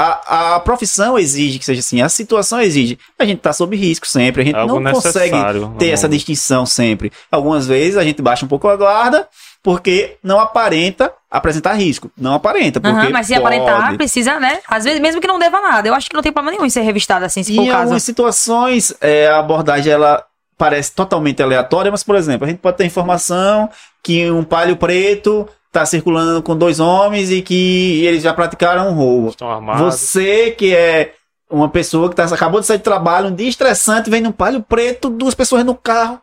a, 0.00 0.54
a 0.54 0.60
profissão 0.60 1.18
exige 1.18 1.58
que 1.58 1.64
seja 1.64 1.80
assim, 1.80 2.00
a 2.00 2.08
situação 2.08 2.60
exige. 2.60 2.98
A 3.18 3.24
gente 3.24 3.40
tá 3.40 3.52
sob 3.52 3.76
risco 3.76 4.06
sempre, 4.06 4.42
a 4.42 4.44
gente 4.44 4.56
algo 4.56 4.80
não 4.80 4.92
consegue 4.92 5.36
ter 5.78 5.90
essa 5.90 6.08
distinção 6.08 6.64
sempre. 6.64 7.12
Algumas 7.30 7.66
vezes 7.66 7.96
a 7.96 8.04
gente 8.04 8.22
baixa 8.22 8.44
um 8.44 8.48
pouco 8.48 8.68
a 8.68 8.76
guarda 8.76 9.28
porque 9.62 10.16
não 10.22 10.40
aparenta 10.40 11.12
apresentar 11.30 11.74
risco. 11.74 12.10
Não 12.16 12.34
aparenta, 12.34 12.80
porque 12.80 12.96
Aham, 12.98 13.10
mas 13.10 13.26
se 13.26 13.34
pode. 13.34 13.44
aparentar, 13.44 13.94
precisa, 13.96 14.40
né? 14.40 14.60
Às 14.66 14.84
vezes, 14.84 15.00
mesmo 15.00 15.20
que 15.20 15.26
não 15.26 15.38
deva 15.38 15.60
nada. 15.60 15.86
Eu 15.86 15.94
acho 15.94 16.08
que 16.08 16.16
não 16.16 16.22
tem 16.22 16.32
problema 16.32 16.56
nenhum 16.56 16.66
em 16.66 16.70
ser 16.70 16.80
revistado 16.80 17.24
assim, 17.24 17.42
se 17.42 17.52
E 17.52 17.56
for 17.56 17.62
em 17.64 17.68
o 17.68 17.70
caso. 17.70 17.82
algumas 17.82 18.02
situações, 18.02 18.94
é, 19.00 19.28
a 19.28 19.38
abordagem 19.38 19.92
ela 19.92 20.24
parece 20.56 20.92
totalmente 20.92 21.42
aleatória, 21.42 21.90
mas, 21.90 22.02
por 22.02 22.16
exemplo, 22.16 22.46
a 22.46 22.48
gente 22.50 22.58
pode 22.58 22.76
ter 22.78 22.84
informação 22.84 23.68
que 24.02 24.30
um 24.30 24.44
palio 24.44 24.76
preto 24.76 25.46
está 25.70 25.86
circulando 25.86 26.42
com 26.42 26.56
dois 26.56 26.80
homens 26.80 27.30
e 27.30 27.40
que 27.40 28.04
eles 28.04 28.22
já 28.22 28.34
praticaram 28.34 28.90
um 28.90 28.94
roubo. 28.94 29.28
Estão 29.28 29.50
armados. 29.50 29.80
Você 29.82 30.50
que 30.50 30.74
é 30.74 31.14
uma 31.48 31.68
pessoa 31.68 32.10
que 32.10 32.16
tá, 32.16 32.24
acabou 32.24 32.60
de 32.60 32.66
sair 32.66 32.78
de 32.78 32.84
trabalho, 32.84 33.28
um 33.28 33.34
dia 33.34 33.48
estressante, 33.48 34.10
vem 34.10 34.20
num 34.20 34.32
palio 34.32 34.62
preto, 34.62 35.08
duas 35.08 35.34
pessoas 35.34 35.64
no 35.64 35.74
carro. 35.74 36.20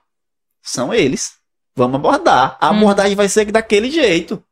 São 0.61 0.93
eles. 0.93 1.33
Vamos 1.75 1.95
abordar. 1.95 2.57
A 2.59 2.71
Hum. 2.71 2.77
abordagem 2.77 3.15
vai 3.15 3.29
ser 3.29 3.45
daquele 3.45 3.89
jeito. 3.89 4.43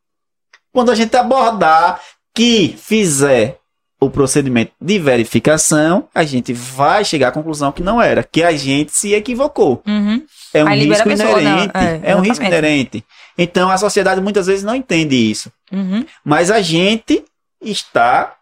Quando 0.73 0.91
a 0.91 0.95
gente 0.95 1.15
abordar 1.15 2.01
que 2.33 2.75
fizer 2.77 3.57
o 3.99 4.09
procedimento 4.09 4.73
de 4.79 4.99
verificação, 4.99 6.07
a 6.13 6.23
gente 6.23 6.53
vai 6.53 7.03
chegar 7.03 7.29
à 7.29 7.31
conclusão 7.31 7.71
que 7.71 7.81
não 7.81 8.01
era, 8.01 8.23
que 8.23 8.43
a 8.43 8.51
gente 8.55 8.91
se 8.91 9.13
equivocou. 9.13 9.81
Uhum. 9.87 10.21
É 10.53 10.63
um 10.63 10.69
risco 10.69 11.09
não, 11.09 11.39
inerente. 11.39 11.71
é, 11.75 12.11
é 12.11 12.15
um 12.15 12.19
risco 12.21 12.43
inerente. 12.43 13.03
Então 13.37 13.69
a 13.69 13.77
sociedade 13.77 14.21
muitas 14.21 14.47
vezes 14.47 14.63
não 14.63 14.75
entende 14.75 15.15
isso. 15.15 15.51
Uhum. 15.71 16.05
Mas 16.23 16.49
a 16.49 16.61
gente 16.61 17.23
está 17.61 18.35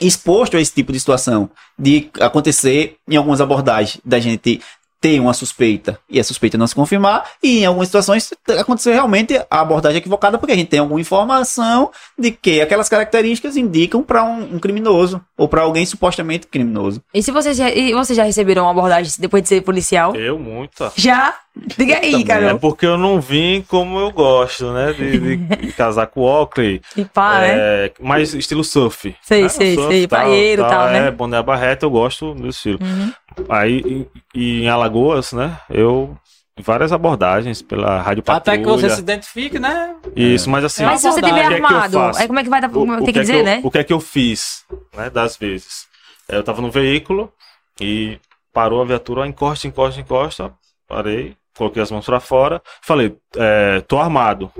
exposto 0.00 0.56
a 0.56 0.60
esse 0.60 0.72
tipo 0.72 0.92
de 0.92 1.00
situação, 1.00 1.50
de 1.78 2.10
acontecer 2.20 2.96
em 3.08 3.16
algumas 3.16 3.40
abordagens, 3.40 4.00
da 4.04 4.18
gente 4.18 4.60
ter 5.02 5.18
uma 5.18 5.34
suspeita 5.34 5.98
e 6.08 6.20
a 6.20 6.24
suspeita 6.24 6.56
não 6.56 6.66
se 6.66 6.74
confirmar, 6.76 7.28
e 7.42 7.58
em 7.58 7.66
algumas 7.66 7.88
situações 7.88 8.32
aconteceu 8.58 8.92
realmente 8.92 9.36
a 9.50 9.60
abordagem 9.60 9.98
equivocada, 9.98 10.38
porque 10.38 10.52
a 10.52 10.56
gente 10.56 10.68
tem 10.68 10.78
alguma 10.78 11.00
informação 11.00 11.90
de 12.16 12.30
que 12.30 12.60
aquelas 12.60 12.88
características 12.88 13.56
indicam 13.56 14.00
para 14.00 14.22
um, 14.22 14.54
um 14.54 14.58
criminoso 14.60 15.20
ou 15.36 15.48
para 15.48 15.62
alguém 15.62 15.84
supostamente 15.84 16.46
criminoso. 16.46 17.02
E 17.12 17.20
se 17.20 17.32
vocês 17.32 17.56
já, 17.56 17.68
e 17.68 17.92
vocês 17.92 18.16
já 18.16 18.22
receberam 18.22 18.62
uma 18.62 18.70
abordagem 18.70 19.12
depois 19.18 19.42
de 19.42 19.48
ser 19.48 19.60
policial? 19.62 20.14
Eu, 20.14 20.38
muita. 20.38 20.92
Já? 20.94 21.34
Diga 21.54 21.98
aí, 21.98 22.24
também. 22.24 22.48
É 22.48 22.54
porque 22.54 22.86
eu 22.86 22.96
não 22.96 23.20
vim 23.20 23.62
como 23.68 23.98
eu 23.98 24.10
gosto, 24.10 24.72
né? 24.72 24.92
De, 24.94 25.36
de 25.36 25.72
casar 25.76 26.06
com 26.06 26.20
o 26.20 26.24
Oakley. 26.24 26.80
E 26.96 27.04
pá, 27.04 27.40
né? 27.40 27.48
É, 27.54 27.92
mais 28.00 28.32
estilo 28.32 28.64
surf. 28.64 29.14
Sei, 29.20 29.42
né? 29.42 29.48
sei, 29.50 29.74
Surf, 29.74 29.88
sei, 29.90 30.08
praieiro 30.08 30.62
e 30.62 30.66
tal, 30.66 30.86
né? 30.86 31.08
É, 31.08 31.10
boné 31.10 31.42
barreta, 31.42 31.84
eu 31.84 31.90
gosto 31.90 32.32
do 32.34 32.48
estilo. 32.48 32.78
Uhum. 32.80 33.12
Aí, 33.48 33.80
e, 33.84 34.08
e 34.34 34.62
em 34.62 34.68
Alagoas, 34.68 35.32
né? 35.32 35.58
Eu. 35.70 36.16
Várias 36.60 36.92
abordagens 36.92 37.62
pela 37.62 38.00
Rádio 38.02 38.22
Patrulha. 38.22 38.56
Até 38.56 38.62
que 38.62 38.68
você 38.70 38.90
se 38.90 39.00
identifique, 39.00 39.58
né? 39.58 39.96
Isso, 40.14 40.50
mas 40.50 40.62
assim. 40.64 40.84
Mas 40.84 41.00
se 41.00 41.10
você 41.10 41.22
tiver 41.22 41.32
que 41.32 41.40
é 41.40 41.46
que 41.48 41.62
eu 41.62 41.66
armado, 41.66 41.92
faço? 41.94 42.20
aí 42.20 42.26
como 42.26 42.38
é 42.38 42.44
que 42.44 42.50
vai 42.50 42.60
dar, 42.60 42.70
O- 42.76 43.04
tem 43.04 43.12
que 43.14 43.18
é 43.18 43.22
dizer, 43.22 43.38
eu- 43.38 43.44
né? 43.44 43.60
O 43.64 43.70
que 43.70 43.78
é 43.78 43.84
que 43.84 43.92
eu 43.92 43.98
fiz, 44.00 44.62
né, 44.94 45.08
das 45.08 45.36
vezes? 45.38 45.86
É, 46.28 46.36
Eu 46.36 46.44
tava 46.44 46.60
no 46.60 46.70
veículo 46.70 47.32
e 47.80 48.18
parou 48.52 48.82
a 48.82 48.84
viatura, 48.84 49.26
encosta, 49.26 49.66
encosta, 49.66 49.98
encosta, 49.98 50.52
parei, 50.86 51.34
coloquei 51.56 51.82
as 51.82 51.90
mãos 51.90 52.04
pra 52.04 52.20
fora, 52.20 52.60
falei, 52.82 53.16
é, 53.34 53.80
tô 53.80 53.98
armado. 53.98 54.52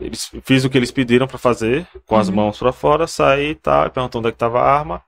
Eles, 0.00 0.30
fiz 0.44 0.64
o 0.64 0.70
que 0.70 0.78
eles 0.78 0.90
pediram 0.90 1.26
pra 1.28 1.38
fazer, 1.38 1.86
com 2.06 2.16
as 2.16 2.28
Uhum. 2.28 2.36
mãos 2.36 2.58
pra 2.58 2.72
fora, 2.72 3.06
saí 3.06 3.50
e 3.50 3.54
tal, 3.54 3.88
perguntou 3.90 4.18
onde 4.20 4.28
é 4.30 4.32
que 4.32 4.38
tava 4.38 4.60
a 4.60 4.78
arma. 4.78 5.02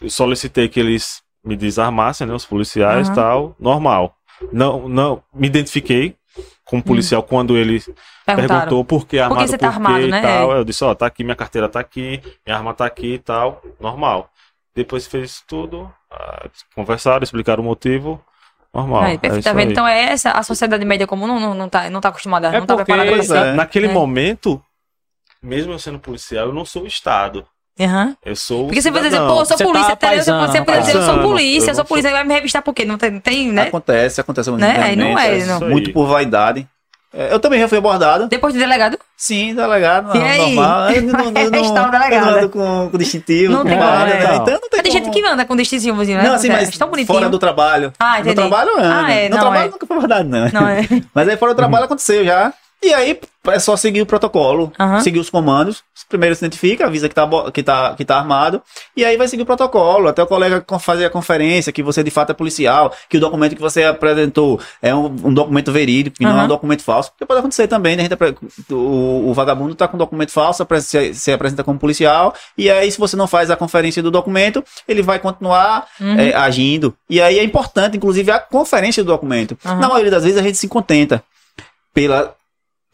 Eu 0.00 0.10
solicitei 0.10 0.68
que 0.68 0.80
eles 0.80 1.22
me 1.46 1.56
desarmassem, 1.56 2.26
né, 2.26 2.34
os 2.34 2.44
policiais 2.44 3.06
e 3.06 3.10
Uhum. 3.10 3.14
tal, 3.16 3.56
normal. 3.58 4.16
Não, 4.52 4.88
não, 4.88 5.22
me 5.32 5.46
identifiquei 5.46 6.14
como 6.64 6.82
policial 6.82 7.22
quando 7.22 7.56
ele 7.56 7.82
perguntou 8.26 8.84
por 8.84 9.06
que 9.06 9.18
armado, 9.18 9.46
tá 9.52 9.52
por 9.52 9.58
quê 9.58 9.64
armado, 9.64 10.00
e 10.00 10.10
né? 10.10 10.20
tal. 10.20 10.52
Eu 10.52 10.64
disse, 10.64 10.84
ó, 10.84 10.94
tá 10.94 11.06
aqui, 11.06 11.22
minha 11.22 11.36
carteira 11.36 11.68
tá 11.68 11.78
aqui, 11.80 12.20
minha 12.44 12.56
arma 12.58 12.74
tá 12.74 12.84
aqui 12.84 13.14
e 13.14 13.18
tal, 13.18 13.62
normal. 13.80 14.28
Depois 14.74 15.06
fez 15.06 15.42
tudo, 15.46 15.90
ah, 16.10 16.48
conversaram, 16.74 17.22
explicaram 17.22 17.62
o 17.62 17.66
motivo, 17.66 18.20
normal. 18.74 19.04
Aí, 19.04 19.14
é 19.14 19.18
perfeito, 19.18 19.44
tá 19.44 19.52
vendo? 19.52 19.68
aí. 19.68 19.72
Então 19.72 19.86
é 19.86 20.02
essa, 20.12 20.32
a 20.32 20.42
sociedade 20.42 20.84
média 20.84 21.06
comum 21.06 21.26
não, 21.26 21.40
não, 21.40 21.54
não, 21.54 21.68
tá, 21.68 21.88
não 21.88 22.00
tá 22.00 22.08
acostumada, 22.10 22.48
É 22.48 22.58
não 22.58 22.66
tá 22.66 22.74
preparada 22.76 23.24
pra 23.24 23.36
é. 23.38 23.52
Naquele 23.54 23.86
É. 23.86 23.92
momento, 23.92 24.60
mesmo 25.42 25.72
eu 25.72 25.78
sendo 25.78 25.98
policial, 26.00 26.48
eu 26.48 26.52
não 26.54 26.64
sou 26.64 26.82
o 26.82 26.86
Estado. 26.86 27.46
Aham. 27.78 28.16
Eu 28.24 28.34
sou 28.34 28.62
o 28.62 28.66
Porque 28.66 28.80
você 28.80 28.90
vai 28.90 29.02
dizer, 29.02 29.18
pô, 29.18 29.40
eu 29.40 29.44
sou 29.44 29.56
Você 29.58 29.64
tá 29.64 29.70
polícia, 29.70 29.96
paisano, 29.96 30.38
pode- 30.40 30.52
você 30.52 30.64
pode 30.64 30.78
dizer, 30.80 30.96
eu 30.96 31.02
sou 31.02 31.18
polícia, 31.18 31.70
eu 31.70 31.74
sou 31.74 31.84
não 31.84 31.88
polícia, 31.88 32.10
vai 32.10 32.24
me 32.24 32.34
revistar 32.34 32.62
por 32.62 32.72
quê? 32.74 32.84
Não 32.84 32.96
tem, 32.96 33.20
tem 33.20 33.52
né? 33.52 33.62
Acontece, 33.68 34.20
acontece 34.20 34.50
Né? 34.50 34.56
Não 34.96 35.10
entendimentos, 35.12 35.24
é, 35.24 35.46
não. 35.46 35.60
Muito 35.68 35.92
por 35.92 36.06
vaidade. 36.06 36.66
É, 37.14 37.32
Eu 37.32 37.38
também 37.40 37.60
já 37.60 37.68
fui 37.68 37.78
abordado. 37.78 38.26
Depois 38.28 38.52
de 38.52 38.58
delegado, 38.58 38.98
Sim, 39.16 39.54
delegado, 39.54 40.14
E 40.14 40.18
não, 40.18 40.26
aí? 40.26 40.54
normal. 40.54 40.90
Eu 40.90 41.02
não, 41.02 41.18
eu 41.24 41.32
não, 41.32 41.40
eu 42.10 42.20
não 42.20 42.28
ando 42.38 42.48
com, 42.50 42.88
com 42.90 42.98
distintivo, 42.98 43.52
Não 43.52 43.62
com 43.62 43.68
tem 43.68 43.78
nada, 43.78 44.04
né? 44.06 44.24
não. 44.24 44.34
Então 44.36 44.54
não 44.54 44.60
tem 44.60 44.68
mas 44.72 44.82
tem 44.82 44.92
gente 44.92 45.10
que 45.10 45.26
anda 45.26 45.44
com 45.46 45.56
distintivozinho, 45.56 46.18
né? 46.18 46.24
Não, 46.24 46.34
assim, 46.34 46.48
É, 46.48 46.52
mas 46.52 46.76
tão 46.76 46.88
bonitinho. 46.90 47.16
fora 47.18 47.30
do 47.30 47.38
trabalho. 47.38 47.92
Ah, 47.98 48.14
no 48.16 48.20
entendi. 48.20 48.34
trabalho, 48.34 48.70
anda. 48.78 49.06
Ah, 49.06 49.12
é, 49.12 49.28
no 49.28 49.34
não, 49.36 49.40
trabalho 49.42 49.68
é. 49.68 49.70
nunca 49.70 49.86
foi 49.86 49.96
abordado, 49.96 50.28
não. 50.28 50.48
Não, 50.52 50.68
é. 50.68 50.80
Mas 51.14 51.28
aí 51.28 51.36
fora 51.38 51.54
do 51.54 51.56
trabalho 51.56 51.84
aconteceu 51.84 52.24
já. 52.24 52.52
E 52.82 52.92
aí 52.94 53.18
é 53.48 53.58
só 53.58 53.76
seguir 53.76 54.02
o 54.02 54.06
protocolo, 54.06 54.72
Aham. 54.78 55.00
seguir 55.00 55.18
os 55.18 55.30
comandos. 55.30 55.82
Primeiro 56.08 56.34
se 56.36 56.44
identifica, 56.44 56.86
avisa 56.86 57.08
que 57.08 57.14
tá, 57.14 57.28
que, 57.50 57.62
tá, 57.62 57.94
que 57.96 58.04
tá 58.04 58.16
armado. 58.18 58.62
E 58.96 59.04
aí 59.04 59.16
vai 59.16 59.26
seguir 59.26 59.42
o 59.42 59.46
protocolo. 59.46 60.06
Até 60.08 60.22
o 60.22 60.26
colega 60.26 60.64
fazer 60.78 61.04
a 61.04 61.10
conferência 61.10 61.72
que 61.72 61.82
você 61.82 62.04
de 62.04 62.10
fato 62.10 62.30
é 62.30 62.34
policial, 62.34 62.92
que 63.08 63.16
o 63.16 63.20
documento 63.20 63.56
que 63.56 63.60
você 63.60 63.82
apresentou 63.84 64.60
é 64.80 64.94
um, 64.94 65.06
um 65.06 65.34
documento 65.34 65.72
verídico, 65.72 66.16
que 66.18 66.24
não 66.24 66.38
é 66.40 66.44
um 66.44 66.48
documento 66.48 66.82
falso. 66.82 67.10
Porque 67.10 67.24
pode 67.26 67.40
acontecer 67.40 67.66
também, 67.66 67.96
né? 67.96 68.02
A 68.04 68.08
gente 68.08 68.72
o, 68.72 69.30
o 69.30 69.34
vagabundo 69.34 69.74
tá 69.74 69.88
com 69.88 69.96
documento 69.98 70.30
falso, 70.30 70.64
se, 70.80 71.14
se 71.14 71.32
apresenta 71.32 71.64
como 71.64 71.78
policial. 71.78 72.34
E 72.56 72.70
aí, 72.70 72.90
se 72.90 72.98
você 72.98 73.16
não 73.16 73.26
faz 73.26 73.50
a 73.50 73.56
conferência 73.56 74.02
do 74.02 74.10
documento, 74.10 74.62
ele 74.86 75.02
vai 75.02 75.18
continuar 75.18 75.86
Uhum. 76.00 76.18
é, 76.18 76.34
agindo. 76.34 76.94
E 77.08 77.20
aí 77.20 77.38
é 77.38 77.42
importante, 77.42 77.96
inclusive, 77.96 78.30
a 78.30 78.38
conferência 78.38 79.02
do 79.02 79.08
documento. 79.08 79.56
Na 79.64 79.88
maioria 79.88 80.10
das 80.10 80.22
vezes 80.24 80.38
a 80.38 80.42
gente 80.42 80.58
se 80.58 80.68
contenta 80.68 81.22
pela, 81.94 82.35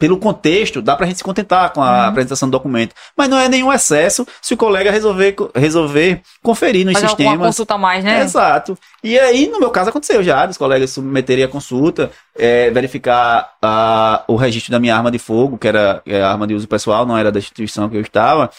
pelo 0.03 0.17
contexto, 0.19 0.83
dá 0.83 0.97
pra 0.97 1.07
gente 1.07 1.19
se 1.19 1.23
contentar 1.23 1.71
com 1.73 1.81
a 1.81 1.89
Uhum. 2.03 2.09
apresentação 2.09 2.49
do 2.49 2.51
documento. 2.51 2.93
Mas 3.17 3.29
não 3.29 3.39
é 3.39 3.49
nenhum 3.49 3.73
excesso 3.73 4.27
se 4.41 4.53
o 4.53 4.57
colega 4.57 4.91
resolver, 4.91 5.37
resolver 5.55 6.21
conferir 6.43 6.85
nos 6.85 6.97
alguma 6.97 7.09
sistemas. 7.11 7.47
consulta 7.47 7.75
a 7.75 7.79
mais, 7.79 8.03
né? 8.03 8.21
Exato. 8.23 8.77
E 9.05 9.17
aí, 9.17 9.47
no 9.47 9.61
meu 9.61 9.71
caso, 9.71 9.91
aconteceu 9.91 10.21
já, 10.21 10.45
dos 10.45 10.59
colegas 10.59 10.91
submeterem 10.91 11.45
a 11.45 11.49
consulta, 11.49 12.11
é, 12.37 12.69
verificar 12.71 13.53
ah, 13.63 14.25
o 14.27 14.35
registro 14.35 14.73
da 14.73 14.81
minha 14.81 14.97
arma 14.97 15.09
de 15.09 15.21
fogo, 15.21 15.57
que 15.57 15.69
era 15.69 16.03
é, 16.05 16.21
arma 16.21 16.49
de 16.49 16.55
uso 16.55 16.67
pessoal, 16.67 17.07
não 17.07 17.17
era 17.17 17.31
da 17.31 17.39
instituição 17.39 17.89
que 17.89 17.97
eu 17.97 18.01
estava. 18.01 18.51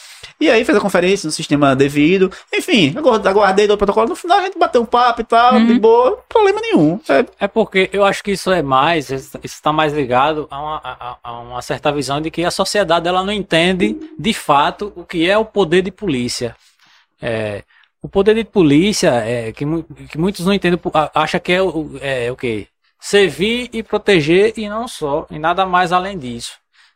E 0.44 0.50
aí 0.50 0.66
fez 0.66 0.78
a 0.78 0.82
conferência 0.82 1.26
no 1.26 1.32
sistema 1.32 1.74
devido. 1.74 2.30
Enfim, 2.54 2.94
agu- 2.98 3.12
aguardei 3.28 3.66
do 3.66 3.78
protocolo. 3.78 4.10
No 4.10 4.16
final 4.16 4.40
a 4.40 4.42
gente 4.44 4.60
bateu 4.60 4.82
um 4.82 4.86
papo 4.86 5.22
e 5.22 5.24
tal, 5.24 5.54
Uhum. 5.56 5.68
de 5.68 5.80
boa, 5.80 6.18
problema 6.28 6.60
nenhum. 6.60 7.00
É, 7.08 7.26
É 7.46 7.48
porque 7.48 7.90
eu 7.94 8.04
acho 8.04 8.22
que 8.22 8.32
isso 8.32 8.52
é 8.52 8.62
mais, 8.62 9.10
isso 9.10 9.38
está 9.44 9.72
mais 9.72 9.94
ligado 9.94 10.46
a 10.52 10.60
uma, 10.62 10.82
a- 10.84 11.18
a 11.24 11.40
uma 11.40 11.62
certa 11.62 11.92
visão 11.94 12.20
de 12.20 12.30
que 12.30 12.44
a 12.44 12.52
sociedade 12.52 13.08
ela 13.08 13.24
não 13.24 13.32
entende 13.32 13.96
de 14.20 14.34
fato 14.34 14.92
o 14.98 15.06
que 15.06 15.30
é 15.30 15.38
o 15.38 15.46
poder 15.46 15.82
de 15.82 15.92
polícia. 15.92 16.56
É, 17.22 17.64
o 18.02 18.10
poder 18.10 18.36
de 18.36 18.44
polícia 18.44 19.12
é 19.26 19.54
que, 19.54 19.66
que 20.10 20.18
muitos 20.18 20.46
não 20.46 20.54
entendem, 20.54 20.78
acha 21.16 21.40
que 21.40 21.54
é 21.54 21.62
o, 21.62 21.92
é 22.02 22.30
o 22.30 22.36
quê? 22.36 22.68
Servir 23.00 23.70
e 23.72 23.82
proteger 23.82 24.54
e 24.58 24.68
não 24.68 24.88
só, 24.90 25.26
e 25.32 25.40
nada 25.40 25.66
mais 25.66 25.94
além 25.94 26.18
disso. 26.18 26.54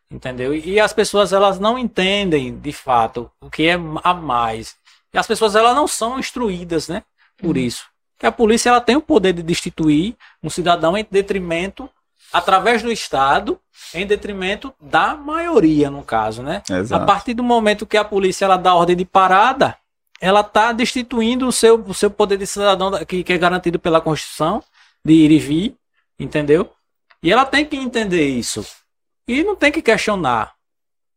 Entendeu? 0.10 0.54
E, 0.56 0.72
e 0.72 0.80
as 0.80 0.94
pessoas 0.94 1.34
elas 1.34 1.60
não 1.60 1.78
entendem 1.78 2.58
de 2.58 2.72
fato 2.72 3.30
o 3.42 3.50
que 3.50 3.68
é 3.68 3.74
a 4.04 4.14
mais. 4.14 4.76
E 5.14 5.18
as 5.18 5.28
pessoas 5.28 5.56
elas 5.56 5.76
não 5.76 5.88
são 5.88 6.20
instruídas, 6.20 6.88
né? 6.88 7.04
Por 7.38 7.58
isso 7.58 7.86
que 8.18 8.26
a 8.26 8.32
polícia 8.32 8.70
ela 8.70 8.82
tem 8.82 8.96
o 8.96 9.02
poder 9.02 9.34
de 9.34 9.44
destituir 9.44 10.16
um 10.42 10.50
cidadão 10.50 10.98
em 10.98 11.06
detrimento 11.10 11.90
através 12.34 12.82
do 12.82 12.92
Estado, 12.92 13.60
em 13.94 14.06
detrimento 14.06 14.74
da 14.82 15.16
maioria, 15.16 15.90
no 15.90 16.04
caso, 16.04 16.42
né? 16.42 16.62
A 16.70 16.80
exato. 16.80 17.06
partir 17.06 17.34
do 17.34 17.44
momento 17.44 17.86
que 17.86 17.96
a 17.96 18.04
polícia 18.04 18.46
ela 18.46 18.58
dá 18.58 18.74
ordem 18.74 18.96
de 18.96 19.06
parada, 19.06 19.78
ela 20.20 20.42
está 20.42 20.72
destituindo 20.72 21.48
o 21.48 21.52
seu, 21.52 21.76
o 21.76 21.94
seu 21.94 22.10
poder 22.10 22.38
de 22.38 22.48
cidadão 22.48 22.90
da- 22.90 23.06
que, 23.06 23.24
que 23.24 23.34
é 23.34 23.38
garantido 23.38 23.78
pela 23.80 24.02
Constituição, 24.02 24.64
de 25.06 25.14
ir 25.14 25.32
e 25.32 25.40
vir, 25.40 25.76
entendeu? 26.20 26.70
E 27.22 27.32
ela 27.32 27.46
tem 27.46 27.66
que 27.66 27.78
entender 27.78 28.28
isso. 28.28 28.66
E 29.28 29.44
não 29.44 29.56
tem 29.56 29.72
que 29.72 29.82
questionar. 29.82 30.54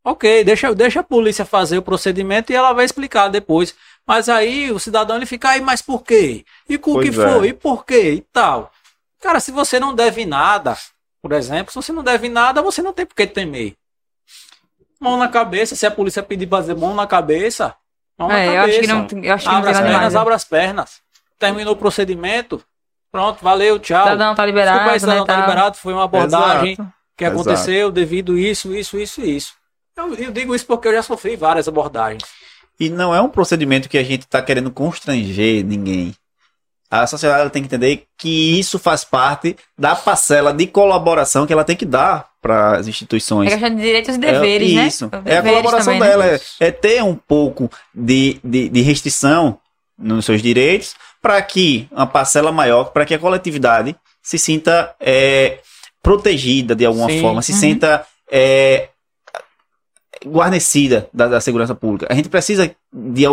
Ok, 0.03 0.43
deixa, 0.45 0.75
deixa 0.75 1.01
a 1.01 1.05
polícia 1.05 1.45
fazer 1.45 1.77
o 1.79 1.83
procedimento 1.83 2.51
e 2.51 2.57
ela 2.57 2.73
vai 2.73 2.85
explicar 2.87 3.29
depois. 3.29 3.75
Mas 4.07 4.29
aí 4.29 4.71
o 4.73 4.79
cidadão 4.79 5.17
ele 5.17 5.27
fica 5.27 5.51
aí, 5.51 5.61
mas 5.61 5.83
por 5.83 6.03
quê? 6.03 6.45
E 6.69 6.79
com 6.79 6.93
o 6.93 7.01
que 7.01 7.09
é. 7.09 7.13
foi? 7.13 7.49
E 7.49 7.53
por 7.53 7.85
quê? 7.85 8.13
E 8.15 8.21
tal. 8.33 8.73
Cara, 9.21 9.39
se 9.41 9.53
você 9.53 9.79
não 9.79 9.95
deve 9.95 10.25
nada, 10.25 10.77
por 11.21 11.33
exemplo, 11.33 11.71
se 11.71 11.77
você 11.77 11.93
não 11.93 12.03
deve 12.03 12.29
nada, 12.31 12.63
você 12.63 12.81
não 12.83 12.95
tem 12.95 13.05
por 13.05 13.15
que 13.15 13.27
temer. 13.27 13.75
Mão 14.99 15.17
na 15.19 15.29
cabeça, 15.29 15.77
se 15.77 15.87
a 15.87 15.91
polícia 15.91 16.23
pedir 16.23 16.47
pra 16.47 16.59
fazer 16.59 16.75
mão 16.75 16.95
na 16.95 17.07
cabeça, 17.07 17.75
mão 18.19 18.29
na 18.29 18.39
É, 18.39 18.49
eu 18.49 18.55
cabeça. 18.55 18.69
acho 18.79 18.81
que 19.09 19.15
não, 19.15 19.25
eu 19.25 19.35
acho 19.35 19.45
que 19.45 19.51
não 19.51 19.59
Abre 19.59 19.73
tem 19.73 19.81
as 19.83 19.87
pernas, 19.89 20.17
abre 20.17 20.35
as 20.35 20.45
pernas. 20.45 21.01
Terminou 21.39 21.75
o 21.75 21.77
procedimento. 21.77 22.63
Pronto, 23.13 23.43
valeu, 23.43 23.79
tchau. 23.79 24.03
Cidadão 24.05 24.35
tá 24.35 24.47
liberado, 24.47 24.79
Desculpa 24.79 24.91
aí, 24.91 24.95
né, 24.95 24.99
cidadão 25.01 25.27
tá 25.27 25.33
tal. 25.35 25.43
liberado, 25.43 25.77
foi 25.77 25.93
uma 25.93 26.05
abordagem 26.05 26.73
Exato. 26.73 26.93
Que 27.21 27.25
aconteceu 27.25 27.91
devido 27.91 28.39
isso, 28.39 28.75
isso, 28.75 28.99
isso 28.99 29.21
e 29.21 29.37
isso. 29.37 29.53
Eu, 29.97 30.15
eu 30.15 30.31
digo 30.31 30.55
isso 30.55 30.67
porque 30.67 30.89
eu 30.89 30.95
já 30.95 31.03
sofri 31.03 31.37
várias 31.37 31.69
abordagens. 31.69 32.23
E 32.79 32.89
não 32.89 33.15
é 33.15 33.21
um 33.21 33.29
procedimento 33.29 33.89
que 33.89 33.99
a 33.99 34.03
gente 34.03 34.23
está 34.23 34.41
querendo 34.41 34.71
constranger 34.71 35.63
ninguém. 35.65 36.15
A 36.91 37.07
sociedade 37.07 37.43
ela 37.43 37.51
tem 37.51 37.63
que 37.63 37.67
entender 37.67 38.05
que 38.17 38.59
isso 38.59 38.79
faz 38.79 39.05
parte 39.05 39.55
da 39.79 39.95
parcela 39.95 40.53
de 40.53 40.67
colaboração 40.67 41.47
que 41.47 41.53
ela 41.53 41.63
tem 41.63 41.77
que 41.77 41.85
dar 41.85 42.29
para 42.41 42.79
as 42.79 42.89
instituições. 42.89 43.49
É 43.49 43.53
questão 43.53 43.77
de 43.77 43.83
direitos 43.83 44.15
e 44.15 44.19
deveres, 44.19 44.73
né? 44.73 44.87
isso. 44.87 45.11
É 45.13 45.17
a 45.17 45.21
Deveres 45.21 45.51
colaboração 45.51 45.93
também, 45.93 46.01
né? 46.01 46.09
dela, 46.09 46.27
é, 46.27 46.41
é 46.59 46.71
ter 46.73 47.05
um 47.05 47.15
pouco 47.15 47.71
de, 47.95 48.41
de, 48.43 48.69
de 48.71 48.81
restrição 48.81 49.59
nos 49.97 50.25
seus 50.25 50.41
direitos 50.41 50.95
para 51.21 51.41
que 51.43 51.87
uma 51.93 52.07
parcela 52.07 52.51
maior, 52.51 52.85
para 52.85 53.05
que 53.05 53.15
a 53.15 53.19
coletividade 53.19 53.95
se 54.23 54.39
sinta 54.39 54.95
é, 54.99 55.59
protegida 56.03 56.75
de 56.75 56.85
alguma 56.87 57.09
Sim. 57.09 57.21
forma, 57.21 57.43
se 57.43 57.53
Uhum. 57.53 57.59
sinta 57.59 58.07
é, 58.31 58.89
guarnecida 60.27 61.09
da, 61.13 61.27
da 61.29 61.41
segurança 61.41 61.75
pública. 61.75 62.07
A 62.11 62.15
gente 62.15 62.29
precisa 62.29 62.71
de, 62.93 63.25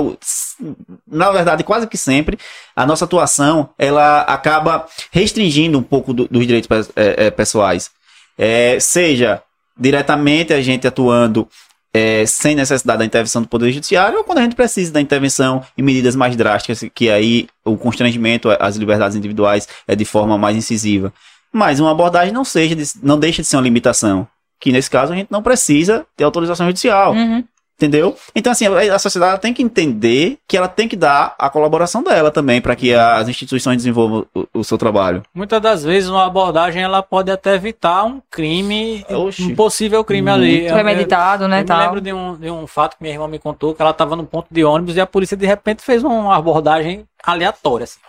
na 1.07 1.31
verdade, 1.31 1.63
quase 1.63 1.85
que 1.87 1.97
sempre, 1.97 2.37
a 2.75 2.85
nossa 2.85 3.05
atuação 3.05 3.69
ela 3.77 4.21
acaba 4.21 4.85
restringindo 5.11 5.77
um 5.77 5.83
pouco 5.83 6.13
do- 6.13 6.27
dos 6.29 6.45
direitos 6.47 6.67
pe- 6.67 6.91
é, 6.95 7.25
é, 7.27 7.31
pessoais. 7.31 7.91
É, 8.37 8.79
seja 8.79 9.41
diretamente 9.77 10.53
a 10.53 10.61
gente 10.61 10.87
atuando 10.87 11.47
é, 11.93 12.25
sem 12.27 12.53
necessidade 12.55 12.99
da 12.99 13.05
intervenção 13.05 13.41
do 13.41 13.47
Poder 13.47 13.71
Judiciário, 13.71 14.19
ou 14.19 14.23
quando 14.23 14.37
a 14.37 14.41
gente 14.43 14.55
precisa 14.55 14.91
da 14.91 15.01
intervenção 15.01 15.63
em 15.77 15.81
medidas 15.81 16.15
mais 16.15 16.35
drásticas, 16.35 16.83
que 16.93 17.09
aí 17.09 17.47
o 17.65 17.75
constrangimento 17.75 18.49
às 18.59 18.75
liberdades 18.75 19.17
individuais 19.17 19.67
é 19.87 19.95
de 19.95 20.05
forma 20.05 20.37
mais 20.37 20.55
incisiva. 20.55 21.11
Mas 21.57 21.79
uma 21.79 21.89
abordagem 21.91 22.31
não, 22.31 22.45
seja 22.45 22.75
de- 22.75 22.91
não 23.01 23.17
deixa 23.19 23.41
de 23.41 23.47
ser 23.47 23.55
uma 23.55 23.63
limitação. 23.63 24.27
Que 24.59 24.71
nesse 24.71 24.89
caso 24.89 25.11
a 25.11 25.15
gente 25.15 25.31
não 25.31 25.41
precisa 25.41 26.05
ter 26.15 26.23
autorização 26.23 26.67
judicial. 26.67 27.13
Uhum. 27.13 27.43
Entendeu? 27.79 28.15
Então, 28.35 28.51
assim, 28.51 28.65
a 28.65 28.97
sociedade 28.97 29.39
tem 29.39 29.53
que 29.53 29.61
entender 29.61 30.39
que 30.47 30.57
ela 30.57 30.67
tem 30.67 30.87
que 30.87 30.95
dar 30.95 31.35
a 31.37 31.47
colaboração 31.47 32.01
dela 32.01 32.31
também 32.31 32.59
para 32.59 32.75
que 32.75 32.91
as 32.91 33.27
instituições 33.27 33.77
desenvolvam 33.77 34.25
o, 34.33 34.47
o 34.51 34.63
seu 34.63 34.79
trabalho. 34.79 35.21
Muitas 35.31 35.61
das 35.61 35.83
vezes 35.83 36.09
uma 36.09 36.25
abordagem 36.25 36.81
ela 36.81 37.03
pode 37.03 37.29
até 37.29 37.53
evitar 37.53 38.03
um 38.03 38.19
crime, 38.31 39.05
Oxi. 39.09 39.43
um 39.43 39.55
possível 39.55 40.03
crime 40.03 40.29
ali. 40.31 40.65
Eu- 40.65 40.73
Premeditado, 40.73 41.47
né, 41.47 41.57
Eu, 41.57 41.59
eu 41.59 41.63
me 41.63 41.67
tal. 41.67 41.79
lembro 41.79 42.01
de 42.01 42.11
um, 42.13 42.35
de 42.35 42.49
um 42.49 42.65
fato 42.65 42.97
que 42.97 43.03
minha 43.03 43.13
irmã 43.13 43.27
me 43.27 43.37
contou, 43.37 43.75
que 43.75 43.81
ela 43.81 43.91
estava 43.91 44.15
no 44.15 44.25
ponto 44.25 44.47
de 44.49 44.63
ônibus 44.63 44.95
e 44.95 45.01
a 45.01 45.05
polícia 45.05 45.37
de 45.37 45.45
repente 45.45 45.83
fez 45.83 46.03
uma 46.03 46.35
abordagem 46.35 47.05
aleatória, 47.23 47.83
assim. 47.83 47.99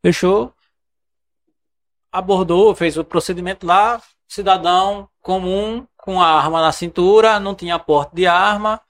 Fechou, 0.00 0.52
abordou, 2.14 2.74
fez 2.74 2.96
o 2.96 3.04
procedimento 3.04 3.66
lá, 3.66 4.00
cidadão 4.28 5.08
comum, 5.20 5.86
com 5.96 6.20
a 6.20 6.26
arma 6.26 6.60
na 6.62 6.72
cintura, 6.72 7.40
não 7.40 7.54
tinha 7.54 7.78
porte 7.78 8.14
de 8.14 8.26
arma, 8.26 8.80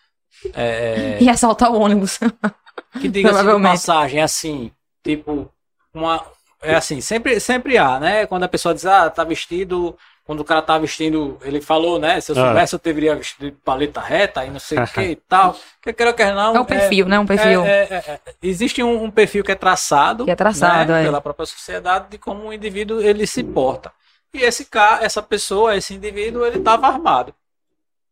é, 0.52 1.18
E 1.20 1.28
assaltar 1.28 1.70
o 1.70 1.80
ônibus. 1.80 2.18
que 3.00 3.08
diga 3.08 3.28
de 3.28 3.34
Provavelmente. 3.34 3.72
passagem, 3.72 4.20
assim, 4.20 4.70
tipo, 5.02 5.48
uma. 5.92 6.24
É 6.60 6.74
assim, 6.74 7.00
sempre, 7.00 7.38
sempre 7.40 7.76
há, 7.76 8.00
né? 8.00 8.26
Quando 8.26 8.44
a 8.44 8.48
pessoa 8.48 8.74
diz, 8.74 8.86
ah, 8.86 9.08
tá 9.10 9.22
vestido. 9.22 9.96
Quando 10.24 10.40
o 10.40 10.44
cara 10.44 10.62
tá 10.62 10.78
vestindo, 10.78 11.38
ele 11.42 11.60
falou, 11.60 11.98
né? 11.98 12.18
Se 12.20 12.32
eu 12.32 12.36
Ah. 12.38 12.46
soubesse, 12.46 12.74
eu 12.74 12.78
teria 12.78 13.14
vestido 13.14 13.44
de 13.50 13.52
paleta 13.58 14.00
reta 14.00 14.42
e 14.44 14.50
não 14.50 14.58
sei 14.58 14.78
o 14.78 14.86
que 14.86 15.00
e 15.02 15.16
tal. 15.28 15.54
Que 15.82 15.92
quer 15.92 16.12
quer 16.14 16.34
não. 16.34 16.56
É 16.56 16.60
um 16.60 16.64
perfil, 16.64 17.06
né? 17.06 17.18
Um 17.18 17.26
perfil. 17.26 17.62
é- 17.62 17.84
é- 17.84 17.94
é- 17.94 18.20
é- 18.26 18.34
existe 18.42 18.82
um, 18.82 19.04
um 19.04 19.10
perfil 19.10 19.44
que 19.44 19.52
é 19.52 19.54
traçado, 19.54 20.24
Que 20.24 20.30
é 20.30 20.36
traçado, 20.36 20.92
né, 20.92 21.02
é. 21.02 21.04
pela 21.04 21.20
própria 21.20 21.44
sociedade 21.44 22.08
de 22.08 22.16
como 22.18 22.48
o 22.48 22.52
indivíduo 22.54 23.02
ele 23.02 23.26
se 23.26 23.44
porta. 23.44 23.92
E 24.32 24.38
esse 24.38 24.64
cara, 24.64 25.04
essa 25.04 25.22
pessoa, 25.22 25.76
esse 25.76 25.92
indivíduo, 25.94 26.44
ele 26.46 26.56
estava 26.58 26.86
armado. 26.86 27.34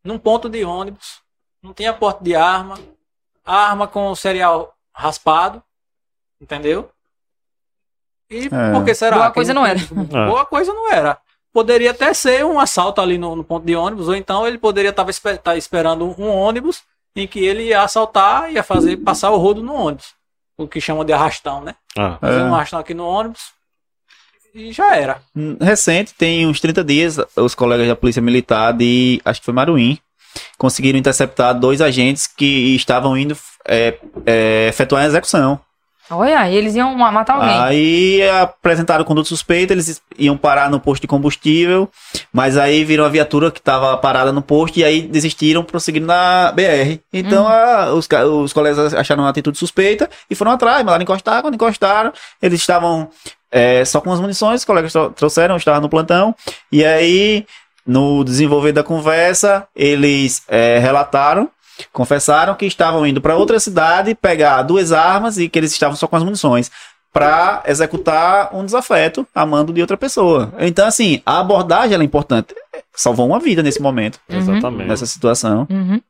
Num 0.05 0.19
ponto 0.19 0.51
de 0.51 0.63
ônibus, 0.65 1.23
não 1.63 1.73
tinha 1.73 1.95
porte 1.95 2.23
de 2.23 2.35
arma, 2.37 2.79
arma 3.45 3.89
com 3.89 4.09
o 4.09 4.15
cereal 4.17 4.75
raspado, 4.95 5.63
entendeu? 6.39 6.91
E 8.29 8.47
É. 8.47 8.73
por 8.73 8.85
que 8.85 8.95
será? 8.95 9.17
Boa 9.17 9.29
que 9.29 9.35
coisa 9.35 9.55
não 9.55 9.65
era. 9.67 9.79
É. 10.13 10.27
Boa 10.29 10.45
coisa 10.45 10.73
não 10.75 10.93
era. 10.93 11.19
Poderia 11.53 11.91
até 11.91 12.15
ser 12.15 12.45
um 12.45 12.59
assalto 12.59 13.01
ali 13.01 13.19
no, 13.19 13.37
no 13.37 13.45
ponto 13.45 13.67
de 13.67 13.77
ônibus, 13.77 14.09
ou 14.09 14.15
então 14.17 14.47
ele 14.47 14.59
poderia 14.59 14.95
estar 15.09 15.57
esperando 15.57 16.15
um 16.19 16.29
ônibus 16.29 16.83
em 17.15 17.27
que 17.27 17.41
ele 17.45 17.65
ia 17.65 17.83
assaltar, 17.83 18.51
ia 18.51 18.63
fazer 18.63 18.97
passar 18.99 19.31
o 19.31 19.37
rodo 19.37 19.63
no 19.63 19.75
ônibus. 19.75 20.15
O 20.57 20.67
que 20.67 20.81
chamam 20.81 21.05
de 21.05 21.13
arrastão, 21.13 21.61
né? 21.63 21.75
Ah, 21.97 22.17
Fazer 22.21 22.41
É. 22.41 22.45
um 22.45 22.55
arrastão 22.55 22.79
aqui 22.79 22.95
no 22.95 23.07
ônibus 23.07 23.41
e 24.55 24.73
já 24.73 24.95
era. 24.97 25.21
Hum, 25.37 25.57
Recente, 25.61 26.15
tem 26.15 26.47
uns 26.47 26.61
30 26.61 26.85
dias, 26.85 27.17
os 27.37 27.55
colegas 27.55 27.87
da 27.89 27.97
Polícia 27.97 28.23
Militar 28.23 28.73
de, 28.73 29.21
acho 29.25 29.41
que 29.41 29.45
foi 29.45 29.55
Maruim, 29.55 29.99
conseguiram 30.57 30.99
interceptar 30.99 31.59
dois 31.59 31.81
agentes 31.81 32.27
que 32.27 32.75
estavam 32.75 33.17
indo 33.17 33.37
é, 33.67 33.99
é, 34.25 34.67
efetuar 34.69 35.03
a 35.03 35.07
execução. 35.07 35.61
Olha, 36.15 36.49
e 36.51 36.57
eles 36.57 36.75
iam 36.75 36.95
ma- 36.97 37.11
matar 37.13 37.35
alguém. 37.35 37.51
Aí 37.61 38.29
apresentaram 38.31 39.05
conduta 39.05 39.29
suspeita, 39.29 39.73
eles 39.73 40.01
iam 40.19 40.37
parar 40.37 40.71
no 40.71 40.79
posto 40.81 41.03
de 41.03 41.07
combustível, 41.09 41.89
mas 42.33 42.57
aí 42.57 42.85
viram 42.85 43.05
a 43.05 43.09
viatura 43.09 43.51
que 43.51 43.59
estava 43.59 43.97
parada 43.97 44.33
no 44.33 44.43
posto 44.43 44.79
e 44.79 44.85
aí 44.85 45.03
desistiram, 45.03 45.65
prosseguindo 45.65 46.07
na 46.07 46.53
BR. 46.53 47.01
Então 47.13 47.47
a- 47.49 47.93
os, 47.93 48.09
os 48.43 48.53
colegas 48.53 48.93
acharam 48.95 49.23
uma 49.25 49.31
atitude 49.31 49.59
suspeita 49.59 50.09
e 50.31 50.35
foram 50.35 50.53
atrás, 50.53 50.79
mandaram 50.85 51.03
encostar, 51.03 51.43
quando 51.43 51.55
encostaram, 51.55 52.13
eles 52.41 52.61
estavam 52.61 53.09
é, 53.51 53.85
só 53.85 54.01
com 54.01 54.11
as 54.13 54.19
munições, 54.21 54.61
os 54.61 54.65
colegas 54.65 54.93
tro- 54.93 55.11
trouxeram, 55.11 55.57
estavam 55.57 55.81
no 55.83 55.89
plantão, 55.89 56.35
e 56.71 56.85
aí 56.85 57.45
no 57.87 58.23
desenvolver 58.25 58.73
da 58.73 58.83
conversa, 58.83 59.67
eles 59.77 60.43
é, 60.49 60.79
relataram 60.79 61.51
confessaram 61.93 62.55
que 62.55 62.67
estavam 62.67 63.07
indo 63.07 63.21
para 63.21 63.37
outra 63.37 63.59
cidade 63.59 64.15
pegar 64.15 64.63
duas 64.63 64.93
armas 64.93 65.39
e 65.39 65.49
que 65.49 65.59
eles 65.59 65.73
estavam 65.73 65.97
só 65.97 66.07
com 66.07 66.17
as 66.17 66.23
munições 66.23 66.71
para 67.13 67.63
executar 67.67 68.55
um 68.57 68.65
desafeto 68.65 69.27
a 69.35 69.45
mando 69.45 69.73
de 69.73 69.81
outra 69.81 69.97
pessoa. 69.97 70.53
Então, 70.59 70.87
assim, 70.87 71.21
a 71.27 71.41
abordagem 71.41 71.95
ela 71.95 72.03
é 72.03 72.07
importante. 72.07 72.55
Salvou 72.95 73.27
uma 73.27 73.39
vida 73.39 73.63
nesse 73.63 73.83
momento, 73.83 74.19
exatamente. 74.29 74.89
nessa 74.89 75.05
situação. 75.05 75.67
Uhum. 75.71 76.01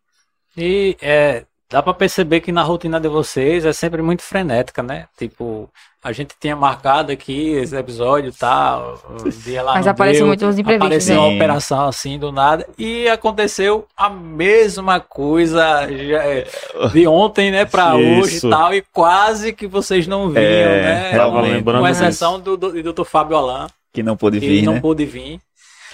E 0.56 0.96
é, 1.00 1.44
dá 1.72 1.82
pra 1.82 1.94
perceber 1.94 2.40
que 2.40 2.52
na 2.52 2.62
rotina 2.62 3.00
de 3.00 3.08
vocês 3.08 3.64
é 3.64 3.72
sempre 3.72 4.02
muito 4.02 4.22
frenética, 4.22 4.82
né? 4.82 5.06
Tipo, 5.16 5.70
a 6.04 6.12
gente 6.12 6.34
tinha 6.38 6.54
marcado 6.54 7.10
aqui 7.10 7.48
esse 7.54 7.74
episódio 7.74 8.28
e 8.28 8.32
tal, 8.32 9.00
o 9.24 9.28
dia 9.30 9.62
lá 9.62 9.74
Mas 9.74 9.86
não 9.86 9.92
aparecem 9.92 10.18
deu, 10.20 10.26
muitos 10.26 10.58
imprevistos. 10.58 10.86
Apareceu 10.86 11.14
né? 11.14 11.20
uma 11.22 11.34
operação 11.34 11.88
assim 11.88 12.18
do 12.18 12.30
nada 12.30 12.66
e 12.76 13.08
aconteceu 13.08 13.86
a 13.96 14.10
mesma 14.10 15.00
coisa 15.00 15.88
já, 15.90 16.24
é, 16.24 16.46
de 16.92 17.06
ontem, 17.06 17.50
né, 17.50 17.64
pra 17.64 17.94
hoje 17.94 18.36
e 18.46 18.50
tal, 18.50 18.74
e 18.74 18.82
quase 18.92 19.54
que 19.54 19.66
vocês 19.66 20.06
não 20.06 20.28
vinham, 20.28 20.44
É, 20.44 20.82
né? 20.82 21.10
Tava 21.12 21.30
realmente. 21.30 21.52
lembrando 21.54 21.80
Com 21.80 21.88
exceção 21.88 22.38
do, 22.38 22.56
do, 22.56 22.82
do 22.82 22.92
Dr. 22.92 23.04
Fábio 23.04 23.36
Alain, 23.36 23.66
Que 23.94 24.02
não 24.02 24.16
pôde 24.16 24.40
que 24.40 24.46
vir, 24.46 24.62
não 24.62 24.74
né? 24.74 24.80
pôde 24.80 25.06
vir. 25.06 25.40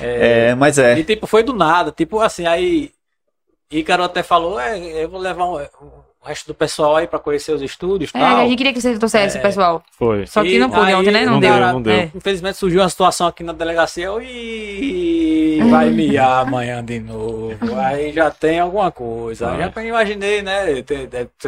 É, 0.00 0.54
mas 0.54 0.78
é. 0.78 0.98
E 0.98 1.04
tipo, 1.04 1.26
foi 1.26 1.42
do 1.42 1.52
nada. 1.52 1.90
Tipo 1.92 2.20
assim, 2.20 2.46
aí 2.46 2.90
Ícaro 3.70 4.02
até 4.04 4.22
falou, 4.22 4.58
é, 4.58 4.78
eu 5.04 5.08
vou 5.10 5.20
levar 5.20 5.44
um- 5.46 5.97
o 6.24 6.28
resto 6.28 6.46
do 6.48 6.54
pessoal 6.54 6.96
aí 6.96 7.06
pra 7.06 7.18
conhecer 7.18 7.52
os 7.52 7.62
estúdios 7.62 8.10
e 8.12 8.16
É, 8.16 8.20
tal. 8.20 8.36
a 8.38 8.44
gente 8.44 8.56
queria 8.56 8.72
que 8.72 8.80
vocês 8.80 8.98
trouxessem, 8.98 9.40
É. 9.40 9.42
pessoal. 9.42 9.82
Foi. 9.98 10.26
Só 10.26 10.42
que 10.42 10.56
E 10.56 10.58
não 10.58 10.68
pôde 10.68 10.92
ontem, 10.92 11.10
né? 11.12 11.24
Não, 11.24 11.34
não 11.34 11.40
deu. 11.40 11.52
deu, 11.54 11.60
não 11.68 11.82
deu. 11.82 11.92
É. 11.94 12.10
Infelizmente 12.14 12.56
surgiu 12.58 12.80
uma 12.80 12.88
situação 12.88 13.26
aqui 13.28 13.42
na 13.44 13.52
delegacia, 13.52 14.10
"Ih, 14.20 15.60
vai 15.70 15.90
miar 15.90 16.42
amanhã 16.46 16.84
de 16.84 16.98
novo. 17.00 17.56
Aí 17.78 18.12
já 18.12 18.30
tem 18.30 18.58
alguma 18.60 18.90
coisa. 18.90 19.50
Aí 19.52 19.58
Já 19.74 19.82
imaginei, 19.82 20.42
né? 20.42 20.84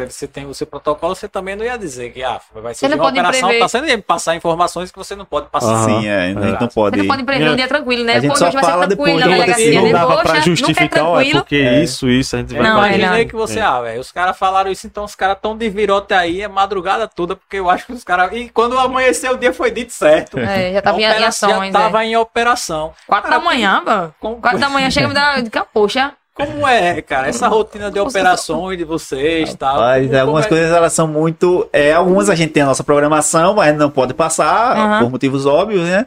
Você 0.07 0.27
tem 0.27 0.45
o 0.45 0.53
seu 0.53 0.65
protocolo, 0.67 1.15
você 1.15 1.27
também 1.27 1.55
não 1.55 1.65
ia 1.65 1.77
dizer 1.77 2.11
que 2.11 2.23
ah, 2.23 2.39
vai 2.53 2.73
ser 2.73 2.87
não 2.89 2.97
uma 2.97 3.09
operação, 3.09 3.49
prever. 3.49 3.59
tá 3.59 3.67
sendo 3.67 4.01
passar 4.03 4.35
informações 4.35 4.91
que 4.91 4.97
você 4.97 5.15
não 5.15 5.25
pode 5.25 5.47
passar. 5.49 5.73
Aham. 5.73 6.01
Sim, 6.01 6.07
é. 6.07 6.17
A 6.17 6.27
gente 6.27 6.35
não 6.39 6.47
Exato. 6.47 6.67
pode. 6.73 6.95
Você 6.95 7.01
não 7.03 7.09
pode 7.09 7.23
prever 7.23 7.49
um 7.51 7.55
dia 7.55 7.67
tranquilo, 7.67 8.03
né? 8.03 8.13
A 8.15 8.19
gente 8.19 8.31
Pô, 8.31 8.35
só 8.37 8.45
hoje 8.47 8.53
vai 8.55 8.63
ser 8.63 8.69
fala 8.71 8.87
tranquilo 8.87 9.17
depois 9.19 9.33
delegacia, 9.37 9.73
não 9.81 9.83
né? 9.87 9.91
dava 9.91 10.11
Poxa, 10.13 10.23
pra 10.23 10.37
é 10.37 10.41
justificar, 10.41 11.03
ó, 11.05 11.21
é 11.21 11.29
porque 11.31 11.55
É. 11.57 11.83
isso, 11.83 12.09
isso, 12.09 12.35
a 12.35 12.39
gente 12.39 12.53
vai 12.53 12.59
Eu 12.59 12.63
Não, 12.63 12.83
é, 12.83 12.87
imaginei 12.95 13.23
não. 13.23 13.27
que 13.29 13.35
você, 13.35 13.59
É. 13.59 13.63
ah, 13.63 13.81
velho, 13.81 13.99
os 14.01 14.11
caras 14.11 14.37
falaram 14.37 14.70
isso, 14.71 14.87
então 14.87 15.03
os 15.03 15.13
caras 15.15 15.37
tão 15.41 15.55
de 15.57 15.69
virote 15.69 16.13
aí, 16.13 16.41
é 16.41 16.47
madrugada 16.47 17.07
toda, 17.07 17.35
porque 17.35 17.57
eu 17.57 17.69
acho 17.69 17.85
que 17.85 17.93
os 17.93 18.03
caras. 18.03 18.31
E 18.33 18.49
quando 18.49 18.77
amanheceu 18.79 19.33
o 19.33 19.37
dia 19.37 19.53
foi 19.53 19.69
dito 19.71 19.93
certo. 19.93 20.39
É, 20.39 20.73
já 20.73 20.81
tava 20.81 20.99
em, 20.99 21.05
A 21.05 21.27
ações. 21.27 21.51
já 21.73 21.79
é. 21.79 21.83
tava 21.83 22.05
em 22.05 22.15
operação. 22.15 22.93
Quatro 23.07 23.29
da 23.29 23.39
manhã, 23.39 23.81
mano. 23.85 24.15
Quatro 24.41 24.59
da 24.59 24.69
manhã 24.69 24.89
chega 24.89 25.05
e 25.05 25.09
me 25.09 25.13
dá. 25.13 25.65
Poxa, 25.73 26.13
como 26.33 26.67
é, 26.67 27.01
cara? 27.01 27.27
Essa 27.27 27.47
rotina 27.47 27.91
de 27.91 27.99
operações 27.99 28.77
de 28.77 28.83
vocês 28.85 29.51
e 29.51 29.57
tal. 29.57 29.77
Mas 29.79 30.07
como- 30.07 30.19
algumas 30.19 30.45
é- 30.45 30.49
coisas 30.49 30.71
elas 30.71 30.93
são 30.93 31.07
muito. 31.07 31.67
É, 31.73 31.93
algumas 31.93 32.29
a 32.29 32.35
gente 32.35 32.53
tem 32.53 32.63
a 32.63 32.65
nossa 32.67 32.83
programação, 32.83 33.53
mas 33.53 33.75
não 33.77 33.89
pode 33.91 34.13
passar, 34.13 34.75
Aham. 34.77 34.99
por 34.99 35.11
motivos 35.11 35.45
óbvios, 35.45 35.83
né? 35.87 36.05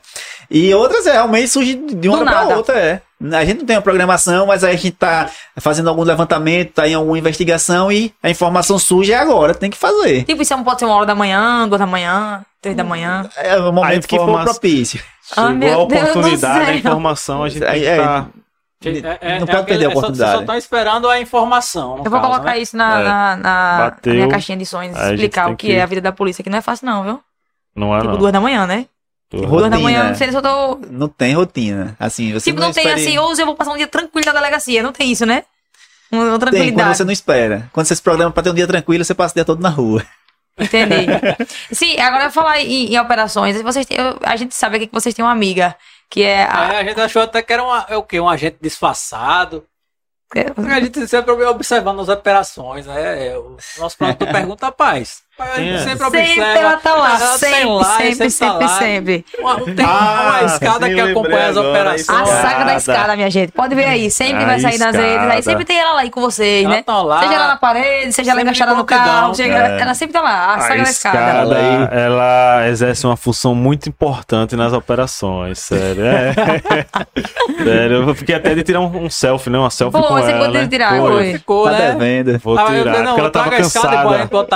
E 0.51 0.74
outras 0.74 1.07
é, 1.07 1.12
realmente 1.12 1.49
surge 1.49 1.74
de 1.74 2.09
uma 2.09 2.19
hora 2.19 2.27
pra 2.31 2.41
nada. 2.43 2.57
outra, 2.57 2.78
é. 2.78 3.01
A 3.32 3.45
gente 3.45 3.59
não 3.61 3.66
tem 3.66 3.77
uma 3.77 3.82
programação, 3.82 4.47
mas 4.47 4.62
aí 4.65 4.74
a 4.74 4.77
gente 4.77 4.93
tá 4.97 5.31
fazendo 5.59 5.89
algum 5.89 6.03
levantamento, 6.03 6.73
tá 6.73 6.86
em 6.89 6.95
alguma 6.95 7.16
investigação 7.19 7.91
e 7.91 8.12
a 8.23 8.28
informação 8.28 8.78
surge 8.78 9.12
é 9.12 9.16
agora, 9.19 9.55
tem 9.55 9.70
que 9.70 9.77
fazer. 9.78 10.24
tipo, 10.24 10.43
isso 10.43 10.57
pode 10.65 10.78
ser 10.81 10.85
uma 10.85 10.97
hora 10.97 11.07
da 11.07 11.15
manhã, 11.15 11.66
duas 11.69 11.78
da 11.81 11.86
manhã, 11.86 12.45
três 12.61 12.77
da 12.77 12.85
manhã. 12.85 13.28
É 13.36 13.57
o 13.59 13.73
momento 13.73 14.07
que 14.09 14.16
for 14.16 14.24
informa- 14.24 14.45
propício. 14.45 15.01
Ah, 15.31 15.35
Chegou 15.47 15.51
meu 15.55 15.73
a 15.74 15.78
oportunidade, 15.82 16.70
a 16.70 16.74
informação, 16.77 17.45
a 17.45 17.49
gente 17.49 17.61
tem 17.65 17.81
que 17.81 17.86
É, 17.86 17.97
é. 17.97 17.97
tá... 18.03 18.27
É, 18.85 18.89
é, 18.89 18.93
não 18.93 18.99
é 18.99 19.39
pode 19.39 19.51
aquele- 19.53 19.65
perder 19.65 19.86
a 19.86 19.89
é 19.89 19.93
só- 19.93 19.99
oportunidade. 19.99 20.16
Vocês 20.19 20.31
só 20.32 20.41
estão 20.41 20.57
esperando 20.57 21.09
a 21.09 21.19
informação. 21.19 21.97
Eu 22.05 22.11
vou 22.11 22.20
caso, 22.20 22.23
colocar 22.32 22.51
né? 22.51 22.59
isso 22.59 22.77
na, 22.77 23.01
É. 23.01 23.05
na, 23.05 23.36
na- 23.36 23.97
na 24.05 24.12
minha 24.12 24.28
caixinha 24.28 24.59
de 24.59 24.66
sonhos, 24.66 24.95
a 24.97 25.12
explicar 25.15 25.45
tem 25.47 25.55
o 25.55 25.57
que, 25.57 25.66
que- 25.69 25.73
é 25.73 25.82
a 25.82 25.86
vida 25.86 26.03
da 26.03 26.12
polícia, 26.12 26.45
que 26.45 26.51
não 26.51 26.59
é 26.59 26.61
fácil, 26.61 26.85
não, 26.85 27.03
viu? 27.03 27.20
Não 27.74 27.95
é 27.95 28.01
tipo, 28.01 28.11
não. 28.12 28.19
duas 28.19 28.32
da 28.32 28.41
manhã, 28.41 28.66
né? 28.66 28.85
Rotina. 29.40 29.48
Duas 29.59 29.70
da 29.70 29.78
manhã, 29.78 30.05
não 30.09 30.15
sei 30.15 30.31
se 30.31 30.36
eu 30.36 30.43
tô. 30.43 30.78
Não 30.90 31.09
tem 31.09 31.35
rotina. 31.35 31.97
Assim, 31.98 32.32
você 32.32 32.51
Tipo, 32.51 32.61
não, 32.61 32.73
tem 32.73 32.85
espere- 32.86 33.01
assim, 33.09 33.19
hoje 33.19 33.43
eu 33.43 33.47
vou 33.47 33.55
passar 33.55 33.73
um 33.73 33.77
dia 33.77 33.86
tranquilo 33.86 34.27
na 34.27 34.32
delegacia. 34.32 34.82
Não 34.82 34.93
tem 34.93 35.11
isso, 35.12 35.24
né? 35.27 35.44
Uma 36.12 36.23
uma 36.24 36.31
Tem, 36.31 36.39
quando 36.39 36.51
tranquilidade. 36.52 36.97
você 36.97 37.05
não 37.05 37.12
espera. 37.12 37.69
Quando 37.73 37.86
você 37.86 37.97
se 37.97 38.02
programa 38.02 38.31
pra 38.31 38.43
ter 38.43 38.51
um 38.51 38.55
dia 38.55 38.66
tranquilo, 38.66 39.05
você 39.05 39.15
passa 39.15 39.32
o 39.32 39.36
dia 39.36 39.44
todo 39.44 39.61
na 39.61 39.69
rua. 39.70 40.05
Entendi. 40.59 41.06
Sim, 41.73 41.98
agora 41.98 42.24
eu 42.24 42.31
falar 42.31 42.61
em, 42.61 42.93
em 42.94 42.98
operações. 42.98 43.61
Vocês 43.62 43.85
têm- 43.86 43.98
eu- 43.98 44.19
a 44.23 44.36
gente 44.36 44.55
sabe 44.55 44.77
aqui 44.77 44.86
que 44.86 44.93
vocês 44.94 45.15
têm 45.15 45.24
uma 45.24 45.32
amiga 45.32 45.74
que 46.09 46.23
é 46.23 46.44
a. 46.44 46.74
É, 46.74 46.78
a 46.81 46.85
gente 46.85 47.01
achou 47.01 47.23
até 47.23 47.43
que 47.43 47.52
era 47.52 47.65
uma, 47.65 47.85
é 47.89 47.97
o 47.97 48.02
quê? 48.05 48.20
um 48.20 48.28
agente 48.28 48.59
disfarçado. 48.61 49.65
é, 50.36 50.47
A 50.73 50.81
gente 50.81 51.06
sempre 51.09 51.32
observando 51.32 52.01
as 52.01 52.09
operações, 52.09 52.86
né? 52.86 53.28
É, 53.28 53.36
O 53.39 53.56
nosso 53.78 53.97
produtor 53.98 54.28
pergunta, 54.31 54.66
rapaz, 54.66 55.23
É. 55.36 55.78
sempre 55.78 55.89
Sempre 55.94 56.06
observa. 56.06 56.44
ela 56.59 56.77
tá 56.77 56.94
lá, 56.94 57.09
ela 57.20 57.39
tem 57.39 57.51
sempre, 57.51 57.65
lá, 57.65 57.85
sempre, 57.97 58.16
tá 58.19 58.31
sempre, 58.31 58.65
lá. 58.66 58.78
sempre. 58.78 59.24
Uma, 59.39 59.61
tem 59.61 59.85
Ah, 59.85 60.39
uma 60.40 60.47
escada 60.47 60.89
que 60.89 61.01
acompanha 61.01 61.48
as 61.48 61.56
operações. 61.56 62.09
A 62.09 62.23
Escada. 62.23 62.43
saga 62.48 62.65
da 62.65 62.77
escada, 62.77 63.16
minha 63.16 63.31
gente. 63.31 63.52
Pode 63.52 63.74
ver 63.74 63.85
aí. 63.86 64.11
Sempre 64.11 64.44
A 64.44 64.47
vai 64.47 64.61
sair 64.61 64.78
nas 64.78 64.94
redes. 64.94 65.27
Aí 65.31 65.43
sempre 65.43 65.65
tem 65.65 65.78
ela 65.78 65.94
lá 65.94 66.01
aí 66.02 66.11
com 66.11 66.20
vocês, 66.20 66.65
Ela 66.65 66.74
né? 66.77 66.82
tá 66.82 67.02
lá. 67.02 67.20
Seja 67.20 67.39
lá 67.39 67.48
na 67.48 67.56
parede, 67.56 68.12
seja 68.12 68.31
ela 68.31 68.40
Sempre 68.40 68.43
encaixada 68.43 68.74
no 68.74 68.85
carro. 68.85 69.35
seja- 69.35 69.52
É. 69.55 69.81
Ela 69.81 69.94
sempre 69.94 70.12
tá 70.12 70.20
lá. 70.23 70.55
A 70.55 70.61
saga 70.61 70.82
da 70.85 70.90
escada. 70.90 71.19
escada, 71.19 71.94
Ela 71.94 72.15
ela 72.15 72.69
exerce 72.69 73.05
uma 73.06 73.16
função 73.16 73.55
muito 73.55 73.89
importante 73.89 74.55
nas 74.56 74.73
operações, 74.73 75.59
sério. 75.59 76.05
É. 76.06 76.32
sério, 77.65 78.09
eu 78.09 78.15
fiquei 78.15 78.35
até 78.35 78.55
de 78.55 78.62
tirar 78.62 78.81
um, 78.81 79.05
um 79.05 79.11
selfie, 79.11 79.51
né? 79.51 79.59
Uma 79.59 79.70
selfie 79.70 79.98
Pô, 80.01 80.06
com 80.06 80.15
você 80.15 80.31
ela, 80.31 80.47
pôde 80.47 80.59
né? 80.59 80.66
tirar, 80.69 80.97
Foi. 80.97 81.32
Ficou, 81.32 81.65
Tá 81.65 81.70
né? 81.73 81.93
devendo. 81.93 82.39
Vou 82.39 82.59
Ah, 82.59 82.66
tirar, 82.66 82.98
não, 82.98 83.05
porque 83.06 83.20
ela 83.20 83.31
tava 83.31 83.51
cansada. 83.51 83.89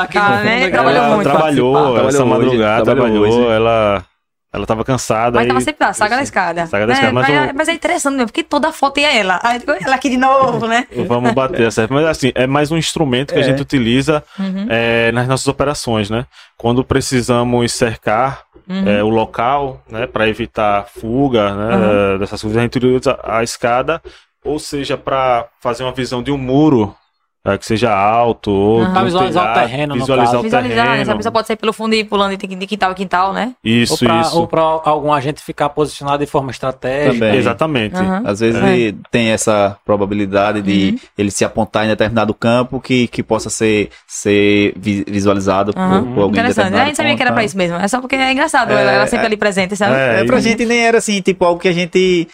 aqui 0.02 0.14
Tá, 0.18 0.28
no 0.28 0.36
fundo. 0.36 0.44
né? 0.44 0.67
Trabalhou 0.70 0.96
ela 0.98 1.06
Ela 1.06 1.14
muito. 1.16 1.28
trabalhou, 1.28 1.72
Trabalhou 1.74 2.08
essa 2.08 2.18
hoje, 2.22 2.28
madrugada, 2.30 2.84
trabalhou 2.84 3.22
trabalhou, 3.22 3.44
hoje. 3.46 3.54
ela, 3.56 4.04
ela 4.52 4.66
tava 4.66 4.84
cansada. 4.84 5.36
Mas 5.36 5.44
e- 5.44 5.48
tava 5.48 5.60
sempre 5.60 5.86
lá, 5.86 5.92
saga 5.92 6.16
da 6.16 6.22
escada. 6.22 6.66
Saga 6.66 6.86
da 6.86 6.92
É, 6.92 6.94
escada, 6.94 7.12
mas 7.12 7.28
mas, 7.28 7.48
eu- 7.48 7.54
mas 7.54 7.68
é 7.68 7.72
interessante 7.72 8.12
mesmo, 8.14 8.26
porque 8.26 8.42
toda 8.42 8.72
foto 8.72 8.98
ia 9.00 9.12
ela. 9.12 9.38
Aí 9.42 9.60
ficou 9.60 9.74
ela 9.80 9.94
aqui 9.94 10.08
de 10.10 10.16
novo, 10.16 10.66
né? 10.66 10.86
Vamos 11.06 11.32
bater 11.32 11.66
a 11.66 11.70
selfie. 11.70 11.92
Mas 11.94 12.06
assim, 12.06 12.32
é 12.34 12.46
mais 12.46 12.70
um 12.70 12.76
instrumento 12.76 13.32
que 13.32 13.38
a 13.38 13.42
É. 13.42 13.44
gente 13.44 13.60
utiliza 13.62 14.22
Uhum. 14.38 14.66
é, 14.68 15.12
nas 15.12 15.28
nossas 15.28 15.46
operações, 15.48 16.08
né? 16.10 16.24
Quando 16.56 16.82
precisamos 16.84 17.72
cercar 17.72 18.42
Uhum. 18.68 18.86
é, 18.88 19.02
o 19.02 19.08
local, 19.08 19.82
né, 19.90 20.06
para 20.06 20.28
evitar 20.28 20.86
fuga, 20.88 21.54
né, 21.54 21.76
Uhum. 21.76 22.14
é, 22.14 22.18
dessas 22.18 22.40
coisas, 22.42 22.58
a 22.58 22.62
gente 22.62 22.76
utiliza 22.76 23.18
a 23.24 23.42
escada, 23.42 24.02
ou 24.44 24.58
seja, 24.58 24.94
para 24.96 25.46
fazer 25.60 25.84
uma 25.84 25.92
visão 25.92 26.22
de 26.22 26.30
um 26.30 26.36
muro 26.36 26.94
é, 27.44 27.56
que 27.56 27.64
seja 27.64 27.90
alto, 27.94 28.50
ou 28.50 28.80
Uhum. 28.80 29.04
visualizar 29.04 29.42
o 29.44 29.46
telhado, 29.54 29.68
terreno, 29.70 29.94
no 29.94 30.00
visualizar 30.00 30.26
caso. 30.32 30.38
o 30.38 30.42
Visualizar, 30.42 30.76
né? 30.86 30.92
A 30.92 30.96
terreno. 30.98 31.16
pessoa 31.16 31.32
pode 31.32 31.46
sair 31.46 31.56
pelo 31.56 31.72
fundo 31.72 31.94
e 31.94 32.00
ir 32.00 32.04
pulando 32.04 32.36
de 32.36 32.66
quintal 32.66 32.90
a 32.90 32.94
quintal, 32.94 33.32
né? 33.32 33.54
Isso, 33.64 33.92
ou, 33.94 33.98
pra, 33.98 34.20
isso. 34.20 34.38
ou 34.38 34.46
pra 34.46 34.60
algum 34.60 35.12
agente 35.12 35.42
ficar 35.42 35.68
posicionado 35.70 36.18
de 36.24 36.30
forma 36.30 36.50
estratégica. 36.50 37.14
Também. 37.14 37.36
Exatamente. 37.36 37.96
Uhum. 37.96 38.22
Às 38.26 38.40
vezes 38.40 38.62
É. 38.62 38.76
ele 38.76 38.98
tem 39.10 39.28
essa 39.30 39.76
probabilidade 39.84 40.60
de 40.62 40.90
Uhum. 40.90 40.98
ele 41.16 41.30
se 41.30 41.44
apontar 41.44 41.84
em 41.84 41.88
determinado 41.88 42.34
campo 42.34 42.80
que, 42.80 43.06
que 43.08 43.22
possa 43.22 43.48
ser, 43.48 43.88
ser 44.06 44.74
vi- 44.76 45.04
visualizado 45.08 45.72
por, 45.72 45.80
Uhum. 45.80 46.14
por 46.14 46.22
alguém 46.22 46.40
em 46.40 46.44
Interessante. 46.44 46.74
A 46.74 46.84
gente 46.86 46.96
sabia 46.96 47.16
que 47.16 47.22
era 47.22 47.32
tá? 47.32 47.44
isso 47.44 47.56
mesmo. 47.56 47.76
É 47.78 47.88
só 47.88 48.00
porque 48.00 48.16
é 48.16 48.32
engraçado 48.32 48.72
É, 48.72 48.82
ela, 48.82 48.90
ela 48.92 49.06
sempre 49.06 49.24
é. 49.24 49.26
ali 49.26 49.36
presente, 49.36 49.76
sabe? 49.76 49.94
É, 49.94 50.20
É, 50.20 50.24
pra 50.24 50.38
e- 50.38 50.42
gente 50.42 50.66
nem 50.66 50.80
era 50.86 50.98
assim, 50.98 51.20
tipo, 51.20 51.44
algo 51.44 51.60
que 51.60 51.68
a 51.68 51.72
gente 51.72 52.28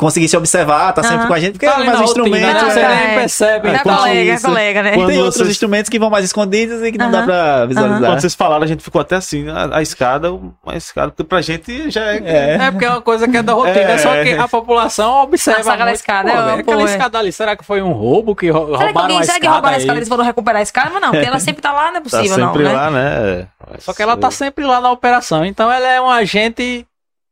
conseguisse 0.00 0.36
observar, 0.36 0.92
tá 0.92 1.02
sempre 1.02 1.18
Aham. 1.18 1.28
com 1.28 1.34
a 1.34 1.38
gente, 1.38 1.52
porque 1.52 1.66
Tá 1.66 1.72
é 1.74 1.76
mais 1.84 1.88
um 2.00 2.04
rotina, 2.04 2.04
instrumento. 2.26 2.42
né? 2.54 2.62
Não, 2.62 2.70
Você 2.70 2.80
é. 2.80 2.88
nem 3.06 3.18
percebe. 3.18 3.68
É 3.68 3.78
colega, 3.78 4.32
é 4.32 4.40
colega, 4.40 4.82
né? 4.82 4.92
Quando 4.94 5.06
Tem 5.08 5.18
outros 5.18 5.36
vocês- 5.36 5.50
instrumentos 5.50 5.88
que 5.90 5.98
vão 5.98 6.08
mais 6.10 6.24
escondidos 6.24 6.82
e 6.82 6.90
que 6.90 6.98
não 6.98 7.10
dá 7.10 7.18
Aham. 7.18 7.26
pra 7.26 7.66
visualizar. 7.66 8.00
Quando 8.10 8.20
vocês 8.20 8.34
falaram, 8.34 8.64
a 8.64 8.66
gente 8.66 8.82
ficou 8.82 9.00
até 9.00 9.16
assim, 9.16 9.48
a, 9.48 9.76
a 9.76 9.82
escada, 9.82 10.28
a 10.66 10.76
escada, 10.76 11.10
porque 11.12 11.24
pra 11.24 11.40
gente 11.40 11.90
já 11.90 12.02
é. 12.14 12.16
É. 12.24 12.54
É 12.66 12.70
porque 12.70 12.84
é 12.86 12.90
uma 12.90 13.02
coisa 13.02 13.28
que 13.28 13.36
é 13.36 13.42
da 13.42 13.52
rotina, 13.52 13.78
É. 13.80 13.98
só 13.98 14.10
que 14.22 14.32
a 14.32 14.48
população 14.48 15.22
observa. 15.22 15.60
A 15.60 15.64
saga 15.64 15.78
da 15.78 15.84
muito, 15.84 15.96
escada, 15.96 16.30
pô, 16.30 16.36
é, 16.38 16.54
aquela 16.54 16.62
pô, 16.64 16.86
é. 16.88 16.90
escada 16.90 17.18
ali, 17.18 17.32
será 17.32 17.56
que 17.56 17.64
foi 17.64 17.82
um 17.82 17.92
roubo 17.92 18.34
que 18.34 18.48
rou- 18.50 18.76
Será 18.78 18.92
que 18.92 18.98
alguém 18.98 19.18
a 19.18 19.22
será 19.22 19.34
que 19.34 19.38
escada? 19.40 19.54
roubaram 19.54 19.74
a 19.76 19.78
escada 19.78 19.98
eles 19.98 20.08
foram 20.08 20.24
recuperar 20.24 20.60
a 20.60 20.62
escada? 20.62 20.90
Mas 20.92 21.02
não, 21.02 21.10
porque 21.10 21.26
ela 21.26 21.38
sempre 21.40 21.60
tá 21.62 21.72
lá, 21.72 21.90
não 21.90 21.90
é 21.90 21.92
Tá 21.94 22.00
possível, 22.00 22.38
não, 22.38 22.46
sempre 22.48 22.64
né? 22.64 22.72
lá, 22.72 22.90
né? 22.90 23.46
Só 23.78 23.92
que 23.92 24.02
ela 24.02 24.16
tá 24.16 24.30
sempre 24.30 24.64
lá 24.64 24.80
na 24.80 24.90
operação, 24.90 25.44
então 25.44 25.70
ela 25.70 25.86
é 25.86 26.00
um 26.00 26.08
agente, 26.08 26.86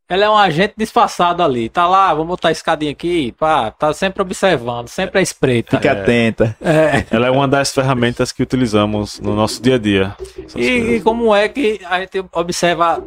ela 0.09 0.25
é 0.25 0.29
um 0.29 0.35
agente 0.35 0.73
disfarçado 0.75 1.43
ali. 1.43 1.69
Tá 1.69 1.87
lá, 1.87 2.11
vamos 2.11 2.29
botar 2.29 2.49
a 2.49 2.51
escadinha 2.51 2.91
aqui, 2.91 3.31
pá, 3.33 3.69
tá 3.69 3.93
sempre 3.93 4.23
observando, 4.23 4.87
sempre 4.87 5.19
à 5.19 5.21
espreita. 5.21 5.77
Fica 5.77 5.91
atenta. 5.91 6.57
É. 6.59 7.05
Ela 7.11 7.27
é 7.27 7.31
uma 7.31 7.47
das 7.47 7.71
ferramentas 7.71 8.31
que 8.31 8.41
utilizamos 8.41 9.19
no 9.19 9.35
nosso 9.35 9.61
dia 9.61 9.75
a 9.75 9.77
dia. 9.77 10.15
E, 10.55 10.95
e 10.95 11.01
como 11.01 11.33
é 11.35 11.47
que 11.47 11.79
a 11.87 11.99
gente 11.99 12.25
observa, 12.33 13.03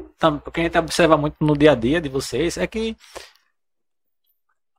que 0.55 0.61
a 0.61 0.63
gente 0.63 0.79
observa 0.79 1.17
muito 1.17 1.35
no 1.41 1.57
dia 1.57 1.73
a 1.73 1.75
dia 1.75 2.01
de 2.01 2.09
vocês 2.09 2.57
é 2.57 2.69
que 2.69 2.97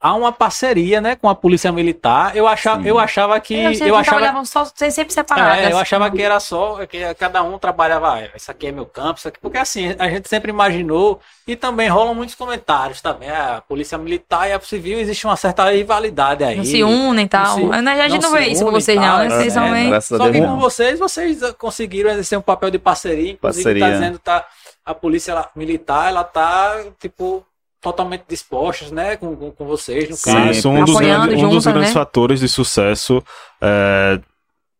há 0.04 0.14
uma 0.14 0.34
parceria, 0.34 1.00
né, 1.00 1.16
com 1.16 1.30
a 1.30 1.34
polícia 1.34 1.72
militar. 1.72 2.36
Eu 2.36 2.46
achava, 2.46 2.82
Sim. 2.84 2.90
eu 2.90 3.00
achava 3.00 3.40
que 3.40 3.54
Eu 3.56 3.74
sempre 3.74 3.90
eu 3.90 3.96
achava 3.96 4.18
trabalhavam 4.18 4.44
só, 4.46 4.66
sempre 4.66 5.14
separadas. 5.14 5.60
É, 5.66 5.72
eu 5.72 5.78
achava 5.78 6.12
que 6.12 6.22
era 6.22 6.38
só 6.42 6.86
que 6.86 7.14
cada 7.16 7.42
um 7.42 7.58
trabalhava, 7.58 8.16
ah, 8.16 8.30
isso 8.36 8.52
aqui 8.52 8.68
é 8.68 8.72
meu 8.74 8.86
campo, 8.86 9.18
isso 9.20 9.30
aqui, 9.30 9.40
porque 9.40 9.58
assim, 9.58 9.96
a 9.98 10.10
gente 10.10 10.28
sempre 10.28 10.50
imaginou 10.52 11.22
e 11.48 11.56
também 11.56 11.88
rolam 11.88 12.14
muitos 12.14 12.36
comentários 12.36 13.00
também, 13.02 13.30
a 13.30 13.64
polícia 13.66 13.98
militar 13.98 14.50
e 14.50 14.52
a 14.52 14.60
civil 14.60 15.00
existe 15.00 15.26
uma 15.26 15.38
certa 15.38 15.70
rivalidade 15.72 16.44
aí. 16.44 16.58
Não 16.58 16.66
se 16.66 16.84
unem 16.84 17.26
e 17.26 17.30
tal. 17.30 17.58
Não 17.60 17.72
se- 17.72 17.90
A 18.04 18.10
gente 18.10 18.22
não, 18.24 18.30
se 18.32 18.38
vê 18.38 18.48
isso 18.48 18.66
com 18.66 18.72
vocês, 18.72 19.00
tal, 19.00 19.08
não. 19.08 19.18
né? 19.20 19.26
é, 19.26 19.30
Vocês 19.30 19.54
são 19.54 19.64
é, 19.68 19.72
bem. 19.72 19.90
graças 19.90 20.12
a 20.20 20.24
Só 20.26 20.32
que 20.32 20.40
não. 20.42 20.56
com 20.56 20.60
vocês, 20.60 21.00
vocês 21.00 21.40
conseguiram 21.58 22.10
exercer 22.12 22.38
um 22.38 22.42
papel 22.42 22.70
de 22.70 22.78
parceria, 22.78 23.32
inclusive 23.32 23.64
tá 23.64 23.80
Parceria. 23.80 23.92
dizendo 24.00 24.20
tá 24.20 24.46
a 24.86 24.94
polícia 24.94 25.32
ela- 25.32 25.50
militar, 25.56 26.10
ela 26.10 26.26
tá 26.26 26.76
tipo 27.00 27.46
totalmente 27.84 28.24
dispostas, 28.28 28.90
né, 28.92 29.18
com, 29.18 29.36
com, 29.36 29.52
com 29.52 29.66
vocês 29.66 30.10
no 30.10 30.16
Sim, 30.16 30.32
caso. 30.34 30.52
Isso, 30.52 30.70
um 30.70 30.84
dos, 30.86 30.96
grandes, 30.98 31.44
um 31.44 31.50
dos 31.50 31.66
grandes 31.66 31.90
né? 31.90 31.94
fatores 31.94 32.40
de 32.40 32.48
sucesso 32.48 33.22
é, 33.62 34.20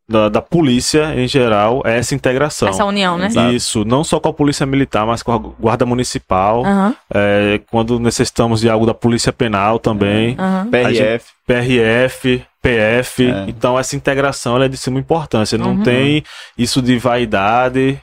da, 0.08 0.28
da 0.28 0.42
polícia 0.42 1.14
em 1.14 1.28
geral 1.28 1.82
é 1.84 1.98
essa 1.98 2.14
integração. 2.14 2.68
Essa 2.68 2.84
união, 2.84 3.16
né? 3.18 3.28
Isso, 3.52 3.84
não 3.84 4.02
só 4.02 4.18
com 4.18 4.28
a 4.28 4.32
polícia 4.32 4.66
militar, 4.66 5.06
mas 5.06 5.22
com 5.22 5.32
a 5.32 5.38
guarda 5.38 5.84
municipal. 5.86 6.64
Aham, 6.64 6.94
é, 7.14 7.60
quando 7.70 8.00
necessitamos 8.00 8.60
de 8.60 8.68
algo 8.70 8.86
da 8.86 8.94
polícia 8.94 9.32
penal 9.32 9.78
também. 9.78 10.34
aham. 10.38 10.68
PRF. 10.70 11.26
PRF, 11.46 12.44
PF. 12.62 13.30
É. 13.30 13.44
Então 13.48 13.78
essa 13.78 13.94
integração 13.96 14.56
ela 14.56 14.64
é 14.64 14.68
de 14.68 14.76
suma 14.76 14.98
importância. 14.98 15.58
Não 15.58 15.72
Uhum. 15.72 15.82
tem 15.82 16.24
isso 16.56 16.80
de 16.82 16.98
vaidade, 16.98 18.00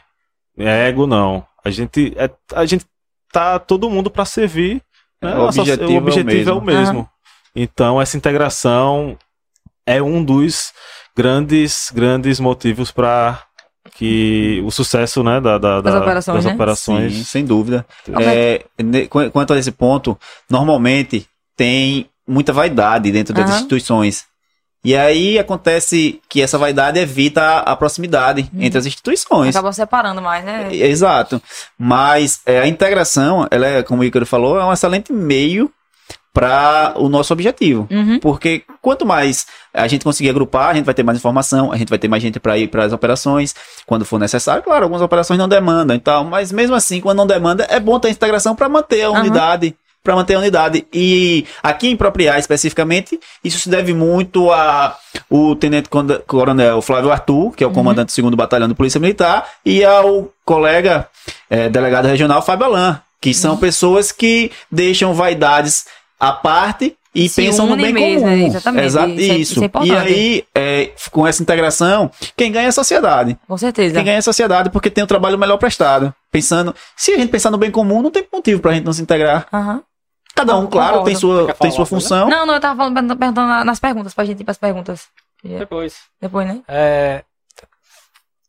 ego, 0.57 1.05
não. 1.07 1.43
A 1.63 1.69
gente 1.69 2.13
é, 2.17 2.29
a 2.55 2.65
gente 2.65 2.85
tá 3.31 3.57
todo 3.59 3.89
mundo 3.89 4.09
para 4.11 4.25
servir. 4.25 4.81
Né? 5.21 5.31
É, 5.31 5.35
o 5.37 5.43
objetivo 5.45 5.83
é 5.83 5.87
o 5.93 5.97
objetivo 5.97 6.49
é 6.49 6.53
o 6.53 6.61
mesmo. 6.61 6.81
mesmo. 6.83 7.09
Então 7.55 8.01
essa 8.01 8.17
integração 8.17 9.17
é 9.85 10.01
um 10.01 10.23
dos 10.23 10.71
grandes 11.15 11.91
grandes 11.93 12.39
motivos 12.39 12.91
para 12.91 13.41
que 13.95 14.61
o 14.65 14.71
sucesso 14.71 15.23
né, 15.23 15.41
da, 15.41 15.57
da- 15.57 15.81
Das 15.81 15.93
da- 15.93 15.99
operações, 16.01 16.35
das 16.37 16.45
né? 16.45 16.53
operações 16.53 17.13
Sim, 17.13 17.23
sem 17.23 17.45
dúvida. 17.45 17.85
É, 18.19 18.63
qu- 19.09 19.29
quanto 19.31 19.53
a 19.53 19.57
esse 19.57 19.71
ponto, 19.71 20.17
normalmente 20.49 21.27
tem 21.57 22.09
muita 22.27 22.53
vaidade 22.53 23.11
dentro 23.11 23.33
das 23.33 23.49
instituições. 23.55 24.25
E 24.83 24.95
aí 24.95 25.37
acontece 25.37 26.19
que 26.27 26.41
essa 26.41 26.57
vaidade 26.57 26.99
evita 26.99 27.59
a, 27.59 27.75
proximidade 27.75 28.49
Uhum. 28.53 28.63
entre 28.63 28.79
as 28.79 28.85
instituições. 28.85 29.55
Acabam 29.55 29.71
separando 29.71 30.21
mais, 30.21 30.43
né? 30.43 30.69
Exato. 30.73 31.41
Mas 31.77 32.41
é, 32.45 32.59
a 32.61 32.67
integração, 32.67 33.47
ela 33.51 33.67
é, 33.67 33.83
como 33.83 34.01
o 34.01 34.05
Ícaro 34.05 34.25
falou, 34.25 34.59
é 34.59 34.65
um 34.65 34.73
excelente 34.73 35.13
meio 35.13 35.71
para 36.33 36.93
o 36.95 37.09
nosso 37.09 37.33
objetivo. 37.33 37.87
Uhum. 37.91 38.19
Porque 38.19 38.63
quanto 38.81 39.05
mais 39.05 39.45
a 39.73 39.87
gente 39.87 40.03
conseguir 40.03 40.29
agrupar, 40.29 40.69
a 40.69 40.73
gente 40.73 40.85
vai 40.85 40.93
ter 40.93 41.03
mais 41.03 41.17
informação, 41.17 41.71
a 41.71 41.77
gente 41.77 41.89
vai 41.89 41.99
ter 41.99 42.07
mais 42.07 42.23
gente 42.23 42.39
para 42.39 42.57
ir 42.57 42.67
para 42.69 42.85
as 42.85 42.93
operações 42.93 43.53
quando 43.85 44.05
for 44.05 44.19
necessário. 44.19 44.63
Claro, 44.63 44.83
algumas 44.83 45.01
operações 45.01 45.37
não 45.37 45.49
demandam 45.49 45.95
e 45.95 45.99
tal, 45.99 46.23
mas 46.23 46.51
mesmo 46.51 46.75
assim, 46.75 47.01
quando 47.01 47.17
não 47.17 47.27
demanda, 47.27 47.67
é 47.69 47.79
bom 47.79 47.99
ter 47.99 48.09
integração 48.09 48.55
para 48.55 48.69
manter 48.69 49.03
a 49.03 49.11
unidade. 49.11 49.75
Para 50.03 50.15
manter 50.15 50.33
a 50.35 50.39
unidade. 50.39 50.85
E 50.91 51.45
aqui 51.61 51.87
em 51.87 51.95
Propriar, 51.95 52.39
especificamente, 52.39 53.19
isso 53.43 53.59
se 53.59 53.69
deve 53.69 53.93
muito 53.93 54.51
a 54.51 54.97
o 55.29 55.55
Tenente 55.55 55.89
Coronel 56.25 56.81
Flávio 56.81 57.11
Arthur, 57.11 57.51
que 57.55 57.63
é 57.63 57.67
o 57.67 57.71
comandante 57.71 58.15
do 58.15 58.21
2 58.23 58.35
Batalhão 58.35 58.67
de 58.67 58.73
Polícia 58.73 58.99
Militar, 58.99 59.47
e 59.65 59.83
ao 59.85 60.29
colega 60.43 61.07
eh, 61.49 61.69
delegado 61.69 62.05
regional 62.07 62.41
Fábio 62.41 62.65
Alain, 62.65 62.97
que 63.21 63.33
são 63.33 63.55
pessoas 63.57 64.11
que 64.11 64.51
deixam 64.71 65.13
vaidades 65.13 65.85
à 66.19 66.31
parte 66.31 66.95
e 67.13 67.27
Se 67.27 67.41
pensam 67.41 67.67
no 67.67 67.75
bem 67.75 67.91
mesmo, 67.93 68.21
comum. 68.21 68.45
exatamente. 68.47 68.85
Exato, 68.85 69.09
Isso 69.11 69.31
é- 69.31 69.35
isso. 69.35 69.53
isso 69.53 69.63
é 69.65 69.85
e 69.85 69.91
aí, 69.91 70.43
é, 70.55 70.91
com 71.11 71.27
essa 71.27 71.43
integração, 71.43 72.09
quem 72.37 72.51
ganha 72.51 72.67
é 72.67 72.69
a 72.69 72.71
sociedade. 72.71 73.37
Com 73.47 73.57
certeza. 73.57 73.93
Quem 73.95 74.03
ganha 74.05 74.15
é 74.15 74.19
a 74.19 74.21
sociedade 74.23 74.69
porque 74.69 74.89
tem 74.89 75.03
um 75.03 75.07
trabalho 75.07 75.37
melhor 75.37 75.57
prestado. 75.57 76.13
Pensando, 76.31 76.73
se 76.95 77.11
a 77.11 77.17
gente 77.17 77.29
pensar 77.29 77.51
no 77.51 77.57
bem 77.57 77.69
comum, 77.69 78.01
não 78.01 78.09
tem 78.09 78.25
motivo 78.31 78.61
pra 78.61 78.71
gente 78.73 78.85
não 78.85 78.93
se 78.93 79.01
integrar. 79.01 79.45
Aham. 79.53 79.81
Cada 80.35 80.55
um, 80.55 80.67
claro, 80.67 80.87
Concordo. 80.99 81.05
tem 81.05 81.15
sua, 81.15 81.53
tem 81.53 81.71
sua 81.71 81.85
coisa? 81.85 81.85
função. 81.85 82.29
Não, 82.29 82.45
não, 82.45 82.53
eu 82.55 82.59
tava 82.61 82.77
falando, 82.77 82.93
perguntando- 82.93 83.19
perguntando 83.19 83.47
na- 83.47 83.63
nas 83.65 83.79
perguntas, 83.79 84.13
pra 84.13 84.25
gente 84.25 84.41
ir 84.41 84.43
pras 84.43 84.57
perguntas. 84.57 85.07
Depois. 85.43 85.99
Depois, 86.21 86.47
né? 86.47 86.61
É, 86.67 87.23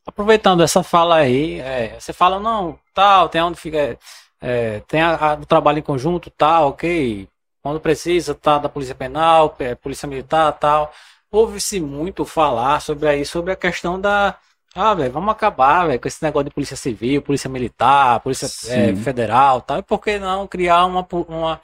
aproveitando 0.06 0.62
essa 0.62 0.82
fala 0.82 1.16
aí, 1.16 1.60
é, 1.60 1.96
você 1.98 2.12
fala, 2.12 2.38
não, 2.38 2.78
tal, 2.94 3.28
tem 3.28 3.42
onde 3.42 3.59
fica. 3.59 3.98
é, 4.44 4.80
tem 4.88 5.00
a- 5.00 5.14
a- 5.14 5.34
o 5.34 5.46
trabalho 5.46 5.78
em 5.78 5.82
conjunto, 5.82 6.28
tal, 6.30 6.70
ok. 6.70 7.28
Quando 7.62 7.78
precisa, 7.78 8.34
tá, 8.34 8.59
da 8.59 8.68
Polícia 8.68 8.92
Penal, 8.94 9.54
é, 9.60 9.76
Polícia 9.76 10.09
Militar, 10.09 10.52
tal. 10.54 10.92
Ouve-se 11.30 11.78
muito 11.80 12.24
falar 12.24 12.80
sobre 12.80 13.09
aí, 13.09 13.24
sobre 13.24 13.52
a 13.52 13.56
questão 13.56 14.00
da. 14.00 14.34
Ah, 14.74 14.94
velho, 14.94 15.12
vamos 15.12 15.31
acabar, 15.31 15.86
velho, 15.86 16.01
com 16.01 16.09
esse 16.09 16.23
negócio 16.23 16.49
de 16.49 16.55
Polícia 16.55 16.77
Civil, 16.77 17.20
Polícia 17.20 17.49
Militar, 17.51 18.20
Polícia 18.20 18.47
é. 18.73 18.94
Federal, 18.97 19.61
tal. 19.61 19.78
E 19.78 19.82
por 19.82 19.99
que 20.01 20.19
não 20.19 20.47
criar 20.47 20.86
uma, 20.86 21.07
uma, 21.28 21.61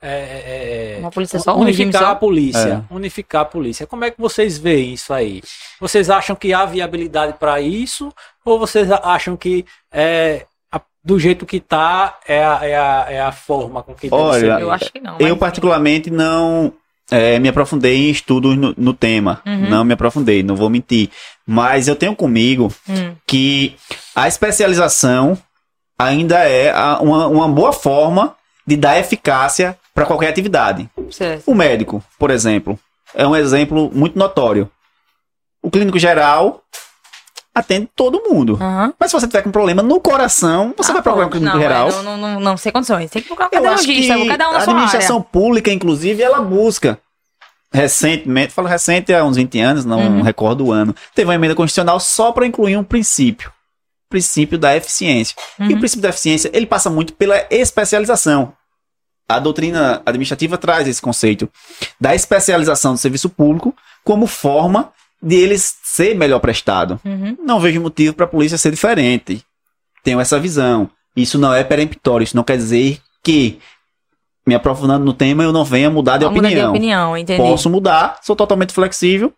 é, 0.00 0.96
é, 0.96 0.98
Uma 1.00 1.10
polícia 1.10 1.38
só, 1.38 1.56
unificar 1.56 2.10
a 2.10 2.14
polícia. 2.16 2.84
Unificar 2.90 3.42
a 3.42 3.44
polícia. 3.44 3.86
Como 3.86 4.04
é 4.04 4.10
que 4.10 4.20
vocês 4.20 4.58
veem 4.58 4.94
isso 4.94 5.12
aí? 5.12 5.42
Vocês 5.80 6.10
acham 6.10 6.34
que 6.34 6.52
há 6.52 6.64
viabilidade 6.64 7.34
para 7.34 7.60
isso? 7.60 8.12
Ou 8.44 8.58
vocês 8.58 8.90
acham 8.90 9.36
que 9.36 9.64
é, 9.92 10.46
a- 10.70 10.80
do 11.04 11.18
jeito 11.18 11.46
que 11.46 11.60
tá 11.60 12.18
é 12.26 12.44
a, 12.44 12.58
é 12.64 12.76
a, 12.76 13.06
é 13.10 13.20
a 13.20 13.32
forma 13.32 13.82
com 13.82 13.94
que 13.94 14.10
deve 14.10 14.22
Olha, 14.22 14.56
ser? 14.56 14.62
Eu 14.62 14.70
acho 14.72 14.92
que 14.92 15.00
não. 15.00 15.18
Eu, 15.18 15.36
particularmente, 15.36 16.10
não 16.10 16.72
é, 17.12 17.38
me 17.38 17.48
aprofundei 17.48 18.08
em 18.08 18.10
estudos 18.10 18.56
no, 18.56 18.74
no 18.76 18.92
tema. 18.94 19.40
Uhum. 19.46 19.68
Não 19.70 19.84
me 19.84 19.92
aprofundei, 19.94 20.42
não 20.42 20.56
vou 20.56 20.68
mentir. 20.70 21.10
Mas 21.46 21.86
eu 21.88 21.94
tenho 21.94 22.16
comigo 22.16 22.72
Hum, 22.88 23.14
que 23.26 23.76
a 24.16 24.26
especialização 24.26 25.36
ainda 25.98 26.38
é 26.40 26.70
a- 26.70 26.98
uma, 27.00 27.26
uma 27.26 27.48
boa 27.48 27.72
forma 27.72 28.34
de 28.66 28.76
dar 28.76 28.98
eficácia 28.98 29.76
para 29.94 30.06
qualquer 30.06 30.28
atividade. 30.28 30.88
certo. 31.10 31.44
O 31.50 31.54
médico, 31.54 32.02
por 32.18 32.30
exemplo, 32.30 32.78
é 33.14 33.26
um 33.26 33.36
exemplo 33.36 33.90
muito 33.94 34.18
notório. 34.18 34.70
O 35.62 35.70
clínico 35.70 35.98
geral 35.98 36.62
atende 37.54 37.88
todo 37.94 38.22
mundo. 38.28 38.54
Aham. 38.60 38.94
Mas 38.98 39.10
se 39.10 39.20
você 39.20 39.26
tiver 39.26 39.42
com 39.42 39.50
problema 39.50 39.82
no 39.82 40.00
coração, 40.00 40.74
você 40.76 40.90
Ah, 40.90 40.94
vai 40.94 41.02
procurar 41.02 41.26
um 41.26 41.30
clínico 41.30 41.52
não, 41.54 41.60
geral. 41.60 41.88
é, 41.88 41.92
Não, 41.92 42.02
não, 42.02 42.16
não, 42.16 42.40
não, 42.40 42.56
sem 42.56 42.72
condições. 42.72 43.10
Tem 43.10 43.20
que 43.22 43.28
procurar 43.28 43.48
um 43.48 43.50
cardiologista, 43.50 44.14
cada 44.26 44.48
um 44.48 44.52
na 44.52 44.58
a 44.58 44.62
administração 44.62 45.16
área. 45.16 45.28
pública, 45.30 45.70
inclusive, 45.72 46.22
ela 46.22 46.40
busca 46.40 46.98
recentemente, 47.72 48.52
falo 48.52 48.68
recente 48.68 49.12
há 49.14 49.24
uns 49.24 49.36
20 49.36 49.58
anos, 49.60 49.84
não 49.84 49.98
Uhum. 50.00 50.22
recordo 50.22 50.66
o 50.66 50.72
ano, 50.72 50.94
teve 51.14 51.28
uma 51.28 51.34
emenda 51.34 51.54
constitucional 51.54 51.98
só 52.00 52.30
para 52.32 52.46
incluir 52.46 52.76
um 52.76 52.84
princípio, 52.84 53.50
princípio 54.10 54.58
da 54.58 54.76
eficiência. 54.76 55.34
E 55.58 55.62
o 55.62 55.70
Uhum. 55.72 55.78
princípio 55.78 56.02
da 56.02 56.10
eficiência, 56.10 56.50
ele 56.52 56.66
passa 56.66 56.90
muito 56.90 57.14
pela 57.14 57.46
especialização. 57.50 58.52
A 59.28 59.38
doutrina 59.38 60.02
administrativa 60.04 60.58
traz 60.58 60.86
esse 60.86 61.00
conceito 61.00 61.48
da 61.98 62.14
especialização 62.14 62.92
do 62.92 62.98
serviço 62.98 63.30
público 63.30 63.74
como 64.04 64.26
forma 64.26 64.92
de 65.22 65.36
ele 65.36 65.56
ser 65.58 66.16
melhor 66.16 66.40
prestado. 66.40 67.00
Uhum. 67.04 67.36
Não 67.44 67.60
vejo 67.60 67.80
motivo 67.80 68.14
para 68.14 68.24
a 68.24 68.28
polícia 68.28 68.58
ser 68.58 68.72
diferente. 68.72 69.44
Tenho 70.02 70.18
essa 70.18 70.38
visão. 70.38 70.90
Isso 71.14 71.38
não 71.38 71.54
é 71.54 71.62
peremptório, 71.62 72.24
isso 72.24 72.36
não 72.36 72.42
quer 72.42 72.56
dizer 72.56 72.98
que, 73.22 73.60
me 74.46 74.54
aprofundando 74.54 75.04
no 75.04 75.12
tema, 75.12 75.44
eu 75.44 75.52
não 75.52 75.64
venha 75.64 75.90
mudar 75.90 76.16
de 76.16 76.24
mudar 76.24 76.38
opinião. 76.38 76.72
de 76.72 76.78
opinião, 76.78 77.16
entendi. 77.16 77.40
Posso 77.40 77.70
mudar, 77.70 78.18
sou 78.22 78.34
totalmente 78.34 78.72
flexível, 78.72 79.32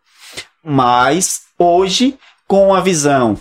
mas 0.65 1.43
hoje, 1.59 2.17
com 2.47 2.73
a 2.73 2.81
visão 2.81 3.37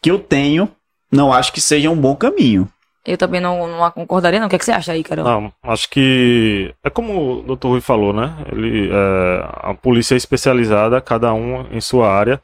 que 0.00 0.10
eu 0.10 0.18
tenho, 0.18 0.70
não 1.10 1.32
acho 1.32 1.52
que 1.52 1.60
seja 1.60 1.90
um 1.90 1.96
bom 1.96 2.14
caminho. 2.14 2.68
Eu 3.06 3.18
também 3.18 3.40
não, 3.40 3.66
não 3.66 3.90
concordaria, 3.90 4.40
não. 4.40 4.46
O 4.46 4.50
que, 4.50 4.56
é 4.56 4.58
que 4.58 4.64
você 4.64 4.72
acha 4.72 4.92
aí, 4.92 5.02
Carol? 5.04 5.24
Não, 5.24 5.52
acho 5.62 5.90
que 5.90 6.74
é 6.82 6.88
como 6.88 7.40
o 7.46 7.56
Dr. 7.56 7.66
Rui 7.68 7.80
falou, 7.82 8.12
né? 8.14 8.34
Ele, 8.50 8.90
é, 8.90 9.44
a 9.70 9.74
polícia 9.74 10.14
é 10.14 10.16
especializada, 10.16 11.00
cada 11.02 11.32
um 11.34 11.66
em 11.70 11.80
sua 11.82 12.10
área, 12.10 12.40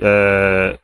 é, 0.00 0.78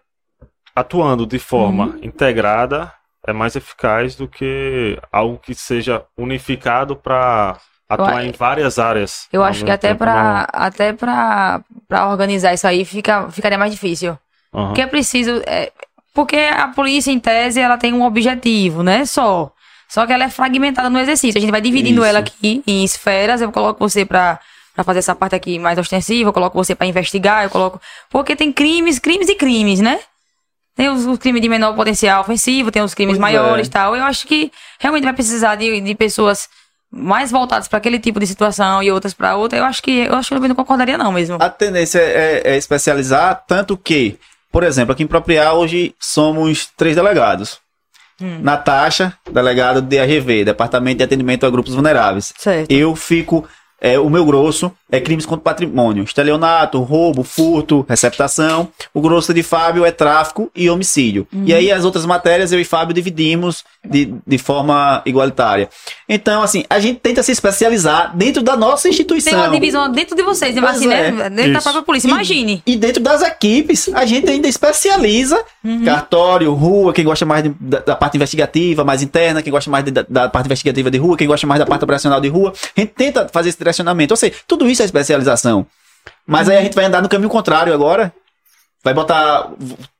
atuando 0.74 1.26
de 1.26 1.38
forma 1.38 1.86
Uhum. 1.86 1.98
integrada 2.02 2.92
é 3.26 3.32
mais 3.32 3.56
eficaz 3.56 4.14
do 4.14 4.28
que 4.28 4.98
algo 5.12 5.38
que 5.38 5.54
seja 5.54 6.04
unificado 6.16 6.94
para 6.96 7.56
atuar 7.88 8.22
Eu- 8.24 8.28
em 8.28 8.32
várias 8.32 8.78
áreas. 8.78 9.26
Eu 9.32 9.42
acho 9.42 9.64
que 9.64 9.70
até 9.70 9.88
tempo, 9.88 9.98
pra, 9.98 10.48
até 10.52 10.92
pra 10.92 11.62
organizar 12.08 12.54
isso 12.54 12.66
aí 12.66 12.84
fica, 12.84 13.28
ficaria 13.30 13.58
mais 13.58 13.72
difícil. 13.72 14.16
não. 14.52 14.60
Aham. 14.60 14.68
Porque 14.68 14.80
é 14.82 14.86
preciso. 14.86 15.42
é, 15.46 15.70
porque 16.16 16.36
a 16.36 16.68
polícia, 16.68 17.10
em 17.12 17.20
tese, 17.20 17.60
ela 17.60 17.76
tem 17.76 17.92
um 17.92 18.02
objetivo, 18.02 18.82
né? 18.82 19.04
Só. 19.04 19.52
Só 19.86 20.06
que 20.06 20.12
ela 20.14 20.24
é 20.24 20.30
fragmentada 20.30 20.88
no 20.88 20.98
exercício. 20.98 21.36
A 21.36 21.40
gente 21.40 21.50
vai 21.50 21.60
dividindo 21.60 22.00
Isso. 22.00 22.08
ela 22.08 22.20
aqui 22.20 22.62
em 22.66 22.82
esferas. 22.82 23.42
Eu 23.42 23.52
coloco 23.52 23.78
você 23.78 24.06
pra, 24.06 24.40
pra 24.74 24.82
fazer 24.82 25.00
essa 25.00 25.14
parte 25.14 25.34
aqui 25.34 25.58
mais 25.58 25.78
ostensiva, 25.78 26.30
eu 26.30 26.32
coloco 26.32 26.56
você 26.56 26.74
pra 26.74 26.86
investigar, 26.86 27.44
eu 27.44 27.50
coloco. 27.50 27.78
Porque 28.08 28.34
tem 28.34 28.50
crimes, 28.50 28.98
crimes 28.98 29.28
e 29.28 29.34
crimes, 29.34 29.78
né? 29.80 30.00
Tem 30.74 30.88
os, 30.88 31.04
os 31.04 31.18
crimes 31.18 31.42
de 31.42 31.50
menor 31.50 31.76
potencial 31.76 32.22
ofensivo, 32.22 32.72
tem 32.72 32.82
os 32.82 32.94
crimes 32.94 33.18
Pois 33.18 33.20
maiores 33.20 33.66
é. 33.66 33.68
e 33.68 33.70
tal. 33.70 33.94
Eu 33.94 34.04
acho 34.04 34.26
que 34.26 34.50
realmente 34.78 35.04
vai 35.04 35.12
precisar 35.12 35.54
de, 35.54 35.82
de 35.82 35.94
pessoas 35.94 36.48
mais 36.90 37.30
voltadas 37.30 37.68
pra 37.68 37.76
aquele 37.76 37.98
tipo 37.98 38.18
de 38.18 38.26
situação 38.26 38.82
e 38.82 38.90
outras 38.90 39.12
pra 39.12 39.36
outra. 39.36 39.58
Eu 39.58 39.64
acho 39.64 39.82
que 39.82 39.98
eu 39.98 40.14
acho 40.14 40.30
que 40.30 40.34
eu 40.34 40.48
não 40.48 40.54
concordaria, 40.54 40.96
não 40.96 41.12
mesmo. 41.12 41.36
A 41.38 41.50
tendência 41.50 41.98
é, 41.98 42.42
é 42.42 42.56
especializar, 42.56 43.44
tanto 43.46 43.76
que, 43.76 44.18
por 44.56 44.64
exemplo, 44.64 44.92
aqui 44.92 45.02
em 45.02 45.06
Proprial 45.06 45.58
hoje 45.58 45.94
somos 46.00 46.70
três 46.78 46.96
delegados. 46.96 47.58
Hum. 48.18 48.38
Natasha, 48.40 49.12
delegada 49.30 49.82
do 49.82 49.86
DRV, 49.86 50.46
Departamento 50.46 50.96
de 50.96 51.04
Atendimento 51.04 51.44
a 51.44 51.50
Grupos 51.50 51.74
Vulneráveis. 51.74 52.32
Certo. 52.38 52.70
Eu 52.70 52.96
fico. 52.96 53.46
é, 53.78 53.98
o 53.98 54.08
meu 54.08 54.24
grosso 54.24 54.72
é 54.90 55.00
crimes 55.00 55.26
contra 55.26 55.40
o 55.40 55.42
patrimônio. 55.42 56.04
Estelionato, 56.04 56.80
roubo, 56.80 57.22
furto, 57.24 57.84
receptação. 57.88 58.68
O 58.94 59.00
grosso 59.00 59.34
de 59.34 59.42
Fábio 59.42 59.84
é 59.84 59.90
tráfico 59.90 60.50
e 60.54 60.70
homicídio. 60.70 61.26
E 61.44 61.52
aí 61.52 61.70
as 61.72 61.84
outras 61.84 62.06
matérias 62.06 62.52
eu 62.52 62.60
e 62.60 62.64
Fábio 62.64 62.94
dividimos 62.94 63.64
de, 63.84 64.14
de 64.26 64.38
forma 64.38 65.02
igualitária. 65.04 65.68
Então, 66.08 66.42
assim, 66.42 66.64
a 66.70 66.78
gente 66.78 67.00
tenta 67.00 67.22
se 67.22 67.32
especializar 67.32 68.16
dentro 68.16 68.42
da 68.42 68.56
nossa 68.56 68.88
instituição. 68.88 69.32
Tem 69.32 69.40
uma 69.40 69.50
divisão 69.50 69.90
dentro 69.90 70.14
de 70.16 70.22
vocês, 70.22 70.54
Pois 70.58 70.76
assim, 70.76 70.92
é. 70.92 71.10
né? 71.10 71.30
Dentro 71.30 71.52
da 71.52 71.58
Isso. 71.58 71.62
própria 71.62 71.82
polícia. 71.82 72.08
Imagine. 72.08 72.62
E 72.66 72.76
dentro 72.76 73.02
das 73.02 73.22
equipes, 73.22 73.88
a 73.92 74.04
gente 74.06 74.30
ainda 74.30 74.46
especializa 74.48 75.42
Uhum. 75.64 75.84
cartório, 75.84 76.52
rua, 76.54 76.92
quem 76.92 77.04
gosta 77.04 77.26
mais 77.26 77.42
de- 77.42 77.54
da, 77.58 77.80
da 77.80 77.96
parte 77.96 78.16
investigativa, 78.16 78.84
mais 78.84 79.02
interna, 79.02 79.42
quem 79.42 79.50
gosta 79.50 79.68
mais 79.70 79.84
de- 79.84 79.90
da, 79.90 80.02
da 80.08 80.28
parte 80.28 80.46
investigativa 80.46 80.90
de 80.90 80.98
rua, 80.98 81.16
quem 81.16 81.26
gosta 81.26 81.44
mais 81.46 81.58
da 81.58 81.66
parte 81.66 81.82
operacional 81.82 82.20
de 82.20 82.28
rua. 82.28 82.52
A 82.76 82.80
gente 82.80 82.92
tenta 82.92 83.28
fazer 83.32 83.48
esse 83.48 83.58
direcionamento. 83.58 84.12
Ou 84.12 84.16
seja, 84.16 84.34
tudo 84.46 84.68
isso 84.68 84.75
é 84.82 84.86
especialização. 84.86 85.66
Mas 86.26 86.48
aí 86.48 86.56
a 86.56 86.62
gente 86.62 86.74
vai 86.74 86.84
andar 86.84 87.02
no 87.02 87.08
caminho 87.08 87.30
contrário 87.30 87.72
agora. 87.72 88.12
Vai 88.84 88.94
botar 88.94 89.50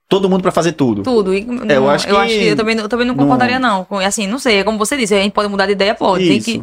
todo 0.08 0.28
mundo 0.30 0.42
pra 0.42 0.52
fazer 0.52 0.72
tudo. 0.72 1.02
Tudo. 1.02 1.34
E, 1.34 1.40
É, 1.68 1.76
eu 1.76 1.80
não, 1.82 1.90
acho 1.90 2.06
eu, 2.08 2.14
que 2.16 2.20
acho 2.22 2.34
que 2.34 2.46
eu 2.46 2.56
também, 2.56 2.74
não- 2.74 2.84
eu 2.84 2.88
também 2.88 3.06
não 3.06 3.14
não- 3.14 3.24
concordaria, 3.24 3.58
não. 3.58 3.84
Com- 3.84 3.98
Assim, 3.98 4.26
não 4.26 4.38
sei. 4.38 4.58
É 4.60 4.64
como 4.64 4.78
você 4.78 4.96
disse, 4.96 5.14
a 5.14 5.18
gente 5.22 5.32
pode 5.32 5.48
mudar 5.48 5.66
de 5.66 5.72
ideia, 5.72 5.94
pode. 5.94 6.26
Tem 6.26 6.36
Isso. 6.38 6.60
que. 6.60 6.62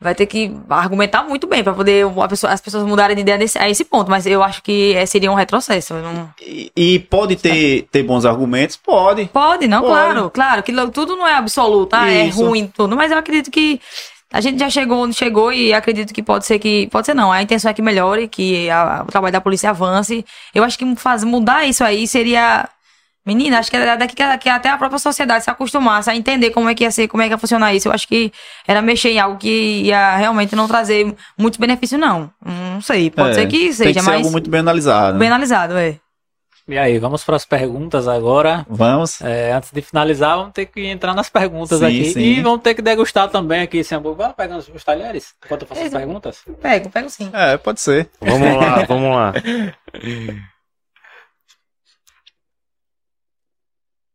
Vai 0.00 0.14
ter 0.14 0.26
que 0.26 0.52
argumentar 0.68 1.22
muito 1.22 1.46
bem 1.46 1.64
pra 1.64 1.72
poder 1.72 2.04
a 2.20 2.28
pessoa- 2.28 2.52
as 2.52 2.60
pessoas 2.60 2.84
mudarem 2.84 3.14
de 3.16 3.22
ideia 3.22 3.38
nesse, 3.38 3.56
a 3.58 3.70
esse 3.70 3.84
ponto. 3.84 4.10
Mas 4.10 4.26
eu 4.26 4.42
acho 4.42 4.60
que 4.62 4.92
é, 4.94 5.06
seria 5.06 5.30
um 5.30 5.34
retrocesso. 5.34 5.94
eu 5.94 6.02
não- 6.02 6.28
E, 6.42 6.70
e 6.76 6.98
pode 6.98 7.36
ter, 7.36 7.86
ter 7.90 8.02
bons 8.02 8.26
argumentos? 8.26 8.76
Pode. 8.76 9.26
Pode, 9.32 9.66
não, 9.66 9.80
Pode. 9.80 9.92
claro, 9.92 10.30
claro. 10.30 10.62
Que 10.62 10.72
tudo 10.90 11.16
não 11.16 11.26
é 11.26 11.34
absoluto, 11.34 11.94
ah, 11.94 12.10
é 12.10 12.28
ruim, 12.28 12.66
tudo. 12.66 12.94
Mas 12.96 13.12
eu 13.12 13.16
acredito 13.18 13.50
que 13.50 13.80
a 14.36 14.40
gente 14.40 14.58
já 14.58 14.68
chegou 14.68 15.04
onde 15.04 15.14
chegou 15.14 15.52
e 15.52 15.72
acredito 15.72 16.12
que 16.12 16.22
pode 16.22 16.44
ser 16.44 16.58
que. 16.58 16.88
Pode 16.90 17.06
ser 17.06 17.14
não. 17.14 17.30
A 17.30 17.40
intenção 17.40 17.70
é 17.70 17.74
que 17.74 17.80
melhore, 17.80 18.26
que 18.26 18.68
a- 18.68 19.04
o 19.06 19.10
trabalho 19.10 19.32
da 19.32 19.40
polícia 19.40 19.70
avance. 19.70 20.24
Eu 20.52 20.64
acho 20.64 20.76
que 20.76 20.96
faz, 20.96 21.22
mudar 21.22 21.64
isso 21.64 21.84
aí 21.84 22.06
seria. 22.08 22.68
Menina, 23.26 23.58
acho 23.58 23.70
que 23.70 23.76
era 23.78 23.96
daqui 23.96 24.14
que, 24.14 24.48
até 24.50 24.68
a 24.68 24.76
própria 24.76 24.98
sociedade 24.98 25.44
se 25.44 25.50
acostumasse 25.50 26.10
a 26.10 26.14
entender 26.16 26.50
como 26.50 26.68
é 26.68 26.74
que 26.74 26.84
ia 26.84 26.90
ser, 26.90 27.08
como 27.08 27.22
é 27.22 27.26
que 27.26 27.32
ia 27.32 27.38
funcionar 27.38 27.72
isso. 27.74 27.88
Eu 27.88 27.92
acho 27.92 28.06
que 28.06 28.30
era 28.68 28.82
mexer 28.82 29.12
em 29.12 29.18
algo 29.18 29.38
que 29.38 29.82
ia 29.84 30.16
realmente 30.18 30.54
não 30.54 30.68
trazer 30.68 31.14
muitos 31.38 31.58
benefícios, 31.58 31.98
não. 31.98 32.30
Não 32.44 32.82
sei. 32.82 33.10
Pode 33.10 33.30
É, 33.30 33.34
ser 33.34 33.46
que 33.46 33.58
Tem 33.60 33.72
seja, 33.72 33.92
que 33.94 34.00
ser 34.00 34.06
mas 34.06 34.16
algo 34.16 34.30
muito 34.30 34.50
bem 34.50 34.60
analisado. 34.60 35.16
bem 35.18 35.28
analisado, 35.28 35.74
é. 35.78 35.96
E 36.66 36.78
aí, 36.78 36.98
vamos 36.98 37.22
para 37.22 37.36
as 37.36 37.44
perguntas 37.44 38.08
agora. 38.08 38.64
Vamos. 38.68 39.20
É, 39.20 39.52
antes 39.52 39.70
de 39.70 39.82
finalizar, 39.82 40.38
vamos 40.38 40.54
ter 40.54 40.64
que 40.64 40.86
entrar 40.86 41.14
nas 41.14 41.28
perguntas 41.28 41.80
Sim, 41.80 41.84
aqui. 41.84 42.04
sim. 42.06 42.20
E 42.20 42.40
vamos 42.42 42.62
ter 42.62 42.74
que 42.74 42.80
degustar 42.80 43.28
também 43.28 43.60
aqui 43.60 43.78
esse 43.78 43.94
hambúrguer. 43.94 44.26
Vai 44.28 44.34
pegando 44.34 44.60
os, 44.60 44.68
os 44.68 44.82
talheres 44.82 45.34
enquanto 45.44 45.62
eu 45.62 45.68
faço 45.68 45.82
as 45.82 45.90
perguntas. 45.90 46.42
Pego, 46.62 46.88
pego 46.88 47.10
sim. 47.10 47.30
É, 47.34 47.58
pode 47.58 47.82
ser. 47.82 48.10
Vamos 48.18 48.56
lá, 48.56 48.84
vamos 48.88 49.14
lá. 49.14 49.32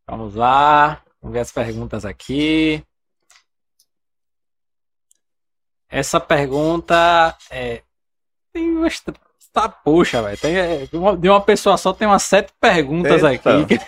Vamos 0.07 0.33
lá. 0.33 1.03
Vamos 1.21 1.33
ver 1.33 1.41
as 1.41 1.51
perguntas 1.51 2.03
aqui. 2.03 2.83
Essa 5.87 6.19
pergunta 6.19 7.37
é. 7.51 7.83
Tem 8.51 8.67
umas. 8.75 9.03
Tá, 9.61 9.69
poxa, 9.69 10.21
velho. 10.21 10.37
É, 10.43 10.85
de, 11.17 11.29
uma, 11.29 11.41
pessoa 11.41 11.77
só 11.77 11.91
tem 11.93 12.07
umas 12.07 12.23
sete 12.23 12.51
perguntas 12.59 13.23
Eita. 13.23 13.61
aqui. 13.61 13.79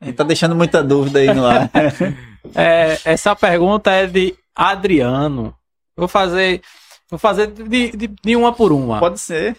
A 0.00 0.04
gente 0.06 0.14
tá 0.16 0.24
deixando 0.24 0.54
muita 0.54 0.82
dúvida 0.82 1.18
aí 1.18 1.32
no 1.32 1.46
ar. 1.46 1.70
É, 2.54 2.96
essa 3.04 3.36
pergunta 3.36 3.90
é 3.90 4.06
de 4.06 4.34
Adriano. 4.54 5.54
Vou 5.94 6.08
fazer. 6.08 6.62
Vou 7.10 7.18
fazer 7.18 7.48
de, 7.48 7.90
de, 7.90 8.06
de 8.06 8.36
uma 8.36 8.52
por 8.52 8.72
uma. 8.72 9.00
pode 9.00 9.18
ser. 9.18 9.56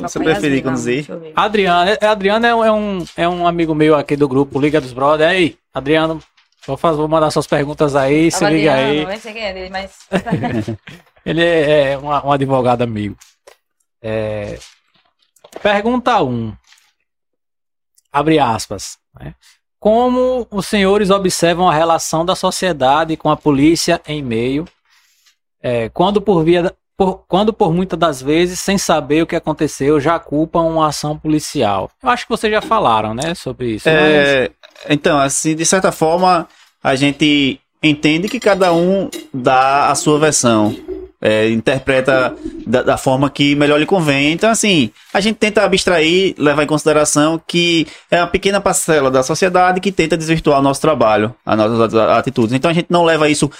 Não 0.00 0.08
Se 0.08 0.18
eu 0.18 0.22
preferir 0.22 0.62
conduzir. 0.62 1.06
Adriano, 1.34 1.90
é- 2.00 2.06
Adriano 2.06 2.46
é, 2.46 2.54
um- 2.54 2.64
é 2.64 2.72
um, 2.72 3.04
é 3.16 3.28
um 3.28 3.46
amigo 3.46 3.74
meu 3.74 3.96
aqui 3.96 4.14
do 4.14 4.28
grupo 4.28 4.60
Liga 4.60 4.80
dos 4.80 4.92
Brothers. 4.92 5.30
Aí, 5.30 5.56
Adriano, 5.72 6.20
vou, 6.66 6.76
fazer, 6.76 6.98
vou 6.98 7.08
mandar 7.08 7.30
suas 7.30 7.46
perguntas 7.46 7.96
aí, 7.96 8.30
se 8.30 8.44
liga 8.50 8.74
aí. 8.74 9.06
Nem 9.06 9.18
sei 9.18 9.32
quem 9.32 9.44
é 9.44 9.52
dele, 9.54 9.70
mas. 9.70 9.92
Ele 11.24 11.42
é, 11.42 11.92
é 11.92 11.98
uma- 11.98 12.26
um 12.26 12.32
advogado 12.32 12.82
amigo. 12.82 13.16
É, 14.02 14.58
pergunta 15.62 16.22
1. 16.22 16.28
Um. 16.30 16.56
Abre 18.12 18.38
aspas. 18.38 18.98
né? 19.18 19.34
Como 19.78 20.46
os 20.50 20.66
senhores 20.66 21.10
observam 21.10 21.68
a 21.68 21.74
relação 21.74 22.24
da 22.24 22.34
sociedade 22.34 23.16
com 23.16 23.30
a 23.30 23.36
polícia 23.36 24.00
em 24.06 24.22
meio 24.22 24.66
é, 25.62 25.88
quando 25.88 26.20
por 26.20 26.44
via 26.44 26.74
por, 26.96 27.24
quando 27.28 27.52
por 27.52 27.72
muitas 27.72 27.96
das 27.96 28.20
vezes, 28.20 28.58
sem 28.58 28.76
saber 28.76 29.22
o 29.22 29.26
que 29.26 29.36
aconteceu, 29.36 30.00
já 30.00 30.18
culpam 30.18 30.62
uma 30.62 30.88
ação 30.88 31.16
policial. 31.16 31.88
Eu 32.02 32.10
acho 32.10 32.24
que 32.24 32.30
vocês 32.30 32.52
já 32.52 32.60
falaram, 32.60 33.14
né, 33.14 33.36
sobre 33.36 33.74
isso. 33.74 33.88
É, 33.88 34.50
Então, 34.88 35.16
assim, 35.16 35.54
de 35.54 35.64
certa 35.64 35.92
forma, 35.92 36.48
a 36.82 36.96
gente 36.96 37.60
entende 37.80 38.28
que 38.28 38.40
cada 38.40 38.72
um 38.72 39.08
dá 39.32 39.90
a 39.90 39.94
sua 39.94 40.18
versão. 40.18 40.74
É, 41.20 41.50
interpreta 41.50 42.32
da, 42.64 42.80
da, 42.82 42.96
forma 42.96 43.28
que 43.28 43.56
melhor 43.56 43.76
lhe 43.76 43.86
convém. 43.86 44.32
Então, 44.32 44.48
assim, 44.48 44.92
a 45.12 45.20
gente 45.20 45.34
tenta 45.34 45.64
abstrair, 45.64 46.32
levar 46.38 46.62
em 46.62 46.66
consideração 46.66 47.42
que 47.44 47.88
é 48.08 48.20
uma 48.20 48.28
pequena 48.28 48.60
parcela 48.60 49.10
da 49.10 49.24
sociedade 49.24 49.80
que 49.80 49.90
tenta 49.90 50.16
desvirtuar 50.16 50.60
o 50.60 50.62
nosso 50.62 50.80
trabalho, 50.80 51.34
as 51.44 51.58
nossas 51.58 51.92
atitudes. 51.92 52.54
Então, 52.54 52.70
a 52.70 52.74
gente 52.74 52.86
não 52.88 53.04
leva 53.04 53.28
isso 53.28 53.50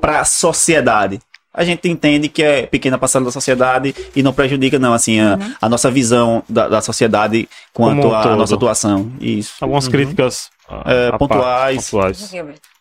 para 0.00 0.20
a 0.20 0.24
sociedade 0.26 1.18
a 1.58 1.64
gente 1.64 1.88
entende 1.88 2.28
que 2.28 2.40
é 2.40 2.66
pequena 2.66 2.96
parcela 2.96 3.24
da 3.24 3.32
sociedade 3.32 3.92
e 4.14 4.22
não 4.22 4.32
prejudica, 4.32 4.78
não, 4.78 4.92
assim, 4.92 5.18
a, 5.18 5.34
uhum. 5.34 5.54
a 5.60 5.68
nossa 5.68 5.90
visão 5.90 6.40
da, 6.48 6.68
da 6.68 6.80
sociedade 6.80 7.48
quanto 7.72 8.14
à 8.14 8.36
nossa 8.36 8.54
atuação. 8.54 9.10
Isso. 9.20 9.54
Algumas 9.60 9.86
uhum. 9.86 9.90
críticas 9.90 10.50
é, 10.84 11.10
pontuais. 11.18 11.90
pontuais. 11.90 12.32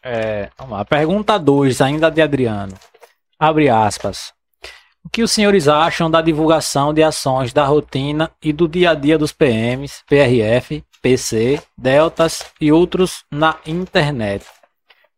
É, 0.03 0.49
vamos 0.59 0.77
lá. 0.77 0.85
Pergunta 0.85 1.39
2, 1.39 1.81
ainda 1.81 2.11
de 2.11 2.21
Adriano. 2.21 2.73
Abre 3.39 3.69
aspas. 3.69 4.33
O 5.03 5.09
que 5.09 5.23
os 5.23 5.31
senhores 5.31 5.67
acham 5.67 6.11
da 6.11 6.21
divulgação 6.21 6.93
de 6.93 7.01
ações 7.01 7.53
da 7.53 7.65
rotina 7.65 8.29
e 8.43 8.51
do 8.51 8.67
dia 8.67 8.91
a 8.91 8.93
dia 8.93 9.17
dos 9.17 9.31
PMs, 9.31 10.03
PRF, 10.07 10.83
PC, 11.01 11.61
Deltas 11.77 12.45
e 12.59 12.71
outros 12.71 13.23
na 13.31 13.57
internet? 13.65 14.45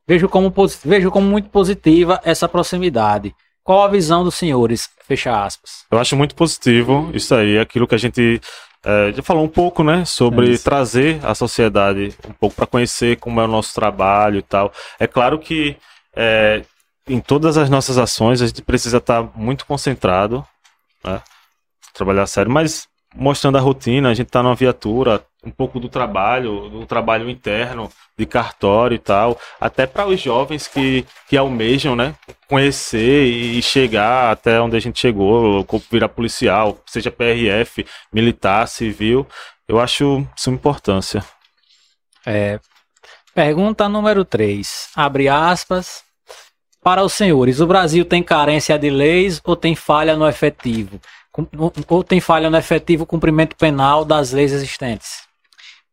Vejo 0.07 0.29
como, 0.29 0.53
vejo 0.83 1.09
como 1.09 1.27
muito 1.27 1.49
positiva 1.49 2.19
essa 2.23 2.47
proximidade 2.47 3.33
qual 3.69 3.83
a 3.83 3.87
visão 3.87 4.23
dos 4.23 4.33
senhores? 4.33 4.89
Fecha 5.07 5.43
aspas. 5.43 5.85
Eu 5.91 5.99
acho 5.99 6.15
muito 6.15 6.33
positivo 6.33 7.11
isso 7.13 7.35
aí, 7.35 7.59
aquilo 7.59 7.87
que 7.87 7.93
a 7.93 7.99
gente 7.99 8.41
é, 8.83 9.13
já 9.13 9.21
falou 9.21 9.43
um 9.43 9.47
pouco, 9.47 9.83
né, 9.83 10.03
sobre 10.05 10.55
é 10.55 10.57
trazer 10.57 11.19
a 11.23 11.35
sociedade 11.35 12.11
um 12.27 12.33
pouco 12.33 12.55
para 12.55 12.65
conhecer 12.65 13.17
como 13.17 13.39
é 13.39 13.43
o 13.43 13.47
nosso 13.47 13.71
trabalho 13.75 14.39
e 14.39 14.41
tal. 14.41 14.73
É 14.99 15.05
claro 15.05 15.37
que 15.37 15.77
é, 16.15 16.63
em 17.09 17.19
todas 17.19 17.57
as 17.57 17.69
nossas 17.69 17.97
ações 17.97 18.41
a 18.41 18.47
gente 18.47 18.61
precisa 18.61 18.97
estar 18.97 19.23
tá 19.23 19.29
muito 19.35 19.65
concentrado, 19.65 20.45
né, 21.03 21.21
trabalhar 21.93 22.27
sério, 22.27 22.51
mas 22.51 22.87
mostrando 23.15 23.57
a 23.57 23.61
rotina, 23.61 24.09
a 24.09 24.13
gente 24.13 24.27
está 24.27 24.43
numa 24.43 24.55
viatura, 24.55 25.25
um 25.43 25.49
pouco 25.49 25.79
do 25.79 25.89
trabalho, 25.89 26.69
do 26.69 26.85
trabalho 26.85 27.29
interno, 27.29 27.91
de 28.17 28.25
cartório 28.25 28.95
e 28.95 28.99
tal, 28.99 29.39
até 29.59 29.87
para 29.87 30.05
os 30.05 30.21
jovens 30.21 30.67
que, 30.67 31.05
que 31.27 31.35
almejam, 31.35 31.95
né, 31.95 32.13
conhecer 32.47 33.25
e 33.25 33.61
chegar 33.61 34.31
até 34.31 34.61
onde 34.61 34.77
a 34.77 34.79
gente 34.79 34.99
chegou, 34.99 35.65
virar 35.91 36.09
policial, 36.09 36.77
seja 36.85 37.09
PRF, 37.09 37.85
militar, 38.13 38.67
civil, 38.67 39.25
eu 39.67 39.79
acho 39.79 40.25
suma 40.35 40.57
importância. 40.57 41.23
É, 42.25 42.59
pergunta 43.33 43.89
número 43.89 44.23
3, 44.23 44.89
abre 44.95 45.29
aspas, 45.29 46.03
para 46.81 47.03
os 47.03 47.13
senhores, 47.13 47.59
o 47.59 47.67
Brasil 47.67 48.05
tem 48.05 48.23
carência 48.23 48.77
de 48.77 48.89
leis 48.89 49.41
ou 49.43 49.55
tem 49.55 49.75
falha 49.75 50.15
no 50.15 50.27
efetivo? 50.27 50.99
Ou 51.87 52.03
tem 52.03 52.19
falha 52.19 52.49
no 52.49 52.57
efetivo 52.57 53.05
cumprimento 53.05 53.55
penal 53.55 54.03
das 54.03 54.31
leis 54.31 54.51
existentes? 54.51 55.29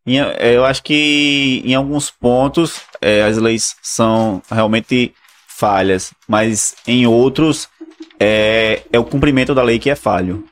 É, 0.05 0.55
eu 0.55 0.63
acho 0.63 0.81
que 0.83 1.61
em 1.65 1.75
alguns 1.75 2.09
pontos 2.09 2.81
é, 3.01 3.23
as 3.23 3.37
leis 3.37 3.75
são 3.81 4.41
realmente 4.49 5.13
falhas, 5.47 6.13
mas 6.27 6.75
em 6.87 7.05
outros 7.05 7.67
é, 8.19 8.83
é 8.91 8.97
o 8.97 9.03
cumprimento 9.03 9.53
da 9.53 9.63
lei 9.63 9.79
que 9.79 9.89
é 9.89 9.95
falho. 9.95 10.45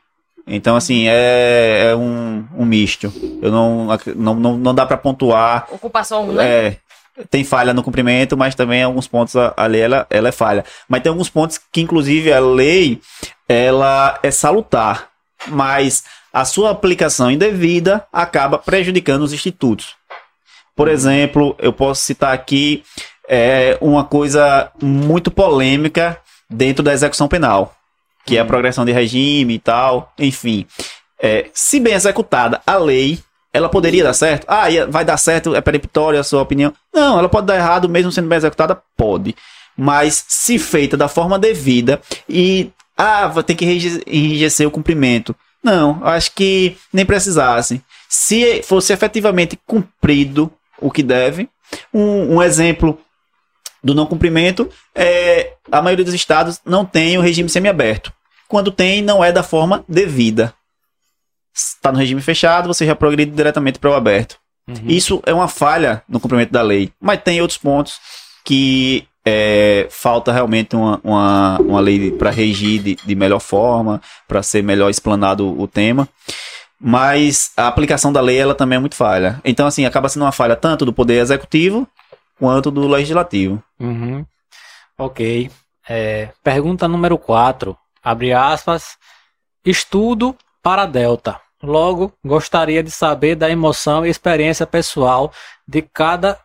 Então, 0.48 0.76
assim, 0.76 1.08
é, 1.08 1.88
é 1.92 1.96
um, 1.96 2.46
um 2.56 2.66
misto. 2.66 3.12
Eu 3.42 3.52
não, 3.52 3.88
não, 4.16 4.36
não, 4.36 4.58
não 4.58 4.76
dá 4.76 4.86
para 4.86 4.98
pontuar. 4.98 5.68
Ocupação, 5.72 6.28
né? 6.34 6.46
É, 6.48 6.78
tem 7.30 7.44
falha 7.44 7.74
no 7.74 7.84
cumprimento, 7.84 8.36
mas 8.36 8.56
também 8.56 8.84
alguns 8.84 9.08
pontos 9.08 9.36
a, 9.36 9.54
a 9.56 9.66
lei 9.66 9.82
ela, 9.82 10.06
ela 10.10 10.30
é 10.30 10.32
falha. 10.32 10.66
Mas 10.88 11.02
tem 11.02 11.10
alguns 11.10 11.30
pontos 11.30 11.60
que, 11.72 11.82
inclusive, 11.82 12.32
a 12.32 12.40
lei 12.40 13.02
ela 13.48 14.20
é 14.22 14.32
salutar, 14.32 15.10
mas 15.48 16.04
a 16.34 16.44
sua 16.44 16.72
aplicação 16.72 17.32
indevida 17.32 18.06
acaba 18.12 18.58
prejudicando 18.58 19.24
os 19.24 19.34
institutos. 19.34 19.96
Por 20.76 20.90
exemplo, 20.90 21.56
eu 21.60 21.72
posso 21.72 22.02
citar 22.02 22.34
aqui 22.34 22.84
é, 23.30 23.78
uma 23.80 24.04
coisa 24.04 24.70
muito 24.82 25.32
polêmica 25.32 26.20
dentro 26.50 26.84
da 26.84 26.94
execução 26.94 27.28
penal, 27.28 27.74
que 28.26 28.36
é 28.36 28.40
a 28.40 28.44
uhum. 28.44 28.48
progressão 28.48 28.84
de 28.84 28.92
regime 28.92 29.54
e 29.54 29.60
tal, 29.60 30.12
enfim. 30.20 30.66
É, 31.20 31.50
se 31.54 31.80
bem 31.80 31.94
executada 31.94 32.62
a 32.68 32.76
lei, 32.76 33.20
ela 33.56 33.70
poderia 33.70 34.04
dar 34.04 34.14
certo? 34.14 34.46
Ah, 34.50 34.66
vai 34.90 35.06
dar 35.06 35.16
certo, 35.16 35.56
é 35.56 35.62
peremptória 35.62 36.20
a 36.20 36.24
sua 36.24 36.42
opinião? 36.42 36.74
Não, 36.94 37.18
ela 37.18 37.30
pode 37.30 37.48
dar 37.48 37.56
errado 37.56 37.88
mesmo 37.88 38.12
sendo 38.12 38.28
bem 38.28 38.38
executada? 38.38 38.78
Pode. 38.98 39.34
Mas 39.78 40.26
se 40.28 40.60
feita 40.60 40.98
da 40.98 41.08
forma 41.08 41.40
devida 41.40 42.02
e 42.28 42.70
ah, 42.98 43.32
ter 43.46 43.56
que 43.56 43.66
enrijecer 43.66 44.68
o 44.68 44.72
cumprimento. 44.72 45.34
Não, 45.64 46.02
acho 46.04 46.34
que 46.34 46.78
nem 46.92 47.06
precisasse. 47.06 47.82
Se 48.10 48.62
fosse 48.64 48.92
efetivamente 48.92 49.58
cumprido 49.66 50.52
o 50.80 50.92
que 50.92 51.02
deve, 51.02 51.50
um, 51.94 52.36
um 52.36 52.44
exemplo 52.44 53.00
do 53.82 53.96
não 53.96 54.06
cumprimento 54.06 54.70
é 54.94 55.54
a 55.72 55.82
maioria 55.82 56.04
dos 56.04 56.14
estados 56.14 56.60
não 56.66 56.84
tem 56.84 57.18
o 57.18 57.22
regime 57.22 57.50
semiaberto. 57.50 58.12
Quando 58.50 58.70
tem, 58.70 59.02
não 59.02 59.24
é 59.24 59.32
da 59.32 59.44
forma 59.44 59.86
devida. 59.88 60.54
Está 61.56 61.92
no 61.92 61.98
regime 61.98 62.22
fechado, 62.22 62.68
você 62.68 62.86
já 62.86 62.96
progride 62.96 63.32
diretamente 63.32 63.80
para 63.80 63.92
o 63.92 63.94
aberto. 63.94 64.38
Uhum. 64.68 64.88
Isso 64.88 65.22
é 65.26 65.34
uma 65.34 65.48
falha 65.48 66.04
no 66.10 66.20
cumprimento 66.20 66.52
da 66.52 66.62
lei. 66.62 66.92
Mas 67.00 67.22
tem 67.22 67.42
outros 67.42 67.58
pontos 67.58 68.00
que 68.44 69.08
é, 69.26 69.88
falta 69.90 70.32
realmente 70.32 70.76
uma, 70.76 71.00
uma, 71.04 71.58
uma 71.60 71.80
lei 71.80 72.12
para 72.12 72.30
regir 72.30 72.82
de, 72.82 72.96
de 72.96 73.16
melhor 73.16 73.40
forma, 73.40 74.02
para 74.28 74.44
ser 74.44 74.64
melhor 74.64 74.90
explanado 74.90 75.60
o 75.60 75.68
tema. 75.68 76.08
Mas 76.80 77.52
a 77.56 77.68
aplicação 77.68 78.12
da 78.12 78.22
lei 78.22 78.38
ela 78.38 78.54
também 78.54 78.76
é 78.76 78.80
muito 78.80 78.96
falha. 78.96 79.40
Então, 79.44 79.66
assim, 79.66 79.86
acaba 79.86 80.10
sendo 80.10 80.24
uma 80.24 80.32
falha 80.32 80.56
tanto 80.56 80.86
do 80.86 80.94
poder 80.94 81.20
executivo 81.20 81.88
quanto 82.38 82.70
do 82.70 82.88
legislativo. 82.88 83.64
Uhum. 83.80 84.26
Ok. 84.98 85.50
É, 85.88 86.30
pergunta 86.44 86.88
número 86.88 87.18
4. 87.18 87.78
Abre 88.04 88.34
aspas. 88.34 88.98
Estudo 89.66 90.36
para 90.62 90.86
Delta. 90.86 91.40
Logo, 91.64 92.14
gostaria 92.24 92.84
de 92.84 92.92
saber 92.92 93.36
da 93.36 93.50
emoção 93.50 94.06
e 94.06 94.10
experiência 94.10 94.68
pessoal 94.68 95.32
de 95.68 95.82
cada 95.82 96.38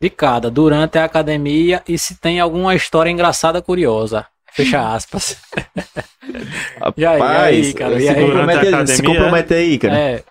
de 0.00 0.10
cada 0.10 0.50
durante 0.50 0.98
a 0.98 1.04
academia 1.04 1.82
e 1.88 1.98
se 1.98 2.16
tem 2.20 2.38
alguma 2.38 2.74
história 2.74 3.10
engraçada 3.10 3.62
curiosa. 3.62 4.26
Fecha 4.52 4.94
aspas. 4.94 5.36
e 6.96 7.06
aí, 7.06 7.18
Rapaz, 7.18 7.56
e 7.56 7.60
aí, 7.60 7.74
cara? 7.74 8.02
E 8.02 8.08
aí? 8.08 8.14
Compromete, 8.14 8.58
academia, 8.58 8.86
se 8.86 9.02
compromete 9.02 9.54
aí, 9.54 9.78
cara. 9.78 9.98
É. 9.98 10.24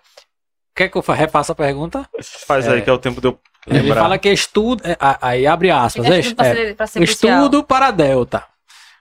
Quer 0.74 0.88
que 0.88 0.96
eu 0.96 1.02
repasse 1.02 1.52
a 1.52 1.54
pergunta? 1.54 2.08
Faz 2.46 2.66
é. 2.66 2.72
aí, 2.72 2.82
que 2.82 2.90
é 2.90 2.92
o 2.92 2.98
tempo 2.98 3.20
de 3.20 3.28
eu 3.28 3.38
lembrar. 3.66 3.84
Ele 3.84 3.94
fala 3.94 4.18
que 4.18 4.28
estudo... 4.30 4.82
É, 4.84 4.96
aí 5.00 5.46
abre 5.46 5.70
aspas. 5.70 6.04
É, 6.06 6.18
é, 6.18 7.02
estudo 7.02 7.64
para 7.64 7.90
Delta. 7.90 8.44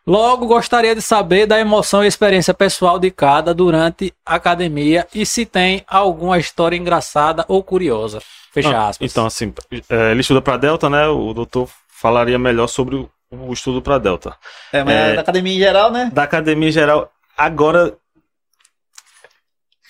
Logo, 0.08 0.46
gostaria 0.46 0.94
de 0.94 1.02
saber 1.02 1.48
da 1.48 1.60
emoção 1.60 2.04
e 2.04 2.08
experiência 2.08 2.54
pessoal 2.54 3.00
de 3.00 3.10
cada 3.10 3.56
durante 3.56 4.14
a 4.24 4.36
academia 4.36 5.08
e 5.16 5.26
se 5.26 5.48
tem 5.48 5.84
alguma 5.88 6.38
história 6.38 6.78
engraçada 6.78 7.44
ou 7.48 7.64
curiosa. 7.64 8.22
Fecha 8.54 8.70
ah, 8.70 8.90
aspas. 8.90 9.12
Então, 9.12 9.26
assim, 9.26 9.52
é, 9.90 10.12
ele 10.12 10.22
estuda 10.22 10.44
para 10.44 10.58
Delta, 10.58 10.90
né? 10.92 11.08
O 11.08 11.34
doutor 11.34 11.68
falaria 11.90 12.38
melhor 12.38 12.68
sobre 12.68 12.96
o, 12.96 13.10
o 13.32 13.52
estudo 13.52 13.82
para 13.82 13.98
Delta. 13.98 14.36
É, 14.72 14.84
mas 14.84 14.94
é, 14.94 15.16
da 15.16 15.22
academia 15.22 15.56
em 15.56 15.60
geral, 15.60 15.92
né? 15.92 16.12
Da 16.14 16.24
academia 16.24 16.70
em 16.70 16.72
geral. 16.72 17.12
Agora. 17.36 17.98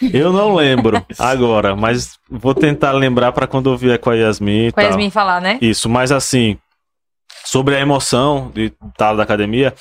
Eu 0.02 0.32
não 0.32 0.56
lembro 0.56 1.06
agora, 1.20 1.76
mas 1.76 2.18
vou 2.30 2.56
tentar 2.56 2.94
lembrar 2.94 3.34
para 3.34 3.48
quando 3.48 3.70
eu 3.70 3.78
vier 3.78 4.00
com 4.00 4.10
a 4.10 4.16
Yasmin. 4.16 4.72
Com 4.72 4.80
a 4.80 4.84
Yasmin 4.84 5.10
falar, 5.10 5.42
né? 5.42 5.58
Isso, 5.62 5.90
mas 5.90 6.12
assim, 6.12 6.58
sobre 7.46 7.76
a 7.76 7.80
emoção 7.80 8.52
de 8.54 8.74
estar 8.90 9.14
da 9.14 9.24
academia, 9.24 9.74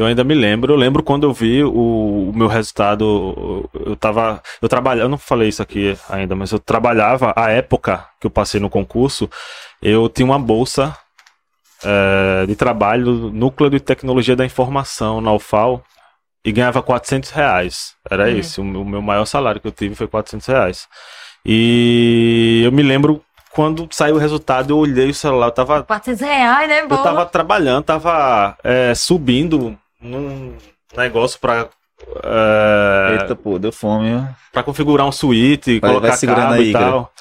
eu 0.00 0.06
ainda 0.06 0.24
me 0.24 0.34
lembro. 0.34 0.72
Eu 0.72 0.76
lembro 0.76 1.02
quando 1.02 1.24
eu 1.24 1.32
vi 1.32 1.62
o, 1.62 2.30
o 2.30 2.32
meu 2.34 2.48
resultado. 2.48 3.68
Eu 3.86 3.94
tava. 3.96 4.42
Eu 4.60 4.68
trabalhava. 4.68 5.04
Eu 5.04 5.08
não 5.10 5.18
falei 5.18 5.48
isso 5.48 5.62
aqui 5.62 5.96
ainda, 6.08 6.34
mas 6.34 6.52
eu 6.52 6.58
trabalhava. 6.58 7.32
A 7.36 7.50
época 7.50 8.06
que 8.18 8.26
eu 8.26 8.30
passei 8.30 8.58
no 8.60 8.70
concurso, 8.70 9.28
eu 9.82 10.08
tinha 10.08 10.24
uma 10.24 10.38
bolsa 10.38 10.96
é, 11.84 12.46
de 12.46 12.56
trabalho 12.56 13.30
Núcleo 13.30 13.68
de 13.68 13.80
Tecnologia 13.80 14.34
da 14.34 14.44
Informação 14.44 15.20
na 15.20 15.32
UFAL 15.32 15.84
e 16.42 16.50
ganhava 16.50 16.82
400 16.82 17.30
reais. 17.30 17.94
Era 18.10 18.24
uhum. 18.24 18.38
esse. 18.38 18.60
O, 18.60 18.64
o 18.64 18.84
meu 18.84 19.02
maior 19.02 19.26
salário 19.26 19.60
que 19.60 19.68
eu 19.68 19.72
tive 19.72 19.94
foi 19.94 20.06
400 20.06 20.46
reais. 20.46 20.88
E 21.44 22.62
eu 22.64 22.72
me 22.72 22.82
lembro 22.82 23.22
quando 23.50 23.88
saiu 23.90 24.14
o 24.14 24.18
resultado, 24.18 24.70
eu 24.70 24.78
olhei 24.78 25.10
o 25.10 25.14
celular, 25.14 25.48
eu 25.48 25.52
tava. 25.52 25.82
400 25.82 26.20
reais, 26.22 26.68
né, 26.68 26.82
Eu 26.82 27.02
tava 27.02 27.26
trabalhando, 27.26 27.84
tava 27.84 28.56
é, 28.62 28.94
subindo 28.94 29.76
num 30.00 30.56
negócio 30.96 31.38
pra. 31.40 31.68
É, 32.24 33.18
Eita, 33.20 33.36
pô, 33.36 33.58
deu 33.58 33.70
fome. 33.70 34.14
ó. 34.14 34.22
pra 34.52 34.62
configurar 34.62 35.06
um 35.06 35.12
suíte, 35.12 35.78
Vai- 35.78 35.90
colocar 35.90 36.08
vai 36.08 36.16
segurando 36.16 36.48
cabo 36.48 36.54
aí, 36.54 36.70
e 36.70 36.72
tal. 36.72 37.12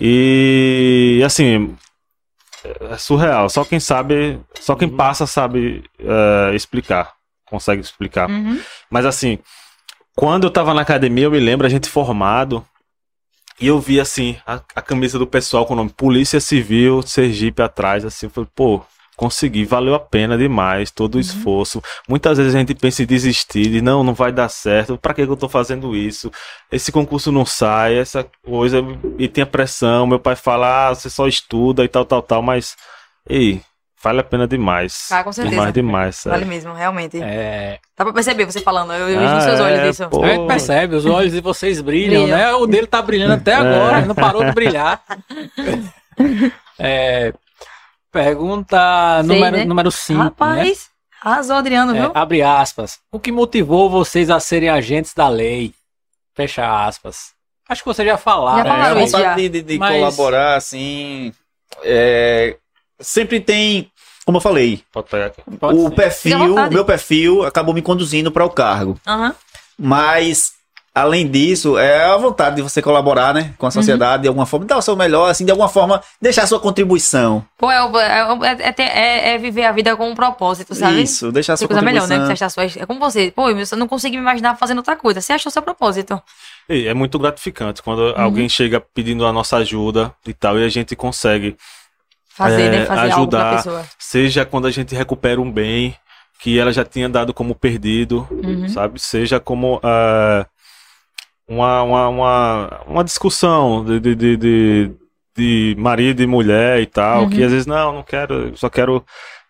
E 0.00 1.22
assim, 1.24 1.76
é 2.90 2.96
surreal. 2.96 3.48
Só 3.48 3.64
quem 3.64 3.80
sabe, 3.80 4.38
só 4.60 4.74
quem 4.74 4.88
passa 4.88 5.26
sabe 5.26 5.84
é, 5.98 6.54
explicar, 6.54 7.12
consegue 7.46 7.80
explicar. 7.80 8.28
Uhum. 8.28 8.60
Mas 8.90 9.06
assim, 9.06 9.38
quando 10.16 10.44
eu 10.44 10.50
tava 10.50 10.74
na 10.74 10.82
academia, 10.82 11.24
eu 11.24 11.30
me 11.30 11.40
lembro 11.40 11.66
a 11.66 11.70
gente 11.70 11.88
formado 11.88 12.64
e 13.58 13.66
eu 13.66 13.78
vi 13.80 14.00
assim 14.00 14.36
a, 14.46 14.60
a 14.74 14.82
camisa 14.82 15.18
do 15.18 15.26
pessoal 15.26 15.66
com 15.66 15.72
o 15.74 15.76
nome 15.76 15.90
Polícia 15.90 16.40
Civil 16.40 17.02
Sergipe 17.02 17.62
atrás, 17.62 18.04
assim, 18.04 18.26
eu 18.26 18.30
falei, 18.30 18.48
pô, 18.54 18.82
consegui, 19.20 19.66
valeu 19.66 19.94
a 19.94 20.00
pena 20.00 20.38
demais 20.38 20.90
todo 20.90 21.16
o 21.16 21.20
esforço. 21.20 21.82
Muitas 22.08 22.38
vezes 22.38 22.54
a 22.54 22.58
gente 22.58 22.74
pensa 22.74 23.02
em 23.02 23.06
desistir, 23.06 23.68
de 23.68 23.82
não, 23.82 24.02
não 24.02 24.14
vai 24.14 24.32
dar 24.32 24.48
certo, 24.48 24.96
pra 24.96 25.12
que 25.12 25.20
eu 25.20 25.36
tô 25.36 25.46
fazendo 25.46 25.94
isso? 25.94 26.32
Esse 26.72 26.90
concurso 26.90 27.30
não 27.30 27.44
sai, 27.44 27.98
essa 27.98 28.26
coisa, 28.42 28.78
e 29.18 29.28
tem 29.28 29.42
a 29.42 29.46
pressão, 29.46 30.06
meu 30.06 30.18
pai 30.18 30.34
fala, 30.36 30.88
ah, 30.88 30.94
você 30.94 31.10
só 31.10 31.28
estuda 31.28 31.84
e 31.84 31.88
tal, 31.88 32.06
tal, 32.06 32.22
tal, 32.22 32.40
mas, 32.40 32.74
ei, 33.28 33.60
vale 34.02 34.20
a 34.20 34.24
pena 34.24 34.48
demais. 34.48 35.08
Ah, 35.10 35.22
com 35.22 35.30
certeza. 35.34 35.54
Demais, 35.54 35.74
demais, 35.74 36.16
sério. 36.16 36.38
Vale 36.38 36.50
mesmo, 36.50 36.72
realmente. 36.72 37.20
É, 37.22 37.78
Dá 37.98 38.04
pra 38.06 38.14
perceber 38.14 38.46
você 38.46 38.60
falando. 38.62 38.94
Eu, 38.94 39.04
vejo 39.04 39.20
Ah, 39.20 39.34
nos 39.34 39.44
seus 39.44 39.60
olhos 39.60 39.78
é, 39.80 39.88
isso. 39.90 40.08
pô. 40.08 40.24
a 40.24 40.28
gente 40.28 40.46
percebe, 40.46 40.96
os 40.96 41.04
olhos 41.04 41.32
de 41.32 41.42
vocês 41.42 41.82
brilham, 41.82 42.22
Brilham. 42.22 42.38
né? 42.38 42.54
O 42.54 42.66
dele 42.66 42.86
tá 42.86 43.02
brilhando 43.02 43.34
até 43.34 43.52
agora, 43.54 43.98
ele 43.98 44.06
não 44.06 44.14
parou 44.14 44.42
de 44.42 44.52
brilhar. 44.52 45.02
É, 46.82 47.32
pergunta 48.10 49.22
Sei, 49.24 49.34
número, 49.36 49.56
né? 49.56 49.64
número 49.64 49.90
5, 49.90 50.18
né? 50.18 50.24
Rapaz, 50.24 50.88
arrasou, 51.22 51.56
Adriano, 51.56 51.94
É, 51.96 52.00
viu? 52.00 52.10
abre 52.14 52.42
aspas. 52.42 52.98
O 53.12 53.18
que 53.18 53.30
motivou 53.32 53.88
vocês 53.90 54.30
a 54.30 54.40
serem 54.40 54.68
agentes 54.68 55.14
da 55.14 55.28
lei? 55.28 55.72
Fecha 56.34 56.86
aspas. 56.86 57.32
Acho 57.68 57.82
que 57.82 57.88
vocês 57.88 58.06
já 58.08 58.16
falaram. 58.16 58.58
Já 58.58 58.64
falaram 58.64 58.94
né? 58.96 59.04
isso. 59.04 59.12
já. 59.12 59.18
vontade 59.30 59.48
de, 59.48 59.62
de 59.62 59.78
Mas- 59.78 59.94
colaborar, 59.96 60.56
assim. 60.56 61.32
é, 61.82 62.56
sempre 62.98 63.40
tem. 63.40 63.90
Como 64.24 64.36
eu 64.36 64.42
falei, 64.42 64.82
Pode 64.92 65.08
pegar 65.08 65.26
aqui. 65.26 65.42
Pode 65.58 65.78
o 65.78 65.90
perfil, 65.90 66.54
meu 66.70 66.84
perfil 66.84 67.44
acabou 67.44 67.74
me 67.74 67.82
conduzindo 67.82 68.30
para 68.30 68.44
o 68.44 68.50
cargo. 68.50 69.00
Aham. 69.06 69.34
Mas, 69.78 70.52
além 70.94 71.26
disso, 71.30 71.78
é 71.78 72.04
a 72.04 72.16
vontade 72.16 72.56
de 72.56 72.62
você 72.62 72.82
colaborar, 72.82 73.32
né? 73.32 73.54
Com 73.58 73.66
a 73.66 73.70
sociedade 73.70 74.22
de 74.22 74.28
alguma 74.28 74.44
forma, 74.46 74.66
dar 74.66 74.76
o 74.78 74.82
seu 74.82 74.96
melhor, 74.96 75.30
assim, 75.30 75.44
de 75.44 75.50
alguma 75.50 75.68
forma, 75.68 76.02
deixar 76.20 76.42
a 76.42 76.46
sua 76.46 76.58
contribuição. 76.60 77.44
Pô, 77.56 77.70
é, 77.70 77.76
é, 77.76 78.20
é, 78.42 78.74
é 78.78 78.82
é- 79.30 79.34
é 79.34 79.38
viver 79.38 79.64
a 79.64 79.72
vida 79.72 79.96
com 79.96 80.08
um 80.10 80.14
propósito, 80.14 80.74
sabe? 80.74 81.02
Isso, 81.02 81.30
deixar 81.30 81.52
a 81.54 81.56
sua 81.56 81.68
coisa 81.68 81.80
melhor, 81.82 82.08
né? 82.08 82.16
contribuição. 82.16 82.26
Você 82.36 82.44
achar 82.44 82.50
suas... 82.50 82.76
É 82.76 82.86
como 82.86 82.98
você. 82.98 83.30
Pô, 83.30 83.48
eu 83.48 83.56
não 83.76 83.86
consigo 83.88 84.14
me 84.16 84.20
imaginar 84.20 84.56
fazendo 84.56 84.78
outra 84.78 84.96
coisa. 84.96 85.20
Você 85.20 85.32
achou 85.32 85.50
seu 85.52 85.62
propósito. 85.62 86.20
E 86.68 86.86
é 86.88 86.94
muito 86.94 87.18
gratificante 87.18 87.82
quando 87.82 88.00
Uhum. 88.00 88.14
alguém 88.16 88.48
chega 88.48 88.80
pedindo 88.80 89.24
a 89.26 89.32
nossa 89.32 89.56
ajuda 89.58 90.12
e 90.26 90.34
tal, 90.34 90.58
e 90.58 90.64
a 90.64 90.68
gente 90.68 90.94
consegue. 90.96 91.56
Fazer, 92.32 92.62
É, 92.62 92.70
né? 92.70 92.86
Fazer 92.86 93.12
ajudar. 93.12 93.56
pessoa. 93.56 93.84
Seja 93.98 94.44
quando 94.46 94.66
a 94.66 94.70
gente 94.70 94.94
recupera 94.94 95.40
um 95.40 95.50
bem 95.50 95.94
que 96.40 96.58
ela 96.58 96.72
já 96.72 96.84
tinha 96.84 97.08
dado 97.08 97.34
como 97.34 97.54
perdido, 97.54 98.26
Uhum. 98.30 98.66
sabe? 98.68 98.98
Seja 98.98 99.38
como 99.38 99.78
ah, 99.82 100.46
uma, 101.50 101.82
uma, 101.82 102.08
uma, 102.08 102.80
uma 102.86 103.04
discussão 103.04 103.84
de, 103.84 103.98
de, 103.98 104.14
de, 104.14 104.36
de, 104.36 104.90
de 105.36 105.76
marido 105.76 106.22
e 106.22 106.26
mulher 106.26 106.80
e 106.80 106.86
tal, 106.86 107.24
Uhum. 107.24 107.30
que 107.30 107.42
às 107.42 107.50
vezes, 107.50 107.66
não, 107.66 107.92
não 107.92 108.02
quero, 108.04 108.56
só 108.56 108.70
quero 108.70 109.04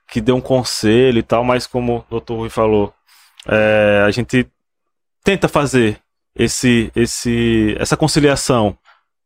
que 0.08 0.20
dê 0.20 0.32
um 0.32 0.40
conselho 0.40 1.18
e 1.18 1.22
tal, 1.22 1.44
mas 1.44 1.66
como 1.66 2.04
o 2.10 2.18
Dr. 2.20 2.32
Rui 2.32 2.48
falou, 2.48 2.92
é, 3.46 4.02
a 4.06 4.10
gente 4.10 4.48
tenta 5.22 5.46
fazer 5.46 6.00
esse, 6.34 6.90
esse, 6.96 7.76
essa 7.78 7.96
conciliação, 7.96 8.76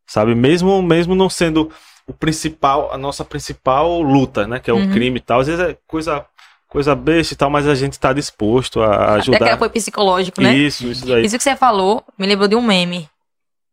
sabe? 0.06 0.34
Mesmo, 0.34 0.82
mesmo 0.82 1.14
não 1.14 1.30
sendo 1.30 1.70
o 2.06 2.12
principal, 2.12 2.92
a 2.92 2.98
nossa 2.98 3.24
principal 3.24 4.02
luta, 4.02 4.46
né? 4.46 4.58
Que 4.58 4.68
é 4.70 4.74
o 4.74 4.78
Uhum. 4.78 4.90
crime 4.90 5.18
e 5.18 5.22
tal. 5.22 5.40
Às 5.40 5.46
vezes 5.46 5.64
é 5.64 5.78
coisa, 5.86 6.26
coisa 6.74 6.92
besta 6.96 7.34
e 7.34 7.36
tal, 7.36 7.48
mas 7.48 7.68
a 7.68 7.74
gente 7.76 8.00
tá 8.00 8.12
disposto 8.12 8.82
a 8.82 8.94
Até 8.94 9.12
ajudar. 9.18 9.36
aquele 9.36 9.50
apoio 9.52 9.70
psicológico, 9.70 10.40
né? 10.40 10.52
Isso, 10.56 10.88
isso 10.88 11.06
daí. 11.06 11.24
Isso 11.24 11.36
que 11.38 11.42
você 11.44 11.54
falou 11.54 12.02
me 12.18 12.26
lembrou 12.26 12.48
de 12.48 12.56
um 12.56 12.60
meme. 12.60 13.08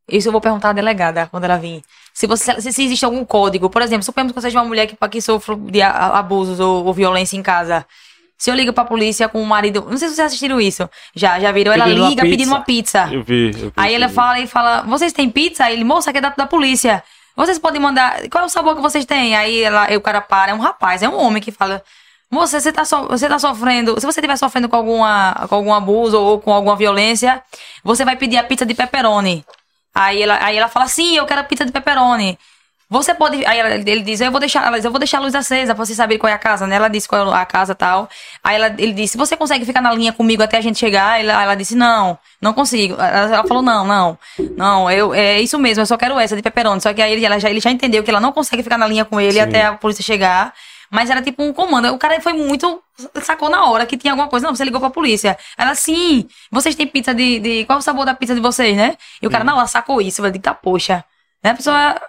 Isso 0.08 0.28
eu 0.28 0.32
vou 0.32 0.40
perguntar 0.40 0.70
à 0.70 0.74
delegada 0.74 1.28
quando 1.32 1.46
ela 1.46 1.58
vir. 1.58 1.82
Se, 2.14 2.28
você, 2.28 2.62
se, 2.62 2.68
existe 2.70 3.04
algum 3.04 3.26
código, 3.26 3.72
por 3.72 3.82
exemplo, 3.82 4.04
suponhamos 4.04 4.34
que 4.34 4.40
você 4.40 4.48
seja 4.48 4.60
uma 4.60 4.68
mulher 4.68 4.86
que, 4.86 4.96
que 5.10 5.20
sofre 5.20 5.56
de 5.56 5.82
abusos 5.82 6.60
ou, 6.60 6.86
ou 6.86 6.94
violência 6.94 7.36
em 7.36 7.42
casa. 7.42 7.88
Se 8.38 8.52
eu 8.52 8.56
ligo 8.56 8.72
pra 8.72 8.86
polícia 8.86 9.28
com 9.28 9.42
o 9.42 9.46
marido. 9.48 9.88
Não 9.90 9.98
sei 9.98 10.10
se 10.10 10.16
vocês 10.16 10.28
assistiram 10.28 10.62
isso. 10.62 10.88
Já, 11.16 11.40
já 11.40 11.52
viram? 11.52 11.74
Ela 11.74 11.86
Pedindo 11.86 12.02
uma 12.02 12.10
liga 12.10 12.22
pizza. 12.22 12.38
pedindo 12.38 12.50
uma 12.50 12.62
pizza. 12.62 13.10
Eu 13.12 13.24
vi. 13.24 13.52
eu 13.52 13.68
vi 13.68 13.74
Aí 13.76 13.96
ela 13.96 14.06
isso. 14.06 14.16
fala 14.16 14.40
e 14.40 14.48
fala: 14.48 14.82
Vocês 14.84 15.12
têm 15.12 15.28
pizza? 15.28 15.66
Aí 15.66 15.74
ele, 15.74 15.84
moça, 15.84 16.12
que 16.12 16.20
é 16.20 16.22
da, 16.22 16.30
da 16.30 16.46
polícia. 16.46 17.04
Vocês 17.36 17.58
podem 17.58 17.82
mandar. 17.82 18.28
Qual 18.30 18.44
é 18.44 18.48
o 18.48 18.50
sabor 18.50 18.76
que 18.76 18.82
vocês 18.82 19.06
têm? 19.06 19.36
Aí, 19.36 19.62
ela, 19.62 19.86
aí 19.86 19.98
o 19.98 20.02
cara 20.02 20.22
para, 20.22 20.52
é 20.52 20.54
um 20.54 20.60
rapaz, 20.60 21.02
é 21.02 21.10
um 21.10 21.18
homem 21.20 21.42
que 21.42 21.52
fala. 21.52 21.82
Moça, 22.32 22.62
você 22.62 22.72
tá, 22.72 22.86
so, 22.86 23.08
você 23.10 23.28
tá 23.28 23.38
sofrendo. 23.38 24.00
Se 24.00 24.06
você 24.06 24.22
estiver 24.22 24.38
sofrendo 24.38 24.70
com, 24.70 24.76
alguma, 24.78 25.46
com 25.50 25.56
algum 25.56 25.74
abuso 25.74 26.18
ou 26.18 26.40
com 26.40 26.54
alguma 26.54 26.78
violência, 26.78 27.42
você 27.84 28.06
vai 28.06 28.16
pedir 28.16 28.38
a 28.38 28.44
pizza 28.44 28.66
de 28.66 28.74
pepperoni. 28.74 29.44
Aí 29.94 30.22
ela, 30.24 30.40
aí 30.42 30.58
ela 30.58 30.70
fala: 30.70 30.88
Sim, 30.88 31.18
eu 31.18 31.26
quero 31.26 31.42
a 31.42 31.44
pizza 31.44 31.66
de 31.66 31.72
pepperoni. 31.74 32.40
Você 32.90 33.14
pode. 33.14 33.46
Aí 33.46 33.58
ela- 33.58 33.76
ele 33.76 34.02
diz, 34.02 34.20
eu 34.20 34.30
vou 34.32 34.40
deixar, 34.40 34.66
ela 34.68 34.76
diz, 34.76 34.84
eu 34.84 34.92
vou 34.92 35.00
deixar 35.00 35.18
a 35.20 35.22
luz 35.22 35.34
acesa 35.34 35.74
pra 35.74 35.86
vocês 35.86 35.96
saberem 35.96 36.20
qual 36.20 36.30
é 36.30 36.34
a 36.34 36.38
casa, 36.38 36.68
né? 36.68 36.76
Ela 36.76 36.90
disse 36.90 37.08
qual 37.08 37.34
é 37.34 37.38
a 37.42 37.46
casa 37.46 37.72
e 37.72 37.76
tal. 37.76 38.10
Aí 38.44 38.56
ela, 38.58 38.68
ele 38.78 38.92
disse, 38.92 39.18
você 39.18 39.38
consegue 39.38 39.64
ficar 39.66 39.80
na 39.80 39.94
linha 39.94 40.12
comigo 40.12 40.44
até 40.44 40.58
a 40.58 40.62
gente 40.62 40.78
chegar? 40.78 41.18
Ela, 41.22 41.42
ela 41.42 41.56
disse, 41.56 41.74
não, 41.74 42.18
não 42.42 42.52
consigo. 42.54 42.96
Ela, 42.96 43.34
ela 43.34 43.48
falou, 43.48 43.64
não, 43.64 43.86
não, 43.88 44.20
não, 44.58 44.92
eu, 44.92 45.14
é 45.14 45.40
isso 45.40 45.58
mesmo, 45.58 45.82
eu 45.82 45.86
só 45.86 45.96
quero 45.96 46.20
essa 46.20 46.36
de 46.36 46.42
pepperoni. 46.42 46.82
Só 46.82 46.94
que 46.94 47.02
aí 47.02 47.14
ele, 47.14 47.26
ela 47.26 47.40
já, 47.40 47.50
ele 47.50 47.62
já 47.62 47.72
entendeu 47.72 48.04
que 48.04 48.10
ela 48.10 48.20
não 48.20 48.34
consegue 48.34 48.62
ficar 48.62 48.78
na 48.78 48.88
linha 48.88 49.06
com 49.06 49.22
ele 49.22 49.34
Sim. 49.34 49.40
até 49.40 49.66
a 49.68 49.74
polícia 49.74 50.04
chegar. 50.04 50.54
Mas 50.92 51.10
era 51.10 51.22
tipo 51.22 51.42
um 51.42 51.54
comando. 51.54 51.88
O 51.94 51.98
cara 51.98 52.20
foi 52.20 52.34
muito. 52.34 52.84
Sacou 53.24 53.50
na 53.50 53.66
hora 53.66 53.86
que 53.86 53.98
tinha 53.98 54.12
alguma 54.12 54.28
coisa. 54.28 54.46
Não, 54.46 54.54
você 54.56 54.66
ligou 54.66 54.80
pra 54.82 54.90
polícia. 54.90 55.38
Ela, 55.58 55.74
sim, 55.74 56.28
vocês 56.52 56.76
têm 56.76 56.86
pizza 56.86 57.14
de. 57.16 57.40
de 57.40 57.66
qual 57.66 57.78
é 57.78 57.80
o 57.80 57.82
sabor 57.84 58.06
da 58.06 58.14
pizza 58.14 58.36
de 58.36 58.42
vocês, 58.42 58.76
né? 58.76 58.98
E 59.22 59.26
o 59.26 59.30
cara, 59.30 59.44
não, 59.46 59.54
ela 59.54 59.68
sacou 59.68 60.02
isso. 60.02 60.20
Eu 60.20 60.26
falei, 60.26 60.40
tá, 60.42 60.54
poxa. 60.54 61.04
Né? 61.44 61.52
A 61.52 61.56
pessoa 61.56 62.02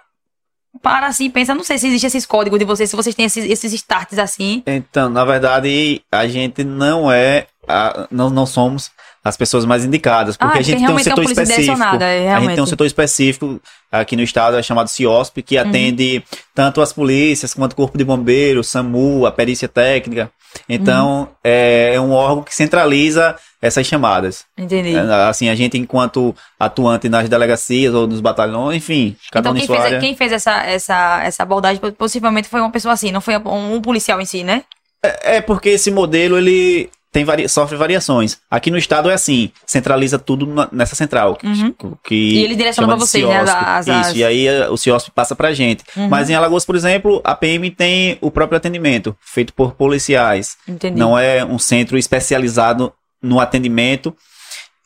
para 0.81 1.07
assim 1.07 1.29
pensa, 1.29 1.53
não 1.53 1.63
sei 1.63 1.77
se 1.77 1.87
existem 1.87 2.07
esses 2.07 2.25
códigos 2.25 2.57
de 2.59 2.65
vocês, 2.65 2.89
se 2.89 2.95
vocês 2.95 3.15
têm 3.15 3.25
esses, 3.25 3.45
esses 3.45 3.71
starts 3.73 4.17
assim. 4.19 4.63
Então, 4.65 5.07
na 5.09 5.23
verdade, 5.23 6.01
a 6.11 6.27
gente 6.27 6.63
não 6.63 7.11
é. 7.11 7.47
a- 7.67 8.07
não, 8.11 8.29
não 8.29 8.45
somos 8.45 8.91
as 9.23 9.37
pessoas 9.37 9.63
mais 9.65 9.85
indicadas, 9.85 10.35
porque 10.35 10.57
Ah, 10.57 10.59
a 10.59 10.61
gente 10.63 10.77
tem 10.79 10.85
um 10.85 10.89
é 10.89 10.93
uma 10.93 11.03
setor 11.03 11.15
polícia 11.23 11.41
específico. 11.43 11.71
é, 12.03 12.33
a 12.33 12.39
gente 12.41 12.53
tem 12.55 12.63
um 12.63 12.67
setor 12.67 12.85
específico 12.85 13.61
aqui 13.91 14.15
no 14.17 14.21
estado, 14.23 14.57
é 14.57 14.63
chamado 14.63 14.89
CIOSP, 14.89 15.41
que 15.41 15.55
Uhum. 15.57 15.61
atende 15.69 16.23
tanto 16.53 16.81
as 16.81 16.91
polícias 16.91 17.53
quanto 17.53 17.71
o 17.71 17.75
Corpo 17.75 17.97
de 17.97 18.03
Bombeiros, 18.03 18.67
SAMU, 18.67 19.25
a 19.25 19.31
perícia 19.31 19.67
técnica. 19.69 20.29
Então, 20.67 21.21
Uhum. 21.21 21.27
é, 21.43 21.93
é 21.95 22.01
um 22.01 22.11
órgão 22.11 22.43
que 22.43 22.53
centraliza 22.53 23.35
essas 23.61 23.87
chamadas. 23.87 24.43
Entendi. 24.57 24.93
É, 24.93 24.99
Assim, 25.29 25.47
a 25.49 25.55
gente, 25.55 25.77
enquanto 25.77 26.35
atuante 26.59 27.07
nas 27.07 27.29
delegacias 27.29 27.93
ou 27.93 28.05
nos 28.05 28.19
batalhões, 28.19 28.75
enfim, 28.77 29.15
cada 29.31 29.49
então 29.49 29.53
um 29.53 29.63
em 29.63 29.65
quem 29.67 29.75
fez, 29.75 29.85
área. 29.85 29.99
quem 29.99 30.15
fez 30.17 30.31
essa, 30.33 30.63
essa, 30.65 31.23
essa 31.23 31.43
abordagem 31.43 31.81
possivelmente 31.97 32.49
foi 32.49 32.59
uma 32.59 32.71
pessoa 32.71 32.93
assim, 32.93 33.09
não 33.11 33.21
foi 33.21 33.37
um, 33.37 33.75
um 33.75 33.81
policial 33.81 34.19
em 34.19 34.25
si, 34.25 34.43
né? 34.43 34.63
É 35.01 35.39
porque 35.41 35.69
esse 35.69 35.89
modelo 35.91 36.37
ele 36.37 36.89
tem 37.13 37.23
vari... 37.23 37.47
sofre 37.47 37.77
variações. 37.77 38.39
Aqui 38.51 38.69
no 38.71 38.77
estado 38.77 39.09
é 39.09 39.13
assim, 39.13 39.51
centraliza 39.65 40.19
tudo 40.19 40.45
na- 40.47 40.67
nessa 40.71 40.95
central. 40.95 41.35
Que, 41.37 41.47
Uhum. 41.47 41.73
que 42.03 42.15
E 42.15 42.43
ele 42.43 42.55
direciona 42.55 42.93
de 42.95 42.99
vocês, 42.99 43.23
né, 43.23 43.37
CIOSP. 43.45 43.55
as- 43.65 43.87
Isso, 43.87 43.97
as- 44.09 44.15
e 44.15 44.23
aí 44.25 44.47
eh, 44.47 44.67
o 44.69 44.75
CIOSP 44.75 45.11
passa 45.11 45.35
pra 45.35 45.53
gente. 45.53 45.83
Uhum. 45.95 46.09
Mas 46.09 46.29
em 46.29 46.33
Alagoas, 46.35 46.65
por 46.65 46.75
exemplo, 46.75 47.21
a 47.23 47.35
PM 47.35 47.69
tem 47.69 48.17
o 48.19 48.29
próprio 48.31 48.57
atendimento, 48.57 49.15
feito 49.21 49.53
por 49.53 49.73
policiais. 49.75 50.57
Entendi. 50.67 50.99
Não 50.99 51.17
é 51.17 51.45
um 51.45 51.57
centro 51.59 51.97
especializado 51.97 52.91
no 53.21 53.39
atendimento 53.39 54.13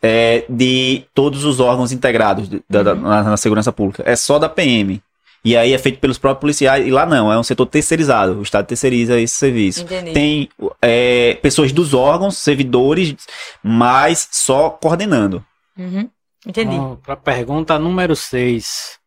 é, 0.03 0.45
de 0.47 1.05
todos 1.13 1.43
os 1.43 1.59
órgãos 1.59 1.91
integrados 1.91 2.47
de- 2.47 2.61
da- 2.69 2.83
da- 2.83 2.93
Uhum. 2.93 3.01
na, 3.01 3.23
na 3.23 3.37
segurança 3.37 3.71
pública. 3.71 4.03
É 4.05 4.15
só 4.15 4.37
da 4.37 4.47
PM. 4.47 5.01
E 5.43 5.55
aí 5.55 5.73
é 5.73 5.77
feito 5.77 5.99
pelos 5.99 6.17
próprios 6.17 6.41
policiais. 6.41 6.85
E 6.85 6.91
lá 6.91 7.05
não, 7.05 7.31
é 7.31 7.37
um 7.39 7.43
setor 7.43 7.65
terceirizado. 7.65 8.39
O 8.39 8.43
Estado 8.43 8.65
terceiriza 8.65 9.19
esse 9.19 9.35
serviço. 9.35 9.83
Entendi. 9.83 10.11
Tem 10.11 10.49
é, 10.81 11.35
pessoas 11.41 11.71
dos 11.71 11.93
órgãos, 11.93 12.37
servidores, 12.37 13.15
mas 13.63 14.27
só 14.31 14.69
coordenando. 14.69 15.45
Uhum. 15.77 16.09
Entendi. 16.45 16.75
Para 17.03 17.13
a 17.13 17.17
pergunta 17.17 17.79
número 17.79 18.15
6. 18.15 18.97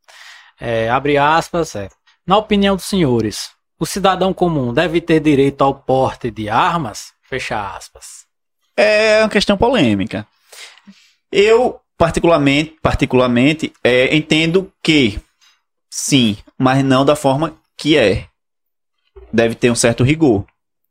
abre 0.93 1.17
aspas. 1.17 1.75
É, 1.75 1.89
Na 2.27 2.37
opinião 2.37 2.77
dos 2.77 2.85
senhores, 2.85 3.51
o 3.79 3.87
cidadão 3.87 4.33
comum 4.33 4.73
deve 4.73 5.01
ter 5.01 5.21
direito 5.21 5.63
ao 5.63 5.75
porte 5.75 6.31
de 6.31 6.49
armas? 6.49 7.13
Fecha 7.23 7.75
aspas. 7.77 8.27
É 8.77 9.21
uma 9.21 9.29
questão 9.29 9.57
polêmica. 9.57 10.27
Eu, 11.31 11.81
particularmente, 11.97 12.77
particularmente 12.83 13.73
é, 13.85 14.15
entendo 14.17 14.73
que 14.83 15.21
sim, 15.91 16.37
mas 16.57 16.85
não 16.85 17.05
da 17.05 17.17
forma 17.17 17.55
que 17.77 17.97
é. 17.97 18.27
Deve 19.33 19.55
ter 19.55 19.71
um 19.71 19.75
certo 19.75 20.03
rigor. 20.03 20.45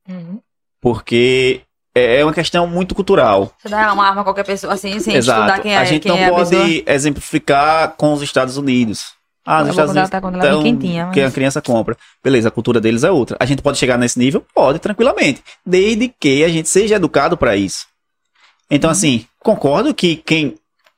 Uhum. 0.08 0.40
Porque 0.82 1.62
é 1.96 2.24
uma 2.24 2.34
questão 2.34 2.68
muito 2.68 2.96
cultural. 2.96 3.52
Você 3.58 3.70
dá 3.70 3.92
uma 3.94 4.08
arma 4.08 4.22
a 4.22 4.24
qualquer 4.24 4.46
pessoa, 4.46 4.74
assim, 4.74 5.00
sem 5.00 5.16
Exato. 5.16 5.42
estudar 5.42 5.62
quem 5.62 5.74
é, 5.74 5.78
a 5.78 5.84
gente 5.86 6.08
não 6.08 6.18
é 6.18 6.30
pode 6.30 6.84
exemplificar 6.88 7.96
com 7.98 8.14
os 8.14 8.22
Estados 8.22 8.58
Unidos. 8.58 9.14
Ah, 9.46 9.62
nos 9.62 9.70
Estados 9.72 9.92
Unidos 9.92 10.10
contratar 10.10 10.22
quando 10.22 10.46
ela 10.46 10.62
vem 10.62 10.76
quentinha, 10.76 11.06
mas- 11.06 11.14
que 11.14 11.22
a 11.22 11.32
criança 11.32 11.62
compra. 11.62 11.98
Beleza, 12.24 12.50
a 12.50 12.52
cultura 12.52 12.80
deles 12.80 13.04
é 13.04 13.10
outra. 13.12 13.36
A 13.40 13.46
gente 13.46 13.62
pode 13.62 13.78
chegar 13.78 13.98
nesse 13.98 14.20
nível? 14.20 14.46
Pode, 14.54 14.80
tranquilamente. 14.80 15.42
Desde 15.66 16.08
que 16.20 16.44
a 16.44 16.50
gente 16.50 16.70
seja 16.70 16.96
educado 16.96 17.36
para 17.36 17.56
isso. 17.56 17.88
Então, 18.70 18.90
assim, 18.90 19.26
concordo 19.40 19.94
que 19.94 20.18
quem 20.18 20.56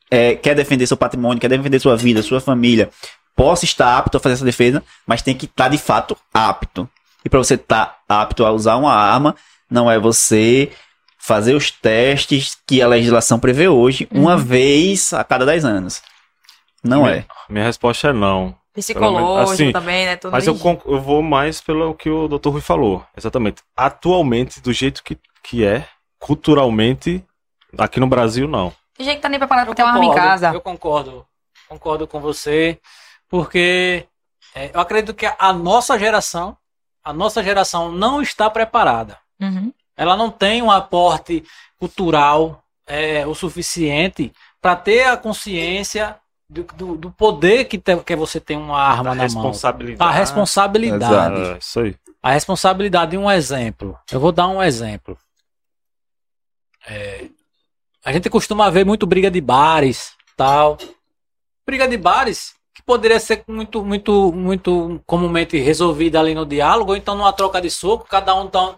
é, 0.09 0.35
quer 0.35 0.53
defender 0.53 0.85
seu 0.85 0.97
patrimônio, 0.97 1.39
quer 1.39 1.47
defender 1.47 1.79
sua 1.79 1.95
vida, 1.95 2.21
sua 2.21 2.41
família, 2.41 2.89
possa 3.35 3.65
estar 3.65 3.97
apto 3.97 4.17
a 4.17 4.19
fazer 4.19 4.35
essa 4.35 4.45
defesa, 4.45 4.83
mas 5.05 5.21
tem 5.21 5.35
que 5.35 5.45
estar 5.45 5.67
de 5.67 5.77
fato 5.77 6.17
apto. 6.33 6.89
E 7.23 7.29
para 7.29 7.39
você 7.39 7.55
estar 7.55 7.99
apto 8.07 8.45
a 8.45 8.51
usar 8.51 8.75
uma 8.77 8.93
arma, 8.93 9.35
não 9.69 9.89
é 9.89 9.99
você 9.99 10.71
fazer 11.17 11.53
os 11.53 11.69
testes 11.69 12.57
que 12.67 12.81
a 12.81 12.87
legislação 12.87 13.39
prevê 13.39 13.67
hoje, 13.67 14.07
uma 14.11 14.35
vez 14.35 15.13
a 15.13 15.23
cada 15.23 15.45
10 15.45 15.65
anos. 15.65 16.01
Não 16.83 17.07
é. 17.07 17.25
Minha 17.47 17.65
resposta 17.65 18.09
é 18.09 18.13
não. 18.13 18.55
Psicológico 18.73 19.51
Assim, 19.51 19.71
também, 19.71 20.05
né? 20.05 20.15
Tudo 20.15 20.31
Mas 20.31 20.47
eu, 20.47 20.57
eu 20.85 20.99
vou 20.99 21.21
mais 21.21 21.61
pelo 21.61 21.93
que 21.93 22.09
o 22.09 22.27
Dr. 22.27 22.49
Rui 22.49 22.61
falou. 22.61 23.05
Exatamente. 23.15 23.61
Atualmente, 23.75 24.61
do 24.61 24.71
jeito 24.73 25.03
que, 25.03 25.17
que 25.43 25.65
é, 25.65 25.85
culturalmente, 26.17 27.23
aqui 27.77 27.99
no 27.99 28.07
Brasil, 28.07 28.47
não. 28.47 28.73
Tem 28.97 29.05
gente 29.05 29.17
que 29.17 29.21
tá 29.21 29.29
nem 29.29 29.39
preparado 29.39 29.65
pra 29.65 29.71
Eu 29.71 29.75
ter 29.75 29.83
uma 29.83 29.91
arma 29.91 30.05
em 30.05 30.15
casa. 30.15 30.51
Eu 30.53 30.61
concordo. 30.61 31.25
Concordo 31.67 32.07
com 32.07 32.19
você. 32.19 32.79
Porque 33.31 34.05
é, 34.53 34.69
eu 34.73 34.79
acredito 34.81 35.13
que 35.15 35.25
a 35.25 35.53
nossa 35.53 35.97
geração, 35.97 36.57
a 37.01 37.13
nossa 37.13 37.41
geração 37.41 37.89
não 37.89 38.21
está 38.21 38.49
preparada. 38.49 39.17
Uhum. 39.39 39.73
Ela 39.95 40.17
não 40.17 40.29
tem 40.29 40.61
um 40.61 40.69
aporte 40.69 41.41
cultural 41.79 42.61
é, 42.85 43.25
o 43.25 43.33
suficiente 43.33 44.33
para 44.61 44.75
ter 44.75 45.03
a 45.07 45.15
consciência 45.15 46.17
do, 46.49 46.63
do- 46.75 46.97
do 46.97 47.11
poder 47.11 47.65
que, 47.65 47.77
te- 47.77 47.95
que 48.03 48.15
você 48.17 48.37
tem 48.41 48.57
uma 48.57 48.77
arma 48.81 49.11
A 49.11 49.15
na 49.15 49.23
mão. 49.23 49.23
responsabilidade. 49.23 50.09
A 50.09 50.13
responsabilidade. 50.13 51.41
É, 51.41 51.57
isso 51.57 51.79
aí. 51.79 51.95
A 52.21 52.31
responsabilidade 52.31 53.11
de 53.11 53.17
um 53.17 53.31
exemplo. 53.31 53.97
Eu 54.11 54.19
vou 54.19 54.33
dar 54.33 54.47
um 54.49 54.61
exemplo. 54.61 55.17
É, 56.85 57.29
a 58.03 58.11
gente 58.11 58.29
costuma 58.29 58.69
ver 58.69 58.85
muito 58.85 59.05
briga 59.07 59.31
de 59.31 59.39
bares, 59.39 60.11
tal. 60.35 60.77
Briga 61.65 61.87
de 61.87 61.95
bares 61.97 62.53
que 62.73 62.81
poderia 62.83 63.19
ser 63.19 63.43
muito, 63.47 63.83
muito, 63.83 64.31
muito 64.31 65.01
comumente 65.05 65.57
resolvida 65.57 66.19
ali 66.19 66.33
no 66.33 66.45
diálogo, 66.45 66.91
ou 66.91 66.97
então 66.97 67.15
numa 67.15 67.33
troca 67.33 67.61
de 67.61 67.69
soco, 67.69 68.05
cada 68.07 68.33
um 68.35 68.47
tá 68.47 68.75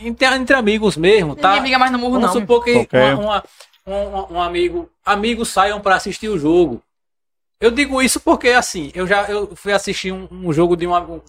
entre, 0.00 0.26
entre 0.34 0.56
amigos 0.56 0.96
mesmo, 0.96 1.36
tá? 1.36 1.48
Ninguém 1.50 1.62
briga 1.62 1.78
mais 1.78 1.92
no 1.92 1.98
murro, 1.98 2.14
Vamos 2.14 2.34
não. 2.34 2.40
supor 2.40 2.64
que 2.64 2.72
Qualquer- 2.74 3.14
uma- 3.14 3.44
uma- 3.86 4.28
um, 4.30 4.34
um 4.34 4.40
amigo, 4.42 4.90
amigos 5.04 5.48
saiam 5.48 5.80
para 5.80 5.94
assistir 5.94 6.28
o 6.28 6.38
jogo. 6.38 6.82
Eu 7.60 7.70
digo 7.70 8.00
isso 8.02 8.20
porque 8.20 8.48
assim, 8.50 8.90
eu 8.94 9.06
já 9.06 9.24
eu 9.28 9.54
fui 9.56 9.72
assistir 9.72 10.12
um, 10.12 10.28
um 10.30 10.52
jogo 10.52 10.76
de 10.76 10.86
um, 10.86 10.94
um- 10.96 11.20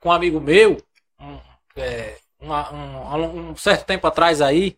com 0.00 0.08
um 0.08 0.12
amigo 0.12 0.40
meu, 0.40 0.76
um, 1.20 1.38
é, 1.76 2.16
uma- 2.40 2.72
um- 2.72 3.50
um 3.50 3.56
certo 3.56 3.84
tempo 3.86 4.06
atrás 4.06 4.40
aí, 4.42 4.76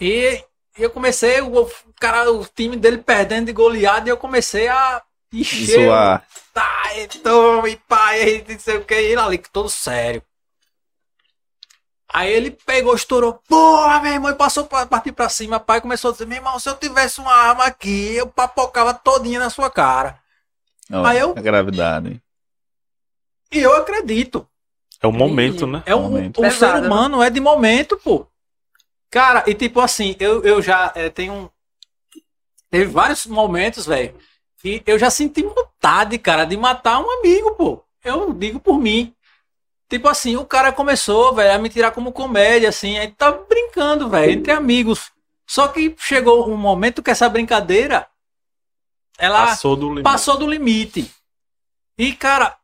e 0.00 0.42
eu 0.76 0.90
comecei, 0.90 1.40
o, 1.40 1.62
o 1.62 1.70
cara, 2.00 2.30
o 2.32 2.44
time 2.46 2.76
dele 2.76 2.98
perdendo 2.98 3.46
de 3.46 3.52
goleada, 3.52 4.08
e 4.08 4.10
eu 4.12 4.16
comecei 4.16 4.68
a 4.68 5.02
encher 5.32 5.84
Zoar. 5.84 6.26
tá, 6.52 6.90
então, 6.96 7.66
e 7.66 7.76
pai, 7.76 8.36
e 8.48 8.52
não 8.52 8.58
sei 8.58 8.76
o 8.78 8.84
que, 8.84 8.94
e 8.94 9.04
ele 9.12 9.20
ali, 9.20 9.38
todo 9.38 9.68
sério. 9.68 10.22
Aí 12.10 12.32
ele 12.32 12.50
pegou, 12.50 12.94
estourou, 12.94 13.34
porra, 13.46 14.00
meu 14.00 14.12
irmão, 14.14 14.30
e 14.30 14.34
passou 14.34 14.64
pra 14.66 14.86
partir 14.86 15.12
pra 15.12 15.28
cima, 15.28 15.60
pai 15.60 15.80
começou 15.80 16.08
a 16.08 16.12
dizer, 16.12 16.26
meu 16.26 16.38
irmão, 16.38 16.58
se 16.58 16.68
eu 16.68 16.74
tivesse 16.74 17.20
uma 17.20 17.32
arma 17.34 17.64
aqui, 17.64 18.14
eu 18.14 18.26
papocava 18.26 18.94
todinha 18.94 19.38
na 19.38 19.50
sua 19.50 19.70
cara. 19.70 20.18
Ó, 20.90 21.04
Aí 21.04 21.18
eu- 21.18 21.32
A 21.36 21.40
gravidade. 21.40 22.20
E 23.52 23.58
eu 23.58 23.74
acredito. 23.76 24.48
É 25.02 25.06
o 25.06 25.12
momento, 25.12 25.66
né? 25.66 25.82
É 25.86 25.94
um, 25.94 26.02
Momento. 26.02 26.38
o 26.38 26.42
Pesado, 26.42 26.76
ser 26.76 26.80
né? 26.82 26.86
humano 26.88 27.22
é 27.22 27.30
de 27.30 27.40
momento, 27.40 27.96
pô. 27.98 28.26
Cara, 29.10 29.44
e 29.46 29.54
tipo 29.54 29.80
assim, 29.80 30.16
eu, 30.18 30.42
eu 30.44 30.60
já 30.60 30.90
é, 30.94 31.08
tenho 31.08 31.32
um. 31.32 31.50
Teve 32.70 32.86
vários 32.86 33.24
momentos, 33.26 33.86
velho, 33.86 34.14
que 34.60 34.82
eu 34.86 34.98
já 34.98 35.10
senti 35.10 35.42
vontade, 35.42 36.18
cara, 36.18 36.44
de 36.44 36.56
matar 36.56 36.98
um 37.00 37.10
amigo, 37.20 37.52
pô. 37.54 37.84
Eu 38.04 38.32
digo 38.32 38.58
por 38.60 38.78
mim. 38.78 39.14
Tipo 39.88 40.08
assim, 40.08 40.36
o 40.36 40.44
cara 40.44 40.72
começou, 40.72 41.34
velho, 41.34 41.54
a 41.54 41.58
me 41.58 41.68
tirar 41.68 41.92
como 41.92 42.12
comédia, 42.12 42.68
assim, 42.68 42.98
aí 42.98 43.08
tá 43.10 43.32
brincando, 43.32 44.08
velho, 44.08 44.32
entre 44.32 44.52
amigos. 44.52 45.10
Só 45.46 45.68
que 45.68 45.94
chegou 45.98 46.48
um 46.50 46.56
momento 46.56 47.02
que 47.02 47.10
essa 47.10 47.28
brincadeira, 47.28 48.06
ela 49.16 49.46
Passou 49.46 49.74
do 49.76 49.88
limite. 49.88 50.02
passou 50.04 50.36
do 50.36 50.46
limite. 50.46 51.10
E, 51.96 52.12
cara, 52.14 52.56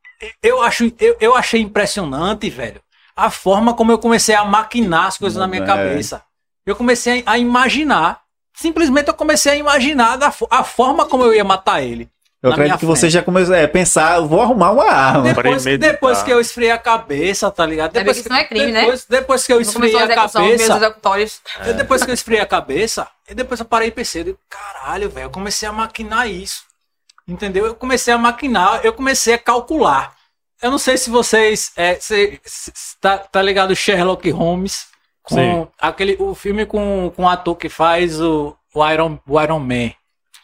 eu, 0.42 0.60
acho, 0.62 0.92
eu, 1.00 1.16
eu 1.18 1.34
achei 1.34 1.60
impressionante, 1.60 2.50
velho, 2.50 2.80
a 3.16 3.30
forma 3.30 3.72
como 3.74 3.90
eu 3.90 3.98
comecei 3.98 4.34
a 4.34 4.44
maquinar 4.44 5.06
as 5.06 5.16
coisas 5.16 5.38
na 5.38 5.46
minha 5.46 5.62
É. 5.62 5.66
cabeça. 5.66 6.22
Eu 6.66 6.76
comecei 6.76 7.22
a 7.26 7.38
imaginar. 7.38 8.22
Simplesmente 8.54 9.08
eu 9.08 9.14
comecei 9.14 9.52
a 9.52 9.56
imaginar 9.56 10.16
fo- 10.32 10.46
a 10.50 10.62
forma 10.64 11.04
como 11.06 11.24
eu 11.24 11.34
ia 11.34 11.44
matar 11.44 11.82
ele. 11.82 12.08
Eu 12.42 12.52
acredito 12.52 12.78
que 12.78 12.84
você 12.84 13.00
frente. 13.00 13.12
já 13.12 13.22
começou 13.22 13.54
a 13.54 13.66
pensar, 13.66 14.16
eu 14.18 14.28
vou 14.28 14.42
arrumar 14.42 14.70
uma 14.70 14.84
arma. 14.84 15.22
Depois, 15.22 15.64
depois 15.64 16.22
que 16.22 16.30
eu 16.30 16.38
esfriei 16.40 16.70
a 16.70 16.76
cabeça, 16.76 17.50
tá 17.50 17.64
ligado? 17.64 17.92
Depois 17.92 18.16
que 18.18 18.20
isso 18.20 18.28
não 18.28 18.36
é 18.36 18.44
crime, 18.44 18.70
né? 18.70 18.80
depois, 18.82 19.04
Depois 19.06 19.46
que 19.46 19.52
eu 19.54 19.60
esfriei 19.62 19.96
a 19.96 20.04
a 20.04 20.08
cabeça, 20.14 20.78
eu, 21.66 21.74
depois 21.74 22.04
que 22.04 22.10
eu 22.10 22.14
esfriei 22.14 22.40
a 22.42 22.46
cabeça, 22.46 23.08
e 23.28 23.34
depois 23.34 23.60
eu 23.60 23.64
parei 23.66 23.88
e 23.88 23.90
pensei, 23.90 24.20
eu 24.20 24.24
digo, 24.26 24.38
caralho, 24.50 25.08
velho, 25.08 25.24
eu 25.24 25.30
comecei 25.30 25.66
a 25.66 25.72
maquinar 25.72 26.28
isso. 26.28 26.64
Entendeu? 27.26 27.64
Eu 27.64 27.74
comecei 27.74 28.12
a 28.12 28.18
maquinar, 28.18 28.80
eu 28.84 28.92
comecei 28.92 29.32
a 29.32 29.38
calcular. 29.38 30.14
Eu 30.60 30.70
não 30.70 30.78
sei 30.78 30.98
se 30.98 31.08
vocês. 31.08 31.72
É, 31.76 31.94
se, 31.94 32.38
se- 32.44 32.72
se 32.74 32.96
tá, 33.00 33.16
tá 33.16 33.40
ligado 33.40 33.74
Sherlock 33.74 34.30
Holmes? 34.30 34.84
Com 35.24 35.34
Sim. 35.34 35.68
aquele, 35.80 36.16
o 36.20 36.34
filme 36.34 36.66
com, 36.66 37.10
com 37.16 37.24
o 37.24 37.28
ator 37.28 37.56
que 37.56 37.70
faz 37.70 38.20
o, 38.20 38.54
o, 38.74 38.90
Iron, 38.90 39.18
o 39.26 39.40
Iron 39.40 39.58
Man, 39.58 39.90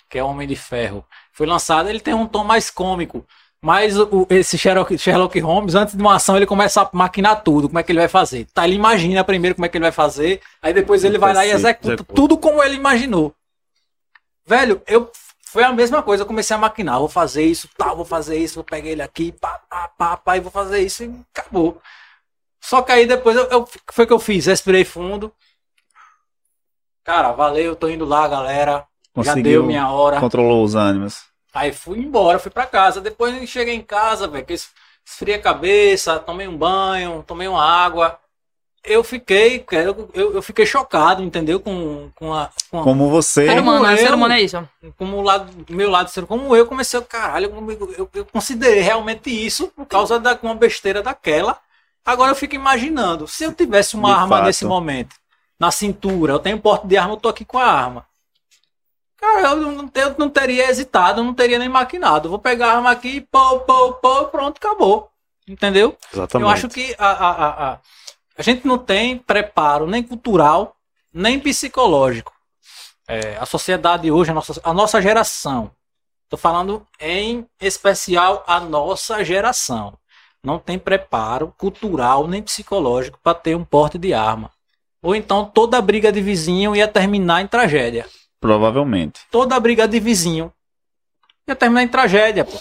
que 0.08 0.18
é 0.18 0.24
o 0.24 0.26
Homem 0.26 0.48
de 0.48 0.56
Ferro. 0.56 1.04
Foi 1.32 1.46
lançado, 1.46 1.88
ele 1.88 2.00
tem 2.00 2.14
um 2.14 2.26
tom 2.26 2.42
mais 2.42 2.70
cômico. 2.70 3.24
Mas 3.62 3.98
o, 3.98 4.26
esse 4.30 4.56
Sherlock, 4.56 4.96
Sherlock 4.96 5.38
Holmes, 5.38 5.74
antes 5.74 5.94
de 5.94 6.00
uma 6.00 6.14
ação, 6.14 6.34
ele 6.34 6.46
começa 6.46 6.80
a 6.80 6.90
maquinar 6.94 7.42
tudo, 7.42 7.68
como 7.68 7.78
é 7.78 7.82
que 7.82 7.92
ele 7.92 7.98
vai 7.98 8.08
fazer. 8.08 8.46
Tá, 8.54 8.66
ele 8.66 8.76
imagina 8.76 9.22
primeiro 9.22 9.54
como 9.54 9.66
é 9.66 9.68
que 9.68 9.76
ele 9.76 9.84
vai 9.84 9.92
fazer, 9.92 10.40
aí 10.62 10.72
depois 10.72 11.04
ele 11.04 11.18
vai 11.18 11.34
lá 11.34 11.44
e 11.44 11.50
executa 11.50 12.02
tudo 12.02 12.38
como 12.38 12.62
ele 12.62 12.76
imaginou. 12.76 13.34
Velho, 14.46 14.80
eu 14.86 15.10
foi 15.44 15.62
a 15.62 15.72
mesma 15.72 16.02
coisa, 16.02 16.22
eu 16.22 16.26
comecei 16.26 16.56
a 16.56 16.58
maquinar, 16.58 16.98
vou 16.98 17.08
fazer 17.08 17.44
isso, 17.44 17.68
tal, 17.76 17.96
vou 17.96 18.04
fazer 18.04 18.38
isso, 18.38 18.54
vou 18.54 18.64
pegar 18.64 18.88
ele 18.88 19.02
aqui, 19.02 19.30
pá, 19.32 19.60
pá, 19.68 19.88
pá, 19.88 20.16
pá, 20.16 20.36
e 20.36 20.40
vou 20.40 20.50
fazer 20.50 20.80
isso 20.80 21.04
e 21.04 21.12
acabou. 21.34 21.82
Só 22.60 22.82
que 22.82 22.92
aí 22.92 23.06
depois 23.06 23.36
eu, 23.36 23.44
eu- 23.48 23.68
foi 23.92 24.04
o 24.04 24.08
que 24.08 24.12
eu 24.12 24.18
fiz, 24.18 24.46
respirei 24.46 24.84
fundo. 24.84 25.32
Cara, 27.04 27.32
valeu, 27.32 27.74
tô 27.74 27.88
indo 27.88 28.04
lá, 28.04 28.28
galera. 28.28 28.86
Já 29.16 29.32
Conseguiu, 29.32 29.42
deu 29.42 29.66
minha 29.66 29.88
hora. 29.90 30.20
controlou 30.20 30.62
os 30.62 30.74
ânimos. 30.74 31.24
Aí 31.52 31.72
fui 31.72 31.98
embora, 31.98 32.38
fui 32.38 32.50
pra 32.50 32.66
casa. 32.66 33.00
Depois 33.00 33.34
eu 33.36 33.46
cheguei 33.46 33.74
em 33.74 33.82
casa, 33.82 34.28
velho, 34.28 34.44
que 34.44 34.52
es- 34.52 34.70
esfriei 35.04 35.36
a 35.36 35.42
cabeça, 35.42 36.18
tomei 36.20 36.46
um 36.46 36.56
banho, 36.56 37.24
tomei 37.26 37.48
uma 37.48 37.64
água. 37.64 38.18
Eu 38.84 39.02
fiquei, 39.04 39.64
eu, 39.72 40.10
eu, 40.14 40.34
eu 40.34 40.42
fiquei 40.42 40.64
chocado, 40.64 41.22
entendeu? 41.22 41.60
Com, 41.60 42.10
com 42.14 42.32
a. 42.32 42.50
Com 42.70 42.80
a 42.80 42.84
Como 42.84 43.10
você. 43.10 43.46
Ser 43.46 43.58
humano, 43.58 43.82
né? 43.86 43.92
eu- 43.94 43.98
Ser 43.98 44.14
humano 44.14 44.34
é 44.34 44.40
isso. 44.40 44.68
como 44.96 45.18
o 45.18 45.22
lado, 45.22 45.52
meu 45.68 45.90
lado 45.90 46.08
ser 46.08 46.24
como 46.24 46.54
eu 46.56 46.66
comecei, 46.66 47.00
caralho, 47.02 47.52
eu, 47.68 47.92
eu, 47.98 48.10
eu 48.14 48.24
considerei 48.26 48.80
realmente 48.80 49.28
isso 49.30 49.68
por 49.68 49.84
causa 49.86 50.18
da 50.18 50.38
uma 50.42 50.54
besteira 50.54 51.02
daquela. 51.02 51.58
Agora 52.04 52.32
eu 52.32 52.36
fico 52.36 52.54
imaginando, 52.54 53.28
se 53.28 53.44
eu 53.44 53.52
tivesse 53.52 53.94
uma 53.94 54.08
De 54.08 54.14
arma 54.14 54.36
fato. 54.36 54.46
nesse 54.46 54.64
momento, 54.64 55.14
na 55.58 55.70
cintura, 55.70 56.32
eu 56.32 56.38
tenho 56.38 56.60
porte 56.60 56.86
de 56.86 56.96
arma, 56.96 57.14
eu 57.14 57.18
tô 57.18 57.28
aqui 57.28 57.44
com 57.44 57.58
a 57.58 57.66
arma. 57.66 58.06
Cara, 59.16 59.48
eu 59.50 59.56
não, 59.56 59.90
eu 59.94 60.14
não 60.18 60.30
teria 60.30 60.70
hesitado, 60.70 61.20
eu 61.20 61.24
não 61.24 61.34
teria 61.34 61.58
nem 61.58 61.68
maquinado. 61.68 62.30
Vou 62.30 62.38
pegar 62.38 62.68
a 62.72 62.76
arma 62.76 62.90
aqui, 62.90 63.20
pô, 63.20 63.60
pô, 63.60 63.92
pô, 63.94 64.24
pronto, 64.26 64.56
acabou. 64.56 65.10
Entendeu? 65.46 65.96
Exatamente. 66.12 66.48
Eu 66.48 66.48
acho 66.48 66.68
que 66.68 66.94
a, 66.98 67.06
a, 67.10 67.30
a, 67.30 67.72
a, 67.72 67.78
a 68.38 68.42
gente 68.42 68.66
não 68.66 68.78
tem 68.78 69.18
preparo 69.18 69.86
nem 69.86 70.02
cultural, 70.02 70.74
nem 71.12 71.38
psicológico. 71.38 72.32
É, 73.06 73.36
a 73.36 73.44
sociedade 73.44 74.10
hoje, 74.10 74.30
a 74.30 74.34
nossa, 74.34 74.60
a 74.62 74.72
nossa 74.72 75.02
geração, 75.02 75.70
estou 76.24 76.38
falando 76.38 76.86
em 76.98 77.46
especial 77.60 78.42
a 78.46 78.58
nossa 78.60 79.22
geração, 79.24 79.98
não 80.44 80.58
tem 80.58 80.78
preparo 80.78 81.52
cultural 81.58 82.26
nem 82.26 82.42
psicológico 82.42 83.18
para 83.22 83.34
ter 83.34 83.54
um 83.56 83.64
porte 83.64 83.98
de 83.98 84.12
arma. 84.14 84.50
Ou 85.02 85.14
então 85.14 85.44
toda 85.44 85.80
briga 85.80 86.10
de 86.12 86.20
vizinho 86.20 86.74
ia 86.76 86.88
terminar 86.88 87.42
em 87.42 87.46
tragédia. 87.46 88.06
Provavelmente. 88.40 89.20
Toda 89.30 89.58
briga 89.60 89.86
de 89.86 90.00
vizinho 90.00 90.52
ia 91.48 91.54
terminar 91.54 91.82
em 91.82 91.88
tragédia, 91.88 92.44
pô. 92.44 92.58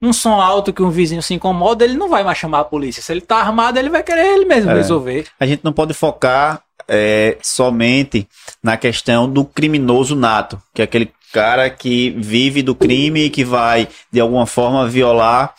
Um 0.00 0.12
som 0.12 0.40
alto 0.40 0.72
que 0.72 0.82
um 0.82 0.90
vizinho 0.90 1.22
se 1.22 1.34
incomoda, 1.34 1.84
ele 1.84 1.96
não 1.96 2.08
vai 2.08 2.22
mais 2.22 2.38
chamar 2.38 2.60
a 2.60 2.64
polícia. 2.64 3.02
Se 3.02 3.10
ele 3.12 3.20
tá 3.20 3.36
armado, 3.38 3.78
ele 3.80 3.90
vai 3.90 4.02
querer 4.04 4.26
ele 4.26 4.44
mesmo 4.44 4.70
É. 4.70 4.74
resolver. 4.74 5.26
A 5.40 5.46
gente 5.46 5.64
não 5.64 5.72
pode 5.72 5.92
focar 5.92 6.62
é, 6.86 7.36
somente 7.42 8.28
na 8.62 8.76
questão 8.76 9.28
do 9.28 9.44
criminoso 9.44 10.14
nato, 10.14 10.60
que 10.72 10.80
é 10.82 10.84
aquele 10.84 11.12
cara 11.32 11.68
que 11.68 12.10
vive 12.10 12.62
do 12.62 12.74
crime 12.76 13.24
e 13.24 13.30
que 13.30 13.44
vai, 13.44 13.88
de 14.10 14.20
alguma 14.20 14.46
forma, 14.46 14.86
violar 14.88 15.52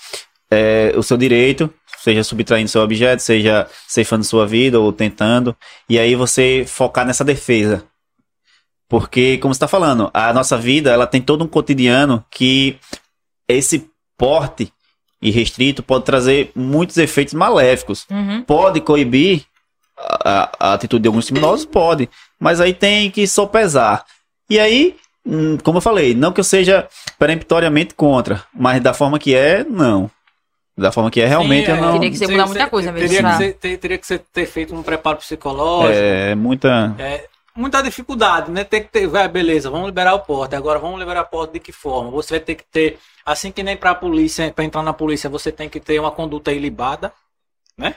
é, 0.52 0.94
o 0.96 1.04
seu 1.04 1.18
direito, 1.18 1.72
seja 1.98 2.24
subtraindo 2.24 2.70
seu 2.70 2.82
objeto, 2.82 3.22
seja 3.22 3.68
ceifando 3.88 4.24
sua 4.24 4.48
vida 4.48 4.80
ou 4.80 4.92
tentando, 4.92 5.56
e 5.88 6.00
aí 6.00 6.16
você 6.16 6.66
focar 6.68 7.06
nessa 7.06 7.24
defesa. 7.24 7.84
Porque, 8.88 9.38
como 9.38 9.54
você 9.54 9.58
está 9.58 9.68
falando, 9.68 10.10
a 10.14 10.34
nossa 10.34 10.58
vida 10.58 10.92
ela 10.92 11.06
tem 11.06 11.22
todo 11.22 11.44
um 11.44 11.48
cotidiano 11.48 12.26
que 12.32 12.80
esse 13.48 13.88
porte 14.18 14.74
irrestrito 15.22 15.84
pode 15.84 16.06
trazer 16.06 16.52
muitos 16.56 16.98
efeitos 16.98 17.34
maléficos. 17.34 18.08
Uhum. 18.10 18.42
Pode 18.44 18.82
coibir 18.82 19.44
a, 19.98 20.52
a 20.60 20.74
atitude 20.74 21.04
de 21.04 21.08
alguns 21.08 21.26
criminosos? 21.26 21.66
Pode. 21.66 22.10
Mas 22.40 22.60
aí 22.60 22.74
tem 22.74 23.12
que 23.12 23.28
sopesar. 23.28 24.06
E 24.50 24.60
aí, 24.60 24.96
hum, 25.26 25.58
como 25.58 25.78
eu 25.78 25.82
falei, 25.82 26.16
não 26.16 26.32
que 26.32 26.40
eu 26.40 26.44
seja 26.44 26.88
peremptoriamente 27.20 27.94
contra, 27.94 28.44
mas 28.54 28.82
da 28.82 28.94
forma 28.94 29.20
que 29.20 29.36
é, 29.36 29.64
não. 29.64 30.10
Da 30.80 30.92
forma 30.92 31.12
que 31.12 31.20
é, 31.20 31.26
realmente 31.26 31.66
Sim, 31.66 31.72
eu 31.72 31.78
é. 31.78 31.82
não. 31.82 31.94
Teria 31.94 32.10
que 32.10 32.18
ser 32.18 32.28
mudar 32.28 32.46
muita 32.48 32.70
coisa 32.70 32.92
mesmo, 32.92 33.08
Teria 33.08 33.24
que, 33.24 33.30
tá? 33.30 33.38
ser, 33.38 33.54
ter- 33.54 33.78
teria 33.78 33.98
que 33.98 34.08
ser- 34.08 34.20
ter 34.32 34.46
feito 34.46 34.74
um 34.74 34.82
preparo 34.82 35.18
psicológico. 35.18 35.94
É 35.94 36.36
muita. 36.36 36.96
É, 36.98 37.28
muita 37.56 37.82
dificuldade, 37.82 38.50
né? 38.50 38.64
Tem 38.64 38.82
que 38.82 38.90
ter, 38.90 39.06
vai, 39.06 39.28
beleza, 39.28 39.70
vamos 39.70 39.88
liberar 39.88 40.14
o 40.14 40.20
porte. 40.22 40.56
Agora 40.56 40.80
vamos 40.80 40.98
liberar 40.98 41.24
o 41.24 41.26
porte 41.26 41.54
de 41.54 41.60
que 41.60 41.72
forma? 41.74 42.10
Você 42.12 42.36
vai 42.36 42.40
ter 42.40 42.56
que 42.56 42.64
ter, 42.64 42.98
assim 43.26 43.52
que 43.52 43.62
nem 43.62 43.76
para 43.76 43.92
a 43.92 43.96
polícia, 43.96 44.52
para 44.54 44.64
entrar 44.64 44.82
na 44.82 44.94
polícia, 44.94 45.30
você 45.30 45.52
tem 45.52 45.68
que 45.68 45.80
ter 45.80 46.00
uma 46.00 46.12
conduta 46.12 46.52
ilibada, 46.52 47.12
né? 47.78 47.96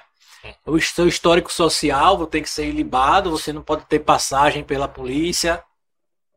O 0.67 0.81
seu 0.81 1.07
histórico 1.07 1.53
social 1.53 2.27
tem 2.27 2.43
que 2.43 2.51
ser 2.51 2.67
ilibado, 2.67 3.31
você 3.31 3.53
não 3.53 3.63
pode 3.63 3.85
ter 3.87 4.01
passagem 4.01 4.65
pela 4.65 4.89
polícia. 4.89 5.63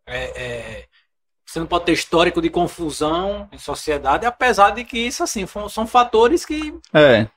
É, 0.06 0.24
é, 0.44 0.86
você 1.56 1.60
não 1.62 1.68
pode 1.68 1.86
ter 1.86 1.94
histórico 1.94 2.42
de 2.42 2.50
confusão 2.50 3.48
em 3.52 3.58
sociedade, 3.58 4.26
apesar 4.26 4.72
de 4.72 4.84
que 4.84 5.00
isso 5.00 5.24
assim 5.24 5.46
são, 5.70 5.88
fatores 5.88 6.46
que 6.46 6.74
É. 6.94 7.28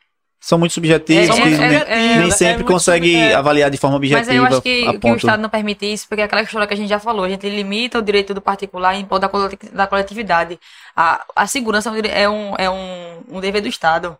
São 0.41 0.57
muito 0.59 0.73
subjetivos, 0.73 1.31
É, 1.31 1.43
que 1.43 1.49
é, 1.49 1.69
nem, 1.69 1.79
é, 1.79 2.19
nem 2.19 2.29
é 2.29 2.31
sempre 2.31 2.63
consegue 2.65 3.15
é. 3.15 3.35
avaliar 3.35 3.71
de 3.71 3.77
forma 3.77 3.99
Mas 3.99 4.11
objetiva. 4.11 4.35
eu 4.35 4.45
acho 4.45 4.63
que, 4.63 4.87
a 4.87 4.99
que 4.99 5.11
o 5.11 5.17
Estado 5.17 5.41
não 5.43 5.49
permite 5.49 5.85
isso, 5.93 6.07
porque 6.09 6.21
é 6.21 6.25
aquela 6.25 6.43
história 6.43 6.67
que 6.67 6.75
a 6.75 6.77
gente 6.77 6.89
já 6.89 7.01
falou, 7.01 7.25
a 7.25 7.29
gente 7.29 7.49
limita 7.49 7.99
o 7.99 8.03
direito 8.03 8.33
do 8.35 8.41
particular 8.41 8.95
em 8.95 9.05
prol 9.05 9.19
da, 9.19 9.29
coleti- 9.29 9.69
da 9.71 9.87
coletividade. 9.89 10.59
A, 10.95 11.25
a 11.35 11.47
segurança 11.47 11.91
é 11.91 12.23
é, 12.23 12.29
um, 12.29 12.55
é 12.57 12.71
um, 12.71 13.23
um 13.31 13.41
dever 13.41 13.63
do 13.63 13.69
Estado. 13.69 14.17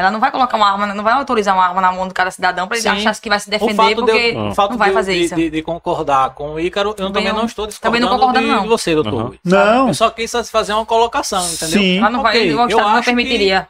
Ela 0.00 0.10
não 0.10 0.18
vai 0.18 0.30
colocar 0.30 0.56
uma 0.56 0.70
arma, 0.70 0.86
não 0.86 1.04
vai 1.04 1.12
autorizar 1.12 1.54
uma 1.54 1.66
arma 1.66 1.80
na 1.80 1.92
mão 1.92 2.08
de 2.08 2.14
cada 2.14 2.30
cidadão 2.30 2.66
para 2.66 2.76
ele 2.78 2.82
Sim. 2.82 2.88
achar 2.88 3.20
que 3.20 3.28
vai 3.28 3.38
se 3.38 3.50
defender, 3.50 3.88
de, 3.88 3.94
porque 3.96 4.32
eu- 4.34 4.48
o 4.48 4.54
fato 4.54 4.70
não 4.70 4.78
vai 4.78 4.88
de, 4.88 4.94
fazer 4.94 5.12
de, 5.14 5.24
isso. 5.24 5.34
de- 5.34 5.50
de 5.50 5.62
concordar 5.62 6.30
com 6.30 6.54
o 6.54 6.60
Ícaro, 6.60 6.90
eu 6.90 6.94
Também 6.94 7.12
também, 7.12 7.28
não- 7.32 7.38
não 7.40 7.44
estou 7.46 7.66
também 7.68 8.00
não 8.00 8.08
discordando 8.08 8.34
concordando, 8.34 8.46
de, 8.46 8.52
não. 8.54 8.62
de 8.62 8.68
você, 8.68 8.94
doutor. 8.94 9.24
Uhum. 9.30 9.38
Não. 9.44 9.88
Eu 9.88 9.94
só 9.94 10.10
quis 10.10 10.32
fazer 10.50 10.72
uma 10.72 10.86
colocação, 10.86 11.44
entendeu? 11.46 11.80
Sim. 11.80 11.98
Ela 11.98 12.10
não 12.10 12.22
vai, 12.22 12.36
Ok, 12.36 12.54
o 12.54 12.58
eu 12.60 12.66
Estado 12.68 12.80
não 12.82 12.88
acho 12.92 12.98
que- 13.00 13.04
permitiria. 13.06 13.68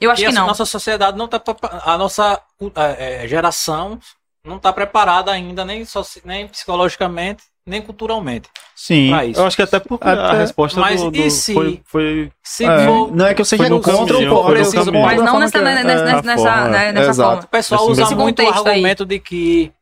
Eu 0.00 0.10
acho 0.10 0.20
que 0.22 0.26
a 0.28 0.32
não. 0.32 0.46
nossa 0.46 0.64
sociedade 0.64 1.16
não 1.18 1.26
tá 1.26 1.40
prepa- 1.40 1.82
a 1.84 1.98
nossa 1.98 2.40
é, 2.76 3.24
é, 3.24 3.28
geração 3.28 3.98
não 4.44 4.56
está 4.56 4.72
preparada 4.72 5.32
ainda 5.32 5.64
nem, 5.64 5.84
nem 6.24 6.46
psicologicamente 6.48 7.42
nem 7.68 7.80
culturalmente 7.82 8.48
Sim. 8.74 9.10
Eu 9.36 9.44
acho 9.44 9.56
que 9.56 9.62
até 9.62 9.78
porque 9.80 10.06
a 10.06 10.28
Até- 10.28 10.38
resposta 10.38 10.78
Mas 10.80 11.02
do, 11.02 11.10
do- 11.10 11.16
e 11.18 11.30
se- 11.30 11.52
foi, 11.52 11.82
foi 11.84 12.32
Se 12.42 12.64
É, 12.64 12.86
for, 12.86 13.14
não 13.14 13.26
é 13.26 13.34
que 13.34 13.40
eu 13.40 13.44
seja 13.44 13.64
Foi 13.64 13.70
no 13.70 13.80
contra 13.82 14.14
caminho, 14.14 14.30
o 14.32 14.34
povo, 14.36 14.42
foi 14.48 14.54
no 14.54 14.60
eu 14.60 14.70
preciso 14.70 14.92
Mas 14.92 15.18
não 15.18 15.26
forma 15.26 15.40
nessa, 15.40 15.60
nessa, 15.62 15.80
é. 15.80 15.84
nessa, 15.84 16.02
a 16.18 16.22
nessa, 16.22 16.42
forma, 16.42 16.68
né, 16.68 16.88
é. 16.88 16.92
nessa 16.92 17.10
Exato. 17.10 17.28
forma. 17.30 17.44
o 17.44 17.48
pessoal 17.48 17.86
usa 17.88 18.04
muito 18.16 18.40
o 18.40 18.44
contexto 18.44 18.66
aí. 18.68 18.72
argumento 18.74 19.04
de 19.04 19.18
que 19.18 19.72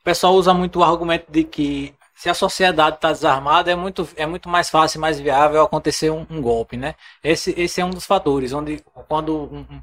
o 0.00 0.04
pessoal 0.04 0.34
usa 0.34 0.52
muito 0.52 0.78
o 0.80 0.84
argumento 0.84 1.26
de 1.30 1.44
que 1.44 1.94
se 2.16 2.28
a 2.28 2.34
sociedade 2.34 2.96
está 2.96 3.12
desarmada 3.12 3.70
é 3.70 3.74
muito, 3.74 4.06
é 4.16 4.26
muito 4.26 4.48
mais 4.48 4.68
fácil, 4.68 5.00
mais 5.00 5.18
viável 5.20 5.62
acontecer 5.62 6.10
um, 6.10 6.26
um 6.28 6.42
golpe, 6.42 6.76
né? 6.76 6.94
Esse, 7.24 7.54
esse 7.56 7.80
é 7.80 7.84
um 7.84 7.90
dos 7.90 8.04
fatores 8.04 8.52
onde 8.52 8.82
quando 9.08 9.34
um- 9.44 9.80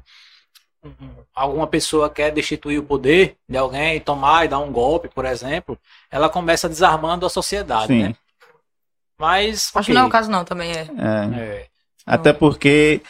alguma 1.34 1.66
pessoa 1.66 2.10
quer 2.10 2.30
destituir 2.32 2.78
o 2.78 2.82
poder 2.84 3.36
de 3.48 3.56
alguém 3.56 3.96
e 3.96 4.00
tomar 4.00 4.44
e 4.44 4.48
dar 4.48 4.58
um 4.58 4.72
golpe, 4.72 5.08
por 5.08 5.24
exemplo, 5.24 5.78
ela 6.10 6.28
começa 6.28 6.68
desarmando 6.68 7.24
a 7.26 7.30
sociedade, 7.30 7.88
Sim. 7.88 8.02
né? 8.04 8.14
Mas 9.18 9.70
Acho 9.74 9.86
que 9.86 9.92
não 9.94 10.02
é 10.02 10.06
o 10.06 10.10
caso 10.10 10.30
não, 10.30 10.44
também 10.44 10.70
é. 10.70 10.82
É. 10.82 11.40
é, 11.40 11.66
Até 12.06 12.32
porque 12.32 13.00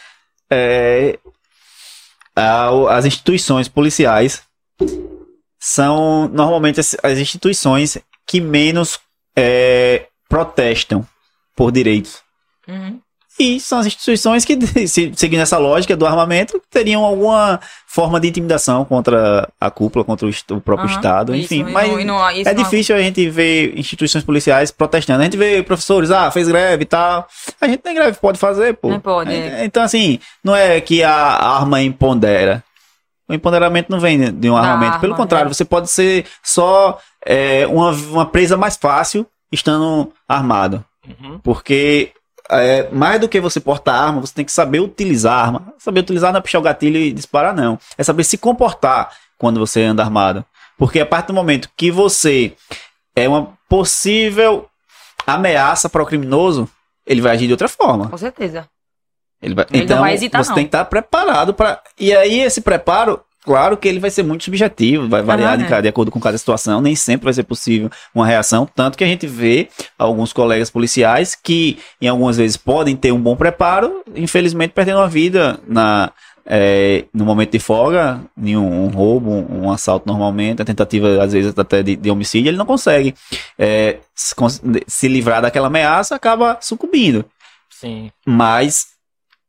é, 0.49 1.19
a- 2.35 2.95
as 2.97 3.05
instituições 3.05 3.67
policiais 3.67 4.41
são 5.59 6.27
normalmente 6.29 6.79
as, 6.79 6.95
as 7.03 7.17
instituições 7.19 7.97
que 8.25 8.39
menos 8.41 8.99
é, 9.35 10.07
protestam 10.27 11.05
por 11.55 11.71
direitos. 11.71 12.21
Uhum. 12.67 12.99
E 13.39 13.57
são 13.59 13.79
as 13.79 13.85
instituições 13.85 14.43
que, 14.43 14.57
se, 14.87 15.11
seguindo 15.15 15.39
essa 15.39 15.57
lógica 15.57 15.95
do 15.95 16.05
armamento, 16.05 16.61
teriam 16.69 17.05
alguma 17.05 17.59
forma 17.87 18.19
de 18.19 18.27
intimidação 18.27 18.83
contra 18.83 19.47
a 19.59 19.71
cúpula, 19.71 20.03
contra 20.03 20.27
o, 20.27 20.61
próprio 20.61 20.87
Aham, 20.89 20.95
Estado, 20.97 21.35
isso, 21.35 21.53
enfim. 21.53 21.69
e 21.69 21.71
mas 21.71 21.89
não- 21.89 21.99
e 21.99 22.03
não- 22.05 22.31
isso 22.31 22.49
é 22.49 22.53
não- 22.53 22.63
difícil 22.63 22.95
a 22.95 23.01
gente 23.01 23.29
ver 23.29 23.77
instituições 23.79 24.23
policiais 24.25 24.71
protestando. 24.71 25.21
A 25.21 25.23
gente 25.23 25.37
vê 25.37 25.63
professores, 25.63 26.11
ah, 26.11 26.29
fez 26.29 26.47
greve 26.49 26.83
e 26.83 26.85
tal. 26.85 27.25
A 27.61 27.67
gente 27.67 27.79
tem 27.79 27.95
greve, 27.95 28.17
pode 28.19 28.37
fazer, 28.37 28.73
pô. 28.75 28.89
Não 28.89 28.99
pode, 28.99 29.33
É, 29.33 29.63
Então, 29.63 29.81
assim, 29.83 30.19
não 30.43 30.53
é 30.55 30.81
que 30.81 31.01
a 31.01 31.13
arma 31.13 31.81
empodera. 31.81 32.61
O 33.27 33.33
empoderamento 33.33 33.89
não 33.89 33.99
vem 33.99 34.31
de- 34.31 34.49
um 34.49 34.55
Da 34.55 34.61
armamento. 34.61 34.99
Pelo 34.99 35.13
arma, 35.13 35.23
contrário, 35.23 35.47
né? 35.47 35.53
você 35.53 35.63
pode 35.63 35.89
ser 35.89 36.25
só 36.43 36.99
é, 37.25 37.65
uma, 37.67 37.91
uma 37.91 38.25
presa 38.25 38.57
mais 38.57 38.75
fácil 38.75 39.25
estando 39.51 40.11
armado. 40.27 40.83
uhum. 41.07 41.39
Porque 41.43 42.11
é, 42.51 42.89
mais 42.91 43.19
do 43.19 43.29
que 43.29 43.39
você 43.39 43.59
portar 43.59 43.95
arma, 43.95 44.21
você 44.21 44.33
tem 44.33 44.45
que 44.45 44.51
saber 44.51 44.79
utilizar 44.79 45.33
a 45.33 45.41
arma. 45.41 45.73
Saber 45.77 46.01
utilizar 46.01 46.31
não 46.31 46.39
é 46.39 46.41
puxar 46.41 46.59
o 46.59 46.63
gatilho 46.63 46.97
e 46.97 47.11
disparar, 47.11 47.55
não. 47.55 47.79
É 47.97 48.03
saber 48.03 48.23
se 48.23 48.37
comportar 48.37 49.11
quando 49.37 49.59
você 49.59 49.83
anda 49.83 50.03
armado. 50.03 50.43
Porque 50.77 50.99
a 50.99 51.05
partir 51.05 51.27
do 51.27 51.33
momento 51.33 51.69
que 51.75 51.91
você 51.91 52.53
é 53.15 53.27
uma 53.27 53.53
possível 53.67 54.67
ameaça 55.27 55.89
para 55.89 56.01
o 56.01 56.05
criminoso, 56.05 56.69
ele 57.05 57.21
vai 57.21 57.33
agir 57.33 57.47
de 57.47 57.53
outra 57.53 57.67
forma. 57.67 58.07
Com 58.09 58.17
certeza. 58.17 58.67
Ele 59.41 59.55
vai, 59.55 59.65
Ele 59.69 59.77
não 59.79 59.85
então, 59.85 59.99
vai 59.99 60.13
hesitar, 60.13 60.43
você 60.43 60.49
não. 60.49 60.55
tem 60.55 60.65
que 60.65 60.69
estar 60.69 60.85
preparado 60.85 61.53
para. 61.53 61.81
E 61.97 62.13
aí, 62.13 62.39
esse 62.39 62.61
preparo, 62.61 63.21
claro 63.43 63.77
que 63.77 63.87
ele 63.87 63.99
vai 63.99 64.09
ser 64.09 64.23
muito 64.23 64.43
subjetivo, 64.43 65.07
vai 65.07 65.21
variar 65.21 65.49
Aham, 65.51 65.57
de, 65.59 65.63
é. 65.65 65.67
cada- 65.67 65.81
de 65.81 65.87
acordo 65.87 66.11
com 66.11 66.19
cada 66.19 66.37
situação, 66.37 66.81
nem 66.81 66.95
sempre 66.95 67.25
vai 67.25 67.33
ser 67.33 67.43
possível 67.43 67.89
uma 68.13 68.25
reação. 68.25 68.67
Tanto 68.75 68.97
que 68.97 69.03
a 69.03 69.07
gente 69.07 69.25
vê 69.27 69.69
alguns 69.97 70.31
colegas 70.33 70.69
policiais 70.69 71.35
que, 71.35 71.77
em 72.01 72.07
algumas 72.07 72.37
vezes, 72.37 72.57
podem 72.57 72.95
ter 72.95 73.11
um 73.11 73.19
bom 73.21 73.35
preparo, 73.35 74.03
infelizmente 74.15 74.71
perdendo 74.71 74.99
a 74.99 75.07
vida 75.07 75.59
na. 75.67 76.11
é, 76.51 77.05
no 77.13 77.25
momento 77.25 77.51
de 77.51 77.59
folga, 77.59 78.21
em 78.35 78.57
um, 78.57 78.85
um 78.85 78.87
roubo, 78.87 79.29
um, 79.29 79.65
um 79.65 79.71
assalto 79.71 80.07
normalmente, 80.07 80.61
a 80.61 80.65
tentativa 80.65 81.23
às 81.23 81.31
vezes 81.31 81.53
até 81.55 81.83
de, 81.83 81.95
de 81.95 82.09
homicídio, 82.09 82.49
ele 82.49 82.57
não 82.57 82.65
consegue 82.65 83.13
é, 83.57 83.97
se, 84.15 84.33
se 84.87 85.07
livrar 85.07 85.43
daquela 85.43 85.67
ameaça, 85.67 86.15
acaba 86.15 86.57
sucumbindo 86.59 87.23
Sim. 87.69 88.09
mas 88.25 88.87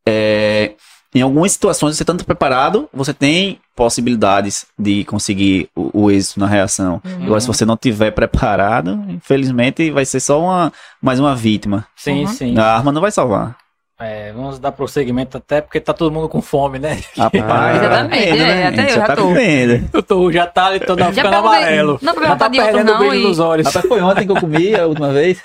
é, 0.07 0.73
em 1.13 1.21
algumas 1.21 1.51
situações 1.51 1.97
você 1.97 2.05
tanto 2.05 2.25
preparado, 2.25 2.87
você 2.93 3.13
tem 3.13 3.59
possibilidades 3.75 4.65
de 4.77 5.03
conseguir 5.05 5.69
o, 5.75 6.03
o 6.05 6.11
êxito 6.11 6.39
na 6.39 6.47
reação. 6.47 7.01
Uhum. 7.03 7.25
Agora, 7.25 7.41
se 7.41 7.47
você 7.47 7.65
não 7.65 7.75
tiver 7.75 8.11
preparado, 8.11 9.03
infelizmente 9.09 9.91
vai 9.91 10.05
ser 10.05 10.19
só 10.19 10.41
uma 10.41 10.71
mais 11.01 11.19
uma 11.19 11.35
vítima. 11.35 11.85
Sim, 11.95 12.21
Uhum. 12.21 12.27
sim. 12.27 12.57
A 12.57 12.75
arma 12.77 12.91
não 12.91 13.01
vai 13.01 13.11
salvar. 13.11 13.57
É, 13.99 14.31
vamos 14.33 14.57
dar 14.57 14.71
prosseguimento 14.71 15.37
até 15.37 15.61
porque 15.61 15.79
tá 15.79 15.93
todo 15.93 16.11
mundo 16.11 16.27
com 16.27 16.41
fome, 16.41 16.79
né? 16.79 16.99
Rapaz, 17.15 17.75
Exatamente, 17.77 18.29
tá 18.29 18.33
vendo, 18.35 18.41
é, 18.41 18.55
né? 18.55 18.67
até 18.67 18.85
eu 18.91 18.95
já 18.95 19.05
tá 19.05 19.15
tô. 19.15 19.21
comendo. 19.23 19.89
Eu 19.93 20.01
tô, 20.03 20.31
já 20.31 20.47
tá 20.47 20.65
ali 20.65 20.79
todo 20.79 20.97
Já 20.97 21.13
ficando 21.13 21.35
amarelo. 21.35 21.99
não 22.01 22.13
já 22.15 22.35
tá 22.35 22.49
perdendo 22.49 22.79
o 22.89 22.93
não, 22.93 22.97
brilho 22.97 23.15
e- 23.15 23.27
dos 23.27 23.37
olhos. 23.39 23.67
Rapaz, 23.67 23.85
foi 23.87 24.01
ontem 24.01 24.25
que 24.25 24.31
eu 24.31 24.39
comi 24.39 24.73
a 24.73 24.87
última 24.87 25.11
vez. 25.13 25.39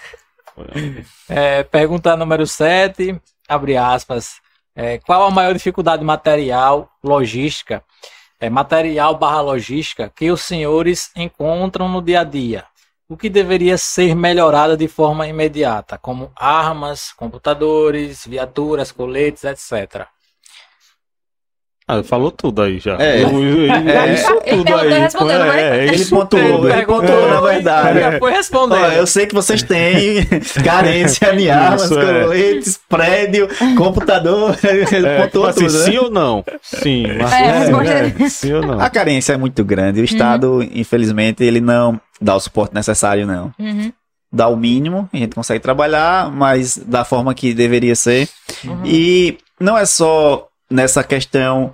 É, 1.28 1.62
pergunta 1.64 2.16
número 2.16 2.46
7, 2.46 3.14
abre 3.48 3.76
aspas. 3.76 4.36
É, 4.78 4.98
qual 4.98 5.24
a 5.24 5.30
maior 5.30 5.54
dificuldade 5.54 6.04
material, 6.04 6.90
logística, 7.02 7.82
é, 8.38 8.50
material 8.50 9.16
barra 9.16 9.40
logística 9.40 10.12
que 10.14 10.30
os 10.30 10.42
senhores 10.42 11.10
encontram 11.16 11.88
no 11.88 12.02
dia 12.02 12.20
a 12.20 12.24
dia? 12.24 12.64
O 13.08 13.16
que 13.16 13.30
deveria 13.30 13.78
ser 13.78 14.14
melhorado 14.14 14.76
de 14.76 14.86
forma 14.86 15.26
imediata, 15.26 15.96
como 15.96 16.30
armas, 16.36 17.10
computadores, 17.12 18.26
viaturas, 18.26 18.92
coletes, 18.92 19.44
etc. 19.44 20.06
Ah, 21.88 22.02
falou 22.02 22.32
tudo 22.32 22.62
aí 22.62 22.80
já. 22.80 22.96
É. 22.98 23.22
Eu- 23.22 23.30
eu- 23.40 23.66
eu- 23.66 23.72
É. 23.72 24.14
Isso 24.14 24.40
Ele 24.44 24.56
tudo 24.64 24.74
aí. 24.76 24.98
respondeu, 24.98 25.42
é, 25.44 25.60
é? 25.60 25.78
é, 25.78 25.84
Ele 25.86 25.94
isso 25.94 26.16
pontuou, 26.16 26.42
tudo. 26.56 26.68
ele 26.70 26.84
pontuou, 26.84 27.28
na 27.30 27.40
verdade. 27.40 28.00
Já 28.00 28.18
foi 28.18 28.32
respondendo. 28.32 28.80
Olha, 28.82 28.94
eu 28.94 29.06
sei 29.06 29.26
que 29.26 29.34
vocês 29.34 29.62
têm 29.62 30.24
carência 30.64 31.32
em 31.32 31.48
armas, 31.48 31.90
é. 31.92 32.22
coletes, 32.24 32.80
prédio, 32.88 33.48
computador. 33.76 34.56
Ele 34.64 35.06
É, 35.06 35.22
pontuou 35.22 35.52
tipo 35.52 35.66
assim, 35.66 35.66
tudo, 35.66 35.78
né? 35.78 35.84
sim 35.84 35.98
ou 35.98 36.10
não? 36.10 36.44
Sim, 36.60 37.06
mas 37.20 37.32
É, 37.32 37.36
a 37.50 37.58
resposta 37.60 37.92
é- 37.92 38.28
sim 38.28 38.52
ou 38.52 38.62
não? 38.62 38.80
A 38.80 38.90
carência 38.90 39.32
é 39.34 39.36
muito 39.36 39.64
grande. 39.64 40.00
O 40.00 40.04
Estado, 40.04 40.66
infelizmente, 40.72 41.44
ele 41.44 41.60
não 41.60 42.00
dar 42.20 42.34
o 42.34 42.40
suporte 42.40 42.74
necessário, 42.74 43.26
não. 43.28 43.52
Uhum. 43.60 43.92
Dá 44.32 44.48
o 44.48 44.56
mínimo, 44.56 45.08
a 45.12 45.16
gente 45.16 45.36
consegue 45.36 45.60
trabalhar, 45.60 46.32
mas 46.32 46.76
da 46.76 47.04
forma 47.04 47.32
que 47.32 47.54
deveria 47.54 47.94
ser. 47.94 48.28
Uhum. 48.64 48.82
E 48.84 49.38
não 49.60 49.78
é 49.78 49.86
só 49.86 50.45
nessa 50.70 51.02
questão 51.04 51.72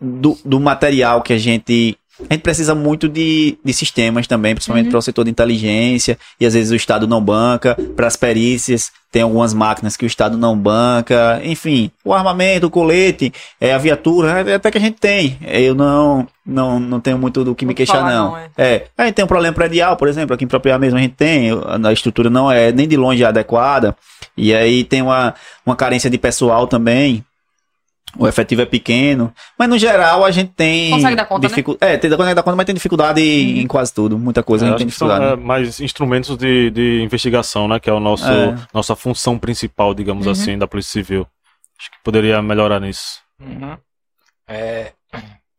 do, 0.00 0.38
do 0.44 0.60
material 0.60 1.22
que 1.22 1.32
a 1.32 1.38
gente. 1.38 1.96
A 2.30 2.34
gente 2.34 2.42
precisa 2.42 2.74
muito 2.74 3.08
de, 3.08 3.58
de 3.64 3.72
sistemas 3.72 4.26
também, 4.26 4.54
principalmente 4.54 4.84
Uhum. 4.84 4.90
para 4.92 4.98
o 4.98 5.02
setor 5.02 5.24
de 5.24 5.30
inteligência, 5.30 6.16
e 6.38 6.46
às 6.46 6.52
vezes 6.54 6.70
o 6.70 6.76
Estado 6.76 7.08
não 7.08 7.20
banca. 7.20 7.74
Para 7.96 8.06
as 8.06 8.16
perícias, 8.16 8.92
tem 9.10 9.22
algumas 9.22 9.52
máquinas 9.52 9.96
que 9.96 10.04
o 10.04 10.06
Estado 10.06 10.36
não 10.36 10.56
banca. 10.56 11.40
Enfim, 11.42 11.90
o 12.04 12.12
armamento, 12.12 12.66
o 12.66 12.70
colete, 12.70 13.32
é, 13.60 13.72
a 13.72 13.78
viatura, 13.78 14.48
é 14.48 14.54
até 14.54 14.70
que 14.70 14.78
a 14.78 14.80
gente 14.80 15.00
tem. 15.00 15.38
Eu 15.42 15.74
não, 15.74 16.28
não, 16.46 16.78
não 16.78 17.00
tenho 17.00 17.18
muito 17.18 17.42
do 17.42 17.54
que 17.54 17.66
me 17.66 17.74
queixar, 17.74 17.96
falar, 17.96 18.12
não. 18.12 18.30
não, 18.30 18.36
é. 18.36 18.50
É, 18.56 18.86
a 18.96 19.06
gente 19.06 19.14
tem 19.14 19.24
um 19.24 19.28
problema 19.28 19.54
predial, 19.54 19.96
por 19.96 20.06
exemplo, 20.06 20.34
aqui 20.34 20.44
em 20.44 20.48
Propriedade 20.48 20.80
mesmo 20.80 20.98
a 20.98 21.02
gente 21.02 21.14
tem, 21.14 21.50
a 21.50 21.92
estrutura 21.92 22.30
não 22.30 22.52
é 22.52 22.70
nem 22.70 22.86
de 22.86 22.96
longe 22.96 23.24
adequada, 23.24 23.96
e 24.36 24.54
aí 24.54 24.84
tem 24.84 25.02
uma, 25.02 25.34
uma 25.64 25.74
carência 25.74 26.10
de 26.10 26.18
pessoal 26.18 26.66
também, 26.66 27.24
o 28.18 28.28
efetivo 28.28 28.60
é 28.62 28.66
pequeno, 28.66 29.32
mas 29.58 29.68
no 29.68 29.78
geral 29.78 30.24
a 30.24 30.30
gente 30.30 30.52
tem... 30.52 30.90
Consegue 30.90 31.16
dar 31.16 31.24
conta, 31.24 31.42
né? 31.42 31.48
dificu- 31.48 31.78
É, 31.80 31.96
tem, 31.96 32.10
consegue 32.10 32.34
dar 32.34 32.42
conta, 32.42 32.56
mas 32.56 32.66
tem 32.66 32.74
dificuldade 32.74 33.20
em 33.22 33.66
quase 33.66 33.92
tudo, 33.94 34.18
muita 34.18 34.42
coisa 34.42 34.64
a 34.64 34.68
É, 34.68 34.70
gente 34.70 34.74
acho 34.76 34.84
tem 34.84 34.86
que 34.88 34.94
são 34.98 35.08
dificuldade. 35.08 35.40
é, 35.40 35.44
mais 35.44 35.80
instrumentos 35.80 36.36
de, 36.36 36.70
de 36.70 37.02
investigação, 37.02 37.66
né? 37.66 37.80
Que 37.80 37.88
é 37.88 37.92
o 37.92 38.00
nosso 38.00 38.28
É. 38.30 38.54
nossa 38.74 38.94
função 38.94 39.38
principal, 39.38 39.94
digamos 39.94 40.26
Uhum. 40.26 40.32
assim, 40.32 40.58
da 40.58 40.66
Polícia 40.66 40.92
Civil. 40.92 41.26
Acho 41.78 41.90
que 41.90 41.96
poderia 42.04 42.40
melhorar 42.42 42.78
nisso. 42.80 43.20
Uhum. 43.40 43.76
É, 44.48 44.92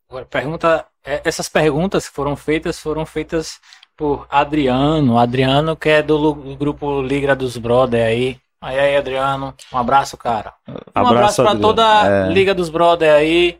agora, 0.10 0.26
pergunta, 0.26 0.86
é, 1.06 1.22
essas 1.26 1.50
perguntas 1.50 2.08
que 2.08 2.14
foram 2.16 2.36
feitas 2.36 2.80
foram 2.80 3.06
feitas 3.06 3.60
por 3.98 4.26
Adriano. 4.30 5.18
Adriano, 5.18 5.76
que 5.76 5.90
é 5.90 6.02
do, 6.02 6.34
do 6.34 6.56
grupo 6.56 7.02
Liga 7.02 7.36
dos 7.36 7.58
Brother 7.58 8.06
aí. 8.06 8.38
Aí, 8.64 8.80
aí, 8.80 8.96
Adriano, 8.96 9.54
um 9.74 9.78
abraço, 9.78 10.16
cara. 10.16 10.54
Um 10.68 10.74
abraço, 10.96 11.10
Abraço, 11.14 11.36
pra 11.42 11.52
Adriano. 11.52 11.68
toda 11.68 12.02
a 12.02 12.08
É. 12.08 12.30
Liga 12.30 12.54
dos 12.54 12.70
Brother 12.70 13.14
aí 13.14 13.60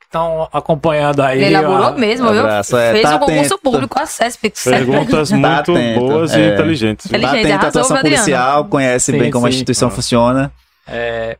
que 0.00 0.06
estão 0.06 0.48
acompanhando 0.52 1.22
aí. 1.22 1.38
Ele 1.42 1.54
elaborou 1.54 1.86
ó. 1.86 1.92
mesmo, 1.92 2.30
viu? 2.32 2.40
abraço, 2.40 2.76
é, 2.76 2.90
Fez 2.90 3.02
tá 3.08 3.14
um 3.14 3.18
concurso 3.20 3.40
atento. 3.54 3.58
público, 3.58 4.00
acesso, 4.00 4.38
Perguntas 4.40 5.30
Tá 5.30 5.36
muito 5.36 5.72
atento, 5.72 6.00
boas 6.00 6.34
é. 6.34 6.40
e 6.40 6.52
inteligentes. 6.54 7.06
Ele- 7.06 7.22
Tá 7.22 7.28
Inteligente, 7.28 7.52
atento 7.52 7.64
à 7.66 7.68
atuação 7.68 8.00
policial, 8.00 8.64
conhece 8.64 9.12
Sim, 9.12 9.18
bem 9.18 9.30
como 9.30 9.46
a 9.46 9.50
instituição 9.50 9.86
Ah. 9.88 9.92
funciona. 9.92 10.52
É, 10.88 11.36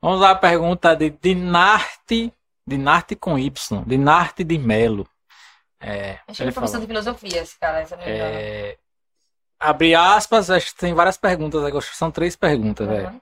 vamos 0.00 0.20
lá, 0.20 0.30
a 0.30 0.34
pergunta 0.34 0.96
de 0.96 1.10
Dinarte, 1.22 2.32
Dinarte 2.66 3.14
com 3.14 3.38
Y, 3.38 3.84
Dinarte 3.86 4.42
de 4.42 4.56
Melo. 4.58 5.06
É, 5.78 6.16
Acho 6.26 6.38
que 6.38 6.42
ele 6.44 6.48
é 6.48 6.52
professor 6.54 6.80
de 6.80 6.86
filosofia, 6.86 7.42
esse 7.42 7.58
cara, 7.60 7.84
se 7.84 7.92
eu 7.92 7.98
não 7.98 8.06
me 8.06 8.10
engano. 8.14 8.30
É, 8.34 8.76
abre 9.64 9.94
aspas, 9.94 10.50
acho 10.50 10.66
que 10.66 10.80
tem 10.80 10.92
várias 10.92 11.16
perguntas, 11.16 11.62
que 11.90 11.96
são 11.96 12.10
três 12.10 12.36
perguntas, 12.36 12.86
velho. 12.86 13.08
Uhum. 13.08 13.20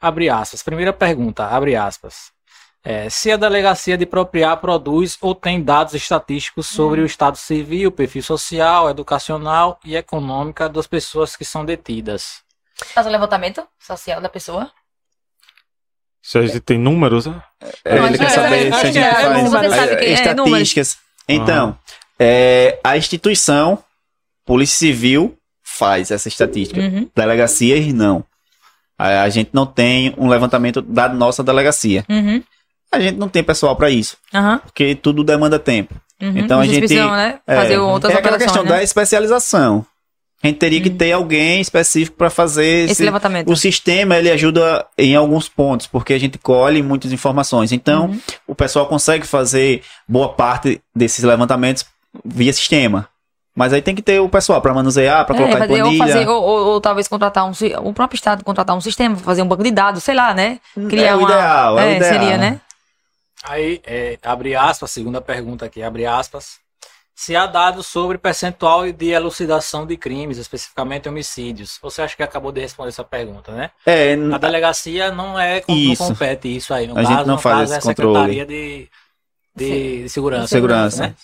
Abre 0.00 0.28
aspas. 0.28 0.62
Primeira 0.62 0.92
pergunta, 0.92 1.46
abre 1.46 1.74
aspas. 1.74 2.30
É, 2.84 3.10
se 3.10 3.30
a 3.32 3.36
delegacia 3.36 3.98
de 3.98 4.06
propriar 4.06 4.56
produz 4.58 5.18
ou 5.20 5.34
tem 5.34 5.62
dados 5.62 5.94
estatísticos 5.94 6.66
sobre 6.66 7.00
o 7.00 7.06
estado 7.06 7.36
civil, 7.36 7.90
perfil 7.90 8.22
social, 8.22 8.88
educacional 8.88 9.80
e 9.84 9.96
econômica 9.96 10.68
das 10.68 10.86
pessoas 10.86 11.34
que 11.34 11.44
são 11.44 11.64
detidas. 11.64 12.42
Faz 12.94 13.06
o 13.06 13.10
levantamento 13.10 13.66
social 13.80 14.20
da 14.20 14.28
pessoa. 14.28 14.70
Se 16.22 16.38
a 16.38 16.42
gente 16.46 16.60
tem 16.60 16.78
números, 16.78 17.26
né? 17.26 17.42
É, 17.84 17.96
ele 17.96 18.18
quer 18.18 18.26
que 18.26 18.32
saber 18.32 18.68
é- 18.68 18.72
se 18.72 18.78
a 18.78 18.84
gente 18.84 18.98
é 18.98 19.14
faz 19.14 19.72
é 19.74 20.12
estatísticas. 20.12 20.98
Então, 21.28 21.78
é, 22.18 22.78
a 22.84 22.96
instituição 22.96 23.82
Polícia 24.44 24.78
Civil 24.78 25.37
faz 25.78 26.10
essa 26.10 26.28
estatística. 26.28 26.80
Uhum. 26.80 27.08
Delegacias 27.14 27.86
não. 27.94 28.24
A, 28.98 29.22
a 29.22 29.28
gente 29.28 29.50
não 29.52 29.64
tem 29.64 30.12
um 30.18 30.28
levantamento 30.28 30.82
da 30.82 31.08
nossa 31.08 31.42
delegacia. 31.42 32.04
Uhum. 32.08 32.42
A 32.90 32.98
gente 33.00 33.16
não 33.16 33.28
tem 33.28 33.44
pessoal 33.44 33.76
para 33.76 33.90
isso, 33.90 34.16
Aham. 34.34 34.58
porque 34.58 34.94
tudo 34.94 35.22
demanda 35.22 35.58
tempo. 35.58 35.94
Uhum. 36.20 36.36
Então 36.38 36.58
a 36.60 36.66
gente- 36.66 36.78
precisam, 36.80 37.10
né? 37.12 37.38
É, 37.46 37.54
Fazer 37.54 37.78
outras 37.78 38.12
é 38.12 38.18
aquela 38.18 38.38
questão 38.38 38.64
né? 38.64 38.70
da 38.70 38.82
especialização. 38.82 39.86
A 40.42 40.46
gente 40.46 40.58
teria 40.58 40.80
que 40.80 40.88
Uhum. 40.88 40.96
ter 40.96 41.12
alguém 41.12 41.60
específico 41.60 42.16
para 42.16 42.30
fazer 42.30 42.84
Esse 42.84 42.92
esse, 42.92 43.04
levantamento. 43.04 43.50
o 43.50 43.56
sistema 43.56 44.16
ele 44.16 44.30
ajuda 44.30 44.86
em 44.96 45.14
alguns 45.16 45.48
pontos, 45.48 45.86
porque 45.86 46.12
a 46.12 46.18
gente 46.18 46.38
colhe 46.38 46.80
muitas 46.82 47.12
informações. 47.12 47.72
Então, 47.72 48.06
Uhum. 48.06 48.20
o 48.46 48.54
pessoal 48.54 48.86
consegue 48.86 49.26
fazer 49.26 49.82
boa 50.08 50.28
parte 50.32 50.80
desses 50.94 51.24
levantamentos 51.24 51.84
via 52.24 52.52
sistema. 52.52 53.08
Mas 53.58 53.72
aí 53.72 53.82
tem 53.82 53.94
que 53.94 54.00
ter 54.02 54.20
o 54.20 54.28
pessoal 54.28 54.60
para 54.62 54.72
manusear, 54.72 55.26
para 55.26 55.34
É, 55.34 55.38
colocar 55.38 55.56
em 55.56 55.68
fazer, 55.68 55.72
ou, 55.82 55.88
planilha. 55.96 56.06
fazer, 56.14 56.28
ou, 56.28 56.42
ou- 56.42 56.66
ou 56.68 56.80
talvez 56.80 57.08
contratar 57.08 57.44
um, 57.44 57.52
o 57.82 57.92
próprio 57.92 58.16
Estado 58.16 58.44
contratar 58.44 58.76
um 58.76 58.80
sistema, 58.80 59.16
fazer 59.16 59.42
um 59.42 59.48
banco 59.48 59.64
de 59.64 59.70
dados, 59.72 60.04
sei 60.04 60.14
lá, 60.14 60.32
né? 60.32 60.60
Criar 60.88 61.08
é 61.08 61.14
o 61.16 61.18
uma- 61.18 61.28
ideal, 61.28 61.78
é, 61.78 61.86
o 61.86 61.96
ideal. 61.96 62.12
seria, 62.12 62.38
né? 62.38 62.60
Aí, 63.44 63.80
é, 63.84 64.16
abre 64.22 64.54
aspas, 64.54 64.90
segunda 64.90 65.20
pergunta 65.20 65.64
aqui, 65.66 65.82
abre 65.82 66.06
aspas. 66.06 66.58
Se 67.14 67.34
há 67.34 67.46
dados 67.46 67.86
sobre 67.88 68.16
percentual 68.16 68.92
de 68.92 69.08
elucidação 69.10 69.84
de 69.84 69.96
crimes, 69.96 70.38
especificamente 70.38 71.08
homicídios. 71.08 71.76
Você 71.82 72.00
acha 72.00 72.14
que 72.16 72.22
acabou 72.22 72.52
de 72.52 72.60
responder 72.60 72.90
essa 72.90 73.02
pergunta, 73.02 73.50
né? 73.50 73.72
É, 73.84 74.14
A 74.32 74.38
delegacia 74.38 75.10
não 75.10 75.36
é 75.36 75.64
não 75.68 75.74
Isso. 75.76 76.04
compete 76.06 76.54
isso 76.54 76.72
aí. 76.72 76.86
No 76.86 76.92
A 76.92 77.02
caso, 77.02 77.08
gente 77.08 77.26
não 77.26 77.34
no 77.34 77.40
faz 77.40 77.58
caso, 77.58 77.64
esse 77.74 77.88
é 77.88 77.90
a 77.90 77.94
controle. 77.94 78.18
Secretaria 78.34 78.46
de, 78.46 78.88
de, 79.56 80.02
de 80.04 80.08
Segurança. 80.08 80.46
segurança. 80.46 81.02
né? 81.08 81.14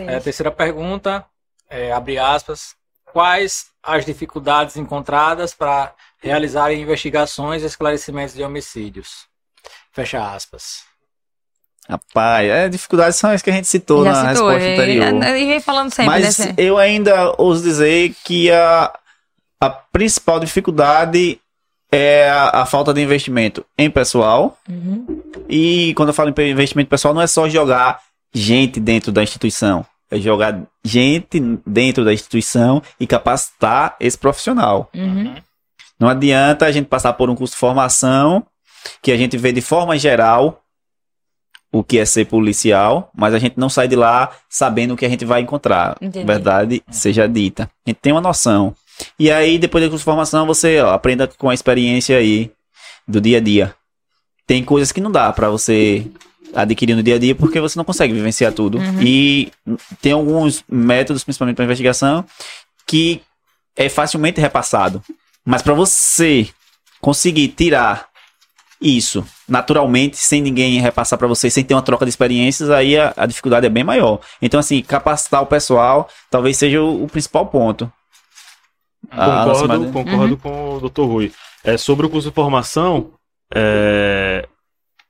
É, 0.00 0.16
a 0.16 0.20
terceira 0.20 0.50
pergunta, 0.50 1.24
é, 1.68 1.92
abre 1.92 2.18
aspas. 2.18 2.74
Quais 3.12 3.66
as 3.82 4.04
dificuldades 4.06 4.76
encontradas 4.76 5.52
para 5.52 5.92
realizar 6.22 6.72
investigações 6.72 7.62
e 7.62 7.66
esclarecimentos 7.66 8.34
de 8.34 8.42
homicídios? 8.42 9.26
Fecha 9.92 10.34
aspas. 10.34 10.82
Rapaz, 11.88 12.48
é, 12.48 12.68
dificuldades 12.68 13.16
são 13.16 13.30
as 13.30 13.42
que 13.42 13.50
a 13.50 13.52
gente 13.52 13.66
citou 13.66 14.04
Já 14.04 14.12
na 14.12 14.34
citou, 14.34 14.48
resposta 14.48 14.68
é, 14.68 14.74
anterior. 14.74 15.22
é, 15.24 15.40
E 15.40 15.46
vem 15.46 15.60
falando 15.60 15.90
sempre, 15.92 16.06
Mas 16.06 16.38
né? 16.38 16.54
Eu 16.56 16.78
ainda 16.78 17.34
ouso 17.36 17.62
dizer 17.62 18.14
que 18.24 18.50
a, 18.50 18.92
a 19.60 19.68
principal 19.68 20.38
dificuldade 20.38 21.40
é 21.90 22.30
a, 22.30 22.62
a 22.62 22.66
falta 22.66 22.94
de 22.94 23.02
investimento 23.02 23.66
em 23.76 23.90
pessoal. 23.90 24.56
Uhum. 24.68 25.22
E 25.48 25.92
quando 25.94 26.08
eu 26.08 26.14
falo 26.14 26.32
em 26.34 26.50
investimento 26.50 26.88
pessoal, 26.88 27.12
não 27.12 27.20
é 27.20 27.26
só 27.26 27.48
jogar 27.48 28.00
gente 28.32 28.80
dentro 28.80 29.12
da 29.12 29.22
instituição. 29.22 29.84
É 30.10 30.18
jogar 30.18 30.62
gente 30.84 31.40
dentro 31.66 32.04
da 32.04 32.12
instituição 32.12 32.82
e 33.00 33.06
capacitar 33.06 33.96
esse 33.98 34.18
profissional. 34.18 34.90
Uhum. 34.94 35.34
Não 35.98 36.08
adianta 36.08 36.66
a 36.66 36.72
gente 36.72 36.86
passar 36.86 37.12
por 37.14 37.30
um 37.30 37.34
curso 37.34 37.54
de 37.54 37.60
formação 37.60 38.44
que 39.00 39.12
a 39.12 39.16
gente 39.16 39.36
vê 39.36 39.52
de 39.52 39.60
forma 39.60 39.96
geral 39.96 40.62
o 41.72 41.82
que 41.82 41.98
é 41.98 42.04
ser 42.04 42.26
policial, 42.26 43.10
mas 43.16 43.32
a 43.32 43.38
gente 43.38 43.58
não 43.58 43.70
sai 43.70 43.88
de 43.88 43.96
lá 43.96 44.30
sabendo 44.48 44.92
o 44.92 44.96
que 44.96 45.06
a 45.06 45.08
gente 45.08 45.24
vai 45.24 45.40
encontrar. 45.40 45.96
Entendi. 46.00 46.26
Verdade 46.26 46.82
seja 46.90 47.26
dita. 47.26 47.70
A 47.86 47.90
gente 47.90 47.98
tem 47.98 48.12
uma 48.12 48.20
noção. 48.20 48.74
E 49.18 49.30
aí, 49.30 49.58
depois 49.58 49.82
do 49.82 49.88
curso 49.88 50.02
de 50.02 50.04
formação, 50.04 50.46
você 50.46 50.80
ó, 50.80 50.92
aprenda 50.92 51.26
com 51.26 51.48
a 51.48 51.54
experiência 51.54 52.18
aí 52.18 52.52
do 53.08 53.20
dia 53.20 53.38
a 53.38 53.40
dia. 53.40 53.74
Tem 54.46 54.62
coisas 54.62 54.92
que 54.92 55.00
não 55.00 55.10
dá 55.10 55.32
pra 55.32 55.48
você 55.48 56.06
adquirir 56.54 56.94
no 56.94 57.02
dia 57.02 57.16
a 57.16 57.18
dia 57.18 57.34
porque 57.34 57.60
você 57.60 57.78
não 57.78 57.84
consegue 57.84 58.12
vivenciar 58.12 58.52
tudo. 58.52 58.78
Uhum. 58.78 59.02
E 59.02 59.52
tem 60.00 60.12
alguns 60.12 60.64
métodos, 60.68 61.24
principalmente 61.24 61.56
para 61.56 61.64
investigação, 61.64 62.24
que 62.86 63.22
é 63.76 63.88
facilmente 63.88 64.40
repassado. 64.40 65.02
Mas 65.44 65.62
para 65.62 65.74
você 65.74 66.48
conseguir 67.00 67.48
tirar 67.48 68.06
isso 68.80 69.24
naturalmente, 69.48 70.16
sem 70.16 70.40
ninguém 70.40 70.80
repassar 70.80 71.18
para 71.18 71.28
você, 71.28 71.48
sem 71.50 71.62
ter 71.64 71.74
uma 71.74 71.82
troca 71.82 72.04
de 72.04 72.08
experiências, 72.10 72.70
aí 72.70 72.98
a, 72.98 73.12
a 73.16 73.26
dificuldade 73.26 73.66
é 73.66 73.70
bem 73.70 73.84
maior. 73.84 74.18
Então, 74.40 74.58
assim, 74.58 74.82
capacitar 74.82 75.42
o 75.42 75.46
pessoal 75.46 76.08
talvez 76.30 76.56
seja 76.56 76.80
o, 76.80 77.04
o 77.04 77.08
principal 77.08 77.46
ponto. 77.46 77.90
A 79.10 79.44
nossa 79.46 79.62
Concordo, 79.62 79.68
maneira- 79.68 79.92
concordo 79.92 80.36
com 80.36 80.76
o 80.76 80.88
Dr. 80.90 81.02
Rui. 81.02 81.32
É, 81.64 81.76
sobre 81.76 82.06
o 82.06 82.10
curso 82.10 82.28
de 82.28 82.34
formação, 82.34 83.12
é, 83.54 84.48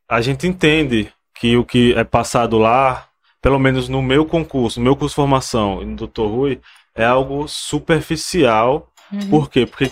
a 0.08 0.20
gente 0.20 0.46
entende 0.46 1.10
que 1.42 1.56
o 1.56 1.64
que 1.64 1.92
é 1.94 2.04
passado 2.04 2.56
lá, 2.56 3.08
pelo 3.40 3.58
menos 3.58 3.88
no 3.88 4.00
meu 4.00 4.24
concurso, 4.24 4.78
no 4.78 4.84
meu 4.84 4.94
curso 4.94 5.14
de 5.14 5.16
formação 5.16 5.82
e 5.82 5.84
no 5.84 5.96
Dr. 5.96 6.22
Rui, 6.22 6.60
é 6.94 7.04
algo 7.04 7.48
superficial. 7.48 8.92
Uhum. 9.12 9.28
Por 9.28 9.50
quê? 9.50 9.66
Porque 9.66 9.90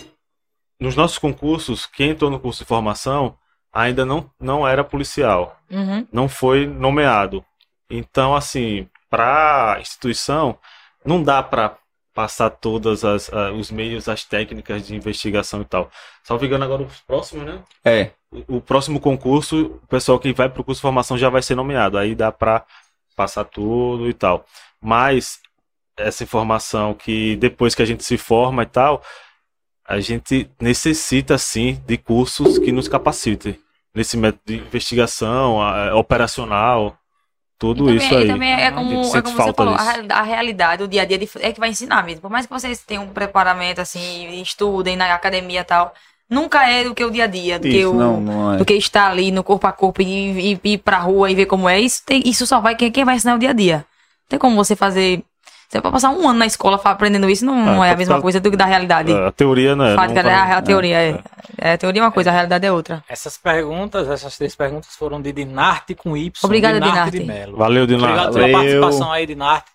nos 0.79 0.95
nossos 0.95 1.17
concursos, 1.17 1.85
quem 1.85 2.11
entrou 2.11 2.31
no 2.31 2.39
curso 2.39 2.63
de 2.63 2.67
formação 2.69 3.35
ainda 3.73 4.05
não, 4.05 4.31
não 4.39 4.65
era 4.65 4.81
policial 4.81 5.57
Uhum. 5.69 6.07
não 6.09 6.29
foi 6.29 6.65
nomeado. 6.65 7.43
Então, 7.89 8.33
assim, 8.33 8.87
para 9.09 9.73
a 9.73 9.81
instituição, 9.81 10.57
não 11.03 11.21
dá 11.21 11.43
para 11.43 11.77
passar 12.13 12.49
todas 12.49 13.03
as 13.05 13.31
ah, 13.33 13.51
os 13.53 13.71
meios, 13.71 14.09
as 14.09 14.23
técnicas 14.23 14.85
de 14.87 14.95
investigação 14.95 15.61
e 15.61 15.65
tal. 15.65 15.89
Salvo 16.23 16.45
engano 16.45 16.63
agora 16.65 16.83
os 16.83 16.99
próximos, 17.01 17.45
né? 17.45 17.63
É, 17.85 18.11
O, 18.31 18.57
o 18.57 18.61
próximo 18.61 18.99
concurso, 18.99 19.79
o 19.83 19.87
pessoal 19.87 20.19
que 20.19 20.33
vai 20.33 20.49
para 20.49 20.61
o 20.61 20.63
curso 20.63 20.79
de 20.79 20.83
formação 20.83 21.17
já 21.17 21.29
vai 21.29 21.41
ser 21.41 21.55
nomeado. 21.55 21.97
Aí 21.97 22.15
dá 22.15 22.31
para 22.31 22.65
passar 23.15 23.45
tudo 23.45 24.09
e 24.09 24.13
tal. 24.13 24.45
Mas 24.81 25.39
essa 25.97 26.23
informação 26.23 26.93
que 26.93 27.35
depois 27.37 27.75
que 27.75 27.81
a 27.81 27.85
gente 27.85 28.03
se 28.03 28.17
forma 28.17 28.63
e 28.63 28.65
tal, 28.65 29.03
a 29.85 29.99
gente 29.99 30.49
necessita 30.59 31.37
sim 31.37 31.81
de 31.85 31.97
cursos 31.97 32.57
que 32.57 32.71
nos 32.71 32.87
capacitem 32.87 33.59
nesse 33.93 34.15
método 34.17 34.41
de 34.45 34.57
investigação, 34.57 35.61
a- 35.61 35.95
operacional, 35.95 36.97
tudo 37.61 37.89
E 37.91 37.95
isso 37.97 38.09
também, 38.09 38.21
aí. 38.23 38.27
também 38.27 38.53
é 38.53 38.71
como, 38.71 39.15
é 39.15 39.21
como 39.21 39.35
você 39.37 39.53
falou, 39.53 39.75
a, 39.75 40.19
a 40.19 40.21
realidade, 40.23 40.83
o 40.83 40.87
dia 40.87 41.03
a 41.03 41.05
dia 41.05 41.17
de- 41.17 41.29
é 41.39 41.51
que 41.53 41.59
vai 41.59 41.69
ensinar 41.69 42.03
mesmo. 42.03 42.21
Por 42.21 42.31
mais 42.31 42.45
que 42.45 42.51
vocês 42.53 42.83
tenham 42.83 43.03
um 43.03 43.09
preparamento 43.13 43.79
assim, 43.81 44.41
estudem 44.41 44.95
na 44.97 45.13
academia 45.13 45.61
e 45.61 45.63
tal, 45.63 45.93
nunca 46.29 46.67
é 46.67 46.83
do 46.83 46.95
que 46.95 47.03
o 47.05 47.11
dia 47.11 47.25
a 47.25 47.27
dia, 47.27 47.59
do 47.59 47.67
que 47.67 47.77
Isso, 47.77 47.93
o, 47.93 47.93
não, 47.95 48.19
não 48.21 48.53
é. 48.53 48.57
do 48.57 48.65
que 48.65 48.73
estar 48.73 49.09
ali 49.11 49.31
no 49.31 49.43
corpo 49.43 49.67
a 49.67 49.71
corpo 49.71 50.01
e, 50.01 50.53
e, 50.53 50.59
e 50.63 50.73
ir 50.73 50.77
pra 50.79 50.97
rua 50.99 51.29
e 51.31 51.35
ver 51.35 51.45
como 51.45 51.69
é. 51.69 51.79
Isso, 51.79 52.01
tem, 52.05 52.21
isso 52.25 52.45
só 52.47 52.59
vai 52.59 52.75
quem, 52.75 52.91
quem 52.91 53.05
vai 53.05 53.15
ensinar 53.15 53.33
é 53.33 53.35
o 53.35 53.39
dia 53.39 53.49
a 53.51 53.53
dia. 53.53 53.77
Não 53.77 53.85
tem 54.29 54.39
como 54.39 54.55
você 54.55 54.75
fazer. 54.75 55.23
Você 55.71 55.79
vai 55.79 55.89
passar 55.89 56.09
um 56.09 56.27
ano 56.27 56.39
na 56.39 56.45
escola 56.45 56.77
aprendendo 56.83 57.29
isso, 57.29 57.45
não, 57.45 57.55
não 57.55 57.81
é 57.85 57.91
a 57.91 57.95
mesma 57.95 58.15
tá- 58.15 58.21
coisa 58.21 58.41
do 58.41 58.51
que 58.51 58.57
da 58.57 58.65
realidade. 58.65 59.13
A 59.13 59.31
teoria, 59.31 59.73
né? 59.73 59.95
Fática, 59.95 60.21
não 60.21 60.29
vai- 60.29 60.51
a, 60.51 60.57
a 60.57 60.61
teoria 60.61 60.97
é. 61.01 61.19
é. 61.57 61.73
A 61.73 61.77
teoria 61.77 62.01
é 62.01 62.03
uma 62.03 62.11
coisa, 62.11 62.29
a 62.29 62.33
realidade 62.33 62.67
é 62.67 62.71
outra. 62.73 63.01
Essas 63.07 63.37
perguntas, 63.37 64.09
essas 64.09 64.37
três 64.37 64.53
perguntas 64.53 64.93
foram 64.97 65.21
de 65.21 65.31
Dinarte 65.31 65.95
com 65.95 66.17
Y. 66.17 66.29
Obrigada, 66.43 66.77
Dinarte 66.81 67.11
de 67.11 67.19
Dinarte. 67.19 67.51
Valeu, 67.53 67.83
Obrigado 67.83 67.87
Dinardo. 68.09 68.33
pela 68.33 68.47
Valeu. 68.51 68.81
participação 68.81 69.11
aí, 69.13 69.25
Dinarte. 69.25 69.71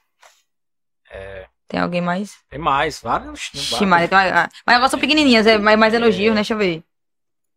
Tem 1.67 1.81
alguém 1.81 2.03
mais? 2.03 2.35
Tem 2.51 2.59
mais, 2.59 3.01
vários. 3.01 3.51
Tem 3.51 3.87
uma- 3.89 3.99
mas 4.67 4.77
elas 4.77 4.91
são 4.91 5.01
pequenininhas, 5.01 5.47
é 5.47 5.57
mais, 5.57 5.79
mais 5.79 5.95
elogios, 5.95 6.31
né? 6.35 6.37
Deixa 6.43 6.53
eu 6.55 6.59
ver. 6.59 6.83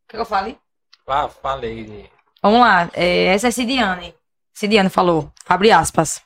Quer 0.07 0.15
que 0.15 0.21
eu 0.21 0.25
fale? 0.25 0.57
Ah, 1.05 1.27
falei. 1.27 2.09
Vamos 2.41 2.61
lá, 2.61 2.89
é, 2.93 3.25
essa 3.25 3.49
é 3.49 3.51
Cidiane. 3.51 4.15
Cidiane 4.53 4.89
falou, 4.89 5.29
abre 5.47 5.71
aspas. 5.73 6.21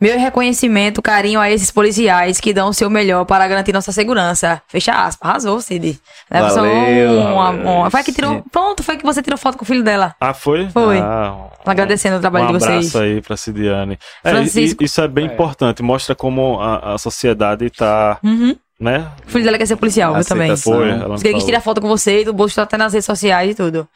Meu 0.00 0.16
reconhecimento, 0.18 1.02
carinho 1.02 1.40
a 1.40 1.50
esses 1.50 1.70
policiais 1.70 2.38
que 2.38 2.52
dão 2.54 2.68
o 2.68 2.72
seu 2.74 2.88
melhor 2.88 3.24
para 3.24 3.46
garantir 3.48 3.72
nossa 3.72 3.90
segurança. 3.90 4.62
Fecha 4.68 4.92
aspas. 4.92 5.28
Arrasou, 5.28 5.60
Cid. 5.60 5.98
Leva 6.30 6.50
só 6.50 6.60
Valeu, 6.62 7.20
uma- 7.20 7.50
uma- 7.50 7.90
Foi 7.90 8.02
que 8.04 8.12
tirou. 8.12 8.44
Pronto, 8.52 8.82
foi 8.84 8.96
que 8.96 9.04
você 9.04 9.20
tirou 9.20 9.36
foto 9.36 9.58
com 9.58 9.64
o 9.64 9.66
filho 9.66 9.82
dela. 9.82 10.14
Ah, 10.20 10.32
foi? 10.32 10.68
Foi. 10.70 10.98
Ah, 11.00 11.48
Agradecendo 11.66 12.16
o 12.16 12.20
trabalho 12.20 12.44
um 12.44 12.48
de 12.48 12.52
vocês. 12.54 12.94
abraço 12.94 12.98
aí 12.98 13.20
pra 13.20 13.36
Cidiane. 13.36 13.98
É, 14.22 14.30
Francisco. 14.30 14.84
isso 14.84 15.00
é 15.00 15.08
bem 15.08 15.28
É. 15.28 15.32
importante, 15.32 15.82
mostra 15.82 16.14
como 16.14 16.60
a, 16.60 16.94
a 16.94 16.98
sociedade 16.98 17.68
tá, 17.70 18.18
Uhum. 18.22 18.54
né? 18.80 19.06
O 19.26 19.30
filho 19.30 19.44
dela 19.44 19.58
quer 19.58 19.66
ser 19.66 19.76
policial, 19.76 20.16
eu 20.16 20.24
também. 20.24 20.56
Foi, 20.56 20.88
ela 20.90 21.18
quis 21.18 21.44
tirar 21.44 21.60
foto 21.60 21.80
com 21.80 21.88
você, 21.88 22.24
do 22.24 22.32
bolso 22.32 22.54
tá 22.54 22.62
até 22.62 22.76
nas 22.76 22.92
redes 22.92 23.06
sociais 23.06 23.50
e 23.50 23.54
tudo. 23.56 23.88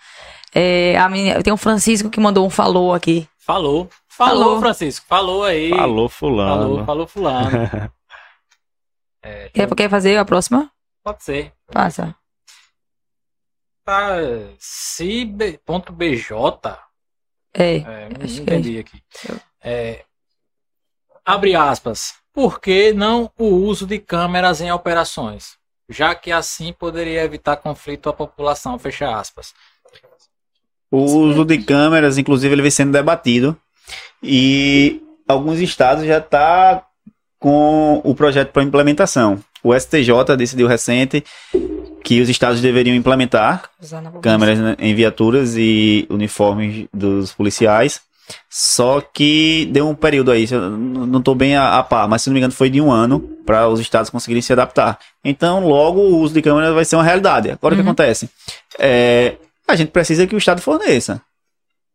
É, 0.55 0.99
a 0.99 1.09
menina, 1.09 1.41
tem 1.43 1.53
um 1.53 1.57
Francisco 1.57 2.11
que 2.11 2.19
mandou 2.21 2.45
um 2.47 2.51
falou 2.51 2.93
aqui. 2.93 3.27
Falou. 3.47 3.89
Falou, 4.15 4.45
Falou. 4.45 4.61
Francisco. 4.61 5.07
Falou 5.07 5.43
aí. 5.45 5.71
Falou 5.71 6.09
fulano. 6.09 6.63
Falou, 6.63 6.85
falou 6.85 7.07
fulano. 7.07 7.51
É, 9.25 9.49
Quer, 9.51 9.73
quer 9.77 9.89
fazer 9.89 10.17
a 10.17 10.25
próxima? 10.25 10.69
Pode 11.05 11.23
ser. 11.23 11.53
Passa. 11.71 12.13
Tá, 13.85 14.17
cib.bj. 14.59 16.35
É. 17.55 17.77
É, 17.77 18.09
não 18.09 18.25
Acho 18.25 18.35
que 18.35 18.41
é 18.41 18.43
entendi 18.43 18.79
aqui. 18.81 19.01
É, 19.63 20.05
abre 21.25 21.55
aspas. 21.55 22.15
Por 22.33 22.61
que 22.61 22.93
não 22.93 23.31
o 23.39 23.45
uso 23.45 23.87
de 23.87 24.01
câmeras 24.01 24.61
em 24.61 24.73
operações? 24.73 25.57
Já 25.89 26.17
que 26.17 26.33
assim 26.33 26.73
poderia 26.73 27.23
evitar 27.23 27.59
conflito 27.59 28.09
à 28.09 28.13
população. 28.13 28.77
Fecha 28.77 29.17
aspas. 29.17 29.55
O 30.91 30.99
uso 30.99 31.45
de 31.45 31.63
câmeras, 31.63 32.19
inclusive, 32.19 32.53
ele 32.53 32.63
vem 32.63 32.73
sendo 32.73 32.91
debatido. 32.91 33.57
E 34.23 35.01
alguns 35.27 35.59
estados 35.61 36.05
já 36.05 36.21
tá 36.21 36.85
com 37.39 38.01
o 38.05 38.15
projeto 38.15 38.51
para 38.53 38.63
implementação. 38.63 39.39
O 39.65 39.75
STJ 39.79 40.37
decidiu 40.37 40.67
recente 40.67 41.25
que 42.05 42.21
os 42.21 42.29
estados 42.29 42.61
deveriam 42.61 42.95
implementar 42.97 43.71
câmeras 44.23 44.59
em 44.79 44.95
viaturas 44.95 45.55
e 45.57 46.07
uniformes 46.11 46.87
dos 46.93 47.33
policiais. 47.33 48.01
Só 48.49 49.01
que 49.01 49.69
deu 49.73 49.89
um 49.89 49.95
período 49.95 50.31
aí, 50.31 50.47
não 50.51 51.19
estou 51.19 51.35
bem 51.35 51.57
a, 51.57 51.79
a 51.79 51.83
par, 51.83 52.09
mas 52.09 52.23
se 52.23 52.29
não 52.31 52.35
me 52.35 52.41
engano 52.41 52.53
foi 52.53 52.71
de 52.71 52.81
um 52.81 52.91
ano 52.91 53.21
para 53.45 53.69
os 53.69 53.79
estados 53.81 54.09
conseguirem 54.11 54.41
se 54.41 54.53
adaptar. 54.53 54.99
Então, 55.25 55.67
logo 55.67 56.01
o 56.01 56.19
uso 56.19 56.33
de 56.33 56.41
câmeras 56.41 56.73
vai 56.73 56.85
ser 56.85 56.97
uma 56.97 57.05
realidade. 57.05 57.51
Agora 57.51 57.75
o 57.75 57.77
que 57.77 57.83
Uhum. 57.83 57.89
acontece? 57.89 58.31
É, 58.79 59.35
a 59.69 59.75
gente 59.77 59.91
precisa 59.91 60.27
que 60.27 60.35
o 60.35 60.39
estado 60.39 60.61
forneça. 60.63 61.21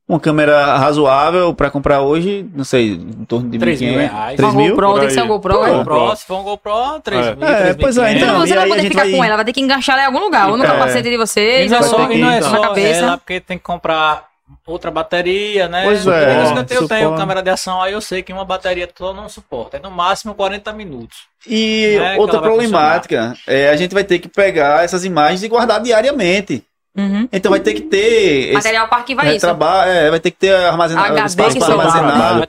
Uma 0.07 0.21
câmera 0.21 0.77
razoável 0.77 1.53
para 1.53 1.69
comprar 1.69 1.99
hoje, 2.01 2.49
não 2.55 2.63
sei, 2.63 2.91
em 2.93 3.25
torno 3.25 3.49
de 3.49 3.59
3 3.59 3.81
mil 3.81 3.89
1.500, 3.95 3.97
reais. 4.09 4.35
3 4.37 4.53
Uma 4.53 4.61
mil? 4.61 4.69
GoPro, 4.71 4.87
por 4.87 4.99
tem 4.99 5.07
que 5.09 5.13
ser 5.13 5.19
aí. 5.19 5.25
uma 5.25 5.33
GoPro. 5.35 5.53
Pô, 5.53 5.65
é? 5.67 5.73
GoPro, 5.73 6.15
se 6.15 6.25
for 6.25 6.39
um 6.39 6.43
GoPro, 6.43 6.99
3 7.03 7.25
É. 7.27 7.35
mil, 7.35 7.45
É, 7.47 7.73
pois 7.73 7.97
é, 7.97 8.01
3.500. 8.01 8.15
então, 8.15 8.29
Então, 8.29 8.39
você 8.47 8.55
vai 8.55 8.67
poder 8.69 8.81
ficar 8.83 9.01
vai- 9.03 9.11
com 9.11 9.23
ela, 9.25 9.35
vai 9.35 9.45
ter 9.45 9.51
que 9.53 9.59
enganchar 9.61 9.95
ela 9.95 10.03
em 10.03 10.05
algum 10.07 10.19
lugar, 10.25 10.49
ou 10.49 10.55
no 10.55 10.63
É. 10.63 10.67
capacete 10.67 11.09
de 11.09 11.17
vocês, 11.17 11.69
é 11.73 11.77
ou 11.77 11.83
só, 11.83 12.09
e 12.09 12.17
não 12.19 12.29
é 12.29 12.37
então. 12.37 12.51
na 12.51 12.55
só 12.57 12.61
cabeça. 12.63 12.99
ela, 13.01 13.17
porque 13.17 13.41
tem 13.41 13.57
que 13.57 13.63
comprar 13.65 14.27
outra 14.65 14.89
bateria, 14.89 15.67
né? 15.67 15.83
Pois 15.83 16.07
é, 16.07 16.35
Por 16.35 16.43
isso 16.43 16.53
que 16.53 16.59
eu 16.59 16.63
tenho, 16.65 16.81
eu 16.83 16.87
tenho 16.87 17.15
câmera 17.17 17.41
de 17.43 17.49
ação, 17.49 17.81
aí 17.81 17.91
eu 17.91 17.99
sei 17.99 18.23
que 18.23 18.31
uma 18.31 18.45
bateria 18.45 18.87
toda 18.87 19.19
não 19.21 19.27
suporta. 19.27 19.75
É 19.75 19.79
no 19.81 19.91
máximo 19.91 20.33
40 20.33 20.71
minutos. 20.71 21.17
E 21.45 21.97
Né, 21.99 22.13
que 22.15 22.19
outra 22.21 22.39
problemática 22.39 23.33
é 23.45 23.69
a 23.69 23.75
gente 23.75 23.93
vai 23.93 24.05
ter 24.05 24.19
que 24.19 24.29
pegar 24.29 24.85
essas 24.85 25.03
imagens 25.03 25.43
e 25.43 25.49
guardar 25.49 25.81
diariamente. 25.81 26.63
Uhum. 26.97 27.29
Então 27.31 27.51
vai 27.51 27.59
ter 27.59 27.73
que 27.75 27.81
ter 27.81 28.45
esse 28.45 28.53
Material 28.53 28.87
para 28.87 28.97
arquivar 28.97 29.25
isso. 29.27 29.33
retraba- 29.35 29.85
é, 29.85 30.09
vai 30.09 30.19
ter 30.19 30.31
que 30.31 30.37
ter 30.37 30.53
armazenado 30.55 31.07
HD 31.13 31.25
espaço 31.27 31.59
para 31.59 31.73
armazenar. 31.73 32.45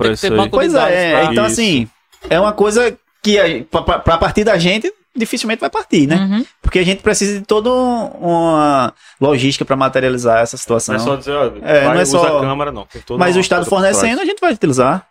Pois 0.50 0.72
dados 0.72 0.90
é, 0.94 1.24
então 1.24 1.44
Isso. 1.46 1.52
assim, 1.60 1.88
é 2.30 2.40
uma 2.40 2.52
coisa 2.52 2.96
que 3.22 3.38
a- 3.38 3.64
pra, 3.70 3.82
pra, 3.82 3.98
pra 3.98 4.18
partir 4.18 4.44
da 4.44 4.56
gente 4.56 4.92
dificilmente 5.14 5.60
vai 5.60 5.68
partir, 5.68 6.06
né? 6.06 6.16
Uhum. 6.16 6.44
Porque 6.62 6.78
a 6.78 6.84
gente 6.84 7.02
precisa 7.02 7.40
de 7.40 7.44
toda 7.44 7.68
uma 7.70 8.92
logística 9.20 9.64
para 9.64 9.74
materializar 9.76 10.40
essa 10.40 10.56
situação. 10.56 10.94
Não 10.94 11.02
é 11.02 11.04
só 11.04 11.16
dizer, 11.16 11.32
ó, 11.32 11.46
É, 11.62 11.80
vai, 11.80 11.84
não 11.94 12.00
é 12.00 12.02
usa 12.02 12.18
só- 12.18 12.38
a 12.38 12.40
câmera, 12.40 12.70
não. 12.72 12.86
Mas 13.18 13.36
o 13.36 13.40
Estado 13.40 13.66
fornecendo, 13.66 14.20
a 14.20 14.24
gente 14.24 14.40
vai 14.40 14.52
utilizar. 14.52 15.04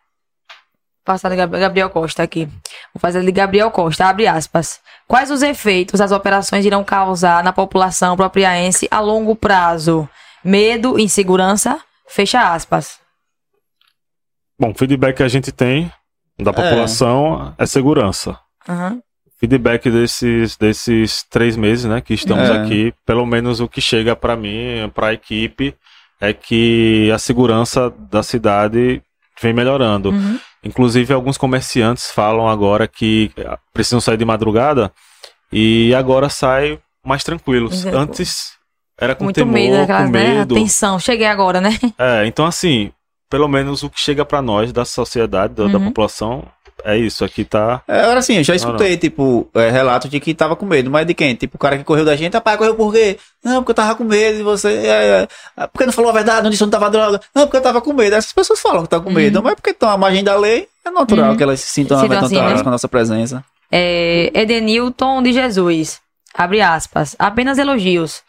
Passar 1.07 1.29
de 1.29 1.37
Gab- 1.37 1.57
Gabriel 1.57 1.89
Costa 1.89 2.21
aqui. 2.21 2.47
Vou 2.93 2.99
fazer 2.99 3.23
de 3.23 3.31
Gabriel 3.31 3.71
Costa, 3.71 4.05
abre 4.07 4.27
aspas. 4.27 4.81
Quais 5.07 5.31
os 5.31 5.41
efeitos 5.41 6.01
as 6.01 6.11
operações 6.11 6.65
irão 6.65 6.83
causar 6.83 7.41
na 7.45 7.53
população 7.53 8.17
propriaense 8.17 8.89
a 8.91 8.99
longo 8.99 9.33
prazo? 9.33 10.07
Medo, 10.43 10.99
insegurança? 10.99 11.79
Fecha 12.09 12.53
aspas. 12.53 12.99
Bom, 14.59 14.71
o 14.71 14.75
feedback 14.77 15.15
que 15.15 15.23
a 15.23 15.29
gente 15.29 15.49
tem 15.49 15.89
da 16.37 16.51
população 16.51 17.55
é, 17.57 17.65
segurança. 17.65 18.37
Uhum. 18.67 19.01
Feedback 19.39 19.89
desses, 19.89 20.57
desses 20.57 21.23
três 21.23 21.55
meses, 21.55 21.85
né, 21.85 22.01
que 22.01 22.13
estamos 22.13 22.49
É. 22.49 22.57
aqui, 22.57 22.93
pelo 23.05 23.25
menos 23.25 23.61
o 23.61 23.67
que 23.69 23.79
chega 23.79 24.13
para 24.13 24.35
mim, 24.35 24.91
para 24.93 25.07
a 25.07 25.13
equipe, 25.13 25.73
é 26.19 26.33
que 26.33 27.09
a 27.13 27.17
segurança 27.17 27.89
da 27.89 28.21
cidade 28.23 29.01
vem 29.41 29.53
melhorando. 29.53 30.09
Uhum. 30.09 30.37
Inclusive, 30.63 31.13
alguns 31.13 31.37
comerciantes 31.37 32.11
falam 32.11 32.47
agora 32.47 32.87
que 32.87 33.31
eh, 33.37 33.57
precisam 33.73 34.01
sair 34.01 34.17
de 34.17 34.25
madrugada 34.25 34.91
e 35.51 35.93
agora 35.95 36.29
saem 36.29 36.79
mais 37.05 37.23
tranquilos. 37.23 37.73
Exato. 37.85 37.97
Antes 37.97 38.51
era 38.99 39.15
com 39.15 39.25
Muito 39.25 39.35
temor, 39.35 39.53
medo, 39.53 39.81
aquelas, 39.81 40.05
com 40.07 40.11
né? 40.11 40.23
medo. 40.35 40.55
Atenção, 40.55 40.99
cheguei 40.99 41.27
agora, 41.27 41.61
né? 41.61 41.77
É, 41.97 42.25
então 42.25 42.45
assim, 42.45 42.91
pelo 43.29 43.47
menos 43.47 43.83
o 43.83 43.89
que 43.89 43.99
chega 43.99 44.25
pra 44.25 44.41
nós 44.41 44.73
da 44.73 44.83
sociedade, 44.83 45.53
da, 45.53 45.67
da 45.67 45.77
Uhum. 45.77 45.85
população, 45.85 46.43
é 46.83 46.97
isso. 46.97 47.23
Aqui 47.25 47.43
tá. 47.43 47.81
É, 47.87 48.01
Agora 48.01 48.21
sim, 48.21 48.37
eu 48.37 48.43
já 48.43 48.53
Não, 48.53 48.57
escutei, 48.57 48.97
tipo, 48.97 49.47
é, 49.53 49.69
relatos 49.69 50.09
de 50.09 50.19
que 50.19 50.33
tava 50.33 50.55
com 50.55 50.65
medo, 50.65 50.89
mas 50.89 51.05
de 51.05 51.13
quem? 51.13 51.35
Tipo, 51.35 51.55
o 51.55 51.59
cara 51.59 51.77
que 51.77 51.83
correu 51.83 52.05
da 52.05 52.15
gente, 52.15 52.33
rapaz, 52.33 52.57
correu 52.57 52.75
por 52.75 52.93
quê? 52.93 53.17
Não, 53.43 53.55
porque 53.61 53.71
eu 53.71 53.75
tava 53.75 53.95
com 53.95 54.03
medo 54.03 54.37
de 54.37 54.43
você. 54.43 54.69
É, 54.69 54.87
é, 54.87 55.27
é, 55.57 55.67
porque 55.67 55.85
não 55.85 55.93
falou 55.93 56.11
a 56.11 56.13
verdade, 56.13 56.43
não 56.43 56.49
disse 56.49 56.59
que 56.59 56.65
não 56.65 56.71
tava 56.71 56.89
droga. 56.89 57.19
Não, 57.33 57.43
porque 57.43 57.57
eu 57.57 57.61
tava 57.61 57.81
com 57.81 57.93
medo. 57.93 58.15
Essas 58.15 58.31
pessoas 58.33 58.59
falam 58.59 58.79
que 58.79 58.85
estão 58.87 59.01
com 59.01 59.11
medo, 59.11 59.41
mas 59.43 59.55
porque 59.55 59.71
estão 59.71 59.89
à 59.89 59.97
margem 59.97 60.23
da 60.23 60.35
lei, 60.35 60.67
é 60.85 60.89
natural 60.89 61.31
Uhum. 61.31 61.37
que 61.37 61.43
elas 61.43 61.59
se 61.61 61.69
sintam 61.69 61.97
aventadas 61.97 62.25
assim, 62.31 62.35
né? 62.41 62.61
com 62.63 62.69
a 62.69 62.71
nossa 62.71 62.87
presença. 62.87 63.43
É, 63.71 64.31
Edenilton 64.33 65.21
de 65.21 65.33
Jesus. 65.33 65.99
Abre 66.33 66.61
aspas. 66.61 67.15
Apenas 67.17 67.57
elogios. 67.57 68.21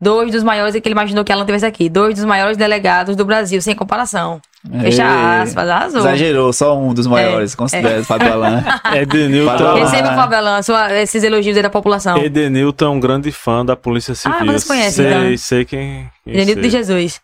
Dois 0.00 0.30
dos 0.30 0.44
maiores, 0.44 0.74
é 0.76 0.80
que 0.80 0.86
ele 0.88 0.92
imaginou 0.94 1.24
que 1.24 1.32
ela 1.32 1.40
não 1.40 1.46
tivesse 1.46 1.66
aqui. 1.66 1.88
Dois 1.88 2.14
dos 2.14 2.24
maiores 2.24 2.56
delegados 2.56 3.16
do 3.16 3.24
Brasil, 3.24 3.60
sem 3.60 3.74
comparação. 3.74 4.40
Fecha 4.80 5.02
É, 5.02 5.40
aspas, 5.42 5.68
arrasou. 5.68 6.00
Exagerou, 6.00 6.52
só 6.52 6.76
um 6.78 6.94
dos 6.94 7.06
maiores, 7.06 7.54
considera, 7.54 8.04
Fábio 8.04 8.32
Alan. 8.32 8.64
Edenilton. 8.94 9.74
Receba, 9.74 10.14
Fábio 10.14 10.38
Alan, 10.38 10.62
sua- 10.62 10.92
esses 10.94 11.22
elogios 11.24 11.56
aí 11.56 11.62
da 11.62 11.70
população. 11.70 12.16
Edenilton 12.18 12.84
é 12.84 12.88
um 12.88 13.00
grande 13.00 13.32
fã 13.32 13.64
da 13.64 13.74
Polícia 13.74 14.14
Civil. 14.14 14.38
Ah, 14.40 14.44
vocês 14.44 14.64
conhecem, 14.64 14.90
sei, 15.04 15.06
então? 15.06 15.36
sei 15.38 15.64
quem. 15.64 16.10
quem 16.24 16.32
Edenilton 16.34 16.60
de. 16.62 16.70
Jesus. 16.70 17.20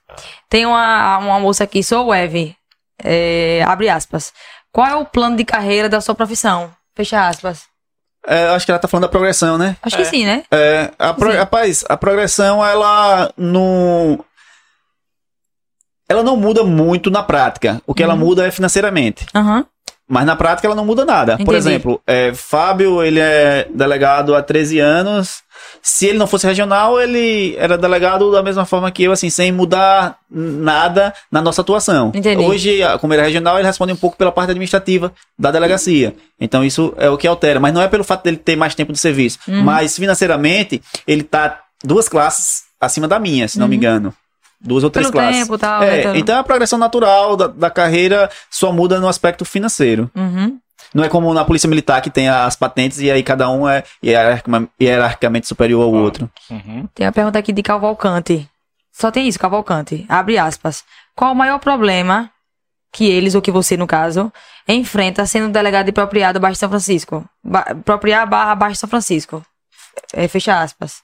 Tem 0.48 0.66
uma, 0.66 1.18
uma 1.18 1.38
moça 1.40 1.62
aqui, 1.64 1.82
sou 1.82 2.06
o 2.06 2.14
Eve. 2.14 2.56
É, 3.02 3.62
abre 3.66 3.88
aspas. 3.88 4.32
Qual 4.72 4.86
é 4.86 4.94
o 4.96 5.04
plano 5.04 5.36
de 5.36 5.44
carreira 5.44 5.88
da 5.88 6.00
sua 6.00 6.14
profissão? 6.14 6.70
Fecha 6.96 7.28
aspas. 7.28 7.62
É, 8.26 8.48
acho 8.48 8.64
que 8.64 8.72
ela 8.72 8.78
tá 8.78 8.88
falando 8.88 9.02
da 9.02 9.08
progressão, 9.08 9.58
né? 9.58 9.76
Acho 9.82 9.96
que 9.96 10.04
sim, 10.06 10.24
né? 10.24 10.44
É, 10.50 10.90
a 10.98 11.12
pro- 11.12 11.30
Sim. 11.30 11.36
rapaz, 11.36 11.84
a 11.88 11.96
progressão, 11.96 12.64
ela 12.64 13.30
não. 13.36 14.24
Ela 16.08 16.22
não 16.22 16.36
muda 16.36 16.62
muito 16.64 17.10
na 17.10 17.22
prática. 17.22 17.80
O 17.86 17.94
que 17.94 18.02
ela 18.02 18.14
Uhum. 18.14 18.20
muda 18.20 18.46
é 18.46 18.50
financeiramente. 18.50 19.26
Aham. 19.34 19.66
Mas 20.08 20.26
na 20.26 20.36
prática 20.36 20.68
ela 20.68 20.74
não 20.74 20.84
muda 20.84 21.04
nada. 21.04 21.36
Por 21.36 21.42
Entendi. 21.42 21.56
exemplo, 21.56 22.00
é, 22.06 22.32
Fábio, 22.34 23.02
ele 23.02 23.20
é 23.20 23.66
delegado 23.74 24.34
há 24.34 24.42
13 24.42 24.78
anos. 24.78 25.42
Se 25.82 26.06
ele 26.06 26.18
não 26.18 26.26
fosse 26.26 26.46
regional, 26.46 27.00
ele 27.00 27.56
era 27.56 27.78
delegado 27.78 28.30
da 28.30 28.42
mesma 28.42 28.66
forma 28.66 28.90
que 28.90 29.02
eu, 29.02 29.12
assim, 29.12 29.30
sem 29.30 29.50
mudar 29.50 30.18
nada 30.30 31.14
na 31.32 31.40
nossa 31.40 31.62
atuação. 31.62 32.12
Entendi. 32.14 32.42
Hoje, 32.42 32.80
como 33.00 33.14
ele 33.14 33.22
é 33.22 33.24
regional, 33.24 33.56
ele 33.56 33.66
responde 33.66 33.92
um 33.92 33.96
pouco 33.96 34.16
pela 34.16 34.30
parte 34.30 34.50
administrativa 34.50 35.12
da 35.38 35.50
delegacia. 35.50 36.14
Então 36.38 36.62
isso 36.62 36.92
é 36.98 37.08
o 37.08 37.16
que 37.16 37.26
altera. 37.26 37.58
Mas 37.58 37.72
não 37.72 37.80
é 37.80 37.88
pelo 37.88 38.04
fato 38.04 38.24
dele 38.24 38.36
ter 38.36 38.56
mais 38.56 38.74
tempo 38.74 38.92
de 38.92 38.98
serviço. 38.98 39.38
Uhum. 39.48 39.62
Mas 39.62 39.96
financeiramente, 39.96 40.82
ele 41.06 41.22
tá 41.22 41.60
duas 41.82 42.08
classes 42.08 42.64
acima 42.78 43.08
da 43.08 43.18
minha, 43.18 43.48
se 43.48 43.58
não 43.58 43.68
me 43.68 43.76
engano. 43.76 44.12
Duas 44.64 44.82
ou 44.82 44.90
três. 44.90 45.08
Pelo 45.10 45.20
classes. 45.20 45.40
tempo 45.42 45.58
tal, 45.58 45.82
É, 45.82 46.00
então- 46.00 46.16
então 46.16 46.38
a 46.38 46.42
progressão 46.42 46.78
natural 46.78 47.36
da, 47.36 47.46
da 47.48 47.70
carreira 47.70 48.30
só 48.50 48.72
muda 48.72 48.98
no 48.98 49.06
aspecto 49.06 49.44
financeiro. 49.44 50.10
Uhum. 50.14 50.58
Não 50.94 51.04
é 51.04 51.08
como 51.08 51.32
na 51.34 51.44
polícia 51.44 51.68
militar 51.68 52.00
que 52.00 52.08
tem 52.08 52.28
as 52.28 52.56
patentes 52.56 52.98
e 53.00 53.10
aí 53.10 53.22
cada 53.22 53.50
um 53.50 53.68
é 53.68 53.82
hierarquicamente 54.80 55.46
superior 55.46 55.82
ao 55.82 55.92
outro. 55.92 56.30
Uhum. 56.50 56.88
Tem 56.94 57.06
uma 57.06 57.12
pergunta 57.12 57.38
aqui 57.38 57.52
de 57.52 57.62
Cavalcante. 57.62 58.48
Só 58.92 59.10
tem 59.10 59.26
isso, 59.28 59.38
Cavalcante. 59.38 60.06
Abre 60.08 60.38
aspas. 60.38 60.84
Qual 61.16 61.32
o 61.32 61.34
maior 61.34 61.58
problema 61.58 62.30
que 62.92 63.06
eles, 63.10 63.34
ou 63.34 63.42
que 63.42 63.50
você, 63.50 63.76
no 63.76 63.86
caso, 63.88 64.32
enfrenta 64.68 65.26
sendo 65.26 65.52
delegado 65.52 65.86
de 65.86 65.92
propriado 65.92 66.38
Baixo 66.38 66.54
de 66.54 66.58
São 66.60 66.68
Francisco? 66.68 67.24
Ba 67.42 67.74
propriar 67.84 68.26
barra 68.26 68.54
Baixo 68.54 68.76
São 68.76 68.88
Francisco. 68.88 69.44
É, 70.12 70.28
fecha 70.28 70.60
aspas. 70.60 70.98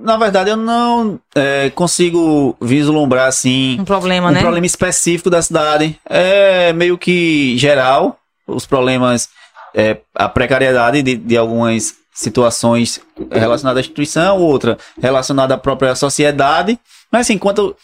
Na 0.00 0.16
verdade, 0.16 0.50
eu 0.50 0.56
não 0.56 1.18
é, 1.34 1.70
consigo 1.70 2.56
vislumbrar 2.60 3.26
assim 3.26 3.76
Um 3.80 3.84
problema, 3.84 4.28
um 4.28 4.32
né? 4.32 4.40
problema 4.40 4.66
específico 4.66 5.28
da 5.30 5.42
cidade. 5.42 5.98
É 6.08 6.72
meio 6.72 6.96
que 6.96 7.56
geral, 7.58 8.18
os 8.46 8.64
problemas, 8.66 9.28
é, 9.74 9.98
a 10.14 10.28
precariedade 10.28 11.02
de, 11.02 11.16
de 11.16 11.36
algumas 11.36 11.94
situações 12.14 13.00
relacionadas 13.30 13.78
à 13.78 13.80
instituição, 13.80 14.40
outra 14.40 14.76
relacionada 15.00 15.54
à 15.54 15.58
própria 15.58 15.94
sociedade. 15.94 16.78
Mas 17.12 17.22
assim, 17.22 17.38
quanto 17.38 17.76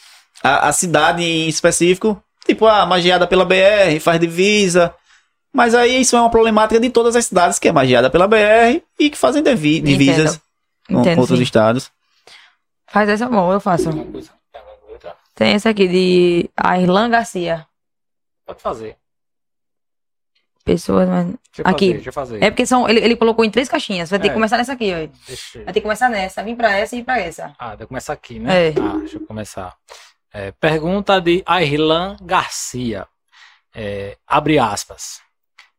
a, 0.42 0.68
a 0.68 0.72
cidade 0.72 1.22
em 1.22 1.48
específico, 1.48 2.20
tipo, 2.46 2.66
a 2.66 2.84
magiada 2.84 3.26
pela 3.26 3.44
BR, 3.44 3.98
faz 4.00 4.18
divisa. 4.20 4.92
Mas 5.52 5.74
aí 5.74 6.00
isso 6.00 6.16
é 6.16 6.20
uma 6.20 6.30
problemática 6.30 6.80
de 6.80 6.90
todas 6.90 7.14
as 7.14 7.26
cidades 7.26 7.58
que 7.60 7.68
é 7.68 7.72
magiada 7.72 8.10
pela 8.10 8.26
BR 8.26 8.80
e 8.98 9.08
que 9.08 9.16
fazem 9.16 9.42
devi- 9.42 9.80
divisas 10.88 10.88
com 10.88 11.00
Entendo, 11.00 11.20
outros 11.20 11.38
sim. 11.38 11.42
estados. 11.42 11.90
Faz 12.86 13.08
essa 13.08 13.26
bom, 13.28 13.52
eu 13.52 13.60
faço. 13.60 13.90
Tem 15.34 15.52
essa 15.54 15.70
aqui 15.70 15.88
de 15.88 16.50
Airlan 16.56 17.10
Garcia. 17.10 17.66
Pode 18.46 18.62
fazer. 18.62 18.96
Pessoas, 20.64 21.06
mas... 21.08 21.26
Deixa 21.26 21.62
Aqui. 21.64 21.86
fazer, 21.88 21.92
deixa 21.94 22.08
eu 22.08 22.12
fazer. 22.12 22.42
É 22.42 22.50
porque 22.50 22.64
são, 22.64 22.88
ele, 22.88 23.00
ele 23.00 23.16
colocou 23.16 23.44
em 23.44 23.50
três 23.50 23.68
caixinhas. 23.68 24.08
Vai 24.08 24.18
ter 24.18 24.26
É. 24.26 24.28
que 24.30 24.34
começar 24.34 24.56
nessa 24.56 24.72
aqui, 24.72 24.92
ó. 24.94 24.96
Vai 24.96 25.66
ter 25.66 25.72
que 25.74 25.80
começar 25.82 26.08
nessa, 26.08 26.42
vir 26.42 26.56
pra 26.56 26.72
essa 26.72 26.96
e 26.96 27.00
ir 27.00 27.04
pra 27.04 27.18
essa. 27.18 27.54
Ah, 27.58 27.76
eu 27.78 27.86
começar 27.86 28.12
aqui, 28.14 28.38
né? 28.38 28.68
É. 28.68 28.74
Ah, 28.80 28.96
deixa 28.98 29.16
eu 29.18 29.26
começar. 29.26 29.76
É, 30.32 30.52
pergunta 30.52 31.20
de 31.20 31.42
Airlan 31.44 32.16
Garcia. 32.22 33.06
É, 33.74 34.16
abre 34.26 34.58
aspas. 34.58 35.20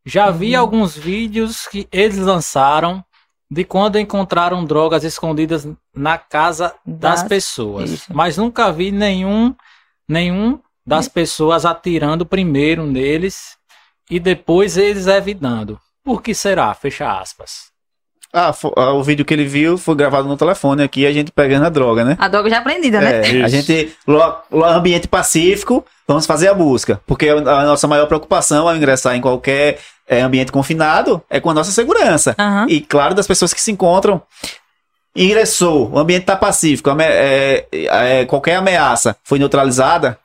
Já 0.06 0.30
vi 0.30 0.56
Uhum. 0.56 0.62
alguns 0.62 0.96
vídeos 0.96 1.66
que 1.66 1.88
eles 1.92 2.18
lançaram 2.18 3.04
de 3.50 3.64
quando 3.64 4.00
encontraram 4.00 4.66
drogas 4.66 5.04
escondidas 5.04 5.68
na 5.96 6.18
casa 6.18 6.74
das, 6.86 7.22
Das- 7.22 7.30
pessoas. 7.30 7.90
isso. 7.92 8.14
Mas 8.14 8.38
nunca 8.38 8.72
vi 8.72 8.92
nenhum, 8.92 9.56
nenhum 10.08 10.60
das 10.86 11.08
pessoas 11.08 11.66
atirando 11.66 12.26
primeiro 12.26 12.86
neles 12.86 13.56
e 14.10 14.20
depois 14.20 14.78
eles 14.78 15.08
evitando. 15.08 15.80
Por 16.04 16.22
que 16.22 16.34
será? 16.36 16.74
Fecha 16.74 17.20
aspas. 17.20 17.74
Ah, 18.34 18.54
ah, 18.76 18.92
o 18.94 19.02
vídeo 19.02 19.24
que 19.24 19.34
ele 19.34 19.46
viu 19.46 19.78
foi 19.78 19.96
gravado 19.96 20.28
no 20.28 20.36
telefone 20.36 20.84
aqui, 20.84 21.08
a 21.08 21.12
gente 21.14 21.32
pegando 21.32 21.66
a 21.66 21.70
droga, 21.70 22.04
né? 22.04 22.18
A 22.20 22.28
droga 22.28 22.50
já 22.50 22.58
aprendida, 22.58 23.00
né? 23.00 23.22
É, 23.40 23.44
a 23.44 23.48
gente, 23.48 23.96
lo- 24.06 24.42
ambiente 24.66 25.08
pacífico, 25.08 25.86
vamos 26.06 26.26
fazer 26.26 26.50
a 26.50 26.54
busca. 26.54 27.00
Porque 27.08 27.30
a 27.30 27.36
a 27.38 27.64
nossa 27.64 27.88
maior 27.88 28.08
preocupação 28.08 28.68
ao 28.68 28.76
ingressar 28.76 29.16
em 29.16 29.22
qualquer 29.22 29.80
é, 30.08 30.22
ambiente 30.22 30.52
confinado 30.52 31.22
é 31.30 31.40
com 31.40 31.50
a 31.50 31.54
nossa 31.54 31.72
segurança. 31.72 32.36
Aham. 32.38 32.66
E 32.70 32.82
claro, 32.82 33.14
das 33.16 33.28
pessoas 33.28 33.54
que 33.54 33.62
se 33.62 33.72
encontram. 33.72 34.22
Ingressou, 35.16 35.92
o 35.92 35.98
ambiente 35.98 36.24
está 36.24 36.36
pacífico, 36.36 36.90
ame- 36.90 37.06
é, 37.06 37.68
é, 37.72 38.26
qualquer 38.26 38.56
ameaça 38.58 39.16
foi 39.24 39.40
neutralizada, 39.40 40.20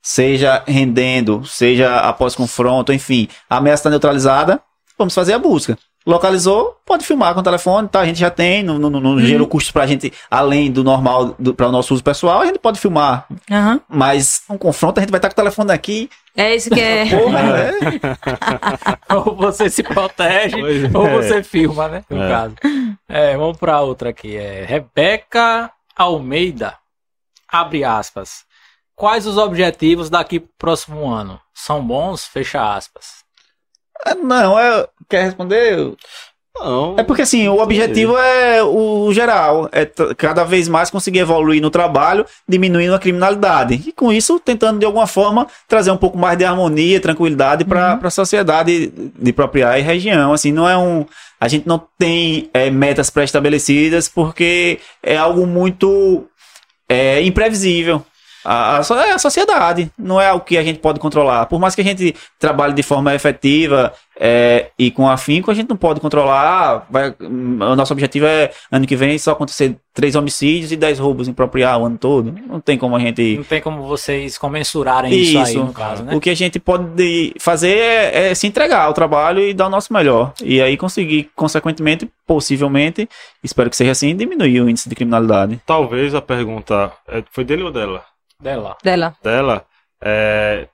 seja 0.00 0.62
rendendo, 0.68 1.44
seja 1.44 1.96
após 1.96 2.36
confronto, 2.36 2.92
enfim, 2.92 3.28
a 3.50 3.56
ameaça 3.56 3.80
está 3.80 3.90
neutralizada, 3.90 4.60
vamos 4.96 5.14
fazer 5.14 5.32
a 5.32 5.38
busca. 5.38 5.76
Localizou, 6.06 6.76
pode 6.86 7.04
filmar 7.04 7.34
com 7.34 7.40
o 7.40 7.42
telefone, 7.42 7.88
tá? 7.88 7.98
A 8.00 8.06
gente 8.06 8.20
já 8.20 8.30
tem, 8.30 8.62
não, 8.62 8.78
não, 8.78 8.88
não 8.90 9.18
gerou 9.18 9.46
custos 9.48 9.72
pra 9.72 9.86
gente, 9.88 10.12
além 10.30 10.70
do 10.70 10.84
normal, 10.84 11.34
para 11.56 11.68
o 11.68 11.72
nosso 11.72 11.92
uso 11.94 12.04
pessoal, 12.04 12.42
a 12.42 12.46
gente 12.46 12.60
pode 12.60 12.78
filmar. 12.78 13.26
Aham. 13.50 13.80
Mas 13.88 14.42
um 14.48 14.56
confronto, 14.56 15.00
a 15.00 15.02
gente 15.02 15.10
vai 15.10 15.18
estar 15.18 15.28
com 15.28 15.32
o 15.32 15.36
telefone 15.36 15.72
aqui. 15.72 16.08
É 16.36 16.54
isso 16.54 16.70
que 16.70 16.80
é. 16.80 17.06
Porra, 17.10 17.42
né? 17.42 17.72
ou 19.16 19.34
você 19.34 19.68
se 19.68 19.82
protege, 19.82 20.56
Pois 20.60 20.84
é. 20.84 20.90
ou 20.96 21.08
você 21.22 21.42
filma, 21.42 21.88
né? 21.88 22.04
No 22.08 22.22
É. 22.22 22.28
caso. 22.28 22.54
É, 23.08 23.36
vamos 23.36 23.56
pra 23.58 23.80
outra 23.80 24.10
aqui. 24.10 24.36
É 24.36 24.64
Rebeca 24.64 25.72
Almeida. 25.96 26.74
Abre 27.50 27.82
aspas. 27.84 28.44
Quais 28.94 29.26
os 29.26 29.36
objetivos 29.38 30.08
daqui 30.08 30.38
pro 30.40 30.48
próximo 30.58 31.08
ano? 31.10 31.40
São 31.52 31.84
bons? 31.84 32.24
Fecha 32.26 32.74
aspas. 32.74 33.25
Ah, 34.04 34.14
Não, 34.14 34.58
é. 34.58 34.86
Quer 35.08 35.24
responder? 35.24 35.94
Não. 36.58 36.94
É 36.98 37.02
porque 37.02 37.22
assim, 37.22 37.46
o 37.48 37.58
objetivo 37.60 38.16
é 38.16 38.62
o 38.62 39.12
geral, 39.12 39.68
é 39.72 39.84
cada 40.16 40.42
vez 40.42 40.68
mais 40.68 40.90
conseguir 40.90 41.18
evoluir 41.18 41.60
no 41.60 41.70
trabalho, 41.70 42.24
diminuindo 42.48 42.94
a 42.94 42.98
criminalidade. 42.98 43.82
E 43.86 43.92
com 43.92 44.12
isso, 44.12 44.40
tentando 44.40 44.78
de 44.78 44.86
alguma 44.86 45.06
forma 45.06 45.46
trazer 45.68 45.90
um 45.90 45.96
pouco 45.96 46.16
mais 46.16 46.38
de 46.38 46.44
harmonia, 46.44 47.00
tranquilidade 47.00 47.64
para 47.64 47.98
a 48.02 48.10
sociedade 48.10 48.88
de 48.88 49.32
propriedade 49.32 49.80
e 49.80 49.82
região. 49.82 50.32
Assim, 50.32 50.50
não 50.50 50.68
é 50.68 50.76
um. 50.76 51.04
A 51.38 51.48
gente 51.48 51.68
não 51.68 51.82
tem 51.98 52.48
é, 52.54 52.70
metas 52.70 53.10
pré-estabelecidas 53.10 54.08
porque 54.08 54.78
é 55.02 55.16
algo 55.16 55.46
muito 55.46 56.26
é, 56.88 57.20
imprevisível. 57.20 58.02
A, 58.48 58.78
a 58.78 59.06
é 59.08 59.12
a 59.12 59.18
sociedade, 59.18 59.90
não 59.98 60.20
é 60.20 60.28
algo 60.28 60.44
que 60.44 60.56
a 60.56 60.62
gente 60.62 60.78
pode 60.78 61.00
controlar. 61.00 61.46
Por 61.46 61.58
mais 61.58 61.74
que 61.74 61.80
a 61.80 61.84
gente 61.84 62.14
trabalhe 62.38 62.72
de 62.72 62.82
forma 62.82 63.12
efetiva 63.12 63.92
é, 64.16 64.70
e 64.78 64.88
com 64.88 65.08
afinco, 65.08 65.50
a 65.50 65.54
gente 65.54 65.68
não 65.68 65.76
pode 65.76 65.98
controlar. 65.98 66.86
Vai, 66.88 67.12
o 67.18 67.74
nosso 67.74 67.92
objetivo 67.92 68.24
é 68.24 68.52
ano 68.70 68.86
que 68.86 68.94
vem 68.94 69.18
só 69.18 69.32
acontecer 69.32 69.76
três 69.92 70.14
homicídios 70.14 70.70
e 70.70 70.76
dez 70.76 71.00
roubos 71.00 71.26
impropriar 71.26 71.80
o 71.80 71.86
ano 71.86 71.98
todo. 71.98 72.32
Não 72.46 72.60
tem 72.60 72.78
como 72.78 72.94
a 72.94 73.00
gente. 73.00 73.36
Não 73.36 73.42
tem 73.42 73.60
como 73.60 73.82
vocês 73.82 74.38
comensurarem 74.38 75.12
isso, 75.12 75.38
aí, 75.38 75.56
no 75.56 75.72
caso, 75.72 76.04
né? 76.04 76.14
O 76.14 76.20
que 76.20 76.30
a 76.30 76.36
gente 76.36 76.60
pode 76.60 77.34
fazer 77.40 77.76
é, 77.76 78.28
é 78.28 78.34
se 78.34 78.46
entregar 78.46 78.82
ao 78.82 78.94
trabalho 78.94 79.40
e 79.40 79.52
dar 79.52 79.66
o 79.66 79.70
nosso 79.70 79.92
melhor. 79.92 80.32
E 80.40 80.62
aí 80.62 80.76
conseguir, 80.76 81.30
consequentemente, 81.34 82.08
possivelmente, 82.24 83.08
espero 83.42 83.68
que 83.68 83.76
seja 83.76 83.90
assim, 83.90 84.14
diminuir 84.14 84.60
o 84.60 84.70
índice 84.70 84.88
de 84.88 84.94
criminalidade. 84.94 85.60
Talvez 85.66 86.14
a 86.14 86.22
pergunta 86.22 86.92
é, 87.08 87.24
foi 87.32 87.44
dele 87.44 87.64
ou 87.64 87.72
dela? 87.72 88.04
Dela. 88.40 88.76
Dela. 88.82 89.16
Dela 89.22 89.64
é, 90.02 90.68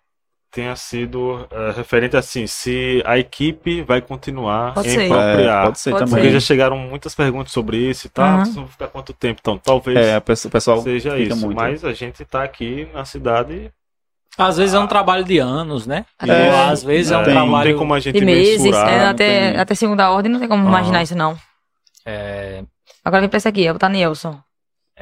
tenha 0.50 0.74
sido 0.76 1.46
é, 1.50 1.70
referente 1.76 2.16
assim, 2.16 2.46
se 2.46 3.02
a 3.06 3.18
equipe 3.18 3.82
vai 3.82 4.00
continuar 4.02 4.74
Pode 4.74 4.88
em 4.88 4.92
ser. 4.92 5.10
É, 5.12 5.62
pode 5.64 5.78
ser 5.78 5.90
Pode 5.92 6.04
também. 6.04 6.14
Porque 6.24 6.32
já 6.32 6.40
chegaram 6.40 6.76
muitas 6.76 7.14
perguntas 7.14 7.52
sobre 7.52 7.76
isso 7.78 8.06
e 8.06 8.10
tal. 8.10 8.40
Vocês 8.40 8.54
vão 8.56 8.66
ficar 8.68 8.88
quanto 8.88 9.12
tempo? 9.12 9.38
Então, 9.40 9.56
talvez 9.58 9.96
É, 9.96 10.18
pessoa- 10.20 10.50
pessoal 10.50 10.80
seja 10.82 11.18
isso. 11.18 11.36
muito. 11.36 11.56
Mas 11.56 11.84
a 11.84 11.92
gente 11.92 12.24
tá 12.24 12.42
aqui 12.42 12.88
na 12.92 13.04
cidade. 13.04 13.70
Às 14.36 14.56
vezes 14.56 14.74
é 14.74 14.78
um 14.78 14.86
trabalho 14.86 15.24
de 15.24 15.38
anos, 15.38 15.86
né? 15.86 16.06
É. 16.20 16.50
Ou 16.50 16.56
às 16.70 16.82
vezes 16.82 17.12
é, 17.12 17.18
um 17.18 17.22
tem- 17.22 17.34
Não 17.34 17.42
trabalho. 17.42 17.68
tem 17.70 17.78
como 17.78 17.92
a 17.94 18.00
gente 18.00 18.18
De 18.18 18.24
meses, 18.24 18.62
mensurar. 18.62 18.88
é, 18.92 18.98
não 19.04 19.10
até, 19.10 19.50
tem. 19.52 19.60
até 19.60 19.74
segunda 19.74 20.10
ordem, 20.10 20.32
não 20.32 20.40
tem 20.40 20.48
como 20.48 20.62
Aham. 20.62 20.70
imaginar 20.70 21.02
isso, 21.02 21.16
não. 21.16 21.36
É, 22.04 22.64
Agora 23.04 23.20
vem 23.20 23.28
pra 23.28 23.36
esse 23.36 23.48
aqui, 23.48 23.66
é 23.66 23.72
o 23.72 23.78
Tanielson. 23.78 24.38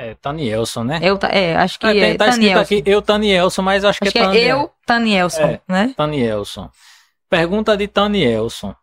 É 0.00 0.14
Tanielson, 0.14 0.84
né? 0.84 1.00
Eu, 1.02 1.18
é, 1.30 1.56
acho 1.56 1.78
que 1.78 1.86
É, 1.86 1.90
é 1.90 2.14
tá 2.16 2.28
escrito 2.28 2.48
Tanielson. 2.54 2.60
aqui 2.62 2.82
eu 2.86 3.02
Tanielson, 3.02 3.62
mas 3.62 3.84
acho 3.84 3.98
que 4.00 4.08
Acho 4.08 4.12
que 4.12 4.18
é 4.18 4.22
é 4.22 4.26
Taniel. 4.26 4.58
eu, 4.58 4.70
Tanielson, 4.86 5.42
É. 5.42 5.60
né? 5.68 5.94
Tanielson. 5.96 6.70
Pergunta 7.28 7.76
de 7.76 7.86
Tanielson. 7.86 8.74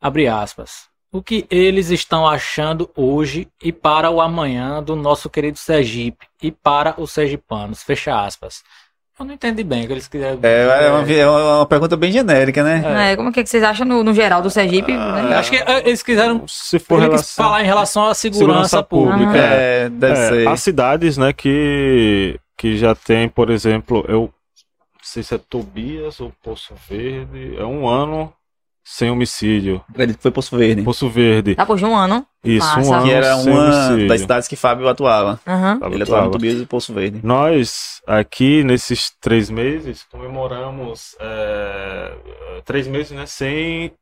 Abre 0.00 0.28
aspas. 0.28 0.90
O 1.12 1.22
que 1.22 1.46
eles 1.50 1.90
estão 1.90 2.26
achando 2.26 2.90
hoje 2.96 3.46
e 3.62 3.70
para 3.70 4.10
o 4.10 4.20
amanhã 4.20 4.82
do 4.82 4.96
nosso 4.96 5.28
querido 5.28 5.58
Sergipe 5.58 6.26
e 6.42 6.50
para 6.50 6.94
os 6.98 7.10
sergipanos? 7.12 7.82
Fecha 7.82 8.18
aspas. 8.24 8.62
Eu 9.18 9.26
não 9.26 9.34
entendi 9.34 9.62
bem 9.62 9.84
o 9.84 9.86
que 9.86 9.92
eles 9.92 10.08
quiseram 10.08 10.38
É, 10.42 10.86
é 10.86 10.90
uma, 10.90 11.12
é 11.12 11.26
uma 11.28 11.66
pergunta 11.66 11.96
bem 11.96 12.10
genérica, 12.10 12.62
né? 12.64 13.12
É, 13.12 13.16
como 13.16 13.28
é 13.28 13.32
que 13.32 13.46
vocês 13.46 13.62
acham 13.62 13.86
no, 13.86 14.02
no 14.02 14.14
geral 14.14 14.40
do 14.40 14.50
Sergipe? 14.50 14.92
Ah, 14.92 15.22
né? 15.22 15.36
Acho 15.36 15.50
que 15.50 15.56
é, 15.58 15.86
eles 15.86 16.02
quiseram 16.02 16.44
Se 16.48 16.78
for 16.78 16.98
relação... 16.98 17.44
falar 17.44 17.62
em 17.62 17.66
relação 17.66 18.06
à 18.06 18.14
segurança, 18.14 18.78
Segurança 18.78 18.82
pública. 18.82 19.18
pública. 19.18 19.38
É, 19.38 19.88
deve 19.90 20.12
É, 20.18 20.28
ser. 20.28 20.48
Há 20.48 20.56
cidades, 20.56 21.18
né, 21.18 21.32
que, 21.32 22.40
que 22.56 22.76
já 22.76 22.94
tem, 22.94 23.28
por 23.28 23.50
exemplo, 23.50 24.04
eu 24.08 24.20
não 24.22 24.30
sei 25.02 25.22
se 25.22 25.34
é 25.34 25.38
Tobias 25.38 26.18
ou 26.18 26.32
Poço 26.42 26.74
Verde, 26.88 27.54
é 27.58 27.64
um 27.64 27.86
ano 27.86 28.32
sem 28.84 29.10
homicídio. 29.10 29.82
Acredito 29.88 30.16
que 30.16 30.22
foi 30.22 30.30
Poço 30.30 30.56
Verde. 30.56 30.82
Poço 30.82 31.08
Verde. 31.08 31.54
Tá 31.54 31.64
por 31.64 31.76
de 31.76 31.84
um 31.84 31.96
ano. 31.96 32.26
Isso, 32.44 32.66
um 32.66 32.76
Massa. 32.78 32.96
ano 32.96 33.04
Que 33.06 33.12
era 33.12 33.36
sem 33.36 33.52
uma 33.52 33.64
homicídio. 33.64 34.08
das 34.08 34.20
cidades 34.20 34.48
que 34.48 34.56
Fábio 34.56 34.88
atuava. 34.88 35.38
Aham. 35.46 35.78
Tava 35.78 35.94
Ele 35.94 36.02
atuava 36.02 36.24
no 36.26 36.30
Tobias 36.32 36.60
e 36.60 36.66
Poço 36.66 36.92
Verde. 36.92 37.20
Nós, 37.22 38.02
aqui, 38.06 38.64
nesses 38.64 39.10
três 39.20 39.48
meses, 39.48 40.04
comemoramos 40.10 41.14
é, 41.20 42.12
três 42.64 42.86
meses, 42.88 43.12
né? 43.12 43.26
Sem. 43.26 43.92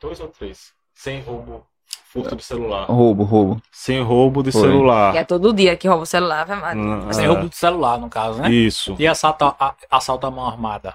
Dois 0.00 0.18
ou 0.20 0.28
três? 0.28 0.72
Sem 0.94 1.20
roubo, 1.20 1.66
furto 2.10 2.34
de 2.36 2.42
celular. 2.42 2.86
Roubo, 2.86 3.22
roubo. 3.24 3.62
Sem 3.70 4.02
roubo 4.02 4.42
de 4.42 4.50
Foi. 4.50 4.62
Que 4.62 4.68
celular. 4.68 5.14
é 5.16 5.24
todo 5.24 5.52
dia 5.52 5.76
que 5.76 5.86
rouba 5.86 6.02
o 6.04 6.06
celular, 6.06 6.46
vai. 6.46 6.74
Hum, 6.76 7.12
Sem 7.12 7.24
é, 7.24 7.28
roubo 7.28 7.48
de 7.50 7.56
celular, 7.56 7.98
no 7.98 8.08
caso, 8.08 8.40
né? 8.40 8.50
Isso. 8.50 8.96
E 8.98 9.06
assalto, 9.06 9.44
a, 9.44 9.74
assalto 9.90 10.26
à 10.26 10.30
mão 10.30 10.46
armada. 10.46 10.94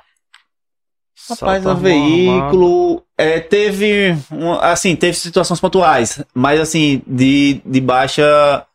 Rapaz, 1.29 1.63
Salta 1.63 1.71
o 1.71 1.81
veículo 1.81 3.01
é, 3.17 3.39
teve 3.39 4.15
assim 4.61 4.95
teve 4.95 5.13
situações 5.17 5.59
pontuais, 5.59 6.21
mas 6.33 6.59
assim 6.59 7.01
de, 7.07 7.61
de 7.65 7.79
baixa 7.81 8.65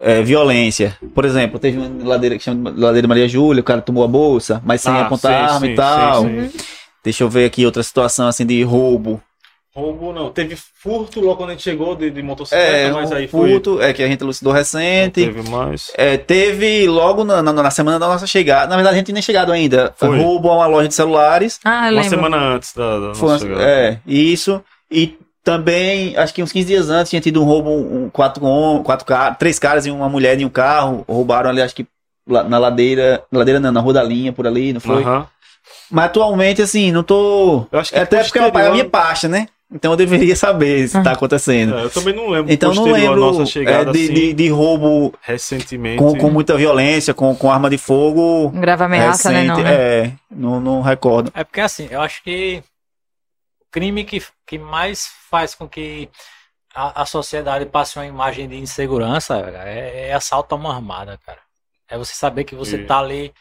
é, 0.00 0.22
violência. 0.22 0.96
Por 1.14 1.24
exemplo, 1.24 1.58
teve 1.58 1.78
uma 1.78 2.08
ladeira 2.08 2.36
que 2.38 2.42
chama 2.42 2.72
de 2.72 2.80
ladeira 2.80 3.06
Maria 3.06 3.28
Júlia, 3.28 3.60
o 3.60 3.64
cara 3.64 3.82
tomou 3.82 4.02
a 4.02 4.08
bolsa, 4.08 4.62
mas 4.64 4.80
sem 4.80 4.92
Ah, 4.92 5.02
apontar 5.02 5.48
sim, 5.48 5.54
arma 5.54 5.66
sim, 5.66 5.72
e 5.72 5.74
tal. 5.76 6.22
sim. 6.24 6.50
Deixa 7.04 7.22
eu 7.22 7.28
ver 7.28 7.44
aqui 7.44 7.64
outra 7.66 7.82
situação 7.82 8.26
assim 8.26 8.46
de 8.46 8.62
roubo. 8.62 9.22
Roubo 9.74 10.12
não. 10.12 10.30
Teve 10.30 10.56
furto 10.56 11.20
logo 11.20 11.36
quando 11.36 11.50
a 11.50 11.52
gente 11.52 11.62
chegou 11.62 11.94
de, 11.94 12.10
de 12.10 12.22
motocicleta, 12.22 12.66
É, 12.66 12.90
mas 12.90 13.12
aí 13.12 13.28
foi. 13.28 13.50
furto, 13.52 13.80
é 13.80 13.92
que 13.92 14.02
a 14.02 14.08
gente 14.08 14.20
elucidou 14.20 14.52
recente. 14.52 15.24
Teve 15.24 15.48
mais. 15.48 15.92
É, 15.96 16.16
teve 16.16 16.88
logo 16.88 17.22
na, 17.24 17.40
na, 17.40 17.52
na 17.52 17.70
semana 17.70 17.98
da 17.98 18.08
nossa 18.08 18.26
chegada. 18.26 18.66
Na 18.68 18.74
verdade, 18.74 18.96
a 18.96 18.98
gente 18.98 19.12
nem 19.12 19.22
chegado 19.22 19.52
ainda. 19.52 19.94
Foi. 19.96 20.18
Roubo 20.18 20.50
a 20.50 20.56
uma 20.56 20.66
loja 20.66 20.88
de 20.88 20.94
celulares. 20.94 21.60
Ah, 21.64 21.86
eu 21.88 21.92
Uma 21.94 22.02
lembro. 22.02 22.08
semana 22.10 22.36
antes 22.54 22.72
da, 22.74 22.98
da 22.98 23.14
Foi 23.14 23.28
nossa 23.28 23.44
uma- 23.44 23.54
chegada. 23.56 23.62
é, 23.70 23.98
isso. 24.04 24.60
E 24.90 25.16
também, 25.44 26.16
acho 26.16 26.34
que 26.34 26.42
uns 26.42 26.50
15 26.52 26.66
dias 26.66 26.90
antes, 26.90 27.10
tinha 27.10 27.20
tido 27.22 27.40
um 27.40 27.44
roubo, 27.44 27.70
um, 27.70 28.10
quatro, 28.10 28.42
quatro 28.84 29.06
caras, 29.06 29.38
três 29.38 29.58
caras 29.58 29.86
e 29.86 29.90
uma 29.90 30.08
mulher 30.08 30.38
em 30.40 30.44
um 30.44 30.48
carro. 30.50 31.04
Roubaram 31.08 31.48
ali, 31.48 31.62
acho 31.62 31.76
que 31.76 31.86
lá- 32.28 32.42
na 32.42 32.58
ladeira. 32.58 33.22
Na 33.30 33.38
ladeira 33.38 33.60
não, 33.60 33.70
na 33.70 33.80
Rua 33.80 33.92
da 33.92 34.02
Linha, 34.02 34.32
por 34.32 34.48
ali, 34.48 34.72
não 34.72 34.80
foi? 34.80 35.02
Aham. 35.04 35.26
Mas 35.90 36.06
atualmente, 36.06 36.60
assim, 36.60 36.90
não 36.90 37.02
tô. 37.04 37.66
Eu 37.70 37.78
acho 37.78 37.92
que 37.92 37.98
É 37.98 38.02
até 38.02 38.22
porque 38.24 38.38
é 38.38 38.42
é 38.42 38.66
a 38.66 38.70
minha 38.72 38.84
pasta, 38.84 39.28
né? 39.28 39.46
Então 39.72 39.92
eu 39.92 39.96
deveria 39.96 40.34
saber 40.34 40.88
se 40.88 41.00
tá 41.02 41.12
acontecendo. 41.12 41.76
É, 41.76 41.84
eu 41.84 41.90
também 41.90 42.12
não 42.12 42.28
lembro. 42.28 42.52
Então 42.52 42.74
não 42.74 42.84
lembro 42.90 43.20
nossa 43.20 43.46
chegada 43.46 43.90
é, 43.90 43.92
de, 43.92 44.04
assim, 44.04 44.14
de, 44.14 44.32
de 44.32 44.48
roubo 44.48 45.14
recentemente. 45.22 45.98
com, 45.98 46.16
com 46.18 46.30
muita 46.30 46.56
violência, 46.56 47.14
com, 47.14 47.34
com 47.36 47.50
arma 47.50 47.70
de 47.70 47.78
fogo. 47.78 48.50
Grave 48.50 48.82
ameaça, 48.82 49.30
né? 49.30 49.44
Não, 49.44 49.56
recente. 49.56 49.70
né? 49.70 49.74
É, 50.06 50.12
não, 50.30 50.60
não 50.60 50.82
recordo. 50.82 51.30
É 51.34 51.44
porque 51.44 51.60
assim, 51.60 51.86
eu 51.90 52.00
acho 52.00 52.20
que 52.24 52.62
o 53.60 53.64
crime 53.70 54.04
que, 54.04 54.20
que 54.44 54.58
mais 54.58 55.08
faz 55.30 55.54
com 55.54 55.68
que 55.68 56.08
a, 56.74 57.02
a 57.02 57.06
sociedade 57.06 57.66
passe 57.66 57.96
uma 57.96 58.06
imagem 58.06 58.48
de 58.48 58.56
insegurança 58.56 59.40
cara, 59.40 59.68
é, 59.68 60.08
é 60.08 60.14
assalto 60.14 60.54
a 60.54 60.58
mão 60.58 60.72
armada, 60.72 61.18
cara. 61.24 61.38
É 61.88 61.96
você 61.96 62.14
saber 62.14 62.42
que 62.44 62.54
você 62.54 62.76
E- 62.76 62.86
tá 62.86 62.98
ali. 62.98 63.32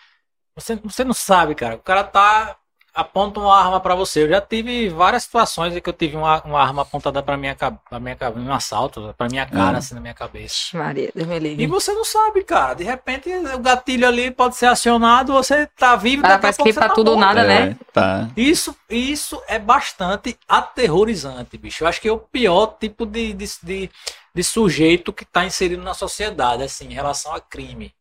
Você, 0.55 0.75
você 0.75 1.03
não 1.03 1.13
sabe, 1.13 1.55
cara. 1.55 1.75
O 1.75 1.79
cara 1.79 2.03
tá. 2.03 2.55
Aponta 2.93 3.39
uma 3.39 3.55
arma 3.57 3.79
pra 3.79 3.95
você. 3.95 4.23
Eu 4.23 4.29
já 4.29 4.41
tive 4.41 4.89
várias 4.89 5.23
situações 5.23 5.75
em 5.75 5.81
que 5.81 5.89
eu 5.89 5.93
tive 5.93 6.15
uma, 6.17 6.41
uma 6.43 6.61
arma 6.61 6.81
apontada 6.81 7.21
pra 7.23 7.37
minha, 7.37 7.55
pra 7.55 7.99
minha 7.99 8.15
cabeça, 8.15 8.39
um 8.45 8.53
assalto, 8.53 9.13
pra 9.17 9.27
minha 9.27 9.45
cara, 9.45 9.75
Ah. 9.75 9.79
assim, 9.79 9.95
na 9.95 10.01
minha 10.01 10.13
cabeça. 10.13 10.77
Maria, 10.77 11.11
Deus 11.13 11.27
me 11.27 11.35
E 11.35 11.39
livre. 11.39 11.67
você 11.67 11.93
não 11.93 12.03
sabe, 12.03 12.43
cara. 12.43 12.73
De 12.73 12.83
repente 12.83 13.29
o 13.29 13.59
gatilho 13.59 14.07
ali 14.07 14.31
pode 14.31 14.55
ser 14.55 14.65
acionado, 14.67 15.33
você 15.33 15.67
tá 15.67 15.95
vivo, 15.95 16.25
a 16.25 16.37
parece 16.37 16.57
pouco 16.57 16.71
que 16.73 16.79
tá 16.79 16.89
tudo 16.89 17.11
ou 17.11 17.17
morto. 17.17 17.27
nada, 17.35 17.47
né? 17.47 17.77
É, 17.79 17.91
tá. 17.93 18.29
Isso, 18.35 18.75
isso 18.89 19.41
é 19.47 19.59
bastante 19.59 20.37
aterrorizante, 20.47 21.57
bicho. 21.57 21.83
Eu 21.83 21.87
acho 21.87 22.01
que 22.01 22.07
é 22.07 22.11
o 22.11 22.19
pior 22.19 22.77
tipo 22.79 23.05
de, 23.05 23.33
de, 23.33 23.45
de, 23.63 23.89
de 24.33 24.43
sujeito 24.43 25.11
que 25.13 25.23
está 25.23 25.45
inserido 25.45 25.83
na 25.83 25.93
sociedade, 25.93 26.63
assim, 26.63 26.87
em 26.87 26.93
relação 26.93 27.33
a 27.33 27.39
crime. 27.39 27.93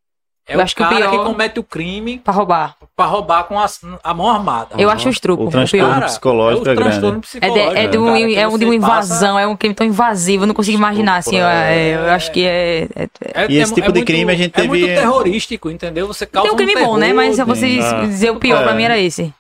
É 0.49 0.55
Eu 0.55 0.59
o 0.61 0.63
acho 0.63 0.75
que 0.75 0.83
o 0.83 0.89
cara 0.89 1.05
que, 1.05 1.11
pior- 1.11 1.27
comete 1.27 1.61
o 1.61 1.63
crime 1.63 2.19
Pra 2.21 2.33
roubar. 2.33 2.75
pra 2.97 3.05
roubar 3.05 3.45
com 3.45 3.59
a, 3.61 3.67
a 4.03 4.15
mão 4.15 4.31
armada. 4.31 4.69
Eu 4.79 4.89
acho 4.89 5.07
os 5.09 5.21
trucos. 5.21 5.45
O 5.45 5.49
O 5.49 5.51
transtorno 5.51 5.85
pior. 5.87 5.95
Cara, 5.95 6.07
psicológico 6.07 6.67
é 6.67 6.71
é 6.71 6.73
o 6.73 6.77
grande. 6.77 6.91
transtorno 6.91 7.19
É, 7.19 7.21
de, 7.21 7.27
psicológico. 7.27 7.77
é, 7.77 7.87
de, 7.87 7.99
um, 7.99 8.05
cara, 8.07 8.19
que 8.19 8.37
é 8.37 8.49
um 8.49 8.59
de 8.59 8.65
uma 8.65 8.73
você 8.75 8.81
passa- 8.81 8.95
invasão, 9.15 9.39
é 9.39 9.47
um 9.47 9.57
crime 9.57 9.75
tão 9.75 9.87
invasivo, 9.87 10.43
eu 10.45 10.47
não 10.47 10.55
consigo 10.55 10.79
imaginar, 10.79 11.17
assim, 11.17 11.37
é, 11.39 11.97
eu 11.97 12.11
acho 12.13 12.33
que 12.33 12.45
é... 12.47 12.89
é- 12.97 13.09
É- 13.35 13.47
E 13.53 13.57
esse 13.59 13.73
é- 13.73 13.75
tipo 13.75 13.89
é 13.89 13.93
de 13.93 13.99
muito- 13.99 14.07
crime 14.07 14.33
a 14.33 14.37
gente 14.37 14.59
É 14.59 14.63
muito 14.63 14.87
teve- 14.87 14.99
terrorístico, 15.01 15.71
entendeu? 15.71 16.07
Você 16.07 16.25
causa 16.25 16.47
Tem 16.49 16.55
um 16.55 16.57
crime 16.57 16.73
terror, 16.75 16.89
bom, 16.93 16.97
né? 16.97 17.13
Mas 17.13 17.37
se 17.37 17.45
você 17.45 17.79
Ah. 17.83 18.01
dizer 18.07 18.31
o 18.31 18.37
pior, 18.37 18.63
É. 18.63 18.65
pra 18.65 18.75
mim 18.75 18.85
era 18.85 18.99
esse. 18.99 19.33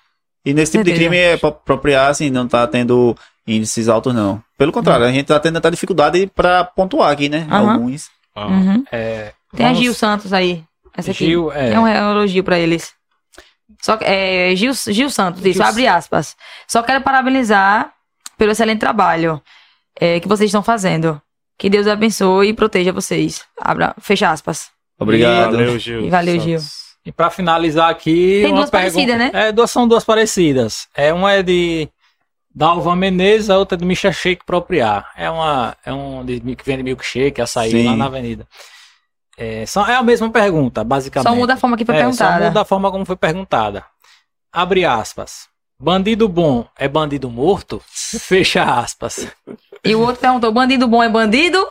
E 0.44 0.52
nesse 0.52 0.72
tipo 0.72 0.84
de 0.84 0.92
crime 0.92 1.16
é 1.16 1.36
pra 1.38 1.48
apropriar, 1.48 2.10
assim, 2.10 2.28
não 2.30 2.46
tá 2.46 2.66
tendo 2.66 3.16
índices 3.46 3.88
altos, 3.88 4.14
não. 4.14 4.42
Pelo 4.58 4.72
contrário, 4.72 5.06
a 5.06 5.10
gente 5.10 5.26
tá 5.26 5.40
tendo 5.40 5.56
até 5.56 5.70
dificuldade 5.70 6.30
pra 6.34 6.64
pontuar 6.64 7.10
aqui, 7.12 7.28
né? 7.30 7.46
Alguns. 7.50 8.08
Uhum. 8.36 8.84
É, 8.92 9.32
Tem 9.56 9.66
a 9.66 9.72
Gil 9.72 9.94
Santos 9.94 10.32
aí. 10.32 10.62
Essa 10.98 11.12
aqui. 11.12 11.26
Gil, 11.26 11.52
é. 11.52 11.74
É 11.74 11.80
um 11.80 11.86
elogio 11.86 12.42
pra 12.42 12.58
eles. 12.58 12.92
Só 13.80 13.96
que, 13.96 14.04
é, 14.04 14.54
Gil, 14.56 14.72
Gil 14.74 15.08
Santos, 15.08 15.44
isso, 15.44 15.62
abre 15.62 15.86
aspas. 15.86 16.36
Só 16.66 16.82
quero 16.82 17.00
parabenizar 17.02 17.92
pelo 18.36 18.50
excelente 18.50 18.80
trabalho 18.80 19.40
é, 20.00 20.18
que 20.18 20.26
vocês 20.26 20.48
estão 20.48 20.62
fazendo. 20.62 21.22
Que 21.56 21.70
Deus 21.70 21.86
abençoe 21.86 22.48
e 22.48 22.54
proteja 22.54 22.92
vocês. 22.92 23.44
Abra, 23.60 23.94
fecha 24.00 24.28
aspas. 24.30 24.70
Obrigado. 24.98 25.52
Valeu, 25.52 25.78
Gil. 25.78 26.06
E 26.06 26.10
valeu, 26.10 26.40
Gil. 26.40 26.58
E 27.06 27.12
pra 27.12 27.30
finalizar 27.30 27.88
aqui. 27.88 28.40
Tem 28.42 28.50
uma 28.50 28.58
duas 28.58 28.70
parecidas, 28.70 29.18
né? 29.18 29.30
É, 29.32 29.52
duas, 29.52 29.70
são 29.70 29.86
duas 29.86 30.04
parecidas. 30.04 30.88
É, 30.96 31.12
uma 31.12 31.32
é 31.32 31.42
de 31.44 31.88
Dalvan 32.52 32.96
Menezes, 32.96 33.50
a 33.50 33.58
outra 33.58 33.76
é 33.76 33.78
do 33.78 33.86
Misha 33.86 34.10
Shake 34.10 34.44
Propriar. 34.44 35.12
É 35.16 35.30
uma. 35.30 35.76
É 35.84 35.92
um 35.92 36.24
de, 36.24 36.40
que 36.56 36.64
vende 36.64 36.82
milkshake, 36.82 37.40
açaí 37.40 37.70
Sim. 37.70 37.86
lá 37.86 37.96
na 37.96 38.06
avenida. 38.06 38.46
É, 39.38 39.64
são, 39.66 39.86
é 39.86 39.94
a 39.94 40.02
mesma 40.02 40.28
pergunta, 40.30 40.82
basicamente. 40.82 41.28
Só 41.30 41.36
muda 41.36 41.54
a 41.54 41.56
forma 41.56 41.76
que 41.76 41.84
foi 41.84 41.94
é, 41.94 41.98
Só 41.98 42.04
perguntada. 42.04 42.44
muda 42.48 42.60
a 42.62 42.64
forma 42.64 42.90
como 42.90 43.04
foi 43.04 43.14
perguntada. 43.16 43.84
Abre 44.52 44.84
aspas. 44.84 45.46
Bandido 45.80 46.28
bom 46.28 46.66
é 46.76 46.88
bandido 46.88 47.30
morto? 47.30 47.80
Fecha 47.88 48.64
aspas. 48.64 49.28
E 49.84 49.94
o 49.94 50.00
outro 50.00 50.20
perguntou: 50.20 50.50
bandido 50.52 50.88
bom 50.88 51.00
é 51.02 51.08
bandido? 51.08 51.64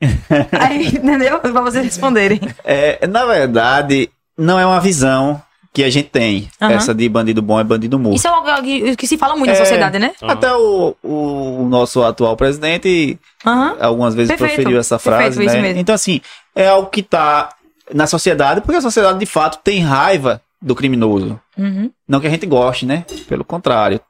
Aí, 0.58 0.88
entendeu? 0.88 1.38
Pra 1.38 1.60
vocês 1.60 1.84
responderem. 1.84 2.40
É, 2.64 3.06
na 3.06 3.24
verdade, 3.24 4.10
não 4.36 4.58
é 4.58 4.66
uma 4.66 4.80
visão 4.80 5.40
que 5.72 5.84
a 5.84 5.88
gente 5.90 6.08
tem. 6.08 6.50
Aham. 6.60 6.72
Essa 6.72 6.92
de 6.92 7.08
bandido 7.08 7.40
bom 7.40 7.58
é 7.60 7.64
bandido 7.64 7.98
morto. 8.00 8.16
Isso 8.16 8.26
é 8.26 8.30
algo 8.30 8.62
que, 8.62 8.96
que 8.96 9.06
se 9.06 9.16
fala 9.16 9.36
muito 9.36 9.50
É. 9.50 9.52
na 9.52 9.58
sociedade, 9.60 9.98
né? 10.00 10.12
Até 10.22 10.52
o, 10.54 10.96
o 11.02 11.66
nosso 11.68 12.02
atual 12.02 12.36
presidente 12.36 13.16
Aham. 13.46 13.76
algumas 13.80 14.14
vezes 14.14 14.28
Perfeito. 14.30 14.54
proferiu 14.56 14.80
essa 14.80 14.98
Perfeito, 14.98 15.34
frase, 15.34 15.44
isso 15.44 15.54
né? 15.54 15.62
mesmo. 15.62 15.80
Então, 15.80 15.94
assim, 15.94 16.20
é 16.54 16.66
algo 16.68 16.88
que 16.90 17.02
tá 17.02 17.50
na 17.92 18.06
sociedade, 18.06 18.60
porque 18.60 18.76
a 18.76 18.80
sociedade, 18.82 19.18
de 19.18 19.26
fato, 19.26 19.58
tem 19.62 19.80
raiva 19.80 20.40
do 20.60 20.74
criminoso. 20.74 21.38
Uhum. 21.58 21.90
Não 22.06 22.20
que 22.20 22.26
a 22.26 22.30
gente 22.30 22.46
goste, 22.46 22.86
né? 22.86 23.04
Pelo 23.28 23.44
contrário. 23.44 24.00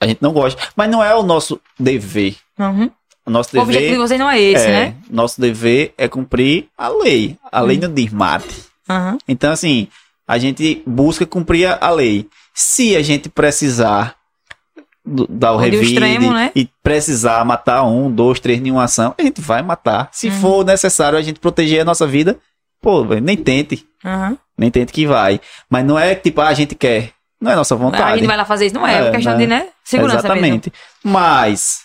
A 0.00 0.06
gente 0.06 0.20
não 0.22 0.32
gosta. 0.32 0.60
Mas 0.76 0.90
não 0.90 1.02
é 1.02 1.14
o 1.14 1.22
nosso 1.22 1.60
dever. 1.78 2.36
Uhum. 2.58 2.90
O 3.26 3.30
nosso 3.30 3.56
O 3.56 3.60
objetivo 3.60 3.82
de 3.82 3.90
dever 3.92 4.06
vocês 4.08 4.20
não 4.20 4.30
é 4.30 4.38
esse, 4.38 4.66
é, 4.66 4.70
né? 4.70 4.94
nosso 5.08 5.40
dever 5.40 5.94
é 5.96 6.06
cumprir 6.06 6.68
a 6.76 6.88
lei. 6.88 7.38
A 7.50 7.60
lei 7.60 7.78
não 7.78 7.92
diz 7.92 8.12
mate. 8.12 8.64
Então, 9.26 9.50
assim, 9.50 9.88
a 10.28 10.36
gente 10.36 10.82
busca 10.86 11.24
cumprir 11.24 11.66
a- 11.80 11.90
lei. 11.90 12.28
Se 12.52 12.94
a 12.94 13.02
gente 13.02 13.30
precisar 13.30 14.14
dar 15.04 15.52
o 15.52 15.56
revide 15.56 15.92
extremo, 15.92 16.32
né? 16.32 16.50
e 16.54 16.68
precisar 16.82 17.44
matar 17.44 17.82
um, 17.84 18.10
dois, 18.10 18.40
três 18.40 18.58
em 18.64 18.70
uma 18.70 18.84
ação, 18.84 19.14
a 19.18 19.22
gente 19.22 19.40
vai 19.40 19.62
matar. 19.62 20.08
Se 20.12 20.28
Uhum. 20.28 20.40
for 20.40 20.64
necessário 20.64 21.18
a 21.18 21.22
gente 21.22 21.38
proteger 21.40 21.82
a 21.82 21.84
nossa 21.84 22.06
vida, 22.06 22.38
pô, 22.80 23.04
nem 23.04 23.36
tente. 23.36 23.86
Aham. 24.04 24.38
Nem 24.56 24.70
tente 24.70 24.92
que 24.92 25.06
vai. 25.06 25.40
Mas 25.68 25.84
não 25.84 25.98
é 25.98 26.14
tipo, 26.14 26.40
ah, 26.40 26.48
a 26.48 26.54
gente 26.54 26.74
quer. 26.74 27.12
Não 27.40 27.50
é 27.50 27.56
nossa 27.56 27.74
A 27.74 27.78
vontade. 27.78 28.18
gente 28.18 28.26
vai 28.26 28.36
lá 28.36 28.44
fazer 28.44 28.66
isso, 28.66 28.74
não 28.74 28.86
é, 28.86 28.94
é 28.94 29.08
É, 29.08 29.10
questão 29.10 29.32
né? 29.32 29.38
de, 29.38 29.46
né? 29.46 29.68
Segurança 29.84 30.18
Exatamente. 30.20 30.72
Mas, 31.02 31.80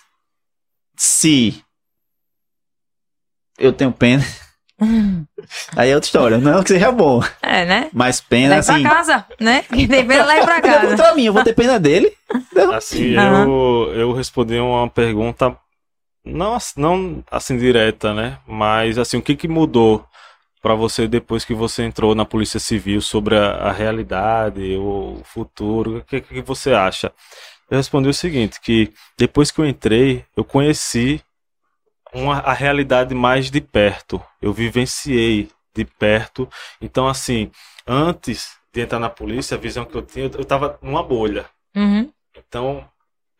se 0.95 1.61
eu 3.57 3.73
tenho 3.73 3.91
pena, 3.91 4.23
mesmo. 4.23 4.48
Aí 5.75 5.89
é 5.89 5.95
outra 5.95 6.07
história. 6.07 6.37
Não 6.37 6.63
que 6.63 6.69
seja 6.69 6.91
bom, 6.91 7.21
É, 7.41 7.65
né? 7.65 7.89
mas 7.93 8.21
pena, 8.21 8.55
Leva 8.55 8.59
assim... 8.59 8.81
pra 8.81 8.91
casa, 8.95 9.25
né? 9.39 9.63
Quem 9.63 9.87
tem 9.87 10.05
pena, 10.05 10.25
leva 10.25 10.45
pra 10.45 10.61
casa. 10.61 10.87
contra 10.87 11.13
mim, 11.15 11.25
eu 11.25 11.33
vou 11.33 11.43
ter 11.43 11.53
pena 11.53 11.79
dele. 11.79 12.11
Assim, 12.73 13.15
Aham. 13.15 13.45
eu, 13.47 13.93
eu 13.93 14.13
respondi 14.13 14.59
uma 14.59 14.89
pergunta, 14.89 15.55
não, 16.25 16.57
não 16.77 17.23
assim 17.31 17.57
direta, 17.57 18.13
né? 18.13 18.37
Mas 18.47 18.97
assim, 18.97 19.17
o 19.17 19.21
que 19.21 19.35
que 19.35 19.47
mudou 19.47 20.05
pra 20.61 20.75
você 20.75 21.07
depois 21.07 21.45
que 21.45 21.53
você 21.53 21.83
entrou 21.83 22.13
na 22.13 22.25
Polícia 22.25 22.59
Civil 22.59 23.01
sobre 23.01 23.37
a, 23.37 23.51
a 23.53 23.71
realidade, 23.71 24.75
o 24.77 25.21
futuro? 25.23 25.97
O 25.99 26.03
que, 26.03 26.21
que 26.21 26.41
você 26.41 26.73
acha? 26.73 27.11
Eu 27.69 27.77
respondi 27.77 28.09
o 28.09 28.13
seguinte, 28.13 28.59
que 28.61 28.91
depois 29.17 29.51
que 29.51 29.59
eu 29.61 29.65
entrei, 29.67 30.25
eu 30.35 30.43
conheci 30.43 31.21
uma, 32.13 32.39
a 32.39 32.53
realidade 32.53 33.13
mais 33.13 33.49
de 33.49 33.61
perto. 33.61 34.21
Eu 34.41 34.53
vivenciei 34.53 35.49
de 35.75 35.85
perto. 35.85 36.49
Então, 36.81 37.07
assim, 37.07 37.51
antes 37.85 38.57
de 38.73 38.81
entrar 38.81 38.99
na 38.99 39.09
polícia, 39.09 39.55
a 39.55 39.59
visão 39.59 39.85
que 39.85 39.95
eu 39.95 40.01
tinha, 40.01 40.25
eu, 40.25 40.31
eu 40.39 40.45
tava 40.45 40.77
numa 40.81 41.03
bolha. 41.03 41.45
Uhum. 41.75 42.11
Então, 42.35 42.87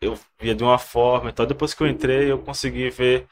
eu 0.00 0.18
via 0.40 0.54
de 0.54 0.64
uma 0.64 0.78
forma, 0.78 1.28
então 1.28 1.44
depois 1.44 1.74
que 1.74 1.82
eu 1.82 1.86
entrei 1.86 2.30
eu 2.30 2.38
consegui 2.38 2.88
ver 2.88 3.26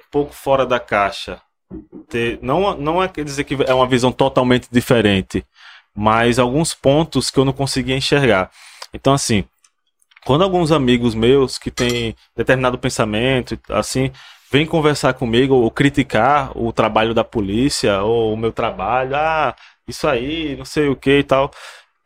um 0.00 0.10
pouco 0.10 0.32
fora 0.34 0.66
da 0.66 0.78
caixa. 0.78 1.40
Ter, 2.08 2.38
não, 2.42 2.76
não 2.76 3.02
é 3.02 3.08
quer 3.08 3.24
dizer 3.24 3.44
que 3.44 3.54
é 3.66 3.72
uma 3.72 3.86
visão 3.86 4.12
totalmente 4.12 4.68
diferente, 4.70 5.44
mas 5.94 6.38
alguns 6.38 6.74
pontos 6.74 7.30
que 7.30 7.38
eu 7.38 7.44
não 7.44 7.52
conseguia 7.52 7.96
enxergar. 7.96 8.50
Então 8.92 9.14
assim, 9.14 9.44
quando 10.26 10.44
alguns 10.44 10.70
amigos 10.70 11.14
meus 11.14 11.56
que 11.58 11.70
têm 11.70 12.14
determinado 12.36 12.78
pensamento, 12.78 13.58
assim, 13.70 14.12
vêm 14.54 14.64
conversar 14.64 15.14
comigo 15.14 15.52
ou 15.52 15.68
criticar 15.68 16.56
o 16.56 16.72
trabalho 16.72 17.12
da 17.12 17.24
polícia 17.24 18.00
ou 18.04 18.32
o 18.32 18.36
meu 18.36 18.52
trabalho, 18.52 19.16
ah, 19.16 19.52
isso 19.88 20.06
aí, 20.06 20.54
não 20.54 20.64
sei 20.64 20.86
o 20.86 20.94
que 20.94 21.18
e 21.18 21.24
tal. 21.24 21.50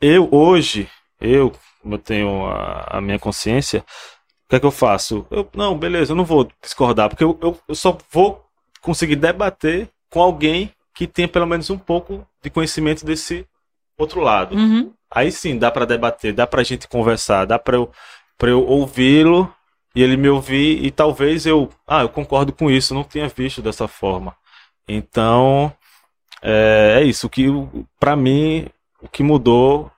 Eu 0.01 0.31
hoje, 0.33 0.89
eu, 1.21 1.53
como 1.83 1.97
eu 1.97 1.99
tenho 1.99 2.47
a, 2.47 2.97
a 2.97 3.01
minha 3.03 3.19
consciência, 3.19 3.81
o 3.81 4.49
que 4.49 4.57
é 4.57 4.61
que 4.61 4.65
eu 4.65 4.71
faço? 4.71 5.27
Eu, 5.31 5.47
não, 5.55 5.77
beleza, 5.77 6.13
eu 6.13 6.17
não 6.17 6.25
vou 6.25 6.49
discordar, 6.63 7.11
porque 7.11 7.23
eu, 7.23 7.39
eu, 7.43 7.61
eu 7.69 7.75
só 7.75 7.99
vou 8.11 8.43
conseguir 8.81 9.17
debater 9.17 9.87
com 10.09 10.23
alguém 10.23 10.73
que 10.95 11.07
tenha 11.07 11.29
pelo 11.29 11.47
menos 11.47 11.69
um 11.69 11.79
pouco 11.79 12.27
de 12.43 12.49
conhecimento 12.49 13.05
desse 13.05 13.47
outro 13.99 14.23
lado. 14.23 14.57
Uhum. 14.57 14.91
Aí 15.11 15.31
sim, 15.31 15.59
dá 15.59 15.71
para 15.71 15.85
debater, 15.85 16.33
dá 16.33 16.47
pra 16.47 16.63
gente 16.63 16.89
conversar, 16.89 17.45
dá 17.45 17.59
pra 17.59 17.77
eu, 17.77 17.91
pra 18.39 18.49
eu 18.49 18.67
ouvi-lo 18.67 19.55
e 19.95 20.03
ele 20.03 20.17
me 20.17 20.29
ouvir 20.29 20.85
e 20.85 20.91
talvez 20.91 21.47
eu, 21.47 21.69
ah, 21.87 22.03
eu 22.03 22.09
concordo 22.09 22.53
com 22.53 22.71
isso, 22.71 22.95
não 22.95 23.05
tinha 23.05 23.29
visto 23.29 23.61
dessa 23.63 23.89
forma. 23.89 24.35
Então, 24.87 25.73
é, 26.43 26.99
é 27.01 27.05
isso, 27.05 27.27
o 27.27 27.31
que 27.31 27.47
para 27.99 28.17
mim 28.17 28.67
o 29.03 29.09
que 29.09 29.23
mudou 29.23 29.91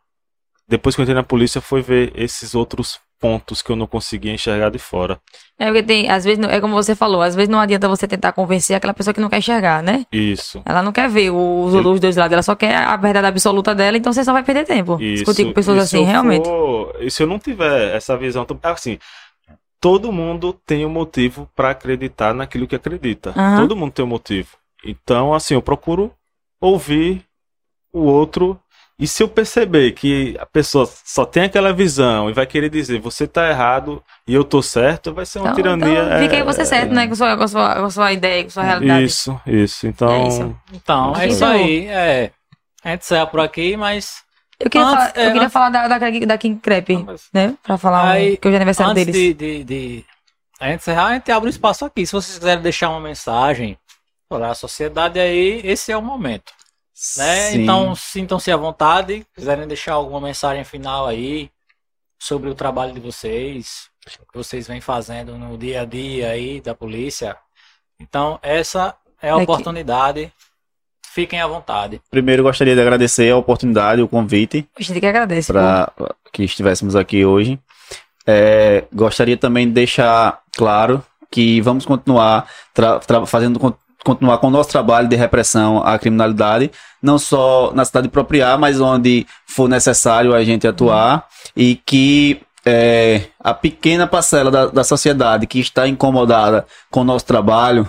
depois 0.69 0.95
que 0.95 1.01
eu 1.01 1.03
entrei 1.03 1.15
na 1.15 1.23
polícia 1.23 1.61
foi 1.61 1.83
ver 1.83 2.13
esses 2.15 2.55
outros 2.55 3.01
pontos 3.19 3.61
que 3.61 3.71
eu 3.71 3.77
não 3.77 3.87
conseguia 3.87 4.33
enxergar 4.33 4.71
de 4.71 4.79
fora. 4.79 5.21
É 5.59 5.67
porque 5.67 5.83
tem, 5.83 6.09
às 6.11 6.25
vezes, 6.25 6.43
é 6.47 6.59
como 6.59 6.73
você 6.75 6.95
falou, 6.95 7.21
às 7.21 7.35
vezes 7.35 7.51
não 7.51 7.61
adianta 7.61 7.87
você 7.87 8.09
tentar 8.09 8.33
convencer 8.33 8.75
aquela 8.75 8.95
pessoa 8.95 9.13
que 9.13 9.21
não 9.21 9.29
quer 9.29 9.39
enxergar, 9.39 9.83
né? 9.83 10.07
Isso. 10.11 10.63
Ela 10.65 10.83
não 10.83 10.91
quer 10.91 11.07
ver 11.11 11.31
os, 11.31 11.75
Eu- 11.75 11.87
os 11.93 12.01
dois 12.01 12.17
lados, 12.17 12.33
ela 12.33 12.43
só 12.43 12.55
quer 12.55 12.75
a 12.77 12.97
verdade 12.97 13.27
absoluta 13.27 13.75
dela, 13.75 13.97
então 13.99 14.11
você 14.13 14.25
só 14.25 14.33
vai 14.33 14.43
perder 14.43 14.65
tempo. 14.65 14.95
Isso, 14.99 15.25
Discutir 15.25 15.45
com 15.45 15.53
pessoas 15.53 15.77
e 15.77 15.81
assim, 15.81 16.05
realmente. 16.05 16.47
for- 16.47 16.97
e 17.01 17.11
se 17.11 17.23
eu 17.23 17.27
não 17.27 17.39
tiver 17.39 17.95
essa 17.95 18.17
visão, 18.17 18.47
tam- 18.47 18.59
assim, 18.63 18.99
todo 19.81 20.13
mundo 20.13 20.53
tem 20.67 20.85
um 20.85 20.91
motivo 20.91 21.49
para 21.57 21.71
acreditar 21.71 22.35
naquilo 22.35 22.67
que 22.67 22.77
acredita. 22.77 23.31
Aham. 23.37 23.57
Todo 23.63 23.77
mundo 23.77 23.93
tem 23.93 24.05
um 24.05 24.09
motivo. 24.09 24.49
Então, 24.85 25.33
assim, 25.35 25.55
eu 25.55 25.63
procuro 25.63 26.13
ouvir 26.61 27.25
o 27.93 28.01
outro 28.01 28.59
e 28.99 29.07
se 29.09 29.23
eu 29.23 29.29
perceber 29.29 29.93
que 29.93 30.37
a 30.39 30.45
pessoa 30.45 30.87
só 31.05 31.25
tem 31.25 31.45
aquela 31.45 31.73
visão 31.73 32.29
e 32.29 32.35
vai 32.35 32.47
querer 32.47 32.69
dizer 32.69 33.01
você 33.01 33.27
tá 33.27 33.49
errado 33.49 34.03
e 34.29 34.35
eu 34.35 34.45
tô 34.45 34.63
certo, 34.63 35.13
vai 35.15 35.25
ser 35.25 35.39
uma 35.39 35.47
Então, 35.53 35.57
tirania. 35.57 36.05
então 36.05 36.19
fica 36.21 36.35
aí 36.35 36.41
é- 36.41 36.45
você 36.45 36.65
certo, 36.67 36.93
né? 36.93 37.09
Com 37.09 37.15
sua, 37.15 37.37
com, 37.37 37.49
sua, 37.49 37.75
com 37.77 37.91
sua 37.91 38.13
ideia, 38.13 38.45
com 38.45 38.51
sua 38.51 38.63
realidade. 38.63 39.05
Isso, 39.05 39.41
isso. 39.47 39.87
Então, 39.87 40.11
É 40.13 40.29
isso. 40.29 40.57
Então, 40.75 41.17
é 41.17 41.27
isso 41.29 41.45
eu- 41.45 41.49
aí. 41.49 41.87
É. 41.87 42.31
A 42.85 42.91
gente 42.91 43.01
encerra 43.03 43.27
por 43.27 43.41
aqui, 43.41 43.77
mas. 43.77 44.23
Eu 44.61 44.69
queria, 44.71 44.87
Antes- 44.87 44.95
falar, 44.99 45.13
eu 45.17 45.23
é, 45.23 45.27
queria 45.27 45.43
antes- 45.43 45.53
falar 45.53 45.71
da, 45.71 45.89
da, 45.89 45.99
da 46.27 46.39
King 46.39 46.61
Crepe, 46.61 47.05
né? 47.33 47.57
Pra 47.63 47.79
falar 47.79 48.05
um- 48.05 48.09
Aí, 48.09 48.37
que 48.37 48.47
hoje 48.47 48.55
é 48.55 48.57
aniversário 48.59 48.93
Antes 48.93 49.07
deles. 49.07 49.21
de, 49.21 49.35
de, 49.35 49.65
de 49.65 50.05
a 50.61 50.69
gente 50.69 50.81
encerrar, 50.81 51.07
a 51.07 51.15
gente 51.15 51.33
abre 51.33 51.47
um 51.49 51.51
espaço 51.51 51.85
aqui. 51.87 52.05
Se 52.05 52.13
vocês 52.13 52.39
quiserem 52.39 52.63
deixar 52.63 52.91
uma 52.91 53.01
mensagem 53.01 53.79
para 54.29 54.51
a 54.51 54.55
sociedade 54.55 55.19
aí, 55.19 55.61
esse 55.65 55.91
é 55.91 55.97
o 55.97 56.03
momento. 56.03 56.53
Né? 57.17 57.51
Sim. 57.51 57.63
Então 57.63 57.95
sintam-se 57.95 58.53
à 58.53 58.57
vontade. 58.59 59.27
Quiserem 59.35 59.67
deixar 59.67 59.95
alguma 59.95 60.21
mensagem 60.21 60.63
final 60.65 61.07
aí 61.07 61.51
sobre 62.19 62.51
o 62.51 62.55
trabalho 62.55 62.93
de 62.93 63.01
vocês, 63.01 63.89
o 64.21 64.27
que 64.31 64.37
vocês 64.37 64.69
vêm 64.69 64.83
fazendo 64.83 65.39
no 65.39 65.57
dia 65.57 65.81
a 65.81 65.85
dia 65.87 66.29
aí 66.29 66.61
da 66.61 66.75
polícia. 66.75 67.35
Então, 67.99 68.39
essa 68.43 68.95
é 69.23 69.31
a 69.31 69.33
É 69.33 69.37
que- 69.37 69.43
oportunidade. 69.43 70.31
Fiquem 71.13 71.41
à 71.41 71.47
vontade. 71.47 72.01
Primeiro, 72.11 72.43
gostaria 72.43 72.75
de 72.75 72.81
agradecer 72.81 73.31
a 73.31 73.37
oportunidade, 73.37 74.01
o 74.03 74.09
convite. 74.09 74.67
A 74.79 74.83
gente 74.83 75.01
que 75.01 75.07
agradece. 75.07 75.53
para 75.53 75.91
que 76.33 76.45
estivéssemos 76.45 76.95
aqui 76.95 77.25
hoje. 77.25 77.59
É, 78.27 78.85
gostaria 78.93 79.37
também 79.37 79.67
de 79.67 79.73
deixar 79.73 80.41
claro 80.57 81.03
que 81.31 81.61
vamos 81.61 81.85
continuar 81.87 82.47
tra- 82.73 82.99
tra- 83.01 83.27
fazendo 83.27 83.59
con- 83.59 83.75
continuar 84.05 84.39
com 84.39 84.47
o 84.47 84.51
nosso 84.51 84.71
trabalho 84.71 85.09
de 85.09 85.17
repressão 85.17 85.83
à 85.85 85.99
criminalidade, 85.99 86.71
não 87.03 87.19
só 87.19 87.73
na 87.75 87.85
cidade 87.85 88.07
de 88.07 88.13
Propriá, 88.13 88.57
mas 88.57 88.81
onde 88.81 89.27
for 89.47 89.69
necessário 89.69 90.35
a 90.35 90.43
gente 90.45 90.67
atuar 90.67 91.27
e 91.57 91.75
que 91.85 92.41
é, 92.65 93.23
a 93.41 93.53
pequena 93.55 94.07
parcela 94.07 94.51
da, 94.51 94.67
da 94.67 94.85
sociedade 94.85 95.47
que 95.47 95.59
está 95.59 95.89
incomodada 95.89 96.67
com 96.91 97.01
o 97.01 97.05
nosso 97.05 97.25
trabalho 97.27 97.89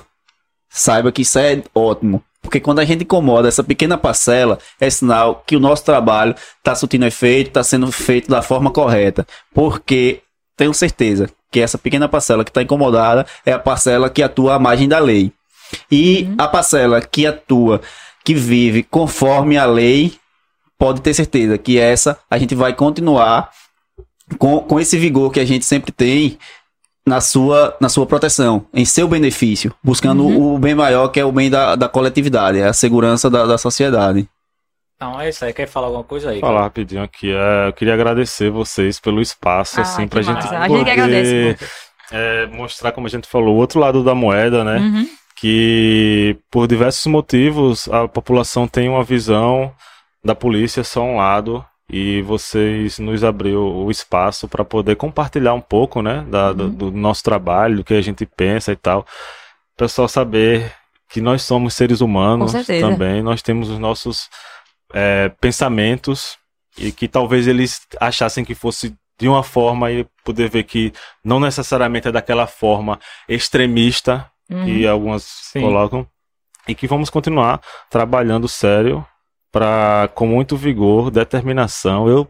saiba 0.70 1.12
que 1.12 1.22
isso 1.24 1.38
é 1.40 1.62
ótimo. 1.76 2.24
Porque 2.42 2.60
quando 2.60 2.80
a 2.80 2.86
gente 2.86 3.04
incomoda 3.04 3.48
essa 3.48 3.64
pequena 3.64 3.98
parcela, 3.98 4.58
é 4.80 4.90
sinal 4.90 5.44
que 5.46 5.56
o 5.56 5.60
nosso 5.60 5.86
trabalho 5.86 6.36
está 6.58 6.74
surtindo 6.74 7.06
efeito, 7.06 7.50
está 7.50 7.64
sendo 7.64 7.92
feito 7.92 8.30
da 8.30 8.42
forma 8.42 8.72
correta. 8.72 9.26
Porque 9.54 10.22
tenho 10.58 10.74
certeza 10.74 11.30
que 11.52 11.60
essa 11.60 11.78
pequena 11.78 12.10
parcela 12.10 12.44
que 12.44 12.50
está 12.50 12.62
incomodada 12.62 13.26
é 13.46 13.52
a 13.52 13.60
parcela 13.60 14.10
que 14.10 14.24
atua 14.24 14.56
à 14.56 14.60
margem 14.60 14.88
da 14.88 15.00
lei. 15.00 15.32
E 15.92 16.30
a 16.38 16.48
parcela 16.48 17.02
que 17.02 17.26
atua, 17.26 17.82
que 18.24 18.34
vive 18.34 18.84
conforme 18.84 19.58
a 19.58 19.66
lei, 19.66 20.14
pode 20.78 21.02
ter 21.02 21.14
certeza 21.14 21.58
que 21.58 21.78
essa 21.78 22.18
a 22.30 22.38
gente 22.38 22.56
vai 22.56 22.74
continuar 22.74 23.52
com, 24.38 24.60
com 24.60 24.80
esse 24.80 24.98
vigor 24.98 25.32
que 25.32 25.40
a 25.40 25.46
gente 25.46 25.66
sempre 25.66 25.92
tem 25.92 26.38
na 27.06 27.20
sua, 27.20 27.76
na 27.82 27.90
sua 27.90 28.06
proteção, 28.06 28.66
em 28.74 28.86
seu 28.86 29.08
benefício, 29.08 29.74
buscando 29.84 30.28
o 30.28 30.58
bem 30.60 30.76
maior 30.76 31.08
que 31.10 31.20
é 31.20 31.26
o 31.26 31.32
bem 31.32 31.50
da, 31.50 31.76
da 31.76 31.90
coletividade, 31.90 32.60
é 32.60 32.68
a 32.68 32.74
segurança 32.74 33.30
da, 33.30 33.46
da 33.46 33.58
sociedade. 33.58 34.28
Então 34.96 35.20
é 35.20 35.30
isso 35.30 35.44
aí. 35.44 35.52
Quer 35.52 35.68
falar 35.68 35.88
alguma 35.88 36.04
coisa 36.04 36.30
aí? 36.30 36.40
Vou 36.40 36.50
falar 36.50 36.62
rapidinho 36.62 37.02
aqui. 37.02 37.32
É, 37.32 37.68
eu 37.70 37.74
queria 37.74 37.96
agradecer 37.96 38.52
vocês 38.52 39.00
pelo 39.00 39.20
espaço, 39.20 39.80
Ah, 39.80 39.82
assim, 39.82 40.04
que 40.04 40.10
pra 40.10 40.22
gente 40.22 40.36
massa. 40.36 40.60
A 40.60 40.68
gente 40.70 40.90
agradece. 40.92 41.58
é, 42.12 42.46
mostrar, 42.48 42.92
como 42.92 43.08
a 43.08 43.10
gente 43.10 43.28
falou, 43.28 43.56
o 43.56 43.58
outro 43.58 43.80
lado 43.80 44.04
da 44.04 44.14
moeda, 44.14 44.64
né? 44.64 44.78
Uhum. 44.78 45.08
Que 45.36 46.38
por 46.52 46.68
diversos 46.68 47.08
motivos 47.08 47.90
a 47.90 48.08
população 48.08 48.68
tem 48.68 48.88
uma 48.90 49.04
visão 49.04 49.74
da 50.24 50.36
polícia 50.36 50.84
só 50.84 51.02
um 51.02 51.16
lado 51.18 51.66
e 51.94 52.22
vocês 52.22 52.98
nos 53.00 53.22
abriu 53.24 53.62
o 53.62 53.92
espaço 53.92 54.48
para 54.48 54.64
poder 54.64 54.96
compartilhar 54.96 55.54
um 55.54 55.60
pouco, 55.62 56.02
né, 56.02 56.26
da- 56.30 56.54
do, 56.54 56.70
do 56.70 56.92
nosso 56.92 57.22
trabalho, 57.22 57.78
do 57.78 57.84
que 57.84 57.94
a 57.94 58.02
gente 58.02 58.26
pensa 58.26 58.72
e 58.72 58.76
tal. 58.78 59.02
O 59.02 59.78
pessoal 59.78 60.08
saber 60.08 60.72
que 61.10 61.20
nós 61.20 61.42
somos 61.42 61.74
seres 61.74 62.00
humanos 62.00 62.54
também, 62.90 63.22
nós 63.22 63.42
temos 63.42 63.70
os 63.70 63.78
nossos 63.78 64.30
é, 64.94 65.30
pensamentos 65.42 66.38
e 66.78 66.92
que 66.92 67.08
talvez 67.08 67.48
eles 67.48 67.82
achassem 68.00 68.46
que 68.46 68.56
fosse 68.56 68.96
de 69.20 69.28
uma 69.28 69.44
forma 69.44 69.92
e 69.92 70.08
poder 70.24 70.50
ver 70.50 70.64
que 70.64 70.94
não 71.24 71.40
necessariamente 71.40 72.08
é 72.08 72.12
daquela 72.12 72.48
forma 72.48 72.98
extremista 73.28 74.26
Uhum. 74.50 74.66
que 74.66 74.86
algumas 74.86 75.24
Sim. 75.24 75.62
colocam 75.62 76.06
e 76.68 76.76
que 76.76 76.86
vamos 76.86 77.10
continuar 77.10 77.62
trabalhando 77.90 78.50
sério 78.50 79.06
para 79.52 80.10
com 80.16 80.26
muito 80.28 80.56
vigor, 80.56 81.12
determinação. 81.12 82.08
Eu 82.08 82.28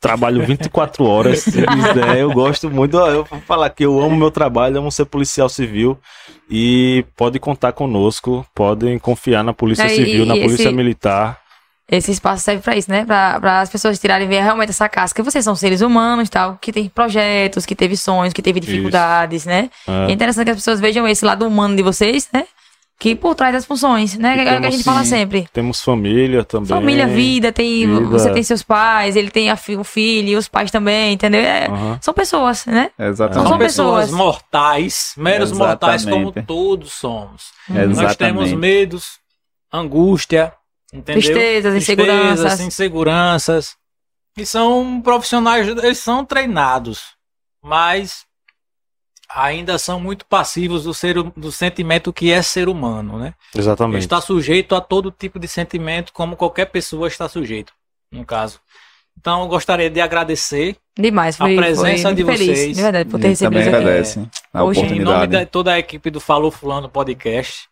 trabalho 0.00 0.44
24 0.44 1.04
horas, 1.06 1.40
se 1.40 1.50
quiser. 1.52 2.18
Eu 2.18 2.30
gosto 2.32 2.70
muito. 2.70 2.96
Eu 2.98 3.24
vou 3.24 3.40
falar 3.40 3.70
que 3.70 3.84
eu 3.84 4.00
amo 4.00 4.16
meu 4.16 4.30
trabalho, 4.30 4.78
amo 4.78 4.90
ser 4.92 5.06
policial 5.06 5.48
civil 5.48 5.98
e 6.50 7.04
pode 7.16 7.38
contar 7.38 7.72
conosco, 7.72 8.46
podem 8.54 8.98
confiar 8.98 9.42
na 9.42 9.52
Polícia 9.54 9.84
É, 9.84 9.92
e- 9.92 9.96
Civil, 9.96 10.26
na 10.26 10.36
e 10.36 10.42
Polícia 10.42 10.64
esse- 10.64 10.72
Militar. 10.74 11.38
Esse 11.86 12.10
espaço 12.12 12.42
serve 12.42 12.62
pra 12.62 12.74
isso, 12.74 12.90
né? 12.90 13.04
Pra 13.04 13.60
as 13.60 13.68
pessoas 13.68 13.98
tirarem 13.98 14.26
ver 14.26 14.42
realmente 14.42 14.70
essa 14.70 14.88
casca. 14.88 15.22
Vocês 15.22 15.44
são 15.44 15.54
seres 15.54 15.82
humanos, 15.82 16.30
tal, 16.30 16.56
que 16.58 16.72
tem 16.72 16.88
projetos, 16.88 17.66
que 17.66 17.74
teve 17.74 17.94
sonhos, 17.94 18.32
que 18.32 18.40
teve 18.40 18.58
dificuldades, 18.58 19.44
né? 19.44 19.68
É. 19.86 20.10
É 20.10 20.12
interessante 20.12 20.46
que 20.46 20.50
as 20.52 20.56
pessoas 20.56 20.80
vejam 20.80 21.06
esse 21.06 21.22
lado 21.26 21.46
humano 21.46 21.76
de 21.76 21.82
vocês, 21.82 22.26
né? 22.32 22.46
Que 22.98 23.14
por 23.16 23.34
trás 23.34 23.52
das 23.52 23.64
funções, 23.66 24.16
né? 24.16 24.34
Que 24.34 24.48
é 24.48 24.56
o 24.56 24.60
que 24.60 24.66
a 24.68 24.70
gente 24.70 24.84
fala 24.84 25.04
sempre. 25.04 25.48
Temos 25.52 25.82
família 25.82 26.44
também. 26.44 26.68
Família, 26.68 27.06
vida, 27.08 27.52
tem, 27.52 27.86
vida. 27.86 28.00
você 28.06 28.32
tem 28.32 28.42
seus 28.42 28.62
pais, 28.62 29.16
ele 29.16 29.30
tem 29.30 29.50
a 29.50 29.56
fi- 29.56 29.76
o 29.76 29.82
filho, 29.84 30.28
e 30.28 30.36
os 30.36 30.46
pais 30.48 30.70
também, 30.70 31.12
entendeu? 31.12 31.40
É- 31.40 31.66
Aham. 31.66 31.98
São 32.00 32.14
pessoas, 32.14 32.64
né? 32.66 32.90
Exatamente. 32.98 33.42
São 33.42 33.48
São 33.48 33.58
pessoas, 33.58 34.10
mortais, 34.12 35.12
meros 35.16 35.50
mortais 35.52 36.04
como 36.04 36.32
todos 36.46 36.92
somos. 36.92 37.50
Exatamente. 37.68 38.00
Nós 38.02 38.16
temos 38.16 38.52
medos, 38.52 39.18
angústia, 39.72 40.52
entendeu? 40.92 41.20
Tristezas, 41.22 41.74
inseguranças. 41.74 42.60
inseguranças. 42.60 43.76
E 44.38 44.46
são 44.46 45.00
profissionais, 45.02 45.66
eles 45.68 45.98
são 45.98 46.24
treinados, 46.24 47.02
mas 47.62 48.24
ainda 49.28 49.78
são 49.78 49.98
muito 50.00 50.24
passivos 50.26 50.84
do, 50.84 50.92
ser, 50.94 51.22
do 51.22 51.50
sentimento 51.52 52.12
que 52.12 52.30
é 52.30 52.42
ser 52.42 52.68
humano, 52.68 53.18
né? 53.18 53.34
Exatamente. 53.54 54.00
está 54.02 54.20
sujeito 54.20 54.74
a 54.74 54.80
todo 54.80 55.10
tipo 55.10 55.38
de 55.38 55.48
sentimento, 55.48 56.12
como 56.12 56.36
qualquer 56.36 56.66
pessoa 56.66 57.08
está 57.08 57.28
sujeito, 57.28 57.72
no 58.10 58.24
caso. 58.24 58.60
Então, 59.18 59.42
eu 59.42 59.48
gostaria 59.48 59.88
de 59.88 60.00
agradecer 60.00 60.76
Demais, 60.98 61.34
A 61.40 61.44
foi, 61.44 61.56
presença 61.56 62.02
foi 62.08 62.14
de 62.14 62.24
feliz, 62.24 62.58
vocês. 62.58 62.76
de 62.76 62.82
verdade, 62.82 63.08
por 63.10 63.16
A 63.18 63.22
ter 63.22 63.36
também 63.36 63.60
recebido 63.62 63.76
aqui. 63.76 63.76
agradece 63.76 64.28
a 64.52 64.58
Poxa, 64.60 64.80
em 64.80 64.84
nome 64.84 65.02
oportunidade. 65.02 65.44
de 65.44 65.50
toda 65.50 65.72
a 65.72 65.78
equipe 65.78 66.10
do 66.10 66.20
Falou 66.20 66.50
Fulano 66.50 66.88
Podcast. 66.88 67.68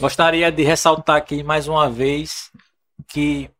Gostaria 0.00 0.50
de 0.50 0.62
ressaltar 0.62 1.16
aqui 1.16 1.42
mais 1.42 1.68
uma 1.68 1.88
vez 1.90 2.50
que 3.08 3.50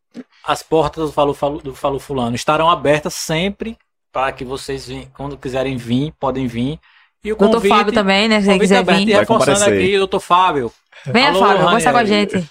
as 0.45 0.63
portas 0.63 1.07
do 1.07 1.13
Falou, 1.13 1.35
Falou- 1.35 1.61
do 1.61 1.75
Falou 1.75 2.01
Fulano 2.01 2.35
estarão 2.35 2.71
abertas 2.71 3.15
sempre 3.15 3.77
para 4.13 4.33
que 4.33 4.45
vocês, 4.45 4.89
quando 5.15 5.37
quiserem 5.37 5.77
vir, 5.77 6.13
podem 6.19 6.47
vir. 6.47 6.79
E 7.23 7.33
o 7.33 7.37
Doutor 7.37 7.57
convite, 7.57 7.75
Fábio 7.77 7.93
também, 7.93 8.29
né? 8.29 8.41
Se 8.41 8.47
convite 8.47 8.61
quiser 8.63 8.79
aberto. 8.79 9.01
E 9.01 9.05
vir. 9.05 9.13
Vai 9.13 9.21
reforçando 9.21 9.65
aqui, 9.65 9.99
doutor 9.99 10.21
Fábio, 10.21 10.73
Venha, 11.07 11.29
Alô, 11.31 11.41
Fábio, 11.41 11.65
conversar 11.65 11.93
com 11.93 11.99
a 11.99 12.05
gente. 12.05 12.51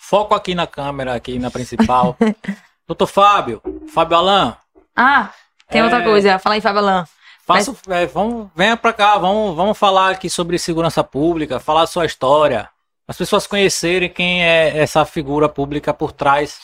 foco 0.00 0.34
aqui 0.34 0.54
na 0.54 0.66
câmera, 0.66 1.14
aqui 1.14 1.38
na 1.38 1.50
principal. 1.50 2.16
doutor 2.86 3.06
Fábio, 3.06 3.62
Fábio 3.92 4.16
Alain, 4.16 4.54
Ah, 4.96 5.30
tem 5.68 5.80
É. 5.80 5.84
outra 5.84 6.02
coisa. 6.02 6.38
Fala 6.38 6.54
aí, 6.56 6.60
Fábio 6.60 6.80
Alain. 6.80 7.04
Faça, 7.46 7.74
é, 7.88 8.06
vamos, 8.06 8.48
venha 8.54 8.76
pra 8.76 8.92
cá, 8.92 9.18
vamos, 9.18 9.56
vamos 9.56 9.76
falar 9.78 10.10
aqui 10.10 10.28
sobre 10.30 10.56
segurança 10.58 11.02
pública, 11.02 11.58
falar 11.58 11.82
a 11.82 11.86
sua 11.86 12.06
história, 12.06 12.68
as 13.08 13.16
pessoas 13.16 13.44
conhecerem 13.46 14.08
quem 14.08 14.44
é 14.44 14.78
essa 14.78 15.04
figura 15.04 15.48
pública 15.48 15.92
por 15.92 16.12
trás 16.12 16.58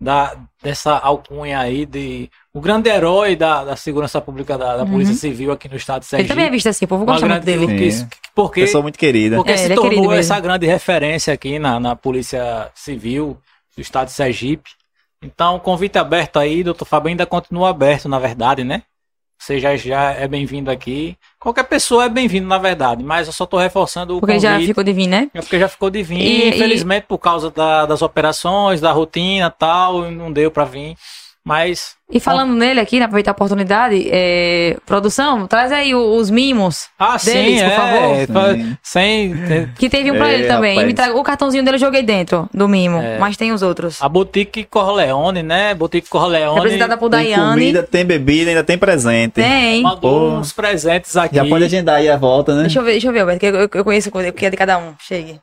da, 0.00 0.34
dessa 0.62 0.96
alcunha 0.96 1.58
aí 1.58 1.84
de 1.84 2.30
o 2.54 2.60
grande 2.60 2.88
herói 2.88 3.36
da, 3.36 3.64
da 3.64 3.76
segurança 3.76 4.20
pública 4.20 4.56
da, 4.56 4.78
da 4.78 4.86
Polícia 4.86 5.14
Civil 5.14 5.52
aqui 5.52 5.68
no 5.68 5.76
estado 5.76 6.02
de 6.02 6.14
Uhum. 6.14 6.18
Ele 6.20 6.28
também 6.28 6.44
é 6.44 6.46
Sergipe. 6.46 6.56
visto 6.56 6.68
assim, 6.68 6.84
o 6.84 6.88
povo 6.88 7.04
gosta 7.04 7.26
muito 7.28 7.44
dele. 7.44 7.66
que- 7.66 8.06
porque 8.34 8.60
Pessoa 8.62 8.82
muito 8.82 8.98
querida. 8.98 9.36
porque 9.36 9.52
É, 9.52 9.56
se 9.56 9.64
ele 9.64 9.72
é 9.74 9.76
tornou 9.76 10.00
mesmo. 10.00 10.12
essa 10.14 10.40
grande 10.40 10.66
referência 10.66 11.34
aqui 11.34 11.58
na, 11.58 11.78
na 11.78 11.94
Polícia 11.94 12.70
Civil 12.74 13.36
do 13.76 13.82
estado 13.82 14.06
de 14.06 14.12
Sergipe. 14.12 14.70
Então, 15.22 15.58
convite 15.58 15.98
aberto 15.98 16.38
aí, 16.38 16.62
doutor 16.64 16.86
Fábio 16.86 17.08
ainda 17.10 17.26
continua 17.26 17.68
aberto, 17.68 18.08
na 18.08 18.18
verdade, 18.18 18.64
né? 18.64 18.82
Você 19.40 19.58
já, 19.58 19.74
já 19.74 20.10
é 20.12 20.28
bem-vindo 20.28 20.70
aqui. 20.70 21.16
Qualquer 21.38 21.64
pessoa 21.64 22.04
é 22.04 22.08
bem-vindo, 22.10 22.46
na 22.46 22.58
verdade, 22.58 23.02
mas 23.02 23.26
eu 23.26 23.32
só 23.32 23.46
tô 23.46 23.56
reforçando 23.56 24.14
o 24.14 24.20
Porque 24.20 24.34
convite. 24.34 24.42
já 24.60 24.60
ficou 24.60 24.84
divino, 24.84 25.12
né? 25.12 25.30
É 25.32 25.40
porque 25.40 25.58
já 25.58 25.66
ficou 25.66 25.88
de 25.88 26.02
vir, 26.02 26.20
E- 26.20 26.48
infelizmente, 26.50 27.06
por 27.08 27.16
causa 27.16 27.50
da- 27.50 27.86
das 27.86 28.02
operações, 28.02 28.82
da 28.82 28.92
rotina 28.92 29.46
e 29.46 29.58
tal, 29.58 30.10
não 30.10 30.30
deu 30.30 30.50
pra 30.50 30.66
vir. 30.66 30.94
Mas 31.50 31.96
E 32.12 32.20
falando 32.20 32.54
nele 32.54 32.78
aqui, 32.80 32.98
né, 32.98 33.04
aproveitar 33.06 33.32
a 33.32 33.32
oportunidade, 33.32 34.08
é, 34.10 34.76
produção, 34.86 35.46
traz 35.48 35.70
aí 35.72 35.94
os 35.94 36.30
mimos. 36.30 36.86
Ah, 36.98 37.16
Deles, 37.16 37.58
sim, 37.60 37.64
por 37.64 37.72
é. 37.72 37.76
favor. 37.76 38.26
fa- 38.32 38.54
Sim. 38.54 38.76
Sem. 38.82 39.36
tem- 39.46 39.68
Que 39.78 39.88
teve 39.90 40.10
um 40.12 40.16
pra 40.16 40.30
É, 40.30 40.34
ele 40.34 40.46
também. 40.46 40.94
traga- 40.94 41.16
o 41.16 41.22
cartãozinho 41.24 41.64
dele 41.64 41.76
eu 41.76 41.80
joguei 41.80 42.02
dentro 42.02 42.48
do 42.54 42.68
mimo, 42.68 42.98
É. 42.98 43.18
mas 43.18 43.36
tem 43.36 43.50
os 43.52 43.62
outros. 43.62 44.00
A 44.02 44.08
Boutique 44.08 44.62
Corleone, 44.64 45.42
né? 45.42 45.74
Boutique 45.74 46.08
Corleone. 46.08 46.54
Representada 46.54 46.96
por 46.96 47.10
Tem 47.10 47.24
Daiane. 47.24 47.50
comida, 47.52 47.82
tem 47.82 48.04
bebida, 48.04 48.50
ainda 48.50 48.64
tem 48.64 48.78
presente. 48.78 49.32
Tem. 49.32 49.82
Mandou 49.82 50.00
Pô. 50.30 50.36
uns 50.38 50.52
presentes 50.52 51.16
aqui. 51.16 51.34
Já 51.36 51.44
pode 51.44 51.64
agendar 51.64 51.96
aí 51.96 52.08
a 52.08 52.16
volta, 52.16 52.54
né? 52.54 52.62
Deixa 52.62 52.78
eu 52.78 52.84
ver, 52.84 52.92
deixa 52.92 53.08
eu 53.08 53.12
ver, 53.12 53.20
Alberto, 53.20 53.40
que 53.40 53.46
eu, 53.46 53.68
eu 53.72 53.84
conheço 53.84 54.08
o 54.08 54.32
que 54.32 54.46
é 54.46 54.50
de 54.50 54.56
cada 54.56 54.78
um. 54.78 54.94
Chegue. 55.00 55.40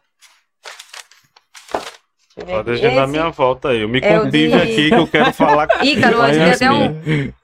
Eu 2.40 2.46
Pode 2.46 2.70
agendar 2.72 3.04
Esse, 3.06 3.12
minha 3.12 3.30
volta 3.32 3.70
aí. 3.70 3.82
Eu 3.82 3.90
me 3.90 4.00
é 4.00 4.18
o 4.20 4.26
contive 4.26 4.48
de- 4.50 4.54
aqui 4.56 4.90
que 4.90 4.94
eu 4.96 5.08
quero 5.08 5.34
falar 5.34 5.66
com 5.68 5.84
Ícaro, 5.84 6.22
até 6.22 6.72
um. 6.72 6.90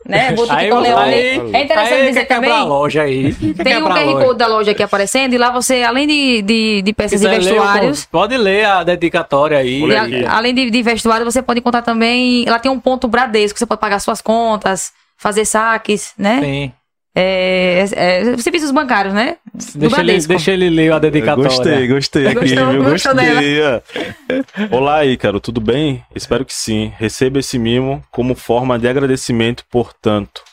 Né? 0.08 0.28
Aí, 0.50 0.70
Corleone. 0.70 1.14
aí, 1.14 1.40
É 1.52 1.64
interessante 1.64 1.94
aí 1.94 2.08
dizer 2.10 2.26
quebrar 2.26 2.48
a 2.48 2.52
também. 2.60 2.68
loja 2.68 3.02
aí. 3.02 3.34
Tem 3.34 3.50
um 3.50 3.54
quebrar 3.88 3.98
a 3.98 4.04
QR. 4.06 4.24
Code 4.26 4.38
da 4.38 4.48
loja 4.48 4.72
aqui 4.72 4.84
aparecendo, 4.84 5.34
e 5.34 5.38
lá 5.40 5.50
você, 5.50 5.82
além 5.82 6.06
de, 6.08 6.42
de, 6.44 6.82
de 6.84 6.94
peças 6.94 7.14
e 7.22 7.26
Quiser 7.26 7.30
ler 7.32 7.38
o 7.38 7.44
vestuários, 7.56 7.86
convite, 7.90 8.08
Pode 8.12 8.38
ler 8.38 8.66
a 8.66 8.84
dedicatória 8.84 9.58
aí. 9.58 9.82
E 9.84 10.26
a- 10.26 10.38
além 10.38 10.54
de, 10.54 10.70
de 10.70 10.84
vestuário, 10.84 11.26
você 11.26 11.42
pode 11.42 11.60
encontrar 11.60 11.82
também. 11.82 12.44
Ela 12.48 12.60
tem 12.60 12.72
um 12.72 12.80
ponto 12.80 13.08
Bradesco, 13.08 13.58
você 13.58 13.66
pode 13.66 13.82
pagar 13.82 13.98
suas 14.00 14.22
contas, 14.22 14.92
fazer 15.18 15.46
saques, 15.46 16.14
né? 16.18 16.40
Sim. 16.40 16.72
É, 17.16 17.86
é, 17.96 18.32
é, 18.32 18.38
serviços 18.38 18.72
bancários, 18.72 19.14
né? 19.14 19.38
Deixa 19.76 20.00
ele, 20.00 20.20
deixa 20.20 20.52
ele 20.52 20.70
ler 20.70 20.94
a 20.94 21.00
dedicatória. 21.00 21.44
Gostei, 21.50 21.88
gostei 21.88 22.28
aqui, 22.28 22.40
Gostou, 22.40 22.72
viu? 22.72 22.84
gostou 22.84 23.14
Gostei. 23.14 24.68
Olá, 24.72 25.06
Ícaro, 25.06 25.40
tudo 25.40 25.62
bem? 25.62 26.04
Espero 26.16 26.44
que 26.44 26.54
sim. 26.54 26.92
Receba 26.98 27.40
esse 27.40 27.60
mimo 27.60 28.04
como 28.10 28.34
forma 28.34 28.80
de 28.80 28.88
agradecimento, 28.88 29.64
portanto. 29.70 30.44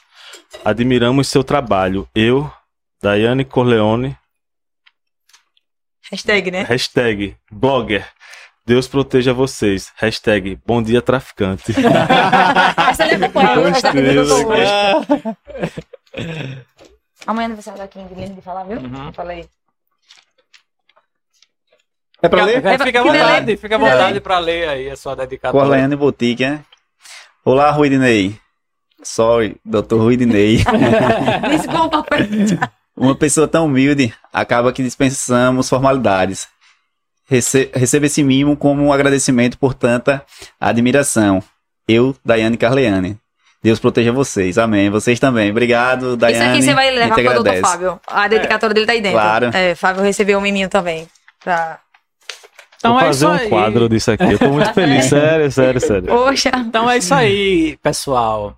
Admiramos 0.62 1.28
seu 1.28 1.42
trabalho. 1.42 2.06
Eu, 2.14 2.52
Daiane 3.02 3.44
Corleone, 3.44 4.14
Hashtag, 6.10 6.50
né? 6.50 6.66
hashtag 6.68 7.36
blogger. 7.50 8.04
Deus 8.66 8.86
proteja 8.86 9.32
vocês. 9.32 9.92
Hashtag 9.96 10.58
bom 10.66 10.82
dia 10.82 11.00
traficante. 11.00 11.72
Essa 12.90 13.04
ele 13.06 13.24
acompanha, 13.24 13.54
viu? 13.54 13.68
Essa 13.68 13.92
Gostei, 13.92 15.80
Amanhã 17.26 17.48
não 17.48 17.56
vai 17.56 17.62
sair 17.62 17.78
daqui, 17.78 18.02
Guilherme, 18.02 18.34
de 18.34 18.42
falar, 18.42 18.64
viu? 18.64 18.78
Uhum. 18.78 19.06
Eu 19.06 19.12
falei. 19.12 19.48
É 22.22 22.28
pra 22.28 22.44
ler? 22.44 22.56
Fica, 22.56 22.84
fica 22.84 23.00
à 23.00 23.02
vontade, 23.02 23.40
delay. 23.40 23.56
fica 23.56 23.74
à 23.76 23.78
vontade 23.78 24.20
pra 24.20 24.38
ler 24.38 24.68
aí 24.68 24.90
a 24.90 24.96
sua 24.96 25.14
dedicatória. 25.16 25.66
Corleane 25.66 25.96
Boutique, 25.96 26.46
né? 26.46 26.64
Olá, 27.44 27.70
Ruidinei. 27.70 28.38
Sorry, 29.02 29.56
Dr. 29.64 29.96
Ruidinei. 29.96 30.58
Desculpa, 31.50 32.04
Uma 32.94 33.14
pessoa 33.14 33.48
tão 33.48 33.64
humilde 33.64 34.12
acaba 34.30 34.72
que 34.72 34.82
dispensamos 34.82 35.68
formalidades. 35.68 36.46
Rece 37.24 37.70
receba 37.72 38.06
esse 38.06 38.22
mimo 38.22 38.56
como 38.56 38.82
um 38.82 38.92
agradecimento 38.92 39.56
por 39.56 39.72
tanta 39.72 40.24
admiração. 40.60 41.42
Eu, 41.88 42.14
Daiane 42.22 42.58
Carleane. 42.58 43.18
Deus 43.62 43.78
proteja 43.78 44.10
vocês. 44.12 44.56
Amém. 44.56 44.88
Vocês 44.88 45.20
também. 45.20 45.50
Obrigado, 45.50 46.16
Daiane. 46.16 46.38
Isso 46.44 46.50
aqui 46.50 46.62
você 46.62 46.74
vai 46.74 46.90
levar 46.90 47.14
para 47.14 47.30
o 47.30 47.34
doutor. 47.42 47.60
Fábio. 47.60 48.00
A 48.06 48.26
dedicatória 48.28 48.72
dele 48.74 48.86
tá 48.86 48.92
aí 48.92 49.00
dentro. 49.02 49.18
Claro. 49.18 49.50
É, 49.54 49.74
Fábio 49.74 50.02
recebeu 50.02 50.38
um 50.38 50.40
miminho 50.40 50.68
também. 50.68 51.06
Pra... 51.44 51.78
Então 52.78 52.92
Vou 52.94 53.00
é 53.02 53.04
fazer 53.06 53.26
isso 53.26 53.28
um 53.34 53.36
aí. 53.38 53.48
quadro 53.50 53.88
disso 53.88 54.10
aqui. 54.12 54.24
Eu 54.32 54.38
tô 54.38 54.48
muito 54.48 54.72
feliz. 54.74 55.04
Sério, 55.04 55.52
sério, 55.52 55.80
sério. 55.80 56.06
Poxa. 56.08 56.50
Então 56.56 56.90
é 56.90 56.96
isso 56.96 57.14
aí, 57.14 57.76
pessoal. 57.82 58.56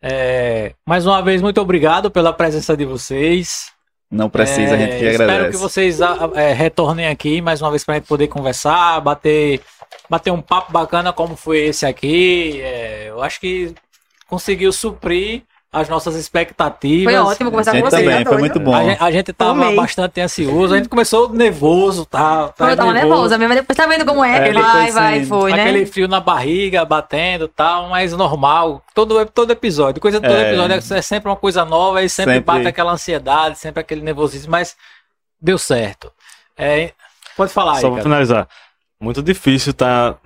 É, 0.00 0.72
mais 0.86 1.04
uma 1.06 1.20
vez, 1.20 1.42
muito 1.42 1.60
obrigado 1.60 2.08
pela 2.10 2.32
presença 2.32 2.76
de 2.76 2.84
vocês. 2.84 3.72
Não 4.08 4.30
precisa, 4.30 4.74
a 4.74 4.78
gente 4.78 4.96
que 4.98 5.04
É, 5.04 5.10
Espero 5.10 5.30
agradece. 5.32 5.50
que 5.50 5.56
vocês 5.56 6.00
a- 6.00 6.30
é, 6.36 6.52
retornem 6.52 7.08
aqui 7.08 7.40
mais 7.40 7.60
uma 7.60 7.70
vez 7.70 7.82
para 7.82 7.94
a 7.94 7.98
gente 7.98 8.06
poder 8.06 8.28
conversar, 8.28 9.00
bater, 9.00 9.60
bater 10.08 10.30
um 10.30 10.40
papo 10.40 10.70
bacana 10.70 11.12
como 11.12 11.34
foi 11.34 11.58
esse 11.64 11.84
aqui. 11.84 12.60
É, 12.62 13.06
eu 13.08 13.20
acho 13.20 13.40
que 13.40 13.74
conseguiu 14.28 14.72
suprir 14.72 15.42
as 15.72 15.88
nossas 15.90 16.14
expectativas. 16.14 17.12
Foi 17.12 17.22
ótimo 17.22 17.50
conversar 17.50 17.72
com 17.72 17.80
você. 17.82 18.02
também, 18.02 18.24
foi 18.24 18.38
muito 18.38 18.58
bom. 18.58 18.74
A 18.74 18.84
gente, 18.84 19.02
a 19.02 19.10
gente 19.10 19.32
tava 19.32 19.50
Amei. 19.64 19.76
bastante 19.76 20.20
ansioso, 20.22 20.72
a 20.72 20.78
gente 20.78 20.88
começou 20.88 21.28
nervoso, 21.28 22.06
tá? 22.06 22.48
tá 22.48 22.70
eu 22.70 22.76
tava 22.76 22.94
nervosa 22.94 23.36
mesmo, 23.36 23.50
mas 23.50 23.60
depois 23.60 23.76
tá 23.76 23.86
vendo 23.86 24.06
como 24.06 24.24
é. 24.24 24.48
É, 24.48 24.52
vai, 24.52 24.90
vai, 24.90 25.20
sim. 25.20 25.26
foi, 25.26 25.52
né? 25.52 25.62
Aquele 25.62 25.84
frio 25.84 26.08
na 26.08 26.18
barriga, 26.18 26.82
batendo 26.84 27.44
e 27.44 27.48
tal, 27.48 27.90
mas 27.90 28.12
normal. 28.14 28.82
Todo, 28.94 29.26
todo 29.26 29.50
episódio. 29.50 30.00
Coisa 30.00 30.18
de 30.18 30.26
todo 30.26 30.36
É. 30.38 30.48
episódio 30.48 30.94
é 30.94 31.02
sempre 31.02 31.28
uma 31.28 31.36
coisa 31.36 31.64
nova 31.64 32.02
e 32.02 32.08
sempre, 32.08 32.34
Sempre. 32.34 32.46
bate 32.46 32.66
aquela 32.68 32.92
ansiedade, 32.92 33.58
sempre 33.58 33.80
aquele 33.80 34.00
nervosismo, 34.00 34.50
mas 34.52 34.74
deu 35.38 35.58
certo. 35.58 36.10
É, 36.56 36.92
pode 37.36 37.52
falar 37.52 37.74
aí, 37.74 37.80
Só 37.82 37.88
pra 37.88 37.96
cara. 37.96 38.02
finalizar. 38.02 38.48
Muito 39.00 39.22
difícil 39.22 39.72
estar 39.72 40.16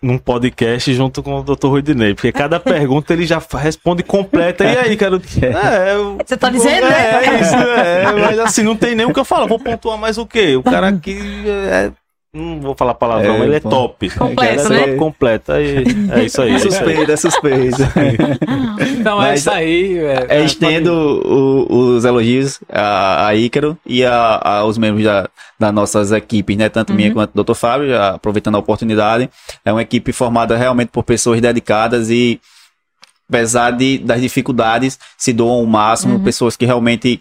num 0.00 0.16
podcast 0.16 0.94
junto 0.94 1.24
com 1.24 1.40
o 1.40 1.42
Dr. 1.42 1.66
Ruidinei, 1.66 2.14
porque 2.14 2.30
cada 2.30 2.58
pergunta 2.60 3.12
ele 3.12 3.26
já 3.26 3.42
responde 3.58 4.04
completa. 4.04 4.64
E 4.64 4.78
aí, 4.78 4.96
cara? 4.96 5.20
É, 5.42 5.94
eu- 5.96 6.18
Você 6.24 6.36
tá 6.36 6.48
dizendo, 6.48 6.88
né? 6.88 7.26
É, 7.26 7.40
isso, 7.40 7.54
é. 7.56 8.12
Mas 8.12 8.38
assim, 8.38 8.62
não 8.62 8.76
tem 8.76 8.94
nem 8.94 9.06
o 9.06 9.12
que 9.12 9.18
eu 9.18 9.24
falar. 9.24 9.46
Vou 9.46 9.58
pontuar 9.58 9.98
mais 9.98 10.18
o 10.18 10.26
quê? 10.26 10.54
O 10.54 10.62
cara 10.64 10.88
aqui 10.88 11.18
é. 11.46 11.90
Não 12.34 12.58
vou 12.62 12.74
falar 12.74 12.94
palavrão, 12.94 13.34
É, 13.34 13.40
ele 13.44 13.56
é 13.56 13.60
top. 13.60 14.08
Completo, 14.08 14.62
é 14.62 14.68
né? 14.70 14.78
top 14.86 14.96
completo. 14.96 15.52
Aí, 15.52 15.84
é 16.12 16.24
isso 16.24 16.40
aí. 16.40 16.54
É. 16.54 16.58
Suspeita, 16.58 17.12
é 17.12 17.16
suspeita. 17.18 17.92
Então 18.98 19.22
é 19.22 19.34
isso 19.34 19.50
aí. 19.50 19.98
É, 19.98 20.26
É, 20.30 20.42
estendo 20.42 20.94
o- 20.94 21.94
os 21.96 22.06
elogios 22.06 22.58
a, 22.72 23.26
a 23.26 23.34
Ícaro 23.34 23.76
e 23.84 24.02
a, 24.02 24.40
aos 24.60 24.78
membros 24.78 25.04
da, 25.04 25.28
das 25.60 25.74
nossas 25.74 26.10
equipes, 26.10 26.56
né? 26.56 26.70
Tanto 26.70 26.94
minha 26.94 27.08
Uhum. 27.08 27.14
quanto 27.16 27.32
do 27.34 27.44
Dr. 27.44 27.52
Fábio, 27.54 27.90
já 27.90 28.14
aproveitando 28.14 28.54
a 28.54 28.60
oportunidade. 28.60 29.28
É 29.62 29.70
uma 29.70 29.82
equipe 29.82 30.10
formada 30.10 30.56
realmente 30.56 30.88
por 30.88 31.02
pessoas 31.04 31.38
dedicadas 31.38 32.08
e, 32.08 32.40
apesar 33.28 33.72
de, 33.72 33.98
das 33.98 34.22
dificuldades, 34.22 34.98
se 35.18 35.34
doam 35.34 35.62
o 35.62 35.66
máximo, 35.66 36.14
Uhum. 36.14 36.24
pessoas 36.24 36.56
que 36.56 36.64
realmente 36.64 37.20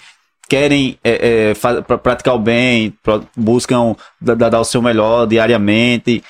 querem 0.51 0.97
é, 1.01 1.53
é, 1.53 1.97
praticar 1.97 2.35
o 2.35 2.39
bem, 2.39 2.93
buscam 3.37 3.95
da- 4.19 4.35
da- 4.35 4.49
dar 4.49 4.59
o 4.59 4.65
seu 4.65 4.81
melhor 4.81 5.25
diariamente, 5.25 6.21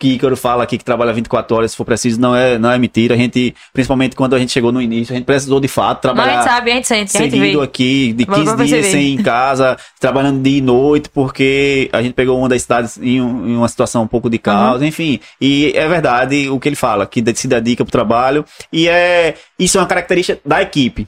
que 0.00 0.14
Ícaro 0.14 0.36
fala 0.36 0.64
aqui 0.64 0.76
que 0.78 0.84
trabalha 0.84 1.12
24 1.12 1.56
horas 1.56 1.70
se 1.70 1.76
for 1.76 1.84
preciso, 1.84 2.20
não 2.20 2.34
é, 2.34 2.58
não 2.58 2.72
é 2.72 2.76
mentira. 2.76 3.14
A 3.14 3.16
gente, 3.16 3.54
principalmente 3.72 4.16
quando 4.16 4.34
a 4.34 4.38
gente 4.40 4.50
chegou 4.50 4.72
no 4.72 4.82
início, 4.82 5.14
a 5.14 5.16
gente 5.16 5.24
precisou 5.26 5.60
de 5.60 5.68
fato 5.68 6.00
trabalhar. 6.02 6.26
Mas 6.26 6.38
a 6.38 6.40
gente 6.42 6.50
sabe, 6.50 6.70
a 6.70 6.74
gente 6.74 6.88
sente, 6.88 7.16
a 7.16 7.20
gente 7.20 7.30
seguido 7.38 7.58
vê. 7.60 7.64
aqui, 7.64 8.12
de 8.12 8.24
Vamos 8.24 8.40
15 8.40 8.56
pra 8.56 8.64
dias 8.64 8.86
sem 8.86 9.14
em 9.14 9.22
casa, 9.22 9.76
trabalhando 10.00 10.42
dia 10.42 10.58
e 10.58 10.60
noite, 10.60 11.08
porque 11.08 11.88
a 11.92 12.02
gente 12.02 12.14
pegou 12.14 12.36
uma 12.36 12.48
das 12.48 12.62
cidades 12.62 12.98
em, 13.00 13.20
um- 13.22 13.46
em 13.50 13.56
uma 13.56 13.68
situação 13.68 14.02
um 14.02 14.08
pouco 14.08 14.28
de 14.28 14.38
caos, 14.38 14.82
enfim. 14.82 15.20
E 15.40 15.72
é 15.76 15.86
verdade 15.86 16.50
o 16.50 16.58
que 16.58 16.68
ele 16.68 16.74
fala, 16.74 17.06
que 17.06 17.22
se 17.36 17.46
dedica 17.46 17.84
pro 17.84 17.92
trabalho. 17.92 18.44
E 18.72 18.88
é 18.88 19.36
isso 19.56 19.78
é 19.78 19.80
uma 19.80 19.86
característica 19.86 20.40
da 20.44 20.60
equipe. 20.60 21.06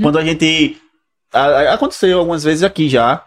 Quando 0.00 0.18
a 0.20 0.24
gente. 0.24 0.76
Aconteceu 1.32 2.18
algumas 2.18 2.44
vezes 2.44 2.62
aqui 2.62 2.88
já. 2.88 3.22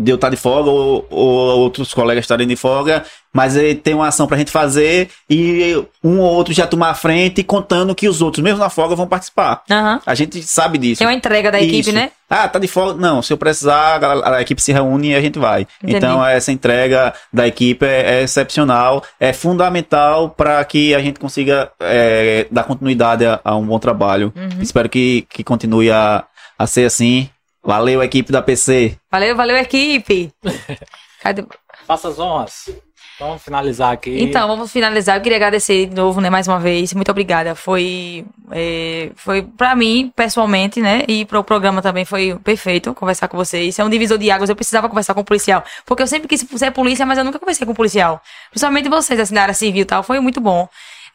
De 0.00 0.12
eu 0.12 0.14
estar 0.14 0.30
de 0.30 0.36
folga 0.36 0.70
ou, 0.70 1.04
ou 1.10 1.58
outros 1.58 1.92
colegas 1.92 2.22
estarem 2.22 2.46
de 2.46 2.54
folga, 2.54 3.04
mas 3.32 3.54
tem 3.82 3.94
uma 3.94 4.06
ação 4.06 4.28
pra 4.28 4.38
gente 4.38 4.50
fazer 4.50 5.10
e 5.28 5.76
um 6.04 6.20
ou 6.20 6.32
outro 6.32 6.54
já 6.54 6.68
tomar 6.68 6.90
a 6.90 6.94
frente 6.94 7.42
contando 7.42 7.96
que 7.96 8.08
os 8.08 8.22
outros, 8.22 8.40
mesmo 8.40 8.60
na 8.60 8.70
folga, 8.70 8.94
vão 8.94 9.08
participar. 9.08 9.64
Aham. 9.68 10.00
A 10.06 10.14
gente 10.14 10.40
sabe 10.44 10.78
disso. 10.78 11.00
Tem 11.00 11.06
uma 11.08 11.14
entrega 11.14 11.50
da 11.50 11.60
equipe, 11.60 11.80
Isso. 11.80 11.92
né? 11.92 12.12
Ah, 12.30 12.46
tá 12.46 12.60
de 12.60 12.68
folga. 12.68 13.00
Não, 13.00 13.20
se 13.22 13.32
eu 13.32 13.36
precisar, 13.36 14.04
a, 14.04 14.36
a 14.36 14.40
equipe 14.40 14.62
se 14.62 14.72
reúne 14.72 15.10
e 15.10 15.14
a 15.16 15.20
gente 15.20 15.36
vai. 15.36 15.66
Entendi. 15.82 15.96
Então, 15.96 16.24
essa 16.24 16.52
entrega 16.52 17.12
da 17.32 17.48
equipe 17.48 17.84
é, 17.84 18.20
é 18.20 18.22
excepcional, 18.22 19.02
é 19.18 19.32
fundamental 19.32 20.30
para 20.30 20.64
que 20.64 20.94
a 20.94 21.00
gente 21.00 21.18
consiga 21.18 21.72
é, 21.80 22.46
dar 22.52 22.62
continuidade 22.62 23.26
a, 23.26 23.40
a 23.42 23.56
um 23.56 23.66
bom 23.66 23.80
trabalho. 23.80 24.32
Uhum. 24.36 24.62
Espero 24.62 24.88
que, 24.88 25.26
que 25.28 25.42
continue 25.42 25.90
a, 25.90 26.24
a 26.58 26.66
ser 26.66 26.84
assim. 26.86 27.30
Valeu, 27.62 28.02
equipe 28.02 28.32
da 28.32 28.42
PC. 28.42 28.96
Valeu, 29.10 29.36
valeu, 29.36 29.56
equipe. 29.56 30.32
Cadê? 31.22 31.44
Faça 31.86 32.08
as 32.08 32.18
honras. 32.18 32.70
Vamos 33.18 33.42
finalizar 33.42 33.92
aqui. 33.92 34.22
Então, 34.22 34.46
vamos 34.46 34.70
finalizar. 34.70 35.16
Eu 35.16 35.20
queria 35.20 35.36
agradecer 35.36 35.86
de 35.86 35.94
novo, 35.94 36.20
né, 36.20 36.30
mais 36.30 36.46
uma 36.46 36.60
vez. 36.60 36.94
Muito 36.94 37.10
obrigada. 37.10 37.56
Foi, 37.56 38.24
é, 38.52 39.10
foi 39.16 39.42
para 39.42 39.74
mim, 39.74 40.12
pessoalmente, 40.14 40.80
né, 40.80 41.02
e 41.08 41.24
para 41.24 41.40
o 41.40 41.42
programa 41.42 41.82
também 41.82 42.04
foi 42.04 42.38
perfeito 42.44 42.94
conversar 42.94 43.26
com 43.26 43.36
vocês. 43.36 43.76
É 43.76 43.84
um 43.84 43.90
divisor 43.90 44.18
de 44.18 44.30
águas. 44.30 44.48
Eu 44.48 44.54
precisava 44.54 44.88
conversar 44.88 45.14
com 45.14 45.20
o 45.22 45.24
policial, 45.24 45.64
porque 45.84 46.02
eu 46.02 46.06
sempre 46.06 46.28
quis 46.28 46.46
ser 46.56 46.70
polícia, 46.70 47.04
mas 47.04 47.18
eu 47.18 47.24
nunca 47.24 47.40
conversei 47.40 47.66
com 47.66 47.72
o 47.72 47.76
policial. 47.76 48.22
Principalmente 48.50 48.88
vocês, 48.88 49.18
assim, 49.18 49.34
da 49.34 49.42
área 49.42 49.54
civil 49.54 49.82
e 49.82 49.84
tal. 49.84 50.04
Foi 50.04 50.20
muito 50.20 50.40
bom. 50.40 50.68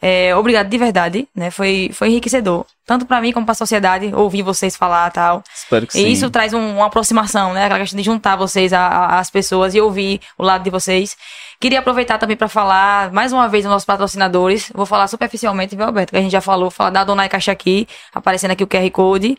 É, 0.06 0.36
obrigado 0.36 0.68
de 0.68 0.78
verdade, 0.78 1.28
né? 1.34 1.50
Foi, 1.50 1.90
foi 1.94 2.10
enriquecedor. 2.10 2.66
Tanto 2.86 3.06
para 3.06 3.22
mim 3.22 3.32
como 3.32 3.46
para 3.46 3.54
a 3.54 3.56
sociedade, 3.56 4.14
ouvir 4.14 4.42
vocês 4.42 4.76
falar 4.76 5.10
e 5.10 5.14
tal. 5.14 5.42
Espero 5.56 5.88
que 5.88 5.94
sim. 5.94 6.06
E 6.06 6.12
isso 6.12 6.30
traz 6.30 6.54
um- 6.54 6.76
uma 6.76 6.88
aproximação, 6.88 7.54
né? 7.54 7.64
Aquela 7.64 7.80
questão 7.80 7.98
de 7.98 8.04
juntar 8.04 8.36
vocês 8.36 8.74
às 8.74 9.30
pessoas 9.30 9.74
e 9.74 9.80
ouvir 9.80 10.20
o 10.38 10.44
lado 10.44 10.62
de 10.62 10.70
vocês. 10.70 11.16
Queria 11.58 11.80
aproveitar 11.80 12.18
também 12.18 12.36
para 12.36 12.50
falar, 12.50 13.14
mais 13.14 13.32
uma 13.32 13.48
vez, 13.48 13.64
dos 13.64 13.72
nossos 13.72 13.86
patrocinadores. 13.86 14.70
Vou 14.76 14.86
falar 14.86 15.08
superficialmente, 15.08 15.74
viu, 15.74 15.86
Alberto? 15.86 16.12
Que 16.12 16.18
a 16.18 16.22
gente 16.22 16.34
já 16.34 16.42
falou, 16.42 16.70
falar 16.70 16.90
da 16.90 17.06
Donai 17.06 17.30
Caixa 17.30 17.54
aqui, 17.54 17.88
aparecendo 18.14 18.52
aqui 18.52 18.64
o 18.66 18.68
QR 18.68 18.90
Code 18.92 19.38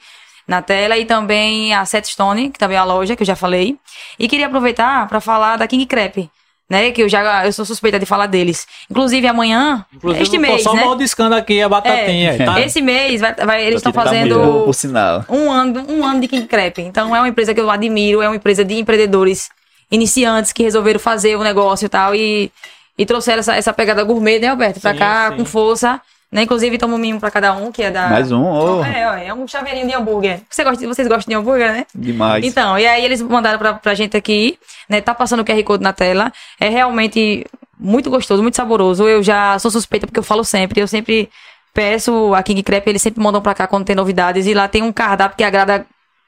na 0.48 0.62
tela, 0.62 0.96
e 0.96 1.04
também 1.04 1.74
a 1.74 1.84
Setstone, 1.84 2.48
que 2.50 2.58
também 2.58 2.78
é 2.78 2.80
a 2.80 2.84
loja, 2.84 3.14
que 3.14 3.22
eu 3.22 3.26
já 3.26 3.36
falei. 3.36 3.76
E 4.18 4.26
queria 4.26 4.46
aproveitar 4.46 5.06
para 5.08 5.20
falar 5.20 5.58
da 5.58 5.66
King 5.68 5.84
Crepe. 5.84 6.30
Né, 6.68 6.90
que 6.92 7.02
eu 7.02 7.08
já 7.10 7.44
eu 7.44 7.52
sou 7.52 7.62
suspeita 7.66 7.98
de 7.98 8.06
falar 8.06 8.26
deles. 8.26 8.66
Inclusive 8.90 9.26
amanhã, 9.26 9.84
Inclusive, 9.94 10.22
este 10.22 10.36
eu 10.36 10.42
tô 10.42 10.48
mês, 10.48 10.62
só 10.62 10.72
né? 10.74 10.82
maldiscando 10.82 11.34
aqui 11.34 11.60
a 11.60 11.68
batatinha. 11.68 12.38
tá? 12.42 12.58
Esse 12.58 12.80
mês 12.80 13.20
vai, 13.20 13.34
vai- 13.34 13.62
eles 13.64 13.76
estão 13.80 13.92
fazendo 13.92 14.38
mão, 14.38 14.62
Por 14.64 14.72
sinal. 14.74 15.26
um 15.28 15.52
ano, 15.52 15.84
um 15.90 16.02
ano 16.06 16.22
de 16.22 16.26
King 16.28 16.46
Crepe. 16.46 16.80
Então 16.80 17.14
é 17.14 17.20
uma 17.20 17.28
empresa 17.28 17.52
que 17.52 17.60
eu 17.60 17.70
admiro, 17.70 18.22
é 18.22 18.28
uma 18.28 18.36
empresa 18.36 18.64
de 18.64 18.76
empreendedores 18.78 19.50
iniciantes 19.90 20.52
que 20.52 20.62
resolveram 20.62 20.98
fazer 20.98 21.36
o 21.36 21.42
negócio 21.44 21.84
e 21.84 21.88
tal 21.90 22.14
e, 22.14 22.50
e 22.96 23.04
trouxeram 23.04 23.40
essa, 23.40 23.54
essa 23.54 23.72
pegada 23.72 24.02
gourmet, 24.02 24.38
né, 24.38 24.48
Alberto? 24.48 24.80
Pra 24.80 24.92
Sim, 24.92 24.98
cá, 24.98 25.30
sim. 25.30 25.36
com 25.36 25.44
força. 25.44 26.00
Né? 26.34 26.42
Inclusive, 26.42 26.76
toma 26.78 26.96
um 26.96 26.98
mimo 26.98 27.20
pra 27.20 27.30
cada 27.30 27.54
um, 27.54 27.70
que 27.70 27.80
é 27.80 27.92
da. 27.92 28.08
Mais 28.08 28.32
um, 28.32 28.42
oh, 28.42 28.84
É, 28.84 29.08
ó, 29.08 29.14
é 29.14 29.32
um 29.32 29.46
chaveirinho 29.46 29.86
de 29.86 29.94
hambúrguer. 29.94 30.40
Você 30.50 30.64
gosta, 30.64 30.84
vocês 30.84 31.06
gostam 31.06 31.30
de 31.30 31.36
hambúrguer, 31.36 31.72
né? 31.72 31.86
demais. 31.94 32.44
Então, 32.44 32.76
e 32.76 32.84
aí 32.84 33.04
eles 33.04 33.22
mandaram 33.22 33.56
pra, 33.56 33.74
pra 33.74 33.94
gente 33.94 34.16
aqui, 34.16 34.58
né? 34.88 35.00
Tá 35.00 35.14
passando 35.14 35.40
o 35.40 35.44
QR 35.44 35.62
Code 35.62 35.84
na 35.84 35.92
tela. 35.92 36.32
É 36.58 36.68
realmente 36.68 37.46
muito 37.78 38.10
gostoso, 38.10 38.42
muito 38.42 38.56
saboroso. 38.56 39.06
Eu 39.08 39.22
já 39.22 39.56
sou 39.60 39.70
suspeita 39.70 40.08
porque 40.08 40.18
eu 40.18 40.24
falo 40.24 40.42
sempre. 40.42 40.80
Eu 40.80 40.88
sempre 40.88 41.30
peço 41.72 42.34
a 42.34 42.42
King 42.42 42.64
Crepe, 42.64 42.90
eles 42.90 43.02
sempre 43.02 43.22
mandam 43.22 43.40
pra 43.40 43.54
cá 43.54 43.68
quando 43.68 43.84
tem 43.84 43.94
novidades. 43.94 44.44
E 44.48 44.54
lá 44.54 44.66
tem 44.66 44.82
um 44.82 44.92
cardápio 44.92 45.36
que 45.38 45.44
agrada, 45.44 45.86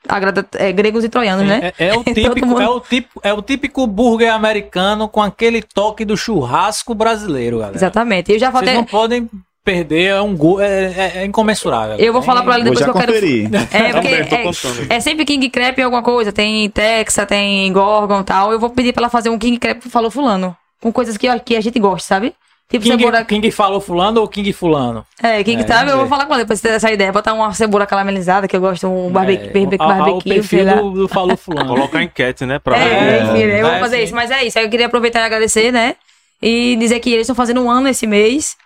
agrada 0.08 0.46
é, 0.54 0.70
gregos 0.70 1.02
e 1.02 1.08
troianos, 1.08 1.48
né? 1.48 1.72
É, 1.80 1.88
é 1.88 1.92
o 1.94 2.02
Todo 2.04 2.14
típico, 2.14 2.46
mundo- 2.46 2.62
é, 2.62 2.68
o 2.68 2.78
típico, 2.80 3.20
é 3.24 3.32
o 3.32 3.42
típico 3.42 3.86
burger 3.88 4.32
americano 4.32 5.08
com 5.08 5.20
aquele 5.20 5.62
toque 5.62 6.04
do 6.04 6.16
churrasco 6.16 6.94
brasileiro, 6.94 7.58
galera. 7.58 7.76
Exatamente. 7.76 8.30
Eu 8.30 8.38
já 8.38 8.50
Vocês 8.52 8.60
falei. 8.60 8.74
não 8.76 8.84
podem 8.84 9.28
perder, 9.66 10.04
é 10.04 10.20
um 10.22 10.36
go, 10.36 10.60
é, 10.60 10.66
é- 10.66 11.12
é 11.16 11.24
incomensurável. 11.24 11.96
Eu 11.98 12.12
vou 12.12 12.22
falar 12.22 12.44
pra 12.44 12.54
ela 12.54 12.64
Vou 12.64 12.72
depois 12.72 12.86
já 12.86 12.92
que 12.92 12.96
eu 12.96 13.00
quero. 13.00 13.56
É, 13.72 13.90
porque 13.92 14.08
Também, 14.24 14.52
tô 14.52 14.92
é, 14.92 14.96
é 14.96 15.00
sempre 15.00 15.24
King 15.24 15.50
Crepe 15.50 15.82
alguma 15.82 16.02
coisa. 16.04 16.30
Tem 16.32 16.70
Texa, 16.70 17.26
tem 17.26 17.72
Gorgon 17.72 18.20
e 18.20 18.24
tal. 18.24 18.52
Eu 18.52 18.60
vou 18.60 18.70
pedir 18.70 18.92
pra 18.92 19.02
ela 19.02 19.10
fazer 19.10 19.28
um 19.28 19.36
King 19.38 19.58
Crepe 19.58 19.90
falou 19.90 20.08
fulano. 20.08 20.56
Com 20.80 20.92
coisas 20.92 21.16
que, 21.16 21.28
ó, 21.28 21.36
que 21.40 21.56
a 21.56 21.60
gente 21.60 21.80
gosta, 21.80 22.06
sabe? 22.06 22.32
Tipo 22.70 22.84
King, 22.84 22.98
cebola. 23.02 23.24
King 23.24 23.50
falou 23.50 23.80
fulano 23.80 24.20
ou 24.20 24.28
King 24.28 24.52
fulano? 24.52 25.04
É, 25.20 25.42
King 25.42 25.62
É, 25.62 25.66
sabe? 25.66 25.90
Eu 25.90 25.96
vou 25.98 26.06
falar 26.06 26.26
com 26.26 26.34
ela 26.34 26.42
depois 26.44 26.60
de 26.60 26.68
ter 26.68 26.74
essa 26.74 26.90
ideia. 26.90 27.12
Botar 27.12 27.32
uma 27.32 27.52
cebola 27.52 27.86
caramelizada, 27.86 28.46
que 28.46 28.56
eu 28.56 28.60
gosto, 28.60 28.86
um 28.86 29.10
barbecue, 29.10 29.48
É, 29.48 29.76
barbecue, 29.76 30.34
perfil 30.34 30.64
do, 30.64 30.90
do 30.90 31.08
falou 31.08 31.36
fulano. 31.36 31.68
Colocar 31.74 32.02
enquete, 32.02 32.46
né? 32.46 32.60
Pra 32.60 32.76
É, 32.76 33.22
enfim, 33.22 33.38
eu 33.42 33.68
vou 33.68 33.78
fazer 33.80 33.98
sim. 33.98 34.04
isso. 34.04 34.14
Mas 34.14 34.30
é 34.30 34.44
isso. 34.44 34.58
Aí 34.58 34.64
eu 34.64 34.70
queria 34.70 34.86
aproveitar 34.86 35.20
e 35.20 35.24
agradecer, 35.24 35.72
né? 35.72 35.96
E 36.40 36.76
dizer 36.76 37.00
que 37.00 37.10
eles 37.10 37.22
estão 37.22 37.34
fazendo 37.36 37.60
um 37.62 37.70
ano 37.70 37.88
esse 37.88 38.06
mês. 38.06 38.56